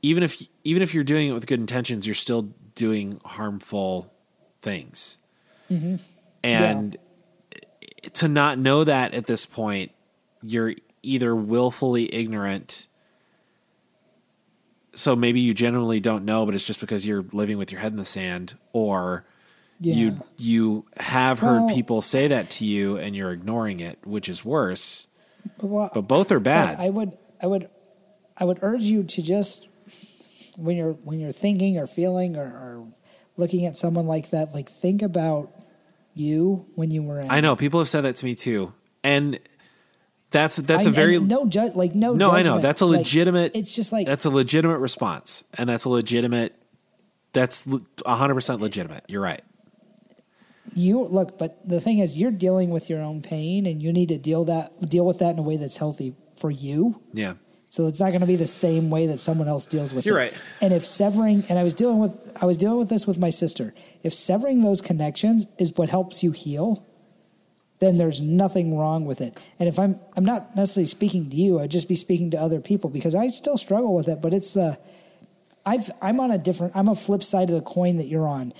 even 0.00 0.22
if 0.22 0.40
even 0.62 0.80
if 0.80 0.94
you're 0.94 1.02
doing 1.02 1.26
it 1.26 1.32
with 1.32 1.44
good 1.48 1.58
intentions 1.58 2.06
you're 2.06 2.14
still 2.14 2.42
doing 2.76 3.20
harmful 3.24 4.14
things 4.62 5.18
mm-hmm. 5.68 5.96
and 6.44 6.96
yeah. 7.52 8.10
to 8.12 8.28
not 8.28 8.60
know 8.60 8.84
that 8.84 9.12
at 9.12 9.26
this 9.26 9.44
point 9.44 9.90
you're 10.40 10.72
either 11.02 11.34
willfully 11.34 12.14
ignorant 12.14 12.86
so 14.96 15.14
maybe 15.14 15.38
you 15.40 15.54
genuinely 15.54 16.00
don't 16.00 16.24
know 16.24 16.44
but 16.44 16.54
it's 16.54 16.64
just 16.64 16.80
because 16.80 17.06
you're 17.06 17.24
living 17.32 17.56
with 17.58 17.70
your 17.70 17.80
head 17.80 17.92
in 17.92 17.98
the 17.98 18.04
sand 18.04 18.56
or 18.72 19.24
Yeah. 19.80 19.94
you 19.94 20.24
you 20.38 20.84
have 20.98 21.38
heard 21.38 21.66
Well- 21.66 21.74
people 21.74 22.02
say 22.02 22.26
that 22.28 22.50
to 22.50 22.64
you 22.64 22.96
and 22.96 23.14
you're 23.14 23.30
ignoring 23.32 23.78
it 23.80 23.98
which 24.04 24.28
is 24.28 24.44
worse 24.44 25.06
Well, 25.60 25.90
but 25.94 26.08
both 26.08 26.32
are 26.32 26.40
bad 26.40 26.78
I 26.80 26.88
would, 26.90 27.16
I 27.42 27.46
would, 27.46 27.68
I 28.38 28.44
would 28.44 28.58
urge 28.62 28.82
you 28.82 29.04
to 29.04 29.22
just 29.22 29.68
when 30.56 30.76
you're 30.76 30.92
when 31.04 31.20
you're 31.20 31.32
thinking 31.32 31.76
or 31.78 31.86
feeling 31.86 32.36
or, 32.36 32.42
or 32.46 32.86
looking 33.36 33.66
at 33.66 33.76
someone 33.76 34.06
like 34.06 34.30
that, 34.30 34.54
like 34.54 34.68
think 34.70 35.02
about 35.02 35.50
you 36.14 36.64
when 36.74 36.90
you 36.90 37.02
were 37.02 37.20
in. 37.20 37.30
I 37.30 37.40
know 37.42 37.54
people 37.56 37.78
have 37.80 37.88
said 37.90 38.00
that 38.02 38.16
to 38.16 38.24
me 38.24 38.34
too, 38.34 38.72
and 39.04 39.38
that's 40.36 40.56
that's 40.56 40.86
I- 40.86 40.90
a 40.90 40.92
very 40.92 41.18
no 41.18 41.46
judge, 41.46 41.74
like 41.74 41.94
no. 41.94 42.14
no. 42.14 42.30
I 42.30 42.42
know 42.42 42.58
that's 42.60 42.80
a 42.82 42.86
Like, 42.86 42.98
legitimate. 42.98 43.52
it's 43.54 43.74
just 43.74 43.90
like 43.92 44.06
that's 44.06 44.24
a 44.24 44.30
legitimate 44.30 44.78
response, 44.78 45.44
and 45.54 45.68
that's 45.68 45.84
a 45.84 45.88
legitimate. 45.90 46.54
That's 47.32 47.66
hundred 48.06 48.34
percent 48.34 48.60
legitimate. 48.60 49.04
You're 49.08 49.22
right. 49.22 49.42
you 50.74 51.04
look, 51.04 51.38
but 51.38 51.58
the 51.66 51.80
thing 51.80 51.98
is, 51.98 52.16
you're 52.18 52.30
dealing 52.30 52.70
with 52.70 52.90
your 52.90 53.00
own 53.00 53.22
pain, 53.22 53.66
and 53.66 53.82
you 53.82 53.92
need 53.92 54.08
to 54.10 54.18
deal 54.18 54.44
that 54.44 54.88
deal 54.88 55.06
with 55.06 55.18
that 55.20 55.30
in 55.30 55.38
a 55.38 55.42
way 55.42 55.56
that's 55.56 55.76
healthy 55.76 56.14
for 56.38 56.50
you. 56.50 57.00
Yeah, 57.14 57.34
So 57.70 57.86
it's 57.86 57.98
not 58.00 58.08
going 58.10 58.20
to 58.20 58.26
be 58.26 58.36
the 58.36 58.46
same 58.46 58.90
way 58.90 59.06
that 59.06 59.18
someone 59.18 59.48
else 59.48 59.64
deals 59.66 59.94
with 59.94 60.04
You're 60.04 60.18
it. 60.18 60.32
right. 60.32 60.42
And 60.60 60.72
if 60.74 60.84
severing, 60.84 61.44
and 61.48 61.58
I 61.58 61.62
was 61.62 61.72
dealing 61.74 61.98
with, 61.98 62.30
I 62.42 62.44
was 62.46 62.56
dealing 62.58 62.78
with 62.78 62.90
this 62.90 63.06
with 63.06 63.18
my 63.18 63.30
sister. 63.30 63.72
If 64.02 64.12
severing 64.12 64.62
those 64.62 64.82
connections 64.82 65.46
is 65.58 65.72
what 65.76 65.88
helps 65.88 66.22
you 66.22 66.32
heal, 66.32 66.84
then 67.78 67.96
there's 67.96 68.20
nothing 68.20 68.76
wrong 68.76 69.04
with 69.04 69.20
it. 69.20 69.36
And 69.58 69.68
if 69.68 69.78
I'm, 69.78 70.00
I'm 70.16 70.24
not 70.24 70.56
necessarily 70.56 70.88
speaking 70.88 71.28
to 71.28 71.36
you, 71.36 71.60
I'd 71.60 71.70
just 71.70 71.88
be 71.88 71.94
speaking 71.94 72.30
to 72.30 72.38
other 72.38 72.60
people 72.60 72.90
because 72.90 73.14
I 73.14 73.28
still 73.28 73.58
struggle 73.58 73.94
with 73.94 74.08
it. 74.08 74.20
But 74.22 74.32
it's 74.32 74.54
the, 74.54 74.78
I've, 75.64 75.90
I'm 76.00 76.20
on 76.20 76.30
a 76.30 76.38
different, 76.38 76.74
I'm 76.74 76.88
a 76.88 76.96
flip 76.96 77.22
side 77.22 77.50
of 77.50 77.54
the 77.56 77.62
coin 77.62 77.98
that 77.98 78.08
you're 78.08 78.28
on. 78.28 78.52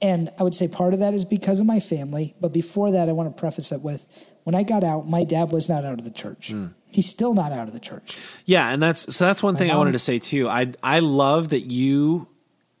And 0.00 0.30
I 0.38 0.42
would 0.42 0.54
say 0.54 0.66
part 0.66 0.94
of 0.94 1.00
that 1.00 1.14
is 1.14 1.24
because 1.24 1.60
of 1.60 1.66
my 1.66 1.80
family. 1.80 2.34
But 2.40 2.52
before 2.52 2.90
that, 2.92 3.08
I 3.08 3.12
want 3.12 3.34
to 3.34 3.40
preface 3.40 3.70
it 3.70 3.82
with 3.82 4.32
when 4.44 4.54
I 4.54 4.62
got 4.62 4.82
out, 4.82 5.08
my 5.08 5.24
dad 5.24 5.50
was 5.50 5.68
not 5.68 5.84
out 5.84 5.98
of 5.98 6.04
the 6.04 6.10
church. 6.10 6.48
Hmm. 6.50 6.68
He's 6.90 7.08
still 7.08 7.34
not 7.34 7.52
out 7.52 7.68
of 7.68 7.74
the 7.74 7.80
church. 7.80 8.18
yeah, 8.44 8.68
and 8.68 8.82
that's 8.82 9.14
so. 9.14 9.24
That's 9.24 9.42
one 9.42 9.56
thing 9.56 9.70
I 9.70 9.76
wanted 9.76 9.92
to 9.92 9.98
say 9.98 10.18
too. 10.18 10.48
I 10.48 10.72
I 10.82 10.98
love 10.98 11.50
that 11.50 11.60
you 11.60 12.26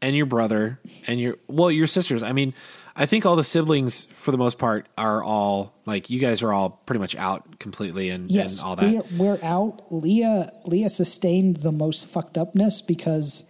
and 0.02 0.14
your 0.14 0.26
brother 0.26 0.80
and 1.06 1.18
your 1.18 1.36
well 1.46 1.70
your 1.70 1.86
sisters. 1.86 2.22
I 2.22 2.32
mean, 2.32 2.52
I 2.94 3.06
think 3.06 3.24
all 3.24 3.36
the 3.36 3.44
siblings 3.44 4.04
for 4.04 4.32
the 4.32 4.38
most 4.38 4.58
part 4.58 4.86
are 4.98 5.22
all 5.22 5.74
like 5.86 6.10
you 6.10 6.20
guys 6.20 6.42
are 6.42 6.52
all 6.52 6.70
pretty 6.70 7.00
much 7.00 7.16
out 7.16 7.58
completely 7.58 8.10
and, 8.10 8.30
Yes, 8.30 8.58
and 8.58 8.66
all 8.66 8.76
that. 8.76 9.06
We're, 9.12 9.36
we're 9.36 9.38
out. 9.42 9.82
Leah 9.90 10.52
Leah 10.64 10.88
sustained 10.88 11.58
the 11.58 11.72
most 11.72 12.06
fucked 12.06 12.36
upness 12.36 12.82
because 12.82 13.44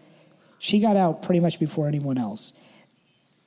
she 0.59 0.79
got 0.79 0.97
out 0.97 1.23
pretty 1.23 1.41
much 1.41 1.59
before 1.59 1.89
anyone 1.89 2.19
else. 2.19 2.53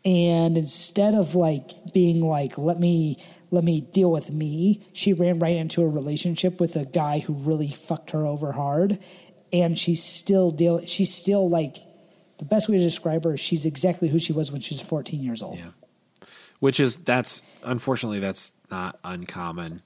And 0.03 0.57
instead 0.57 1.15
of 1.15 1.33
like 1.33 1.71
being 1.93 2.21
like, 2.21 2.57
let 2.57 2.79
me 2.79 3.17
let 3.49 3.63
me 3.63 3.79
deal 3.79 4.11
with 4.11 4.31
me, 4.31 4.83
she 4.93 5.13
ran 5.13 5.39
right 5.39 5.55
into 5.55 5.81
a 5.81 5.87
relationship 5.87 6.59
with 6.59 6.75
a 6.75 6.85
guy 6.85 7.19
who 7.19 7.33
really 7.33 7.69
fucked 7.69 8.11
her 8.11 8.25
over 8.25 8.51
hard. 8.51 8.99
And 9.53 9.77
she's 9.77 10.03
still 10.03 10.51
deal 10.51 10.85
she's 10.85 11.13
still 11.13 11.49
like 11.49 11.77
the 12.37 12.45
best 12.45 12.67
way 12.67 12.77
to 12.77 12.83
describe 12.83 13.23
her 13.23 13.35
is 13.35 13.39
she's 13.39 13.65
exactly 13.65 14.09
who 14.09 14.19
she 14.19 14.33
was 14.33 14.51
when 14.51 14.61
she 14.61 14.73
was 14.75 14.81
14 14.81 15.23
years 15.23 15.41
old. 15.41 15.57
Yeah. 15.57 15.69
Which 16.65 16.79
is 16.79 16.97
that's 16.97 17.43
unfortunately 17.63 18.17
that's 18.19 18.51
not 18.71 18.97
uncommon 19.03 19.83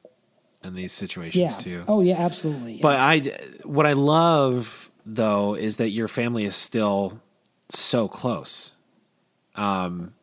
in 0.63 0.75
these 0.75 0.93
situations 0.93 1.35
Yeah. 1.35 1.49
too. 1.49 1.83
Oh 1.89 1.99
yeah, 1.99 2.15
absolutely. 2.17 2.79
But 2.81 2.95
I 2.97 3.19
what 3.65 3.85
I 3.85 3.91
love 3.93 4.89
though 5.05 5.55
is 5.55 5.75
that 5.75 5.89
your 5.89 6.07
family 6.07 6.45
is 6.45 6.55
still 6.55 7.21
so 7.67 8.07
close. 8.07 8.71
Um 9.55 10.13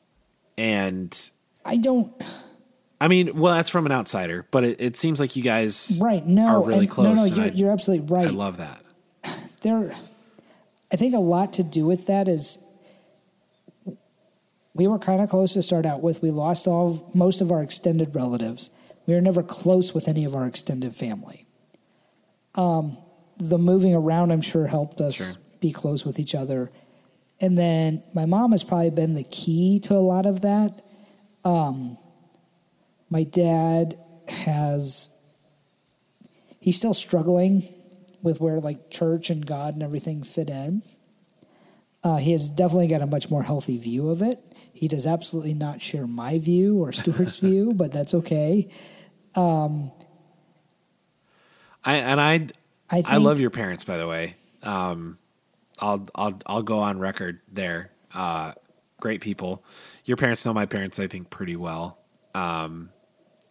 and 0.56 1.30
I 1.62 1.76
don't 1.76 2.14
I 3.02 3.08
mean, 3.08 3.38
well, 3.38 3.52
that's 3.54 3.68
from 3.68 3.84
an 3.84 3.92
outsider, 3.92 4.46
but 4.50 4.64
it, 4.64 4.80
it 4.80 4.96
seems 4.96 5.20
like 5.20 5.36
you 5.36 5.42
guys 5.42 5.98
right. 6.00 6.24
No, 6.24 6.46
are 6.46 6.66
really 6.66 6.78
and- 6.86 6.90
close. 6.90 7.06
No, 7.18 7.26
no, 7.26 7.34
you're, 7.36 7.44
I, 7.44 7.48
you're 7.48 7.70
absolutely 7.70 8.06
right. 8.06 8.28
I 8.28 8.30
love 8.30 8.56
that. 8.56 8.82
there 9.60 9.94
i 10.90 10.96
think 10.96 11.14
a 11.14 11.18
lot 11.18 11.52
to 11.52 11.62
do 11.62 11.84
with 11.84 12.06
that 12.06 12.28
is 12.28 12.56
we 14.76 14.86
were 14.86 14.98
kind 14.98 15.20
of 15.20 15.28
close 15.28 15.52
to 15.54 15.62
start 15.62 15.86
out 15.86 16.02
with 16.02 16.22
we 16.22 16.30
lost 16.30 16.66
all 16.66 17.10
most 17.14 17.40
of 17.40 17.50
our 17.50 17.62
extended 17.62 18.14
relatives 18.14 18.70
we 19.06 19.14
were 19.14 19.20
never 19.20 19.42
close 19.42 19.94
with 19.94 20.08
any 20.08 20.24
of 20.24 20.34
our 20.34 20.46
extended 20.46 20.94
family 20.94 21.46
um, 22.54 22.96
the 23.38 23.58
moving 23.58 23.94
around 23.94 24.30
i'm 24.30 24.40
sure 24.40 24.66
helped 24.66 25.00
us 25.00 25.14
Sure. 25.14 25.32
be 25.60 25.72
close 25.72 26.04
with 26.04 26.18
each 26.18 26.34
other 26.34 26.70
and 27.40 27.58
then 27.58 28.02
my 28.14 28.24
mom 28.24 28.52
has 28.52 28.64
probably 28.64 28.90
been 28.90 29.14
the 29.14 29.24
key 29.24 29.80
to 29.80 29.94
a 29.94 30.00
lot 30.00 30.26
of 30.26 30.42
that 30.42 30.82
um, 31.44 31.96
my 33.10 33.22
dad 33.22 33.98
has 34.28 35.10
he's 36.60 36.76
still 36.76 36.94
struggling 36.94 37.62
with 38.22 38.40
where 38.40 38.58
like 38.58 38.90
church 38.90 39.30
and 39.30 39.46
God 39.46 39.74
and 39.74 39.82
everything 39.82 40.24
fit 40.24 40.50
in. 40.50 40.82
Uh, 42.06 42.18
he 42.18 42.30
has 42.30 42.48
definitely 42.48 42.86
got 42.86 43.02
a 43.02 43.06
much 43.06 43.28
more 43.30 43.42
healthy 43.42 43.78
view 43.78 44.10
of 44.10 44.22
it. 44.22 44.38
He 44.72 44.86
does 44.86 45.08
absolutely 45.08 45.54
not 45.54 45.82
share 45.82 46.06
my 46.06 46.38
view 46.38 46.78
or 46.78 46.92
Stuart's 46.92 47.34
view, 47.34 47.72
but 47.74 47.90
that's 47.90 48.14
okay. 48.14 48.68
I 49.34 49.90
and 51.84 52.20
I 52.20 52.46
I 52.88 53.02
I, 53.04 53.16
love 53.16 53.40
your 53.40 53.50
parents 53.50 53.82
by 53.82 53.96
the 53.96 54.06
way. 54.06 54.36
Um 54.62 55.18
I'll 55.80 56.06
I'll 56.14 56.38
I'll 56.46 56.62
go 56.62 56.78
on 56.78 57.00
record 57.00 57.40
there. 57.50 57.90
Uh 58.14 58.52
great 59.00 59.20
people. 59.20 59.64
Your 60.04 60.16
parents 60.16 60.46
know 60.46 60.54
my 60.54 60.66
parents 60.66 61.00
I 61.00 61.08
think 61.08 61.28
pretty 61.28 61.56
well. 61.56 61.98
Um 62.36 62.90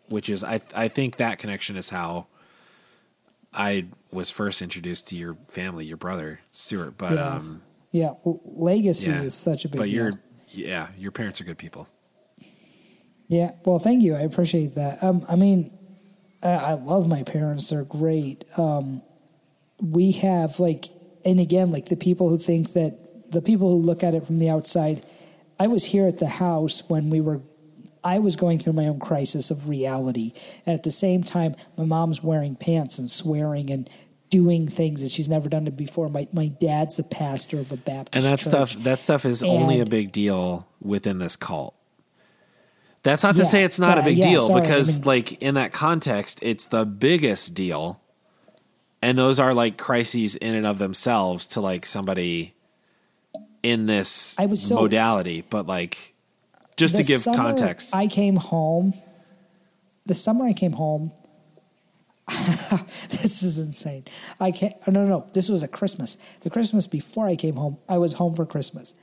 which 0.08 0.30
is 0.30 0.46
I 0.46 0.62
I 0.74 0.88
think 0.88 1.18
that 1.18 1.40
connection 1.40 1.76
is 1.76 1.90
how 1.90 2.28
I 3.54 3.88
was 4.12 4.30
first 4.30 4.62
introduced 4.62 5.08
to 5.08 5.18
your 5.18 5.36
family, 5.50 5.86
your 5.86 5.98
brother, 5.98 6.40
Stuart. 6.52 6.98
But 6.98 7.16
Yeah. 7.16 7.36
um 7.36 7.62
Yeah, 7.96 8.12
legacy 8.26 9.10
yeah. 9.10 9.22
is 9.22 9.34
such 9.34 9.64
a 9.64 9.70
big 9.70 9.80
but 9.80 9.86
deal. 9.86 9.94
you're 9.94 10.20
yeah, 10.50 10.90
your 10.98 11.12
parents 11.12 11.40
are 11.40 11.46
good 11.46 11.58
people. 11.58 11.88
Yeah, 13.30 13.52
well, 13.64 13.80
thank 13.80 14.04
you. 14.04 14.16
I 14.16 14.20
appreciate 14.20 14.76
that. 14.76 15.02
Um, 15.02 15.26
I 15.30 15.38
mean, 15.38 15.74
I, 16.44 16.56
I 16.56 16.74
love 16.74 17.08
my 17.08 17.24
parents; 17.24 17.70
they're 17.70 17.86
great. 17.86 18.44
Um, 18.58 19.02
we 19.80 20.12
have 20.12 20.60
like, 20.60 20.88
and 21.24 21.40
again, 21.40 21.72
like 21.72 21.86
the 21.86 21.96
people 21.96 22.28
who 22.28 22.38
think 22.38 22.74
that 22.74 23.32
the 23.32 23.42
people 23.42 23.70
who 23.70 23.78
look 23.78 24.04
at 24.04 24.14
it 24.14 24.26
from 24.26 24.40
the 24.40 24.50
outside. 24.50 25.06
I 25.58 25.68
was 25.68 25.86
here 25.86 26.06
at 26.06 26.18
the 26.18 26.28
house 26.28 26.84
when 26.90 27.10
we 27.10 27.22
were. 27.22 27.44
I 28.04 28.20
was 28.20 28.36
going 28.36 28.60
through 28.60 28.74
my 28.74 28.88
own 28.88 29.00
crisis 29.00 29.50
of 29.50 29.70
reality, 29.70 30.34
and 30.66 30.74
at 30.74 30.84
the 30.84 30.92
same 30.92 31.24
time, 31.24 31.56
my 31.78 31.86
mom's 31.86 32.22
wearing 32.22 32.58
pants 32.58 33.00
and 33.00 33.10
swearing 33.10 33.72
and 33.72 33.90
doing 34.40 34.68
things 34.68 35.02
that 35.02 35.12
she's 35.12 35.30
never 35.30 35.48
done 35.50 35.66
before. 35.76 36.10
My 36.10 36.28
my 36.34 36.48
dad's 36.60 37.00
a 37.00 37.04
pastor 37.04 37.60
of 37.60 37.72
a 37.72 37.78
Baptist, 37.78 38.16
and 38.16 38.26
that 38.26 38.40
church. 38.40 38.48
stuff 38.54 38.74
that 38.84 39.00
stuff 39.00 39.24
is 39.26 39.42
only 39.44 39.80
a 39.80 39.86
big 39.86 40.12
deal 40.12 40.68
within 40.82 41.18
this 41.20 41.36
cult 41.38 41.74
that's 43.04 43.22
not 43.24 43.36
to 43.36 43.44
Yeah, 43.44 43.48
say 43.54 43.64
it's 43.64 43.80
not 43.80 43.98
a 43.98 44.02
yeah, 44.02 44.06
big 44.06 44.18
yeah, 44.18 44.30
deal 44.32 44.42
sorry, 44.48 44.60
I 44.60 44.64
because 44.64 44.88
mean- 45.00 45.06
like 45.08 45.42
in 45.42 45.56
that 45.56 45.72
context 45.74 46.40
it's 46.42 46.66
the 46.66 46.86
biggest 46.86 47.54
deal 47.54 48.02
and 49.02 49.18
those 49.18 49.38
are 49.40 49.54
like 49.54 49.78
crises 49.78 50.36
in 50.36 50.54
and 50.56 50.66
of 50.66 50.78
themselves 50.80 51.46
to 51.54 51.62
like 51.62 51.86
somebody 51.86 52.54
in 53.64 53.86
this 53.86 54.36
I 54.40 54.48
was 54.48 54.62
so- 54.62 54.76
modality 54.76 55.44
but 55.50 55.66
like 55.68 56.14
just 56.78 56.96
to 56.98 57.04
give 57.04 57.24
context 57.24 57.96
I 57.96 58.08
came 58.08 58.36
home. 58.36 58.94
The 60.08 60.14
summer 60.14 60.46
I 60.46 60.54
came 60.54 60.74
home. 60.74 61.12
this 63.10 63.44
is 63.44 63.58
insane. 63.58 64.06
I 64.40 64.52
can't. 64.52 64.74
Oh, 64.88 64.92
no, 64.92 65.04
no, 65.06 65.20
no. 65.20 65.28
This 65.34 65.50
was 65.50 65.64
a 65.64 65.68
Christmas. 65.68 66.18
The 66.42 66.50
Christmas 66.50 66.88
before 66.88 67.28
I 67.28 67.36
came 67.36 67.56
home, 67.56 67.78
I 67.88 67.98
was 67.98 68.14
home 68.14 68.34
for 68.34 68.46
Christmas. 68.46 68.94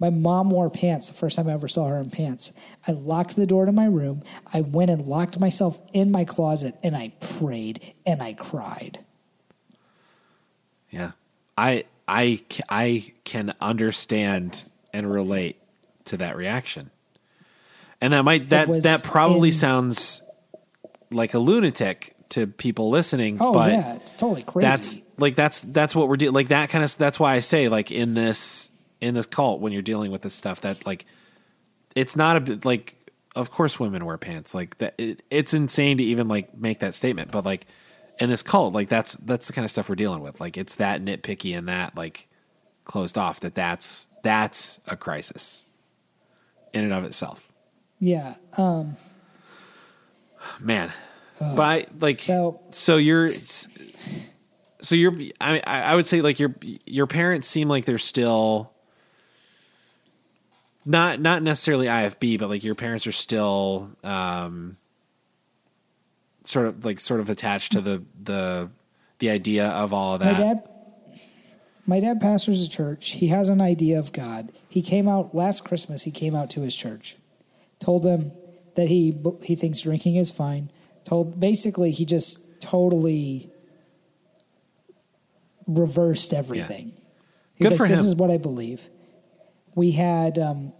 My 0.00 0.10
mom 0.10 0.50
wore 0.50 0.68
pants 0.68 1.08
the 1.08 1.14
first 1.14 1.36
time 1.36 1.48
I 1.48 1.52
ever 1.52 1.68
saw 1.68 1.86
her 1.86 1.98
in 2.00 2.10
pants. 2.10 2.52
I 2.88 2.92
locked 2.92 3.36
the 3.36 3.46
door 3.46 3.66
to 3.66 3.72
my 3.72 3.86
room. 3.86 4.22
I 4.52 4.60
went 4.60 4.90
and 4.90 5.06
locked 5.06 5.38
myself 5.38 5.80
in 5.92 6.10
my 6.10 6.24
closet 6.24 6.74
and 6.82 6.96
I 6.96 7.12
prayed 7.20 7.80
and 8.04 8.20
I 8.22 8.32
cried. 8.34 8.98
yeah 10.90 11.12
i 11.56 11.84
i 12.08 12.42
i 12.68 13.12
can 13.24 13.54
understand 13.60 14.64
and 14.92 15.10
relate 15.10 15.56
to 16.04 16.16
that 16.16 16.36
reaction 16.36 16.90
and 18.00 18.12
that 18.12 18.24
might 18.24 18.48
that 18.48 18.68
that 18.82 19.02
probably 19.02 19.48
in- 19.50 19.54
sounds 19.54 20.22
like 21.10 21.34
a 21.34 21.38
lunatic 21.38 22.11
to 22.32 22.46
people 22.46 22.90
listening 22.90 23.38
Oh 23.40 23.52
but 23.52 23.70
yeah, 23.72 23.94
it's 23.94 24.10
totally 24.12 24.42
crazy. 24.42 24.66
that's 24.68 25.00
like 25.18 25.36
that's 25.36 25.62
that's 25.62 25.94
what 25.94 26.08
we're 26.08 26.16
doing 26.16 26.32
like 26.32 26.48
that 26.48 26.68
kind 26.70 26.84
of 26.84 26.96
that's 26.96 27.18
why 27.18 27.34
i 27.34 27.40
say 27.40 27.68
like 27.68 27.90
in 27.90 28.14
this 28.14 28.70
in 29.00 29.14
this 29.14 29.26
cult 29.26 29.60
when 29.60 29.72
you're 29.72 29.82
dealing 29.82 30.10
with 30.10 30.22
this 30.22 30.34
stuff 30.34 30.60
that 30.62 30.84
like 30.84 31.06
it's 31.94 32.16
not 32.16 32.36
a 32.36 32.40
bit 32.40 32.64
like 32.64 32.96
of 33.36 33.50
course 33.50 33.78
women 33.80 34.04
wear 34.04 34.18
pants 34.18 34.54
like 34.54 34.76
that 34.78 34.94
it, 34.98 35.22
it's 35.30 35.54
insane 35.54 35.98
to 35.98 36.04
even 36.04 36.28
like 36.28 36.56
make 36.56 36.80
that 36.80 36.94
statement 36.94 37.30
but 37.30 37.44
like 37.44 37.66
in 38.18 38.28
this 38.28 38.42
cult, 38.42 38.72
like 38.74 38.88
that's 38.88 39.14
that's 39.14 39.46
the 39.46 39.52
kind 39.52 39.64
of 39.64 39.70
stuff 39.70 39.88
we're 39.88 39.94
dealing 39.94 40.20
with. 40.20 40.40
Like 40.40 40.56
it's 40.56 40.76
that 40.76 41.02
nitpicky 41.02 41.56
and 41.56 41.68
that 41.68 41.96
like 41.96 42.28
closed 42.84 43.18
off 43.18 43.40
that 43.40 43.54
that's 43.54 44.06
that's 44.22 44.80
a 44.86 44.96
crisis 44.96 45.66
in 46.72 46.84
and 46.84 46.92
of 46.92 47.04
itself. 47.04 47.50
Yeah. 47.98 48.34
Um, 48.58 48.96
Man, 50.60 50.92
but 51.56 51.62
I, 51.62 51.86
like 52.00 52.20
So- 52.20 52.60
so 52.70 52.96
you're 52.96 53.28
so 53.28 54.94
you're 54.94 55.14
I 55.40 55.60
I 55.64 55.94
would 55.94 56.06
say 56.06 56.20
like 56.22 56.38
your 56.40 56.54
your 56.86 57.06
parents 57.06 57.48
seem 57.48 57.68
like 57.68 57.84
they're 57.84 57.98
still 57.98 58.72
not 60.84 61.20
not 61.20 61.42
necessarily 61.42 61.86
IFB, 61.86 62.38
but 62.38 62.48
like 62.48 62.64
your 62.64 62.74
parents 62.74 63.06
are 63.06 63.12
still 63.12 63.90
um 64.02 64.76
sort 66.44 66.66
of 66.66 66.84
like 66.84 66.98
sort 67.00 67.20
of 67.20 67.30
attached 67.30 67.72
to 67.72 67.80
the 67.80 68.02
the 68.22 68.68
the 69.20 69.30
idea 69.30 69.68
of 69.68 69.92
all 69.92 70.14
of 70.16 70.20
my 70.20 70.32
that. 70.32 70.36
dad, 70.38 70.68
my 71.86 72.00
dad 72.00 72.20
pastors 72.20 72.60
a 72.66 72.68
church. 72.68 73.10
He 73.12 73.28
has 73.28 73.48
an 73.48 73.60
idea 73.60 73.98
of 73.98 74.12
God. 74.12 74.50
He 74.68 74.82
came 74.82 75.06
out 75.08 75.34
last 75.34 75.64
Christmas. 75.64 76.02
He 76.02 76.10
came 76.10 76.34
out 76.34 76.50
to 76.50 76.62
his 76.62 76.74
church, 76.74 77.16
told 77.78 78.02
them 78.02 78.32
that 78.74 78.88
he 78.88 79.16
he 79.44 79.54
thinks 79.54 79.80
drinking 79.82 80.16
is 80.16 80.30
fine. 80.32 80.70
Told 81.04 81.38
basically 81.38 81.90
he 81.90 82.04
just 82.04 82.38
totally 82.60 83.50
reversed 85.66 86.32
everything. 86.32 86.92
He's 87.54 87.68
Good 87.68 87.70
like, 87.70 87.76
for 87.78 87.88
this 87.88 88.00
him. 88.00 88.06
is 88.06 88.16
what 88.16 88.30
I 88.30 88.38
believe. 88.38 88.84
We 89.74 89.92
had 89.92 90.38
um, 90.38 90.72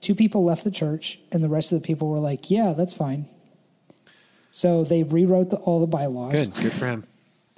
two 0.00 0.14
people 0.14 0.44
left 0.44 0.64
the 0.64 0.70
church, 0.70 1.18
and 1.32 1.42
the 1.42 1.48
rest 1.48 1.72
of 1.72 1.80
the 1.80 1.86
people 1.86 2.08
were 2.08 2.18
like, 2.18 2.50
"Yeah, 2.50 2.74
that's 2.76 2.94
fine." 2.94 3.26
So 4.50 4.84
they 4.84 5.04
rewrote 5.04 5.50
the, 5.50 5.56
all 5.58 5.80
the 5.80 5.86
bylaws. 5.86 6.32
Good, 6.32 6.54
good 6.54 6.72
for 6.72 6.86
him. 6.86 7.06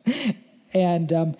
And 0.74 1.12
um, 1.12 1.34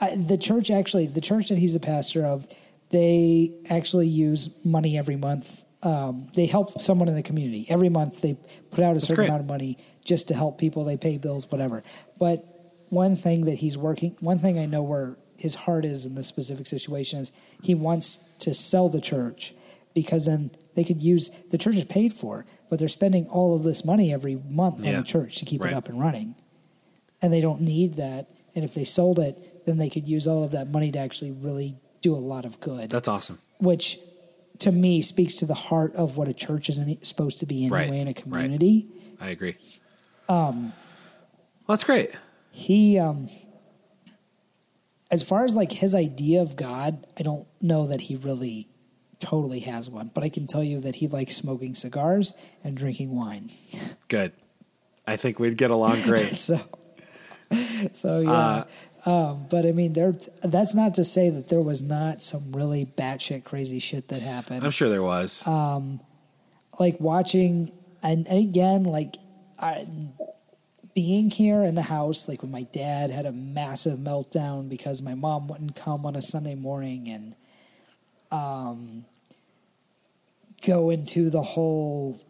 I, 0.00 0.14
the 0.14 0.38
church 0.38 0.70
actually, 0.70 1.06
the 1.06 1.20
church 1.20 1.48
that 1.48 1.58
he's 1.58 1.74
a 1.74 1.80
pastor 1.80 2.24
of, 2.24 2.46
they 2.90 3.52
actually 3.68 4.06
use 4.06 4.50
money 4.64 4.96
every 4.96 5.16
month. 5.16 5.64
Um, 5.82 6.28
they 6.34 6.46
help 6.46 6.80
someone 6.80 7.08
in 7.08 7.14
the 7.14 7.22
community 7.22 7.66
every 7.68 7.88
month. 7.88 8.20
They 8.20 8.36
put 8.70 8.82
out 8.82 8.96
a 8.96 9.00
certain 9.00 9.16
great. 9.16 9.28
amount 9.28 9.42
of 9.42 9.48
money 9.48 9.76
just 10.04 10.28
to 10.28 10.34
help 10.34 10.58
people. 10.58 10.82
They 10.84 10.96
pay 10.96 11.18
bills, 11.18 11.48
whatever. 11.50 11.82
But 12.18 12.44
one 12.88 13.14
thing 13.16 13.42
that 13.44 13.54
he's 13.56 13.76
working, 13.78 14.16
one 14.20 14.38
thing 14.38 14.58
I 14.58 14.66
know 14.66 14.82
where 14.82 15.16
his 15.36 15.54
heart 15.54 15.84
is 15.84 16.04
in 16.04 16.16
this 16.16 16.26
specific 16.26 16.66
situation 16.66 17.20
is 17.20 17.30
he 17.62 17.74
wants 17.74 18.18
to 18.40 18.52
sell 18.54 18.88
the 18.88 19.00
church 19.00 19.54
because 19.94 20.26
then 20.26 20.50
they 20.74 20.82
could 20.84 21.00
use 21.00 21.30
the 21.50 21.58
church 21.58 21.76
is 21.76 21.84
paid 21.84 22.12
for, 22.12 22.44
but 22.70 22.78
they're 22.80 22.88
spending 22.88 23.26
all 23.28 23.54
of 23.54 23.62
this 23.62 23.84
money 23.84 24.12
every 24.12 24.36
month 24.48 24.84
on 24.84 24.92
the 24.94 25.02
church 25.02 25.36
to 25.36 25.44
keep 25.44 25.60
Right. 25.62 25.72
it 25.72 25.76
up 25.76 25.88
and 25.88 26.00
running 26.00 26.34
and 27.22 27.32
they 27.32 27.40
don't 27.40 27.60
need 27.60 27.94
that. 27.94 28.28
And 28.54 28.64
if 28.64 28.74
they 28.74 28.84
sold 28.84 29.18
it, 29.20 29.64
then 29.66 29.78
they 29.78 29.88
could 29.90 30.08
use 30.08 30.26
all 30.26 30.42
of 30.42 30.52
that 30.52 30.68
money 30.70 30.90
to 30.92 30.98
actually 30.98 31.30
really 31.32 31.76
do 32.00 32.14
a 32.14 32.18
lot 32.18 32.44
of 32.44 32.58
good, 32.60 32.90
That's 32.90 33.08
awesome. 33.08 33.38
which 33.58 33.98
to 34.60 34.72
me 34.72 35.00
speaks 35.02 35.34
to 35.36 35.46
the 35.46 35.54
heart 35.54 35.94
of 35.94 36.16
what 36.16 36.28
a 36.28 36.32
church 36.34 36.68
is 36.68 36.80
supposed 37.02 37.38
to 37.40 37.46
be 37.46 37.64
anyway 37.64 37.88
Right, 37.88 37.92
in 37.92 38.02
a 38.02 38.04
right. 38.06 38.16
community. 38.16 38.86
I 39.20 39.28
agree. 39.30 39.56
Um, 40.28 40.72
well, 41.66 41.76
that's 41.76 41.84
great. 41.84 42.10
He, 42.50 42.98
um, 42.98 43.28
as 45.10 45.22
far 45.22 45.44
as 45.44 45.56
like 45.56 45.72
his 45.72 45.94
idea 45.94 46.42
of 46.42 46.56
God, 46.56 47.06
I 47.18 47.22
don't 47.22 47.46
know 47.60 47.86
that 47.86 48.02
he 48.02 48.16
really 48.16 48.66
totally 49.20 49.60
has 49.60 49.88
one, 49.90 50.10
but 50.14 50.22
I 50.24 50.28
can 50.28 50.46
tell 50.46 50.62
you 50.62 50.80
that 50.82 50.96
he 50.96 51.08
likes 51.08 51.34
smoking 51.36 51.74
cigars 51.74 52.34
and 52.62 52.76
drinking 52.76 53.14
wine. 53.16 53.50
Good. 54.08 54.32
I 55.06 55.16
think 55.16 55.38
we'd 55.38 55.56
get 55.56 55.70
along 55.70 56.02
great. 56.04 56.34
So, 56.36 56.60
so 57.92 58.20
yeah. 58.20 58.30
Uh, 58.30 58.64
um, 59.08 59.46
but 59.48 59.64
I 59.64 59.72
mean, 59.72 59.94
there. 59.94 60.14
That's 60.42 60.74
not 60.74 60.94
to 60.96 61.04
say 61.04 61.30
that 61.30 61.48
there 61.48 61.62
was 61.62 61.80
not 61.80 62.22
some 62.22 62.52
really 62.52 62.84
batshit 62.84 63.42
crazy 63.42 63.78
shit 63.78 64.08
that 64.08 64.20
happened. 64.20 64.66
I'm 64.66 64.70
sure 64.70 64.90
there 64.90 65.02
was. 65.02 65.46
like 66.78 67.00
watching, 67.00 67.72
and, 68.02 68.26
and 68.26 68.38
again, 68.38 68.84
like 68.84 69.16
I, 69.58 69.86
being 70.94 71.30
here 71.30 71.62
in 71.62 71.74
the 71.74 71.82
house, 71.82 72.28
like 72.28 72.42
when 72.42 72.50
my 72.50 72.64
dad 72.64 73.10
had 73.10 73.24
a 73.24 73.32
massive 73.32 73.98
meltdown 73.98 74.68
because 74.68 75.00
my 75.00 75.14
mom 75.14 75.48
wouldn't 75.48 75.74
come 75.74 76.04
on 76.04 76.14
a 76.14 76.20
Sunday 76.20 76.54
morning, 76.54 77.08
and 77.08 77.34
um, 78.30 79.06
go 80.66 80.90
into 80.90 81.30
the 81.30 81.40
whole 81.42 82.20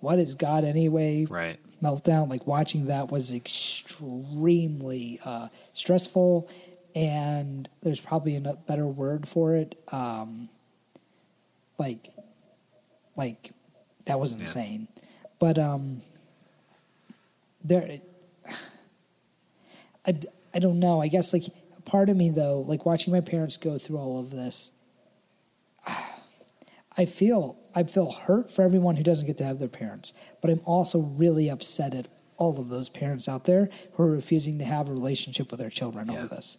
"what 0.00 0.18
is 0.18 0.34
God 0.34 0.64
anyway?" 0.64 1.26
right. 1.26 1.58
Meltdown. 1.82 2.28
Like 2.28 2.46
watching 2.46 2.86
that 2.86 3.10
was 3.10 3.32
extremely 3.32 5.18
uh, 5.24 5.48
stressful, 5.72 6.48
and 6.94 7.68
there's 7.82 8.00
probably 8.00 8.36
a 8.36 8.40
better 8.66 8.86
word 8.86 9.26
for 9.26 9.56
it. 9.56 9.74
Um, 9.90 10.48
like, 11.78 12.10
like 13.16 13.50
that 14.06 14.20
was 14.20 14.32
insane, 14.32 14.88
but 15.38 15.58
um, 15.58 16.02
there. 17.64 17.98
I 20.06 20.18
I 20.54 20.58
don't 20.58 20.78
know. 20.80 21.00
I 21.00 21.08
guess 21.08 21.32
like 21.32 21.44
part 21.84 22.08
of 22.08 22.16
me 22.16 22.30
though, 22.30 22.60
like 22.60 22.84
watching 22.84 23.12
my 23.12 23.20
parents 23.20 23.56
go 23.56 23.78
through 23.78 23.98
all 23.98 24.18
of 24.18 24.30
this. 24.30 24.70
I 26.98 27.04
feel 27.06 27.58
I 27.74 27.82
feel 27.84 28.10
hurt 28.12 28.50
for 28.50 28.62
everyone 28.62 28.96
who 28.96 29.02
doesn't 29.02 29.26
get 29.26 29.38
to 29.38 29.44
have 29.44 29.58
their 29.58 29.68
parents, 29.68 30.12
but 30.40 30.50
I'm 30.50 30.60
also 30.64 31.00
really 31.00 31.48
upset 31.48 31.94
at 31.94 32.08
all 32.36 32.60
of 32.60 32.68
those 32.68 32.88
parents 32.88 33.28
out 33.28 33.44
there 33.44 33.68
who 33.92 34.02
are 34.02 34.10
refusing 34.12 34.58
to 34.58 34.64
have 34.64 34.88
a 34.88 34.92
relationship 34.92 35.50
with 35.50 35.60
their 35.60 35.70
children 35.70 36.08
Yeah. 36.08 36.18
over 36.18 36.26
this. 36.34 36.56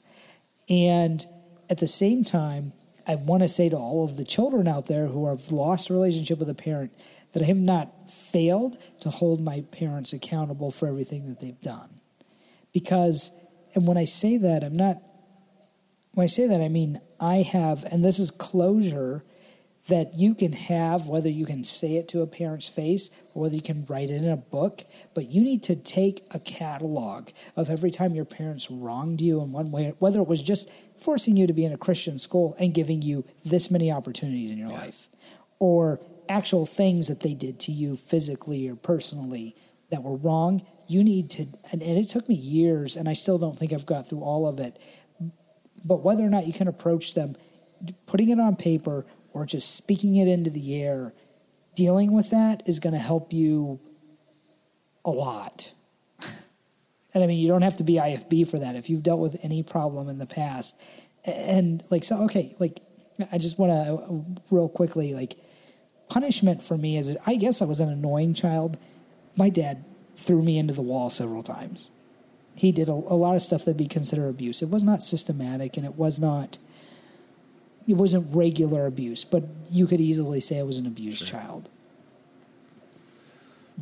And 0.70 1.26
at 1.70 1.78
the 1.80 1.88
same 1.88 2.24
time, 2.24 2.74
I 3.06 3.16
want 3.16 3.44
to 3.44 3.50
say 3.50 3.70
to 3.70 3.78
all 3.78 4.04
of 4.04 4.16
the 4.16 4.24
children 4.24 4.68
out 4.68 4.86
there 4.86 5.08
who 5.08 5.28
have 5.28 5.52
lost 5.52 5.90
a 5.90 5.94
relationship 5.94 6.40
with 6.40 6.50
a 6.50 6.56
parent 6.56 6.94
that 7.34 7.44
I 7.44 7.48
have 7.48 7.58
not 7.60 8.10
failed 8.10 8.78
to 9.02 9.10
hold 9.10 9.42
my 9.42 9.62
parents 9.72 10.14
accountable 10.14 10.72
for 10.72 10.88
everything 10.88 11.28
that 11.28 11.40
they've 11.42 11.60
done. 11.62 12.00
Because, 12.72 13.32
and 13.76 13.86
when 13.88 13.98
I 13.98 14.06
say 14.06 14.38
that, 14.38 14.64
I'm 14.64 14.76
not, 14.76 15.02
when 16.14 16.24
I 16.24 16.28
say 16.28 16.48
that, 16.48 16.62
I 16.62 16.70
mean, 16.70 17.00
I 17.20 17.38
have, 17.38 17.84
and 17.92 18.06
this 18.06 18.20
is 18.20 18.32
closure 18.32 19.24
that 19.88 20.18
you 20.18 20.34
can 20.34 20.54
have, 20.54 21.08
whether 21.08 21.30
you 21.30 21.46
can 21.46 21.64
say 21.64 21.96
it 21.96 22.08
to 22.08 22.22
a 22.22 22.28
parent's 22.28 22.70
face 22.70 23.10
or 23.34 23.44
whether 23.44 23.56
you 23.56 23.62
can 23.62 23.86
write 23.90 24.10
it 24.10 24.24
in 24.24 24.30
a 24.30 24.38
book, 24.38 24.84
but 25.14 25.30
you 25.30 25.42
need 25.42 25.62
to 25.64 25.76
take 25.76 26.26
a 26.32 26.40
catalog 26.40 27.30
of 27.56 27.70
every 27.70 27.92
time 27.92 28.16
your 28.16 28.26
parents 28.26 28.72
wronged 28.72 29.20
you 29.20 29.42
in 29.42 29.52
one 29.52 29.72
way, 29.72 29.94
whether 30.00 30.22
it 30.22 30.28
was 30.28 30.42
just 30.42 30.70
forcing 30.98 31.36
you 31.36 31.48
to 31.48 31.54
be 31.54 31.66
in 31.66 31.74
a 31.74 31.78
Christian 31.78 32.18
school 32.18 32.56
and 32.60 32.74
giving 32.74 33.02
you 33.02 33.26
this 33.44 33.70
many 33.70 33.92
opportunities 33.92 34.52
in 34.52 34.58
your 34.58 34.70
life, 34.70 35.10
or 35.60 36.00
actual 36.30 36.66
things 36.66 37.08
that 37.08 37.20
they 37.20 37.34
did 37.34 37.60
to 37.60 37.72
you 37.72 37.98
physically 37.98 38.70
or 38.70 38.76
personally 38.76 39.56
that 39.90 40.02
were 40.02 40.16
wrong. 40.16 40.66
You 40.88 41.04
need 41.04 41.30
to, 41.32 41.48
and, 41.72 41.82
and 41.82 41.98
it 41.98 42.08
took 42.08 42.30
me 42.30 42.36
years, 42.36 42.96
and 42.96 43.10
I 43.10 43.14
still 43.14 43.38
don't 43.38 43.58
think 43.60 43.74
I've 43.74 43.86
got 43.86 44.08
through 44.08 44.22
all 44.22 44.48
of 44.48 44.60
it. 44.62 44.80
But 45.84 46.04
whether 46.04 46.24
or 46.24 46.30
not 46.30 46.48
you 46.48 46.54
can 46.54 46.70
approach 46.70 47.14
them, 47.14 47.36
putting 48.06 48.30
it 48.30 48.40
on 48.40 48.56
paper 48.56 49.06
or 49.34 49.46
just 49.46 49.76
speaking 49.76 50.16
it 50.16 50.28
into 50.28 50.50
the 50.50 50.82
air, 50.82 51.14
dealing 51.76 52.14
with 52.14 52.30
that 52.30 52.64
is 52.66 52.80
going 52.80 52.94
to 52.94 53.00
help 53.00 53.34
you 53.34 53.80
a 55.04 55.10
lot. 55.10 55.74
And 57.14 57.24
I 57.24 57.28
mean, 57.28 57.40
you 57.40 57.48
don't 57.48 57.62
have 57.62 57.78
to 57.78 57.84
be 57.84 57.96
IFB 57.96 58.48
for 58.48 58.58
that. 58.60 58.76
If 58.76 58.90
you've 58.90 59.04
dealt 59.04 59.20
with 59.20 59.40
any 59.44 59.62
problem 59.62 60.10
in 60.10 60.18
the 60.18 60.26
past, 60.26 60.80
and 61.26 61.84
like, 61.92 62.04
so, 62.04 62.24
okay, 62.24 62.56
like, 62.60 62.80
I 63.32 63.38
just 63.38 63.60
want 63.60 63.72
to 63.72 64.42
real 64.50 64.68
quickly, 64.68 65.14
like, 65.14 65.36
punishment 66.10 66.64
for 66.64 66.78
me 66.78 66.98
is, 66.98 67.16
I 67.26 67.36
guess 67.36 67.62
I 67.62 67.66
was 67.66 67.80
an 67.80 67.90
annoying 67.90 68.34
child. 68.34 68.78
My 69.36 69.50
dad 69.50 69.84
threw 70.16 70.42
me 70.42 70.58
into 70.58 70.74
the 70.74 70.82
wall 70.82 71.10
several 71.10 71.44
times. 71.44 71.90
He 72.56 72.72
did 72.72 72.88
a, 72.88 72.92
a 72.92 73.18
lot 73.18 73.36
of 73.36 73.42
stuff 73.42 73.66
that'd 73.66 73.78
be 73.78 73.88
considered 73.88 74.28
abuse. 74.28 74.62
It 74.62 74.70
was 74.70 74.84
not 74.84 75.02
systematic 75.02 75.78
and 75.78 75.86
it 75.86 75.96
was 75.96 76.20
not 76.20 76.58
it 77.88 77.96
wasn't 77.96 78.34
regular 78.36 78.86
abuse, 78.86 79.24
but 79.24 79.44
you 79.72 79.88
could 79.88 80.00
easily 80.00 80.40
say 80.40 80.60
I 80.60 80.64
was 80.64 80.78
an 80.78 80.86
abused 80.86 81.28
child. 81.28 81.70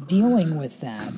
Dealing 0.08 0.58
with 0.58 0.80
that 0.82 1.14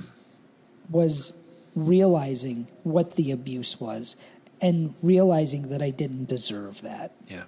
was 0.90 1.34
realizing 1.76 2.68
what 2.84 3.16
the 3.16 3.32
abuse 3.32 3.80
was 3.80 4.16
and 4.62 4.94
realizing 5.02 5.70
that 5.70 5.82
I 5.82 5.90
didn't 5.92 6.26
deserve 6.26 6.82
that 6.82 7.12
Yeah. 7.30 7.44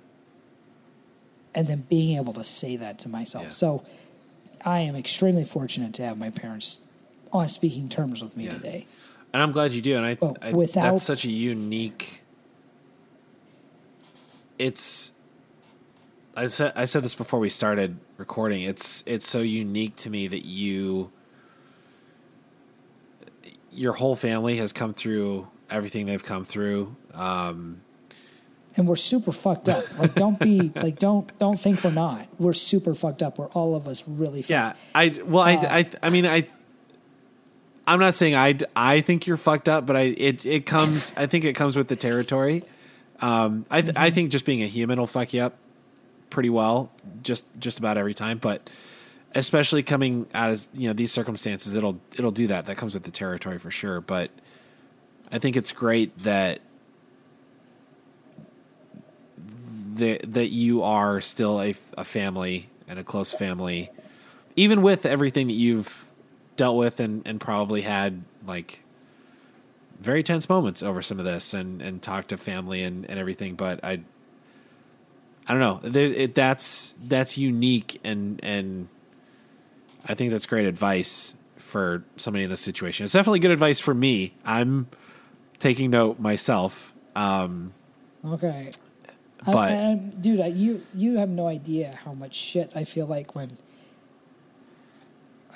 and 1.54 1.68
then 1.68 1.86
being 1.90 2.18
able 2.18 2.34
to 2.34 2.44
say 2.44 2.76
that 2.78 2.98
to 3.00 3.10
myself. 3.10 3.46
Yeah. 3.46 3.50
So 3.52 3.84
I 4.64 4.80
am 4.80 4.96
extremely 4.96 5.46
fortunate 5.46 5.94
to 5.96 6.06
have 6.06 6.18
my 6.18 6.30
parents 6.30 6.80
on 7.34 7.50
speaking 7.50 7.90
terms 7.90 8.24
with 8.24 8.36
me 8.38 8.46
Yeah. 8.46 8.54
today. 8.54 8.88
And 9.34 9.44
I'm 9.44 9.52
glad 9.52 9.74
you 9.74 9.82
do. 9.82 9.98
And 9.98 10.06
I, 10.06 10.18
I 10.42 10.54
without- 10.54 10.92
that's 10.92 11.04
such 11.04 11.26
a 11.26 11.30
unique. 11.30 12.22
It's. 14.58 15.12
I 16.36 16.48
said 16.48 16.74
I 16.76 16.86
said 16.86 17.04
this 17.04 17.16
before 17.16 17.40
we 17.40 17.50
started 17.50 17.98
recording. 18.18 18.64
It's 18.64 19.04
it's 19.06 19.28
so 19.28 19.40
unique 19.42 19.96
to 19.98 20.10
me 20.10 20.28
that 20.28 20.46
you. 20.46 21.12
your 23.72 23.94
whole 23.94 24.16
family 24.16 24.58
has 24.58 24.72
come 24.72 24.94
through 24.94 25.48
everything 25.70 26.06
they've 26.06 26.24
come 26.24 26.46
through. 26.46 26.96
Um, 27.14 27.82
and 28.78 28.88
we're 28.88 28.96
super 28.96 29.32
fucked 29.32 29.70
up. 29.70 29.98
Like, 30.00 30.16
don't 30.16 30.40
be 30.40 30.72
like, 30.76 31.00
don't 31.00 31.38
don't 31.40 31.60
think 31.60 31.84
we're 31.84 31.92
not. 31.92 32.28
We're 32.40 32.54
super 32.54 32.94
fucked 32.94 33.22
up. 33.22 33.38
We're 33.38 33.50
all 33.50 33.76
of 33.76 33.88
us 33.88 34.04
really. 34.08 34.42
Fucked. 34.42 34.50
Yeah, 34.50 34.74
I 34.94 35.22
well, 35.26 35.44
I, 35.44 35.56
uh, 35.56 35.62
I, 35.70 35.90
I 36.04 36.10
mean, 36.10 36.26
I, 36.26 36.48
I'm 37.88 38.00
not 38.00 38.16
saying 38.16 38.36
I, 38.36 38.58
I 38.76 39.02
think 39.02 39.28
you're 39.28 39.38
fucked 39.38 39.70
up, 39.70 39.86
but 39.86 39.96
I, 39.96 40.02
it, 40.02 40.46
it 40.46 40.66
comes. 40.66 41.14
I 41.16 41.26
think 41.26 41.46
it 41.46 41.54
comes 41.54 41.76
with 41.76 41.88
the 41.88 41.96
territory. 41.96 42.64
Um, 43.22 43.66
I, 43.70 43.82
mm-hmm. 43.82 43.98
I 43.98 44.10
think 44.10 44.32
just 44.32 44.46
being 44.46 44.62
a 44.62 44.68
human 44.68 45.00
will 45.00 45.08
fuck 45.08 45.34
you 45.34 45.42
up 45.42 45.56
pretty 46.30 46.50
well, 46.50 46.92
just 47.24 47.46
just 47.60 47.80
about 47.80 47.98
every 47.98 48.14
time. 48.14 48.38
But 48.38 48.70
especially 49.34 49.84
coming 49.84 50.28
out 50.34 50.52
of 50.52 50.68
you 50.74 50.88
know 50.88 50.94
these 50.94 51.12
circumstances, 51.12 51.76
it'll 51.76 52.00
it'll 52.18 52.32
do 52.32 52.48
that. 52.48 52.66
That 52.66 52.78
comes 52.78 52.94
with 52.94 53.04
the 53.04 53.12
territory 53.12 53.60
for 53.60 53.72
sure. 53.72 54.02
But 54.02 54.32
I 55.32 55.40
think 55.40 55.56
it's 55.56 55.72
great 55.72 56.18
that 56.24 56.62
that 59.96 60.34
that 60.34 60.48
you 60.48 60.84
are 60.84 61.22
still 61.22 61.62
a, 61.62 61.76
a 61.98 62.04
family 62.04 62.70
and 62.88 63.00
a 63.00 63.04
close 63.04 63.34
family, 63.34 63.90
even 64.56 64.82
with 64.82 65.06
everything 65.06 65.48
that 65.48 65.54
you've 65.54 66.06
dealt 66.56 66.78
with 66.78 67.00
and, 67.00 67.22
and 67.26 67.40
probably 67.40 67.82
had 67.82 68.24
like 68.48 68.84
very 70.00 70.24
tense 70.24 70.48
moments 70.50 70.84
over 70.84 71.02
some 71.02 71.20
of 71.20 71.26
this 71.26 71.54
and, 71.54 71.82
and 71.82 72.02
talk 72.02 72.28
to 72.28 72.38
family 72.38 72.84
and, 72.84 73.10
and 73.10 73.20
everything. 73.20 73.56
But 73.56 73.84
I, 73.84 74.02
I 75.48 75.54
don't 75.54 75.60
know. 75.60 75.90
It, 75.90 75.96
it, 75.96 76.36
that's 76.36 76.96
that's 77.04 77.38
unique 77.38 78.00
and 78.04 78.40
and 78.44 78.88
I 80.08 80.14
think 80.14 80.32
that's 80.32 80.46
great 80.46 80.66
advice 80.66 81.36
for 81.58 82.04
somebody 82.18 82.44
in 82.44 82.50
this 82.50 82.62
situation. 82.62 83.04
It's 83.04 83.14
definitely 83.14 83.40
good 83.40 83.52
advice 83.52 83.80
for 83.80 83.94
me. 83.94 84.34
I'm 84.44 84.88
taking 85.60 85.92
note 85.92 86.20
myself. 86.20 86.94
Um, 87.16 87.74
okay, 88.24 88.72
but 89.46 89.72
I, 89.72 89.92
I, 89.92 89.96
dude, 90.20 90.42
I, 90.42 90.48
you 90.48 90.84
you 90.94 91.18
have 91.18 91.30
no 91.30 91.48
idea 91.48 91.98
how 92.04 92.14
much 92.14 92.36
shit 92.36 92.72
I 92.76 92.84
feel 92.84 93.08
like 93.08 93.36
when 93.36 93.58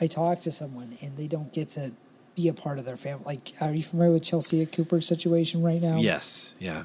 I 0.02 0.08
talk 0.08 0.40
to 0.42 0.52
someone 0.52 0.98
and 1.02 1.18
they 1.18 1.28
don't 1.28 1.52
get 1.52 1.70
to 1.70 1.94
be 2.36 2.48
a 2.48 2.54
part 2.54 2.80
of 2.80 2.86
their 2.86 2.98
family. 2.98 3.24
Like, 3.26 3.54
are 3.60 3.74
you 3.74 3.84
familiar 3.84 4.14
with 4.14 4.24
Chelsea 4.24 4.66
Cooper's 4.66 5.06
situation 5.06 5.62
right 5.62 5.82
now? 5.82 5.98
Yes. 5.98 6.54
Yeah. 6.60 6.84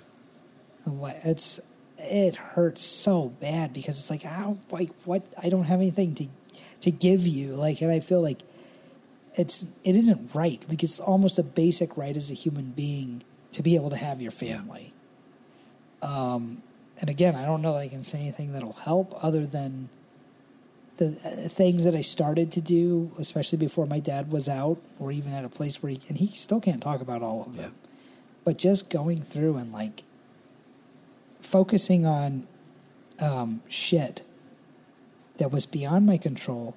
It's 0.87 1.61
it 2.05 2.37
hurts 2.37 2.85
so 2.85 3.31
bad 3.41 3.73
because 3.73 3.99
it's 3.99 4.11
like 4.11 4.23
how 4.23 4.59
like 4.71 4.91
what 5.05 5.23
I 5.43 5.49
don't 5.49 5.65
have 5.65 5.81
anything 5.81 6.15
to 6.17 6.27
to 6.83 6.91
give 6.91 7.27
you 7.27 7.55
like 7.55 7.81
and 7.81 7.91
I 7.91 8.01
feel 8.01 8.21
like 8.21 8.43
it's 9.35 9.67
it 9.83 9.97
isn't 9.97 10.35
right 10.35 10.65
like 10.69 10.83
it's 10.83 11.01
almost 11.01 11.39
a 11.39 11.43
basic 11.43 11.97
right 11.97 12.17
as 12.17 12.31
a 12.31 12.35
human 12.35 12.71
being 12.71 13.23
to 13.53 13.63
be 13.63 13.77
able 13.77 13.91
to 13.91 13.97
have 13.97 14.21
your 14.21 14.33
family. 14.33 14.93
Um, 16.03 16.63
and 17.01 17.09
again, 17.09 17.35
I 17.35 17.45
don't 17.45 17.63
know 17.63 17.73
that 17.73 17.81
I 17.81 17.89
can 17.89 18.03
say 18.03 18.21
anything 18.21 18.53
that'll 18.53 18.73
help 18.73 19.15
other 19.25 19.47
than 19.47 19.89
the 20.97 21.07
uh, 21.07 21.49
things 21.49 21.85
that 21.85 21.95
I 21.95 22.03
started 22.03 22.53
to 22.53 22.61
do, 22.61 23.13
especially 23.19 23.59
before 23.59 23.87
my 23.87 24.01
dad 24.01 24.31
was 24.31 24.49
out, 24.49 24.79
or 24.99 25.11
even 25.13 25.33
at 25.33 25.45
a 25.45 25.49
place 25.49 25.83
where 25.83 25.91
he 25.91 26.01
and 26.09 26.19
he 26.19 26.29
still 26.29 26.61
can't 26.61 26.83
talk 26.83 27.01
about 27.01 27.23
all 27.23 27.45
of 27.45 27.57
them. 27.57 27.73
Yeah. 27.75 27.91
But 28.45 28.59
just 28.59 28.91
going 28.91 29.23
through 29.23 29.57
and 29.57 29.73
like 29.73 30.03
focusing 31.45 32.07
on 32.07 32.47
um, 33.21 33.61
shit 33.69 34.23
that 35.37 35.51
was 35.51 35.67
beyond 35.67 36.07
my 36.07 36.17
control, 36.17 36.77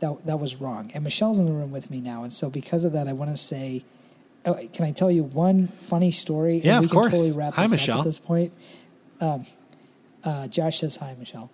that 0.00 0.24
that 0.26 0.38
was 0.38 0.56
wrong. 0.56 0.90
And 0.94 1.04
Michelle's 1.04 1.38
in 1.38 1.46
the 1.46 1.52
room 1.52 1.70
with 1.72 1.90
me 1.90 2.00
now, 2.00 2.22
and 2.22 2.32
so 2.32 2.50
because 2.50 2.84
of 2.84 2.92
that, 2.92 3.08
I 3.08 3.12
want 3.12 3.30
to 3.30 3.36
say, 3.36 3.84
oh, 4.44 4.58
can 4.72 4.84
I 4.84 4.92
tell 4.92 5.10
you 5.10 5.24
one 5.24 5.68
funny 5.68 6.10
story? 6.10 6.60
Yeah, 6.62 6.74
and 6.76 6.80
we 6.80 6.84
of 6.86 6.90
can 6.90 7.00
course. 7.00 7.12
Totally 7.12 7.32
wrap 7.32 7.54
hi, 7.54 7.66
Michelle. 7.66 8.00
at 8.00 8.04
this 8.04 8.18
point. 8.18 8.52
Um, 9.20 9.44
uh, 10.24 10.48
Josh 10.48 10.80
says 10.80 10.96
hi, 10.96 11.14
Michelle. 11.18 11.50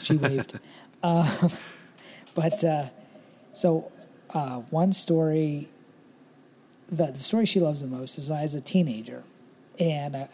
She 0.00 0.16
waved. 0.16 0.58
uh, 1.02 1.48
but 2.34 2.64
uh, 2.64 2.86
so 3.52 3.90
uh, 4.34 4.60
one 4.70 4.92
story, 4.92 5.68
the, 6.88 7.06
the 7.06 7.18
story 7.18 7.46
she 7.46 7.60
loves 7.60 7.80
the 7.80 7.86
most 7.86 8.18
is 8.18 8.30
as 8.30 8.54
a 8.54 8.60
teenager, 8.60 9.24
and 9.78 10.16
I, 10.16 10.28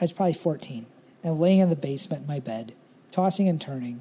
I 0.00 0.04
was 0.04 0.12
probably 0.12 0.34
fourteen, 0.34 0.86
and 1.22 1.38
laying 1.38 1.60
in 1.60 1.70
the 1.70 1.76
basement 1.76 2.22
in 2.22 2.28
my 2.28 2.40
bed, 2.40 2.74
tossing 3.10 3.48
and 3.48 3.60
turning, 3.60 4.00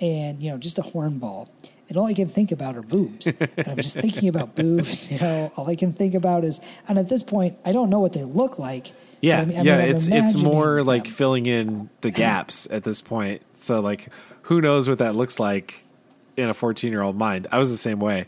and 0.00 0.40
you 0.40 0.50
know 0.50 0.58
just 0.58 0.78
a 0.78 0.82
hornball. 0.82 1.48
And 1.88 1.96
all 1.96 2.06
I 2.06 2.14
can 2.14 2.26
think 2.26 2.50
about 2.50 2.74
are 2.74 2.82
boobs. 2.82 3.26
and 3.40 3.68
I'm 3.68 3.76
just 3.76 3.96
thinking 3.96 4.28
about 4.28 4.56
boobs. 4.56 5.08
You 5.08 5.20
know, 5.20 5.52
all 5.56 5.70
I 5.70 5.76
can 5.76 5.92
think 5.92 6.14
about 6.14 6.42
is, 6.42 6.60
and 6.88 6.98
at 6.98 7.08
this 7.08 7.22
point, 7.22 7.56
I 7.64 7.70
don't 7.70 7.90
know 7.90 8.00
what 8.00 8.12
they 8.12 8.24
look 8.24 8.58
like 8.58 8.92
yeah, 9.20 9.40
I 9.40 9.44
mean, 9.44 9.64
yeah, 9.64 9.76
I 9.76 9.86
mean, 9.86 9.96
it's 9.96 10.08
it's 10.08 10.36
more 10.40 10.76
them. 10.76 10.86
like 10.86 11.06
filling 11.06 11.46
in 11.46 11.88
the 12.00 12.10
gaps 12.12 12.68
at 12.70 12.84
this 12.84 13.00
point. 13.00 13.42
So 13.56 13.80
like, 13.80 14.08
who 14.42 14.60
knows 14.60 14.88
what 14.88 14.98
that 14.98 15.14
looks 15.14 15.40
like 15.40 15.84
in 16.36 16.48
a 16.48 16.54
fourteen 16.54 16.92
year 16.92 17.02
old 17.02 17.16
mind? 17.16 17.46
I 17.50 17.58
was 17.58 17.70
the 17.70 17.76
same 17.76 17.98
way. 17.98 18.26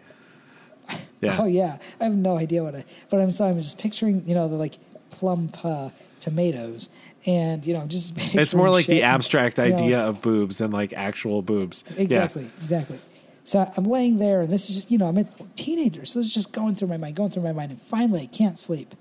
Yeah. 1.20 1.36
oh 1.40 1.46
yeah, 1.46 1.78
I 2.00 2.04
have 2.04 2.14
no 2.14 2.38
idea 2.38 2.62
what 2.62 2.74
I. 2.74 2.84
But 3.10 3.20
I'm 3.20 3.30
sorry, 3.30 3.50
I'm 3.50 3.58
just 3.58 3.78
picturing 3.78 4.26
you 4.26 4.34
know 4.34 4.48
the 4.48 4.56
like 4.56 4.74
plump 5.10 5.64
uh, 5.64 5.90
tomatoes, 6.20 6.88
and 7.28 7.64
you 7.64 7.74
know 7.74 7.86
just. 7.86 8.14
It's 8.34 8.54
more 8.54 8.70
like 8.70 8.86
the 8.86 9.04
abstract 9.04 9.60
idea 9.60 9.98
know, 9.98 10.08
of 10.08 10.22
boobs 10.22 10.58
than 10.58 10.72
like 10.72 10.92
actual 10.92 11.42
boobs. 11.42 11.84
Exactly, 11.96 12.42
yeah. 12.42 12.50
exactly. 12.56 12.98
So 13.44 13.70
I'm 13.76 13.84
laying 13.84 14.18
there, 14.18 14.40
and 14.40 14.50
this 14.50 14.68
is 14.68 14.76
just, 14.76 14.90
you 14.90 14.98
know 14.98 15.06
I'm 15.06 15.18
a 15.18 15.24
teenager, 15.54 16.04
so 16.04 16.18
this 16.18 16.26
is 16.26 16.34
just 16.34 16.52
going 16.52 16.74
through 16.74 16.88
my 16.88 16.96
mind, 16.96 17.14
going 17.14 17.30
through 17.30 17.44
my 17.44 17.52
mind, 17.52 17.70
and 17.70 17.80
finally 17.80 18.22
I 18.22 18.26
can't 18.26 18.58
sleep 18.58 18.94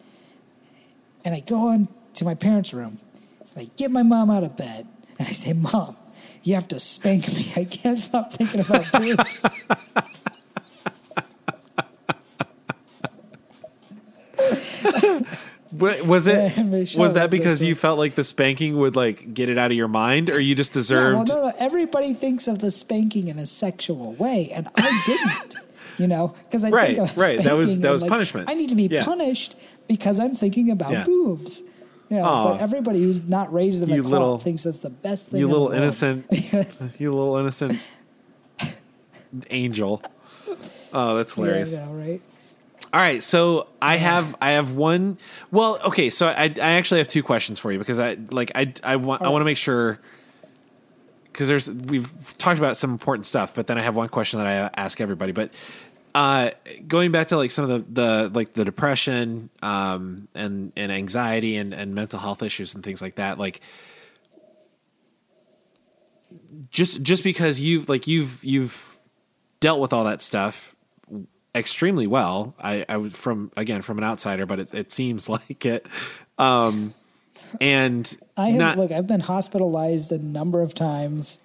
and 1.27 1.35
I 1.35 1.41
go 1.41 1.67
on 1.67 1.89
to 2.13 2.23
my 2.23 2.35
parents' 2.35 2.73
room 2.73 2.99
and 3.53 3.67
I 3.67 3.69
get 3.75 3.91
my 3.91 4.01
mom 4.01 4.31
out 4.31 4.43
of 4.43 4.55
bed 4.55 4.87
and 5.19 5.27
I 5.27 5.33
say, 5.33 5.51
Mom, 5.51 5.97
you 6.41 6.55
have 6.55 6.69
to 6.69 6.79
spank 6.79 7.27
me. 7.27 7.51
I 7.53 7.65
can't 7.65 7.99
stop 7.99 8.31
thinking 8.31 8.61
about 8.61 8.89
boobs. 8.93 9.45
Was 15.77 16.27
it 16.27 16.95
was 16.97 17.13
that 17.13 17.29
because 17.29 17.61
you 17.63 17.75
felt 17.75 17.97
like 17.97 18.15
the 18.15 18.23
spanking 18.23 18.77
would 18.77 18.95
like 18.95 19.33
get 19.33 19.49
it 19.49 19.57
out 19.57 19.71
of 19.71 19.77
your 19.77 19.87
mind 19.87 20.29
or 20.29 20.39
you 20.39 20.55
just 20.55 20.73
deserved 20.73 21.29
yeah, 21.29 21.35
well, 21.35 21.43
no, 21.43 21.49
no. 21.49 21.53
everybody 21.59 22.13
thinks 22.13 22.47
of 22.47 22.59
the 22.59 22.71
spanking 22.71 23.27
in 23.27 23.39
a 23.39 23.45
sexual 23.45 24.13
way 24.13 24.49
and 24.53 24.67
i 24.75 25.03
didn't 25.05 25.55
you 25.97 26.07
know 26.07 26.35
because 26.43 26.63
i 26.63 26.69
right, 26.69 26.95
think 26.95 27.09
of 27.09 27.17
right 27.17 27.43
that 27.43 27.55
was 27.55 27.79
that 27.79 27.91
was 27.91 28.01
like, 28.01 28.09
punishment 28.09 28.49
i 28.49 28.53
need 28.53 28.69
to 28.69 28.75
be 28.75 28.87
yeah. 28.87 29.03
punished 29.03 29.55
because 29.87 30.19
I'm 30.19 30.35
thinking 30.35 30.69
about 30.69 30.91
yeah. 30.91 31.03
boobs. 31.03 31.61
Yeah, 32.09 32.21
but 32.21 32.61
everybody 32.61 33.01
who's 33.01 33.25
not 33.25 33.51
raised 33.51 33.83
in 33.83 33.89
the 33.89 34.01
cult 34.01 34.41
thinks 34.41 34.63
that's 34.63 34.79
the 34.79 34.89
best 34.89 35.29
thing. 35.29 35.41
You 35.41 35.49
little 35.49 35.71
innocent, 35.71 36.25
you 36.99 37.11
little 37.11 37.35
innocent 37.35 37.85
angel. 39.49 40.01
Oh, 40.93 41.17
that's 41.17 41.33
hilarious. 41.33 41.73
Yeah, 41.73 41.91
right. 41.91 42.21
All 42.97 43.03
right, 43.03 43.21
so 43.21 43.67
I 43.79 43.97
have 43.97 44.35
I 44.41 44.53
have 44.53 44.71
one. 44.71 45.19
Well, 45.51 45.79
okay, 45.85 46.09
so 46.09 46.25
I 46.25 46.45
I 46.45 46.71
actually 46.71 46.97
have 46.97 47.07
two 47.07 47.21
questions 47.21 47.59
for 47.59 47.71
you 47.71 47.77
because 47.77 47.99
I 47.99 48.17
like 48.31 48.51
I 48.55 48.73
I 48.83 48.95
want 48.95 49.21
I 49.21 49.29
want 49.29 49.41
to 49.41 49.45
make 49.45 49.57
sure 49.57 49.99
because 51.25 51.47
there's 51.47 51.71
we've 51.71 52.11
talked 52.39 52.57
about 52.57 52.75
some 52.75 52.89
important 52.89 53.27
stuff, 53.27 53.53
but 53.53 53.67
then 53.67 53.77
I 53.77 53.83
have 53.83 53.95
one 53.95 54.09
question 54.09 54.39
that 54.39 54.47
I 54.47 54.81
ask 54.81 54.99
everybody. 54.99 55.31
But 55.31 55.51
uh, 56.15 56.49
going 56.87 57.11
back 57.11 57.27
to 57.27 57.37
like 57.37 57.51
some 57.51 57.69
of 57.69 57.93
the, 57.93 58.01
the 58.01 58.31
like 58.33 58.53
the 58.53 58.65
depression 58.65 59.51
um, 59.61 60.27
and 60.33 60.71
and 60.75 60.91
anxiety 60.91 61.55
and, 61.55 61.75
and 61.75 61.93
mental 61.93 62.17
health 62.17 62.41
issues 62.41 62.73
and 62.73 62.83
things 62.83 62.99
like 62.99 63.17
that 63.17 63.37
like 63.37 63.61
just 66.71 67.03
just 67.03 67.23
because 67.23 67.61
you've 67.61 67.89
like 67.89 68.07
you've 68.07 68.43
you've 68.43 68.97
dealt 69.59 69.79
with 69.79 69.93
all 69.93 70.05
that 70.05 70.23
stuff 70.23 70.73
extremely 71.57 72.07
well 72.07 72.53
i 72.59 72.85
i 72.87 72.97
would 72.97 73.13
from 73.13 73.51
again 73.57 73.81
from 73.81 73.97
an 73.97 74.03
outsider 74.03 74.45
but 74.45 74.59
it, 74.59 74.73
it 74.73 74.91
seems 74.91 75.29
like 75.37 75.65
it 75.65 75.85
um 76.37 76.93
and 77.61 78.17
i 78.35 78.49
have 78.49 78.59
not, 78.59 78.77
look 78.77 78.91
i've 78.91 79.07
been 79.07 79.19
hospitalized 79.19 80.11
a 80.11 80.17
number 80.17 80.61
of 80.61 80.73
times 80.73 81.39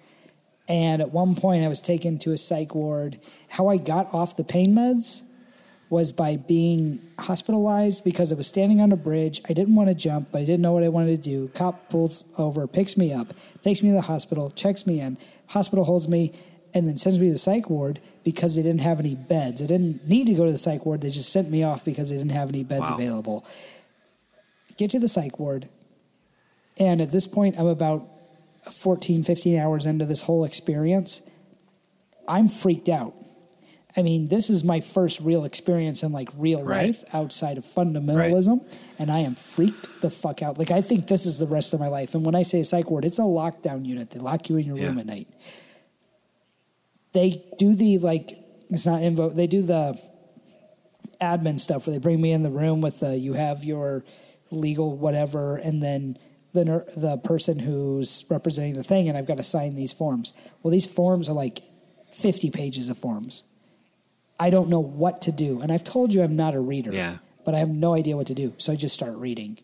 and 0.67 1.01
at 1.01 1.11
one 1.11 1.35
point, 1.35 1.63
I 1.63 1.67
was 1.67 1.81
taken 1.81 2.17
to 2.19 2.31
a 2.31 2.37
psych 2.37 2.73
ward. 2.73 3.19
How 3.49 3.67
I 3.67 3.77
got 3.77 4.13
off 4.13 4.37
the 4.37 4.43
pain 4.43 4.73
meds 4.73 5.21
was 5.89 6.11
by 6.11 6.37
being 6.37 6.99
hospitalized 7.19 8.03
because 8.03 8.31
I 8.31 8.35
was 8.35 8.47
standing 8.47 8.81
on 8.81 8.91
a 8.91 8.95
bridge. 8.95 9.41
I 9.47 9.53
didn't 9.53 9.75
want 9.75 9.89
to 9.89 9.95
jump, 9.95 10.29
but 10.31 10.41
I 10.41 10.45
didn't 10.45 10.61
know 10.61 10.73
what 10.73 10.83
I 10.83 10.89
wanted 10.89 11.21
to 11.21 11.29
do. 11.29 11.47
Cop 11.49 11.89
pulls 11.89 12.23
over, 12.37 12.65
picks 12.65 12.97
me 12.97 13.13
up, 13.13 13.33
takes 13.61 13.83
me 13.83 13.89
to 13.89 13.95
the 13.95 14.01
hospital, 14.01 14.49
checks 14.51 14.87
me 14.87 15.01
in. 15.01 15.17
Hospital 15.47 15.83
holds 15.83 16.07
me, 16.07 16.31
and 16.73 16.87
then 16.87 16.97
sends 16.97 17.19
me 17.19 17.27
to 17.27 17.33
the 17.33 17.37
psych 17.37 17.69
ward 17.69 17.99
because 18.23 18.55
they 18.55 18.63
didn't 18.63 18.81
have 18.81 18.99
any 18.99 19.15
beds. 19.15 19.61
I 19.61 19.65
didn't 19.65 20.07
need 20.07 20.27
to 20.27 20.33
go 20.33 20.45
to 20.45 20.51
the 20.51 20.57
psych 20.57 20.85
ward. 20.85 21.01
They 21.01 21.09
just 21.09 21.31
sent 21.31 21.49
me 21.49 21.63
off 21.63 21.85
because 21.85 22.09
they 22.09 22.17
didn't 22.17 22.31
have 22.31 22.49
any 22.49 22.63
beds 22.63 22.89
wow. 22.89 22.95
available. 22.95 23.45
Get 24.77 24.91
to 24.91 24.99
the 24.99 25.07
psych 25.07 25.39
ward, 25.39 25.69
and 26.77 27.01
at 27.01 27.11
this 27.11 27.27
point, 27.27 27.59
I'm 27.59 27.67
about 27.67 28.07
14, 28.71 29.23
15 29.23 29.57
hours 29.59 29.85
into 29.85 30.05
this 30.05 30.21
whole 30.21 30.45
experience, 30.45 31.21
I'm 32.27 32.47
freaked 32.47 32.89
out. 32.89 33.13
I 33.95 34.01
mean, 34.01 34.29
this 34.29 34.49
is 34.49 34.63
my 34.63 34.79
first 34.79 35.19
real 35.19 35.43
experience 35.43 36.01
in 36.01 36.11
like 36.11 36.29
real 36.35 36.63
Right. 36.63 36.87
life 36.87 37.03
outside 37.13 37.57
of 37.57 37.65
fundamentalism, 37.65 38.61
and 38.97 39.11
I 39.11 39.19
am 39.19 39.35
freaked 39.35 40.01
the 40.01 40.09
fuck 40.09 40.41
out. 40.41 40.57
Like 40.57 40.71
I 40.71 40.81
think 40.81 41.07
this 41.07 41.25
is 41.25 41.37
the 41.37 41.45
rest 41.45 41.73
of 41.73 41.79
my 41.79 41.89
life. 41.89 42.15
And 42.15 42.25
when 42.25 42.33
I 42.33 42.41
say 42.41 42.59
a 42.59 42.63
psych 42.63 42.89
ward, 42.89 43.05
it's 43.05 43.19
a 43.19 43.23
lockdown 43.23 43.85
unit. 43.85 44.09
They 44.09 44.19
lock 44.19 44.49
you 44.49 44.57
in 44.57 44.65
your 44.65 44.77
room 44.77 44.97
at 44.97 45.05
night. 45.05 45.27
They 47.13 47.43
do 47.57 47.75
the 47.75 47.97
like 47.99 48.37
it's 48.69 48.85
not 48.85 49.01
info. 49.01 49.29
They 49.29 49.47
do 49.47 49.61
the 49.61 49.99
admin 51.21 51.59
stuff 51.59 51.87
where 51.87 51.93
they 51.93 51.99
bring 51.99 52.21
me 52.21 52.31
in 52.31 52.43
the 52.43 52.49
room 52.49 52.81
with 52.81 52.99
the 52.99 53.17
you 53.17 53.33
have 53.33 53.63
your 53.63 54.03
legal 54.51 54.97
whatever, 54.97 55.57
and 55.57 55.81
then 55.81 56.17
the 56.53 56.65
ner- 56.65 56.85
the 56.95 57.17
person 57.17 57.59
who's 57.59 58.25
representing 58.29 58.75
the 58.75 58.83
thing, 58.83 59.07
and 59.07 59.17
I've 59.17 59.27
got 59.27 59.37
to 59.37 59.43
sign 59.43 59.75
these 59.75 59.93
forms. 59.93 60.33
Well, 60.61 60.71
these 60.71 60.85
forms 60.85 61.29
are 61.29 61.33
like 61.33 61.61
fifty 62.11 62.49
pages 62.49 62.89
of 62.89 62.97
forms. 62.97 63.43
I 64.39 64.49
don't 64.49 64.69
know 64.69 64.79
what 64.79 65.21
to 65.23 65.31
do, 65.31 65.61
and 65.61 65.71
I've 65.71 65.83
told 65.83 66.13
you 66.13 66.23
I'm 66.23 66.35
not 66.35 66.53
a 66.53 66.59
reader. 66.59 66.91
Yeah. 66.91 67.17
but 67.45 67.53
I 67.53 67.59
have 67.59 67.69
no 67.69 67.93
idea 67.93 68.15
what 68.15 68.27
to 68.27 68.33
do, 68.33 68.53
so 68.57 68.71
I 68.73 68.75
just 68.75 68.95
start 68.95 69.15
reading. 69.15 69.59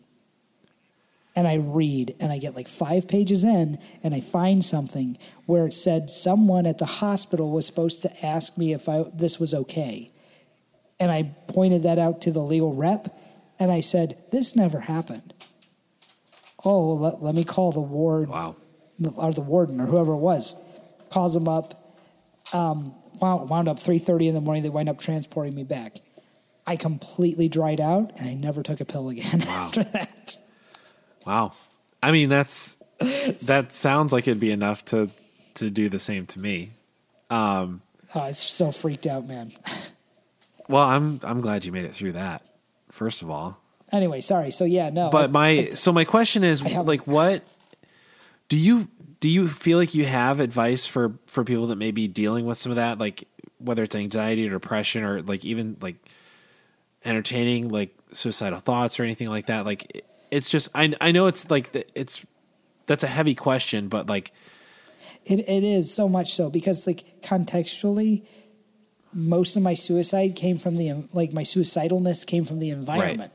And 1.40 1.48
I 1.48 1.54
read, 1.54 2.16
and 2.20 2.30
I 2.30 2.36
get 2.36 2.54
like 2.54 2.68
five 2.68 3.08
pages 3.08 3.44
in, 3.44 3.78
and 4.02 4.14
I 4.14 4.20
find 4.20 4.62
something 4.62 5.16
where 5.46 5.64
it 5.66 5.72
said 5.72 6.10
someone 6.10 6.66
at 6.66 6.76
the 6.76 6.84
hospital 6.84 7.50
was 7.50 7.64
supposed 7.64 8.02
to 8.02 8.26
ask 8.26 8.58
me 8.58 8.74
if 8.74 8.90
I 8.90 9.04
this 9.14 9.40
was 9.40 9.54
okay 9.54 10.10
and 11.00 11.10
I 11.10 11.34
pointed 11.48 11.84
that 11.84 11.98
out 11.98 12.20
to 12.22 12.30
the 12.30 12.40
legal 12.42 12.74
rep, 12.74 13.08
and 13.58 13.72
I 13.72 13.80
said, 13.80 14.22
"This 14.30 14.54
never 14.54 14.80
happened." 14.80 15.32
Oh, 16.62 16.88
well, 16.88 16.98
let, 16.98 17.22
let 17.22 17.34
me 17.34 17.42
call 17.42 17.72
the 17.72 17.80
ward 17.80 18.28
Wow. 18.28 18.54
or 19.16 19.32
the 19.32 19.40
warden 19.40 19.80
or 19.80 19.86
whoever 19.86 20.12
it 20.12 20.18
was. 20.18 20.54
Calls 21.08 21.32
them 21.32 21.48
up. 21.48 21.96
Um, 22.52 22.94
wound, 23.18 23.48
wound 23.48 23.68
up 23.68 23.78
three 23.78 23.96
thirty 23.98 24.28
in 24.28 24.34
the 24.34 24.42
morning. 24.42 24.62
They 24.62 24.68
wind 24.68 24.90
up 24.90 24.98
transporting 24.98 25.54
me 25.54 25.64
back. 25.64 25.96
I 26.66 26.76
completely 26.76 27.48
dried 27.48 27.80
out, 27.80 28.12
and 28.18 28.28
I 28.28 28.34
never 28.34 28.62
took 28.62 28.82
a 28.82 28.84
pill 28.84 29.08
again 29.08 29.42
after 29.48 29.82
that. 29.84 30.14
Wow. 31.26 31.52
I 32.02 32.12
mean, 32.12 32.28
that's 32.28 32.76
that 33.46 33.68
sounds 33.72 34.12
like 34.12 34.26
it'd 34.28 34.40
be 34.40 34.50
enough 34.52 34.84
to 34.86 35.10
to 35.54 35.70
do 35.70 35.88
the 35.88 35.98
same 35.98 36.26
to 36.26 36.38
me. 36.40 36.70
Um, 37.28 37.82
oh, 38.14 38.20
I 38.20 38.26
was 38.28 38.38
so 38.38 38.70
freaked 38.72 39.06
out, 39.06 39.26
man. 39.26 39.52
Well, 40.68 40.82
I'm 40.86 41.18
I'm 41.24 41.40
glad 41.40 41.64
you 41.64 41.72
made 41.72 41.84
it 41.84 41.92
through 41.92 42.12
that. 42.12 42.42
First 42.92 43.22
of 43.22 43.30
all, 43.30 43.58
Anyway, 43.90 44.20
sorry. 44.20 44.52
So 44.52 44.64
yeah, 44.64 44.88
no. 44.90 45.10
but 45.10 45.24
it's- 45.24 45.32
my 45.34 45.48
it's- 45.50 45.80
so 45.80 45.90
my 45.92 46.04
question 46.04 46.44
is 46.44 46.62
like 46.76 47.08
what 47.08 47.42
do 48.48 48.56
you 48.56 48.86
do 49.18 49.28
you 49.28 49.48
feel 49.48 49.78
like 49.78 49.94
you 49.96 50.04
have 50.04 50.38
advice 50.38 50.86
for 50.86 51.14
for 51.26 51.42
people 51.42 51.66
that 51.68 51.76
may 51.76 51.90
be 51.90 52.06
dealing 52.06 52.46
with 52.46 52.56
some 52.56 52.70
of 52.70 52.76
that 52.76 52.98
like 53.00 53.26
whether 53.58 53.82
it's 53.82 53.96
anxiety 53.96 54.46
or 54.46 54.50
depression 54.50 55.02
or 55.02 55.22
like 55.22 55.44
even 55.44 55.76
like 55.80 55.96
entertaining 57.04 57.68
like 57.68 57.92
suicidal 58.12 58.60
thoughts 58.60 59.00
or 59.00 59.02
anything 59.02 59.28
like 59.28 59.46
that 59.46 59.64
like 59.64 60.04
it's 60.30 60.50
just 60.50 60.68
I 60.74 60.94
I 61.00 61.12
know 61.12 61.26
it's 61.26 61.50
like 61.50 61.72
the- 61.72 61.86
it's 61.98 62.24
that's 62.86 63.04
a 63.04 63.08
heavy 63.08 63.34
question 63.34 63.88
but 63.88 64.08
like 64.08 64.32
It 65.24 65.40
it 65.48 65.64
is 65.64 65.92
so 65.94 66.08
much 66.08 66.34
so 66.34 66.50
because 66.50 66.86
like 66.86 67.04
contextually, 67.22 68.24
most 69.12 69.56
of 69.56 69.62
my 69.62 69.74
suicide 69.74 70.34
came 70.36 70.56
from 70.58 70.76
the 70.76 71.04
like 71.12 71.32
my 71.32 71.42
suicidalness 71.42 72.24
came 72.26 72.44
from 72.44 72.58
the 72.58 72.70
environment. 72.70 73.32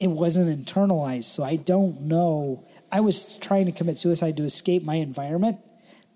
It 0.00 0.08
wasn't 0.10 0.48
internalized, 0.50 1.24
so 1.24 1.44
I 1.44 1.56
don't 1.56 2.02
know. 2.02 2.64
I 2.90 3.00
was 3.00 3.36
trying 3.36 3.66
to 3.66 3.72
commit 3.72 3.98
suicide 3.98 4.36
to 4.38 4.42
escape 4.44 4.82
my 4.82 4.96
environment, 4.96 5.58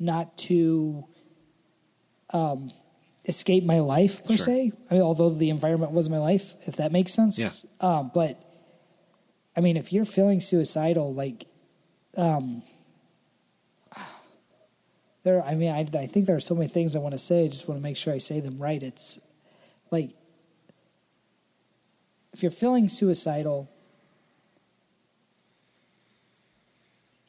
not 0.01 0.37
to 0.39 1.05
um, 2.35 2.73
escape 3.27 3.63
my 3.65 3.79
life 3.79 4.25
per 4.25 4.37
Sure. 4.37 4.47
se. 4.47 4.73
I 4.91 4.95
mean, 4.95 5.03
although 5.03 5.31
the 5.31 5.51
environment 5.51 5.93
was 5.93 6.09
my 6.09 6.19
life, 6.19 6.55
if 6.67 6.77
that 6.77 6.91
makes 6.91 7.13
sense. 7.15 7.39
Yeah. 7.39 7.51
Um, 7.81 8.11
but 8.13 8.43
I 9.57 9.61
mean, 9.61 9.77
if 9.77 9.93
you're 9.93 10.05
feeling 10.05 10.41
suicidal, 10.41 11.15
like 11.15 11.47
um, 12.17 12.63
there 15.27 15.43
i 15.43 15.55
mean 15.55 15.71
I, 15.71 15.81
I 15.81 16.07
think 16.07 16.27
there 16.27 16.37
are 16.37 16.41
so 16.41 16.55
many 16.55 16.69
things 16.69 16.95
i 16.95 17.01
want 17.01 17.13
to 17.13 17.19
say 17.19 17.45
i 17.45 17.49
just 17.49 17.69
want 17.69 17.81
to 17.81 17.83
make 17.83 17.97
sure 17.97 18.15
i 18.15 18.19
say 18.19 18.41
them 18.41 18.59
right. 18.59 18.83
It's 18.83 19.21
like 19.91 20.11
if 22.33 22.43
you're 22.43 22.53
feeling 22.53 22.89
suicidal 22.89 23.69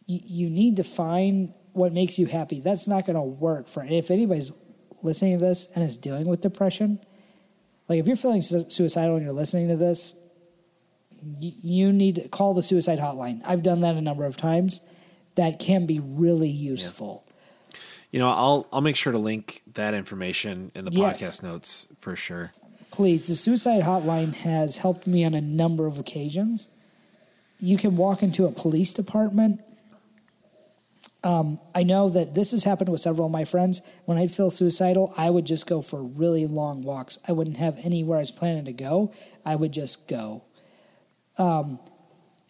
you, 0.06 0.20
you 0.24 0.50
need 0.50 0.78
to 0.78 0.84
find 0.84 1.54
what 1.74 1.94
makes 1.94 2.18
you 2.18 2.26
happy. 2.26 2.60
That's 2.60 2.88
not 2.88 3.06
going 3.06 3.16
to 3.16 3.22
work 3.22 3.68
for 3.68 3.84
if 3.84 4.10
anybody's 4.10 4.52
listening 5.04 5.38
to 5.40 5.46
this 5.46 5.68
and 5.76 5.84
is 5.84 5.98
dealing 5.98 6.28
with 6.28 6.42
depression 6.42 7.00
like 7.90 8.00
if 8.00 8.08
you're 8.08 8.16
feeling 8.16 8.42
su- 8.42 8.70
suicidal 8.70 9.16
and 9.16 9.26
you're 9.26 9.34
listening 9.34 9.68
to 9.70 9.76
this 9.76 10.16
you, 11.40 11.92
need 11.94 12.16
to 12.16 12.28
call 12.30 12.54
the 12.54 12.62
suicide 12.62 13.00
hotline. 13.00 13.42
I've 13.46 13.64
done 13.64 13.82
that 13.82 13.96
a 13.96 14.02
number 14.02 14.26
of 14.26 14.38
times. 14.38 14.80
That 15.36 15.60
can 15.60 15.86
be 15.86 16.00
really 16.00 16.50
useful. 16.50 17.24
You 18.12 18.20
know 18.20 18.30
I'll 18.30 18.68
I'll 18.72 18.82
make 18.82 18.96
sure 18.96 19.12
to 19.12 19.20
link 19.20 19.62
that 19.74 19.94
information 19.94 20.72
in 20.74 20.86
the 20.86 20.92
Yes. 20.92 21.22
podcast 21.22 21.44
notes 21.44 21.88
for 22.00 22.16
sure. 22.16 22.52
Please 22.90 23.28
the 23.28 23.36
suicide 23.36 23.84
hotline 23.84 24.34
has 24.38 24.78
helped 24.78 25.06
me 25.06 25.24
on 25.26 25.34
a 25.34 25.42
number 25.42 25.86
of 25.86 26.00
occasions. 26.00 26.68
You 27.60 27.78
can 27.78 27.96
walk 27.98 28.24
into 28.24 28.46
a 28.46 28.52
police 28.52 28.94
department. 28.94 29.62
Um, 31.24 31.60
i 31.76 31.84
know 31.84 32.10
that 32.10 32.34
this 32.36 32.52
has 32.52 32.64
happened 32.64 32.90
with 32.90 33.02
several 33.02 33.26
of 33.26 33.32
my 33.32 33.44
friends. 33.44 33.82
When 34.06 34.18
i'd 34.18 34.32
feel 34.32 34.50
suicidal 34.50 35.14
i 35.18 35.30
would 35.30 35.46
just 35.46 35.68
go 35.68 35.82
for 35.82 36.02
really 36.02 36.48
long 36.48 36.82
walks. 36.84 37.18
I 37.28 37.34
wouldn't 37.34 37.58
have 37.58 37.78
anywhere 37.84 38.18
i 38.18 38.22
was 38.22 38.32
planning 38.32 38.66
to 38.66 38.74
go. 38.74 39.12
I 39.46 39.56
would 39.56 39.74
just 39.74 40.08
go 40.08 40.44
um, 41.38 41.80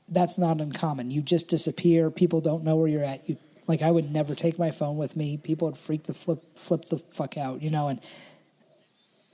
that's 0.09 0.37
not 0.37 0.61
uncommon 0.61 1.11
you 1.11 1.21
just 1.21 1.47
disappear 1.47 2.09
people 2.09 2.41
don't 2.41 2.63
know 2.63 2.75
where 2.75 2.87
you're 2.87 3.03
at 3.03 3.27
you 3.27 3.37
like 3.67 3.81
i 3.81 3.91
would 3.91 4.09
never 4.11 4.33
take 4.33 4.57
my 4.57 4.71
phone 4.71 4.97
with 4.97 5.15
me 5.15 5.37
people 5.37 5.67
would 5.67 5.77
freak 5.77 6.03
the 6.03 6.13
flip 6.13 6.57
flip 6.57 6.85
the 6.85 6.97
fuck 6.97 7.37
out 7.37 7.61
you 7.61 7.69
know 7.69 7.89
and 7.89 7.99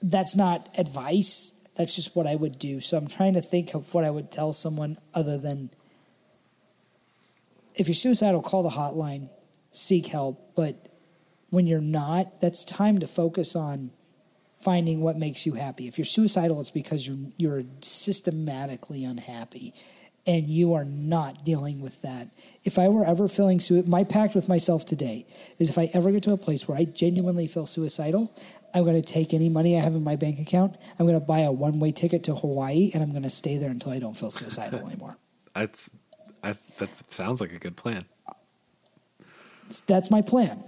that's 0.04 0.36
not 0.36 0.68
advice. 0.78 1.54
That's 1.76 1.96
just 1.96 2.16
what 2.16 2.28
I 2.28 2.36
would 2.36 2.60
do. 2.60 2.82
So 2.82 2.98
I'm 2.98 3.08
trying 3.08 3.34
to 3.34 3.42
think 3.42 3.74
of 3.74 3.94
what 3.94 4.04
I 4.04 4.10
would 4.12 4.30
tell 4.30 4.54
someone 4.54 4.98
other 5.14 5.38
than 5.38 5.72
if 7.74 7.88
you're 7.88 7.96
suicidal, 7.96 8.44
call 8.44 8.62
the 8.62 8.70
hotline, 8.70 9.30
seek 9.72 10.08
help. 10.08 10.54
But 10.56 10.90
when 11.50 11.66
you're 11.66 11.82
not, 11.82 12.42
that's 12.42 12.64
time 12.64 13.00
to 13.00 13.08
focus 13.08 13.56
on 13.56 13.92
finding 14.64 15.02
what 15.02 15.18
makes 15.18 15.46
you 15.46 15.54
happy. 15.54 15.88
If 15.88 15.98
you're 15.98 16.06
suicidal, 16.06 16.60
it's 16.62 16.72
because 16.72 17.08
you're 17.08 17.18
you're 17.38 17.64
systematically 17.82 19.04
unhappy 19.04 19.74
and 20.26 20.48
you 20.48 20.74
are 20.74 20.86
not 20.86 21.44
dealing 21.44 21.82
with 21.82 22.02
that. 22.02 22.30
If 22.64 22.80
I 22.80 22.88
were 22.88 23.06
ever 23.06 23.28
feeling 23.28 23.60
sui- 23.60 23.84
my 23.84 24.04
pact 24.04 24.36
with 24.36 24.48
myself 24.48 24.86
today 24.86 25.26
is 25.60 25.70
if 25.70 25.78
I 25.78 25.90
ever 25.94 26.12
get 26.12 26.24
to 26.24 26.32
a 26.32 26.38
place 26.38 26.68
where 26.68 26.78
I 26.78 26.86
genuinely 26.86 27.48
feel 27.48 27.66
suicidal, 27.66 28.34
I'm 28.74 28.84
going 28.86 29.02
to 29.02 29.14
take 29.14 29.34
any 29.34 29.50
money 29.50 29.78
I 29.78 29.82
have 29.82 29.96
in 29.96 30.04
my 30.04 30.16
bank 30.16 30.40
account. 30.40 30.78
I'm 30.98 31.06
going 31.06 31.20
to 31.20 31.26
buy 31.26 31.40
a 31.40 31.52
one-way 31.52 31.92
ticket 31.92 32.24
to 32.26 32.36
Hawaii 32.36 32.90
and 32.94 33.04
I'm 33.04 33.12
going 33.12 33.24
to 33.24 33.30
stay 33.30 33.58
there 33.58 33.70
until 33.70 33.92
I 33.92 34.00
don't 34.00 34.16
feel 34.16 34.32
suicidal 34.32 34.80
anymore. 34.88 35.18
that's 35.54 35.92
I, 36.42 36.56
that 36.78 37.12
sounds 37.12 37.40
like 37.40 37.54
a 37.54 37.60
good 37.60 37.78
plan 37.78 38.06
That's 39.88 40.12
my 40.12 40.22
plan. 40.22 40.64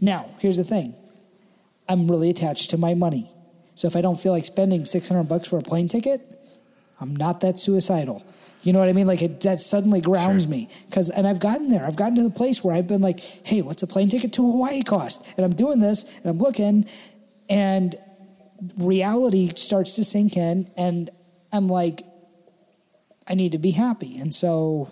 Now, 0.00 0.30
here's 0.38 0.56
the 0.56 0.64
thing. 0.64 0.94
I'm 1.88 2.08
really 2.08 2.30
attached 2.30 2.70
to 2.70 2.76
my 2.78 2.94
money. 2.94 3.30
So 3.74 3.86
if 3.88 3.96
I 3.96 4.00
don't 4.00 4.18
feel 4.18 4.32
like 4.32 4.44
spending 4.44 4.84
600 4.84 5.24
bucks 5.24 5.48
for 5.48 5.58
a 5.58 5.62
plane 5.62 5.88
ticket, 5.88 6.20
I'm 7.00 7.14
not 7.14 7.40
that 7.40 7.58
suicidal. 7.58 8.24
You 8.62 8.72
know 8.72 8.78
what 8.78 8.88
I 8.88 8.92
mean? 8.92 9.06
Like 9.06 9.20
it, 9.20 9.40
that 9.42 9.60
suddenly 9.60 10.00
grounds 10.00 10.44
Sure. 10.44 10.50
me 10.50 10.68
because, 10.86 11.10
and 11.10 11.26
I've 11.26 11.40
gotten 11.40 11.68
there. 11.68 11.84
I've 11.84 11.96
gotten 11.96 12.14
to 12.16 12.22
the 12.22 12.30
place 12.30 12.64
where 12.64 12.74
I've 12.74 12.86
been 12.86 13.02
like, 13.02 13.20
"Hey, 13.20 13.60
what's 13.60 13.82
a 13.82 13.86
plane 13.86 14.08
ticket 14.08 14.32
to 14.34 14.42
Hawaii 14.42 14.82
cost?" 14.82 15.22
And 15.36 15.44
I'm 15.44 15.54
doing 15.54 15.80
this, 15.80 16.04
and 16.04 16.26
I'm 16.26 16.38
looking, 16.38 16.86
and 17.50 17.94
reality 18.78 19.52
starts 19.56 19.94
to 19.96 20.04
sink 20.04 20.36
in, 20.38 20.70
and 20.78 21.10
I'm 21.52 21.68
like, 21.68 22.04
I 23.28 23.34
need 23.34 23.52
to 23.52 23.58
be 23.58 23.72
happy, 23.72 24.16
and 24.16 24.32
so 24.32 24.88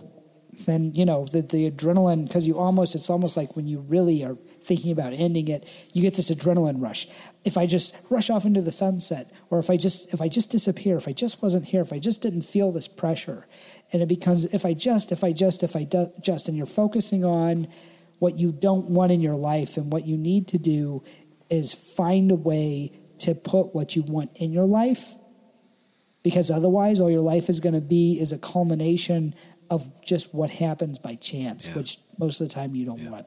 then 0.66 0.94
you 0.94 1.06
know 1.06 1.24
the, 1.24 1.40
the 1.40 1.70
adrenaline 1.70 2.26
because 2.26 2.46
you 2.46 2.58
almost 2.58 2.94
it's 2.94 3.08
almost 3.08 3.38
like 3.38 3.56
when 3.56 3.66
you 3.66 3.80
really 3.80 4.22
are 4.22 4.36
thinking 4.64 4.92
about 4.92 5.12
ending 5.12 5.48
it 5.48 5.68
you 5.92 6.00
get 6.02 6.14
this 6.14 6.30
adrenaline 6.30 6.80
rush. 6.82 7.08
If 7.44 7.56
i 7.58 7.66
just 7.66 7.94
rush 8.10 8.30
off 8.30 8.44
into 8.44 8.62
the 8.62 8.70
sunset 8.70 9.30
or 9.50 9.58
if 9.58 9.68
i 9.70 9.76
just 9.76 10.12
if 10.14 10.20
i 10.20 10.28
just 10.28 10.50
disappear 10.50 10.96
if 10.96 11.08
i 11.08 11.12
just 11.12 11.42
wasn't 11.42 11.64
here 11.66 11.82
if 11.82 11.92
i 11.92 11.98
just 11.98 12.22
didn't 12.22 12.42
feel 12.42 12.70
this 12.72 12.88
pressure 12.88 13.46
and 13.92 14.02
it 14.02 14.08
becomes 14.08 14.44
if 14.46 14.64
i 14.64 14.72
just 14.74 15.12
if 15.12 15.22
i 15.24 15.32
just 15.32 15.62
if 15.62 15.74
i 15.76 15.82
do, 15.84 16.12
just 16.20 16.48
and 16.48 16.56
you're 16.56 16.66
focusing 16.66 17.24
on 17.24 17.66
what 18.20 18.38
you 18.38 18.52
don't 18.52 18.88
want 18.88 19.10
in 19.10 19.20
your 19.20 19.34
life 19.34 19.76
and 19.76 19.92
what 19.92 20.06
you 20.06 20.16
need 20.16 20.46
to 20.48 20.58
do 20.58 21.02
is 21.50 21.72
find 21.72 22.30
a 22.30 22.36
way 22.36 22.92
to 23.18 23.34
put 23.34 23.74
what 23.74 23.94
you 23.96 24.02
want 24.02 24.30
in 24.36 24.52
your 24.52 24.64
life 24.66 25.14
because 26.22 26.50
otherwise 26.50 27.00
all 27.00 27.10
your 27.10 27.20
life 27.20 27.48
is 27.48 27.58
going 27.60 27.74
to 27.74 27.80
be 27.80 28.18
is 28.20 28.30
a 28.32 28.38
culmination 28.38 29.34
of 29.70 29.90
just 30.04 30.32
what 30.32 30.50
happens 30.50 30.98
by 30.98 31.14
chance 31.16 31.66
Yeah. 31.66 31.74
which 31.74 31.98
most 32.18 32.40
of 32.40 32.48
the 32.48 32.54
time 32.54 32.74
you 32.74 32.84
don't 32.86 33.10
want 33.10 33.26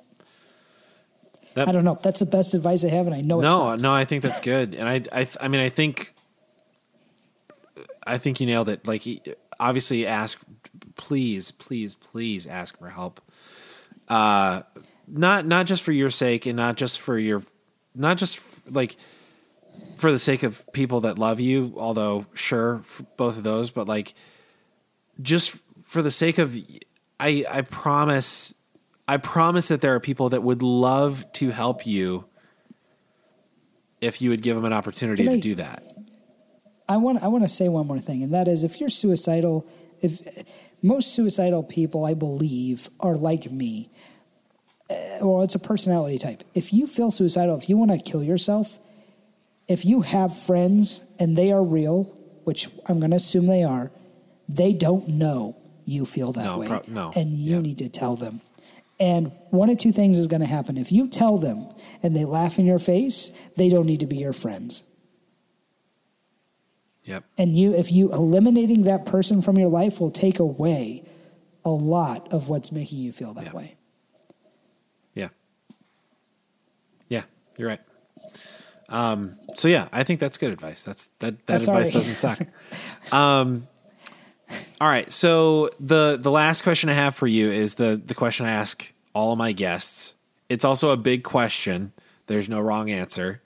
That, 1.56 1.69
I 1.69 1.72
don't 1.72 1.85
know. 1.85 1.98
That's 2.01 2.19
the 2.19 2.25
best 2.25 2.53
advice 2.53 2.84
I 2.84 2.90
have, 2.90 3.08
and 3.08 3.16
I 3.16 3.22
know. 3.22 3.40
No, 3.40 3.75
no, 3.75 3.93
I 3.93 4.03
think 4.03 4.24
that's 4.24 4.42
good, 4.42 4.75
and 4.75 4.88
I, 4.88 5.22
I, 5.22 5.27
I 5.40 5.48
mean, 5.48 5.61
I 5.61 5.69
think, 5.69 6.14
I 8.06 8.17
think 8.17 8.42
you 8.42 8.45
nailed 8.45 8.67
it. 8.67 8.85
Like, 8.85 9.03
obviously, 9.58 10.06
ask, 10.06 10.38
please, 10.98 11.51
please, 11.51 11.95
please, 11.95 12.45
ask 12.45 12.77
for 12.77 12.90
help. 12.90 13.22
Uh, 14.09 14.64
not 15.08 15.45
not 15.45 15.66
just 15.66 15.82
for 15.82 15.93
your 15.93 16.09
sake, 16.09 16.45
and 16.45 16.58
not 16.58 16.75
just 16.75 17.00
for 17.00 17.17
your, 17.17 17.42
not 17.95 18.17
just 18.17 18.42
like 18.69 18.98
for 19.98 20.11
the 20.11 20.19
sake 20.19 20.43
of 20.43 20.61
people 20.74 21.01
that 21.01 21.17
love 21.17 21.40
you. 21.40 21.74
Although, 21.77 22.25
sure, 22.34 22.84
both 23.16 23.38
of 23.38 23.43
those, 23.43 23.72
but 23.72 23.88
like, 23.88 24.14
just 25.22 25.58
for 25.84 26.01
the 26.01 26.11
sake 26.11 26.38
of, 26.38 26.53
I, 27.17 27.45
I 27.50 27.61
promise 27.61 28.53
I 29.08 29.17
promise 29.17 29.67
that 29.67 29.82
there 29.82 29.93
are 29.95 30.00
people 30.00 30.30
that 30.30 30.43
would 30.43 30.64
love 30.64 31.32
to 31.34 31.50
help 31.51 31.85
you 31.85 32.25
if 34.01 34.22
you 34.22 34.30
would 34.32 34.42
give 34.42 34.56
them 34.56 34.66
an 34.66 34.74
opportunity 34.74 35.24
Can 35.24 35.34
to 35.34 35.38
I, 35.38 35.42
do 35.42 35.56
that. 35.56 35.84
I 36.88 36.98
want 36.98 37.24
I 37.24 37.27
want 37.27 37.43
to 37.43 37.50
say 37.50 37.69
one 37.69 37.88
more 37.88 38.00
thing, 38.00 38.24
and 38.24 38.34
that 38.34 38.48
is 38.48 38.64
if 38.64 38.80
you're 38.80 38.90
suicidal, 38.90 39.67
if 40.01 40.22
most 40.82 41.14
suicidal 41.14 41.64
people, 41.64 42.06
I 42.06 42.14
believe, 42.14 42.90
are 43.00 43.16
like 43.16 43.51
me. 43.51 43.90
Uh, 44.90 44.95
well, 45.22 45.42
it's 45.42 45.56
a 45.56 45.59
personality 45.59 46.19
type. 46.19 46.43
If 46.53 46.72
you 46.72 46.85
feel 46.85 47.09
suicidal, 47.09 47.58
if 47.58 47.69
you 47.69 47.77
want 47.77 47.92
to 47.92 47.98
kill 47.98 48.22
yourself, 48.22 48.77
if 49.67 49.84
you 49.84 50.01
have 50.01 50.38
friends 50.38 51.01
and 51.19 51.35
they 51.35 51.51
are 51.51 51.64
real, 51.64 52.03
which 52.43 52.69
I'm 52.88 53.00
going 53.00 53.09
to 53.09 53.17
assume 53.17 53.48
they 53.48 53.64
are, 53.64 53.92
they 54.48 54.74
don't 54.74 55.08
know 55.09 55.58
you 55.85 56.06
feel 56.06 56.32
that 56.34 56.43
no, 56.43 56.58
way. 56.59 56.67
Pro- 56.67 56.84
no. 56.88 57.11
And 57.16 57.34
you 57.34 57.56
yeah. 57.56 57.61
need 57.61 57.77
to 57.80 57.90
tell 57.90 58.16
them. 58.16 58.42
And 58.99 59.32
one 59.49 59.69
of 59.69 59.77
two 59.77 59.91
things 59.91 60.17
is 60.17 60.27
going 60.27 60.41
to 60.41 60.48
happen. 60.48 60.77
If 60.77 60.91
you 60.91 61.09
tell 61.09 61.38
them 61.38 61.69
and 62.01 62.15
they 62.15 62.24
laugh 62.24 62.57
in 62.57 62.65
your 62.65 62.80
face, 62.80 63.32
they 63.57 63.69
don't 63.69 63.85
need 63.85 63.99
to 63.99 64.07
be 64.07 64.17
your 64.17 64.33
friends. 64.33 64.83
Yep. 67.03 67.24
And 67.38 67.56
you 67.56 67.75
if 67.75 67.91
you 67.91 68.11
eliminating 68.11 68.83
that 68.83 69.06
person 69.06 69.41
from 69.41 69.57
your 69.57 69.69
life 69.69 69.99
will 69.99 70.11
take 70.11 70.40
away 70.40 71.03
a 71.64 71.69
lot 71.69 72.32
of 72.32 72.49
what's 72.49 72.72
making 72.72 72.99
you 72.99 73.11
feel 73.11 73.33
that 73.35 73.53
way. 73.53 73.75
Yeah. 75.14 75.30
Yeah, 77.07 77.24
you're 77.57 77.67
right. 77.67 77.82
Um, 78.90 79.38
so 79.56 79.67
yeah, 79.67 79.88
I 79.91 80.03
think 80.03 80.19
that's 80.19 80.38
good 80.38 80.51
advice. 80.51 80.83
That's 80.83 81.09
that 81.19 81.45
that 81.48 81.67
oh, 81.67 81.72
advice 81.72 81.91
doesn't 81.91 82.14
suck. 82.14 82.48
um, 83.14 83.67
all 84.82 84.88
right. 84.88 85.11
So 85.11 85.69
the 85.80 86.17
the 86.22 86.32
last 86.32 86.64
question 86.64 86.90
I 86.90 86.93
have 86.93 87.15
for 87.15 87.27
you 87.27 87.51
is 87.51 87.75
the 87.75 88.01
the 88.03 88.15
question 88.15 88.45
I 88.45 88.51
ask 88.51 88.91
all 89.14 89.32
of 89.32 89.38
my 89.38 89.51
guests. 89.51 90.15
It's 90.49 90.65
also 90.65 90.91
a 90.91 90.98
big 90.98 91.24
question. 91.24 91.91
There's 92.27 92.49
no 92.49 92.59
wrong 92.59 92.90
answer. 92.90 93.41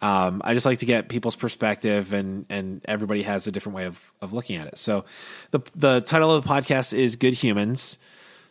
Um, 0.00 0.42
I 0.44 0.54
just 0.54 0.66
like 0.66 0.80
to 0.80 0.86
get 0.86 1.08
people's 1.08 1.36
perspective, 1.36 2.12
and 2.12 2.46
and 2.48 2.80
everybody 2.86 3.22
has 3.22 3.46
a 3.46 3.52
different 3.52 3.76
way 3.76 3.84
of 3.86 4.12
of 4.20 4.32
looking 4.32 4.56
at 4.56 4.66
it. 4.66 4.78
So, 4.78 5.04
the 5.52 5.60
the 5.76 6.00
title 6.00 6.34
of 6.34 6.42
the 6.42 6.48
podcast 6.48 6.92
is 6.92 7.16
"Good 7.16 7.34
Humans." 7.34 7.98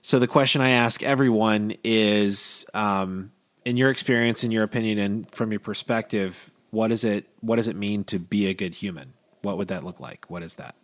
So 0.01 0.17
the 0.17 0.27
question 0.27 0.61
I 0.61 0.71
ask 0.71 1.03
everyone 1.03 1.73
is, 1.83 2.65
um, 2.73 3.31
in 3.65 3.77
your 3.77 3.91
experience, 3.91 4.43
in 4.43 4.49
your 4.49 4.63
opinion, 4.63 4.97
and 4.97 5.29
from 5.31 5.51
your 5.51 5.59
perspective, 5.59 6.49
what 6.71 6.91
is 6.91 7.03
it? 7.03 7.27
What 7.41 7.57
does 7.57 7.67
it 7.67 7.75
mean 7.75 8.03
to 8.05 8.17
be 8.17 8.47
a 8.47 8.53
good 8.53 8.73
human? 8.73 9.13
What 9.43 9.57
would 9.57 9.67
that 9.67 9.83
look 9.83 9.99
like? 9.99 10.29
What 10.29 10.41
is 10.41 10.55
that? 10.55 10.75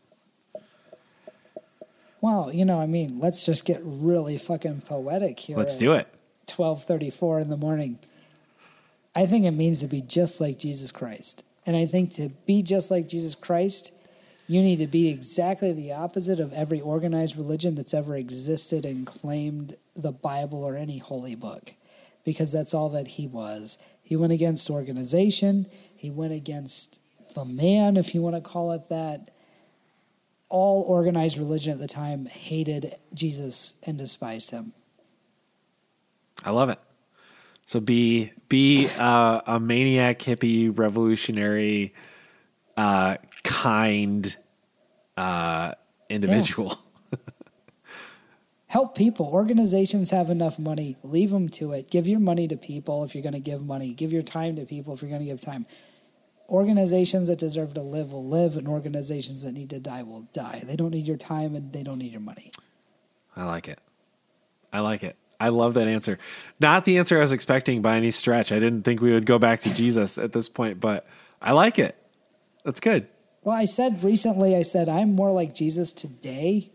Well, 2.21 2.51
you 2.51 2.65
know, 2.65 2.79
I 2.79 2.87
mean, 2.87 3.19
let's 3.19 3.45
just 3.45 3.65
get 3.65 3.79
really 3.83 4.37
fucking 4.37 4.81
poetic 4.81 5.39
here. 5.39 5.57
Let's 5.57 5.77
do 5.77 5.93
it. 5.93 6.07
12:34 6.47 7.41
in 7.41 7.49
the 7.49 7.57
morning. 7.57 7.99
I 9.15 9.25
think 9.25 9.45
it 9.45 9.51
means 9.51 9.79
to 9.81 9.87
be 9.87 10.01
just 10.01 10.39
like 10.39 10.59
Jesus 10.59 10.91
Christ. 10.91 11.43
And 11.65 11.75
I 11.75 11.85
think 11.85 12.13
to 12.13 12.29
be 12.45 12.61
just 12.61 12.89
like 12.89 13.09
Jesus 13.09 13.35
Christ, 13.35 13.91
you 14.47 14.61
need 14.61 14.79
to 14.79 14.87
be 14.87 15.09
exactly 15.09 15.73
the 15.73 15.91
opposite 15.91 16.39
of 16.39 16.53
every 16.53 16.79
organized 16.79 17.35
religion 17.35 17.75
that's 17.75 17.93
ever 17.93 18.15
existed 18.15 18.85
and 18.85 19.05
claimed 19.05 19.75
the 19.95 20.13
Bible 20.13 20.63
or 20.63 20.77
any 20.77 20.99
holy 20.99 21.35
book 21.35 21.73
because 22.23 22.51
that's 22.51 22.73
all 22.73 22.89
that 22.89 23.07
he 23.09 23.27
was. 23.27 23.77
He 24.03 24.15
went 24.15 24.31
against 24.31 24.69
organization, 24.69 25.67
he 25.95 26.09
went 26.09 26.33
against 26.33 27.01
the 27.35 27.43
man 27.43 27.97
if 27.97 28.15
you 28.15 28.21
want 28.21 28.35
to 28.35 28.41
call 28.41 28.71
it 28.71 28.87
that 28.89 29.31
all 30.49 30.81
organized 30.81 31.37
religion 31.37 31.73
at 31.73 31.79
the 31.79 31.87
time 31.87 32.25
hated 32.25 32.93
Jesus 33.13 33.73
and 33.83 33.97
despised 33.97 34.51
him. 34.51 34.73
I 36.43 36.51
love 36.51 36.69
it. 36.69 36.79
So 37.65 37.81
be 37.81 38.31
be 38.47 38.87
uh, 38.97 39.41
a 39.45 39.59
maniac, 39.59 40.19
hippie, 40.19 40.75
revolutionary, 40.75 41.93
uh, 42.77 43.17
kind 43.43 44.35
uh, 45.17 45.73
individual. 46.09 46.79
Yeah. 47.11 47.17
Help 48.67 48.95
people. 48.95 49.25
Organizations 49.25 50.11
have 50.11 50.29
enough 50.29 50.59
money. 50.59 50.95
Leave 51.03 51.31
them 51.31 51.49
to 51.49 51.73
it. 51.73 51.89
Give 51.89 52.07
your 52.07 52.19
money 52.19 52.47
to 52.47 52.55
people 52.55 53.03
if 53.03 53.15
you're 53.15 53.23
going 53.23 53.33
to 53.33 53.39
give 53.39 53.65
money. 53.65 53.93
Give 53.93 54.13
your 54.13 54.21
time 54.21 54.55
to 54.57 54.65
people 54.65 54.93
if 54.93 55.01
you're 55.01 55.09
going 55.09 55.21
to 55.21 55.27
give 55.27 55.41
time 55.41 55.65
organizations 56.49 57.27
that 57.29 57.39
deserve 57.39 57.73
to 57.73 57.81
live 57.81 58.13
will 58.13 58.27
live, 58.27 58.57
and 58.57 58.67
organizations 58.67 59.43
that 59.43 59.53
need 59.53 59.69
to 59.71 59.79
die 59.79 60.03
will 60.03 60.27
die. 60.33 60.61
They 60.63 60.75
don't 60.75 60.91
need 60.91 61.05
your 61.05 61.17
time 61.17 61.55
and 61.55 61.73
they 61.73 61.83
don't 61.83 61.99
need 61.99 62.11
your 62.11 62.21
money. 62.21 62.51
I 63.35 63.45
like 63.45 63.67
it. 63.67 63.79
I 64.71 64.79
like 64.79 65.03
it. 65.03 65.15
I 65.39 65.49
love 65.49 65.75
that 65.75 65.87
answer. 65.87 66.17
Not 66.59 66.85
the 66.85 66.97
answer 66.97 67.17
I 67.17 67.21
was 67.21 67.31
expecting 67.31 67.81
by 67.81 67.97
any 67.97 68.11
stretch. 68.11 68.51
I 68.51 68.59
didn't 68.59 68.83
think 68.83 69.01
we 69.01 69.11
would 69.11 69.25
go 69.25 69.37
back 69.37 69.59
to 69.61 69.73
Jesus 69.73 70.17
at 70.17 70.33
this 70.33 70.49
point, 70.49 70.79
but 70.79 71.05
I 71.41 71.51
like 71.51 71.77
it. 71.77 71.95
That's 72.63 72.79
good. 72.79 73.07
Well, 73.43 73.55
I 73.55 73.65
said 73.65 74.03
recently, 74.03 74.55
I 74.55 74.63
said, 74.63 74.89
I'm 74.89 75.13
more 75.13 75.31
like 75.31 75.53
Jesus 75.53 75.93
today. 75.93 76.71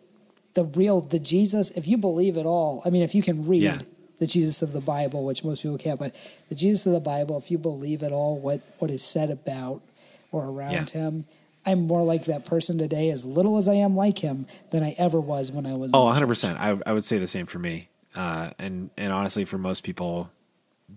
The 0.54 0.64
real, 0.64 1.00
the 1.00 1.18
Jesus, 1.18 1.70
if 1.72 1.88
you 1.88 1.98
believe 1.98 2.36
it 2.36 2.46
all, 2.46 2.82
I 2.84 2.90
mean, 2.90 3.02
if 3.02 3.14
you 3.14 3.22
can 3.22 3.46
read, 3.46 3.62
yeah 3.62 3.78
the 4.22 4.26
Jesus 4.28 4.62
of 4.62 4.72
the 4.72 4.80
Bible, 4.80 5.24
which 5.24 5.42
most 5.42 5.62
people 5.62 5.76
can't, 5.76 5.98
but 5.98 6.14
the 6.48 6.54
Jesus 6.54 6.86
of 6.86 6.92
the 6.92 7.00
Bible, 7.00 7.36
if 7.38 7.50
you 7.50 7.58
believe 7.58 8.04
at 8.04 8.12
all 8.12 8.38
what, 8.38 8.60
what 8.78 8.88
is 8.88 9.02
said 9.02 9.30
about 9.30 9.82
or 10.30 10.46
around 10.46 10.72
yeah. 10.72 10.84
him, 10.84 11.24
I'm 11.66 11.88
more 11.88 12.04
like 12.04 12.26
that 12.26 12.46
person 12.46 12.78
today, 12.78 13.10
as 13.10 13.24
little 13.24 13.56
as 13.56 13.68
I 13.68 13.74
am 13.74 13.96
like 13.96 14.20
him, 14.20 14.46
than 14.70 14.84
I 14.84 14.94
ever 14.96 15.20
was 15.20 15.50
when 15.50 15.66
I 15.66 15.74
was. 15.74 15.90
Oh, 15.92 16.04
100 16.04 16.28
percent. 16.28 16.60
I, 16.60 16.78
I 16.86 16.92
would 16.92 17.04
say 17.04 17.18
the 17.18 17.26
same 17.26 17.46
for 17.46 17.58
me, 17.58 17.88
uh, 18.14 18.50
and 18.60 18.90
and 18.96 19.12
honestly, 19.12 19.44
for 19.44 19.58
most 19.58 19.82
people 19.82 20.30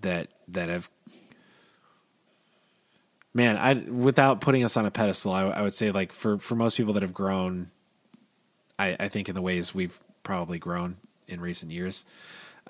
that 0.02 0.28
that 0.50 0.70
have, 0.70 0.88
man, 3.34 3.58
I 3.58 3.74
without 3.74 4.40
putting 4.40 4.64
us 4.64 4.78
on 4.78 4.86
a 4.86 4.92
pedestal, 4.92 5.32
I, 5.32 5.46
I 5.46 5.62
would 5.64 5.74
say 5.74 5.90
like 5.90 6.12
for 6.12 6.38
for 6.38 6.54
most 6.54 6.78
people 6.78 6.94
that 6.94 7.02
have 7.02 7.14
grown, 7.14 7.72
I, 8.78 8.96
I 9.00 9.08
think 9.08 9.30
in 9.30 9.36
the 9.36 9.42
ways 9.42 9.74
we've 9.74 10.00
probably 10.22 10.60
grown 10.60 10.98
in 11.28 11.42
recent 11.42 11.72
years, 11.72 12.06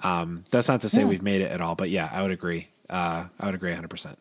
um, 0.03 0.43
that's 0.49 0.67
not 0.67 0.81
to 0.81 0.89
say 0.89 1.01
yeah. 1.01 1.07
we've 1.07 1.21
made 1.21 1.41
it 1.41 1.51
at 1.51 1.61
all, 1.61 1.75
but 1.75 1.89
yeah, 1.89 2.09
I 2.11 2.21
would 2.21 2.31
agree. 2.31 2.67
Uh, 2.89 3.25
I 3.39 3.45
would 3.45 3.55
agree 3.55 3.73
100%. 3.73 4.15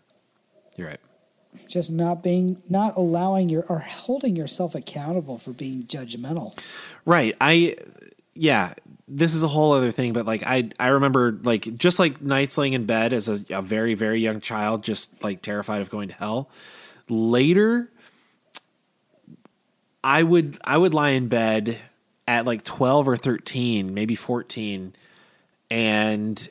You're 0.77 0.89
right. 0.89 1.01
Just 1.69 1.91
not 1.91 2.23
being, 2.23 2.63
not 2.69 2.97
allowing 2.97 3.49
your, 3.49 3.65
or 3.69 3.81
holding 3.81 4.35
yourself 4.35 4.75
accountable 4.75 5.39
for 5.39 5.53
being 5.53 5.85
judgmental. 5.85 6.59
Right. 7.05 7.37
I, 7.41 7.77
yeah, 8.35 8.75
this 9.07 9.35
is 9.35 9.43
a 9.43 9.49
whole 9.49 9.73
other 9.73 9.93
thing, 9.93 10.13
but 10.13 10.27
like 10.27 10.43
I, 10.45 10.71
I 10.81 10.89
remember 10.89 11.39
like 11.43 11.77
just 11.77 11.99
like 11.99 12.21
nights 12.21 12.59
laying 12.59 12.73
in 12.73 12.87
bed 12.87 13.13
as 13.13 13.29
a, 13.29 13.45
a 13.51 13.63
very, 13.63 13.95
very 13.95 14.21
young 14.21 14.41
child, 14.41 14.83
just 14.83 15.23
like 15.23 15.43
terrified 15.43 15.83
of 15.83 15.91
going 15.91 16.09
to 16.09 16.15
hell. 16.15 16.51
Later, 17.09 17.91
I 20.03 20.23
would, 20.23 20.59
I 20.65 20.77
would 20.77 20.95
lie 20.95 21.11
in 21.11 21.29
bed 21.29 21.79
at 22.27 22.47
like 22.47 22.65
12 22.65 23.09
or 23.09 23.17
13, 23.17 23.95
maybe 23.95 24.15
14 24.17 24.95
and 25.75 26.49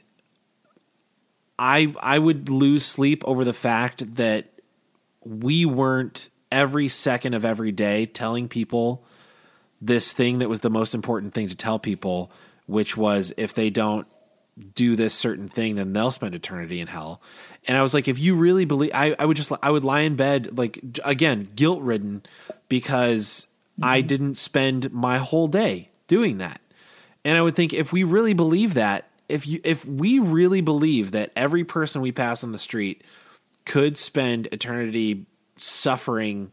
I 1.57 1.95
I 1.97 2.19
would 2.19 2.49
lose 2.49 2.85
sleep 2.85 3.23
over 3.25 3.45
the 3.45 3.53
fact 3.53 4.15
that 4.15 4.49
we 5.23 5.65
weren't 5.65 6.29
every 6.51 6.89
second 6.89 7.33
of 7.33 7.45
every 7.45 7.71
day 7.71 8.05
telling 8.05 8.49
people 8.49 9.05
this 9.81 10.11
thing 10.11 10.39
that 10.39 10.49
was 10.49 10.59
the 10.59 10.69
most 10.69 10.93
important 10.93 11.33
thing 11.33 11.47
to 11.47 11.55
tell 11.55 11.79
people, 11.79 12.31
which 12.65 12.97
was 12.97 13.31
if 13.37 13.53
they 13.53 13.69
don't 13.69 14.07
do 14.75 14.97
this 14.97 15.13
certain 15.13 15.47
thing, 15.47 15.75
then 15.75 15.93
they'll 15.93 16.11
spend 16.11 16.35
eternity 16.35 16.81
in 16.81 16.87
hell. 16.87 17.21
And 17.65 17.77
I 17.77 17.81
was 17.81 17.93
like, 17.93 18.09
if 18.09 18.19
you 18.19 18.35
really 18.35 18.65
believe, 18.65 18.91
I, 18.93 19.15
I 19.17 19.25
would 19.25 19.37
just, 19.37 19.51
I 19.63 19.71
would 19.71 19.85
lie 19.85 20.01
in 20.01 20.15
bed, 20.15 20.57
like, 20.57 20.79
again, 21.03 21.49
guilt 21.55 21.81
ridden 21.81 22.23
because 22.69 23.47
mm-hmm. 23.79 23.85
I 23.85 24.01
didn't 24.01 24.35
spend 24.35 24.91
my 24.91 25.17
whole 25.17 25.47
day 25.47 25.89
doing 26.07 26.37
that. 26.37 26.61
And 27.25 27.37
I 27.37 27.41
would 27.41 27.55
think 27.55 27.73
if 27.73 27.91
we 27.91 28.03
really 28.03 28.33
believe 28.33 28.73
that, 28.75 29.09
if 29.29 29.47
you 29.47 29.59
if 29.63 29.85
we 29.85 30.19
really 30.19 30.61
believe 30.61 31.11
that 31.11 31.31
every 31.35 31.63
person 31.63 32.01
we 32.01 32.11
pass 32.11 32.43
on 32.43 32.51
the 32.51 32.57
street 32.59 33.03
could 33.65 33.97
spend 33.97 34.47
eternity 34.51 35.25
suffering 35.57 36.51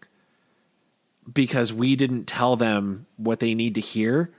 because 1.33 1.73
we 1.73 1.97
didn't 1.97 2.27
tell 2.27 2.57
them 2.57 3.07
what 3.17 3.41
they 3.41 3.55
need 3.55 3.75
to 3.75 3.81
hear, 3.81 4.31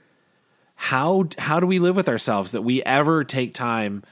how 0.74 1.24
how 1.38 1.60
do 1.60 1.66
we 1.66 1.78
live 1.78 1.96
with 1.96 2.08
ourselves 2.08 2.52
that 2.52 2.62
we 2.62 2.82
ever 2.82 3.24
take 3.24 3.54
time 3.54 4.02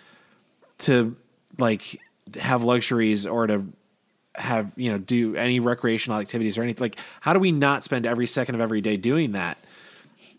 to 0.78 1.16
like 1.58 2.00
have 2.38 2.62
luxuries 2.62 3.26
or 3.26 3.46
to 3.46 3.64
have 4.36 4.70
you 4.76 4.90
know 4.92 4.98
do 4.98 5.34
any 5.34 5.58
recreational 5.58 6.20
activities 6.20 6.56
or 6.56 6.62
anything 6.62 6.80
like 6.80 6.96
how 7.20 7.32
do 7.32 7.40
we 7.40 7.50
not 7.50 7.82
spend 7.82 8.06
every 8.06 8.26
second 8.26 8.54
of 8.54 8.60
every 8.60 8.80
day 8.80 8.96
doing 8.96 9.32
that 9.32 9.58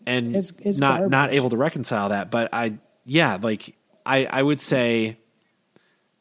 and 0.06 0.28
It's- 0.28 0.52
it's 0.60 0.78
not 0.80 1.00
garbage. 1.00 1.10
not 1.10 1.32
able 1.34 1.50
to 1.50 1.56
reconcile 1.58 2.08
that 2.08 2.30
but 2.30 2.48
i 2.54 2.72
yeah 3.04 3.38
like 3.40 3.76
i 4.06 4.26
i 4.26 4.42
would 4.42 4.60
say 4.60 5.16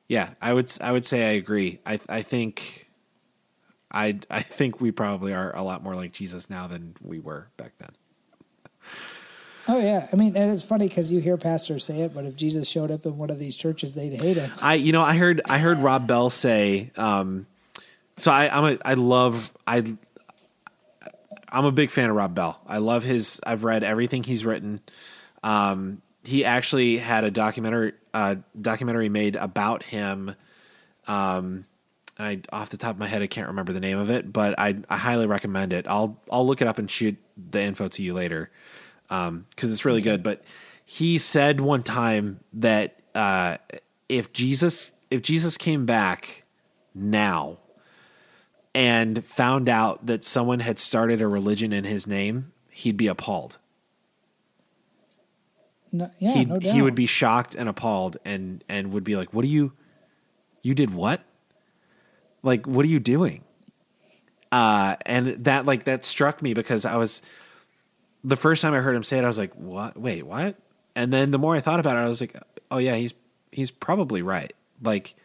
yeah 0.07 0.29
i 0.41 0.53
would 0.53 0.71
i 0.81 0.91
would 0.91 1.05
say 1.05 1.27
i 1.27 1.31
agree 1.31 1.79
i 1.85 1.99
i 2.09 2.21
think 2.21 2.89
i 3.91 4.17
i 4.29 4.41
think 4.41 4.81
we 4.81 4.91
probably 4.91 5.33
are 5.33 5.55
a 5.55 5.61
lot 5.63 5.83
more 5.83 5.95
like 5.95 6.11
jesus 6.11 6.49
now 6.49 6.67
than 6.67 6.95
we 7.01 7.19
were 7.19 7.47
back 7.57 7.73
then 7.79 7.91
Oh 9.67 9.79
yeah, 9.79 10.07
I 10.11 10.15
mean, 10.15 10.35
and 10.35 10.51
it's 10.51 10.63
funny 10.63 10.87
because 10.87 11.11
you 11.11 11.19
hear 11.19 11.37
pastors 11.37 11.85
say 11.85 12.01
it, 12.01 12.15
but 12.15 12.25
if 12.25 12.35
Jesus 12.35 12.67
showed 12.67 12.89
up 12.89 13.05
in 13.05 13.17
one 13.17 13.29
of 13.29 13.37
these 13.37 13.55
churches, 13.55 13.93
they'd 13.93 14.19
hate 14.19 14.35
him. 14.35 14.49
I 14.61 14.73
you 14.73 14.91
know 14.91 15.01
I 15.01 15.15
heard 15.15 15.41
I 15.47 15.59
heard 15.59 15.77
Rob 15.77 16.07
Bell 16.07 16.29
say 16.29 16.91
um 16.97 17.45
so 18.17 18.31
I 18.31 18.49
I'm 18.55 18.73
a 18.73 18.77
I 18.83 18.95
love 18.95 19.53
I 19.65 19.83
I'm 21.47 21.65
a 21.65 21.71
big 21.71 21.91
fan 21.91 22.09
of 22.09 22.15
Rob 22.15 22.33
Bell. 22.33 22.59
I 22.67 22.79
love 22.79 23.03
his 23.03 23.39
I've 23.45 23.63
read 23.63 23.83
everything 23.83 24.23
he's 24.23 24.43
written. 24.43 24.81
Um 25.43 26.01
he 26.23 26.45
actually 26.45 26.97
had 26.97 27.23
a 27.23 27.31
documentary 27.31 27.93
uh 28.13 28.35
documentary 28.59 29.09
made 29.09 29.35
about 29.35 29.83
him 29.83 30.35
um 31.07 31.65
and 32.17 32.45
I 32.51 32.55
off 32.55 32.69
the 32.69 32.77
top 32.77 32.91
of 32.91 32.99
my 32.99 33.07
head 33.07 33.21
I 33.21 33.27
can't 33.27 33.47
remember 33.47 33.73
the 33.73 33.79
name 33.79 33.97
of 33.97 34.09
it, 34.09 34.31
but 34.31 34.57
I 34.59 34.77
I 34.89 34.97
highly 34.97 35.25
recommend 35.25 35.73
it. 35.73 35.87
I'll 35.87 36.21
I'll 36.31 36.45
look 36.45 36.61
it 36.61 36.67
up 36.67 36.77
and 36.77 36.89
shoot 36.89 37.17
the 37.37 37.61
info 37.61 37.87
to 37.87 38.03
you 38.03 38.13
later 38.13 38.51
um 39.09 39.45
because 39.49 39.71
it's 39.71 39.85
really 39.85 40.01
good. 40.01 40.23
But 40.23 40.43
he 40.85 41.17
said 41.17 41.61
one 41.61 41.83
time 41.83 42.39
that 42.53 42.99
uh 43.15 43.57
if 44.09 44.33
Jesus 44.33 44.91
if 45.09 45.21
Jesus 45.21 45.57
came 45.57 45.85
back 45.85 46.43
now 46.93 47.57
and 48.73 49.25
found 49.25 49.67
out 49.67 50.05
that 50.05 50.23
someone 50.23 50.61
had 50.61 50.79
started 50.79 51.21
a 51.21 51.27
religion 51.27 51.73
in 51.73 51.83
his 51.83 52.07
name, 52.07 52.51
he'd 52.69 52.97
be 52.97 53.07
appalled. 53.07 53.57
No, 55.91 56.09
yeah, 56.19 56.31
he'd, 56.33 56.49
no 56.49 56.59
doubt. 56.59 56.73
he 56.73 56.81
would 56.81 56.95
be 56.95 57.05
shocked 57.05 57.53
and 57.55 57.67
appalled 57.67 58.17
and 58.23 58.63
and 58.69 58.93
would 58.93 59.03
be 59.03 59.15
like, 59.17 59.33
"What 59.33 59.41
do 59.43 59.47
you 59.49 59.73
you 60.63 60.73
did 60.73 60.93
what? 60.93 61.21
Like 62.43 62.65
what 62.65 62.85
are 62.85 62.89
you 62.89 62.99
doing?" 62.99 63.43
Uh 64.51 64.95
and 65.05 65.27
that 65.45 65.65
like 65.65 65.85
that 65.85 66.03
struck 66.05 66.41
me 66.41 66.53
because 66.53 66.85
I 66.85 66.95
was 66.97 67.21
the 68.23 68.35
first 68.35 68.61
time 68.61 68.73
I 68.73 68.77
heard 68.79 68.95
him 68.95 69.03
say 69.03 69.17
it 69.17 69.23
I 69.23 69.27
was 69.27 69.37
like, 69.37 69.53
"What? 69.55 69.97
Wait, 69.97 70.23
what?" 70.25 70.55
And 70.95 71.11
then 71.13 71.31
the 71.31 71.37
more 71.39 71.55
I 71.55 71.59
thought 71.61 71.79
about 71.79 71.95
it 71.97 72.01
I 72.01 72.09
was 72.09 72.21
like, 72.21 72.35
"Oh 72.69 72.77
yeah, 72.77 72.95
he's 72.95 73.13
he's 73.51 73.71
probably 73.71 74.21
right." 74.21 74.53
Like 74.81 75.15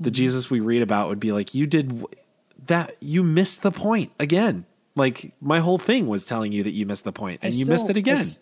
Mm-hmm. 0.00 0.04
the 0.04 0.10
Jesus 0.12 0.48
we 0.50 0.60
read 0.60 0.80
about 0.80 1.08
would 1.08 1.20
be 1.20 1.32
like, 1.32 1.54
"You 1.54 1.66
did 1.66 2.04
that 2.66 2.96
you 3.00 3.22
missed 3.22 3.62
the 3.62 3.70
point 3.70 4.12
again." 4.18 4.64
Like 4.96 5.32
my 5.42 5.60
whole 5.60 5.76
thing 5.78 6.06
was 6.08 6.24
telling 6.24 6.52
you 6.52 6.62
that 6.62 6.70
you 6.72 6.86
missed 6.86 7.04
the 7.04 7.12
point 7.12 7.40
I 7.42 7.46
and 7.48 7.54
you 7.54 7.64
still- 7.66 7.74
missed 7.74 7.90
it 7.90 7.96
again. 7.98 8.16
s- 8.18 8.40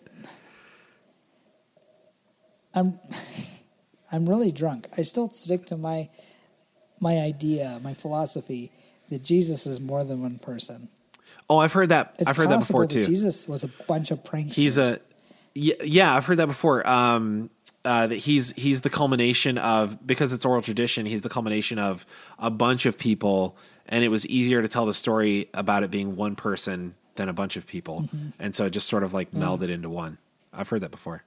I'm 2.73 2.99
I'm 4.11 4.27
really 4.27 4.51
drunk. 4.51 4.87
I 4.97 5.01
still 5.01 5.29
stick 5.29 5.65
to 5.67 5.77
my 5.77 6.09
my 6.99 7.19
idea, 7.19 7.79
my 7.83 7.93
philosophy 7.93 8.71
that 9.09 9.23
Jesus 9.23 9.65
is 9.65 9.79
more 9.79 10.03
than 10.03 10.21
one 10.21 10.37
person. 10.39 10.89
Oh, 11.49 11.57
I've 11.57 11.73
heard 11.73 11.89
that. 11.89 12.15
It's 12.19 12.29
I've 12.29 12.37
heard 12.37 12.49
that 12.49 12.59
before 12.59 12.85
too. 12.87 13.03
Jesus 13.03 13.47
was 13.47 13.63
a 13.63 13.67
bunch 13.87 14.11
of 14.11 14.23
pranksters. 14.23 14.53
he's 14.55 14.77
a 14.77 14.99
yeah, 15.55 15.75
yeah, 15.83 16.15
I've 16.15 16.25
heard 16.25 16.37
that 16.37 16.47
before. 16.47 16.87
Um, 16.87 17.49
uh, 17.85 18.07
that 18.07 18.15
he's 18.17 18.51
he's 18.53 18.81
the 18.81 18.89
culmination 18.89 19.57
of 19.57 20.05
because 20.05 20.33
it's 20.33 20.45
oral 20.45 20.61
tradition. 20.61 21.05
He's 21.05 21.21
the 21.21 21.29
culmination 21.29 21.79
of 21.79 22.05
a 22.37 22.51
bunch 22.51 22.85
of 22.85 22.97
people, 22.97 23.57
and 23.87 24.03
it 24.03 24.09
was 24.09 24.27
easier 24.27 24.61
to 24.61 24.67
tell 24.67 24.85
the 24.85 24.93
story 24.93 25.49
about 25.53 25.83
it 25.83 25.89
being 25.89 26.15
one 26.15 26.35
person 26.35 26.93
than 27.15 27.29
a 27.29 27.33
bunch 27.33 27.55
of 27.57 27.65
people, 27.65 28.01
Mm-hmm. 28.01 28.29
and 28.39 28.55
so 28.55 28.65
it 28.65 28.69
just 28.71 28.87
sort 28.87 29.03
of 29.03 29.13
like 29.13 29.31
melded 29.31 29.69
into 29.69 29.89
one. 29.89 30.17
I've 30.53 30.69
heard 30.69 30.81
that 30.81 30.91
before. 30.91 31.23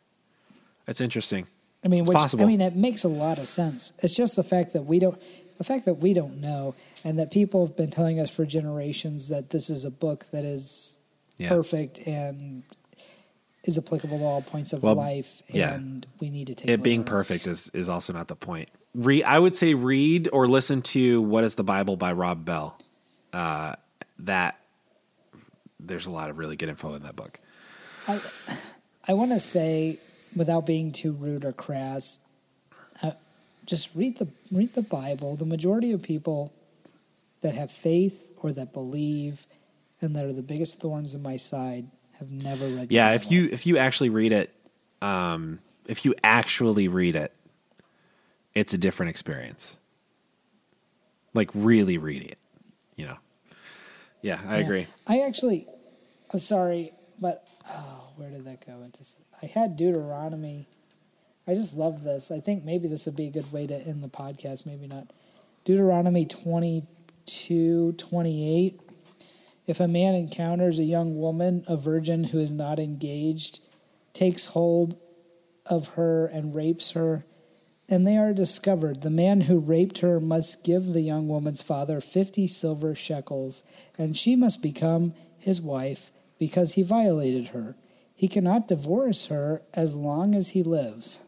That's 0.86 1.00
interesting. 1.00 1.46
I 1.84 1.88
mean, 1.88 2.00
It's 2.00 2.08
which 2.08 2.18
possible. 2.18 2.44
I 2.44 2.46
mean, 2.46 2.60
it 2.60 2.76
makes 2.76 3.02
a 3.04 3.08
lot 3.08 3.38
of 3.38 3.48
sense. 3.48 3.92
It's 4.00 4.14
just 4.14 4.36
the 4.36 4.44
fact 4.44 4.72
that 4.72 4.82
we 4.82 4.98
don't, 4.98 5.20
the 5.58 5.64
fact 5.64 5.84
that 5.86 5.94
we 5.94 6.12
don't 6.14 6.40
know, 6.40 6.74
and 7.04 7.18
that 7.18 7.30
people 7.32 7.66
have 7.66 7.76
been 7.76 7.90
telling 7.90 8.20
us 8.20 8.30
for 8.30 8.46
generations 8.46 9.28
that 9.28 9.50
this 9.50 9.68
is 9.68 9.84
a 9.84 9.90
book 9.90 10.26
that 10.32 10.44
is 10.44 10.96
Yeah. 11.38 11.48
perfect 11.48 11.98
and 12.06 12.62
is 13.64 13.78
applicable 13.78 14.18
to 14.18 14.24
all 14.24 14.42
points 14.42 14.72
of 14.72 14.82
Well, 14.82 14.94
life, 14.94 15.42
yeah. 15.48 15.74
and 15.74 16.06
we 16.20 16.30
need 16.30 16.46
to 16.48 16.54
take 16.54 16.68
It 16.68 16.82
being 16.82 17.04
perfect 17.04 17.46
is 17.46 17.68
is 17.74 17.88
also 17.88 18.12
not 18.12 18.28
the 18.28 18.36
point. 18.36 18.68
Re- 18.94 19.22
I 19.24 19.38
would 19.38 19.54
say 19.54 19.74
read 19.74 20.28
or 20.32 20.46
listen 20.46 20.82
to 20.82 21.22
"What 21.22 21.44
Is 21.44 21.54
the 21.56 21.64
Bible" 21.64 21.96
by 21.96 22.12
Rob 22.12 22.44
Bell. 22.44 22.76
Uh, 23.32 23.74
that 24.18 24.58
there's 25.80 26.06
a 26.06 26.10
lot 26.10 26.28
of 26.30 26.38
really 26.38 26.54
good 26.56 26.68
info 26.68 26.94
in 26.94 27.02
that 27.02 27.16
book. 27.16 27.40
I 28.06 28.20
I 29.08 29.12
want 29.14 29.30
to 29.32 29.38
say, 29.40 29.98
without 30.34 30.66
being 30.66 30.92
too 30.92 31.12
rude 31.12 31.44
or 31.44 31.52
crass, 31.52 32.20
uh, 33.02 33.12
just 33.66 33.88
read 33.94 34.18
the 34.18 34.28
read 34.50 34.74
the 34.74 34.82
Bible. 34.82 35.36
The 35.36 35.46
majority 35.46 35.92
of 35.92 36.02
people 36.02 36.52
that 37.42 37.54
have 37.54 37.70
faith 37.72 38.30
or 38.42 38.52
that 38.52 38.72
believe 38.72 39.46
and 40.00 40.14
that 40.16 40.24
are 40.24 40.32
the 40.32 40.42
biggest 40.42 40.80
thorns 40.80 41.14
in 41.14 41.22
my 41.22 41.36
side 41.36 41.86
have 42.18 42.30
never 42.30 42.66
read. 42.66 42.88
the 42.88 42.94
Yeah, 42.94 43.10
Bible. 43.10 43.24
if 43.26 43.32
you 43.32 43.48
if 43.52 43.66
you 43.66 43.78
actually 43.78 44.10
read 44.10 44.32
it, 44.32 44.52
um, 45.00 45.58
if 45.86 46.04
you 46.04 46.14
actually 46.22 46.88
read 46.88 47.16
it, 47.16 47.32
it's 48.54 48.74
a 48.74 48.78
different 48.78 49.10
experience. 49.10 49.78
Like 51.34 51.50
really 51.54 51.98
read 51.98 52.22
it, 52.24 52.38
you 52.96 53.06
know. 53.06 53.16
Yeah, 54.20 54.38
I 54.46 54.58
Yeah. 54.58 54.64
agree. 54.64 54.86
I 55.06 55.20
actually, 55.20 55.66
I'm 56.32 56.38
sorry, 56.38 56.92
but 57.20 57.48
oh, 57.70 58.10
where 58.16 58.28
did 58.30 58.44
that 58.44 58.64
go? 58.66 58.82
Into 58.82 59.02
I 59.42 59.46
had 59.46 59.76
Deuteronomy. 59.76 60.68
I 61.46 61.54
just 61.54 61.74
love 61.74 62.04
this. 62.04 62.30
I 62.30 62.38
think 62.38 62.64
maybe 62.64 62.86
this 62.86 63.06
would 63.06 63.16
be 63.16 63.26
a 63.26 63.32
good 63.32 63.52
way 63.52 63.66
to 63.66 63.74
end 63.74 64.02
the 64.02 64.08
podcast. 64.08 64.64
Maybe 64.66 64.86
not. 64.86 65.12
Deuteronomy 65.64 66.24
22, 66.26 67.92
28. 67.92 68.80
If 69.66 69.80
a 69.80 69.88
man 69.88 70.14
encounters 70.14 70.78
a 70.78 70.84
young 70.84 71.16
woman, 71.16 71.64
a 71.66 71.76
virgin 71.76 72.24
who 72.24 72.38
is 72.38 72.52
not 72.52 72.78
engaged, 72.78 73.60
takes 74.12 74.46
hold 74.46 74.96
of 75.66 75.94
her 75.94 76.26
and 76.26 76.54
rapes 76.54 76.92
her, 76.92 77.24
and 77.88 78.06
they 78.06 78.16
are 78.16 78.32
discovered, 78.32 79.02
the 79.02 79.10
man 79.10 79.42
who 79.42 79.58
raped 79.58 79.98
her 79.98 80.18
must 80.18 80.64
give 80.64 80.86
the 80.86 81.02
young 81.02 81.28
woman's 81.28 81.62
father 81.62 82.00
50 82.00 82.46
silver 82.46 82.94
shekels, 82.94 83.62
and 83.98 84.16
she 84.16 84.34
must 84.34 84.62
become 84.62 85.14
his 85.38 85.60
wife 85.60 86.10
because 86.38 86.72
he 86.72 86.82
violated 86.82 87.48
her. 87.48 87.74
He 88.14 88.28
cannot 88.28 88.68
divorce 88.68 89.26
her 89.26 89.62
as 89.74 89.96
long 89.96 90.34
as 90.34 90.48
he 90.48 90.62
lives. 90.62 91.20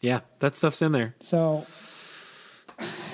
Yeah, 0.00 0.20
that 0.40 0.56
stuff's 0.56 0.82
in 0.82 0.92
there. 0.92 1.14
So, 1.20 1.66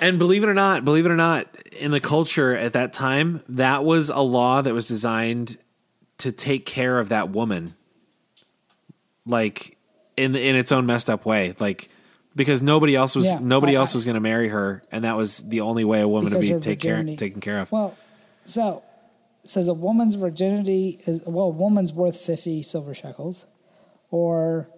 And 0.00 0.18
believe 0.18 0.42
it 0.42 0.48
or 0.48 0.54
not, 0.54 0.84
believe 0.84 1.06
it 1.06 1.10
or 1.12 1.16
not, 1.16 1.46
in 1.78 1.90
the 1.92 2.00
culture 2.00 2.56
at 2.56 2.72
that 2.72 2.92
time, 2.92 3.42
that 3.48 3.84
was 3.84 4.10
a 4.10 4.20
law 4.20 4.60
that 4.62 4.74
was 4.74 4.88
designed 4.88 5.58
to 6.18 6.32
take 6.32 6.66
care 6.66 6.98
of 6.98 7.08
that 7.10 7.30
woman, 7.30 7.74
like 9.24 9.76
in 10.16 10.34
in 10.36 10.56
its 10.56 10.72
own 10.72 10.86
messed 10.86 11.08
up 11.08 11.24
way, 11.24 11.54
like 11.60 11.88
because 12.34 12.62
nobody 12.62 12.96
else 12.96 13.14
was 13.14 13.26
Yeah, 13.26 13.38
nobody 13.40 13.76
I- 13.76 13.80
else 13.80 13.94
was 13.94 14.04
going 14.04 14.14
to 14.14 14.20
marry 14.20 14.48
her, 14.48 14.82
and 14.90 15.04
that 15.04 15.16
was 15.16 15.38
the 15.38 15.60
only 15.60 15.84
way 15.84 16.00
a 16.00 16.08
woman 16.08 16.32
to 16.32 16.38
be 16.38 16.52
take 16.60 16.80
care, 16.80 17.02
taken 17.16 17.40
care 17.40 17.60
of. 17.60 17.70
well, 17.72 17.96
so 18.44 18.82
says 19.44 19.68
a 19.68 19.74
woman's 19.74 20.14
virginity 20.14 21.00
is 21.06 21.22
well, 21.26 21.46
a 21.46 21.48
woman's 21.50 21.92
worth 21.92 22.16
50 22.16 22.62
silver 22.62 22.94
shekels 22.94 23.44
or 24.10 24.68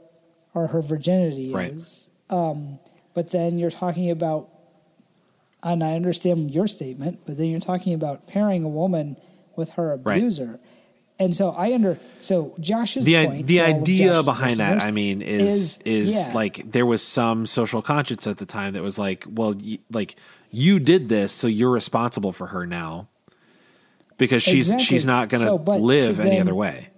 or 0.55 0.69
her 0.69 0.81
virginity 0.81 1.53
Right. 1.53 1.73
is. 1.73 2.09
Um, 2.31 2.79
but 3.13 3.31
then 3.31 3.59
you're 3.59 3.71
talking 3.71 4.11
about 4.11 4.49
and 5.63 5.83
I 5.83 5.95
understand 5.95 6.51
your 6.51 6.67
statement, 6.67 7.21
but 7.27 7.39
then 7.39 7.47
you're 7.47 7.61
talking 7.61 7.95
about 7.95 8.27
pairing 8.27 8.65
a 8.65 8.69
woman 8.69 9.17
with 9.57 9.71
her 9.73 9.97
Right. 10.03 10.19
abuser. 10.19 10.61
And 11.19 11.35
so 11.35 11.51
I 11.51 11.73
under 11.73 11.99
so 12.19 12.55
Josh's 12.59 13.05
the 13.05 13.25
point 13.25 13.47
the 13.47 13.57
to 13.59 13.65
all 13.67 13.71
of 13.77 13.83
idea 13.83 14.23
behind 14.23 14.57
that, 14.59 14.83
I 14.83 14.91
mean, 14.91 15.23
is 15.23 15.79
is, 15.85 16.13
yeah. 16.15 16.33
like 16.35 16.71
there 16.73 16.85
was 16.87 17.03
some 17.03 17.47
social 17.47 17.83
conscience 17.83 18.27
at 18.27 18.39
the 18.39 18.47
time 18.47 18.73
that 18.75 18.83
was 18.83 18.99
like, 18.99 19.25
well, 19.31 19.55
y- 19.55 19.79
like 19.93 20.17
you 20.51 20.79
did 20.81 21.09
this, 21.09 21.33
so 21.33 21.47
you're 21.47 21.71
responsible 21.71 22.33
for 22.33 22.49
her 22.49 22.67
now 22.67 23.09
because 24.19 24.43
she's 24.43 24.67
Exactly. 24.69 24.85
she's 24.85 25.07
not 25.07 25.29
going 25.29 25.43
So, 25.43 25.59
to 25.59 25.73
live 25.73 26.21
any 26.21 26.31
then- 26.31 26.43
other 26.43 26.55
way. 26.55 26.89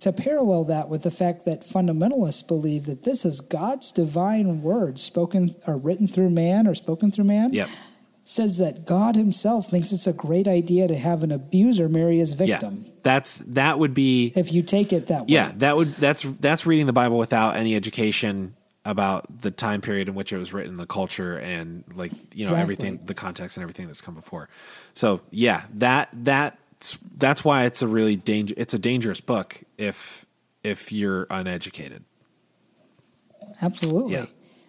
to 0.00 0.12
parallel 0.12 0.64
that 0.64 0.88
with 0.88 1.02
the 1.02 1.10
fact 1.10 1.44
that 1.44 1.62
fundamentalists 1.62 2.46
believe 2.46 2.86
that 2.86 3.02
this 3.02 3.24
is 3.24 3.40
God's 3.42 3.92
divine 3.92 4.62
word 4.62 4.98
spoken 4.98 5.54
or 5.66 5.76
written 5.76 6.06
through 6.06 6.30
man 6.30 6.66
or 6.66 6.74
spoken 6.74 7.10
through 7.10 7.24
man 7.26 7.52
Yep. 7.52 7.68
says 8.24 8.56
that 8.56 8.86
God 8.86 9.14
himself 9.14 9.68
thinks 9.68 9.92
it's 9.92 10.06
a 10.06 10.14
great 10.14 10.48
idea 10.48 10.88
to 10.88 10.96
have 10.96 11.22
an 11.22 11.30
abuser 11.30 11.86
marry 11.86 12.18
his 12.18 12.30
Yeah. 12.32 12.36
victim. 12.58 12.86
That's 13.02 13.42
that 13.46 13.78
would 13.78 13.92
be 13.92 14.32
If 14.34 14.54
you 14.54 14.62
take 14.62 14.92
it 14.94 15.08
that 15.08 15.22
way. 15.22 15.34
yeah, 15.34 15.52
that 15.58 15.76
would 15.76 15.88
that's 15.88 16.24
that's 16.40 16.64
reading 16.64 16.86
the 16.86 16.92
Bible 16.94 17.18
without 17.18 17.56
any 17.56 17.74
education 17.76 18.54
about 18.84 19.42
the 19.42 19.50
time 19.50 19.80
period 19.80 20.08
in 20.08 20.14
which 20.14 20.32
it 20.32 20.38
was 20.38 20.52
written, 20.52 20.76
the 20.76 20.86
culture, 20.86 21.38
and 21.38 21.84
like 21.94 22.12
you 22.34 22.44
know 22.44 22.50
Exactly. 22.52 22.60
everything, 22.62 22.96
the 23.04 23.14
context, 23.14 23.56
and 23.56 23.62
everything 23.62 23.86
that's 23.86 24.00
come 24.00 24.14
before. 24.14 24.48
So 24.94 25.20
yeah, 25.30 25.64
that 25.74 26.08
that's 26.12 26.96
that's 27.16 27.44
why 27.44 27.64
it's 27.64 27.82
a 27.82 27.88
really 27.88 28.16
danger. 28.16 28.54
It's 28.56 28.74
a 28.74 28.78
dangerous 28.78 29.20
book 29.20 29.62
if 29.76 30.24
if 30.64 30.92
you're 30.92 31.26
uneducated. 31.30 32.04
Absolutely. 33.62 34.14
Yeah. 34.14 34.26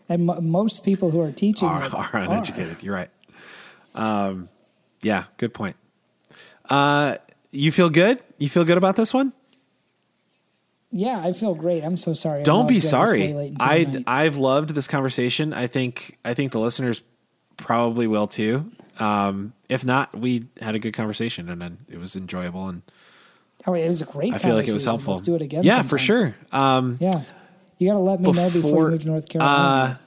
And 0.09 0.25
mo 0.25 0.41
most 0.41 0.83
people 0.83 1.11
who 1.11 1.21
are 1.21 1.31
teaching 1.31 1.67
Are, 1.67 1.83
are 1.83 2.17
uneducated. 2.17 2.83
You're 2.83 2.95
right. 2.95 3.09
Um, 3.95 4.49
yeah, 5.01 5.25
good 5.37 5.53
point. 5.53 5.75
Uh, 6.69 7.17
you 7.51 7.71
feel 7.71 7.89
good? 7.89 8.21
You 8.37 8.49
feel 8.49 8.63
good 8.65 8.77
about 8.77 8.95
this 8.95 9.13
one? 9.13 9.33
Yeah, 10.91 11.21
I 11.23 11.31
feel 11.31 11.55
great. 11.55 11.83
I'm 11.83 11.95
so 11.97 12.13
sorry. 12.13 12.43
Don't 12.43 12.67
be 12.67 12.75
done 12.75 12.81
this 12.81 12.85
way 12.85 12.89
sorry. 12.89 13.33
late 13.33 13.47
into 13.53 13.99
the 13.99 14.03
I. 14.09 14.23
I've 14.25 14.35
loved 14.37 14.71
this 14.71 14.87
conversation. 14.87 15.53
I 15.53 15.67
think 15.67 16.17
I 16.25 16.33
think 16.33 16.51
the 16.51 16.59
listeners 16.59 17.01
probably 17.57 18.07
will 18.07 18.27
too. 18.27 18.69
Um, 18.99 19.53
if 19.69 19.85
not, 19.85 20.13
we 20.17 20.47
had 20.61 20.75
a 20.75 20.79
good 20.79 20.93
conversation 20.93 21.49
and 21.49 21.61
then 21.61 21.77
it 21.89 21.97
was 21.97 22.15
enjoyable 22.15 22.67
and 22.67 22.81
oh, 23.65 23.73
it 23.73 23.87
was 23.87 24.01
a 24.01 24.05
great. 24.05 24.33
I 24.33 24.37
feel 24.37 24.55
like 24.55 24.67
it 24.67 24.73
was 24.73 24.85
helpful. 24.85 25.13
Let's 25.13 25.25
do 25.25 25.35
it 25.35 25.41
again. 25.41 25.63
Yeah, 25.63 25.81
for 25.81 25.97
sure. 25.97 26.35
Um, 26.51 26.97
Yeah, 26.99 27.23
you 27.77 27.87
got 27.87 27.93
to 27.93 27.99
let 27.99 28.19
me 28.19 28.31
know 28.31 28.49
before 28.49 28.61
Before- 28.61 28.85
you 28.85 28.91
move 28.91 29.01
to 29.01 29.07
North 29.07 29.29
Carolina. 29.29 29.99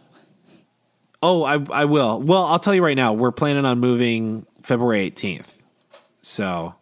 oh, 1.22 1.42
I 1.44 1.54
I 1.54 1.84
will. 1.86 2.20
Well, 2.20 2.44
I'll 2.44 2.58
tell 2.58 2.74
you 2.74 2.84
right 2.84 2.96
now. 2.96 3.12
We're 3.14 3.32
planning 3.32 3.64
on 3.64 3.80
moving 3.80 4.46
February 4.62 5.10
18th. 5.10 5.48
So 6.22 6.74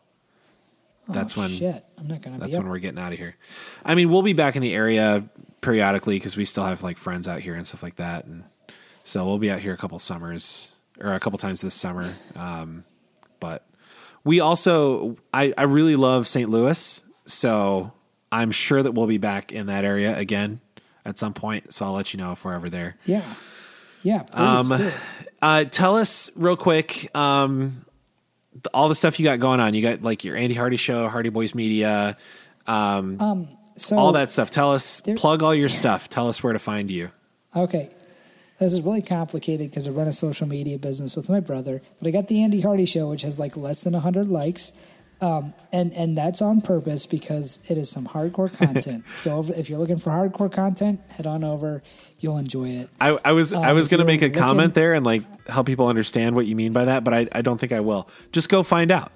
that's 1.13 1.37
oh, 1.37 1.43
when 1.43 1.51
shit. 1.51 1.85
I'm 1.99 2.09
not 2.09 2.23
gonna 2.23 2.39
that's 2.39 2.53
be 2.53 2.59
when 2.59 2.67
up. 2.67 2.73
we're 2.73 2.79
getting 2.79 2.99
out 2.99 3.13
of 3.13 3.19
here. 3.19 3.37
I 3.85 3.95
mean, 3.95 4.11
we'll 4.11 4.23
be 4.23 4.33
back 4.33 4.57
in 4.57 4.63
the 4.63 4.75
area 4.75 5.25
periodically 5.61 6.17
because 6.17 6.37
we 6.37 6.45
still 6.45 6.65
have 6.65 6.83
like 6.83 6.99
friends 6.99 7.29
out 7.29 7.41
here 7.41 7.55
and 7.55 7.67
stuff 7.67 7.83
like 7.83 7.97
that, 7.97 8.25
and 8.27 8.45
so 9.05 9.25
we'll 9.25 9.39
be 9.39 9.51
out 9.51 9.61
here 9.61 9.73
a 9.75 9.77
couple 9.77 9.99
summers 9.99 10.73
or 11.01 11.15
a 11.15 11.21
couple 11.21 11.39
times 11.39 11.61
this 11.61 11.75
summer. 11.75 12.15
Um, 12.37 12.85
but 13.41 13.67
we 14.25 14.41
also, 14.41 15.17
I, 15.35 15.53
I 15.59 15.65
really 15.65 15.97
love 15.97 16.29
St. 16.29 16.49
Louis, 16.49 17.03
so 17.27 17.93
I'm 18.31 18.51
sure 18.53 18.83
that 18.83 18.93
we'll 18.93 19.07
be 19.09 19.19
back 19.19 19.51
in 19.53 19.67
that 19.67 19.85
area 19.85 20.17
again 20.17 20.61
at 21.05 21.19
some 21.19 21.35
point. 21.35 21.73
So 21.73 21.85
I'll 21.87 21.93
let 21.93 22.15
you 22.15 22.19
know 22.19 22.33
if 22.33 22.45
we're 22.45 22.55
ever 22.55 22.71
there. 22.71 22.97
Yeah, 23.05 23.23
yeah. 24.03 24.23
Please 24.23 24.73
Um. 24.73 24.93
Uh, 25.43 25.65
tell 25.65 25.97
us 25.97 26.31
real 26.37 26.57
quick 26.57 27.11
um, 27.17 27.85
all 28.75 28.89
the 28.89 28.95
stuff 28.95 29.19
you 29.19 29.25
got 29.25 29.41
going 29.41 29.61
on. 29.61 29.75
You 29.75 29.83
got 29.83 30.03
like 30.03 30.25
your 30.25 30.37
Andy 30.37 30.55
Hardy 30.55 30.77
show, 30.77 31.09
Hardy 31.09 31.29
Boys 31.31 31.55
Media, 31.55 32.17
um, 32.67 33.49
So 33.77 33.97
all 33.97 34.13
that 34.13 34.31
stuff. 34.31 34.51
Tell 34.51 34.73
us, 34.73 35.01
there- 35.01 35.17
plug 35.17 35.43
all 35.43 35.55
your 35.55 35.69
stuff. 35.69 36.09
Tell 36.09 36.29
us 36.29 36.43
where 36.43 36.53
to 36.53 36.59
find 36.59 36.91
you. 36.91 37.11
Okay. 37.57 37.91
This 38.59 38.73
is 38.73 38.81
really 38.83 39.03
complicated 39.03 39.71
because 39.71 39.89
I 39.89 39.91
run 39.91 40.07
a 40.07 40.13
social 40.13 40.47
media 40.47 40.79
business 40.79 41.17
with 41.17 41.29
my 41.29 41.41
brother, 41.41 41.81
but 41.99 42.07
I 42.07 42.11
got 42.13 42.29
the 42.29 42.43
Andy 42.43 42.61
Hardy 42.61 42.85
show, 42.85 43.09
which 43.11 43.23
has 43.23 43.39
like 43.39 43.57
less 43.57 43.83
than 43.83 43.95
100 43.95 44.29
likes. 44.29 44.73
Um, 45.21 45.55
and, 45.73 45.93
and 45.95 46.17
that's 46.19 46.43
on 46.43 46.61
purpose 46.61 47.07
because 47.07 47.61
it 47.69 47.79
is 47.79 47.89
some 47.89 48.07
hardcore 48.09 48.57
content. 48.57 49.05
Go 49.25 49.37
over, 49.39 49.53
if 49.55 49.71
you're 49.71 49.79
looking 49.79 49.99
for 49.99 50.11
hardcore 50.11 50.53
content, 50.53 51.01
head 51.13 51.27
on 51.27 51.43
over. 51.45 51.83
You'll 52.23 52.39
enjoy 52.39 52.69
it. 52.71 52.89
I, 53.01 53.19
I 53.25 53.33
was 53.33 53.53
I 53.53 53.73
was 53.73 53.89
going 53.89 53.99
to 53.99 54.05
make 54.07 54.23
a 54.23 54.27
looking- 54.27 54.39
comment 54.41 54.75
there 54.75 54.95
and 54.95 55.05
like 55.05 55.25
help 55.49 55.67
people 55.67 55.89
understand 55.89 56.35
what 56.37 56.47
you 56.47 56.57
mean 56.57 56.73
by 56.73 56.85
that, 56.87 57.03
but 57.05 57.13
I, 57.13 57.29
I 57.33 57.43
don't 57.43 57.59
think 57.59 57.73
I 57.73 57.81
will. 57.81 58.09
Just 58.31 58.49
go 58.49 58.63
find 58.63 58.91
out. 58.91 59.11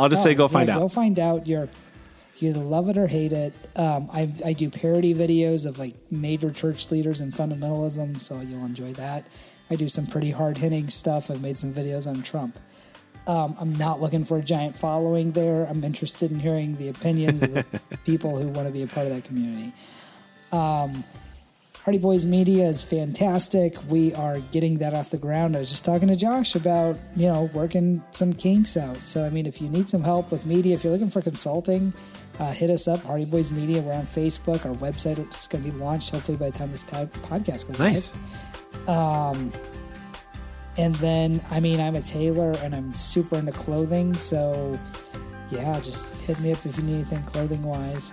I'll 0.00 0.08
just 0.08 0.22
say 0.22 0.32
Oh, 0.32 0.36
go 0.36 0.44
yeah, 0.44 0.48
find 0.48 0.70
out. 0.70 0.78
Go 0.78 0.88
find 0.88 1.18
out. 1.18 1.46
You're 1.46 1.68
you 2.38 2.50
either 2.50 2.60
love 2.60 2.88
it 2.88 2.96
or 2.96 3.08
hate 3.08 3.32
it. 3.32 3.52
Um, 3.74 4.08
I 4.12 4.32
I 4.44 4.52
do 4.52 4.70
parody 4.70 5.12
videos 5.14 5.66
of 5.66 5.78
like 5.80 5.96
major 6.12 6.50
church 6.52 6.90
leaders 6.92 7.20
and 7.20 7.32
fundamentalism, 7.32 8.20
so 8.20 8.40
you'll 8.40 8.64
enjoy 8.64 8.92
that. 8.92 9.26
I 9.68 9.74
do 9.74 9.88
some 9.88 10.06
pretty 10.06 10.30
hard 10.30 10.56
hitting 10.58 10.88
stuff. 10.88 11.28
I've 11.30 11.42
made 11.42 11.58
some 11.58 11.74
videos 11.74 12.06
on 12.06 12.22
Trump. 12.22 12.56
Um, 13.26 13.56
I'm 13.60 13.74
not 13.74 14.00
looking 14.00 14.24
for 14.24 14.38
a 14.38 14.42
giant 14.42 14.78
following 14.78 15.32
there. 15.32 15.64
I'm 15.64 15.82
interested 15.84 16.30
in 16.30 16.38
hearing 16.38 16.76
the 16.76 16.88
opinions 16.88 17.42
of 17.42 17.52
the 17.52 17.64
people 18.06 18.38
who 18.38 18.46
want 18.48 18.68
to 18.68 18.72
be 18.72 18.82
a 18.82 18.86
part 18.86 19.06
of 19.08 19.12
that 19.12 19.24
community. 19.24 19.72
Um, 20.52 21.02
Hardy 21.88 21.96
Boys 21.96 22.26
Media 22.26 22.66
is 22.66 22.82
fantastic. 22.82 23.74
We 23.88 24.12
are 24.12 24.40
getting 24.52 24.76
that 24.80 24.92
off 24.92 25.08
the 25.08 25.16
ground. 25.16 25.56
I 25.56 25.60
was 25.60 25.70
just 25.70 25.86
talking 25.86 26.08
to 26.08 26.16
Josh 26.16 26.54
about, 26.54 26.98
you 27.16 27.28
know, 27.28 27.44
working 27.54 28.04
some 28.10 28.34
kinks 28.34 28.76
out. 28.76 28.98
So, 28.98 29.24
I 29.24 29.30
mean, 29.30 29.46
if 29.46 29.62
you 29.62 29.70
need 29.70 29.88
some 29.88 30.02
help 30.04 30.30
with 30.30 30.44
media, 30.44 30.74
if 30.74 30.84
you're 30.84 30.92
looking 30.92 31.08
for 31.08 31.22
consulting, 31.22 31.94
uh, 32.38 32.52
hit 32.52 32.68
us 32.68 32.88
up, 32.88 33.02
Hardy 33.04 33.24
Boys 33.24 33.50
Media. 33.50 33.80
We're 33.80 33.94
on 33.94 34.02
Facebook. 34.02 34.66
Our 34.66 34.74
website 34.74 35.16
is 35.32 35.46
going 35.46 35.64
to 35.64 35.70
be 35.70 35.78
launched 35.78 36.10
hopefully 36.10 36.36
by 36.36 36.50
the 36.50 36.58
time 36.58 36.70
this 36.70 36.82
pod- 36.82 37.10
podcast 37.22 37.66
goes 37.68 37.78
Nice. 37.78 38.14
live. 38.86 39.58
And 40.76 40.94
then, 40.96 41.40
I 41.50 41.58
mean, 41.58 41.80
I'm 41.80 41.96
a 41.96 42.02
tailor 42.02 42.50
and 42.60 42.74
I'm 42.74 42.92
super 42.92 43.36
into 43.36 43.52
clothing. 43.52 44.12
So, 44.12 44.78
yeah, 45.50 45.80
just 45.80 46.06
hit 46.26 46.38
me 46.40 46.52
up 46.52 46.66
if 46.66 46.76
you 46.76 46.82
need 46.82 46.96
anything 46.96 47.22
clothing 47.22 47.62
wise. 47.62 48.12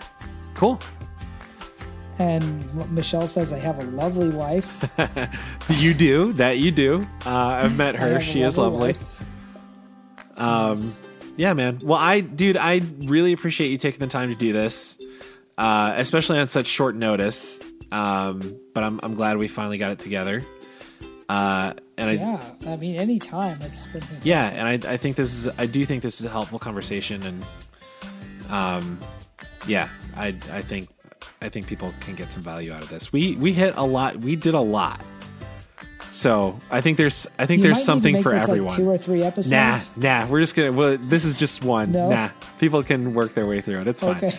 Cool. 0.53 0.79
And 2.17 2.91
Michelle 2.91 3.27
says 3.27 3.51
I 3.51 3.59
have 3.59 3.79
a 3.79 3.83
lovely 3.83 4.29
wife. 4.29 4.89
You 5.79 5.93
do 5.93 6.31
that. 6.33 6.57
You 6.59 6.71
do. 6.71 7.07
Uh, 7.25 7.29
I've 7.63 7.77
met 7.77 7.95
her. 7.99 8.21
She 8.21 8.41
is 8.41 8.57
lovely. 8.57 8.93
wife. 8.93 9.23
Um, 10.37 10.81
yeah, 11.37 11.53
man. 11.53 11.79
Well, 11.83 11.99
I, 11.99 12.19
dude, 12.21 12.55
I 12.57 12.81
really 12.99 13.33
appreciate 13.33 13.69
you 13.69 13.77
taking 13.77 13.99
the 13.99 14.07
time 14.07 14.29
to 14.29 14.35
do 14.35 14.53
this, 14.53 14.97
uh, 15.57 15.93
especially 15.97 16.39
on 16.39 16.47
such 16.47 16.67
short 16.67 16.95
notice. 16.95 17.59
Um, 17.91 18.41
but 18.73 18.83
I'm, 18.83 18.99
I'm 19.03 19.15
glad 19.15 19.37
we 19.37 19.47
finally 19.47 19.77
got 19.77 19.91
it 19.91 19.99
together. 19.99 20.43
Uh, 21.27 21.73
and 21.97 22.09
I, 22.11 22.13
Yeah, 22.13 22.53
I 22.67 22.77
mean, 22.77 22.95
anytime 22.95 23.57
it's 23.61 23.87
been 23.87 24.01
fantastic. 24.01 24.25
yeah, 24.25 24.47
and 24.49 24.85
I, 24.85 24.93
I 24.93 24.97
think 24.97 25.15
this 25.17 25.33
is, 25.33 25.47
I 25.57 25.65
do 25.65 25.83
think 25.85 26.03
this 26.03 26.19
is 26.19 26.25
a 26.25 26.29
helpful 26.29 26.59
conversation, 26.59 27.23
and, 27.25 27.45
um, 28.51 28.99
yeah, 29.67 29.89
I, 30.15 30.27
I 30.51 30.61
think, 30.61 30.89
I 31.45 31.49
think 31.49 31.67
people 31.67 31.93
can 32.01 32.15
get 32.15 32.31
some 32.31 32.41
value 32.41 32.73
out 32.73 32.83
of 32.83 32.89
this. 32.89 33.13
We, 33.13 33.35
we 33.35 33.53
hit 33.53 33.75
a 33.77 33.85
lot. 33.85 34.17
We 34.17 34.35
did 34.35 34.55
a 34.55 34.59
lot. 34.59 34.99
So 36.11 36.57
I 36.71 36.81
think 36.81 36.97
there's, 36.97 37.27
I 37.37 37.45
think 37.45 37.59
You 37.59 37.63
there's 37.65 37.87
might 37.87 37.95
need 37.95 38.03
to 38.03 38.13
something 38.13 38.23
for 38.23 38.31
this, 38.31 38.47
like, 38.47 38.57
everyone. 38.57 38.75
two 38.75 38.89
or 38.89 38.97
three 38.97 39.21
episodes. 39.21 39.89
Nah, 39.97 40.23
nah. 40.23 40.27
We're 40.27 40.39
just 40.39 40.55
gonna. 40.55 40.71
Well, 40.71 40.97
this 40.97 41.25
is 41.25 41.35
just 41.35 41.63
one. 41.63 41.91
No? 41.91 42.09
Nah, 42.09 42.29
people 42.57 42.81
can 42.83 43.13
work 43.13 43.33
their 43.33 43.45
way 43.45 43.59
through 43.59 43.81
it. 43.81 43.87
It's 43.87 44.01
fine. 44.01 44.15
Okay. 44.15 44.37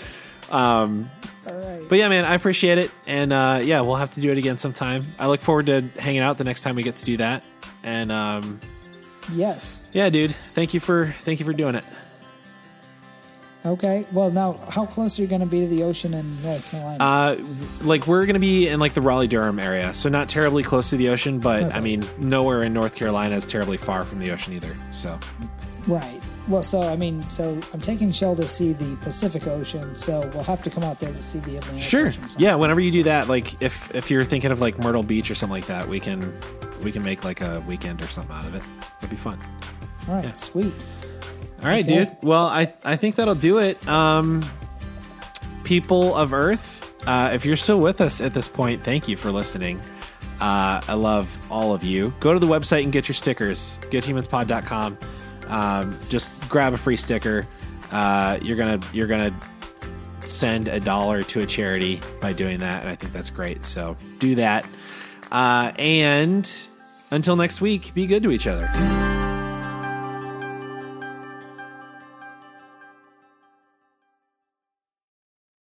Um. 0.50 1.10
All 1.48 1.54
right. 1.54 1.82
But 1.86 1.98
yeah, 1.98 2.08
man, 2.08 2.24
I 2.24 2.34
appreciate 2.34 2.78
it, 2.78 2.90
and 3.06 3.30
uh, 3.30 3.60
yeah, 3.62 3.82
we'll 3.82 3.96
have 3.96 4.10
to 4.12 4.22
do 4.22 4.32
it 4.32 4.38
again 4.38 4.56
sometime. 4.56 5.04
I 5.18 5.26
look 5.26 5.42
forward 5.42 5.66
to 5.66 5.82
hanging 5.98 6.22
out 6.22 6.38
the 6.38 6.44
next 6.44 6.62
time 6.62 6.76
we 6.76 6.82
get 6.82 6.96
to 6.96 7.04
do 7.04 7.18
that. 7.18 7.44
And 7.82 8.10
um, 8.10 8.58
yes. 9.32 9.86
yeah, 9.92 10.08
dude, 10.08 10.34
thank 10.54 10.72
you 10.72 10.80
for 10.80 11.14
thank 11.24 11.40
you 11.40 11.46
for 11.46 11.52
doing 11.52 11.74
it. 11.74 11.84
Okay. 13.66 14.06
Well, 14.12 14.30
now, 14.30 14.52
how 14.68 14.86
close 14.86 15.18
are 15.18 15.22
you 15.22 15.28
going 15.28 15.40
to 15.40 15.46
be 15.46 15.60
to 15.62 15.66
the 15.66 15.82
ocean 15.82 16.14
in 16.14 16.40
North 16.42 16.70
Carolina? 16.70 17.02
Uh, 17.02 17.36
like 17.82 18.06
we're 18.06 18.24
gonna 18.26 18.38
be 18.38 18.68
in 18.68 18.78
like 18.78 18.94
the 18.94 19.00
Raleigh 19.00 19.26
Durham 19.26 19.58
area, 19.58 19.92
so 19.92 20.08
not 20.08 20.28
terribly 20.28 20.62
close 20.62 20.90
to 20.90 20.96
the 20.96 21.08
ocean, 21.08 21.40
but 21.40 21.74
I 21.74 21.80
mean, 21.80 22.08
nowhere 22.18 22.62
in 22.62 22.72
North 22.72 22.94
Carolina 22.94 23.36
is 23.36 23.44
terribly 23.44 23.76
far 23.76 24.04
from 24.04 24.20
the 24.20 24.30
ocean 24.30 24.52
either. 24.52 24.76
So 24.92 25.18
right. 25.86 26.22
Well, 26.48 26.62
so 26.62 26.80
I 26.80 26.94
mean, 26.96 27.28
so 27.28 27.58
I'm 27.74 27.80
taking 27.80 28.12
Shell 28.12 28.36
to 28.36 28.46
see 28.46 28.72
the 28.72 28.96
Pacific 28.98 29.48
Ocean, 29.48 29.96
so 29.96 30.20
we'll 30.32 30.44
have 30.44 30.62
to 30.62 30.70
come 30.70 30.84
out 30.84 31.00
there 31.00 31.12
to 31.12 31.22
see 31.22 31.40
the 31.40 31.56
Atlantic 31.56 31.82
sure, 31.82 32.12
yeah. 32.38 32.54
Whenever 32.54 32.78
you 32.78 32.92
do 32.92 33.02
that, 33.02 33.28
like 33.28 33.60
if 33.60 33.92
if 33.94 34.10
you're 34.12 34.22
thinking 34.24 34.52
of 34.52 34.60
like 34.60 34.78
Myrtle 34.78 35.02
Beach 35.02 35.28
or 35.28 35.34
something 35.34 35.54
like 35.54 35.66
that, 35.66 35.88
we 35.88 35.98
can 35.98 36.32
we 36.84 36.92
can 36.92 37.02
make 37.02 37.24
like 37.24 37.40
a 37.40 37.60
weekend 37.66 38.00
or 38.00 38.06
something 38.08 38.34
out 38.34 38.44
of 38.44 38.54
it. 38.54 38.62
It'd 38.98 39.10
be 39.10 39.16
fun. 39.16 39.40
All 40.08 40.14
right. 40.14 40.24
yeah. 40.24 40.32
Sweet. 40.34 40.86
All 41.62 41.68
right, 41.68 41.84
Okay. 41.84 42.04
dude. 42.04 42.16
Well, 42.22 42.46
I, 42.46 42.72
I 42.84 42.96
think 42.96 43.16
that'll 43.16 43.34
do 43.34 43.58
it. 43.58 43.86
Um, 43.88 44.44
people 45.64 46.14
of 46.14 46.32
Earth, 46.32 46.94
uh, 47.06 47.30
if 47.32 47.44
you're 47.44 47.56
still 47.56 47.80
with 47.80 48.00
us 48.00 48.20
at 48.20 48.34
this 48.34 48.48
point, 48.48 48.82
thank 48.84 49.08
you 49.08 49.16
for 49.16 49.30
listening. 49.32 49.80
Uh, 50.40 50.80
I 50.86 50.94
love 50.94 51.28
all 51.50 51.72
of 51.72 51.82
you. 51.82 52.12
Go 52.20 52.32
to 52.34 52.38
the 52.38 52.46
website 52.46 52.82
and 52.84 52.92
get 52.92 53.08
your 53.08 53.14
stickers. 53.14 53.78
GoodHumansPod.com. 53.90 54.98
Um, 55.48 55.98
just 56.08 56.30
grab 56.48 56.72
a 56.74 56.78
free 56.78 56.96
sticker. 56.96 57.46
Uh, 57.90 58.38
you're 58.42 58.56
gonna 58.56 58.80
you're 58.92 59.06
gonna 59.06 59.32
send 60.24 60.66
a 60.68 60.80
dollar 60.80 61.22
to 61.22 61.40
a 61.40 61.46
charity 61.46 62.00
by 62.20 62.32
doing 62.32 62.58
that, 62.60 62.80
and 62.82 62.90
I 62.90 62.96
think 62.96 63.12
that's 63.12 63.30
great. 63.30 63.64
So 63.64 63.96
do 64.18 64.34
that. 64.34 64.66
Uh, 65.30 65.72
and 65.78 66.50
until 67.12 67.36
next 67.36 67.60
week, 67.60 67.94
be 67.94 68.06
good 68.08 68.24
to 68.24 68.30
each 68.32 68.46
other. 68.48 68.68